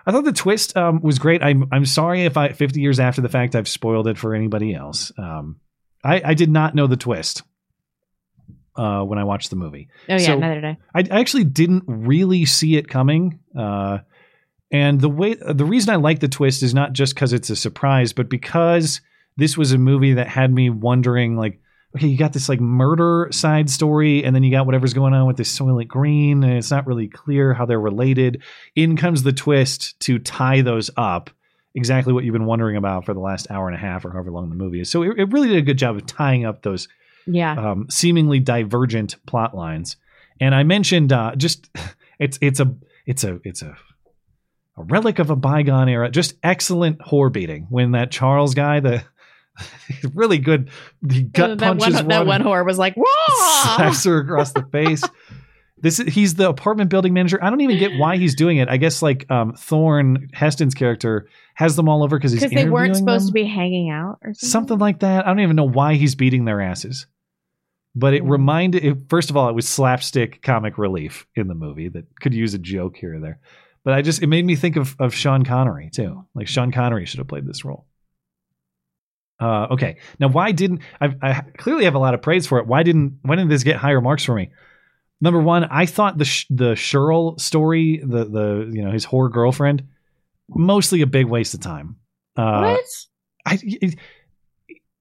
I 0.07 0.13
thought 0.13 0.25
the 0.25 0.33
twist 0.33 0.77
um, 0.77 1.01
was 1.03 1.19
great. 1.19 1.43
I'm 1.43 1.69
I'm 1.73 1.85
sorry 1.85 2.25
if 2.25 2.37
I 2.37 2.53
50 2.53 2.81
years 2.81 3.01
after 3.01 3.21
the 3.21 3.29
fact 3.29 3.57
I've 3.57 3.67
spoiled 3.67 4.07
it 4.07 4.17
for 4.17 4.35
anybody 4.35 4.73
else. 4.73 5.11
Um, 5.19 5.57
I, 6.05 6.23
I 6.25 6.35
did 6.35 6.49
not 6.49 6.77
know 6.77 6.87
the 6.87 6.97
twist 6.97 7.43
uh, 8.77 9.03
when 9.03 9.19
I 9.19 9.25
watched 9.25 9.51
the 9.51 9.57
movie. 9.57 9.89
Oh 10.09 10.13
yeah, 10.13 10.19
So 10.19 10.39
neither 10.39 10.61
did 10.61 10.65
I. 10.65 10.79
I 10.95 11.21
actually 11.21 11.45
didn't 11.45 11.85
really 11.87 12.45
see 12.45 12.77
it 12.77 12.89
coming. 12.89 13.41
Uh, 13.59 13.99
and 14.71 15.01
the 15.01 15.09
way 15.09 15.35
the 15.35 15.65
reason 15.65 15.93
I 15.93 15.97
like 15.97 16.21
the 16.21 16.29
twist 16.29 16.63
is 16.63 16.75
not 16.75 16.93
just 16.93 17.15
because 17.15 17.33
it's 17.33 17.51
a 17.51 17.57
surprise, 17.57 18.13
but 18.13 18.29
because 18.29 19.01
this 19.37 19.57
was 19.57 19.73
a 19.73 19.79
movie 19.79 20.15
that 20.15 20.29
had 20.29 20.53
me 20.53 20.71
wondering, 20.71 21.37
like, 21.37 21.61
okay, 21.97 22.07
you 22.07 22.17
got 22.17 22.33
this 22.33 22.49
like 22.49 22.61
murder 22.61 23.29
side 23.33 23.69
story, 23.69 24.25
and 24.25 24.35
then 24.37 24.43
you 24.43 24.51
got 24.51 24.67
whatever's 24.67 24.95
going 24.95 25.15
on 25.15 25.27
with 25.27 25.37
this 25.37 25.57
Soylent 25.59 25.89
Green, 25.89 26.45
and 26.45 26.55
it's 26.55 26.71
not 26.71 26.87
really 26.87 27.09
clear 27.09 27.53
how 27.55 27.67
they're 27.67 27.81
related. 27.81 28.43
In 28.75 28.97
comes 28.97 29.23
the 29.23 29.33
twist 29.33 29.99
to 30.01 30.19
tie 30.19 30.61
those 30.63 30.91
up. 30.97 31.31
Exactly 31.75 32.13
what 32.15 32.25
you've 32.25 32.33
been 32.33 32.47
wondering 32.47 32.77
about 32.77 33.05
for 33.05 33.13
the 33.13 33.21
last 33.21 33.51
hour 33.51 33.67
and 33.69 33.77
a 33.77 33.81
half, 33.81 34.05
or 34.05 34.11
however 34.13 34.31
long 34.31 34.49
the 34.49 34.55
movie 34.55 34.81
is. 34.81 34.91
So 34.91 35.03
it, 35.03 35.19
it 35.19 35.33
really 35.33 35.49
did 35.49 35.59
a 35.59 35.63
good 35.63 35.77
job 35.79 35.97
of 35.97 36.07
tying 36.07 36.45
up 36.47 36.63
those 36.63 36.89
Yeah. 37.27 37.53
um, 37.53 37.87
seemingly 37.91 38.41
divergent 38.41 39.17
plot 39.27 39.55
lines. 39.55 39.97
And 40.41 40.55
I 40.55 40.63
mentioned 40.63 41.13
uh, 41.13 41.35
just 41.37 41.69
it's 42.19 42.39
it's 42.41 42.61
a 42.61 42.75
it's 43.05 43.25
a 43.25 43.41
it's 43.45 43.61
a 43.63 43.77
a 44.79 44.83
relic 44.85 45.19
of 45.19 45.31
a 45.31 45.37
bygone 45.37 45.89
era. 45.89 46.11
Just 46.11 46.35
excellent 46.43 46.99
whore 47.01 47.33
beating 47.33 47.67
when 47.71 47.93
that 47.93 48.11
Charles 48.11 48.55
guy, 48.55 48.81
the 48.81 49.05
really 50.15 50.39
good, 50.39 50.71
the 51.03 51.23
gut 51.23 51.59
that 51.59 51.79
punches 51.79 51.95
one, 51.97 52.09
that 52.09 52.27
one 52.27 52.43
whore 52.43 52.65
was 52.65 52.79
like, 52.79 52.95
"Whoa!" 52.97 53.77
slaps 53.77 54.05
her 54.05 54.19
across 54.19 54.53
the 54.53 54.65
face. 54.73 55.03
This 55.79 56.01
is, 56.01 56.15
he's 56.15 56.35
the 56.35 56.49
apartment 56.49 56.89
building 56.89 57.13
manager. 57.13 57.39
I 57.43 57.51
don't 57.51 57.61
even 57.61 57.79
get 57.79 57.99
why 57.99 58.17
he's 58.17 58.35
doing 58.35 58.57
it. 58.57 58.69
I 58.69 58.79
guess 58.79 59.03
like 59.03 59.31
um, 59.31 59.53
Thorne 59.53 60.31
Heston's 60.33 60.75
character 60.75 61.29
has 61.55 61.77
them 61.77 61.89
all 61.89 62.03
over 62.03 62.17
because 62.17 62.33
he's 62.33 62.41
because 62.41 62.55
they 62.55 62.69
weren't 62.69 62.97
supposed 62.97 63.27
them 63.27 63.29
to 63.29 63.33
be 63.35 63.45
hanging 63.45 63.91
out 63.91 64.19
or 64.23 64.33
something. 64.33 64.49
something 64.49 64.79
like 64.79 65.01
that. 65.01 65.27
I 65.27 65.29
don't 65.29 65.41
even 65.41 65.55
know 65.55 65.69
why 65.69 65.97
he's 65.97 66.15
beating 66.15 66.47
their 66.47 66.63
asses. 66.63 67.07
But 67.95 68.15
it 68.15 68.25
reminded 68.25 68.85
it, 68.85 68.97
first 69.09 69.31
of 69.31 69.37
all, 69.37 69.49
it 69.49 69.55
was 69.55 69.69
slapstick 69.69 70.43
comic 70.43 70.77
relief 70.77 71.27
in 71.35 71.47
the 71.47 71.55
movie 71.55 71.89
that 71.89 72.05
could 72.21 72.35
use 72.35 72.53
a 72.53 72.59
joke 72.59 72.97
here 72.97 73.17
or 73.17 73.21
there. 73.21 73.41
But 73.85 73.95
I 73.95 74.03
just 74.03 74.23
it 74.23 74.27
made 74.27 74.45
me 74.45 74.57
think 74.57 74.77
of 74.77 74.97
of 74.99 75.15
Sean 75.15 75.45
Connery 75.45 75.91
too. 75.91 76.27
Like 76.35 76.49
Sean 76.49 76.73
Connery 76.73 77.05
should 77.07 77.19
have 77.19 77.29
played 77.29 77.47
this 77.47 77.65
role. 77.65 77.87
Uh, 79.39 79.67
okay, 79.73 79.99
now 80.19 80.29
why 80.29 80.53
didn't 80.53 80.81
I, 81.01 81.15
I 81.21 81.41
clearly 81.59 81.85
have 81.85 81.95
a 81.95 81.99
lot 81.99 82.15
of 82.15 82.23
praise 82.23 82.47
for 82.47 82.59
it? 82.59 82.67
Why 82.67 82.83
didn't 82.83 83.19
why 83.23 83.37
didn't 83.37 83.51
this 83.51 83.65
get 83.65 83.77
higher 83.77 84.01
marks 84.01 84.25
for 84.25 84.35
me? 84.35 84.51
Number 85.21 85.41
one, 85.41 85.65
I 85.65 85.87
thought 85.87 86.19
the 86.19 86.25
Sh- 86.25 86.47
the 86.51 86.75
Sherl 86.75 87.39
story, 87.41 88.03
the 88.05 88.25
the 88.25 88.71
you 88.73 88.83
know 88.83 88.91
his 88.91 89.05
whore 89.05 89.31
girlfriend, 89.31 89.85
mostly 90.49 91.03
a 91.03 91.07
big 91.07 91.27
waste 91.27 91.55
of 91.55 91.61
time. 91.61 91.97
Uh, 92.37 92.61
what? 92.61 92.85
I 93.45 93.59
it, 93.63 93.99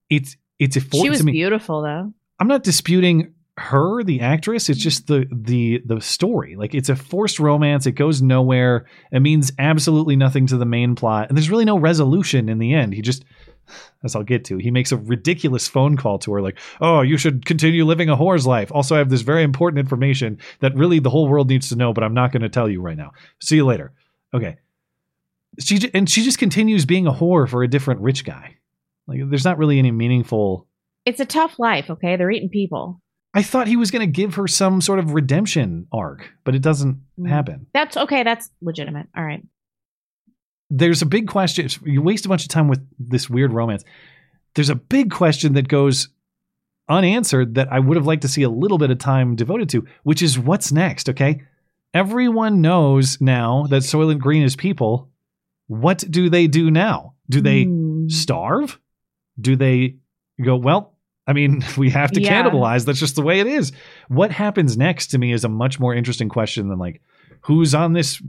it's 0.09 0.37
it's 0.59 0.77
a 0.77 0.81
for, 0.81 1.01
She 1.01 1.09
was 1.09 1.21
beautiful 1.21 1.81
though. 1.81 2.13
I'm 2.39 2.47
not 2.47 2.63
disputing 2.63 3.33
her, 3.57 4.03
the 4.03 4.21
actress. 4.21 4.69
It's 4.69 4.79
just 4.79 5.07
the 5.07 5.25
the 5.31 5.81
the 5.85 6.01
story. 6.01 6.55
Like 6.55 6.73
it's 6.73 6.89
a 6.89 6.95
forced 6.95 7.39
romance. 7.39 7.85
It 7.85 7.93
goes 7.93 8.21
nowhere. 8.21 8.85
It 9.11 9.21
means 9.21 9.51
absolutely 9.57 10.15
nothing 10.15 10.47
to 10.47 10.57
the 10.57 10.65
main 10.65 10.95
plot, 10.95 11.29
and 11.29 11.37
there's 11.37 11.49
really 11.49 11.65
no 11.65 11.79
resolution 11.79 12.49
in 12.49 12.59
the 12.59 12.73
end. 12.73 12.93
He 12.93 13.01
just, 13.01 13.23
as 14.03 14.15
I'll 14.15 14.23
get 14.23 14.45
to, 14.45 14.57
he 14.57 14.71
makes 14.71 14.91
a 14.91 14.97
ridiculous 14.97 15.67
phone 15.67 15.97
call 15.97 16.19
to 16.19 16.33
her, 16.33 16.41
like, 16.41 16.57
"Oh, 16.81 17.01
you 17.01 17.17
should 17.17 17.45
continue 17.45 17.85
living 17.85 18.09
a 18.09 18.15
whore's 18.17 18.45
life." 18.45 18.71
Also, 18.71 18.95
I 18.95 18.99
have 18.99 19.09
this 19.09 19.21
very 19.21 19.43
important 19.43 19.79
information 19.79 20.37
that 20.59 20.75
really 20.75 20.99
the 20.99 21.09
whole 21.09 21.27
world 21.27 21.49
needs 21.49 21.69
to 21.69 21.75
know, 21.75 21.93
but 21.93 22.03
I'm 22.03 22.13
not 22.13 22.31
going 22.31 22.41
to 22.43 22.49
tell 22.49 22.69
you 22.69 22.81
right 22.81 22.97
now. 22.97 23.11
See 23.41 23.55
you 23.55 23.65
later. 23.65 23.93
Okay. 24.33 24.57
She 25.59 25.79
and 25.93 26.09
she 26.09 26.23
just 26.23 26.37
continues 26.39 26.85
being 26.85 27.07
a 27.07 27.13
whore 27.13 27.47
for 27.47 27.63
a 27.63 27.67
different 27.67 28.01
rich 28.01 28.25
guy. 28.25 28.57
Like, 29.07 29.21
there's 29.29 29.45
not 29.45 29.57
really 29.57 29.79
any 29.79 29.91
meaningful 29.91 30.67
It's 31.05 31.19
a 31.19 31.25
tough 31.25 31.59
life, 31.59 31.89
okay? 31.91 32.15
They're 32.15 32.31
eating 32.31 32.49
people. 32.49 32.99
I 33.35 33.43
thought 33.43 33.67
he 33.67 33.75
was 33.77 33.91
going 33.91 33.99
to 34.05 34.11
give 34.11 34.35
her 34.35 34.47
some 34.47 34.81
sort 34.81 34.97
of 34.97 35.11
redemption 35.13 35.87
arc, 35.91 36.31
but 36.43 36.55
it 36.55 36.61
doesn't 36.61 36.99
Mm. 37.19 37.29
happen. 37.29 37.67
That's 37.73 37.95
okay. 37.97 38.23
That's 38.23 38.49
legitimate. 38.61 39.07
All 39.15 39.23
right. 39.23 39.43
There's 40.69 41.01
a 41.01 41.05
big 41.05 41.27
question. 41.27 41.67
You 41.83 42.01
waste 42.01 42.25
a 42.25 42.29
bunch 42.29 42.43
of 42.43 42.49
time 42.49 42.67
with 42.67 42.85
this 42.99 43.29
weird 43.29 43.53
romance. 43.53 43.83
There's 44.55 44.69
a 44.69 44.75
big 44.75 45.11
question 45.11 45.53
that 45.53 45.67
goes 45.67 46.09
unanswered 46.87 47.55
that 47.55 47.71
I 47.71 47.79
would 47.79 47.97
have 47.97 48.05
liked 48.05 48.21
to 48.23 48.27
see 48.27 48.43
a 48.43 48.49
little 48.49 48.77
bit 48.77 48.91
of 48.91 48.99
time 48.99 49.35
devoted 49.35 49.69
to, 49.69 49.85
which 50.03 50.21
is 50.21 50.37
what's 50.39 50.71
next, 50.71 51.09
okay? 51.09 51.41
Everyone 51.93 52.61
knows 52.61 53.19
now 53.21 53.65
that 53.69 53.81
Soylent 53.83 54.19
Green 54.19 54.43
is 54.43 54.55
people. 54.55 55.09
What 55.67 56.03
do 56.09 56.29
they 56.29 56.47
do 56.47 56.69
now? 56.69 57.13
Do 57.29 57.41
they 57.41 57.63
Hmm. 57.63 58.07
starve? 58.09 58.79
Do 59.39 59.55
they 59.55 59.95
go, 60.43 60.55
well, 60.57 60.93
I 61.27 61.33
mean, 61.33 61.63
we 61.77 61.89
have 61.89 62.11
to 62.11 62.21
Yeah. 62.21 62.43
cannibalize. 62.43 62.85
That's 62.85 62.99
just 62.99 63.15
the 63.15 63.21
way 63.23 63.39
it 63.39 63.47
is. 63.47 63.71
What 64.09 64.31
happens 64.31 64.77
next 64.77 65.07
to 65.07 65.17
me 65.17 65.31
is 65.33 65.43
a 65.43 65.49
much 65.49 65.79
more 65.79 65.95
interesting 65.95 66.29
question 66.29 66.67
than 66.69 66.77
like 66.77 67.01
who's 67.41 67.73
on 67.73 67.93
this 67.93 68.21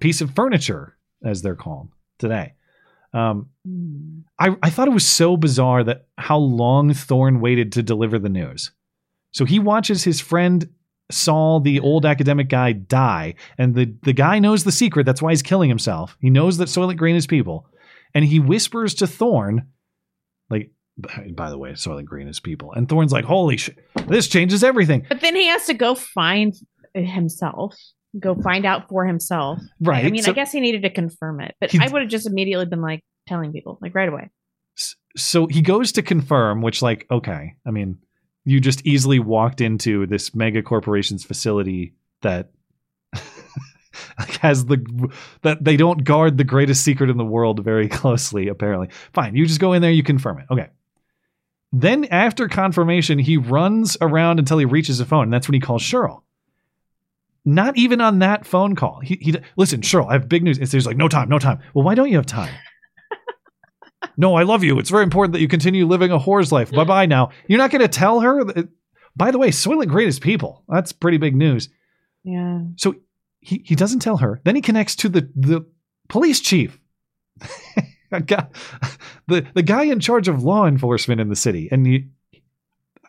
piece 0.00 0.20
of 0.20 0.34
furniture, 0.34 0.96
as 1.24 1.42
they're 1.42 1.54
called 1.54 1.88
today. 2.18 2.54
Um, 3.12 3.50
I, 4.38 4.56
I 4.62 4.70
thought 4.70 4.88
it 4.88 4.94
was 4.94 5.06
so 5.06 5.36
bizarre 5.36 5.82
that 5.84 6.06
how 6.16 6.38
long 6.38 6.94
Thorn 6.94 7.40
waited 7.40 7.72
to 7.72 7.82
deliver 7.82 8.18
the 8.18 8.28
news. 8.28 8.70
So 9.32 9.44
he 9.44 9.58
watches 9.58 10.04
his 10.04 10.20
friend 10.20 10.68
Sol, 11.10 11.58
the 11.58 11.80
old 11.80 12.06
academic 12.06 12.48
guy, 12.48 12.70
die, 12.72 13.34
and 13.58 13.74
the, 13.74 13.92
the 14.02 14.12
guy 14.12 14.38
knows 14.38 14.62
the 14.62 14.70
secret. 14.70 15.06
That's 15.06 15.20
why 15.20 15.32
he's 15.32 15.42
killing 15.42 15.68
himself. 15.68 16.16
He 16.20 16.30
knows 16.30 16.58
that 16.58 16.68
Soylent 16.68 16.98
Green 16.98 17.16
is 17.16 17.26
people, 17.26 17.66
and 18.14 18.24
he 18.24 18.38
whispers 18.38 18.94
to 18.94 19.08
Thorn, 19.08 19.66
like, 20.50 20.70
by 21.34 21.50
the 21.50 21.58
way, 21.58 21.72
Soylent 21.72 22.04
Green 22.04 22.28
is 22.28 22.38
people. 22.38 22.72
And 22.72 22.88
Thorn's 22.88 23.12
like, 23.12 23.24
holy 23.24 23.56
shit, 23.56 23.78
this 24.06 24.28
changes 24.28 24.62
everything. 24.62 25.04
But 25.08 25.20
then 25.20 25.34
he 25.34 25.46
has 25.46 25.66
to 25.66 25.74
go 25.74 25.96
find 25.96 26.54
himself, 26.94 27.74
go 28.18 28.34
find 28.34 28.64
out 28.66 28.88
for 28.88 29.04
himself. 29.06 29.60
Right, 29.80 30.04
I 30.04 30.10
mean, 30.10 30.22
so- 30.22 30.32
I 30.32 30.34
guess 30.34 30.52
he 30.52 30.60
needed 30.60 30.82
to 30.82 30.90
confirm 30.90 31.40
it, 31.40 31.54
but 31.60 31.70
He- 31.70 31.78
I 31.78 31.88
would 31.88 32.02
have 32.02 32.10
just 32.10 32.26
immediately 32.26 32.66
been 32.66 32.80
like 32.82 33.02
telling 33.28 33.52
people, 33.52 33.78
like 33.80 33.94
right 33.94 34.08
away. 34.08 34.30
so 35.16 35.46
he 35.46 35.60
goes 35.62 35.92
to 35.92 36.02
confirm, 36.02 36.62
which, 36.62 36.82
like, 36.82 37.06
okay, 37.10 37.54
I 37.66 37.70
mean, 37.70 37.98
you 38.44 38.60
just 38.60 38.84
easily 38.86 39.18
walked 39.18 39.60
into 39.60 40.06
this 40.06 40.34
mega 40.34 40.62
corporation's 40.62 41.22
facility 41.24 41.94
that 42.22 42.50
like, 44.18 44.36
has 44.38 44.64
the 44.66 45.10
that 45.42 45.62
they 45.64 45.76
don't 45.76 46.04
guard 46.04 46.36
the 46.38 46.44
greatest 46.44 46.82
secret 46.84 47.10
in 47.10 47.16
the 47.18 47.24
world 47.24 47.62
very 47.64 47.88
closely. 48.00 48.48
Apparently, 48.48 48.88
fine. 49.12 49.34
You 49.36 49.46
just 49.46 49.60
go 49.60 49.72
in 49.72 49.82
there, 49.82 49.90
you 49.90 50.02
confirm 50.02 50.38
it. 50.38 50.46
Okay. 50.50 50.68
Then 51.72 52.06
after 52.06 52.48
confirmation, 52.48 53.18
he 53.20 53.36
runs 53.36 53.96
around 54.00 54.38
until 54.40 54.58
he 54.58 54.64
reaches 54.64 54.98
a 55.00 55.04
phone, 55.04 55.24
and 55.24 55.32
that's 55.32 55.46
when 55.46 55.54
he 55.54 55.60
calls 55.60 55.82
Cheryl. 55.82 56.22
Not 57.44 57.76
even 57.76 58.00
on 58.00 58.18
that 58.18 58.46
phone 58.46 58.76
call. 58.76 59.00
He, 59.00 59.16
he 59.20 59.36
listen, 59.56 59.80
Cheryl, 59.80 60.08
I 60.08 60.12
have 60.14 60.28
big 60.28 60.42
news. 60.42 60.58
It's 60.58 60.72
he's 60.72 60.86
like, 60.86 60.96
no 60.96 61.08
time, 61.08 61.28
no 61.28 61.38
time. 61.38 61.60
Well, 61.74 61.84
why 61.84 61.94
don't 61.94 62.10
you 62.10 62.16
have 62.16 62.26
time? 62.26 62.52
no, 64.16 64.34
I 64.34 64.42
love 64.42 64.62
you. 64.62 64.78
It's 64.78 64.90
very 64.90 65.04
important 65.04 65.32
that 65.32 65.40
you 65.40 65.48
continue 65.48 65.86
living 65.86 66.10
a 66.10 66.18
whore's 66.18 66.52
life. 66.52 66.70
Bye 66.70 66.84
bye 66.84 67.06
now. 67.06 67.30
You're 67.48 67.58
not 67.58 67.70
going 67.70 67.82
to 67.82 67.88
tell 67.88 68.20
her. 68.20 68.44
That, 68.44 68.68
by 69.16 69.30
the 69.30 69.38
way, 69.38 69.48
Soylent 69.48 69.88
Green 69.88 70.08
is 70.08 70.18
people. 70.18 70.64
That's 70.68 70.92
pretty 70.92 71.18
big 71.18 71.34
news. 71.34 71.68
Yeah. 72.24 72.60
So 72.76 72.94
he, 73.40 73.62
he 73.64 73.74
doesn't 73.74 74.00
tell 74.00 74.18
her. 74.18 74.40
Then 74.44 74.54
he 74.54 74.62
connects 74.62 74.96
to 74.96 75.08
the, 75.08 75.30
the 75.34 75.66
police 76.08 76.40
chief. 76.40 76.78
Guy- 78.10 78.48
the, 79.28 79.46
the 79.54 79.62
guy 79.62 79.84
in 79.84 80.00
charge 80.00 80.28
of 80.28 80.42
law 80.42 80.66
enforcement 80.66 81.20
in 81.20 81.28
the 81.28 81.36
city. 81.36 81.68
And 81.70 81.86
he, 81.86 82.08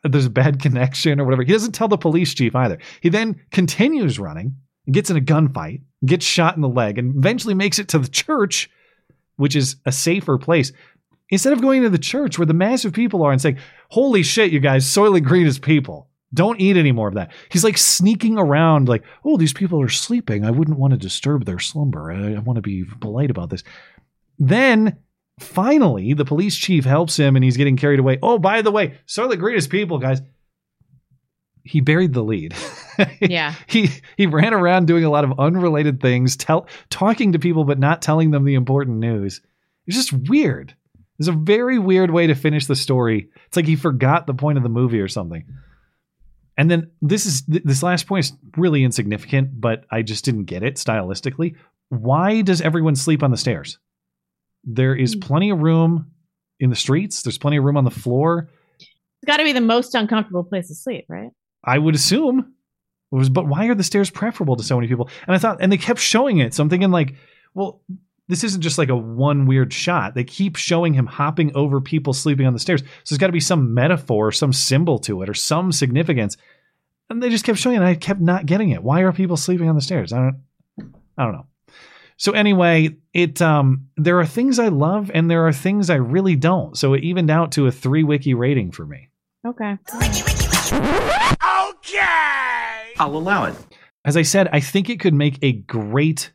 there's 0.04 0.26
a 0.26 0.32
bad 0.32 0.60
connection 0.60 1.20
or 1.20 1.26
whatever. 1.26 1.44
He 1.44 1.52
doesn't 1.52 1.74
tell 1.74 1.88
the 1.88 1.98
police 1.98 2.34
chief 2.34 2.56
either. 2.56 2.80
He 3.02 3.10
then 3.10 3.42
continues 3.52 4.20
running 4.20 4.56
gets 4.90 5.10
in 5.10 5.18
a 5.18 5.22
gunfight, 5.22 5.82
gets 6.06 6.26
shot 6.26 6.56
in 6.56 6.62
the 6.62 6.70
leg, 6.70 6.98
and 6.98 7.16
eventually 7.16 7.54
makes 7.54 7.80
it 7.80 7.88
to 7.90 8.00
the 8.00 8.08
church, 8.08 8.70
which 9.36 9.56
is 9.56 9.76
a 9.86 9.92
safer 9.92 10.38
place. 10.38 10.72
Instead 11.30 11.54
of 11.54 11.62
going 11.62 11.82
to 11.84 11.90
the 11.90 11.98
church 11.98 12.38
where 12.38 12.46
the 12.46 12.54
massive 12.54 12.94
people 12.94 13.24
are 13.24 13.32
and 13.32 13.42
saying, 13.42 13.58
Holy 13.90 14.24
shit, 14.24 14.52
you 14.52 14.60
guys, 14.60 14.86
Soylent 14.86 15.24
Green 15.24 15.48
is 15.48 15.60
people. 15.60 16.10
Don't 16.34 16.62
eat 16.62 16.78
any 16.78 16.92
more 16.92 17.10
of 17.10 17.16
that. 17.16 17.32
He's 17.50 17.64
like 17.64 17.78
sneaking 17.78 18.38
around, 18.38 18.88
like, 18.88 19.04
oh, 19.26 19.38
these 19.38 19.54
people 19.54 19.82
are 19.82 19.90
sleeping. 19.90 20.46
I 20.46 20.52
wouldn't 20.52 20.80
want 20.80 20.92
to 20.92 20.98
disturb 20.98 21.46
their 21.46 21.60
slumber. 21.60 22.12
I, 22.12 22.36
I 22.36 22.40
want 22.40 22.56
to 22.56 22.62
be 22.62 22.86
polite 23.02 23.30
about 23.30 23.50
this. 23.50 23.64
Then 24.40 24.98
finally, 25.42 26.14
the 26.14 26.26
police 26.26 26.56
chief 26.56 26.86
helps 26.86 27.18
him 27.18 27.36
and 27.36 27.44
he's 27.44 27.58
getting 27.58 27.78
carried 27.78 28.00
away. 28.00 28.20
Oh, 28.22 28.40
by 28.40 28.62
the 28.62 28.72
way, 28.72 28.98
Soylent 29.08 29.30
the 29.32 29.38
greatest 29.38 29.70
people, 29.70 29.98
guys. 29.98 30.22
He 31.64 31.80
buried 31.82 32.14
the 32.14 32.24
lead. 32.24 32.56
Yeah. 33.20 33.56
he 33.68 33.90
he 34.16 34.28
ran 34.28 34.54
around 34.54 34.86
doing 34.86 35.04
a 35.06 35.10
lot 35.10 35.24
of 35.24 35.40
unrelated 35.40 36.02
things, 36.02 36.36
tell 36.36 36.68
talking 36.92 37.32
to 37.32 37.40
people 37.40 37.64
but 37.64 37.80
not 37.80 38.02
telling 38.02 38.30
them 38.30 38.44
the 38.44 38.54
important 38.54 38.98
news. 38.98 39.42
It's 39.88 39.96
just 39.98 40.14
weird. 40.30 40.76
It's 41.18 41.30
a 41.30 41.32
very 41.32 41.80
weird 41.80 42.12
way 42.12 42.28
to 42.28 42.36
finish 42.36 42.68
the 42.68 42.76
story. 42.76 43.30
It's 43.48 43.56
like 43.56 43.66
he 43.66 43.76
forgot 43.76 44.28
the 44.28 44.36
point 44.36 44.58
of 44.58 44.64
the 44.64 44.70
movie 44.70 45.00
or 45.00 45.08
something. 45.08 45.46
And 46.58 46.70
then 46.70 46.92
this 47.02 47.26
is 47.26 47.42
th- 47.44 47.64
this 47.64 47.82
last 47.82 48.06
point 48.06 48.26
is 48.26 48.34
really 48.56 48.84
insignificant, 48.84 49.60
but 49.60 49.86
I 49.90 50.04
just 50.04 50.24
didn't 50.26 50.46
get 50.46 50.62
it 50.62 50.76
stylistically. 50.76 51.56
Why 51.90 52.42
does 52.42 52.62
everyone 52.62 52.96
sleep 52.96 53.24
on 53.24 53.32
the 53.32 53.38
stairs? 53.38 53.80
There 54.64 54.96
is 54.96 55.16
mm. 55.16 55.22
plenty 55.22 55.50
of 55.50 55.60
room 55.60 56.12
in 56.60 56.70
the 56.70 56.76
streets. 56.76 57.24
There's 57.24 57.38
plenty 57.38 57.58
of 57.58 57.64
room 57.64 57.78
on 57.78 57.86
the 57.86 57.92
floor. 57.92 58.50
It's 58.80 59.28
got 59.28 59.38
to 59.38 59.44
be 59.44 59.54
the 59.54 59.62
most 59.62 59.96
uncomfortable 59.96 60.44
place 60.44 60.68
to 60.70 60.76
sleep, 60.76 61.06
right? 61.10 61.32
I 61.64 61.78
would 61.78 61.96
assume. 61.96 62.54
It 63.12 63.16
was, 63.16 63.30
but 63.30 63.48
why 63.48 63.68
are 63.68 63.76
the 63.76 63.84
stairs 63.84 64.10
preferable 64.10 64.56
to 64.56 64.64
so 64.64 64.78
many 64.78 64.88
people? 64.88 65.10
And 65.28 65.36
I 65.36 65.40
thought, 65.40 65.58
and 65.60 65.72
they 65.72 65.78
kept 65.78 66.00
showing 66.00 66.38
it. 66.38 66.54
So 66.54 66.64
I'm 66.64 66.70
thinking, 66.70 66.92
like, 66.92 67.16
well, 67.54 67.82
this 68.30 68.44
isn't 68.46 68.62
just 68.62 68.78
like 68.78 68.90
a 68.90 68.96
one 68.96 69.46
weird 69.46 69.74
shot. 69.74 70.16
They 70.16 70.24
keep 70.24 70.56
showing 70.56 70.94
him 70.94 71.06
hopping 71.06 71.54
over 71.54 71.82
people 71.82 72.14
sleeping 72.14 72.48
on 72.48 72.54
the 72.54 72.60
stairs. 72.60 72.82
So 72.82 72.88
there's 73.14 73.20
got 73.20 73.28
to 73.28 73.34
be 73.34 73.42
some 73.42 73.74
metaphor, 73.74 74.28
or 74.28 74.32
some 74.32 74.54
symbol 74.54 74.98
to 75.00 75.22
it, 75.22 75.30
or 75.30 75.34
some 75.34 75.72
significance. 75.74 76.38
And 77.10 77.22
they 77.22 77.30
just 77.30 77.44
kept 77.44 77.60
showing 77.60 77.76
it. 77.76 77.80
And 77.80 77.88
I 77.88 77.96
kept 77.96 78.22
not 78.22 78.46
getting 78.46 78.70
it. 78.70 78.82
Why 78.82 79.02
are 79.02 79.12
people 79.12 79.36
sleeping 79.36 79.68
on 79.68 79.76
the 79.76 79.82
stairs? 79.82 80.14
I 80.14 80.20
don't, 80.20 80.44
I 81.18 81.26
don't 81.26 81.34
know. 81.34 81.48
So 82.22 82.34
anyway, 82.34 82.98
it 83.16 83.42
um, 83.42 83.88
there 83.98 84.20
are 84.20 84.28
things 84.28 84.60
I 84.60 84.68
love 84.68 85.10
and 85.12 85.28
there 85.28 85.48
are 85.48 85.52
things 85.52 85.90
I 85.90 85.96
really 85.96 86.36
don't. 86.36 86.78
So 86.78 86.94
it 86.94 87.04
evened 87.04 87.32
out 87.32 87.54
to 87.54 87.66
a 87.66 87.72
three 87.72 88.04
wiki 88.04 88.36
rating 88.36 88.70
for 88.72 88.86
me. 88.86 89.10
Okay. 89.44 89.76
Okay. 91.72 92.94
I'll 93.00 93.16
allow 93.16 93.46
it. 93.46 93.56
As 94.06 94.16
I 94.16 94.22
said, 94.22 94.50
I 94.54 94.60
think 94.60 94.88
it 94.88 95.00
could 95.00 95.16
make 95.16 95.40
a 95.42 95.54
great 95.54 96.32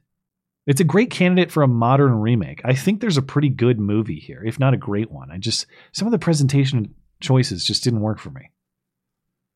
it's 0.66 0.80
a 0.80 0.84
great 0.84 1.10
candidate 1.10 1.52
for 1.52 1.62
a 1.62 1.68
modern 1.68 2.14
remake. 2.16 2.62
I 2.64 2.74
think 2.74 3.00
there's 3.00 3.16
a 3.16 3.22
pretty 3.22 3.48
good 3.48 3.78
movie 3.78 4.18
here, 4.18 4.42
if 4.44 4.58
not 4.58 4.74
a 4.74 4.76
great 4.76 5.12
one. 5.12 5.30
I 5.30 5.38
just 5.38 5.66
some 5.92 6.08
of 6.08 6.12
the 6.12 6.18
presentation 6.18 6.96
choices 7.20 7.64
just 7.64 7.84
didn't 7.84 8.00
work 8.00 8.18
for 8.18 8.30
me. 8.30 8.50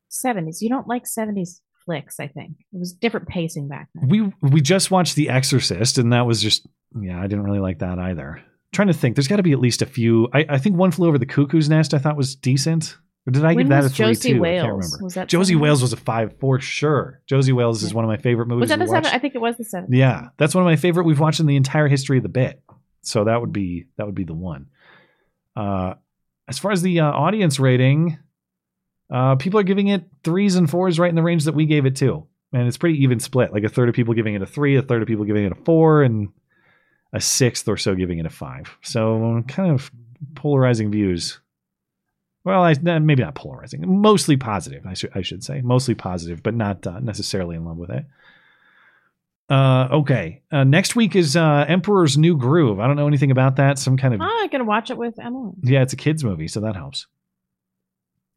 70s. 0.09 0.61
You 0.61 0.69
don't 0.69 0.87
like 0.87 1.03
70s 1.03 1.59
flicks, 1.85 2.19
I 2.19 2.27
think. 2.27 2.51
It 2.73 2.79
was 2.79 2.93
different 2.93 3.27
pacing 3.27 3.67
back 3.67 3.89
then. 3.95 4.07
We 4.07 4.31
we 4.41 4.61
just 4.61 4.91
watched 4.91 5.15
The 5.15 5.29
Exorcist, 5.29 5.97
and 5.97 6.13
that 6.13 6.25
was 6.25 6.41
just 6.41 6.67
yeah, 6.99 7.19
I 7.19 7.23
didn't 7.27 7.43
really 7.43 7.59
like 7.59 7.79
that 7.79 7.99
either. 7.99 8.41
trying 8.73 8.87
to 8.89 8.93
think, 8.93 9.15
there's 9.15 9.27
got 9.27 9.37
to 9.37 9.43
be 9.43 9.51
at 9.53 9.59
least 9.59 9.81
a 9.81 9.85
few. 9.85 10.27
I, 10.33 10.45
I 10.49 10.57
think 10.57 10.75
One 10.77 10.91
Flew 10.91 11.07
Over 11.07 11.17
the 11.17 11.25
Cuckoo's 11.25 11.69
Nest 11.69 11.93
I 11.93 11.97
thought 11.99 12.17
was 12.17 12.35
decent. 12.35 12.97
Or 13.27 13.31
did 13.31 13.45
I 13.45 13.53
When 13.53 13.67
give 13.67 13.69
that 13.69 13.85
a 13.85 13.89
three 13.89 14.07
Josey 14.07 14.29
too? 14.31 14.37
I 14.37 14.39
Wales? 14.39 14.61
can't 14.63 14.73
remember. 14.73 15.03
Was 15.03 15.13
that 15.13 15.27
Josey 15.27 15.53
seven? 15.53 15.61
Wales 15.61 15.81
was 15.83 15.93
a 15.93 15.97
five 15.97 16.35
for 16.39 16.59
sure. 16.59 17.21
Josey 17.27 17.51
Wales 17.53 17.83
is 17.83 17.93
one 17.93 18.03
of 18.03 18.09
my 18.09 18.17
favorite 18.17 18.47
movies. 18.47 18.61
Was 18.61 18.69
that 18.71 18.79
the 18.79 18.87
seven? 18.87 19.11
I 19.13 19.19
think 19.19 19.35
it 19.35 19.41
was 19.41 19.57
the 19.57 19.63
seven. 19.63 19.93
Yeah, 19.93 20.29
that's 20.37 20.55
one 20.55 20.63
of 20.63 20.65
my 20.65 20.75
favorite 20.75 21.05
we've 21.05 21.19
watched 21.19 21.39
in 21.39 21.45
the 21.45 21.55
entire 21.55 21.87
history 21.87 22.17
of 22.17 22.23
the 22.23 22.29
bit. 22.29 22.63
So 23.03 23.23
that 23.25 23.39
would 23.39 23.53
be 23.53 23.85
that 23.97 24.05
would 24.07 24.15
be 24.15 24.23
the 24.23 24.33
one. 24.33 24.67
Uh, 25.55 25.93
as 26.47 26.57
far 26.59 26.71
as 26.71 26.81
the 26.81 26.99
uh, 27.01 27.11
audience 27.11 27.59
rating, 27.59 28.17
uh, 29.11 29.35
people 29.35 29.59
are 29.59 29.63
giving 29.63 29.87
it 29.89 30.03
threes 30.23 30.55
and 30.55 30.69
fours, 30.69 30.97
right 30.99 31.09
in 31.09 31.15
the 31.15 31.21
range 31.23 31.45
that 31.45 31.53
we 31.55 31.65
gave 31.65 31.85
it 31.85 31.95
to, 31.97 32.25
and 32.53 32.67
it's 32.67 32.77
pretty 32.77 33.03
even 33.03 33.19
split. 33.19 33.51
Like 33.53 33.63
a 33.63 33.69
third 33.69 33.89
of 33.89 33.95
people 33.95 34.13
giving 34.13 34.33
it 34.35 34.41
a 34.41 34.45
three, 34.45 34.77
a 34.77 34.81
third 34.81 35.01
of 35.01 35.07
people 35.07 35.25
giving 35.25 35.45
it 35.45 35.51
a 35.51 35.63
four, 35.63 36.01
and 36.03 36.29
a 37.13 37.19
sixth 37.19 37.67
or 37.67 37.75
so 37.77 37.93
giving 37.93 38.19
it 38.19 38.25
a 38.25 38.29
five. 38.29 38.77
So 38.81 39.43
kind 39.47 39.71
of 39.71 39.91
polarizing 40.35 40.91
views. 40.91 41.39
Well, 42.43 42.63
I, 42.63 42.73
maybe 42.81 43.21
not 43.21 43.35
polarizing. 43.35 43.83
Mostly 44.01 44.35
positive, 44.37 44.85
I 44.87 44.93
should 44.95 45.11
I 45.13 45.21
should 45.21 45.43
say. 45.43 45.61
Mostly 45.61 45.93
positive, 45.93 46.41
but 46.41 46.55
not 46.55 46.87
uh, 46.87 46.99
necessarily 46.99 47.55
in 47.55 47.65
love 47.65 47.77
with 47.77 47.89
it. 47.91 48.05
Uh, 49.49 49.89
okay. 49.91 50.41
Uh, 50.51 50.63
next 50.63 50.95
week 50.95 51.15
is 51.15 51.35
uh, 51.35 51.65
Emperor's 51.67 52.17
New 52.17 52.37
Groove. 52.37 52.79
I 52.79 52.87
don't 52.87 52.95
know 52.95 53.07
anything 53.07 53.31
about 53.31 53.57
that. 53.57 53.77
Some 53.77 53.97
kind 53.97 54.13
of 54.13 54.21
Oh, 54.21 54.25
I'm 54.25 54.49
gonna 54.49 54.63
watch 54.63 54.89
it 54.89 54.97
with 54.97 55.19
Emily. 55.19 55.51
yeah, 55.63 55.81
it's 55.81 55.93
a 55.93 55.97
kids 55.97 56.23
movie, 56.23 56.47
so 56.47 56.61
that 56.61 56.75
helps. 56.75 57.07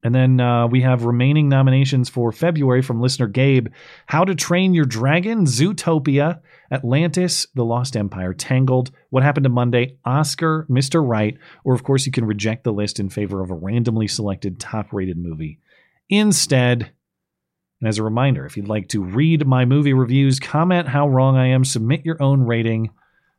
And 0.04 0.14
then 0.14 0.38
uh, 0.38 0.66
we 0.66 0.82
have 0.82 1.06
remaining 1.06 1.48
nominations 1.48 2.10
for 2.10 2.30
February 2.30 2.82
from 2.82 3.00
listener 3.00 3.26
Gabe 3.26 3.68
How 4.06 4.24
to 4.24 4.34
Train 4.34 4.74
Your 4.74 4.84
Dragon, 4.84 5.46
Zootopia, 5.46 6.40
Atlantis, 6.70 7.46
The 7.54 7.64
Lost 7.64 7.96
Empire, 7.96 8.34
Tangled, 8.34 8.90
What 9.08 9.22
Happened 9.22 9.44
to 9.44 9.50
Monday, 9.50 9.96
Oscar, 10.04 10.66
Mr. 10.68 11.02
Right, 11.04 11.38
or 11.64 11.74
of 11.74 11.84
course, 11.84 12.04
you 12.04 12.12
can 12.12 12.26
reject 12.26 12.64
the 12.64 12.72
list 12.72 13.00
in 13.00 13.08
favor 13.08 13.42
of 13.42 13.50
a 13.50 13.54
randomly 13.54 14.06
selected 14.06 14.60
top 14.60 14.92
rated 14.92 15.16
movie. 15.16 15.58
Instead, 16.10 16.92
and 17.80 17.88
as 17.88 17.96
a 17.98 18.02
reminder, 18.02 18.44
if 18.44 18.58
you'd 18.58 18.68
like 18.68 18.88
to 18.88 19.02
read 19.02 19.46
my 19.46 19.64
movie 19.64 19.94
reviews, 19.94 20.38
comment 20.38 20.86
how 20.86 21.08
wrong 21.08 21.36
I 21.36 21.46
am, 21.46 21.64
submit 21.64 22.04
your 22.04 22.22
own 22.22 22.42
rating, 22.42 22.90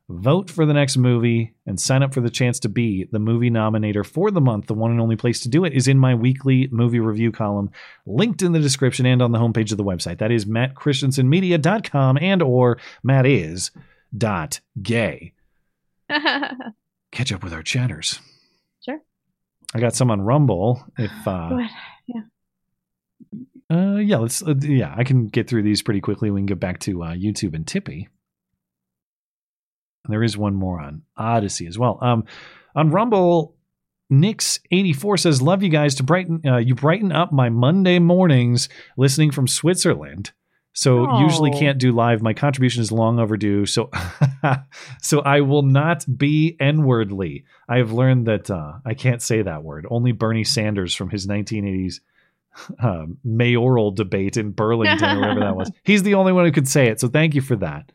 vote 0.07 0.51
for 0.51 0.65
the 0.65 0.73
next 0.73 0.97
movie, 0.97 1.53
and 1.65 1.79
sign 1.79 2.03
up 2.03 2.13
for 2.13 2.21
the 2.21 2.29
chance 2.29 2.59
to 2.59 2.69
be 2.69 3.07
the 3.11 3.19
movie 3.19 3.49
nominator 3.49 4.05
for 4.05 4.29
the 4.31 4.41
month, 4.41 4.67
the 4.67 4.73
one 4.75 4.91
and 4.91 5.01
only 5.01 5.15
place 5.15 5.39
to 5.39 5.49
do 5.49 5.65
it 5.65 5.73
is 5.73 5.87
in 5.87 5.97
my 5.97 6.13
weekly 6.13 6.67
movie 6.71 6.99
review 6.99 7.31
column, 7.31 7.71
linked 8.05 8.41
in 8.43 8.51
the 8.51 8.59
description 8.59 9.05
and 9.05 9.21
on 9.21 9.31
the 9.31 9.39
homepage 9.39 9.71
of 9.71 9.77
the 9.77 9.83
website. 9.83 10.19
That 10.19 10.31
is 10.31 10.45
mattchristiansenmedia.com 10.45 12.17
and 12.21 12.41
or 12.43 12.77
mattis 13.07 13.71
dot 14.15 14.59
gay. 14.81 15.33
Catch 17.11 17.31
up 17.31 17.43
with 17.43 17.53
our 17.53 17.63
chatters. 17.63 18.19
Sure. 18.83 18.99
I 19.73 19.79
got 19.79 19.95
some 19.95 20.11
on 20.11 20.21
Rumble. 20.21 20.83
If 20.97 21.11
uh, 21.27 21.57
Yeah. 22.07 22.21
uh, 23.71 23.95
yeah, 23.97 24.17
let's. 24.17 24.43
Uh, 24.43 24.53
yeah, 24.61 24.93
I 24.95 25.03
can 25.03 25.27
get 25.27 25.49
through 25.49 25.63
these 25.63 25.81
pretty 25.81 26.01
quickly. 26.01 26.29
We 26.29 26.39
can 26.41 26.45
get 26.45 26.59
back 26.59 26.79
to 26.81 27.03
uh, 27.03 27.13
YouTube 27.15 27.55
and 27.55 27.65
Tippy. 27.65 28.07
And 30.05 30.13
there 30.13 30.23
is 30.23 30.37
one 30.37 30.55
more 30.55 30.79
on 30.79 31.01
Odysee 31.17 31.67
as 31.67 31.77
well. 31.77 31.99
Um, 32.01 32.25
on 32.75 32.91
Rumble, 32.91 33.55
Nix84 34.11 35.19
says, 35.19 35.41
Love 35.41 35.63
you 35.63 35.69
guys 35.69 35.95
to 35.95 36.03
brighten, 36.03 36.41
uh, 36.45 36.57
you 36.57 36.75
brighten 36.75 37.11
up 37.11 37.31
my 37.31 37.49
Monday 37.49 37.99
mornings 37.99 38.69
listening 38.97 39.31
from 39.31 39.47
Switzerland. 39.47 40.31
So 40.77 41.19
usually 41.19 41.51
can't 41.51 41.77
do 41.77 41.93
live. 41.93 42.21
My 42.21 42.33
contribution 42.33 42.81
is 42.81 42.91
long 42.91 43.17
overdue. 43.17 43.65
So, 43.65 43.89
so 45.01 45.21
I 45.21 45.39
will 45.39 45.61
not 45.61 46.05
be 46.17 46.57
N-wordly. 46.59 47.45
I 47.69 47.77
have 47.77 47.93
learned 47.93 48.27
that 48.27 48.51
uh, 48.51 48.73
I 48.85 48.93
can't 48.93 49.21
say 49.21 49.41
that 49.41 49.63
word. 49.63 49.87
Only 49.89 50.11
Bernie 50.11 50.43
Sanders 50.43 50.93
from 50.93 51.09
his 51.09 51.27
1980s 51.27 52.01
uh, 52.83 53.05
mayoral 53.23 53.91
debate 53.91 54.35
in 54.35 54.51
Burlington 54.51 55.17
or 55.17 55.21
wherever 55.21 55.39
that 55.39 55.55
was. 55.55 55.71
He's 55.83 56.03
the 56.03 56.15
only 56.15 56.33
one 56.33 56.43
who 56.43 56.51
could 56.51 56.67
say 56.67 56.87
it. 56.87 56.99
So 56.99 57.07
thank 57.07 57.35
you 57.35 57.41
for 57.41 57.55
that. 57.57 57.91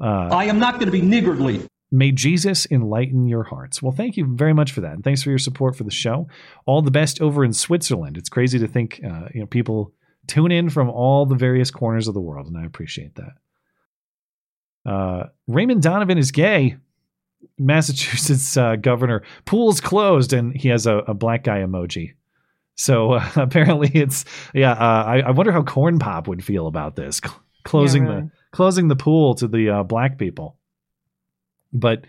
Uh, 0.00 0.28
I 0.32 0.44
am 0.44 0.58
not 0.58 0.74
going 0.74 0.86
to 0.86 0.92
be 0.92 1.02
niggardly. 1.02 1.66
May 1.92 2.12
Jesus 2.12 2.66
enlighten 2.70 3.26
your 3.26 3.42
hearts. 3.42 3.82
Well, 3.82 3.92
thank 3.92 4.16
you 4.16 4.24
very 4.24 4.54
much 4.54 4.72
for 4.72 4.80
that, 4.82 4.92
and 4.92 5.02
thanks 5.04 5.22
for 5.22 5.30
your 5.30 5.38
support 5.38 5.76
for 5.76 5.84
the 5.84 5.90
show. 5.90 6.28
All 6.64 6.82
the 6.82 6.90
best 6.90 7.20
over 7.20 7.44
in 7.44 7.52
Switzerland. 7.52 8.16
It's 8.16 8.28
crazy 8.28 8.58
to 8.60 8.68
think, 8.68 9.00
uh, 9.04 9.28
you 9.34 9.40
know, 9.40 9.46
people 9.46 9.92
tune 10.28 10.52
in 10.52 10.70
from 10.70 10.88
all 10.88 11.26
the 11.26 11.34
various 11.34 11.70
corners 11.70 12.06
of 12.06 12.14
the 12.14 12.20
world, 12.20 12.46
and 12.46 12.56
I 12.56 12.64
appreciate 12.64 13.16
that. 13.16 14.90
Uh, 14.90 15.24
Raymond 15.48 15.82
Donovan 15.82 16.16
is 16.16 16.30
gay. 16.30 16.76
Massachusetts 17.58 18.56
uh, 18.56 18.76
governor. 18.76 19.22
Pool's 19.44 19.80
closed, 19.80 20.32
and 20.32 20.54
he 20.54 20.68
has 20.68 20.86
a, 20.86 20.98
a 20.98 21.14
black 21.14 21.42
guy 21.42 21.58
emoji. 21.58 22.14
So 22.76 23.14
uh, 23.14 23.28
apparently, 23.36 23.90
it's 23.92 24.24
yeah. 24.54 24.72
Uh, 24.72 25.04
I, 25.04 25.20
I 25.20 25.30
wonder 25.32 25.52
how 25.52 25.62
Corn 25.62 25.98
Pop 25.98 26.28
would 26.28 26.44
feel 26.44 26.66
about 26.66 26.96
this 26.96 27.20
cl- 27.22 27.42
closing 27.64 28.04
really. 28.04 28.20
the 28.22 28.30
closing 28.52 28.88
the 28.88 28.96
pool 28.96 29.34
to 29.36 29.48
the 29.48 29.70
uh, 29.70 29.82
black 29.82 30.18
people. 30.18 30.56
But 31.72 32.04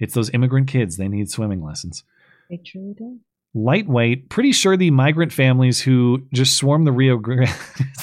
it's 0.00 0.14
those 0.14 0.30
immigrant 0.30 0.68
kids; 0.68 0.96
they 0.96 1.08
need 1.08 1.30
swimming 1.30 1.62
lessons. 1.62 2.04
They 2.50 2.58
truly 2.58 2.94
do. 2.94 3.18
Lightweight, 3.54 4.28
pretty 4.28 4.52
sure 4.52 4.76
the 4.76 4.90
migrant 4.90 5.32
families 5.32 5.80
who 5.80 6.26
just 6.34 6.58
swarm 6.58 6.84
the 6.84 6.92
Rio 6.92 7.16
Grande. 7.16 7.48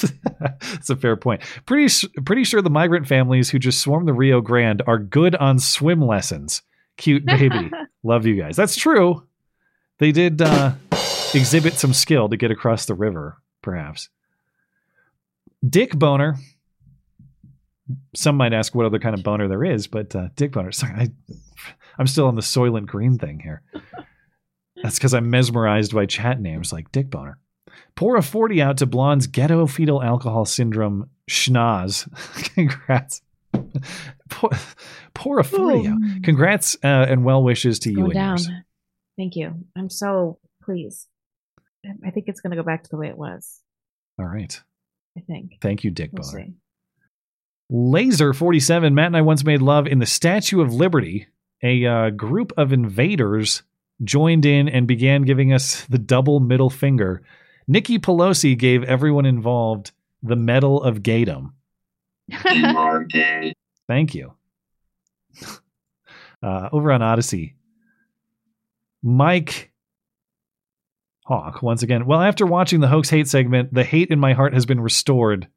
That's 0.40 0.90
a 0.90 0.96
fair 0.96 1.14
point. 1.14 1.42
Pretty 1.64 2.08
pretty 2.24 2.42
sure 2.42 2.60
the 2.60 2.70
migrant 2.70 3.06
families 3.06 3.50
who 3.50 3.60
just 3.60 3.80
swarm 3.80 4.04
the 4.04 4.12
Rio 4.12 4.40
Grande 4.40 4.82
are 4.88 4.98
good 4.98 5.36
on 5.36 5.60
swim 5.60 6.00
lessons. 6.00 6.62
Cute 6.96 7.24
baby, 7.24 7.70
love 8.02 8.26
you 8.26 8.34
guys. 8.34 8.56
That's 8.56 8.74
true. 8.74 9.22
They 9.98 10.10
did 10.10 10.42
uh, 10.42 10.72
exhibit 11.34 11.74
some 11.74 11.94
skill 11.94 12.28
to 12.28 12.36
get 12.36 12.50
across 12.50 12.86
the 12.86 12.94
river, 12.94 13.40
perhaps. 13.62 14.08
Dick 15.66 15.96
Boner. 15.96 16.36
Some 18.14 18.36
might 18.36 18.52
ask 18.52 18.74
what 18.74 18.86
other 18.86 18.98
kind 18.98 19.14
of 19.14 19.22
boner 19.22 19.48
there 19.48 19.64
is, 19.64 19.86
but 19.86 20.14
uh, 20.16 20.28
Dick 20.36 20.52
Boner. 20.52 20.72
Sorry, 20.72 20.94
I, 20.94 21.08
I'm 21.98 22.06
still 22.06 22.26
on 22.26 22.34
the 22.34 22.42
Soylent 22.42 22.86
Green 22.86 23.18
thing 23.18 23.40
here. 23.40 23.62
That's 24.82 24.96
because 24.98 25.14
I'm 25.14 25.30
mesmerized 25.30 25.94
by 25.94 26.06
chat 26.06 26.40
names 26.40 26.72
like 26.72 26.90
Dick 26.92 27.10
Boner. 27.10 27.38
Pour 27.94 28.16
a 28.16 28.22
40 28.22 28.60
out 28.62 28.78
to 28.78 28.86
Blonde's 28.86 29.26
ghetto 29.26 29.66
fetal 29.66 30.02
alcohol 30.02 30.44
syndrome 30.44 31.10
schnoz. 31.30 32.08
Congrats. 32.54 33.22
pour, 34.30 34.50
pour 35.14 35.38
a 35.38 35.44
40 35.44 35.88
out. 35.88 35.98
Congrats 36.22 36.76
uh, 36.82 37.06
and 37.08 37.24
well 37.24 37.42
wishes 37.42 37.78
to 37.80 37.90
you 37.90 38.04
and 38.06 38.14
down. 38.14 38.38
yours. 38.38 38.50
Thank 39.16 39.36
you. 39.36 39.64
I'm 39.76 39.90
so 39.90 40.38
pleased. 40.62 41.06
I 42.04 42.10
think 42.10 42.26
it's 42.28 42.40
going 42.40 42.50
to 42.52 42.56
go 42.56 42.62
back 42.62 42.82
to 42.82 42.88
the 42.90 42.96
way 42.96 43.08
it 43.08 43.18
was. 43.18 43.60
All 44.18 44.26
right. 44.26 44.60
I 45.16 45.20
think. 45.20 45.58
Thank 45.60 45.84
you, 45.84 45.90
Dick 45.90 46.10
We'll 46.12 46.22
Boner. 46.30 46.46
see. 46.46 46.52
Laser 47.70 48.32
47. 48.32 48.94
Matt 48.94 49.06
and 49.06 49.16
I 49.16 49.22
once 49.22 49.44
made 49.44 49.62
love 49.62 49.86
in 49.86 49.98
the 49.98 50.06
Statue 50.06 50.60
of 50.60 50.72
Liberty. 50.72 51.28
A 51.62 51.86
uh, 51.86 52.10
group 52.10 52.52
of 52.56 52.72
invaders 52.72 53.62
joined 54.02 54.44
in 54.44 54.68
and 54.68 54.86
began 54.86 55.22
giving 55.22 55.52
us 55.52 55.84
the 55.86 55.98
double 55.98 56.40
middle 56.40 56.70
finger. 56.70 57.22
Nikki 57.66 57.98
Pelosi 57.98 58.56
gave 58.58 58.84
everyone 58.84 59.24
involved 59.24 59.92
the 60.22 60.36
Medal 60.36 60.82
of 60.82 61.02
Gaydom. 61.02 61.52
You 62.28 62.66
are 62.66 63.04
gay. 63.04 63.54
Thank 63.88 64.14
you. 64.14 64.34
Uh, 66.42 66.68
over 66.72 66.92
on 66.92 67.00
Odysee, 67.00 67.54
Mike 69.02 69.72
Hawk 71.24 71.62
once 71.62 71.82
again. 71.82 72.04
Well, 72.04 72.20
after 72.20 72.44
watching 72.44 72.80
the 72.80 72.88
hoax 72.88 73.08
hate 73.08 73.28
segment, 73.28 73.72
the 73.72 73.82
hate 73.82 74.10
in 74.10 74.20
my 74.20 74.34
heart 74.34 74.52
has 74.52 74.66
been 74.66 74.78
restored. 74.78 75.48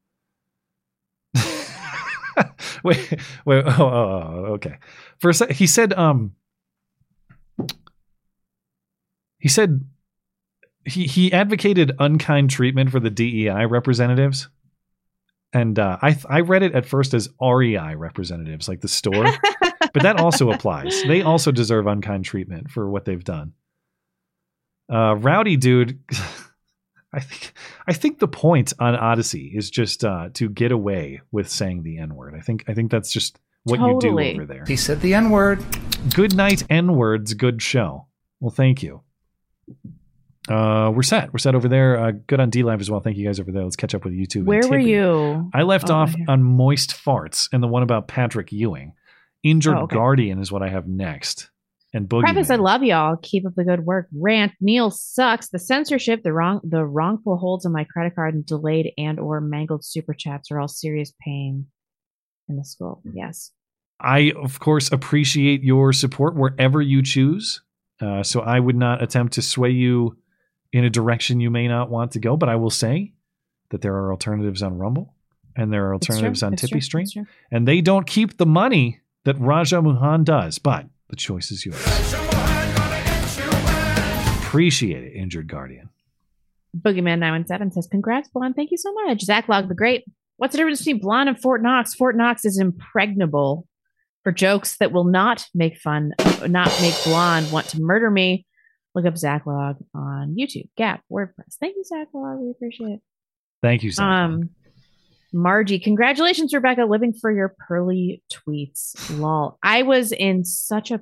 wait, 2.84 3.20
wait. 3.46 3.64
Oh, 3.66 3.74
oh, 3.80 3.86
oh, 3.86 4.46
okay. 4.54 4.78
For 5.20 5.30
a 5.30 5.34
sec, 5.34 5.52
he 5.52 5.68
said, 5.68 5.94
um, 5.94 6.34
he 9.40 9.50
said 9.50 9.86
he 10.86 11.06
he 11.06 11.32
advocated 11.34 11.94
unkind 12.00 12.50
treatment 12.50 12.92
for 12.92 13.00
the 13.00 13.10
DEI 13.10 13.66
representatives, 13.66 14.50
and 15.54 15.78
uh, 15.78 15.98
I 16.02 16.18
I 16.30 16.42
read 16.42 16.64
it 16.64 16.76
at 16.76 16.86
first 16.86 17.14
as 17.14 17.30
REI 17.42 17.96
representatives, 17.96 18.68
like 18.68 18.82
the 18.82 18.88
store, 18.88 19.26
but 19.94 20.04
that 20.04 20.20
also 20.20 20.52
applies. 20.52 21.04
They 21.04 21.22
also 21.22 21.52
deserve 21.52 21.88
unkind 21.88 22.26
treatment 22.26 22.72
for 22.72 22.90
what 22.90 23.06
they've 23.06 23.24
done. 23.24 23.54
Uh, 24.92 25.16
rowdy 25.16 25.58
dude. 25.58 26.00
I 27.14 27.20
think 27.22 27.54
I 27.88 27.94
think 27.94 28.20
the 28.20 28.28
point 28.28 28.74
on 28.80 28.96
Odysee 28.96 29.54
is 29.56 29.70
just 29.70 30.04
uh, 30.04 30.30
to 30.34 30.50
get 30.50 30.72
away 30.72 31.22
with 31.32 31.50
saying 31.50 31.84
the 31.84 31.98
N 32.00 32.16
word. 32.16 32.36
I 32.36 32.42
think 32.42 32.66
I 32.68 32.74
think 32.74 32.92
that's 32.92 33.12
just 33.12 33.40
what 33.64 33.80
you 33.80 33.98
do 34.00 34.20
over 34.20 34.46
there. 34.46 34.66
He 34.68 34.76
said 34.76 35.02
the 35.02 35.14
N 35.14 35.30
word. 35.30 35.64
Good 36.14 36.36
night, 36.36 36.64
N 36.70 36.96
words. 36.96 37.34
Good 37.34 37.62
show. 37.62 38.08
Well, 38.40 38.52
thank 38.52 38.84
you. 38.84 39.02
Uh, 40.50 40.92
we're 40.96 41.04
set. 41.04 41.34
We're 41.34 41.40
set 41.40 41.56
over 41.56 41.68
there. 41.68 42.00
Uh, 42.00 42.12
good 42.28 42.40
on 42.40 42.50
DLive 42.52 42.80
as 42.80 42.90
well. 42.90 43.02
Thank 43.02 43.18
you 43.18 43.26
guys 43.26 43.40
over 43.40 43.52
there. 43.52 43.64
Let's 43.64 43.76
catch 43.76 43.94
up 43.94 44.06
with 44.06 44.14
YouTube. 44.14 44.38
and 44.38 44.48
Where 44.48 44.68
were 44.70 44.78
you? 44.78 45.50
I 45.54 45.64
left 45.64 45.90
Oh, 45.90 45.96
off 45.96 46.14
here. 46.14 46.26
on 46.30 46.42
moist 46.44 46.92
farts 46.92 47.50
and 47.52 47.62
the 47.62 47.68
one 47.68 47.84
about 47.84 48.08
Patrick 48.08 48.52
Ewing. 48.54 48.94
Injured 49.44 49.76
Oh, 49.76 49.82
okay. 49.82 49.96
Guardian 49.96 50.40
is 50.40 50.52
what 50.52 50.64
I 50.64 50.70
have 50.70 50.88
next. 50.88 51.50
And 51.94 52.08
Boogie. 52.08 52.24
Preface, 52.24 52.50
I 52.50 52.56
love 52.56 52.84
y'all. 52.84 53.16
Keep 53.22 53.48
up 53.48 53.56
the 53.56 53.64
good 53.64 53.86
work. 53.86 54.08
Rant. 54.14 54.52
Neal 54.60 54.92
sucks. 54.92 55.50
The 55.50 55.60
censorship, 55.60 56.22
the 56.24 56.34
wrong, 56.34 56.60
the 56.64 56.86
wrongful 56.86 57.38
holds 57.38 57.66
on 57.66 57.72
my 57.72 57.86
credit 57.86 58.16
card, 58.16 58.34
and 58.34 58.46
delayed 58.46 58.92
and 58.98 59.20
or 59.20 59.40
mangled 59.40 59.86
super 59.86 60.14
chats 60.14 60.52
are 60.52 60.60
all 60.60 60.68
serious 60.68 61.14
pain 61.22 61.68
in 62.50 62.58
the 62.58 62.66
school. 62.66 63.02
Yes. 63.14 63.52
I, 64.00 64.34
of 64.36 64.60
course, 64.60 64.92
appreciate 64.92 65.64
your 65.64 65.94
support 65.94 66.36
wherever 66.36 66.82
you 66.82 67.02
choose. 67.02 67.62
Uh, 68.00 68.22
so 68.22 68.42
I 68.42 68.60
would 68.60 68.76
not 68.76 69.02
attempt 69.02 69.34
to 69.34 69.42
sway 69.42 69.72
you 69.72 70.18
in 70.72 70.84
a 70.84 70.90
direction 70.90 71.40
you 71.40 71.50
may 71.50 71.68
not 71.68 71.90
want 71.90 72.12
to 72.12 72.20
go. 72.20 72.38
But 72.38 72.50
I 72.50 72.58
will 72.58 72.70
say 72.70 73.14
that 73.70 73.82
there 73.82 73.96
are 73.96 74.12
alternatives 74.12 74.62
on 74.62 74.78
Rumble 74.78 75.16
and 75.56 75.74
there 75.74 75.88
are 75.88 75.94
alternatives 75.94 76.44
on 76.44 76.56
Tippy. 76.56 76.82
Stream. 76.82 77.08
And 77.52 77.68
they 77.68 77.82
don't 77.82 78.06
keep 78.06 78.38
the 78.38 78.46
money 78.46 79.02
that 79.26 79.40
Raja 79.40 79.82
Mohan 79.82 80.24
does. 80.24 80.60
But 80.60 80.86
the 81.10 81.16
choice 81.16 81.52
is 81.52 81.66
yours. 81.66 81.84
Appreciate 84.40 85.04
it, 85.04 85.14
Injured 85.16 85.48
Guardian. 85.48 85.90
Boogeyman917 86.78 87.74
says, 87.74 87.88
Congrats, 87.88 88.30
Blonde. 88.30 88.56
Thank 88.56 88.72
you 88.72 88.78
so 88.78 88.94
much. 88.94 89.22
Zach 89.22 89.50
Log 89.50 89.68
the 89.68 89.76
Great. 89.76 90.06
What's 90.38 90.52
the 90.52 90.58
difference 90.58 90.80
between 90.80 91.00
Blonde 91.00 91.30
and 91.30 91.42
Fort 91.42 91.62
Knox? 91.62 91.96
Fort 91.96 92.16
Knox 92.16 92.46
is 92.46 92.60
impregnable 92.60 93.68
for 94.24 94.32
jokes 94.32 94.78
that 94.78 94.92
will 94.92 95.06
not 95.06 95.48
make 95.54 95.78
fun, 95.78 96.14
not 96.46 96.72
make 96.82 96.96
Blonde 97.04 97.52
want 97.52 97.68
to 97.70 97.82
murder 97.82 98.12
me 98.12 98.46
Look 98.98 99.06
up 99.06 99.16
Zach 99.16 99.46
Log 99.46 99.78
on 99.94 100.36
YouTube, 100.36 100.70
Gab, 100.76 101.02
WordPress. 101.12 101.58
Thank 101.60 101.76
you, 101.76 101.84
Zach 101.84 102.08
Log. 102.16 102.40
We 102.40 102.50
appreciate 102.50 102.94
it. 102.94 103.02
Thank 103.62 103.84
you, 103.84 103.92
Zach. 103.92 104.04
Um, 104.04 104.50
Margie, 105.34 105.80
congratulations, 105.80 106.54
Rebecca, 106.54 106.86
living 106.86 107.14
for 107.14 107.32
your 107.32 107.56
pearly 107.68 108.24
tweets. 108.32 108.94
Lol. 109.20 109.58
I 109.62 109.84
was 109.84 110.12
in 110.12 110.46
such 110.46 110.92
a 110.92 111.02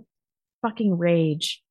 fucking 0.62 0.98
rage 0.98 1.62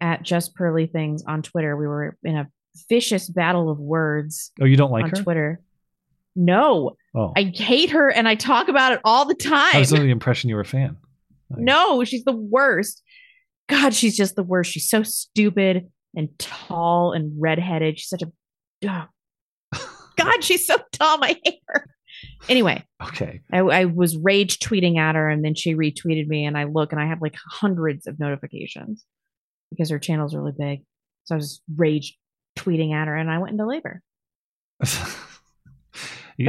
at 0.00 0.22
just 0.22 0.54
pearly 0.54 0.86
things 0.86 1.24
on 1.26 1.42
Twitter. 1.42 1.76
We 1.76 1.86
were 1.86 2.16
in 2.22 2.36
a 2.36 2.48
vicious 2.88 3.28
battle 3.28 3.70
of 3.70 3.78
words. 3.78 4.52
Oh, 4.60 4.64
you 4.66 4.76
don't 4.76 4.90
like 4.92 5.02
her? 5.04 5.06
on 5.08 5.16
her? 5.16 5.22
Twitter? 5.22 5.60
No, 6.38 6.96
Oh, 7.14 7.32
I 7.34 7.44
hate 7.44 7.90
her, 7.90 8.10
and 8.10 8.28
I 8.28 8.34
talk 8.34 8.68
about 8.68 8.92
it 8.92 9.00
all 9.02 9.24
the 9.24 9.34
time. 9.34 9.74
I 9.74 9.78
was 9.78 9.90
under 9.92 10.04
the 10.04 10.10
impression 10.10 10.50
you 10.50 10.56
were 10.56 10.60
a 10.60 10.66
fan. 10.66 10.98
No, 11.48 12.04
she's 12.04 12.24
the 12.24 12.32
worst. 12.36 13.02
God, 13.70 13.94
she's 13.94 14.16
just 14.16 14.36
the 14.36 14.42
worst. 14.42 14.70
She's 14.70 14.88
so 14.88 15.02
stupid 15.02 15.88
and 16.14 16.28
tall 16.38 17.12
and 17.12 17.32
redheaded. 17.40 17.98
She's 17.98 18.08
such 18.10 18.22
a. 18.22 18.30
Ugh. 18.86 19.08
God, 20.16 20.44
she's 20.44 20.66
so 20.66 20.76
dumb. 20.92 21.22
I 21.22 21.36
hate 21.42 21.60
her. 21.68 21.86
Anyway, 22.48 22.84
Okay. 23.02 23.40
I, 23.52 23.58
I 23.58 23.84
was 23.84 24.16
rage 24.16 24.58
tweeting 24.58 24.98
at 24.98 25.14
her, 25.14 25.28
and 25.28 25.44
then 25.44 25.54
she 25.54 25.74
retweeted 25.74 26.26
me, 26.26 26.44
and 26.44 26.56
I 26.56 26.64
look, 26.64 26.92
and 26.92 27.00
I 27.00 27.06
have 27.06 27.20
like 27.20 27.34
hundreds 27.50 28.06
of 28.06 28.18
notifications 28.18 29.04
because 29.70 29.90
her 29.90 29.98
channel's 29.98 30.34
really 30.34 30.52
big. 30.56 30.84
So 31.24 31.34
I 31.34 31.38
was 31.38 31.60
rage 31.76 32.16
tweeting 32.56 32.94
at 32.94 33.08
her, 33.08 33.16
and 33.16 33.30
I 33.30 33.38
went 33.38 33.52
into 33.52 33.66
labor. 33.66 34.02
I 34.82 34.86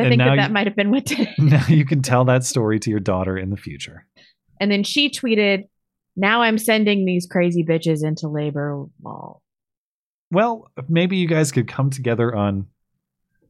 think 0.09 0.19
that 0.21 0.35
that 0.35 0.51
might 0.51 0.67
have 0.67 0.75
been 0.75 0.91
what 0.91 1.05
did 1.05 1.29
now 1.37 1.65
you 1.67 1.85
can 1.85 2.01
tell 2.01 2.25
that 2.25 2.43
story 2.43 2.77
to 2.79 2.89
your 2.89 2.99
daughter 2.99 3.37
in 3.37 3.49
the 3.49 3.57
future. 3.57 4.05
And 4.59 4.69
then 4.69 4.83
she 4.83 5.09
tweeted, 5.09 5.63
"Now 6.15 6.41
I'm 6.41 6.57
sending 6.57 7.05
these 7.05 7.25
crazy 7.25 7.63
bitches 7.63 8.05
into 8.05 8.27
labor." 8.27 8.85
Lol. 9.01 9.41
Well, 10.29 10.69
maybe 10.89 11.15
you 11.17 11.27
guys 11.27 11.53
could 11.53 11.69
come 11.69 11.89
together 11.89 12.35
on 12.35 12.67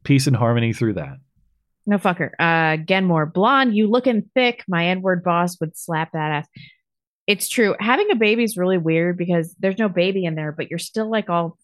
peace 0.04 0.28
and 0.28 0.36
harmony 0.36 0.74
through 0.74 0.94
that. 0.94 1.18
No 1.88 1.98
fucker. 1.98 2.32
Uh, 2.38 2.78
Genmore, 2.84 3.32
blonde, 3.32 3.76
you 3.76 3.88
looking 3.90 4.30
thick. 4.36 4.64
My 4.68 4.88
N-word 4.88 5.24
boss 5.24 5.58
would 5.62 5.76
slap 5.78 6.12
that 6.12 6.32
ass. 6.32 6.48
It's 7.28 7.48
true. 7.48 7.76
Having 7.80 8.12
a 8.12 8.16
baby 8.16 8.44
is 8.44 8.58
really 8.58 8.78
weird 8.78 9.18
because 9.18 9.56
there's 9.60 9.78
no 9.80 9.88
baby 9.88 10.26
in 10.26 10.36
there, 10.36 10.52
but 10.52 10.70
you're 10.70 10.80
still 10.80 11.10
like 11.10 11.30
all 11.30 11.58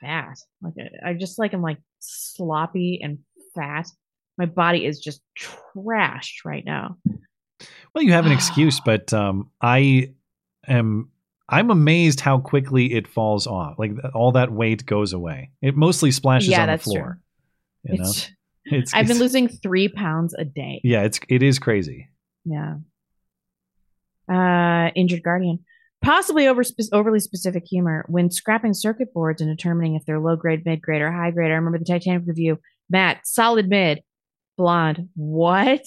fat. 0.00 0.38
Like 0.62 0.74
I 1.04 1.12
just 1.12 1.38
like 1.38 1.52
I'm 1.52 1.60
like 1.62 1.78
sloppy 1.98 3.00
and 3.02 3.18
fat. 3.54 3.86
My 4.38 4.46
body 4.46 4.86
is 4.86 5.00
just 5.00 5.20
trashed 5.38 6.44
right 6.46 6.64
now. 6.64 6.96
Well, 7.94 8.04
you 8.04 8.12
have 8.12 8.24
an 8.24 8.32
excuse, 8.40 8.80
but 8.80 9.12
um, 9.12 9.50
I 9.60 10.14
am 10.66 11.10
I'm 11.48 11.70
amazed 11.70 12.20
how 12.20 12.38
quickly 12.38 12.94
it 12.94 13.06
falls 13.06 13.46
off. 13.46 13.78
Like 13.78 13.92
all 14.14 14.32
that 14.32 14.50
weight 14.50 14.86
goes 14.86 15.12
away. 15.12 15.50
It 15.60 15.76
mostly 15.76 16.10
splashes 16.10 16.48
Yeah, 16.48 16.62
on 16.62 16.68
the 16.68 16.78
floor. 16.78 17.20
true. 17.84 17.92
You 17.94 18.02
know? 18.02 18.08
It's, 18.08 18.30
It's, 18.70 18.92
I've 18.94 19.06
been 19.06 19.18
losing 19.18 19.48
three 19.48 19.88
pounds 19.88 20.34
a 20.34 20.44
day. 20.44 20.80
Yeah, 20.84 21.02
it's 21.02 21.20
it 21.28 21.42
is 21.42 21.58
crazy. 21.58 22.08
Yeah. 22.44 22.76
Uh, 24.30 24.90
injured 24.94 25.22
guardian. 25.22 25.60
Possibly 26.02 26.46
over 26.46 26.62
spe- 26.62 26.92
overly 26.92 27.20
specific 27.20 27.64
humor 27.66 28.04
when 28.08 28.30
scrapping 28.30 28.74
circuit 28.74 29.12
boards 29.12 29.40
and 29.40 29.50
determining 29.54 29.94
if 29.94 30.04
they're 30.04 30.20
low 30.20 30.36
grade, 30.36 30.64
mid 30.64 30.80
grade, 30.80 31.02
or 31.02 31.10
high 31.10 31.30
grade. 31.30 31.50
I 31.50 31.54
remember 31.54 31.78
the 31.78 31.84
Titanic 31.84 32.22
review. 32.26 32.58
Matt, 32.88 33.26
solid 33.26 33.68
mid, 33.68 34.02
blonde. 34.56 35.08
What? 35.14 35.86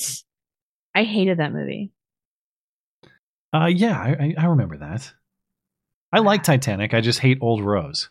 I 0.93 1.03
hated 1.03 1.39
that 1.39 1.53
movie. 1.53 1.91
Uh, 3.53 3.67
yeah, 3.67 3.97
I, 3.97 4.09
I 4.09 4.35
I 4.37 4.45
remember 4.47 4.77
that. 4.77 5.11
I 6.11 6.19
like 6.19 6.43
Titanic. 6.43 6.93
I 6.93 7.01
just 7.01 7.19
hate 7.19 7.37
Old 7.41 7.63
Rose. 7.63 8.09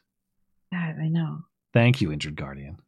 God, 0.72 0.96
I 1.00 1.08
know. 1.08 1.40
Thank 1.74 2.00
you, 2.00 2.12
Injured 2.12 2.36
Guardian. 2.36 2.78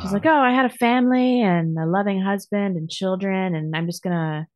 She's 0.00 0.10
Uh, 0.10 0.14
like, 0.14 0.26
oh, 0.26 0.30
I 0.40 0.52
had 0.54 0.64
a 0.64 0.70
family 0.74 1.42
and 1.42 1.78
a 1.78 1.84
loving 1.86 2.20
husband 2.22 2.76
and 2.76 2.88
children, 2.88 3.54
and 3.54 3.76
I'm 3.76 3.86
just 3.86 4.02
gonna 4.02 4.46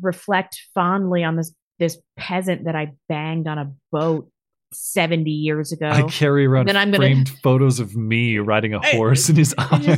reflect 0.00 0.60
fondly 0.74 1.24
on 1.24 1.36
this 1.36 1.54
this 1.78 1.98
peasant 2.16 2.64
that 2.66 2.76
I 2.76 2.92
banged 3.08 3.48
on 3.48 3.58
a 3.58 3.72
boat 3.90 4.28
seventy 4.72 5.30
years 5.30 5.72
ago. 5.72 5.88
I 5.88 6.02
carry 6.04 6.46
around 6.46 6.66
Then 6.68 6.76
I'm 6.76 6.90
gonna 6.90 6.98
framed 6.98 7.28
photos 7.42 7.80
of 7.80 7.94
me 7.96 8.38
riding 8.38 8.74
a 8.74 8.80
horse 8.80 9.28
in 9.28 9.36
his 9.36 9.54
honor. 9.58 9.96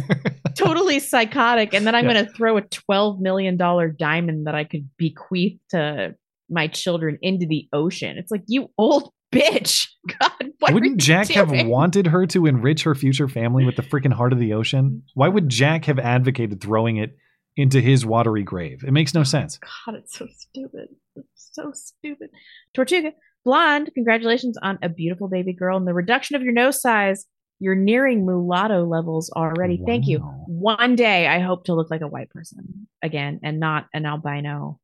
totally 0.57 0.99
psychotic, 1.01 1.75
and 1.75 1.87
then 1.87 1.95
I'm 1.95 2.05
Yeah. 2.07 2.15
gonna 2.15 2.29
throw 2.37 2.57
a 2.57 2.63
twelve 2.63 3.21
million 3.21 3.57
dollar 3.57 3.89
diamond 3.89 4.47
that 4.47 4.55
I 4.55 4.65
could 4.65 4.89
bequeath 4.97 5.59
to 5.71 6.15
my 6.51 6.67
children 6.69 7.19
into 7.23 7.47
the 7.47 7.69
ocean. 7.73 8.19
It's 8.19 8.31
like 8.31 8.43
you 8.47 8.71
old 8.79 9.11
bitch. 9.35 9.89
God, 10.21 10.53
Wouldn't 10.73 10.99
Jack 10.99 11.29
have 11.29 11.51
wanted 11.67 12.09
her 12.09 12.27
to 12.27 12.47
enrich 12.47 12.83
her 12.83 12.95
future 12.95 13.29
family 13.29 13.65
with 13.65 13.77
the 13.77 13.83
freaking 13.83 14.13
heart 14.13 14.33
of 14.33 14.39
the 14.39 14.53
ocean? 14.53 15.03
Why 15.15 15.29
would 15.29 15.49
Jack 15.49 15.87
have 15.87 15.99
advocated 15.99 16.61
throwing 16.61 16.97
it 16.99 17.17
into 17.57 17.81
his 17.81 18.05
watery 18.05 18.43
grave? 18.43 18.85
It 18.87 18.93
makes 18.93 19.15
no 19.15 19.21
oh, 19.21 19.25
sense. 19.25 19.59
God, 19.59 19.95
it's 19.97 20.17
so 20.17 20.27
stupid. 20.37 20.89
It's 21.17 21.51
so 21.53 21.73
stupid. 21.75 22.31
Tortuga, 22.75 23.13
blonde, 23.45 23.91
congratulations 23.95 24.59
on 24.63 24.79
a 24.83 24.89
beautiful 24.89 25.29
baby 25.29 25.53
girl 25.53 25.77
and 25.77 25.87
the 25.87 25.95
reduction 25.95 26.37
of 26.37 26.43
your 26.43 26.53
nose 26.53 26.81
size. 26.81 27.27
You're 27.61 27.77
nearing 27.77 28.27
mulatto 28.27 28.85
levels 28.85 29.31
already. 29.31 29.81
Thank 29.87 30.07
you. 30.07 30.19
One 30.19 30.97
day, 30.97 31.29
I 31.29 31.39
hope 31.39 31.65
to 31.65 31.75
look 31.75 31.91
like 31.91 32.01
a 32.01 32.09
white 32.09 32.29
person 32.31 32.89
again 33.03 33.41
and 33.43 33.61
not 33.61 33.87
an 33.95 34.07
albino. 34.07 34.81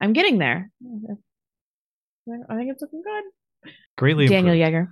I'm 0.00 0.12
getting 0.12 0.38
there. 0.38 0.70
I 2.48 2.56
think 2.56 2.70
it's 2.70 2.82
looking 2.82 3.02
good. 3.02 3.72
Greatly 3.96 4.26
Daniel 4.26 4.54
improved. 4.54 4.88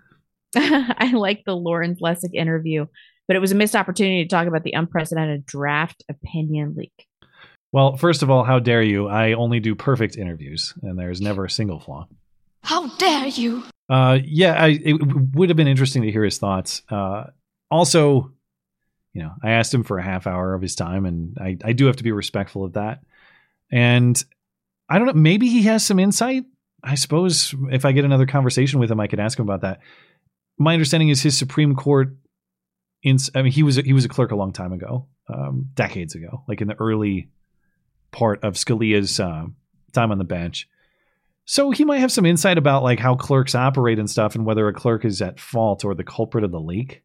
Yeager. 0.54 0.94
I 0.98 1.12
like 1.12 1.44
the 1.44 1.56
Lawrence 1.56 2.00
Lessig 2.00 2.34
interview, 2.34 2.86
but 3.28 3.36
it 3.36 3.40
was 3.40 3.52
a 3.52 3.54
missed 3.54 3.76
opportunity 3.76 4.24
to 4.24 4.28
talk 4.28 4.46
about 4.46 4.64
the 4.64 4.72
unprecedented 4.72 5.46
draft 5.46 6.04
opinion 6.08 6.74
leak. 6.76 7.06
Well, 7.72 7.96
first 7.96 8.22
of 8.22 8.30
all, 8.30 8.44
how 8.44 8.58
dare 8.58 8.82
you? 8.82 9.08
I 9.08 9.32
only 9.32 9.60
do 9.60 9.74
perfect 9.74 10.16
interviews, 10.16 10.72
and 10.82 10.98
there's 10.98 11.20
never 11.20 11.44
a 11.44 11.50
single 11.50 11.78
flaw. 11.80 12.08
How 12.62 12.88
dare 12.96 13.26
you? 13.26 13.64
Uh, 13.88 14.18
yeah, 14.24 14.54
I, 14.54 14.68
it 14.82 14.94
would 15.34 15.50
have 15.50 15.56
been 15.56 15.68
interesting 15.68 16.02
to 16.02 16.10
hear 16.10 16.24
his 16.24 16.38
thoughts. 16.38 16.82
Uh, 16.88 17.24
also, 17.70 18.32
you 19.12 19.22
know, 19.22 19.32
I 19.42 19.50
asked 19.52 19.72
him 19.72 19.84
for 19.84 19.98
a 19.98 20.02
half 20.02 20.26
hour 20.26 20.54
of 20.54 20.62
his 20.62 20.74
time, 20.74 21.06
and 21.06 21.36
I, 21.38 21.56
I 21.64 21.72
do 21.72 21.86
have 21.86 21.96
to 21.96 22.04
be 22.04 22.12
respectful 22.12 22.64
of 22.64 22.74
that. 22.74 23.02
And 23.70 24.22
I 24.88 24.98
don't 24.98 25.06
know, 25.06 25.12
maybe 25.14 25.48
he 25.48 25.62
has 25.62 25.84
some 25.84 25.98
insight. 25.98 26.44
I 26.86 26.94
suppose 26.94 27.52
if 27.72 27.84
I 27.84 27.90
get 27.90 28.04
another 28.04 28.26
conversation 28.26 28.78
with 28.78 28.90
him, 28.90 29.00
I 29.00 29.08
could 29.08 29.18
ask 29.18 29.38
him 29.38 29.44
about 29.44 29.62
that. 29.62 29.80
My 30.56 30.72
understanding 30.72 31.08
is 31.08 31.20
his 31.20 31.36
Supreme 31.36 31.74
Court. 31.74 32.16
In, 33.02 33.18
I 33.34 33.42
mean, 33.42 33.52
he 33.52 33.62
was 33.64 33.76
a, 33.76 33.82
he 33.82 33.92
was 33.92 34.04
a 34.04 34.08
clerk 34.08 34.30
a 34.30 34.36
long 34.36 34.52
time 34.52 34.72
ago, 34.72 35.08
um, 35.28 35.68
decades 35.74 36.14
ago, 36.14 36.44
like 36.48 36.60
in 36.60 36.68
the 36.68 36.78
early 36.80 37.28
part 38.12 38.42
of 38.44 38.54
Scalia's 38.54 39.18
uh, 39.18 39.46
time 39.92 40.12
on 40.12 40.18
the 40.18 40.24
bench. 40.24 40.68
So 41.44 41.72
he 41.72 41.84
might 41.84 41.98
have 41.98 42.12
some 42.12 42.24
insight 42.24 42.56
about 42.56 42.82
like 42.82 43.00
how 43.00 43.16
clerks 43.16 43.54
operate 43.54 43.98
and 43.98 44.08
stuff, 44.08 44.34
and 44.34 44.46
whether 44.46 44.66
a 44.68 44.72
clerk 44.72 45.04
is 45.04 45.20
at 45.20 45.40
fault 45.40 45.84
or 45.84 45.94
the 45.94 46.04
culprit 46.04 46.44
of 46.44 46.52
the 46.52 46.60
leak. 46.60 47.02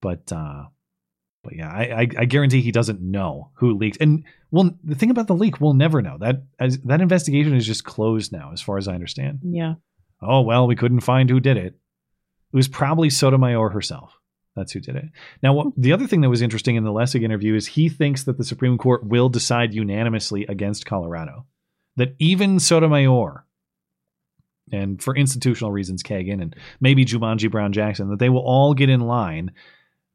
But 0.00 0.32
uh, 0.32 0.64
but 1.46 1.56
yeah, 1.56 1.70
I, 1.70 1.82
I 1.82 2.08
I 2.18 2.24
guarantee 2.26 2.60
he 2.60 2.72
doesn't 2.72 3.00
know 3.00 3.50
who 3.54 3.78
leaked. 3.78 3.98
And 4.00 4.24
well, 4.50 4.76
the 4.84 4.94
thing 4.94 5.10
about 5.10 5.28
the 5.28 5.34
leak, 5.34 5.60
we'll 5.60 5.74
never 5.74 6.02
know 6.02 6.18
that 6.18 6.42
as 6.58 6.78
that 6.80 7.00
investigation 7.00 7.54
is 7.54 7.66
just 7.66 7.84
closed 7.84 8.32
now, 8.32 8.50
as 8.52 8.60
far 8.60 8.76
as 8.76 8.88
I 8.88 8.94
understand. 8.94 9.40
Yeah. 9.42 9.74
Oh 10.20 10.42
well, 10.42 10.66
we 10.66 10.76
couldn't 10.76 11.00
find 11.00 11.30
who 11.30 11.40
did 11.40 11.56
it. 11.56 11.74
It 12.52 12.56
was 12.56 12.68
probably 12.68 13.10
Sotomayor 13.10 13.70
herself. 13.70 14.18
That's 14.56 14.72
who 14.72 14.80
did 14.80 14.96
it. 14.96 15.04
Now, 15.42 15.52
what, 15.52 15.68
the 15.76 15.92
other 15.92 16.06
thing 16.06 16.22
that 16.22 16.30
was 16.30 16.40
interesting 16.42 16.76
in 16.76 16.84
the 16.84 16.92
Lessig 16.92 17.22
interview 17.22 17.54
is 17.54 17.66
he 17.66 17.88
thinks 17.88 18.24
that 18.24 18.38
the 18.38 18.44
Supreme 18.44 18.78
Court 18.78 19.04
will 19.04 19.28
decide 19.28 19.74
unanimously 19.74 20.46
against 20.46 20.86
Colorado. 20.86 21.44
That 21.96 22.16
even 22.18 22.58
Sotomayor, 22.58 23.44
and 24.72 25.02
for 25.02 25.14
institutional 25.14 25.72
reasons, 25.72 26.02
Kagan 26.02 26.40
and 26.40 26.56
maybe 26.80 27.04
Jumanji 27.04 27.50
Brown 27.50 27.72
Jackson, 27.72 28.08
that 28.10 28.18
they 28.18 28.30
will 28.30 28.40
all 28.40 28.74
get 28.74 28.88
in 28.88 29.00
line 29.00 29.52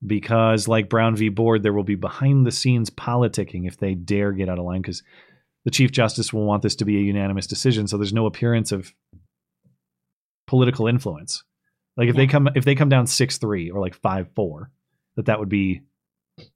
because, 0.06 0.68
like 0.68 0.90
Brown 0.90 1.16
v. 1.16 1.30
Board, 1.30 1.64
there 1.64 1.74
will 1.74 1.84
be 1.84 1.96
behind 1.96 2.46
the 2.46 2.52
scenes 2.52 2.90
politicking 2.90 3.68
if 3.68 3.78
they 3.78 3.94
dare 3.94 4.32
get 4.32 4.50
out 4.50 4.60
of 4.60 4.66
line 4.66 4.82
because 4.82 5.04
the 5.66 5.72
Chief 5.72 5.92
Justice 5.92 6.34
will 6.34 6.46
want 6.46 6.64
this 6.64 6.76
to 6.78 6.86
be 6.86 6.98
a 6.98 7.02
unanimous 7.02 7.48
decision. 7.48 7.88
So 7.88 7.98
there's 7.98 8.14
no 8.14 8.26
appearance 8.26 8.72
of 8.72 8.94
political 10.48 10.88
influence. 10.88 11.44
Like 11.98 12.10
if 12.10 12.16
they 12.16 12.28
come 12.28 12.50
if 12.56 12.66
they 12.66 12.76
come 12.76 12.90
down 12.90 13.06
six 13.06 13.38
three 13.38 13.70
or 13.70 13.80
like 13.82 13.96
five 13.96 14.30
four, 14.36 14.72
that 15.16 15.26
that 15.26 15.40
would 15.40 15.50
be 15.50 15.82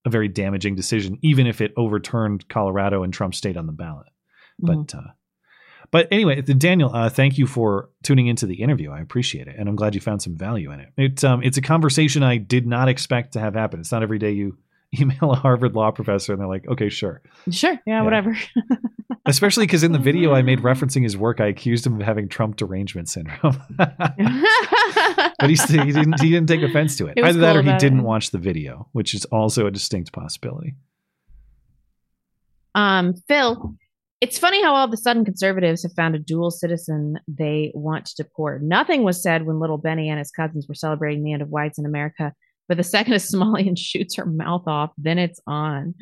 a 0.05 0.09
very 0.09 0.27
damaging 0.27 0.75
decision, 0.75 1.19
even 1.21 1.45
if 1.45 1.61
it 1.61 1.73
overturned 1.77 2.47
Colorado 2.47 3.03
and 3.03 3.13
Trump 3.13 3.35
stayed 3.35 3.57
on 3.57 3.67
the 3.67 3.73
ballot. 3.73 4.07
But 4.57 4.95
uh, 4.95 5.11
but 5.95 6.09
anyway, 6.11 6.41
Daniel, 6.41 6.93
uh, 6.93 7.07
thank 7.09 7.37
you 7.37 7.47
for 7.47 7.89
tuning 8.03 8.27
into 8.27 8.45
the 8.45 8.55
interview. 8.55 8.91
I 8.91 8.99
appreciate 8.99 9.47
it, 9.47 9.55
and 9.57 9.69
I'm 9.69 9.77
glad 9.77 9.95
you 9.95 10.01
found 10.01 10.21
some 10.21 10.35
value 10.35 10.73
in 10.73 10.81
it. 10.81 10.89
It's 10.97 11.23
um 11.23 11.41
it's 11.41 11.55
a 11.55 11.61
conversation 11.61 12.21
I 12.21 12.35
did 12.35 12.67
not 12.67 12.89
expect 12.89 13.31
to 13.31 13.39
have 13.39 13.53
happen. 13.53 13.79
It's 13.79 13.93
not 13.93 14.03
every 14.03 14.19
day 14.19 14.31
you 14.31 14.57
email 14.99 15.31
a 15.31 15.37
Harvard 15.37 15.73
law 15.73 15.91
professor 15.91 16.33
and 16.33 16.41
they're 16.41 16.49
like, 16.49 16.67
okay, 16.67 16.89
sure. 16.89 17.21
Sure. 17.49 17.79
Yeah, 17.87 18.01
whatever. 18.01 18.37
Especially 19.25 19.67
because 19.67 19.83
in 19.83 19.93
the 19.93 19.97
video 19.99 20.33
I 20.33 20.41
made 20.41 20.59
referencing 20.59 21.03
his 21.03 21.15
work, 21.15 21.39
I 21.39 21.45
accused 21.45 21.87
him 21.87 22.01
of 22.01 22.05
having 22.05 22.27
Trump 22.27 22.57
derangement 22.57 23.07
syndrome. 23.07 23.57
but 23.77 25.49
he, 25.49 25.55
he 25.55 25.93
didn't 25.93 26.19
he 26.19 26.29
didn't 26.29 26.47
take 26.47 26.61
offense 26.61 26.97
to 26.97 27.07
it. 27.07 27.15
Was 27.15 27.37
Either 27.37 27.39
that 27.39 27.55
or 27.55 27.61
he 27.61 27.71
didn't 27.77 27.99
it. 27.99 28.03
watch 28.03 28.31
the 28.31 28.37
video, 28.37 28.89
which 28.91 29.13
is 29.13 29.23
also 29.23 29.65
a 29.65 29.71
distinct 29.71 30.11
possibility. 30.11 30.75
Um, 32.75 33.13
Phil, 33.29 33.77
it's 34.21 34.37
funny 34.37 34.61
how 34.63 34.73
all 34.73 34.85
of 34.85 34.93
a 34.93 34.97
sudden 34.97 35.25
conservatives 35.25 35.83
have 35.83 35.93
found 35.93 36.15
a 36.15 36.19
dual 36.19 36.51
citizen 36.51 37.19
they 37.27 37.71
want 37.75 38.05
to 38.05 38.15
deport. 38.15 38.63
Nothing 38.63 39.03
was 39.03 39.21
said 39.21 39.45
when 39.45 39.59
little 39.59 39.77
Benny 39.77 40.09
and 40.09 40.19
his 40.19 40.31
cousins 40.31 40.67
were 40.67 40.75
celebrating 40.75 41.23
the 41.23 41.33
end 41.33 41.41
of 41.41 41.49
whites 41.49 41.77
in 41.77 41.85
America. 41.85 42.33
But 42.67 42.77
the 42.77 42.83
second 42.83 43.13
a 43.13 43.17
Somalian 43.17 43.77
shoots 43.77 44.15
her 44.15 44.25
mouth 44.25 44.67
off, 44.67 44.91
then 44.97 45.19
it's 45.19 45.39
on. 45.45 45.95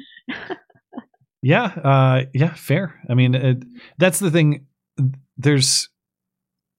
Yeah, 1.43 1.65
uh, 1.65 2.23
yeah, 2.33 2.53
fair. 2.53 3.01
I 3.09 3.15
mean, 3.15 3.35
it, 3.35 3.63
that's 3.97 4.19
the 4.19 4.31
thing. 4.31 4.65
There's, 5.37 5.89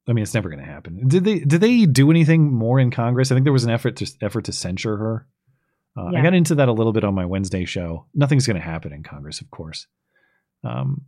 I 0.08 0.14
mean, 0.14 0.22
it's 0.22 0.32
never 0.32 0.48
going 0.48 0.64
to 0.64 0.70
happen. 0.70 1.06
Did 1.06 1.24
they? 1.24 1.40
Did 1.40 1.60
they 1.60 1.84
do 1.84 2.10
anything 2.10 2.50
more 2.50 2.80
in 2.80 2.90
Congress? 2.90 3.30
I 3.30 3.34
think 3.34 3.44
there 3.44 3.52
was 3.52 3.64
an 3.64 3.70
effort 3.70 3.96
to 3.96 4.10
effort 4.22 4.46
to 4.46 4.52
censure 4.52 4.96
her. 4.96 5.26
Uh, 5.96 6.16
I 6.16 6.22
got 6.22 6.34
into 6.34 6.54
that 6.56 6.68
a 6.68 6.72
little 6.72 6.94
bit 6.94 7.04
on 7.04 7.14
my 7.14 7.26
Wednesday 7.26 7.66
show. 7.66 8.06
Nothing's 8.14 8.46
going 8.46 8.56
to 8.56 8.62
happen 8.62 8.92
in 8.92 9.02
Congress, 9.02 9.42
of 9.42 9.50
course. 9.50 9.86
Um, 10.64 11.02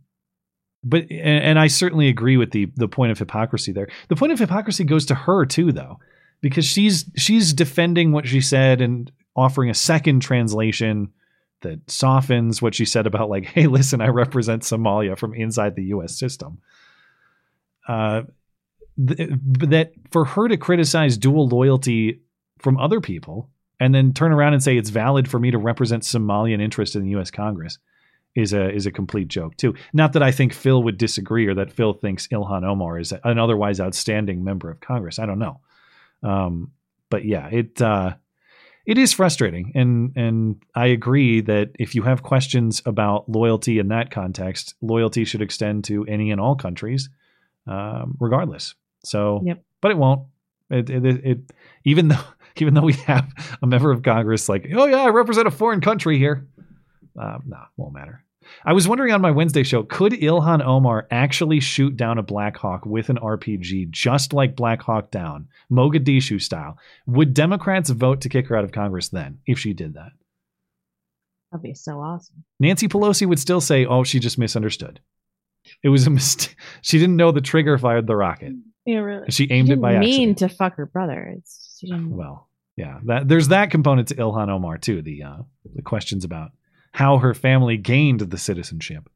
but 0.83 1.03
and, 1.09 1.43
and 1.43 1.59
I 1.59 1.67
certainly 1.67 2.07
agree 2.07 2.37
with 2.37 2.51
the 2.51 2.71
the 2.75 2.87
point 2.87 3.11
of 3.11 3.19
hypocrisy 3.19 3.71
there. 3.71 3.87
The 4.09 4.15
point 4.15 4.31
of 4.31 4.39
hypocrisy 4.39 4.83
goes 4.83 5.05
to 5.07 5.15
her 5.15 5.45
too, 5.45 5.71
though, 5.71 5.99
because 6.41 6.65
she's 6.65 7.05
she's 7.15 7.53
defending 7.53 8.11
what 8.11 8.27
she 8.27 8.41
said 8.41 8.81
and 8.81 9.11
offering 9.35 9.69
a 9.69 9.75
second 9.75 10.21
translation 10.21 11.11
that 11.61 11.89
softens 11.89 12.61
what 12.61 12.75
she 12.75 12.85
said 12.85 13.07
about 13.07 13.29
like, 13.29 13.45
hey, 13.45 13.67
listen, 13.67 14.01
I 14.01 14.07
represent 14.07 14.63
Somalia 14.63 15.17
from 15.17 15.33
inside 15.33 15.75
the 15.75 15.85
U.S. 15.85 16.17
system. 16.17 16.59
Uh, 17.87 18.23
th- 19.07 19.29
that 19.59 19.91
for 20.11 20.25
her 20.25 20.47
to 20.47 20.57
criticize 20.57 21.17
dual 21.17 21.47
loyalty 21.47 22.21
from 22.59 22.77
other 22.77 23.01
people 23.01 23.49
and 23.79 23.93
then 23.93 24.13
turn 24.13 24.31
around 24.31 24.53
and 24.53 24.63
say 24.63 24.77
it's 24.77 24.89
valid 24.89 25.29
for 25.29 25.39
me 25.39 25.51
to 25.51 25.57
represent 25.57 26.03
Somalian 26.03 26.61
interest 26.61 26.95
in 26.95 27.03
the 27.03 27.11
U.S. 27.11 27.31
Congress 27.31 27.77
is 28.37 28.53
a 28.53 28.69
is 28.71 28.85
a 28.85 28.91
complete 28.91 29.27
joke 29.27 29.57
too. 29.57 29.73
Not 29.93 30.13
that 30.13 30.23
I 30.23 30.31
think 30.31 30.53
Phil 30.53 30.83
would 30.83 30.97
disagree 30.97 31.47
or 31.47 31.55
that 31.55 31.73
Phil 31.73 31.93
thinks 31.93 32.27
Ilhan 32.27 32.63
Omar 32.63 32.99
is 32.99 33.11
an 33.23 33.39
otherwise 33.39 33.79
outstanding 33.81 34.43
member 34.43 34.69
of 34.69 34.79
Congress. 34.79 35.17
I 35.19 35.25
don't 35.25 35.39
know, 35.39 35.59
um, 36.23 36.71
but 37.09 37.25
yeah, 37.25 37.47
it 37.51 37.81
uh, 37.81 38.13
it 38.85 38.97
is 38.97 39.11
frustrating, 39.11 39.71
and 39.75 40.13
and 40.15 40.61
I 40.75 40.87
agree 40.87 41.41
that 41.41 41.71
if 41.79 41.95
you 41.95 42.03
have 42.03 42.21
questions 42.23 42.81
about 42.85 43.27
loyalty 43.27 43.79
in 43.79 43.87
that 43.89 44.11
context, 44.11 44.75
loyalty 44.81 45.25
should 45.25 45.41
extend 45.41 45.83
to 45.85 46.05
any 46.05 46.31
and 46.31 46.39
all 46.39 46.55
countries, 46.55 47.09
um, 47.65 48.15
regardless. 48.19 48.75
So, 49.03 49.41
Yep. 49.45 49.63
but 49.81 49.91
it 49.91 49.97
won't. 49.97 50.27
It, 50.69 50.89
it, 50.89 51.05
it, 51.05 51.25
it 51.25 51.39
even 51.85 52.09
though 52.09 52.23
even 52.57 52.73
though 52.75 52.81
we 52.81 52.93
have 52.93 53.27
a 53.61 53.67
member 53.67 53.91
of 53.91 54.03
Congress 54.03 54.47
like, 54.47 54.67
oh 54.75 54.85
yeah, 54.85 55.01
I 55.01 55.09
represent 55.09 55.47
a 55.47 55.51
foreign 55.51 55.81
country 55.81 56.17
here. 56.17 56.47
Uh, 57.19 57.39
no, 57.47 57.57
won't 57.77 57.93
matter. 57.93 58.23
I 58.65 58.73
was 58.73 58.87
wondering 58.87 59.13
on 59.13 59.21
my 59.21 59.31
Wednesday 59.31 59.63
show, 59.63 59.83
could 59.83 60.13
Ilhan 60.13 60.63
Omar 60.63 61.07
actually 61.11 61.59
shoot 61.59 61.95
down 61.97 62.17
a 62.17 62.23
Black 62.23 62.57
Hawk 62.57 62.85
with 62.85 63.09
an 63.09 63.17
RPG 63.17 63.89
just 63.91 64.33
like 64.33 64.55
Black 64.55 64.81
Hawk 64.81 65.11
Down, 65.11 65.47
Mogadishu 65.71 66.41
style? 66.41 66.77
Would 67.05 67.33
Democrats 67.33 67.89
vote 67.89 68.21
to 68.21 68.29
kick 68.29 68.47
her 68.47 68.55
out 68.55 68.63
of 68.63 68.71
Congress 68.71 69.09
then 69.09 69.39
if 69.45 69.59
she 69.59 69.73
did 69.73 69.93
that? 69.95 70.11
That'd 71.51 71.63
be 71.63 71.73
so 71.73 71.99
awesome. 71.99 72.43
Nancy 72.59 72.87
Pelosi 72.87 73.25
would 73.25 73.39
still 73.39 73.61
say, 73.61 73.85
"Oh, 73.85 74.03
she 74.03 74.19
just 74.19 74.37
misunderstood. 74.37 74.99
It 75.83 75.89
was 75.89 76.05
a 76.07 76.09
mistake. 76.09 76.55
She 76.81 76.99
didn't 76.99 77.15
know 77.15 77.31
the 77.31 77.41
trigger 77.41 77.77
fired 77.77 78.07
the 78.07 78.15
rocket. 78.15 78.53
Yeah, 78.85 78.99
really. 78.99 79.31
She 79.31 79.49
aimed 79.51 79.69
it 79.69 79.81
by 79.81 79.91
didn't 79.93 80.03
accident." 80.03 80.27
mean 80.27 80.35
to 80.35 80.49
fuck 80.49 80.75
her 80.75 80.85
brother. 80.85 81.35
She. 81.79 81.89
Well, 81.93 82.49
yeah, 82.75 82.99
that 83.05 83.27
there's 83.27 83.47
that 83.47 83.71
component 83.71 84.09
to 84.09 84.15
Ilhan 84.15 84.49
Omar 84.49 84.77
too. 84.77 85.01
The 85.01 85.23
uh, 85.23 85.37
the 85.73 85.81
questions 85.81 86.25
about 86.25 86.51
how 86.97 87.19
her 87.19 87.35
family 87.35 87.77
gained 87.77 88.21
the 88.21 88.37
citizenship. 88.39 89.07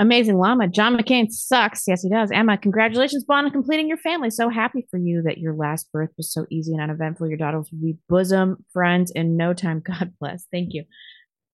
Amazing 0.00 0.36
llama. 0.36 0.66
John 0.66 0.96
McCain 0.96 1.30
sucks. 1.30 1.84
Yes, 1.86 2.02
he 2.02 2.08
does. 2.08 2.32
Emma, 2.32 2.58
congratulations, 2.58 3.22
Bond, 3.22 3.46
on 3.46 3.52
completing 3.52 3.86
your 3.86 3.98
family. 3.98 4.30
So 4.30 4.48
happy 4.48 4.84
for 4.90 4.98
you 4.98 5.22
that 5.22 5.38
your 5.38 5.54
last 5.54 5.92
birth 5.92 6.10
was 6.16 6.32
so 6.32 6.44
easy 6.50 6.72
and 6.72 6.82
uneventful. 6.82 7.28
Your 7.28 7.36
daughters 7.36 7.68
will 7.70 7.78
be 7.80 7.98
bosom 8.08 8.64
friends 8.72 9.12
in 9.12 9.36
no 9.36 9.54
time. 9.54 9.80
God 9.86 10.12
bless. 10.18 10.44
Thank 10.50 10.74
you. 10.74 10.82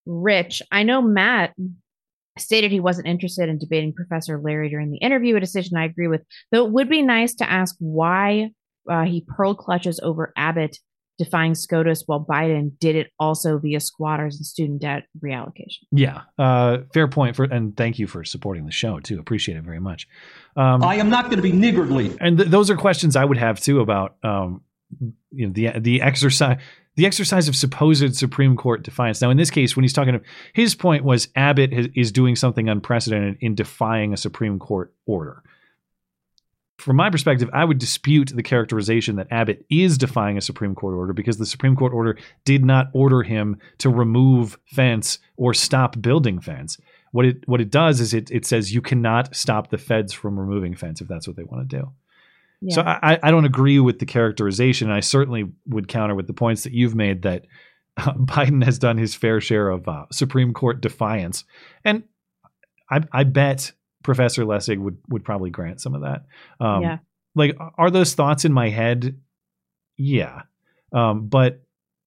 Rich, 0.07 0.62
I 0.73 0.83
know 0.83 1.02
Matt 1.02 1.52
stated 2.39 2.70
he 2.70 2.81
wasn't 2.81 3.07
interested 3.07 3.50
in 3.50 3.59
debating 3.59 3.92
Professor 3.92 4.41
Larry 4.41 4.70
during 4.70 4.91
the 4.91 4.97
interview, 4.97 5.36
a 5.36 5.41
decision 5.41 5.76
I 5.76 5.84
agree 5.84 6.09
with, 6.09 6.23
though 6.52 6.65
it 6.65 6.73
would 6.73 6.89
be 6.89 7.02
nice 7.02 7.34
to 7.34 7.50
ask 7.50 7.76
why 7.81 8.52
uh, 8.91 9.05
he 9.05 9.26
pearl 9.28 9.55
clutches 9.55 10.00
over 10.02 10.33
Abbott 10.39 10.78
defying 11.21 11.55
SCOTUS 11.55 12.05
while 12.07 12.25
Biden 12.25 12.73
did 12.79 12.97
it 12.97 13.13
also 13.19 13.59
via 13.59 13.79
squatters 13.79 14.37
and 14.37 14.47
student 14.47 14.81
debt 14.81 15.05
reallocation. 15.23 15.81
Yeah, 15.93 16.23
uh, 16.39 16.79
fair 16.95 17.09
point 17.09 17.37
for, 17.37 17.45
and 17.45 17.77
thank 17.77 17.99
you 17.99 18.07
for 18.07 18.25
supporting 18.25 18.65
the 18.65 18.73
show 18.73 19.01
too. 19.01 19.21
Appreciate 19.21 19.59
it 19.59 19.63
very 19.63 19.81
much. 19.81 20.09
Um, 20.57 20.83
I 20.83 20.95
am 20.95 21.11
not 21.11 21.27
going 21.27 21.37
to 21.37 21.43
be 21.43 21.53
niggardly. 21.53 22.17
and 22.21 22.39
th- 22.39 22.49
those 22.49 22.71
are 22.71 22.77
questions 22.77 23.17
I 23.17 23.25
would 23.25 23.37
have 23.37 23.61
too 23.61 23.81
about 23.81 24.17
um, 24.23 24.63
you 25.31 25.47
know 25.47 25.53
the 25.53 25.79
the 25.79 26.01
exercise 26.01 26.59
the 26.97 27.07
exercise 27.07 27.49
of 27.49 27.55
supposed 27.55 28.17
Supreme 28.17 28.57
Court 28.57 28.83
defiance. 28.83 29.21
Now, 29.21 29.31
in 29.31 29.37
this 29.37 29.51
case, 29.51 29.77
when 29.77 29.85
he's 29.85 29.93
talking, 29.93 30.15
of 30.15 30.23
his 30.55 30.75
point 30.75 31.05
was 31.05 31.29
Abbott 31.37 31.73
has, 31.73 31.89
is 31.95 32.11
doing 32.11 32.35
something 32.35 32.69
unprecedented 32.69 33.37
in 33.41 33.55
defying 33.55 34.13
a 34.13 34.17
Supreme 34.17 34.59
Court 34.59 34.93
order. 35.07 35.43
From 36.81 36.97
my 36.97 37.10
perspective, 37.10 37.50
I 37.52 37.65
would 37.65 37.78
dispute 37.78 38.33
the 38.34 38.42
characterization 38.42 39.17
that 39.17 39.28
Abbott 39.31 39.67
is 39.70 39.99
defying 39.99 40.39
a 40.39 40.41
Supreme 40.41 40.75
Court 40.75 40.94
order 40.94 41.12
because 41.12 41.36
the 41.36 41.47
Supreme 41.47 41.76
Court 41.76 41.92
order 41.92 42.18
did 42.44 42.65
not 42.65 42.89
order 42.94 43.23
him 43.23 43.59
to 43.78 43.91
remove 43.91 44.59
fence 44.67 45.18
or 45.36 45.52
stop 45.52 46.00
building 46.00 46.41
fence. 46.41 46.78
What 47.12 47.26
it 47.26 47.49
what 47.49 47.60
it 47.60 47.70
does 47.70 48.00
is 48.00 48.15
it 48.15 48.31
it 48.31 48.47
says 48.47 48.73
you 48.73 48.81
cannot 48.81 49.34
stop 49.36 49.70
the 49.70 49.78
feds 49.78 50.12
from 50.12 50.39
removing 50.39 50.75
fence 50.75 51.00
if 51.00 51.09
that's 51.09 51.26
what 51.26 51.36
they 51.36 51.42
want 51.42 51.68
to 51.68 51.76
do. 51.78 51.92
So 52.68 52.83
I, 52.83 53.18
I 53.23 53.31
don't 53.31 53.47
agree 53.47 53.81
with 53.81 54.00
the 54.00 54.07
characterization. 54.07 54.89
And 54.89 54.97
I 54.97 55.00
certainly 55.00 55.50
would 55.67 55.89
counter 55.89 56.15
with 56.15 56.26
the 56.26 56.34
points 56.34 56.65
that 56.65 56.75
you've 56.75 56.94
made 56.94 57.23
that 57.23 57.47
uh, 57.97 58.12
Biden 58.18 58.65
has 58.65 58.78
done 58.78 58.99
his 58.99 59.15
fair 59.15 59.41
share 59.41 59.70
of 59.70 59.89
uh, 59.89 60.05
Supreme 60.12 60.52
Court 60.52 60.81
defiance, 60.81 61.44
and 61.84 62.05
I, 62.91 63.02
I 63.12 63.25
bet 63.25 63.73
Professor 64.03 64.45
Lessig 64.45 64.79
would 64.79 64.99
would 65.09 65.25
probably 65.25 65.51
grant 65.51 65.81
some 65.81 65.95
of 65.95 66.03
that. 66.03 66.25
Um, 66.59 66.83
Yeah. 66.83 66.99
Like, 67.35 67.57
are 67.79 67.91
those 67.91 68.15
thoughts 68.15 68.45
in 68.45 68.53
my 68.53 68.70
head? 68.70 69.17
Yeah, 69.97 70.43
um, 70.93 71.29
but 71.29 71.62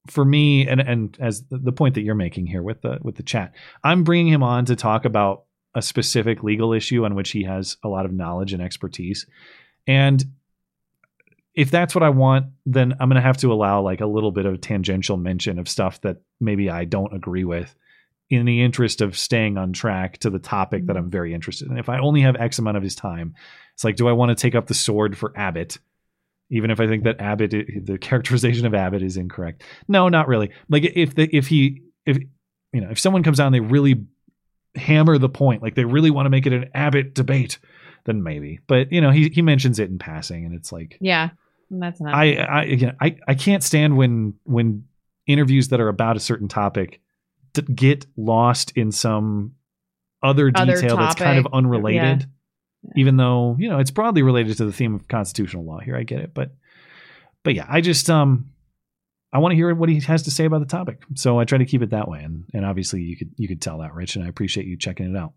for 0.08 0.24
me, 0.24 0.68
and 0.68 0.80
and 0.80 1.16
as 1.20 1.44
the, 1.44 1.58
the 1.58 1.72
point 1.72 1.94
that 1.94 2.02
you're 2.02 2.14
making 2.14 2.46
here 2.46 2.62
with 2.62 2.82
the 2.82 2.98
with 3.02 3.16
the 3.16 3.22
chat, 3.22 3.54
I'm 3.82 4.04
bringing 4.04 4.32
him 4.32 4.42
on 4.42 4.66
to 4.66 4.76
talk 4.76 5.04
about 5.04 5.44
a 5.74 5.80
specific 5.80 6.42
legal 6.42 6.72
issue 6.72 7.04
on 7.04 7.14
which 7.14 7.30
he 7.30 7.44
has 7.44 7.78
a 7.82 7.88
lot 7.88 8.04
of 8.04 8.12
knowledge 8.12 8.52
and 8.52 8.62
expertise, 8.62 9.26
and 9.86 10.22
if 11.54 11.70
that's 11.70 11.94
what 11.94 12.02
I 12.02 12.10
want, 12.10 12.46
then 12.66 12.94
I'm 12.98 13.08
going 13.08 13.14
to 13.14 13.26
have 13.26 13.36
to 13.38 13.52
allow 13.52 13.80
like 13.80 14.00
a 14.00 14.06
little 14.06 14.32
bit 14.32 14.44
of 14.44 14.60
tangential 14.60 15.16
mention 15.16 15.58
of 15.58 15.68
stuff 15.68 16.00
that 16.00 16.16
maybe 16.40 16.68
I 16.68 16.84
don't 16.84 17.14
agree 17.14 17.44
with 17.44 17.74
in 18.34 18.46
the 18.46 18.62
interest 18.62 19.00
of 19.00 19.16
staying 19.16 19.56
on 19.56 19.72
track 19.72 20.18
to 20.18 20.30
the 20.30 20.38
topic 20.38 20.86
that 20.86 20.94
mm-hmm. 20.94 21.04
I'm 21.04 21.10
very 21.10 21.34
interested 21.34 21.70
in. 21.70 21.78
If 21.78 21.88
I 21.88 21.98
only 21.98 22.20
have 22.22 22.36
X 22.36 22.58
amount 22.58 22.76
of 22.76 22.82
his 22.82 22.94
time, 22.94 23.34
it's 23.74 23.84
like, 23.84 23.96
do 23.96 24.08
I 24.08 24.12
want 24.12 24.30
to 24.30 24.40
take 24.40 24.54
up 24.54 24.66
the 24.66 24.74
sword 24.74 25.16
for 25.16 25.32
Abbott? 25.36 25.78
Even 26.50 26.70
if 26.70 26.80
I 26.80 26.86
think 26.86 27.04
that 27.04 27.20
Abbott, 27.20 27.50
the 27.50 27.98
characterization 27.98 28.66
of 28.66 28.74
Abbott 28.74 29.02
is 29.02 29.16
incorrect. 29.16 29.62
No, 29.88 30.08
not 30.08 30.28
really. 30.28 30.50
Like 30.68 30.84
if 30.84 31.14
the, 31.14 31.28
if 31.34 31.48
he, 31.48 31.82
if, 32.06 32.18
you 32.72 32.80
know, 32.80 32.90
if 32.90 32.98
someone 32.98 33.22
comes 33.22 33.38
down, 33.38 33.52
they 33.52 33.60
really 33.60 34.04
hammer 34.76 35.18
the 35.18 35.28
point, 35.28 35.62
like 35.62 35.74
they 35.74 35.84
really 35.84 36.10
want 36.10 36.26
to 36.26 36.30
make 36.30 36.46
it 36.46 36.52
an 36.52 36.70
Abbott 36.74 37.14
debate, 37.14 37.58
then 38.04 38.22
maybe. 38.22 38.60
But 38.66 38.92
you 38.92 39.00
know, 39.00 39.10
he 39.10 39.30
he 39.30 39.42
mentions 39.42 39.78
it 39.78 39.88
in 39.88 39.98
passing, 39.98 40.44
and 40.44 40.54
it's 40.54 40.70
like, 40.70 40.98
Yeah. 41.00 41.30
That's 41.70 42.00
not. 42.00 42.14
I 42.14 42.34
I 42.34 42.62
again 42.64 42.96
I 43.00 43.16
I 43.26 43.34
can't 43.34 43.62
stand 43.62 43.96
when 43.96 44.34
when 44.44 44.84
interviews 45.26 45.68
that 45.68 45.80
are 45.80 45.88
about 45.88 46.16
a 46.16 46.20
certain 46.20 46.48
topic 46.48 47.00
d- 47.54 47.62
get 47.74 48.06
lost 48.16 48.72
in 48.76 48.92
some 48.92 49.54
other 50.22 50.50
Other 50.54 50.74
detail 50.74 50.96
that's 50.96 51.14
kind 51.14 51.38
of 51.38 51.52
unrelated. 51.52 52.28
Even 52.96 53.16
though 53.16 53.56
you 53.58 53.68
know 53.68 53.78
it's 53.78 53.90
broadly 53.90 54.22
related 54.22 54.58
to 54.58 54.66
the 54.66 54.72
theme 54.72 54.94
of 54.94 55.08
constitutional 55.08 55.64
law 55.64 55.78
here, 55.78 55.96
I 55.96 56.02
get 56.02 56.20
it, 56.20 56.32
but 56.34 56.54
but 57.42 57.54
yeah, 57.54 57.66
I 57.68 57.80
just 57.80 58.10
um 58.10 58.50
I 59.32 59.38
want 59.38 59.52
to 59.52 59.56
hear 59.56 59.74
what 59.74 59.88
he 59.88 60.00
has 60.00 60.22
to 60.24 60.30
say 60.30 60.44
about 60.44 60.60
the 60.60 60.66
topic, 60.66 61.02
so 61.14 61.40
I 61.40 61.44
try 61.44 61.58
to 61.58 61.64
keep 61.64 61.82
it 61.82 61.90
that 61.90 62.08
way, 62.08 62.22
and 62.22 62.44
and 62.52 62.64
obviously 62.64 63.02
you 63.02 63.16
could 63.16 63.30
you 63.36 63.48
could 63.48 63.62
tell 63.62 63.78
that, 63.78 63.94
Rich, 63.94 64.16
and 64.16 64.24
I 64.24 64.28
appreciate 64.28 64.66
you 64.66 64.76
checking 64.76 65.14
it 65.14 65.18
out. 65.18 65.32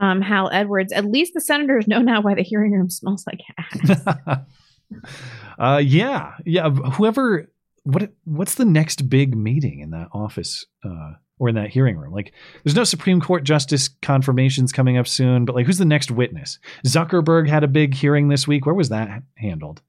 Um, 0.00 0.20
Hal 0.20 0.50
Edwards. 0.52 0.92
At 0.92 1.04
least 1.04 1.32
the 1.32 1.40
senators 1.40 1.86
know 1.88 2.00
now 2.00 2.20
why 2.20 2.34
the 2.34 2.42
hearing 2.42 2.72
room 2.72 2.90
smells 2.90 3.26
like 3.26 3.40
ass. 3.56 4.06
uh, 5.58 5.80
yeah, 5.82 6.34
yeah. 6.44 6.70
Whoever 6.70 7.50
what 7.84 8.10
what's 8.24 8.54
the 8.54 8.64
next 8.64 9.08
big 9.08 9.36
meeting 9.36 9.80
in 9.80 9.90
that 9.90 10.08
office 10.12 10.64
uh, 10.84 11.12
or 11.38 11.48
in 11.48 11.54
that 11.56 11.70
hearing 11.70 11.96
room? 11.96 12.12
Like, 12.12 12.32
there's 12.62 12.76
no 12.76 12.84
Supreme 12.84 13.20
Court 13.20 13.44
justice 13.44 13.88
confirmations 14.02 14.72
coming 14.72 14.96
up 14.98 15.08
soon, 15.08 15.44
but 15.44 15.54
like, 15.54 15.66
who's 15.66 15.78
the 15.78 15.84
next 15.84 16.10
witness? 16.10 16.58
Zuckerberg 16.86 17.48
had 17.48 17.64
a 17.64 17.68
big 17.68 17.94
hearing 17.94 18.28
this 18.28 18.46
week. 18.46 18.66
Where 18.66 18.74
was 18.74 18.90
that 18.90 19.22
handled? 19.36 19.82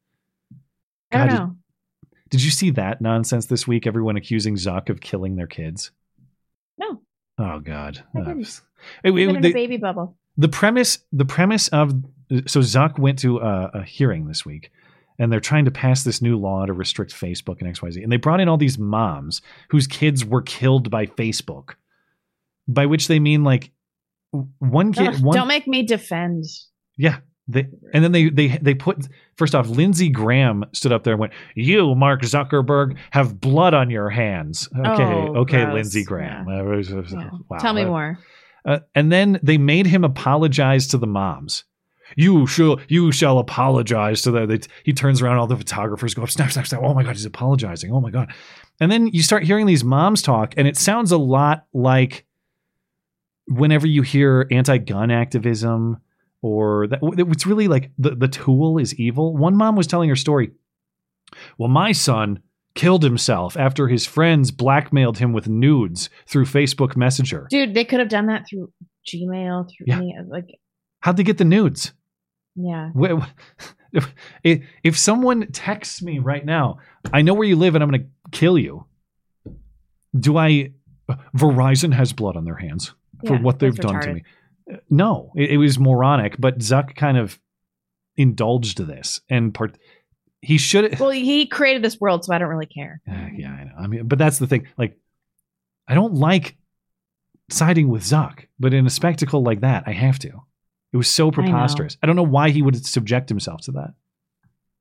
I 1.11 1.17
don't 1.17 1.27
God, 1.27 1.35
know. 1.37 1.55
Did, 2.29 2.29
did 2.31 2.43
you 2.43 2.49
see 2.51 2.71
that 2.71 3.01
nonsense 3.01 3.45
this 3.45 3.67
week? 3.67 3.85
Everyone 3.85 4.17
accusing 4.17 4.55
Zuck 4.55 4.89
of 4.89 4.99
killing 5.01 5.35
their 5.35 5.45
kids. 5.47 5.91
No. 6.79 7.01
Oh 7.37 7.59
God. 7.59 8.03
I 8.15 8.19
Uh, 8.19 8.23
didn't. 8.25 8.41
it- 8.41 8.61
I've 9.05 9.17
it- 9.17 9.35
in 9.35 9.41
they- 9.43 9.49
a 9.51 9.53
baby 9.53 9.77
bubble. 9.77 10.17
the 10.37 10.49
premise 10.49 10.97
the 11.11 11.25
premise 11.25 11.67
of 11.67 11.93
so 12.47 12.61
Zuck 12.61 12.97
went 12.97 13.19
to 13.19 13.37
a, 13.37 13.69
a 13.75 13.83
hearing 13.83 14.25
this 14.25 14.43
week 14.43 14.71
and 15.19 15.31
they're 15.31 15.39
trying 15.39 15.65
to 15.65 15.71
pass 15.71 16.03
this 16.03 16.21
new 16.21 16.37
law 16.37 16.65
to 16.65 16.73
restrict 16.73 17.13
Facebook 17.13 17.61
and 17.61 17.75
XYZ. 17.75 18.01
And 18.03 18.11
they 18.11 18.17
brought 18.17 18.39
in 18.39 18.47
all 18.49 18.57
these 18.57 18.77
moms 18.79 19.41
whose 19.69 19.87
kids 19.87 20.25
were 20.25 20.41
killed 20.41 20.89
by 20.89 21.05
Facebook. 21.05 21.75
By 22.67 22.85
which 22.85 23.07
they 23.07 23.19
mean 23.19 23.43
like 23.43 23.71
one 24.59 24.93
kid 24.93 25.07
Ugh, 25.15 25.21
one 25.23 25.35
don't 25.37 25.47
make 25.47 25.67
me 25.67 25.83
defend. 25.83 26.45
yeah. 26.97 27.17
They, 27.45 27.67
and 27.93 28.01
then 28.01 28.13
they 28.13 28.29
they 28.29 28.47
they 28.61 28.73
put 28.73 29.05
first 29.35 29.53
off, 29.53 29.67
Lindsey 29.67 30.07
Graham 30.07 30.63
stood 30.71 30.93
up 30.93 31.03
there 31.03 31.11
and 31.11 31.19
went, 31.19 31.33
"You, 31.55 31.93
Mark 31.93 32.21
Zuckerberg, 32.21 32.95
have 33.11 33.41
blood 33.41 33.73
on 33.73 33.89
your 33.89 34.09
hands." 34.09 34.69
Okay, 34.73 35.03
Oh, 35.03 35.35
okay, 35.39 35.63
gross. 35.65 35.73
Lindsey 35.73 36.05
Graham. 36.05 36.47
Uh, 36.47 36.63
Wow. 37.49 37.57
Tell 37.59 37.73
me 37.73 37.83
more. 37.83 38.17
uh, 38.63 38.79
and 38.95 39.11
then 39.11 39.41
they 39.43 39.57
made 39.57 39.87
him 39.87 40.05
apologize 40.05 40.87
to 40.87 40.97
the 40.97 41.05
moms. 41.05 41.65
You 42.15 42.45
shall, 42.47 42.79
you 42.87 43.11
shall 43.11 43.39
apologize 43.39 44.21
to 44.23 44.31
the. 44.31 44.45
They, 44.45 44.59
he 44.83 44.93
turns 44.93 45.21
around, 45.21 45.37
all 45.37 45.47
the 45.47 45.57
photographers 45.57 46.13
go 46.13 46.23
up, 46.23 46.29
snap, 46.31 46.51
snap, 46.51 46.67
snap. 46.67 46.81
Oh 46.83 46.93
my 46.93 47.03
god, 47.03 47.15
he's 47.15 47.25
apologizing. 47.25 47.91
Oh 47.91 47.99
my 48.01 48.11
god. 48.11 48.33
And 48.79 48.91
then 48.91 49.07
you 49.07 49.21
start 49.23 49.43
hearing 49.43 49.65
these 49.65 49.83
moms 49.83 50.21
talk, 50.21 50.53
and 50.57 50.67
it 50.67 50.77
sounds 50.77 51.11
a 51.11 51.17
lot 51.17 51.65
like 51.73 52.25
whenever 53.47 53.87
you 53.87 54.01
hear 54.01 54.47
anti-gun 54.51 55.11
activism 55.11 55.97
or 56.41 56.87
that. 56.87 56.99
It's 57.01 57.45
really 57.45 57.67
like 57.67 57.91
the 57.97 58.11
the 58.15 58.27
tool 58.27 58.77
is 58.77 58.93
evil. 58.95 59.35
One 59.35 59.55
mom 59.55 59.75
was 59.75 59.87
telling 59.87 60.09
her 60.09 60.15
story. 60.15 60.51
Well, 61.57 61.69
my 61.69 61.91
son 61.93 62.39
killed 62.75 63.03
himself 63.03 63.55
after 63.55 63.87
his 63.87 64.05
friends 64.05 64.49
blackmailed 64.51 65.19
him 65.19 65.31
with 65.33 65.47
nudes 65.47 66.09
through 66.27 66.45
Facebook 66.45 66.95
Messenger. 66.95 67.47
Dude, 67.49 67.73
they 67.75 67.85
could 67.85 67.99
have 67.99 68.09
done 68.09 68.25
that 68.27 68.45
through 68.49 68.71
Gmail, 69.07 69.69
through 69.69 69.85
Yeah. 69.87 69.97
any 69.97 70.15
uh, 70.17 70.23
like 70.27 70.47
How'd 71.01 71.17
they 71.17 71.23
get 71.23 71.37
the 71.37 71.43
nudes? 71.45 71.91
Yeah. 72.55 72.91
If, 74.43 74.63
if 74.83 74.97
someone 74.97 75.51
texts 75.51 76.01
me 76.01 76.17
right 76.17 76.43
now, 76.43 76.79
I 77.13 77.21
know 77.21 77.35
where 77.35 77.47
you 77.47 77.55
live 77.55 77.75
and 77.75 77.83
I'm 77.83 77.91
going 77.91 78.01
to 78.01 78.09
kill 78.31 78.57
you. 78.57 78.87
Do 80.19 80.37
I? 80.37 80.71
Verizon 81.37 81.93
has 81.93 82.11
blood 82.11 82.35
on 82.35 82.43
their 82.43 82.55
hands 82.55 82.93
for 83.25 83.35
Yeah, 83.35 83.41
what 83.41 83.59
they've 83.59 83.75
done 83.75 84.01
to 84.01 84.13
me. 84.15 84.23
Uh, 84.71 84.77
No, 84.89 85.31
it, 85.35 85.51
it 85.51 85.57
was 85.57 85.77
moronic, 85.77 86.37
but 86.39 86.57
Zuck 86.57 86.95
kind 86.95 87.17
of 87.17 87.39
indulged 88.17 88.79
this 88.79 89.21
and 89.29 89.53
part. 89.53 89.77
He 90.41 90.57
should. 90.57 90.99
Well, 90.99 91.11
he 91.11 91.45
created 91.45 91.83
this 91.83 91.99
world, 91.99 92.25
so 92.25 92.33
I 92.33 92.39
don't 92.39 92.49
really 92.49 92.65
care. 92.65 92.99
Uh, 93.07 93.27
yeah, 93.35 93.51
I 93.51 93.63
know. 93.65 93.73
I 93.79 93.87
mean, 93.87 94.07
but 94.07 94.17
that's 94.17 94.39
the 94.39 94.47
thing. 94.47 94.67
Like, 94.77 94.97
I 95.87 95.93
don't 95.93 96.15
like 96.15 96.57
siding 97.49 97.89
with 97.89 98.01
Zuck, 98.03 98.45
but 98.59 98.73
in 98.73 98.85
a 98.87 98.89
spectacle 98.89 99.43
like 99.43 99.61
that, 99.61 99.83
I 99.85 99.91
have 99.91 100.17
to. 100.19 100.41
It 100.93 100.97
was 100.97 101.09
so 101.09 101.31
preposterous. 101.31 101.97
I, 102.03 102.05
don't 102.05 102.15
know 102.15 102.21
why 102.23 102.51
he 102.51 102.61
would 102.61 102.85
subject 102.85 103.27
himself 103.27 103.61
to 103.61 103.71
that. 103.71 103.93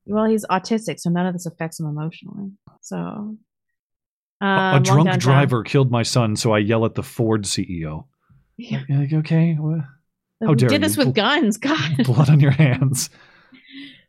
Well, 0.04 0.26
he's 0.26 0.44
autistic, 0.46 1.00
so 1.00 1.08
none 1.10 1.26
of 1.26 1.32
this 1.32 1.46
affects 1.46 1.80
him 1.80 1.86
emotionally. 1.86 2.50
So, 2.82 2.96
um, 2.96 3.38
A- 4.42 4.76
a 4.76 4.80
drunk 4.80 5.06
downtown. 5.06 5.18
driver 5.18 5.62
killed 5.62 5.90
my 5.90 6.02
son, 6.02 6.36
so 6.36 6.52
I 6.52 6.58
yell 6.58 6.84
at 6.84 6.94
the 6.94 7.02
Ford 7.02 7.44
CEO. 7.44 8.06
Yeah. 8.58 8.82
Like, 8.88 9.12
okay, 9.12 9.56
well, 9.58 9.82
how 10.44 10.54
dare 10.54 10.68
did 10.68 10.82
this 10.82 10.96
you? 10.96 11.06
with 11.06 11.14
guns. 11.14 11.56
God. 11.58 12.04
blood 12.04 12.28
on 12.28 12.38
your 12.38 12.50
hands. 12.52 13.08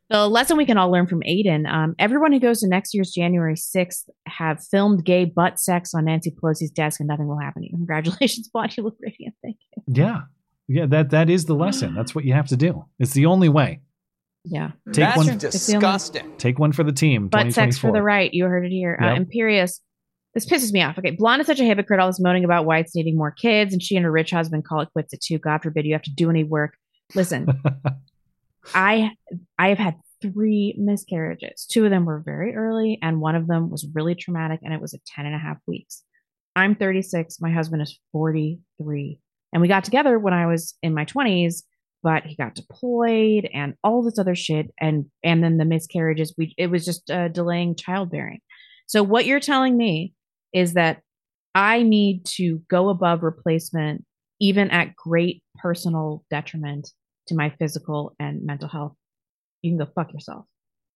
The 0.10 0.28
lesson 0.28 0.58
we 0.58 0.66
can 0.66 0.78
all 0.78 0.92
learn 0.92 1.08
from 1.08 1.24
Aidan. 1.26 1.66
Um, 1.66 1.96
everyone 1.98 2.34
who 2.34 2.40
goes 2.40 2.60
to 2.60 2.68
next 2.68 2.94
year's 2.94 3.12
January 3.12 3.56
6th 3.56 4.10
have 4.28 4.64
filmed 4.64 5.06
gay 5.06 5.26
butt 5.26 5.60
sex 5.60 5.94
on 5.96 6.06
Nancy 6.06 6.30
Pelosi's 6.30 6.70
desk 6.70 7.00
and 7.00 7.08
nothing 7.08 7.28
will 7.28 7.40
happen 7.40 7.64
to 7.64 7.70
you. 7.70 7.78
Congratulations, 7.78 8.50
look 8.56 8.98
radiant. 9.02 9.34
Thank 9.42 9.58
you. 9.76 9.84
Yeah, 9.88 10.22
yeah. 10.68 10.86
That 10.86 11.10
that 11.12 11.30
is 11.30 11.46
the 11.46 11.56
lesson. 11.56 11.94
That's 11.98 12.14
what 12.16 12.26
you 12.26 12.34
have 12.34 12.48
to 12.48 12.58
do. 12.58 12.86
It's 13.00 13.14
the 13.14 13.26
only 13.26 13.50
way. 13.50 13.82
Yeah. 14.46 14.72
Take 14.92 15.16
one. 15.16 15.30
It's 15.30 15.68
the 15.68 15.76
only- 15.76 16.38
Take 16.38 16.60
one 16.60 16.72
for 16.74 16.84
the 16.84 16.92
team. 16.92 17.28
But 17.30 17.54
sex 17.54 17.78
for 17.78 17.92
the 17.92 18.02
right. 18.02 18.34
You 18.34 18.46
heard 18.46 18.66
it 18.66 18.72
here. 18.72 19.00
Uh, 19.02 19.14
Imperious. 19.16 19.80
This 20.34 20.46
pisses 20.46 20.74
me 20.74 20.82
off. 20.82 20.98
Okay. 20.98 21.12
Blonde 21.12 21.42
is 21.42 21.48
such 21.48 21.60
a 21.60 21.64
hypocrite. 21.64 22.00
All 22.00 22.08
this 22.08 22.20
moaning 22.20 22.44
about 22.44 22.66
whites 22.66 22.96
needing 22.96 23.16
more 23.16 23.32
kids, 23.32 23.72
and 23.72 23.82
she 23.82 23.96
and 23.96 24.04
her 24.04 24.12
rich 24.12 24.32
husband 24.32 24.66
call 24.66 24.82
it 24.82 24.90
quits 24.92 25.14
at 25.14 25.22
two. 25.22 25.38
God 25.38 25.62
forbid 25.62 25.86
you 25.86 25.94
have 25.94 26.02
to 26.04 26.12
do 26.14 26.30
any 26.30 26.44
work. 26.44 26.74
Listen, 27.14 27.48
I 28.74 29.12
I 29.60 29.70
have 29.70 29.78
had 29.78 29.96
three 30.22 30.76
miscarriages. 30.78 31.66
Two 31.70 31.86
of 31.86 31.92
them 31.92 32.06
were 32.06 32.22
very 32.26 32.56
early, 32.56 32.98
and 33.02 33.22
one 33.22 33.36
of 33.36 33.48
them 33.48 33.70
was 33.70 33.86
really 33.94 34.16
traumatic, 34.16 34.62
and 34.64 34.74
it 34.74 34.82
was 34.82 34.94
at 34.94 35.06
10 35.06 35.26
and 35.26 35.36
a 35.36 35.38
half 35.38 35.58
weeks. 35.68 36.04
I'm 36.56 36.76
36. 36.76 37.38
My 37.42 37.52
husband 37.52 37.82
is 37.82 38.00
43. 38.14 39.20
And 39.54 39.62
we 39.62 39.68
got 39.68 39.84
together 39.84 40.18
when 40.18 40.34
I 40.34 40.48
was 40.48 40.76
in 40.82 40.94
my 40.94 41.06
20s, 41.06 41.64
but 42.02 42.26
he 42.26 42.36
got 42.36 42.56
deployed 42.56 43.48
and 43.54 43.76
all 43.84 44.04
this 44.04 44.20
other 44.20 44.36
shit. 44.36 44.74
And 44.80 45.06
and 45.24 45.44
then 45.44 45.58
the 45.58 45.66
miscarriages, 45.66 46.34
we 46.38 46.54
it 46.58 46.68
was 46.68 46.86
just 46.86 47.10
uh, 47.10 47.30
delaying 47.30 47.76
childbearing. 47.76 48.40
So 48.88 49.04
what 49.04 49.26
you're 49.26 49.40
telling 49.40 49.78
me 49.78 50.14
is 50.54 50.74
that 50.74 51.02
I 51.56 51.84
need 51.84 52.26
to 52.38 52.62
go 52.70 52.90
above 52.90 53.24
replacement, 53.24 54.04
even 54.40 54.70
at 54.72 54.96
great 54.96 55.44
personal 55.56 56.26
detriment 56.30 56.90
to 57.28 57.36
my 57.36 57.52
physical 57.60 58.16
and 58.20 58.44
mental 58.44 58.68
health. 58.68 58.96
You 59.62 59.72
can 59.72 59.78
go 59.78 59.92
fuck 59.96 60.12
yourself. 60.12 60.46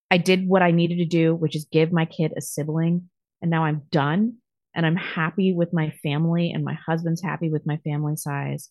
I 0.09 0.17
did 0.17 0.47
what 0.47 0.61
I 0.61 0.71
needed 0.71 0.97
to 0.97 1.05
do, 1.05 1.35
which 1.35 1.55
is 1.55 1.67
give 1.71 1.91
my 1.91 2.05
kid 2.05 2.33
a 2.35 2.41
sibling, 2.41 3.09
and 3.41 3.51
now 3.51 3.65
I'm 3.65 3.83
done. 3.91 4.37
And 4.75 4.85
I'm 4.85 4.95
happy 4.95 5.53
with 5.53 5.73
my 5.73 5.91
family, 6.03 6.51
and 6.51 6.63
my 6.63 6.77
husband's 6.85 7.21
happy 7.21 7.49
with 7.49 7.65
my 7.65 7.77
family 7.77 8.15
size. 8.15 8.69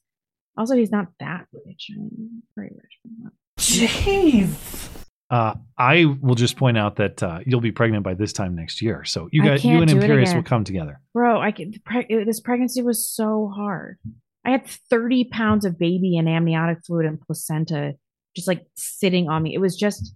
Also, 0.57 0.77
he's 0.77 0.91
not 0.91 1.09
that 1.21 1.47
rich. 1.53 1.89
I 1.93 1.99
mean, 1.99 2.43
very 2.57 2.71
rich. 2.75 3.33
Jeez. 3.59 5.05
Uh, 5.29 5.55
I 5.77 6.05
will 6.21 6.37
just 6.37 6.57
point 6.57 6.79
out 6.79 6.97
that 6.97 7.23
uh, 7.23 7.41
you'll 7.45 7.61
be 7.61 7.73
pregnant 7.73 8.05
by 8.05 8.15
this 8.15 8.33
time 8.33 8.55
next 8.55 8.81
year. 8.81 9.05
So 9.05 9.29
you 9.33 9.43
I 9.43 9.47
got 9.47 9.65
you 9.65 9.79
and 9.79 9.89
do 9.89 9.97
it 9.97 10.03
Imperious 10.03 10.33
will 10.33 10.45
come 10.45 10.63
together. 10.63 11.01
Bro, 11.13 11.41
I 11.41 11.51
could, 11.51 11.83
pre- 11.85 12.25
this 12.25 12.41
pregnancy 12.41 12.81
was 12.83 13.07
so 13.07 13.51
hard. 13.55 13.99
I 14.45 14.51
had 14.51 14.67
30 14.89 15.25
pounds 15.25 15.65
of 15.65 15.79
baby 15.79 16.17
and 16.17 16.29
amniotic 16.29 16.79
fluid 16.87 17.07
and 17.07 17.21
placenta 17.21 17.95
just 18.37 18.47
like 18.47 18.65
sitting 18.77 19.29
on 19.29 19.43
me. 19.43 19.55
It 19.55 19.59
was 19.59 19.77
just, 19.77 20.15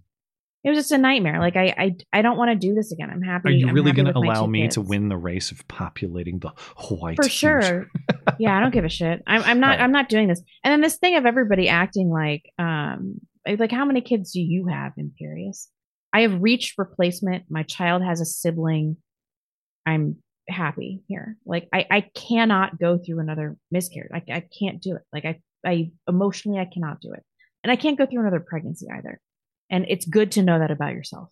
it 0.63 0.69
was 0.69 0.77
just 0.77 0.91
a 0.91 0.97
nightmare. 0.97 1.39
Like 1.39 1.55
I, 1.55 1.73
I, 1.77 1.95
I 2.13 2.21
don't 2.21 2.37
want 2.37 2.51
to 2.51 2.55
do 2.55 2.75
this 2.75 2.91
again. 2.91 3.09
I'm 3.09 3.21
happy. 3.21 3.49
Are 3.49 3.51
you 3.51 3.67
I'm 3.67 3.73
really 3.73 3.93
going 3.93 4.05
to 4.05 4.15
allow 4.17 4.45
me 4.45 4.61
kids. 4.63 4.75
to 4.75 4.81
win 4.81 5.09
the 5.09 5.17
race 5.17 5.51
of 5.51 5.67
populating 5.67 6.39
the 6.39 6.51
white? 6.89 7.15
For 7.15 7.27
sure. 7.27 7.87
yeah, 8.37 8.55
I 8.55 8.59
don't 8.59 8.73
give 8.73 8.85
a 8.85 8.89
shit. 8.89 9.23
I'm, 9.25 9.41
I'm 9.43 9.59
not, 9.59 9.69
Right. 9.69 9.81
I'm 9.81 9.91
not 9.91 10.07
doing 10.09 10.27
this. 10.27 10.41
And 10.63 10.71
then 10.71 10.81
this 10.81 10.97
thing 10.97 11.15
of 11.17 11.25
everybody 11.25 11.67
acting 11.67 12.09
like, 12.09 12.43
um, 12.59 13.19
like 13.57 13.71
how 13.71 13.85
many 13.85 14.01
kids 14.01 14.33
do 14.33 14.39
you 14.39 14.67
have, 14.67 14.93
Imperious? 14.97 15.67
I 16.13 16.21
have 16.21 16.41
reached 16.41 16.77
replacement. 16.77 17.45
My 17.49 17.63
child 17.63 18.03
has 18.03 18.21
a 18.21 18.25
sibling. 18.25 18.97
I'm 19.85 20.17
happy 20.47 21.01
here. 21.07 21.37
Like 21.45 21.69
I, 21.73 21.87
I 21.89 22.01
cannot 22.13 22.77
go 22.77 22.99
through 22.99 23.19
another 23.19 23.57
miscarriage. 23.71 24.11
I, 24.13 24.21
I 24.31 24.43
can't 24.59 24.81
do 24.81 24.95
it. 24.95 25.01
Like 25.11 25.25
I, 25.25 25.39
I 25.65 25.91
emotionally, 26.07 26.59
I 26.59 26.65
cannot 26.71 27.01
do 27.01 27.13
it. 27.13 27.23
And 27.63 27.71
I 27.71 27.75
can't 27.75 27.97
go 27.97 28.05
through 28.05 28.21
another 28.21 28.39
pregnancy 28.39 28.87
either. 28.93 29.19
And 29.71 29.85
it's 29.87 30.05
good 30.05 30.33
to 30.33 30.43
know 30.43 30.59
that 30.59 30.69
about 30.69 30.93
yourself. 30.93 31.29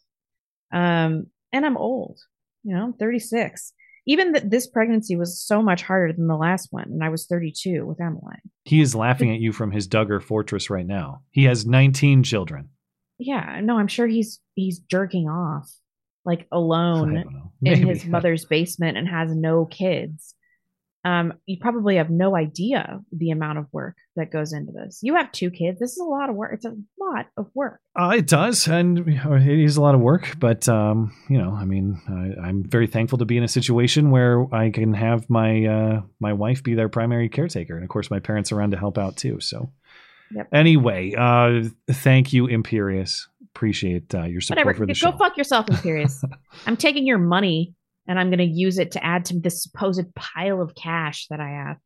Um, 0.74 1.28
and 1.52 1.66
I'm 1.66 1.78
old, 1.78 2.20
you 2.64 2.76
know, 2.76 2.84
I'm 2.86 2.94
36. 2.94 3.74
Even 4.08 4.34
th- 4.34 4.46
this 4.48 4.66
pregnancy 4.66 5.16
was 5.16 5.40
so 5.40 5.62
much 5.62 5.84
harder 5.84 6.14
than 6.14 6.28
the 6.28 6.38
last 6.38 6.70
one. 6.72 6.86
And 6.86 7.04
I 7.04 7.10
was 7.10 7.28
32 7.28 7.86
with 7.86 8.02
Emmeline. 8.02 8.42
He 8.66 8.82
is 8.82 8.96
laughing 8.96 9.32
at 9.32 9.40
you 9.40 9.52
from 9.52 9.72
his 9.72 9.88
Duggar 9.88 10.24
fortress 10.24 10.70
right 10.70 10.88
now. 10.88 11.22
He 11.32 11.44
has 11.44 11.66
19 11.66 12.24
children. 12.24 12.70
Yeah, 13.20 13.60
no, 13.62 13.78
I'm 13.78 13.90
sure 13.90 14.08
he's 14.08 14.40
he's 14.56 14.80
jerking 14.80 15.28
off 15.28 15.70
like 16.26 16.48
alone 16.52 17.50
in 17.62 17.88
his 17.88 18.06
mother's 18.06 18.46
basement 18.46 18.98
and 18.98 19.08
has 19.08 19.36
no 19.36 19.66
kids. 19.66 20.36
Um, 21.06 21.34
you 21.46 21.58
probably 21.62 21.96
have 21.96 22.10
no 22.10 22.36
idea 22.36 23.00
the 23.14 23.32
amount 23.32 23.58
of 23.58 23.68
work 23.72 23.96
that 24.18 24.32
goes 24.32 24.52
into 24.52 24.74
this. 24.74 25.00
You 25.02 25.16
have 25.16 25.32
two 25.32 25.50
kids. 25.50 25.80
This 25.80 25.92
is 25.92 26.00
a 26.00 26.04
lot 26.04 26.30
of 26.30 26.36
work. 26.36 26.52
It's 26.56 26.66
a 26.66 26.76
lot 27.00 27.28
of 27.38 27.48
work. 27.54 27.80
Uh, 27.98 28.16
it 28.18 28.28
does, 28.28 28.68
and 28.68 29.00
it 29.08 29.48
is 29.64 29.78
a 29.78 29.82
lot 29.82 29.96
of 29.96 30.02
work. 30.02 30.36
But 30.40 30.68
um, 30.68 31.14
you 31.30 31.38
know, 31.38 31.52
I 31.54 31.64
mean, 31.64 32.02
I, 32.10 32.48
I'm 32.48 32.64
very 32.70 32.86
thankful 32.88 33.18
to 33.20 33.26
be 33.26 33.38
in 33.38 33.44
a 33.44 33.48
situation 33.48 34.12
where 34.12 34.46
I 34.54 34.72
can 34.72 34.94
have 34.94 35.30
my 35.30 35.66
uh, 35.66 36.02
my 36.20 36.34
wife 36.34 36.64
be 36.64 36.74
their 36.76 36.90
primary 36.90 37.30
caretaker, 37.30 37.76
and 37.76 37.84
of 37.84 37.90
course, 37.90 38.12
my 38.12 38.20
parents 38.20 38.52
around 38.52 38.72
to 38.72 38.78
help 38.78 38.98
out 38.98 39.16
too. 39.16 39.40
So, 39.40 39.72
Yep. 40.32 40.50
anyway, 40.54 41.14
uh, 41.18 41.64
thank 41.90 42.34
you, 42.34 42.46
Imperious. 42.48 43.28
Appreciate 43.56 44.14
uh, 44.14 44.24
your 44.24 44.42
support 44.42 44.66
Whatever. 44.66 44.78
for 44.84 44.86
the 44.86 44.94
Go 44.94 45.12
show. 45.12 45.18
fuck 45.18 45.38
yourself, 45.38 45.70
Imperious. 45.70 46.24
I'm 46.68 46.78
taking 46.78 47.08
your 47.08 47.18
money 47.18 47.74
and 48.10 48.20
I'm 48.20 48.30
going 48.30 48.40
to 48.40 48.44
use 48.46 48.78
it 48.80 48.92
to 48.92 49.06
add 49.06 49.26
to 49.26 49.40
this 49.40 49.64
supposed 49.64 50.14
pile 50.16 50.62
of 50.62 50.76
cash 50.76 51.28
that 51.30 51.40
I 51.40 51.50
have. 51.50 51.78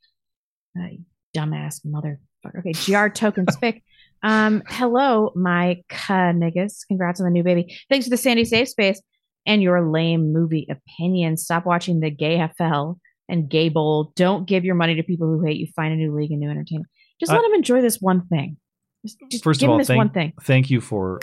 Uh, 0.80 0.96
dumbass 1.36 1.86
motherfucker. 1.86 2.60
Okay, 2.60 2.72
GR 2.72 3.10
token 3.10 3.46
spick. 3.52 3.84
Um, 4.24 4.64
hello, 4.68 5.32
my 5.36 5.84
niggas. 5.92 6.88
Congrats 6.88 7.20
on 7.20 7.26
the 7.26 7.32
new 7.32 7.44
baby. 7.44 7.78
Thanks 7.90 8.06
for 8.08 8.10
the 8.10 8.18
Sandy 8.18 8.46
Safe 8.46 8.70
Space 8.70 9.02
and 9.46 9.62
your 9.62 9.88
lame 9.88 10.32
movie 10.32 10.66
opinion. 10.70 11.36
Stop 11.36 11.66
watching 11.66 12.00
the 12.00 12.10
Gay 12.10 12.42
FL 12.58 12.94
and 13.28 13.50
Gay 13.50 13.68
Bowl. 13.68 14.14
Don't 14.16 14.48
give 14.48 14.64
your 14.64 14.76
money 14.76 14.96
to 14.96 15.04
people 15.04 15.28
who 15.28 15.46
hate 15.46 15.58
you. 15.58 15.68
Find 15.76 15.94
a 15.94 15.98
new 15.98 16.16
league 16.16 16.32
and 16.32 16.40
new 16.40 16.50
entertainment. 16.50 16.88
Just 17.20 17.32
let 17.32 17.42
them 17.42 17.54
enjoy 17.54 17.82
this 17.82 17.98
one 18.00 18.26
thing. 18.28 18.58
Just, 19.06 19.18
just 19.30 19.44
First 19.44 19.60
give 19.60 19.68
of 19.68 19.72
all, 19.72 19.78
them 19.78 19.82
this 19.82 19.88
thank, 19.88 19.98
one 19.98 20.10
thing. 20.10 20.34
thank 20.44 20.70
you 20.70 20.80
for 20.80 21.20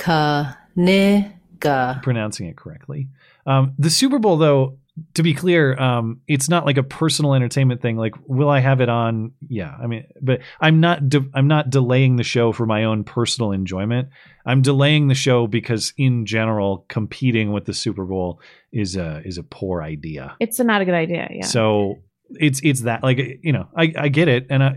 Nigga. 0.76 2.02
pronouncing 2.02 2.46
it 2.48 2.56
correctly. 2.56 3.08
Um, 3.46 3.74
the 3.78 3.90
Super 3.90 4.18
Bowl, 4.18 4.36
though, 4.36 4.78
to 5.14 5.22
be 5.22 5.34
clear, 5.34 5.78
um, 5.78 6.20
it's 6.26 6.48
not 6.48 6.66
like 6.66 6.76
a 6.76 6.82
personal 6.82 7.34
entertainment 7.34 7.82
thing. 7.82 7.96
Like, 7.96 8.14
will 8.26 8.48
I 8.48 8.60
have 8.60 8.80
it 8.80 8.88
on? 8.88 9.32
Yeah, 9.48 9.74
I 9.82 9.86
mean, 9.86 10.06
but 10.20 10.40
I'm 10.60 10.80
not. 10.80 11.08
De- 11.08 11.28
I'm 11.34 11.48
not 11.48 11.70
delaying 11.70 12.16
the 12.16 12.24
show 12.24 12.52
for 12.52 12.66
my 12.66 12.84
own 12.84 13.04
personal 13.04 13.52
enjoyment. 13.52 14.08
I'm 14.46 14.62
delaying 14.62 15.08
the 15.08 15.14
show 15.14 15.46
because, 15.46 15.92
in 15.96 16.26
general, 16.26 16.84
competing 16.88 17.52
with 17.52 17.66
the 17.66 17.74
Super 17.74 18.04
Bowl 18.04 18.40
is 18.72 18.96
a 18.96 19.22
is 19.24 19.38
a 19.38 19.42
poor 19.42 19.82
idea. 19.82 20.36
It's 20.40 20.58
not 20.58 20.80
a 20.80 20.84
good 20.84 20.94
idea. 20.94 21.28
Yeah. 21.30 21.44
So 21.44 21.98
it's 22.30 22.60
it's 22.62 22.82
that 22.82 23.02
like 23.02 23.18
you 23.42 23.52
know 23.52 23.68
I 23.76 23.92
I 23.96 24.08
get 24.08 24.28
it, 24.28 24.46
and 24.50 24.62
I 24.62 24.76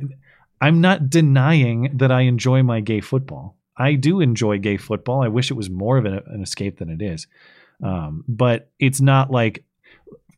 I'm 0.62 0.82
not 0.82 1.10
denying 1.10 1.98
that 1.98 2.12
I 2.12 2.22
enjoy 2.22 2.64
my 2.64 2.80
gay 2.80 3.02
football. 3.02 3.58
I 3.78 3.96
do 3.96 4.22
enjoy 4.22 4.60
gay 4.60 4.78
football. 4.78 5.24
I 5.24 5.28
wish 5.28 5.50
it 5.50 5.56
was 5.56 5.70
more 5.70 5.98
of 5.98 6.06
an, 6.06 6.22
an 6.28 6.42
escape 6.42 6.80
than 6.80 6.90
it 6.90 7.02
is, 7.02 7.28
um, 7.84 8.24
but 8.28 8.72
it's 8.80 9.02
not 9.02 9.32
like. 9.32 9.66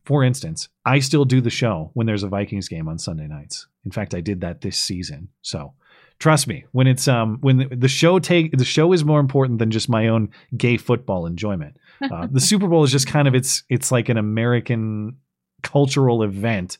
For 0.06 0.24
instance, 0.24 0.68
I 0.84 1.00
still 1.00 1.24
do 1.24 1.40
the 1.40 1.50
show 1.50 1.90
when 1.94 2.06
there's 2.06 2.22
a 2.22 2.28
Vikings 2.28 2.68
game 2.68 2.88
on 2.88 2.96
Sunday 2.98 3.26
nights. 3.26 3.66
In 3.84 3.90
fact, 3.90 4.14
I 4.14 4.20
did 4.20 4.40
that 4.40 4.60
this 4.62 4.78
season. 4.78 5.28
So 5.42 5.74
trust 6.18 6.46
me, 6.46 6.64
when 6.72 6.86
it's 6.86 7.06
um 7.08 7.38
when 7.40 7.56
the, 7.58 7.76
the 7.76 7.88
show 7.88 8.18
take 8.18 8.56
the 8.56 8.64
show 8.64 8.92
is 8.92 9.04
more 9.04 9.20
important 9.20 9.58
than 9.58 9.70
just 9.70 9.88
my 9.88 10.08
own 10.08 10.30
gay 10.56 10.76
football 10.76 11.26
enjoyment. 11.26 11.76
Uh, 12.00 12.26
the 12.30 12.40
Super 12.40 12.68
Bowl 12.68 12.84
is 12.84 12.92
just 12.92 13.06
kind 13.06 13.28
of 13.28 13.34
it's 13.34 13.64
it's 13.68 13.90
like 13.92 14.08
an 14.08 14.16
American 14.16 15.16
cultural 15.62 16.22
event, 16.22 16.78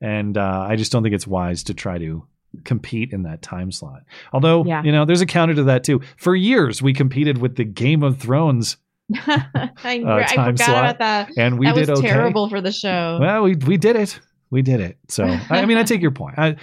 and 0.00 0.36
uh, 0.36 0.66
I 0.68 0.76
just 0.76 0.92
don't 0.92 1.02
think 1.02 1.14
it's 1.14 1.26
wise 1.26 1.64
to 1.64 1.74
try 1.74 1.98
to 1.98 2.26
compete 2.64 3.12
in 3.12 3.22
that 3.24 3.42
time 3.42 3.70
slot. 3.72 4.02
Although 4.32 4.64
Yeah. 4.64 4.82
you 4.82 4.92
know, 4.92 5.04
there's 5.04 5.20
a 5.20 5.26
counter 5.26 5.54
to 5.54 5.64
that 5.64 5.84
too. 5.84 6.00
For 6.16 6.34
years, 6.34 6.80
we 6.82 6.92
competed 6.92 7.38
with 7.38 7.56
the 7.56 7.64
Game 7.64 8.02
of 8.02 8.18
Thrones. 8.18 8.76
I, 9.14 10.02
uh, 10.04 10.16
I 10.16 10.26
forgot 10.26 10.58
slot, 10.58 10.84
about 10.84 10.98
that. 10.98 11.30
and 11.36 11.58
we 11.58 11.66
that 11.66 11.74
did 11.74 11.88
was 11.88 12.00
okay. 12.00 12.08
terrible 12.08 12.48
for 12.48 12.60
the 12.60 12.72
show. 12.72 13.18
Well, 13.20 13.42
we 13.44 13.54
we 13.54 13.76
did 13.76 13.96
it. 13.96 14.18
We 14.50 14.62
did 14.62 14.80
it. 14.80 14.98
So 15.08 15.24
I, 15.24 15.46
I 15.50 15.66
mean, 15.66 15.78
I 15.78 15.84
take 15.84 16.02
your 16.02 16.10
point. 16.10 16.38
I 16.38 16.56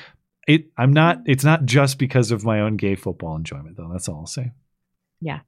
it 0.47 0.65
I'm 0.77 0.91
not. 0.91 1.19
It's 1.25 1.43
not 1.43 1.65
just 1.65 1.97
because 1.97 2.31
of 2.31 2.43
my 2.43 2.59
own 2.61 2.75
gay 2.75 2.95
football 2.95 3.35
enjoyment, 3.35 3.77
though. 3.77 3.89
That's 3.91 4.09
all 4.09 4.22
I'll 4.22 4.25
say. 4.25 4.51
Yeah. 5.22 5.39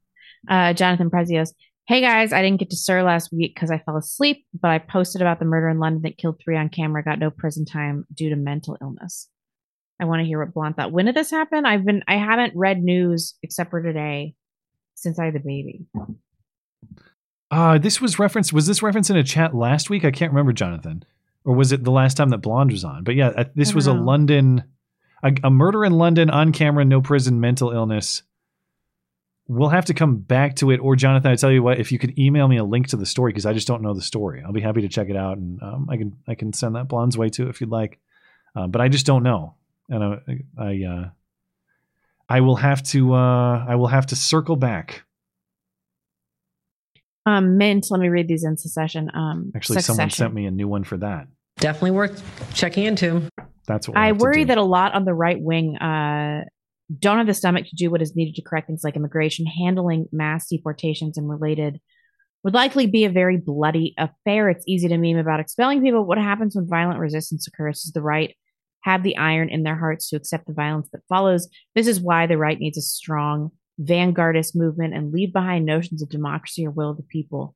Uh, 0.49 0.73
Jonathan 0.73 1.09
Prezios. 1.09 1.49
Hey 1.87 2.01
guys, 2.01 2.33
I 2.33 2.41
didn't 2.41 2.59
get 2.59 2.71
to 2.71 2.75
Sir 2.75 3.03
last 3.03 3.31
week 3.31 3.53
because 3.53 3.69
I 3.69 3.77
fell 3.77 3.97
asleep, 3.97 4.45
but 4.59 4.71
I 4.71 4.79
posted 4.79 5.21
about 5.21 5.37
the 5.37 5.45
murder 5.45 5.69
in 5.69 5.77
London 5.77 6.01
that 6.01 6.17
killed 6.17 6.41
three 6.43 6.57
on 6.57 6.69
camera, 6.69 7.03
got 7.03 7.19
no 7.19 7.29
prison 7.29 7.63
time 7.63 8.05
due 8.11 8.29
to 8.29 8.35
mental 8.35 8.75
illness. 8.81 9.29
I 10.01 10.05
want 10.05 10.21
to 10.21 10.25
hear 10.25 10.43
what 10.43 10.53
Blonde 10.53 10.75
thought. 10.75 10.91
When 10.91 11.05
did 11.05 11.15
this 11.15 11.29
happen? 11.29 11.65
I've 11.65 11.85
been 11.85 12.03
I 12.07 12.15
haven't 12.15 12.53
read 12.55 12.81
news 12.81 13.35
except 13.43 13.69
for 13.69 13.83
today 13.83 14.33
since 14.95 15.19
I 15.19 15.25
had 15.25 15.35
the 15.35 15.39
baby. 15.39 15.85
Uh, 17.51 17.77
this 17.77 18.01
was 18.01 18.19
referenced. 18.19 18.53
Was 18.53 18.67
this 18.67 18.81
referenced 18.81 19.09
in 19.09 19.17
a 19.17 19.23
chat 19.23 19.55
last 19.55 19.89
week? 19.89 20.03
I 20.03 20.11
can't 20.11 20.31
remember, 20.31 20.53
Jonathan. 20.53 21.05
Or 21.43 21.53
was 21.53 21.71
it 21.71 21.83
the 21.83 21.91
last 21.91 22.17
time 22.17 22.29
that 22.29 22.39
Blonde 22.39 22.71
was 22.71 22.83
on? 22.83 23.03
But 23.03 23.15
yeah, 23.15 23.29
uh, 23.29 23.45
this 23.53 23.73
was 23.73 23.87
a. 23.87 23.93
London, 23.93 24.63
a, 25.23 25.31
a 25.43 25.49
murder 25.51 25.85
in 25.85 25.93
London 25.93 26.29
on 26.29 26.51
camera, 26.51 26.83
no 26.83 27.01
prison, 27.01 27.39
mental 27.39 27.71
illness. 27.71 28.23
We'll 29.47 29.69
have 29.69 29.85
to 29.85 29.93
come 29.93 30.17
back 30.17 30.55
to 30.57 30.71
it. 30.71 30.79
Or 30.79 30.95
Jonathan, 30.95 31.31
I 31.31 31.35
tell 31.35 31.51
you 31.51 31.61
what, 31.61 31.79
if 31.79 31.91
you 31.91 31.99
could 31.99 32.17
email 32.17 32.47
me 32.47 32.57
a 32.57 32.63
link 32.63 32.87
to 32.87 32.97
the 32.97 33.05
story 33.05 33.31
because 33.31 33.45
I 33.45 33.53
just 33.53 33.67
don't 33.67 33.83
know 33.83 33.93
the 33.93 34.01
story, 34.01 34.41
I'll 34.43 34.53
be 34.53 34.61
happy 34.61 34.81
to 34.81 34.89
check 34.89 35.07
it 35.09 35.15
out, 35.15 35.37
and 35.37 35.61
um, 35.61 35.87
I 35.89 35.97
can 35.97 36.17
I 36.27 36.33
can 36.33 36.51
send 36.51 36.75
that 36.75 36.87
Blonde's 36.87 37.17
way 37.17 37.29
too 37.29 37.47
if 37.47 37.61
you'd 37.61 37.69
like. 37.69 37.99
Uh, 38.55 38.65
but 38.65 38.81
I 38.81 38.87
just 38.87 39.05
don't 39.05 39.21
know, 39.21 39.53
and 39.87 40.03
I 40.03 40.17
I, 40.57 40.83
uh, 40.83 41.09
I 42.27 42.41
will 42.41 42.55
have 42.55 42.81
to 42.83 43.13
uh, 43.13 43.65
I 43.67 43.75
will 43.75 43.87
have 43.87 44.07
to 44.07 44.15
circle 44.15 44.55
back. 44.55 45.04
Um, 47.25 47.57
Mint, 47.57 47.87
let 47.89 47.99
me 47.99 48.09
read 48.09 48.27
these 48.27 48.43
in 48.43 48.57
succession. 48.57 49.09
Um, 49.13 49.51
Actually, 49.55 49.81
someone 49.81 50.09
sent 50.09 50.33
me 50.33 50.45
a 50.45 50.51
new 50.51 50.67
one 50.67 50.83
for 50.83 50.97
that. 50.97 51.27
Definitely 51.57 51.91
worth 51.91 52.53
checking 52.53 52.83
into. 52.83 53.29
That's 53.67 53.87
what 53.87 53.95
we'll 53.95 54.03
I 54.03 54.11
worry 54.11 54.43
that 54.43 54.57
a 54.57 54.63
lot 54.63 54.93
on 54.93 55.05
the 55.05 55.13
right 55.13 55.39
wing 55.39 55.77
uh, 55.77 56.43
don't 56.99 57.17
have 57.17 57.27
the 57.27 57.33
stomach 57.33 57.65
to 57.65 57.75
do 57.75 57.89
what 57.89 58.01
is 58.01 58.15
needed 58.15 58.35
to 58.35 58.43
correct 58.43 58.67
things 58.67 58.81
like 58.83 58.95
immigration, 58.95 59.45
handling 59.45 60.07
mass 60.11 60.47
deportations 60.49 61.17
and 61.17 61.27
related 61.29 61.79
would 62.43 62.53
likely 62.53 62.85
be 62.85 63.05
a 63.05 63.09
very 63.09 63.37
bloody 63.37 63.95
affair. 63.97 64.49
It's 64.49 64.63
easy 64.67 64.87
to 64.87 64.97
meme 64.97 65.17
about 65.17 65.39
expelling 65.39 65.81
people. 65.81 66.05
What 66.05 66.19
happens 66.19 66.55
when 66.55 66.67
violent 66.69 66.99
resistance 66.99 67.47
occurs? 67.47 67.81
Does 67.81 67.91
the 67.91 68.03
right 68.03 68.35
have 68.81 69.01
the 69.01 69.17
iron 69.17 69.49
in 69.49 69.63
their 69.63 69.75
hearts 69.75 70.09
to 70.09 70.15
accept 70.15 70.45
the 70.45 70.53
violence 70.53 70.87
that 70.93 71.01
follows? 71.09 71.49
This 71.73 71.87
is 71.87 71.99
why 71.99 72.27
the 72.27 72.37
right 72.37 72.59
needs 72.59 72.77
a 72.77 72.83
strong 72.83 73.49
vanguardist 73.81 74.55
movement 74.55 74.93
and 74.93 75.11
leave 75.11 75.33
behind 75.33 75.65
notions 75.65 76.01
of 76.01 76.09
democracy 76.09 76.65
or 76.65 76.71
will 76.71 76.91
of 76.91 76.97
the 76.97 77.03
people. 77.03 77.55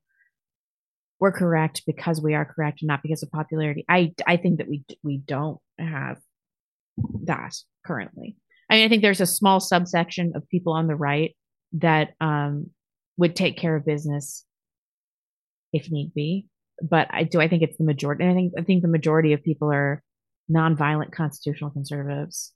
We're 1.19 1.31
correct 1.31 1.83
because 1.85 2.21
we 2.21 2.33
are 2.33 2.45
correct, 2.45 2.81
and 2.81 2.87
not 2.87 3.03
because 3.03 3.23
of 3.23 3.31
popularity. 3.31 3.85
I 3.89 4.13
I 4.25 4.37
think 4.37 4.59
that 4.59 4.69
we 4.69 4.85
we 5.03 5.17
don't 5.17 5.59
have 5.77 6.17
that 7.25 7.55
currently. 7.85 8.37
I 8.69 8.75
mean, 8.75 8.85
I 8.85 8.89
think 8.89 9.01
there's 9.01 9.21
a 9.21 9.25
small 9.25 9.59
subsection 9.59 10.33
of 10.35 10.47
people 10.47 10.73
on 10.73 10.87
the 10.87 10.95
right 10.95 11.35
that 11.73 12.13
um, 12.21 12.69
would 13.17 13.35
take 13.35 13.57
care 13.57 13.75
of 13.75 13.85
business 13.85 14.45
if 15.73 15.91
need 15.91 16.13
be. 16.13 16.47
But 16.81 17.07
I 17.11 17.23
do. 17.23 17.41
I 17.41 17.49
think 17.49 17.63
it's 17.63 17.77
the 17.77 17.83
majority. 17.83 18.25
I 18.25 18.33
think 18.33 18.53
I 18.57 18.61
think 18.61 18.81
the 18.81 18.87
majority 18.87 19.33
of 19.33 19.43
people 19.43 19.71
are 19.71 20.01
nonviolent 20.49 21.11
constitutional 21.11 21.71
conservatives. 21.71 22.53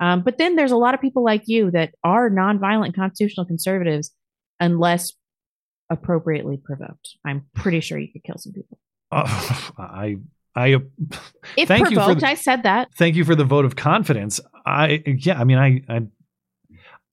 Um, 0.00 0.22
but 0.22 0.38
then 0.38 0.56
there's 0.56 0.72
a 0.72 0.76
lot 0.76 0.94
of 0.94 1.00
people 1.00 1.22
like 1.22 1.42
you 1.46 1.70
that 1.72 1.94
are 2.02 2.30
nonviolent 2.30 2.94
constitutional 2.94 3.46
conservatives, 3.46 4.10
unless 4.58 5.12
appropriately 5.90 6.56
provoked. 6.56 7.16
I'm 7.24 7.46
pretty 7.54 7.80
sure 7.80 7.98
you 7.98 8.10
could 8.12 8.24
kill 8.24 8.38
some 8.38 8.52
people. 8.52 8.78
Uh, 9.12 9.24
I 9.78 10.16
I 10.56 10.76
If 11.56 11.68
thank 11.68 11.90
you 11.90 11.96
for 11.96 12.04
provoked, 12.04 12.20
the, 12.22 12.28
I 12.28 12.34
said 12.34 12.62
that. 12.64 12.88
thank 12.96 13.14
you 13.16 13.24
for 13.24 13.34
the 13.34 13.44
vote 13.44 13.64
of 13.64 13.76
confidence. 13.76 14.40
I 14.64 15.02
yeah, 15.06 15.38
I 15.38 15.44
mean 15.44 15.58
I 15.58 15.82
I 15.88 16.06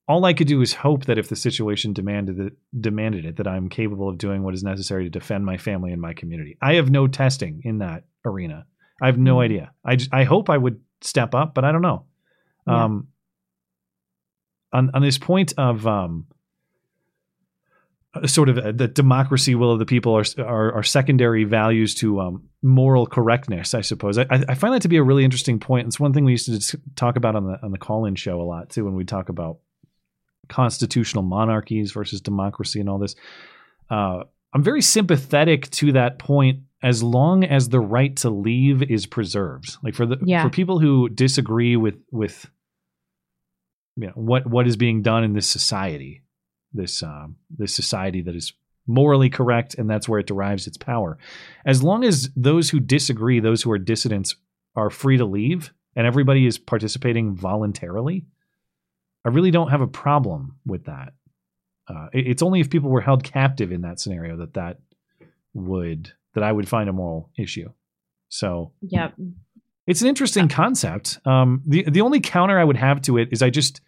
all 0.08 0.24
I 0.24 0.34
could 0.34 0.48
do 0.48 0.62
is 0.62 0.74
hope 0.74 1.06
that 1.06 1.18
if 1.18 1.28
the 1.28 1.36
situation 1.36 1.92
demanded 1.92 2.40
it 2.40 2.54
demanded 2.80 3.26
it 3.26 3.36
that 3.38 3.48
I'm 3.48 3.68
capable 3.68 4.08
of 4.08 4.18
doing 4.18 4.44
what 4.44 4.54
is 4.54 4.64
necessary 4.64 5.04
to 5.04 5.10
defend 5.10 5.46
my 5.46 5.58
family 5.58 5.92
and 5.92 6.02
my 6.02 6.14
community. 6.14 6.58
I 6.62 6.76
have 6.76 6.90
no 6.90 7.08
testing 7.08 7.62
in 7.66 7.80
that 7.80 8.06
arena. 8.24 8.66
I 9.02 9.08
have 9.08 9.18
no 9.18 9.42
idea. 9.42 9.72
I 9.86 9.96
just, 9.98 10.14
I 10.14 10.24
hope 10.24 10.50
I 10.50 10.58
would 10.58 10.80
step 11.02 11.36
up, 11.36 11.54
but 11.54 11.64
I 11.66 11.72
don't 11.72 11.82
know. 11.84 12.06
Yeah. 12.68 12.84
Um 12.86 13.08
on 14.74 14.92
on 14.94 15.02
this 15.02 15.18
point 15.18 15.54
of 15.58 15.88
um 15.88 16.26
sort 18.26 18.50
of 18.50 18.58
uh, 18.58 18.72
the 18.72 18.88
democracy 18.88 19.54
will 19.56 19.72
of 19.72 19.80
the 19.80 19.86
people 19.86 20.18
are 20.18 20.24
are, 20.40 20.74
are 20.74 20.84
secondary 20.84 21.44
values 21.44 21.94
to 21.96 22.20
um, 22.20 22.44
moral 22.62 23.06
correctness. 23.06 23.74
I 23.74 23.82
suppose 23.82 24.18
I, 24.18 24.26
I 24.30 24.56
find 24.56 24.74
that 24.74 24.82
to 24.84 24.88
be 24.88 24.98
a 24.98 25.04
really 25.04 25.24
interesting 25.24 25.60
point. 25.60 25.88
It's 25.88 26.00
one 26.00 26.14
thing 26.14 26.26
we 26.26 26.32
used 26.32 26.72
to 26.72 26.80
talk 26.96 27.16
about 27.16 27.36
on 27.36 27.46
the 27.46 27.60
on 27.64 27.72
the 27.72 27.78
call 27.78 28.06
in 28.06 28.16
show 28.16 28.42
a 28.42 28.44
lot 28.44 28.70
too 28.70 28.86
when 28.86 28.96
we 28.96 29.04
talk 29.06 29.30
about 29.30 29.60
constitutional 30.50 31.24
monarchies 31.24 31.92
versus 31.92 32.22
democracy 32.22 32.80
and 32.80 32.90
all 32.90 32.98
this. 32.98 33.16
Uh, 33.90 34.24
I'm 34.54 34.64
very 34.64 34.82
sympathetic 34.82 35.70
to 35.72 35.92
that 35.94 36.18
point 36.20 36.62
as 36.82 37.04
long 37.04 37.44
as 37.44 37.70
the 37.70 37.80
right 37.80 38.16
to 38.18 38.30
leave 38.30 38.82
is 38.84 39.06
preserved. 39.06 39.78
Like 39.84 39.94
for 39.96 40.06
the 40.06 40.18
Yeah. 40.24 40.44
for 40.44 40.50
people 40.50 40.80
who 40.80 41.10
disagree 41.10 41.76
with 41.76 41.96
with 42.12 42.50
you 43.98 44.08
know 44.08 44.14
what 44.16 44.46
what 44.48 44.68
is 44.68 44.78
being 44.78 45.02
done 45.02 45.24
in 45.24 45.34
this 45.34 45.48
society 45.48 46.24
this 46.74 47.02
um, 47.04 47.36
this 47.58 47.74
society 47.74 48.22
that 48.22 48.36
is 48.36 48.54
morally 48.86 49.30
correct 49.30 49.76
and 49.76 49.90
that's 49.90 50.08
where 50.08 50.20
it 50.20 50.28
derives 50.28 50.66
its 50.68 50.78
power. 50.78 51.18
As 51.66 51.84
long 51.84 52.04
as 52.06 52.30
those 52.36 52.70
who 52.70 52.80
disagree 52.80 53.40
those 53.42 53.64
who 53.64 53.72
are 53.72 53.78
dissidents 53.80 54.36
are 54.76 54.90
free 54.90 55.18
to 55.18 55.26
leave 55.26 55.74
and 55.96 56.06
everybody 56.08 56.46
is 56.46 56.58
participating 56.58 57.36
voluntarily 57.36 58.26
i 59.26 59.30
really 59.30 59.52
don't 59.52 59.70
have 59.72 59.82
a 59.82 59.88
problem 59.88 60.58
with 60.66 60.86
that. 60.86 61.14
Uh, 61.90 62.08
it- 62.14 62.28
it's 62.28 62.42
only 62.44 62.60
if 62.62 62.70
people 62.70 62.90
were 62.90 63.02
held 63.02 63.24
captive 63.24 63.72
in 63.72 63.82
that 63.82 64.00
scenario 64.00 64.38
that 64.38 64.54
that 64.54 64.80
would 65.54 66.12
that 66.34 66.44
i 66.44 66.52
would 66.52 66.68
find 66.70 66.88
a 66.90 66.94
moral 66.94 67.30
issue. 67.38 67.70
So 68.30 68.74
Yep. 68.82 69.16
It's 69.88 70.02
an 70.02 70.08
interesting 70.10 70.50
concept. 70.50 71.18
Um, 71.26 71.64
the 71.66 71.84
the 71.90 72.02
only 72.02 72.20
counter 72.20 72.60
I 72.60 72.64
would 72.64 72.78
have 72.78 73.02
to 73.04 73.18
it 73.18 73.30
is 73.32 73.42
I 73.42 73.50
just, 73.50 73.80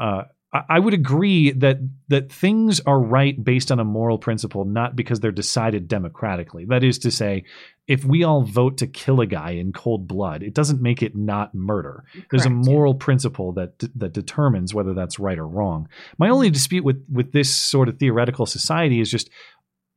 uh, 0.00 0.24
I, 0.52 0.62
I 0.68 0.78
would 0.80 0.94
agree 0.94 1.52
that 1.52 1.78
that 2.08 2.32
things 2.32 2.80
are 2.80 3.00
right 3.00 3.42
based 3.42 3.70
on 3.70 3.78
a 3.78 3.84
moral 3.84 4.18
principle, 4.18 4.64
not 4.64 4.96
because 4.96 5.20
they're 5.20 5.30
decided 5.30 5.86
democratically. 5.86 6.64
That 6.64 6.82
is 6.82 6.98
to 7.00 7.10
say, 7.12 7.44
if 7.86 8.04
we 8.04 8.24
all 8.24 8.42
vote 8.42 8.78
to 8.78 8.88
kill 8.88 9.20
a 9.20 9.26
guy 9.26 9.50
in 9.50 9.72
cold 9.72 10.08
blood, 10.08 10.42
it 10.42 10.54
doesn't 10.54 10.82
make 10.82 11.04
it 11.04 11.16
not 11.16 11.54
murder. 11.54 12.02
There's 12.30 12.46
a 12.46 12.48
Correct. 12.48 12.66
moral 12.66 12.94
principle 12.94 13.52
that 13.52 13.78
that 13.94 14.12
determines 14.12 14.74
whether 14.74 14.92
that's 14.92 15.20
right 15.20 15.38
or 15.38 15.46
wrong. 15.46 15.88
My 16.18 16.30
only 16.30 16.50
dispute 16.50 16.84
with 16.84 17.04
with 17.08 17.30
this 17.30 17.54
sort 17.54 17.88
of 17.88 17.98
theoretical 17.98 18.44
society 18.46 19.00
is 19.00 19.08
just 19.08 19.30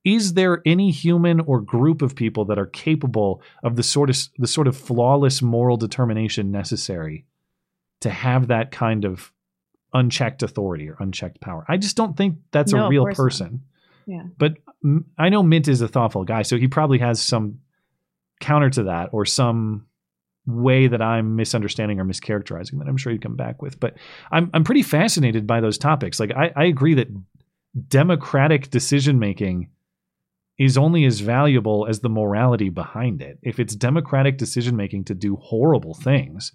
is 0.06 0.34
there 0.34 0.62
any 0.66 0.92
human 0.92 1.40
or 1.42 1.60
group 1.62 2.02
of 2.02 2.16
people 2.16 2.46
that 2.46 2.58
are 2.58 2.66
capable 2.66 3.42
of 3.64 3.76
the 3.76 3.84
sort 3.84 4.10
of 4.10 4.18
the 4.38 4.48
sort 4.48 4.68
of 4.68 4.78
flawless 4.78 5.42
moral 5.42 5.78
determination 5.78 6.52
necessary 6.52 7.26
to 8.02 8.10
have 8.10 8.48
that 8.48 8.72
kind 8.72 9.04
of 9.06 9.32
unchecked 9.94 10.42
authority 10.44 10.90
or 10.90 10.96
unchecked 11.00 11.42
power? 11.42 11.66
I 11.68 11.78
just 11.78 11.98
don't 11.98 12.16
think 12.16 12.38
that's 12.52 12.72
No, 12.74 12.86
a 12.86 12.90
real 12.90 13.04
course 13.04 13.18
not. 13.18 13.24
person. 13.24 13.62
Yeah. 14.06 14.24
But 14.38 14.54
I 15.18 15.30
know 15.30 15.44
Mint 15.44 15.68
is 15.68 15.82
a 15.82 15.88
thoughtful 15.88 16.24
guy, 16.24 16.42
so 16.44 16.58
he 16.58 16.68
probably 16.68 17.00
has 17.00 17.22
some 17.22 17.60
counter 18.40 18.70
to 18.70 18.84
that 18.84 19.10
or 19.12 19.26
some 19.26 19.86
way 20.48 20.88
that 20.88 21.02
I'm 21.02 21.36
misunderstanding 21.36 22.00
or 22.00 22.06
mischaracterizing 22.06 22.80
that 22.80 22.88
I'm 22.88 22.98
sure 22.98 23.12
he'd 23.12 23.22
come 23.22 23.36
back 23.36 23.62
with. 23.62 23.80
But 23.80 23.98
I'm 24.32 24.50
I'm 24.54 24.64
pretty 24.64 24.82
fascinated 24.84 25.46
by 25.46 25.60
those 25.60 25.78
topics. 25.78 26.20
Like 26.20 26.32
I, 26.32 26.52
I 26.56 26.64
agree 26.66 26.94
that 26.96 27.10
democratic 27.88 28.70
decision 28.70 29.20
making 29.20 29.70
is 30.60 30.78
only 30.78 31.06
as 31.06 31.22
valuable 31.22 31.88
as 31.88 32.02
the 32.02 32.10
morality 32.10 32.70
behind 32.70 33.22
it. 33.22 33.40
If 33.42 33.60
it's 33.60 33.76
democratic 33.76 34.38
decision 34.38 34.76
making 34.76 35.06
to 35.06 35.16
do 35.16 35.38
horrible 35.38 35.94
things, 35.94 36.52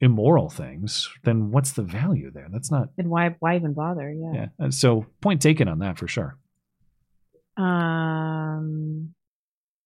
immoral 0.00 0.50
things, 0.50 1.08
then 1.24 1.50
what's 1.50 1.72
the 1.72 1.82
value 1.82 2.30
there? 2.30 2.48
That's 2.52 2.70
not 2.70 2.90
Then 2.96 3.08
why 3.08 3.34
why 3.40 3.56
even 3.56 3.72
bother? 3.72 4.12
Yeah. 4.12 4.32
yeah. 4.34 4.46
And 4.58 4.74
so 4.74 5.06
point 5.22 5.40
taken 5.40 5.68
on 5.68 5.78
that 5.78 5.98
for 5.98 6.06
sure. 6.06 6.36
Um, 7.56 9.14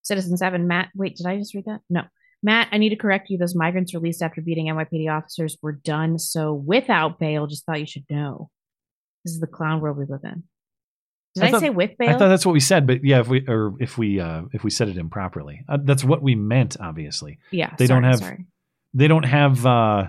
Citizen 0.02 0.36
Seven, 0.36 0.66
Matt. 0.66 0.88
Wait, 0.96 1.16
did 1.16 1.26
I 1.26 1.38
just 1.38 1.54
read 1.54 1.66
that? 1.66 1.80
No, 1.88 2.02
Matt. 2.42 2.68
I 2.72 2.78
need 2.78 2.88
to 2.88 2.96
correct 2.96 3.30
you. 3.30 3.38
Those 3.38 3.54
migrants 3.54 3.94
released 3.94 4.22
after 4.22 4.40
beating 4.40 4.66
NYPD 4.66 5.08
officers 5.08 5.56
were 5.62 5.72
done 5.72 6.18
so 6.18 6.54
without 6.54 7.20
bail. 7.20 7.46
Just 7.46 7.64
thought 7.66 7.78
you 7.78 7.86
should 7.86 8.10
know. 8.10 8.50
This 9.24 9.34
is 9.34 9.40
the 9.40 9.46
clown 9.46 9.80
world 9.80 9.96
we 9.96 10.06
live 10.06 10.24
in. 10.24 10.42
Did 11.40 11.48
I, 11.48 11.50
thought- 11.50 11.60
say 11.60 11.70
with 11.70 11.96
bail? 11.98 12.10
I 12.10 12.12
thought 12.18 12.28
that's 12.28 12.44
what 12.46 12.52
we 12.52 12.60
said, 12.60 12.86
but 12.86 13.04
yeah, 13.04 13.20
if 13.20 13.28
we 13.28 13.44
or 13.48 13.74
if 13.80 13.96
we 13.98 14.20
uh, 14.20 14.42
if 14.52 14.64
we 14.64 14.70
said 14.70 14.88
it 14.88 14.96
improperly, 14.96 15.64
uh, 15.68 15.78
that's 15.82 16.04
what 16.04 16.22
we 16.22 16.34
meant. 16.34 16.76
Obviously, 16.80 17.38
Yeah, 17.50 17.74
They 17.78 17.86
don't 17.86 18.04
have. 18.04 18.18
sorry. 18.18 18.46
They 18.94 19.08
don't 19.08 19.24
have. 19.24 19.64
Uh, 19.66 20.08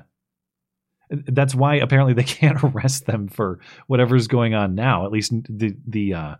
that's 1.10 1.56
why 1.56 1.76
apparently 1.76 2.14
they 2.14 2.24
can't 2.40 2.64
arrest 2.64 3.06
them 3.06 3.28
for 3.28 3.60
whatever's 3.88 4.28
going 4.28 4.54
on 4.54 4.76
now. 4.76 5.06
At 5.06 5.12
least 5.12 5.32
the 5.50 5.76
the 5.88 6.14
uh, 6.14 6.36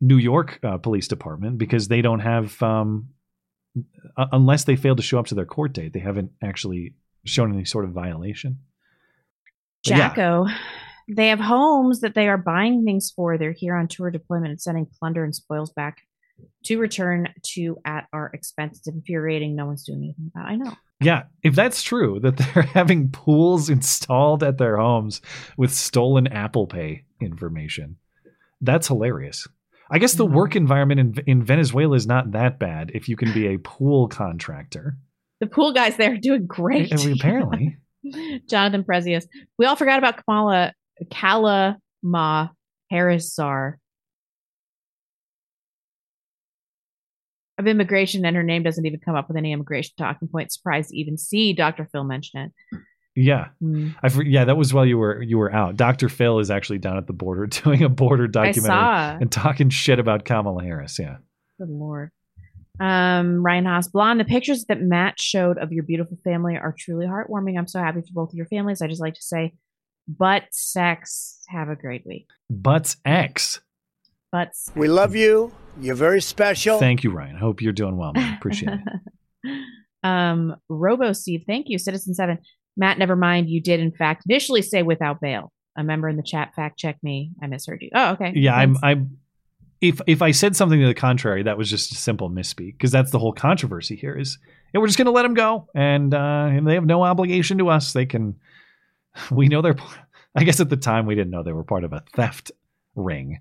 New 0.00 0.16
York 0.18 0.58
uh, 0.62 0.78
Police 0.78 1.08
Department, 1.08 1.58
because 1.58 1.88
they 1.88 2.02
don't 2.02 2.20
have. 2.20 2.62
Um, 2.62 3.08
unless 4.16 4.64
they 4.64 4.76
fail 4.76 4.96
to 4.96 5.02
show 5.02 5.18
up 5.18 5.26
to 5.26 5.34
their 5.34 5.44
court 5.44 5.72
date, 5.74 5.92
they 5.92 5.98
haven't 6.00 6.32
actually 6.42 6.94
shown 7.24 7.52
any 7.52 7.64
sort 7.64 7.84
of 7.84 7.90
violation. 7.90 8.58
But 9.84 9.96
yeah. 9.96 10.44
They 11.08 11.28
have 11.28 11.40
homes 11.40 12.00
that 12.00 12.14
they 12.14 12.28
are 12.28 12.38
buying 12.38 12.84
things 12.84 13.12
for. 13.14 13.38
They're 13.38 13.52
here 13.52 13.76
on 13.76 13.88
tour 13.88 14.10
deployment 14.10 14.50
and 14.50 14.60
sending 14.60 14.86
plunder 14.98 15.24
and 15.24 15.34
spoils 15.34 15.72
back 15.72 15.98
to 16.64 16.78
return 16.78 17.28
to 17.54 17.78
at 17.84 18.06
our 18.12 18.30
expense. 18.34 18.78
It's 18.78 18.88
infuriating. 18.88 19.54
No 19.54 19.66
one's 19.66 19.84
doing 19.84 20.02
anything 20.02 20.30
about. 20.34 20.48
it. 20.48 20.52
I 20.52 20.56
know. 20.56 20.72
Yeah, 21.00 21.24
if 21.42 21.54
that's 21.54 21.82
true, 21.82 22.20
that 22.20 22.36
they're 22.54 22.62
having 22.62 23.10
pools 23.10 23.70
installed 23.70 24.42
at 24.42 24.58
their 24.58 24.78
homes 24.78 25.20
with 25.56 25.72
stolen 25.72 26.26
Apple 26.26 26.66
Pay 26.66 27.04
information, 27.20 27.96
that's 28.60 28.88
hilarious. 28.88 29.46
I 29.90 29.98
guess 29.98 30.14
the 30.14 30.26
work 30.26 30.56
environment 30.56 31.00
in, 31.00 31.24
in 31.26 31.44
Venezuela 31.44 31.94
is 31.94 32.08
not 32.08 32.32
that 32.32 32.58
bad 32.58 32.90
if 32.94 33.08
you 33.08 33.16
can 33.16 33.32
be 33.32 33.46
a 33.48 33.58
pool 33.58 34.08
contractor. 34.08 34.96
The 35.38 35.46
pool 35.46 35.72
guys 35.72 35.96
there 35.96 36.14
are 36.14 36.16
doing 36.16 36.46
great. 36.46 36.92
Apparently. 36.92 37.76
Jonathan 38.48 38.82
Prezius. 38.82 39.26
We 39.58 39.66
all 39.66 39.76
forgot 39.76 39.98
about 39.98 40.24
Kamala 40.24 40.72
Kalama 41.10 42.52
Harris 42.90 43.34
czar 43.34 43.78
of 47.58 47.66
immigration, 47.66 48.24
and 48.24 48.36
her 48.36 48.42
name 48.42 48.62
doesn't 48.62 48.84
even 48.84 49.00
come 49.00 49.14
up 49.14 49.28
with 49.28 49.36
any 49.36 49.52
immigration 49.52 49.94
talking 49.96 50.28
point. 50.28 50.52
Surprised 50.52 50.90
to 50.90 50.96
even 50.96 51.16
see 51.16 51.52
Dr. 51.52 51.88
Phil 51.90 52.04
mention 52.04 52.40
it. 52.40 52.80
Yeah. 53.14 53.48
Hmm. 53.60 53.90
I 54.02 54.10
for, 54.10 54.22
yeah, 54.22 54.44
that 54.44 54.58
was 54.58 54.74
while 54.74 54.84
you 54.84 54.98
were 54.98 55.22
you 55.22 55.38
were 55.38 55.52
out. 55.52 55.76
Dr. 55.76 56.08
Phil 56.10 56.38
is 56.38 56.50
actually 56.50 56.78
down 56.78 56.98
at 56.98 57.06
the 57.06 57.14
border 57.14 57.46
doing 57.64 57.82
a 57.82 57.88
border 57.88 58.28
documentary 58.28 59.20
and 59.20 59.32
talking 59.32 59.70
shit 59.70 59.98
about 59.98 60.24
Kamala 60.24 60.62
Harris. 60.62 60.98
Yeah. 60.98 61.16
Good 61.58 61.70
lord. 61.70 62.10
Um, 62.78 63.42
Ryan 63.42 63.64
Haas, 63.64 63.88
blonde. 63.88 64.20
The 64.20 64.26
pictures 64.26 64.66
that 64.66 64.82
Matt 64.82 65.18
showed 65.18 65.56
of 65.56 65.72
your 65.72 65.82
beautiful 65.82 66.18
family 66.24 66.58
are 66.58 66.74
truly 66.78 67.06
heartwarming. 67.06 67.56
I'm 67.56 67.66
so 67.66 67.80
happy 67.80 68.02
for 68.02 68.12
both 68.12 68.30
of 68.30 68.34
your 68.34 68.44
families. 68.46 68.82
I 68.82 68.86
just 68.86 69.00
like 69.00 69.14
to 69.14 69.22
say, 69.22 69.54
butt 70.08 70.44
sex. 70.50 71.40
Have 71.48 71.68
a 71.68 71.76
great 71.76 72.04
week. 72.06 72.26
Butts 72.50 72.96
X. 73.04 73.60
Butts. 74.32 74.70
We 74.74 74.88
love 74.88 75.14
you. 75.14 75.52
You're 75.80 75.94
very 75.94 76.20
special. 76.20 76.78
Thank 76.78 77.04
you, 77.04 77.10
Ryan. 77.10 77.36
I 77.36 77.38
hope 77.38 77.60
you're 77.60 77.72
doing 77.72 77.96
well, 77.96 78.12
man. 78.12 78.34
Appreciate 78.34 78.72
it. 79.44 79.60
um, 80.02 80.56
Robo 80.68 81.12
Steve, 81.12 81.44
thank 81.46 81.66
you. 81.68 81.78
Citizen 81.78 82.14
Seven, 82.14 82.38
Matt. 82.76 82.98
Never 82.98 83.16
mind. 83.16 83.48
You 83.48 83.60
did 83.60 83.80
in 83.80 83.92
fact 83.92 84.24
initially 84.28 84.62
say 84.62 84.82
without 84.82 85.20
bail. 85.20 85.52
A 85.78 85.84
member 85.84 86.08
in 86.08 86.16
the 86.16 86.22
chat 86.22 86.54
fact 86.56 86.78
check 86.78 86.96
me. 87.02 87.32
I 87.42 87.46
misheard 87.46 87.82
you. 87.82 87.90
Oh, 87.94 88.12
okay. 88.12 88.32
Yeah, 88.34 88.56
I'm. 88.56 88.76
I'm. 88.82 89.18
If 89.82 90.00
if 90.06 90.22
I 90.22 90.30
said 90.30 90.56
something 90.56 90.80
to 90.80 90.86
the 90.86 90.94
contrary, 90.94 91.42
that 91.42 91.58
was 91.58 91.68
just 91.68 91.92
a 91.92 91.96
simple 91.96 92.30
misspeak 92.30 92.72
because 92.72 92.90
that's 92.90 93.10
the 93.10 93.18
whole 93.18 93.34
controversy 93.34 93.94
here. 93.94 94.16
Is 94.16 94.38
yeah, 94.72 94.80
we're 94.80 94.86
just 94.86 94.96
going 94.96 95.06
to 95.06 95.12
let 95.12 95.22
them 95.22 95.34
go, 95.34 95.68
and 95.74 96.14
uh, 96.14 96.48
and 96.50 96.66
they 96.66 96.74
have 96.74 96.86
no 96.86 97.02
obligation 97.02 97.58
to 97.58 97.68
us. 97.68 97.92
They 97.92 98.06
can. 98.06 98.36
We 99.30 99.48
know 99.48 99.62
they're. 99.62 99.76
I 100.34 100.44
guess 100.44 100.60
at 100.60 100.68
the 100.68 100.76
time 100.76 101.06
we 101.06 101.14
didn't 101.14 101.30
know 101.30 101.42
they 101.42 101.52
were 101.52 101.64
part 101.64 101.84
of 101.84 101.92
a 101.92 102.04
theft 102.14 102.52
ring. 102.94 103.40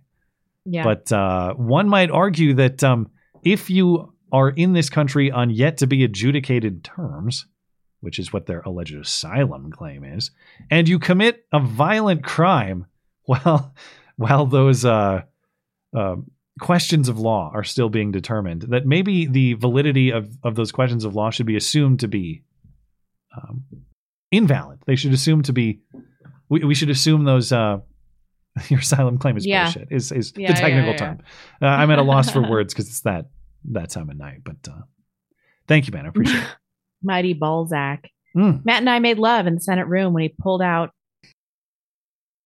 Yeah. 0.66 0.84
But 0.84 1.12
uh, 1.12 1.54
one 1.54 1.90
might 1.90 2.10
argue 2.10 2.54
that 2.56 2.84
um, 2.84 3.12
if 3.44 3.70
you 3.70 4.14
are 4.32 4.50
in 4.50 4.74
this 4.74 4.90
country 4.90 5.32
on 5.32 5.50
yet 5.50 5.78
to 5.78 5.88
be 5.88 6.04
adjudicated 6.04 6.84
terms, 6.84 7.46
which 8.00 8.20
is 8.20 8.34
what 8.34 8.46
their 8.46 8.62
alleged 8.62 8.96
asylum 8.96 9.72
claim 9.72 10.04
is, 10.04 10.32
and 10.72 10.90
you 10.90 11.00
commit 11.00 11.46
a 11.52 11.60
violent 11.60 12.24
crime, 12.24 12.86
well, 13.28 13.74
while 14.16 14.46
those 14.46 14.86
uh, 14.86 15.22
uh, 15.96 16.16
questions 16.60 17.10
of 17.10 17.20
law 17.20 17.52
are 17.54 17.64
still 17.64 17.90
being 17.90 18.12
determined, 18.12 18.64
that 18.64 18.86
maybe 18.86 19.26
the 19.26 19.54
validity 19.54 20.12
of, 20.12 20.30
of 20.44 20.56
those 20.56 20.72
questions 20.72 21.06
of 21.06 21.16
law 21.16 21.30
should 21.30 21.46
be 21.46 21.58
assumed 21.58 22.00
to 22.00 22.08
be 22.08 22.44
um, 23.36 23.64
invalid. 24.38 24.80
They 24.86 24.96
should 24.96 25.14
assume 25.14 25.42
to 25.44 25.54
be. 25.54 25.80
We, 26.50 26.64
we 26.64 26.76
should 26.76 26.90
assume 26.90 27.24
those. 27.26 27.52
Uh, 27.52 27.80
your 28.70 28.80
asylum 28.80 29.18
claim 29.18 29.38
is 29.38 29.46
Yeah. 29.46 29.66
bullshit. 29.66 29.88
Is 29.92 30.12
is 30.12 30.34
Yeah, 30.36 30.54
the 30.54 30.60
technical 30.60 30.92
yeah. 30.92 30.98
term? 30.98 31.18
Uh, 31.62 31.66
I'm 31.68 31.92
at 31.92 32.00
a 32.00 32.04
loss 32.04 32.30
for 32.32 32.42
words 32.50 32.74
because 32.74 32.88
it's 32.88 33.02
that 33.02 33.28
that 33.72 33.90
time 33.90 34.10
of 34.10 34.18
night. 34.18 34.42
But 34.44 34.58
uh, 34.70 34.82
thank 35.68 35.88
you, 35.88 35.94
man. 35.94 36.06
I 36.06 36.10
appreciate 36.10 36.42
it. 36.44 36.48
Mighty 37.04 37.34
Balzac. 37.34 38.10
Mm. 38.36 38.66
Matt 38.66 38.80
and 38.80 38.90
I 38.90 39.00
made 39.00 39.18
love 39.20 39.48
in 39.48 39.56
the 39.56 39.62
Senate 39.62 39.88
room 39.88 40.14
when 40.14 40.24
he 40.24 40.30
pulled 40.30 40.62
out. 40.62 40.92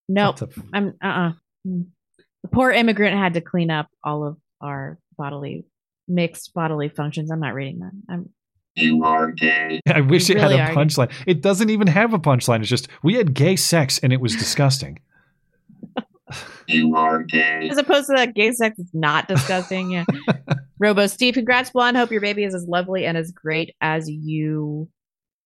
Nope. 0.08 0.40
I'm 0.74 0.94
uh 1.04 1.08
uh 1.08 1.32
The 1.64 2.48
poor 2.52 2.72
immigrant 2.72 3.18
had 3.18 3.36
to 3.36 3.42
clean 3.42 3.70
up 3.70 3.88
all 4.04 4.26
of 4.26 4.38
our 4.62 4.98
bodily 5.18 5.66
mixed 6.08 6.54
bodily 6.54 6.90
functions. 6.90 7.32
I'm 7.32 7.40
not 7.40 7.54
reading 7.54 7.80
that. 7.80 7.92
I'm 8.10 8.30
You 8.76 9.04
are 9.04 9.32
gay. 9.32 9.82
I 9.88 10.02
wish 10.02 10.30
You 10.30 10.36
it 10.36 10.42
really 10.42 10.58
had 10.58 10.70
a 10.70 10.72
are. 10.74 10.76
punchline. 10.86 11.12
It 11.28 11.42
doesn't 11.42 11.70
even 11.70 11.88
have 11.88 12.14
a 12.14 12.20
punchline. 12.20 12.60
It's 12.62 12.70
just 12.70 12.88
we 13.04 13.16
had 13.16 13.34
gay 13.34 13.56
sex 13.56 14.00
and 14.00 14.14
it 14.14 14.22
was 14.22 14.36
disgusting. 14.36 15.00
You 16.68 16.96
are 16.96 17.24
gay. 17.24 17.68
as 17.72 17.80
opposed 17.80 18.08
to 18.08 18.14
that 18.16 18.36
gay 18.36 18.52
sex 18.52 18.78
is 18.78 18.92
not 18.94 19.28
disgusting. 19.28 19.90
Yeah. 19.92 20.06
Robo 20.80 21.08
Steve, 21.08 21.34
congrats, 21.34 21.72
blonde. 21.72 21.98
Hope 21.98 22.12
your 22.12 22.22
baby 22.22 22.44
is 22.44 22.54
as 22.54 22.68
lovely 22.68 23.06
and 23.06 23.18
as 23.18 23.32
great 23.32 23.76
as 23.82 24.08
you 24.08 24.88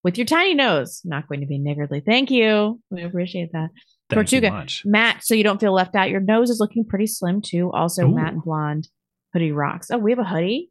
with 0.03 0.17
your 0.17 0.25
tiny 0.25 0.53
nose. 0.53 1.01
Not 1.05 1.29
going 1.29 1.39
to 1.39 1.45
be 1.47 1.57
niggardly. 1.59 2.01
Thank 2.05 2.29
you. 2.29 2.81
We 2.89 3.03
appreciate 3.03 3.53
that. 3.53 3.69
Thank 4.09 4.33
you 4.33 4.41
Tortuga, 4.41 4.51
much. 4.51 4.83
Matt, 4.85 5.23
so 5.23 5.33
you 5.33 5.45
don't 5.45 5.61
feel 5.61 5.73
left 5.73 5.95
out. 5.95 6.09
Your 6.09 6.19
nose 6.19 6.49
is 6.49 6.59
looking 6.59 6.83
pretty 6.85 7.07
slim 7.07 7.41
too. 7.41 7.71
Also, 7.71 8.05
Ooh. 8.05 8.13
Matt 8.13 8.33
and 8.33 8.43
blonde 8.43 8.89
hoodie 9.31 9.53
rocks. 9.53 9.89
Oh, 9.91 9.97
we 9.97 10.11
have 10.11 10.19
a 10.19 10.25
hoodie. 10.25 10.69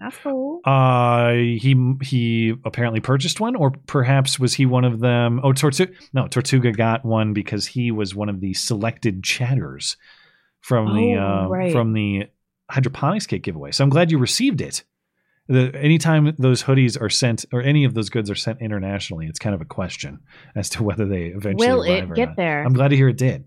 That's 0.00 0.16
cool. 0.16 0.60
Uh, 0.64 1.32
he 1.32 1.94
he 2.02 2.54
apparently 2.64 3.00
purchased 3.00 3.38
one, 3.38 3.54
or 3.54 3.72
perhaps 3.86 4.38
was 4.40 4.54
he 4.54 4.64
one 4.64 4.84
of 4.84 4.98
them? 5.00 5.40
Oh, 5.44 5.52
Tortuga. 5.52 5.92
No, 6.14 6.26
Tortuga 6.26 6.72
got 6.72 7.04
one 7.04 7.34
because 7.34 7.66
he 7.66 7.90
was 7.90 8.14
one 8.14 8.30
of 8.30 8.40
the 8.40 8.54
selected 8.54 9.22
chatters 9.22 9.98
from 10.60 10.96
the 10.96 11.16
Oh, 11.16 11.44
uh, 11.44 11.48
right. 11.48 11.72
from 11.72 11.92
the 11.92 12.24
hydroponics 12.70 13.26
kit 13.26 13.42
giveaway. 13.42 13.72
So 13.72 13.84
I'm 13.84 13.90
glad 13.90 14.10
you 14.10 14.18
received 14.18 14.60
it. 14.62 14.84
The, 15.48 15.74
anytime 15.74 16.32
those 16.38 16.62
hoodies 16.62 16.98
are 17.00 17.10
sent 17.10 17.44
or 17.52 17.60
any 17.60 17.84
of 17.84 17.92
those 17.92 18.08
goods 18.08 18.30
are 18.30 18.34
sent 18.36 18.62
internationally, 18.62 19.26
it's 19.26 19.38
kind 19.40 19.54
of 19.54 19.60
a 19.60 19.64
question 19.64 20.20
as 20.54 20.70
to 20.70 20.82
whether 20.84 21.04
they 21.06 21.24
eventually 21.26 21.68
Will 21.68 21.82
it 21.82 22.14
get 22.14 22.28
not. 22.30 22.36
there? 22.36 22.62
I'm 22.64 22.72
glad 22.72 22.88
to 22.88 22.96
hear 22.96 23.08
it 23.08 23.16
did. 23.18 23.44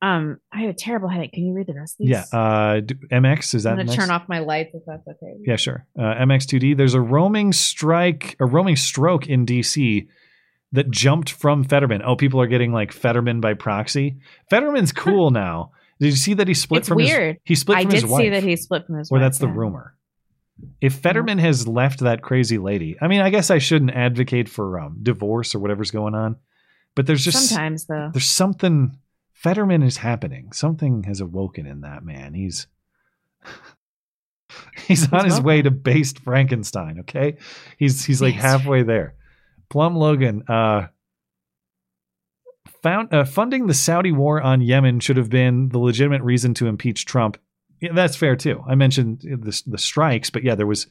Um, 0.00 0.38
I 0.52 0.60
have 0.60 0.70
a 0.70 0.74
terrible 0.74 1.08
headache. 1.08 1.32
Can 1.32 1.44
you 1.44 1.54
read 1.54 1.66
the 1.66 1.74
rest 1.74 1.94
of 1.94 1.98
these? 2.06 2.10
Yeah. 2.10 2.24
Uh, 2.32 2.80
MX 3.12 3.54
is 3.56 3.62
that 3.64 3.70
I'm 3.78 3.84
gonna 3.86 3.96
turn 3.96 4.10
off 4.10 4.28
my 4.28 4.38
lights 4.38 4.70
if 4.74 4.82
that's 4.86 5.06
okay. 5.08 5.34
Yeah, 5.44 5.56
sure. 5.56 5.86
Uh, 5.98 6.02
MX2D. 6.14 6.76
There's 6.76 6.94
a 6.94 7.00
roaming 7.00 7.52
strike, 7.52 8.36
a 8.38 8.46
roaming 8.46 8.76
stroke 8.76 9.26
in 9.26 9.44
DC 9.44 10.06
that 10.72 10.90
jumped 10.90 11.30
from 11.30 11.64
Fetterman. 11.64 12.02
Oh, 12.04 12.14
people 12.14 12.40
are 12.40 12.46
getting 12.46 12.72
like 12.72 12.92
Fetterman 12.92 13.40
by 13.40 13.54
proxy. 13.54 14.18
Fetterman's 14.50 14.92
cool 15.04 15.30
now. 15.30 15.72
Did 15.98 16.10
you 16.10 16.16
see 16.16 16.34
that 16.34 16.46
he 16.46 16.54
split 16.54 16.80
It's 16.80 16.88
from 16.88 16.96
weird. 16.98 17.34
his? 17.36 17.42
He 17.44 17.54
split 17.56 17.78
I 17.78 17.82
from 17.82 17.90
did 17.90 18.02
his 18.02 18.10
wife. 18.10 18.22
see 18.22 18.28
that 18.28 18.42
he 18.44 18.54
split 18.54 18.86
from 18.86 18.98
his 18.98 19.10
Or 19.10 19.14
wife. 19.18 19.22
that's 19.24 19.38
the 19.38 19.48
rumor. 19.48 19.96
If 20.80 20.94
Fetterman 20.94 21.38
has 21.38 21.66
left 21.66 22.00
that 22.00 22.22
crazy 22.22 22.58
lady, 22.58 22.96
I 23.00 23.08
mean, 23.08 23.20
I 23.20 23.30
guess 23.30 23.50
I 23.50 23.58
shouldn't 23.58 23.92
advocate 23.92 24.48
for 24.48 24.78
um, 24.78 24.98
divorce 25.02 25.54
or 25.56 25.58
whatever's 25.60 25.90
going 25.90 26.14
on, 26.14 26.36
but 26.94 27.06
there's 27.06 27.24
just 27.24 27.48
Sometimes 27.48 27.86
though. 27.86 28.10
there's 28.12 28.26
something. 28.30 28.96
Fetterman 29.38 29.84
is 29.84 29.98
happening. 29.98 30.50
Something 30.50 31.04
has 31.04 31.20
awoken 31.20 31.64
in 31.64 31.82
that 31.82 32.02
man. 32.02 32.34
He's 32.34 32.66
he's 34.88 35.12
on 35.12 35.24
his 35.24 35.40
way 35.40 35.62
to 35.62 35.70
based 35.70 36.18
Frankenstein. 36.18 36.98
Okay, 37.00 37.36
he's 37.78 38.04
he's 38.04 38.20
like 38.20 38.34
halfway 38.34 38.82
there. 38.82 39.14
Plum 39.68 39.94
Logan. 39.94 40.42
Uh, 40.48 40.88
found 42.82 43.14
uh, 43.14 43.24
funding 43.24 43.68
the 43.68 43.74
Saudi 43.74 44.10
war 44.10 44.42
on 44.42 44.60
Yemen 44.60 44.98
should 44.98 45.16
have 45.16 45.30
been 45.30 45.68
the 45.68 45.78
legitimate 45.78 46.22
reason 46.22 46.52
to 46.54 46.66
impeach 46.66 47.06
Trump. 47.06 47.38
Yeah, 47.80 47.92
that's 47.92 48.16
fair 48.16 48.34
too. 48.34 48.64
I 48.66 48.74
mentioned 48.74 49.20
the 49.20 49.62
the 49.68 49.78
strikes, 49.78 50.30
but 50.30 50.42
yeah, 50.42 50.56
there 50.56 50.66
was 50.66 50.88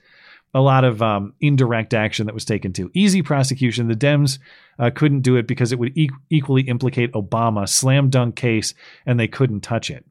a 0.53 0.61
lot 0.61 0.84
of 0.84 1.01
um, 1.01 1.34
indirect 1.42 1.93
action 1.93 2.26
that 2.26 2.34
was 2.35 2.45
taken 2.45 2.74
too. 2.74 2.90
Easy 2.93 3.22
prosecution. 3.22 3.88
The 3.88 3.95
Dems 3.95 4.40
uh, 4.80 4.90
couldn't 4.93 5.22
do 5.22 5.35
it 5.35 5.48
because 5.48 5.72
it 5.72 5.80
would 5.80 5.98
e- 5.98 6.09
equally 6.30 6.64
implicate 6.64 7.11
Obama. 7.14 7.67
Slam 7.67 8.09
dunk 8.09 8.35
case, 8.35 8.74
and 9.06 9.19
they 9.19 9.27
couldn't 9.27 9.61
touch 9.61 9.90
it. 9.92 10.06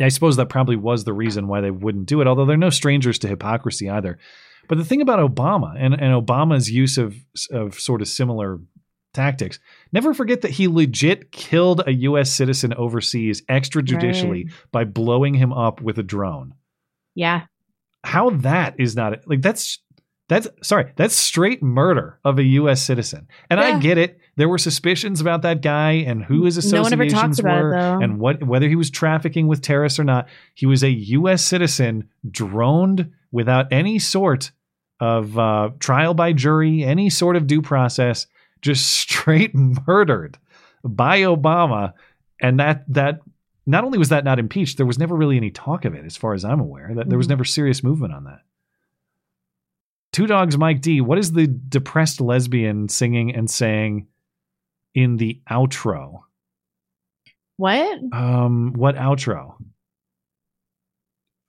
I 0.00 0.08
suppose 0.08 0.36
that 0.36 0.48
probably 0.48 0.76
was 0.76 1.04
the 1.04 1.12
reason 1.12 1.46
why 1.46 1.60
they 1.60 1.70
wouldn't 1.70 2.06
do 2.06 2.20
it, 2.20 2.26
although 2.26 2.44
they're 2.46 2.56
no 2.56 2.70
strangers 2.70 3.18
to 3.20 3.28
hypocrisy 3.28 3.88
either. 3.90 4.18
But 4.68 4.78
the 4.78 4.84
thing 4.84 5.02
about 5.02 5.18
Obama 5.18 5.74
and, 5.78 5.94
and 5.94 6.14
Obama's 6.26 6.70
use 6.70 6.96
of 6.96 7.14
of 7.50 7.78
sort 7.78 8.00
of 8.00 8.08
similar 8.08 8.60
tactics, 9.12 9.58
never 9.92 10.14
forget 10.14 10.40
that 10.42 10.52
he 10.52 10.68
legit 10.68 11.32
killed 11.32 11.82
a 11.86 11.92
US 11.92 12.30
citizen 12.32 12.72
overseas 12.74 13.42
extrajudicially 13.42 14.44
Right. 14.44 14.52
by 14.70 14.84
blowing 14.84 15.34
him 15.34 15.52
up 15.52 15.80
with 15.82 15.98
a 15.98 16.02
drone. 16.02 16.54
Yeah. 17.14 17.42
How 18.04 18.30
that 18.30 18.74
is 18.78 18.96
not 18.96 19.20
like 19.26 19.42
that's 19.42 19.78
that's 20.30 20.46
sorry, 20.62 20.92
that's 20.94 21.16
straight 21.16 21.60
murder 21.60 22.20
of 22.24 22.38
a 22.38 22.44
US 22.44 22.80
citizen. 22.80 23.26
And 23.50 23.58
I 23.58 23.80
get 23.80 23.98
it. 23.98 24.20
There 24.36 24.48
were 24.48 24.58
suspicions 24.58 25.20
about 25.20 25.42
that 25.42 25.60
guy 25.60 25.90
and 26.06 26.22
who 26.22 26.44
his 26.44 26.56
No 26.72 26.82
one 26.82 26.92
associations 26.92 27.10
ever 27.16 27.26
talks 27.26 27.38
about 27.40 27.58
it, 27.58 27.64
were 27.64 28.02
and 28.02 28.20
what 28.20 28.42
whether 28.44 28.68
he 28.68 28.76
was 28.76 28.90
trafficking 28.90 29.48
with 29.48 29.60
terrorists 29.60 29.98
or 29.98 30.04
not. 30.04 30.28
He 30.54 30.66
was 30.66 30.84
a 30.84 30.90
US 30.90 31.44
citizen 31.44 32.08
droned 32.30 33.10
without 33.32 33.72
any 33.72 33.98
sort 33.98 34.52
of 35.00 35.36
uh, 35.36 35.70
trial 35.80 36.14
by 36.14 36.32
jury, 36.32 36.84
any 36.84 37.10
sort 37.10 37.34
of 37.34 37.48
due 37.48 37.60
process, 37.60 38.28
just 38.62 38.86
straight 38.92 39.52
murdered 39.54 40.38
by 40.84 41.22
Obama. 41.22 41.94
And 42.40 42.60
that 42.60 42.84
that 42.86 43.20
not 43.70 43.84
only 43.84 43.98
was 43.98 44.08
that 44.10 44.24
not 44.24 44.38
impeached, 44.38 44.76
there 44.76 44.86
was 44.86 44.98
never 44.98 45.14
really 45.14 45.36
any 45.36 45.50
talk 45.50 45.84
of 45.84 45.94
it, 45.94 46.04
as 46.04 46.16
far 46.16 46.34
as 46.34 46.44
I'm 46.44 46.60
aware. 46.60 46.92
That 46.94 47.08
there 47.08 47.18
was 47.18 47.26
Mhm. 47.26 47.30
never 47.30 47.44
serious 47.44 47.82
movement 47.82 48.12
on 48.12 48.24
that. 48.24 48.40
Two 50.12 50.26
Dogs 50.26 50.58
Mike 50.58 50.80
D, 50.80 51.00
what 51.00 51.18
is 51.18 51.32
the 51.32 51.46
depressed 51.46 52.20
lesbian 52.20 52.88
singing 52.88 53.34
and 53.34 53.48
saying 53.50 54.08
in 54.94 55.16
the 55.18 55.40
outro? 55.48 56.22
What? 57.56 58.00
Um, 58.12 58.72
what 58.72 58.96
outro? 58.96 59.54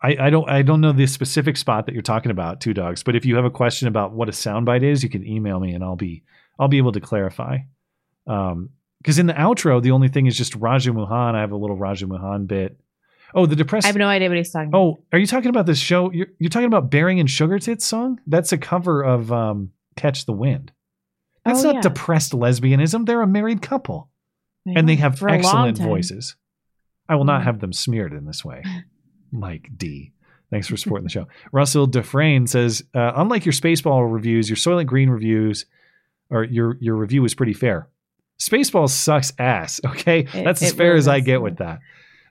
I, 0.04 0.16
I 0.20 0.30
don't 0.30 0.50
I 0.50 0.62
don't 0.64 0.82
know 0.82 0.92
the 0.92 1.06
specific 1.08 1.58
spot 1.58 1.86
that 1.86 1.94
you're 1.94 2.02
talking 2.02 2.32
about, 2.32 2.60
Two 2.60 2.74
Dogs, 2.74 3.04
but 3.04 3.16
if 3.16 3.26
you 3.26 3.36
have 3.36 3.46
a 3.46 3.52
question 3.52 3.88
about 3.88 4.12
what 4.14 4.30
a 4.30 4.32
soundbite 4.32 4.84
is, 4.84 5.04
you 5.04 5.10
can 5.10 5.26
email 5.26 5.60
me 5.60 5.74
and 5.74 5.84
I'll 5.84 5.96
be 5.96 6.24
I'll 6.60 6.68
be 6.68 6.78
able 6.80 6.92
to 6.94 7.00
clarify. 7.02 7.60
Um, 8.28 8.70
because 9.02 9.20
in 9.20 9.26
the 9.28 9.34
outro, 9.34 9.82
the 9.82 9.92
only 9.92 10.08
thing 10.08 10.26
is 10.28 10.38
just 10.38 10.56
Raja 10.56 10.94
Mohan. 10.94 11.36
I 11.36 11.42
have 11.42 11.52
a 11.52 11.58
little 11.58 11.76
Raja 11.76 12.08
Mohan 12.08 12.46
bit. 12.46 12.80
Oh, 13.34 13.46
the 13.46 13.56
depressed. 13.56 13.86
I 13.86 13.88
have 13.88 13.96
no 13.96 14.08
idea 14.08 14.28
what 14.30 14.38
he's 14.38 14.52
talking 14.52 14.68
about. 14.70 14.78
Oh, 14.78 15.04
are 15.14 15.20
you 15.20 15.26
talking 15.28 15.50
about 15.50 15.66
this 15.66 15.80
show? 15.80 16.12
You're, 16.12 16.28
you're 16.40 16.50
talking 16.50 16.68
about 16.68 16.92
Bearing 16.92 17.20
and 17.20 17.30
Sugar 17.30 17.60
Tits 17.60 17.86
song? 17.86 18.20
That's 18.28 18.52
a 18.52 18.58
cover 18.58 19.02
of 19.04 19.32
um, 19.32 19.72
Catch 19.96 20.26
the 20.26 20.34
Wind. 20.34 20.72
That's 21.46 21.62
Oh, 21.62 21.68
not 21.68 21.76
yeah. 21.76 21.82
depressed 21.82 22.34
lesbianism. 22.34 23.06
They're 23.06 23.22
a 23.22 23.28
married 23.28 23.62
couple. 23.62 24.10
and 24.66 24.88
they 24.88 24.96
have 24.98 25.18
For 25.18 25.30
excellent 25.30 25.78
voices. 25.78 26.36
I 27.10 27.16
will 27.16 27.24
not 27.26 27.42
Mm. 27.42 27.46
have 27.46 27.60
them 27.62 27.74
smeared 27.74 28.14
in 28.14 28.26
this 28.26 28.46
way. 28.46 28.64
Mike 29.32 29.70
D. 29.76 30.12
Thanks 30.52 30.68
for 30.68 30.76
supporting 30.78 31.06
the 31.06 31.10
show. 31.10 31.28
Russell 31.54 31.88
Dufresne 31.88 32.46
says, 32.46 32.84
uh, 32.94 33.14
unlike 33.16 33.46
your 33.46 33.54
Spaceball 33.54 34.12
reviews, 34.12 34.50
your 34.50 34.58
Soylent 34.58 34.86
Green 34.88 35.10
reviews, 35.10 35.66
or 36.30 36.44
your 36.44 36.76
your 36.82 36.96
review 36.96 37.24
is 37.26 37.34
pretty 37.34 37.54
fair. 37.54 37.88
Spaceball 38.42 38.90
sucks 38.90 39.32
ass. 39.38 39.80
Okay, 39.92 40.24
that's 40.24 40.62
as 40.62 40.74
fair 40.74 40.88
really 40.88 40.98
as 41.00 41.08
I 41.08 41.20
get 41.20 41.42
with 41.42 41.58
that. 41.58 41.80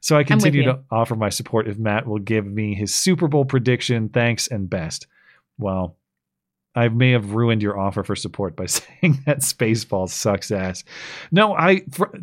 So 0.01 0.17
I 0.17 0.25
continue 0.25 0.65
to 0.65 0.81
offer 0.91 1.15
my 1.15 1.29
support 1.29 1.69
if 1.69 1.79
Matt 1.79 2.07
will 2.07 2.19
give 2.19 2.47
me 2.47 2.75
his 2.75 2.95
Super 2.95 3.29
Bowl 3.29 3.45
prediction. 3.45 4.09
Thanks 4.09 4.49
and 4.49 4.69
best. 4.69 5.07
Well, 5.59 5.97
I 6.75 6.89
may 6.89 7.11
have 7.11 7.33
ruined 7.33 7.63
your 7.63 7.79
offer 7.79 8.03
for 8.03 8.17
support 8.17 8.57
by 8.57 8.67
saying 8.67 9.23
that 9.27 9.41
Spaceball 9.41 10.09
sucks 10.09 10.51
ass. 10.51 10.85
No, 11.31 11.55
I 11.55 11.83
fr- 11.91 12.17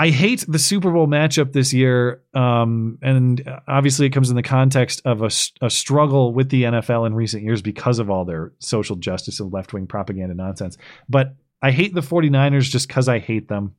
I 0.00 0.10
hate 0.10 0.44
the 0.48 0.60
Super 0.60 0.92
Bowl 0.92 1.08
matchup 1.08 1.52
this 1.52 1.74
year, 1.74 2.22
um, 2.32 2.98
and 3.02 3.42
obviously 3.66 4.06
it 4.06 4.10
comes 4.10 4.30
in 4.30 4.36
the 4.36 4.44
context 4.44 5.02
of 5.04 5.22
a 5.22 5.70
struggle 5.70 6.32
with 6.32 6.50
the 6.50 6.62
NFL 6.62 7.06
in 7.06 7.14
recent 7.14 7.42
years 7.42 7.62
because 7.62 7.98
of 7.98 8.08
all 8.08 8.24
their 8.24 8.52
social 8.60 8.94
justice 8.94 9.40
and 9.40 9.52
left 9.52 9.72
wing 9.72 9.88
propaganda 9.88 10.34
nonsense. 10.34 10.78
But 11.08 11.34
I 11.62 11.70
hate 11.70 11.94
the 11.94 12.00
49ers 12.00 12.70
just 12.70 12.88
because 12.88 13.08
I 13.08 13.18
hate 13.18 13.48
them. 13.48 13.74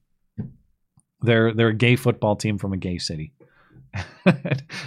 They're 1.22 1.54
they're 1.54 1.70
a 1.70 1.74
gay 1.76 1.96
football 1.96 2.36
team 2.36 2.58
from 2.58 2.74
a 2.74 2.78
gay 2.78 2.98
city. 2.98 3.34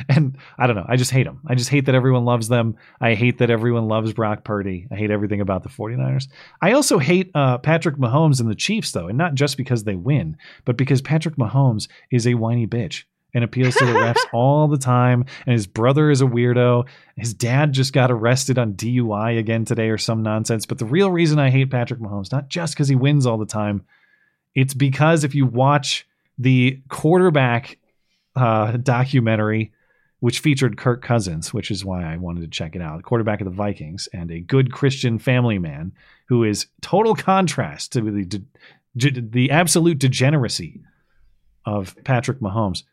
and 0.08 0.38
I 0.58 0.66
don't 0.66 0.76
know. 0.76 0.86
I 0.88 0.96
just 0.96 1.10
hate 1.10 1.24
them. 1.24 1.40
I 1.46 1.54
just 1.54 1.70
hate 1.70 1.86
that 1.86 1.94
everyone 1.94 2.24
loves 2.24 2.48
them. 2.48 2.76
I 3.00 3.14
hate 3.14 3.38
that 3.38 3.50
everyone 3.50 3.88
loves 3.88 4.12
Brock 4.12 4.44
Purdy. 4.44 4.86
I 4.90 4.96
hate 4.96 5.10
everything 5.10 5.40
about 5.40 5.62
the 5.62 5.68
49ers. 5.68 6.28
I 6.60 6.72
also 6.72 6.98
hate 6.98 7.30
uh, 7.34 7.58
Patrick 7.58 7.96
Mahomes 7.96 8.40
and 8.40 8.48
the 8.48 8.54
Chiefs, 8.54 8.92
though, 8.92 9.08
and 9.08 9.18
not 9.18 9.34
just 9.34 9.56
because 9.56 9.84
they 9.84 9.96
win, 9.96 10.36
but 10.64 10.76
because 10.76 11.02
Patrick 11.02 11.36
Mahomes 11.36 11.88
is 12.10 12.26
a 12.26 12.34
whiny 12.34 12.66
bitch 12.66 13.04
and 13.34 13.44
appeals 13.44 13.74
to 13.76 13.86
the 13.86 13.92
refs 13.92 14.24
all 14.32 14.68
the 14.68 14.78
time. 14.78 15.24
And 15.46 15.52
his 15.52 15.66
brother 15.66 16.10
is 16.10 16.20
a 16.20 16.26
weirdo. 16.26 16.86
His 17.16 17.34
dad 17.34 17.72
just 17.72 17.92
got 17.92 18.10
arrested 18.10 18.58
on 18.58 18.74
DUI 18.74 19.38
again 19.38 19.64
today 19.64 19.88
or 19.88 19.98
some 19.98 20.22
nonsense. 20.22 20.66
But 20.66 20.78
the 20.78 20.84
real 20.84 21.10
reason 21.10 21.38
I 21.38 21.50
hate 21.50 21.70
Patrick 21.70 22.00
Mahomes, 22.00 22.32
not 22.32 22.48
just 22.48 22.74
because 22.74 22.88
he 22.88 22.94
wins 22.94 23.26
all 23.26 23.38
the 23.38 23.46
time, 23.46 23.84
it's 24.54 24.74
because 24.74 25.24
if 25.24 25.34
you 25.34 25.46
watch 25.46 26.06
the 26.38 26.82
quarterback 26.88 27.78
uh, 28.36 28.72
documentary, 28.78 29.72
which 30.20 30.38
featured 30.38 30.76
Kirk 30.76 31.02
Cousins, 31.02 31.52
which 31.52 31.70
is 31.70 31.84
why 31.84 32.04
I 32.04 32.16
wanted 32.16 32.42
to 32.42 32.46
check 32.46 32.76
it 32.76 32.80
out. 32.80 32.98
The 32.98 33.02
quarterback 33.02 33.40
of 33.40 33.44
the 33.44 33.50
Vikings 33.50 34.08
and 34.12 34.30
a 34.30 34.38
good 34.38 34.72
Christian 34.72 35.18
family 35.18 35.58
man 35.58 35.92
who 36.28 36.44
is 36.44 36.66
total 36.80 37.16
contrast 37.16 37.92
to 37.92 38.00
the 38.02 38.24
de- 38.24 38.42
de- 38.96 39.20
the 39.20 39.50
absolute 39.50 39.98
degeneracy 39.98 40.80
of 41.66 41.96
Patrick 42.04 42.38
Mahomes. 42.38 42.84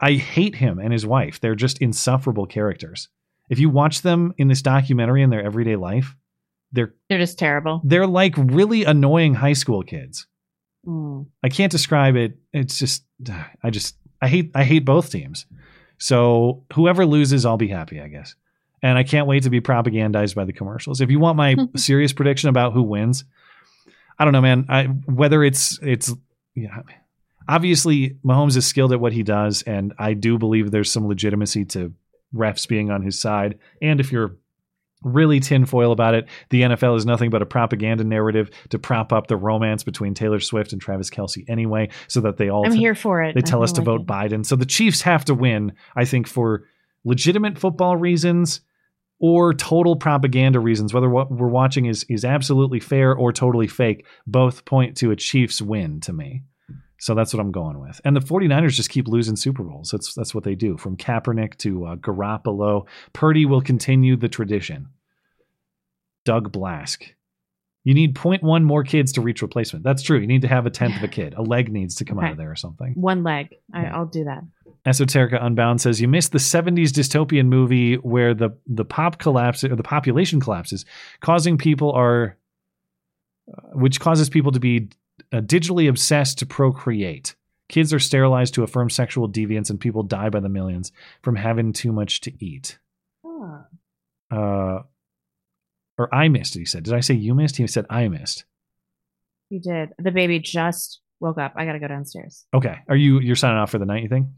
I 0.00 0.12
hate 0.12 0.56
him 0.56 0.78
and 0.78 0.92
his 0.92 1.06
wife. 1.06 1.40
They're 1.40 1.54
just 1.54 1.78
insufferable 1.80 2.46
characters. 2.46 3.08
If 3.50 3.58
you 3.58 3.70
watch 3.70 4.02
them 4.02 4.32
in 4.38 4.48
this 4.48 4.62
documentary 4.62 5.22
in 5.22 5.30
their 5.30 5.42
everyday 5.42 5.76
life, 5.76 6.14
they're 6.72 6.94
They're 7.08 7.18
just 7.18 7.38
terrible. 7.38 7.80
they're 7.84 8.06
like 8.06 8.34
really 8.36 8.84
annoying 8.84 9.34
high 9.34 9.54
school 9.54 9.82
kids. 9.82 10.26
Mm. 10.86 11.26
I 11.42 11.48
can't 11.48 11.72
describe 11.72 12.14
it. 12.16 12.38
It's 12.52 12.78
just 12.78 13.04
I 13.62 13.70
just 13.70 13.96
I 14.20 14.28
hate 14.28 14.50
I 14.54 14.64
hate 14.64 14.84
both 14.84 15.10
teams. 15.10 15.46
So 15.98 16.64
whoever 16.74 17.04
loses, 17.06 17.44
I'll 17.44 17.56
be 17.56 17.68
happy, 17.68 18.00
I 18.00 18.08
guess. 18.08 18.34
And 18.82 18.96
I 18.96 19.02
can't 19.02 19.26
wait 19.26 19.42
to 19.42 19.50
be 19.50 19.60
propagandized 19.60 20.36
by 20.36 20.44
the 20.44 20.52
commercials. 20.52 21.00
If 21.00 21.10
you 21.10 21.18
want 21.18 21.36
my 21.36 21.56
serious 21.76 22.12
prediction 22.12 22.48
about 22.48 22.72
who 22.74 22.82
wins, 22.82 23.24
I 24.18 24.24
don't 24.24 24.32
know, 24.32 24.40
man. 24.40 24.66
I, 24.68 24.84
whether 24.84 25.42
it's 25.42 25.78
it's 25.82 26.14
yeah, 26.54 26.82
obviously 27.48 28.18
Mahomes 28.24 28.56
is 28.56 28.66
skilled 28.66 28.92
at 28.92 29.00
what 29.00 29.12
he 29.12 29.22
does, 29.22 29.62
and 29.62 29.94
I 29.98 30.14
do 30.14 30.38
believe 30.38 30.70
there's 30.70 30.92
some 30.92 31.08
legitimacy 31.08 31.64
to 31.66 31.92
refs 32.34 32.68
being 32.68 32.90
on 32.90 33.02
his 33.02 33.18
side. 33.18 33.58
And 33.80 34.00
if 34.00 34.12
you're 34.12 34.36
really 35.02 35.40
tinfoil 35.40 35.92
about 35.92 36.14
it. 36.14 36.28
The 36.50 36.62
NFL 36.62 36.96
is 36.96 37.06
nothing 37.06 37.30
but 37.30 37.42
a 37.42 37.46
propaganda 37.46 38.04
narrative 38.04 38.50
to 38.70 38.78
prop 38.78 39.12
up 39.12 39.26
the 39.26 39.36
romance 39.36 39.84
between 39.84 40.14
Taylor 40.14 40.40
Swift 40.40 40.72
and 40.72 40.80
Travis 40.80 41.10
Kelce 41.10 41.48
anyway, 41.48 41.90
so 42.08 42.20
that 42.22 42.36
they 42.36 42.48
all 42.48 42.66
I'm 42.66 42.72
here 42.72 42.94
for 42.94 43.22
it. 43.22 43.34
They 43.34 43.40
tell 43.40 43.62
us 43.62 43.72
to 43.72 43.80
like 43.80 43.86
vote 43.86 44.06
Biden. 44.06 44.44
So 44.44 44.56
the 44.56 44.66
Chiefs 44.66 45.02
have 45.02 45.24
to 45.26 45.34
win, 45.34 45.72
I 45.94 46.04
think, 46.04 46.26
for 46.26 46.64
legitimate 47.04 47.58
football 47.58 47.96
reasons 47.96 48.60
or 49.20 49.52
total 49.54 49.96
propaganda 49.96 50.60
reasons, 50.60 50.94
whether 50.94 51.08
what 51.08 51.30
we're 51.30 51.48
watching 51.48 51.86
is 51.86 52.04
is 52.08 52.24
absolutely 52.24 52.80
fair 52.80 53.14
or 53.14 53.32
totally 53.32 53.66
fake, 53.66 54.04
both 54.26 54.64
point 54.64 54.96
to 54.98 55.10
a 55.10 55.16
Chiefs 55.16 55.60
win 55.60 56.00
to 56.00 56.12
me. 56.12 56.42
So 56.98 57.14
that's 57.14 57.32
what 57.32 57.40
I'm 57.40 57.52
going 57.52 57.80
with. 57.80 58.00
And 58.04 58.14
the 58.16 58.20
49ers 58.20 58.72
just 58.72 58.90
keep 58.90 59.06
losing 59.06 59.36
Super 59.36 59.62
Bowls. 59.62 59.90
That's 59.90 60.14
that's 60.14 60.34
what 60.34 60.44
they 60.44 60.54
do. 60.54 60.76
From 60.76 60.96
Kaepernick 60.96 61.56
to 61.58 61.86
uh, 61.86 61.96
Garoppolo, 61.96 62.86
Purdy 63.12 63.46
will 63.46 63.60
continue 63.60 64.16
the 64.16 64.28
tradition. 64.28 64.88
Doug 66.24 66.52
Blask. 66.52 67.10
You 67.84 67.94
need 67.94 68.14
0.1 68.14 68.64
more 68.64 68.82
kids 68.82 69.12
to 69.12 69.22
reach 69.22 69.40
replacement. 69.40 69.82
That's 69.82 70.02
true. 70.02 70.18
You 70.18 70.26
need 70.26 70.42
to 70.42 70.48
have 70.48 70.66
a 70.66 70.70
tenth 70.70 70.96
of 70.96 71.02
a 71.02 71.08
kid. 71.08 71.32
A 71.34 71.42
leg 71.42 71.72
needs 71.72 71.94
to 71.94 72.04
come 72.04 72.18
out 72.18 72.32
of 72.32 72.36
there 72.36 72.50
or 72.50 72.56
something. 72.56 72.92
One 72.96 73.22
leg. 73.22 73.54
I, 73.72 73.86
I'll 73.86 74.04
do 74.04 74.24
that. 74.24 74.42
Esoterica 74.84 75.42
Unbound 75.42 75.80
says 75.80 76.00
you 76.00 76.08
missed 76.08 76.32
the 76.32 76.38
70s 76.38 76.88
dystopian 76.88 77.46
movie 77.46 77.94
where 77.94 78.34
the 78.34 78.50
the 78.66 78.84
pop 78.84 79.18
collapses 79.18 79.70
or 79.70 79.76
the 79.76 79.82
population 79.82 80.40
collapses, 80.40 80.84
causing 81.20 81.56
people 81.56 81.92
are 81.92 82.36
uh, 83.50 83.60
which 83.72 84.00
causes 84.00 84.28
people 84.28 84.52
to 84.52 84.60
be 84.60 84.88
uh, 85.32 85.40
digitally 85.40 85.88
obsessed 85.88 86.38
to 86.38 86.46
procreate. 86.46 87.34
Kids 87.68 87.92
are 87.92 87.98
sterilized 87.98 88.54
to 88.54 88.62
affirm 88.62 88.88
sexual 88.88 89.28
deviance, 89.28 89.68
and 89.70 89.78
people 89.78 90.02
die 90.02 90.30
by 90.30 90.40
the 90.40 90.48
millions 90.48 90.90
from 91.22 91.36
having 91.36 91.72
too 91.72 91.92
much 91.92 92.20
to 92.22 92.44
eat. 92.44 92.78
Uh, 94.30 94.80
or 95.96 96.14
I 96.14 96.28
missed 96.28 96.56
it. 96.56 96.60
He 96.60 96.64
said. 96.64 96.84
Did 96.84 96.94
I 96.94 97.00
say 97.00 97.14
you 97.14 97.34
missed? 97.34 97.56
He 97.56 97.66
said 97.66 97.86
I 97.90 98.08
missed. 98.08 98.44
You 99.50 99.60
did. 99.60 99.90
The 99.98 100.10
baby 100.10 100.38
just 100.38 101.00
woke 101.20 101.38
up. 101.38 101.54
I 101.56 101.64
got 101.64 101.72
to 101.72 101.78
go 101.78 101.88
downstairs. 101.88 102.46
Okay. 102.54 102.78
Are 102.88 102.96
you 102.96 103.20
you're 103.20 103.36
signing 103.36 103.58
off 103.58 103.70
for 103.70 103.78
the 103.78 103.86
night? 103.86 104.02
You 104.02 104.08
think? 104.08 104.28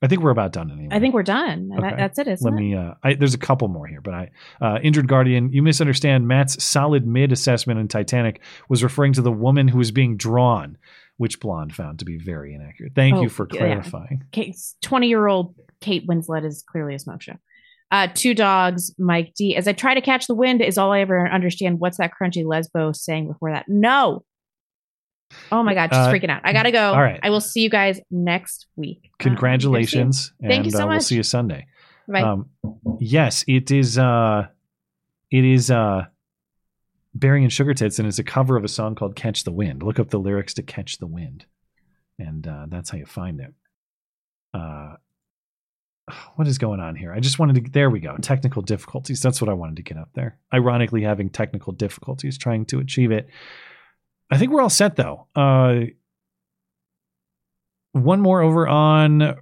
I 0.00 0.06
think 0.06 0.22
we're 0.22 0.30
about 0.30 0.52
done 0.52 0.70
anyway. 0.70 0.88
I 0.92 1.00
think 1.00 1.14
we're 1.14 1.22
done. 1.24 1.68
That, 1.70 1.96
that's 1.96 2.18
it, 2.18 2.28
isn't 2.28 2.44
Let 2.44 2.56
it? 2.58 2.62
me. 2.62 2.76
Uh, 2.76 2.94
I, 3.02 3.14
there's 3.14 3.34
a 3.34 3.38
couple 3.38 3.66
more 3.68 3.86
here, 3.86 4.00
but 4.00 4.14
I 4.14 4.30
uh, 4.60 4.78
injured 4.82 5.08
guardian. 5.08 5.52
You 5.52 5.62
misunderstand. 5.62 6.28
Matt's 6.28 6.62
solid 6.62 7.06
mid 7.06 7.32
assessment 7.32 7.80
in 7.80 7.88
Titanic 7.88 8.40
was 8.68 8.82
referring 8.84 9.12
to 9.14 9.22
the 9.22 9.32
woman 9.32 9.66
who 9.68 9.78
was 9.78 9.90
being 9.90 10.16
drawn, 10.16 10.78
which 11.16 11.40
Blonde 11.40 11.74
found 11.74 11.98
to 11.98 12.04
be 12.04 12.16
very 12.16 12.54
inaccurate. 12.54 12.92
Thank 12.94 13.16
Oh, 13.16 13.22
you 13.22 13.28
for 13.28 13.48
yeah. 13.52 13.58
clarifying. 13.58 14.24
Twenty 14.82 15.08
year 15.08 15.26
old 15.26 15.54
Kate 15.80 16.06
Winslet 16.08 16.44
is 16.44 16.62
clearly 16.62 16.94
a 16.94 16.98
smoke 16.98 17.22
show. 17.22 17.34
Uh, 17.90 18.06
two 18.14 18.34
dogs, 18.34 18.94
Mike 18.98 19.32
D. 19.34 19.56
As 19.56 19.66
I 19.66 19.72
try 19.72 19.94
to 19.94 20.00
catch 20.00 20.26
the 20.26 20.34
wind, 20.34 20.60
is 20.60 20.76
all 20.78 20.92
I 20.92 21.00
ever 21.00 21.26
understand. 21.28 21.80
What's 21.80 21.96
that 21.96 22.12
crunchy 22.20 22.44
lesbo 22.44 22.94
saying 22.94 23.28
before 23.28 23.50
that? 23.52 23.64
No. 23.66 24.24
Oh 25.52 25.62
my 25.62 25.74
god, 25.74 25.90
just 25.90 26.08
Uh, 26.08 26.12
freaking 26.12 26.30
out. 26.30 26.40
I 26.44 26.52
gotta 26.52 26.70
go. 26.72 26.92
all 26.92 27.02
right. 27.02 27.20
I 27.22 27.30
will 27.30 27.40
see 27.40 27.60
you 27.60 27.70
guys 27.70 28.00
next 28.10 28.66
week. 28.76 29.10
Congratulations, 29.18 30.32
Thank 30.40 30.52
and 30.52 30.64
you 30.64 30.70
so 30.70 30.84
uh, 30.84 30.86
we'll 30.86 30.94
much. 30.96 31.04
see 31.04 31.16
you 31.16 31.22
Sunday. 31.22 31.66
Bye. 32.06 32.22
Um, 32.22 32.48
yes, 33.00 33.44
it 33.46 33.70
is. 33.70 33.98
Uh, 33.98 34.46
it 35.30 35.44
is. 35.44 35.70
Uh, 35.70 36.06
Barry 37.14 37.42
and 37.42 37.52
Sugar 37.52 37.74
Tits, 37.74 37.98
and 37.98 38.06
it's 38.06 38.18
a 38.18 38.24
cover 38.24 38.56
of 38.56 38.64
a 38.64 38.68
song 38.68 38.94
called 38.94 39.16
"Catch 39.16 39.44
the 39.44 39.52
Wind." 39.52 39.82
Look 39.82 39.98
up 39.98 40.10
the 40.10 40.18
lyrics 40.18 40.54
to 40.54 40.62
"Catch 40.62 40.98
the 40.98 41.06
Wind," 41.06 41.44
and 42.18 42.46
uh, 42.46 42.66
that's 42.68 42.90
how 42.90 42.98
you 42.98 43.06
find 43.06 43.40
it. 43.40 43.52
Uh, 44.54 44.94
what 46.36 46.48
is 46.48 46.56
going 46.56 46.80
on 46.80 46.96
here? 46.96 47.12
I 47.12 47.20
just 47.20 47.38
wanted 47.38 47.62
to. 47.64 47.70
There 47.70 47.90
we 47.90 48.00
go. 48.00 48.16
Technical 48.18 48.62
difficulties. 48.62 49.20
That's 49.20 49.40
what 49.42 49.50
I 49.50 49.52
wanted 49.52 49.76
to 49.76 49.82
get 49.82 49.98
up 49.98 50.10
there. 50.14 50.38
Ironically, 50.54 51.02
having 51.02 51.28
technical 51.28 51.72
difficulties 51.72 52.38
trying 52.38 52.64
to 52.66 52.78
achieve 52.78 53.10
it. 53.10 53.28
I 54.30 54.38
think 54.38 54.52
we're 54.52 54.62
all 54.62 54.70
set 54.70 54.96
though. 54.96 55.26
Uh, 55.34 55.86
one 57.92 58.20
more 58.20 58.42
over 58.42 58.68
on 58.68 59.36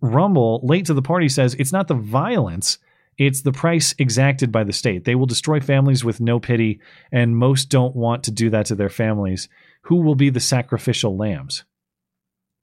Rumble. 0.00 0.60
Late 0.64 0.86
to 0.86 0.94
the 0.94 1.02
party 1.02 1.28
says 1.28 1.54
it's 1.54 1.72
not 1.72 1.88
the 1.88 1.94
violence, 1.94 2.78
it's 3.18 3.42
the 3.42 3.52
price 3.52 3.94
exacted 3.98 4.50
by 4.50 4.64
the 4.64 4.72
state. 4.72 5.04
They 5.04 5.14
will 5.14 5.26
destroy 5.26 5.60
families 5.60 6.04
with 6.04 6.20
no 6.20 6.40
pity, 6.40 6.80
and 7.12 7.36
most 7.36 7.68
don't 7.68 7.94
want 7.94 8.24
to 8.24 8.30
do 8.30 8.50
that 8.50 8.66
to 8.66 8.74
their 8.74 8.88
families. 8.88 9.48
Who 9.82 9.96
will 9.96 10.14
be 10.14 10.30
the 10.30 10.40
sacrificial 10.40 11.16
lambs? 11.16 11.64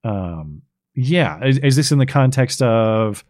Um, 0.03 0.63
yeah. 0.95 1.43
Is, 1.45 1.57
is 1.59 1.75
this 1.75 1.91
in 1.91 1.99
the 1.99 2.05
context 2.05 2.61
of 2.61 3.23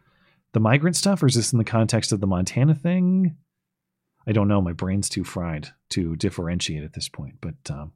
the 0.54 0.60
migrant 0.60 0.96
stuff, 0.96 1.22
or 1.22 1.28
is 1.28 1.36
this 1.36 1.52
in 1.52 1.60
the 1.60 1.66
context 1.66 2.12
of 2.12 2.20
the 2.20 2.28
Montana 2.28 2.74
thing? 2.74 3.36
I 4.28 4.32
don't 4.32 4.48
know. 4.48 4.62
My 4.62 4.74
brain's 4.74 5.10
too 5.10 5.24
fried 5.24 5.70
to 5.90 6.16
differentiate 6.16 6.84
at 6.84 6.94
this 6.94 7.10
point, 7.10 7.36
but 7.42 7.56
um, 7.70 7.94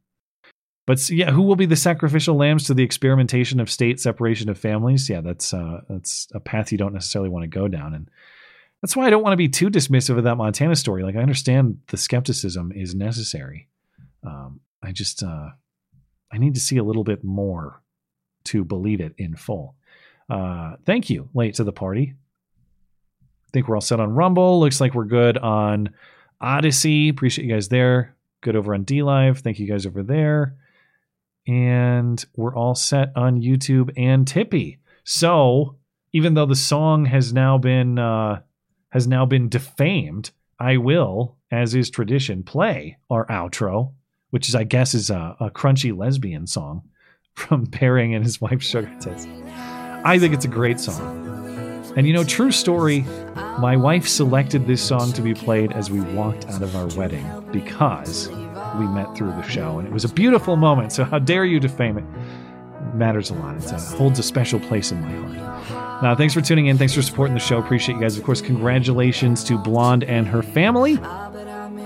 but 0.86 1.10
yeah, 1.10 1.32
who 1.32 1.44
will 1.44 1.56
be 1.56 1.66
the 1.66 1.76
sacrificial 1.76 2.36
lambs 2.36 2.66
to 2.66 2.74
the 2.74 2.84
experimentation 2.84 3.60
of 3.60 3.70
state 3.70 4.00
separation 4.00 4.50
of 4.50 4.58
families? 4.58 5.10
Yeah, 5.10 5.22
that's 5.22 5.53
uh, 5.53 5.82
that's 5.90 6.28
a 6.34 6.40
path 6.40 6.72
you 6.72 6.78
don't 6.78 6.94
necessarily 6.94 7.30
want 7.30 7.44
to 7.44 7.48
go 7.48 7.68
down, 7.68 7.94
and 7.94 8.10
that's 8.82 8.95
why 8.95 9.08
I 9.08 9.10
don't 9.10 9.24
want 9.24 9.34
to 9.34 9.38
be 9.38 9.48
too 9.48 9.70
dismissive 9.70 10.18
of 10.18 10.26
that 10.26 10.36
Montana 10.36 10.76
story. 10.76 11.03
Like 11.03 11.16
I 11.16 11.22
understand 11.22 11.80
the 11.88 11.98
skepticism 11.98 12.74
is 12.76 12.94
necessary. 12.94 13.70
Um, 14.26 14.60
I 14.82 14.92
just 14.92 15.24
uh, 15.24 15.52
I 16.32 16.38
need 16.38 16.56
to 16.56 16.60
see 16.60 16.78
a 16.78 16.84
little 16.84 17.06
bit 17.06 17.24
more 17.24 17.82
to 18.45 18.66
believe 18.66 19.00
it 19.00 19.14
in 19.18 19.38
full. 19.38 19.76
Uh, 20.30 20.76
thank 20.86 21.10
you, 21.10 21.30
late 21.34 21.56
to 21.56 21.64
the 21.64 21.72
party. 21.72 22.14
I 23.22 23.50
think 23.53 23.70
we're 23.70 23.76
all 23.76 23.82
set 23.82 24.02
on 24.02 24.14
Rumble. 24.16 24.60
Looks 24.60 24.82
like 24.82 24.94
we're 24.94 25.06
good 25.06 25.38
on 25.38 25.92
Odysee. 26.42 27.10
Appreciate 27.10 27.45
you 27.45 27.53
guys 27.53 27.70
there. 27.70 28.16
Good 28.42 28.58
over 28.58 28.74
on 28.74 28.84
DLive. 28.84 29.40
Thank 29.40 29.60
you 29.60 29.68
guys 29.68 29.86
over 29.86 30.03
there. 30.03 30.56
And 31.47 32.23
we're 32.35 32.55
all 32.55 32.75
set 32.75 33.11
on 33.15 33.41
YouTube 33.41 33.91
and 33.97 34.27
Tippy. 34.27 34.80
So 35.03 35.77
even 36.13 36.35
though 36.35 36.45
the 36.45 36.55
song 36.55 37.05
has 37.05 37.33
now 37.33 37.57
been 37.57 37.99
uh, 37.99 38.41
has 38.89 39.07
now 39.07 39.25
been 39.25 39.49
defamed, 39.49 40.31
I 40.59 40.77
will, 40.77 41.38
as 41.51 41.75
is 41.75 41.89
tradition, 41.89 42.43
play 42.43 42.97
our 43.09 43.25
outro, 43.27 43.93
which 44.30 44.47
is 44.47 44.55
I 44.55 44.63
guess 44.63 44.93
is 44.93 45.09
a, 45.09 45.35
a 45.39 45.49
crunchy 45.49 45.95
lesbian 45.97 46.47
song 46.47 46.83
from 47.33 47.67
Pairing 47.67 48.13
and 48.13 48.23
his 48.23 48.39
wife 48.39 48.61
Sugar 48.61 48.95
Tits. 48.99 49.27
I 50.05 50.19
think 50.19 50.33
it's 50.33 50.45
a 50.45 50.49
great 50.49 50.80
song. 50.80 51.22
And 51.95 52.07
you 52.07 52.13
know, 52.13 52.23
true 52.23 52.51
story, 52.51 53.01
my 53.59 53.77
wife 53.77 54.07
selected 54.07 54.65
this 54.65 54.81
song 54.81 55.13
to 55.13 55.22
be 55.22 55.33
played 55.33 55.72
as 55.73 55.91
we 55.91 56.01
walked 56.01 56.47
out 56.47 56.61
of 56.61 56.75
our 56.75 56.88
wedding 56.97 57.25
because 57.51 58.30
we 58.77 58.88
met 58.88 59.16
through 59.16 59.32
the 59.32 59.43
show. 59.43 59.80
And 59.80 59.88
it 59.88 59.93
was 59.93 60.03
a 60.03 60.10
beautiful 60.10 60.56
moment. 60.56 60.92
So, 60.92 61.03
how 61.03 61.19
dare 61.19 61.45
you 61.45 61.60
defame 61.60 61.98
it? 61.98 62.03
It 62.03 62.95
matters 62.95 63.30
a 63.30 63.35
lot. 63.35 63.56
It 63.56 63.69
holds 63.98 64.19
a 64.19 64.24
special 64.24 64.60
place 64.60 64.92
in 64.92 65.02
my 65.02 65.11
heart. 65.11 66.03
Now, 66.03 66.16
thanks 66.16 66.34
for 66.34 66.42
tuning 66.42 66.68
in. 66.68 66.77
Thanks 66.77 66.93
for 66.93 67.02
supporting 67.02 67.34
the 67.34 67.40
show. 67.40 67.58
Appreciate 67.60 67.95
you 67.95 68.02
guys. 68.02 68.18
Of 68.18 68.24
course, 68.24 68.42
congratulations 68.42 69.43
to 69.45 69.58
Blonde 69.58 70.03
and 70.03 70.27
her 70.27 70.43
family. 70.43 71.00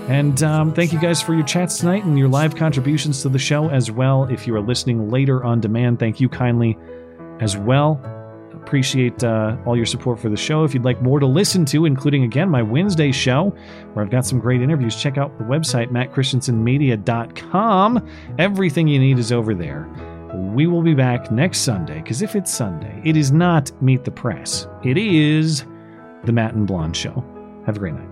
And 0.08 0.42
um, 0.42 0.72
thank 0.72 0.92
you 0.92 0.98
guys 0.98 1.20
for 1.20 1.34
your 1.34 1.44
chats 1.44 1.78
tonight 1.78 2.04
and 2.04 2.18
your 2.18 2.28
live 2.28 2.56
contributions 2.56 3.22
to 3.22 3.28
the 3.28 3.38
show 3.38 3.68
as 3.68 3.90
well. 3.90 4.24
If 4.24 4.46
you 4.46 4.56
are 4.56 4.60
listening 4.60 5.10
later 5.10 5.44
on 5.44 5.60
demand, 5.60 5.98
thank 5.98 6.18
you 6.18 6.28
kindly 6.28 6.78
as 7.40 7.56
well. 7.56 8.00
Appreciate 8.68 9.24
uh, 9.24 9.56
all 9.64 9.78
your 9.78 9.86
support 9.86 10.20
for 10.20 10.28
the 10.28 10.36
show. 10.36 10.62
If 10.62 10.74
you'd 10.74 10.84
like 10.84 11.00
more 11.00 11.20
to 11.20 11.26
listen 11.26 11.64
to, 11.66 11.86
including 11.86 12.24
again 12.24 12.50
my 12.50 12.60
Wednesday 12.60 13.10
show, 13.10 13.48
where 13.94 14.04
I've 14.04 14.10
got 14.10 14.26
some 14.26 14.38
great 14.38 14.60
interviews, 14.60 14.94
check 14.94 15.16
out 15.16 15.38
the 15.38 15.44
website, 15.44 15.90
mattchristiansenmedia.com. 15.90 18.08
Everything 18.38 18.86
you 18.86 18.98
need 18.98 19.18
is 19.18 19.32
over 19.32 19.54
there. 19.54 19.88
We 20.34 20.66
will 20.66 20.82
be 20.82 20.92
back 20.92 21.32
next 21.32 21.60
Sunday, 21.60 22.02
because 22.02 22.20
if 22.20 22.36
it's 22.36 22.52
Sunday, 22.52 23.00
it 23.06 23.16
is 23.16 23.32
not 23.32 23.72
Meet 23.80 24.04
the 24.04 24.10
Press. 24.10 24.68
It 24.84 24.98
is 24.98 25.64
the 26.24 26.32
Matt 26.32 26.52
and 26.52 26.66
Blonde 26.66 26.94
Show. 26.94 27.24
Have 27.64 27.76
a 27.76 27.78
great 27.78 27.94
night. 27.94 28.07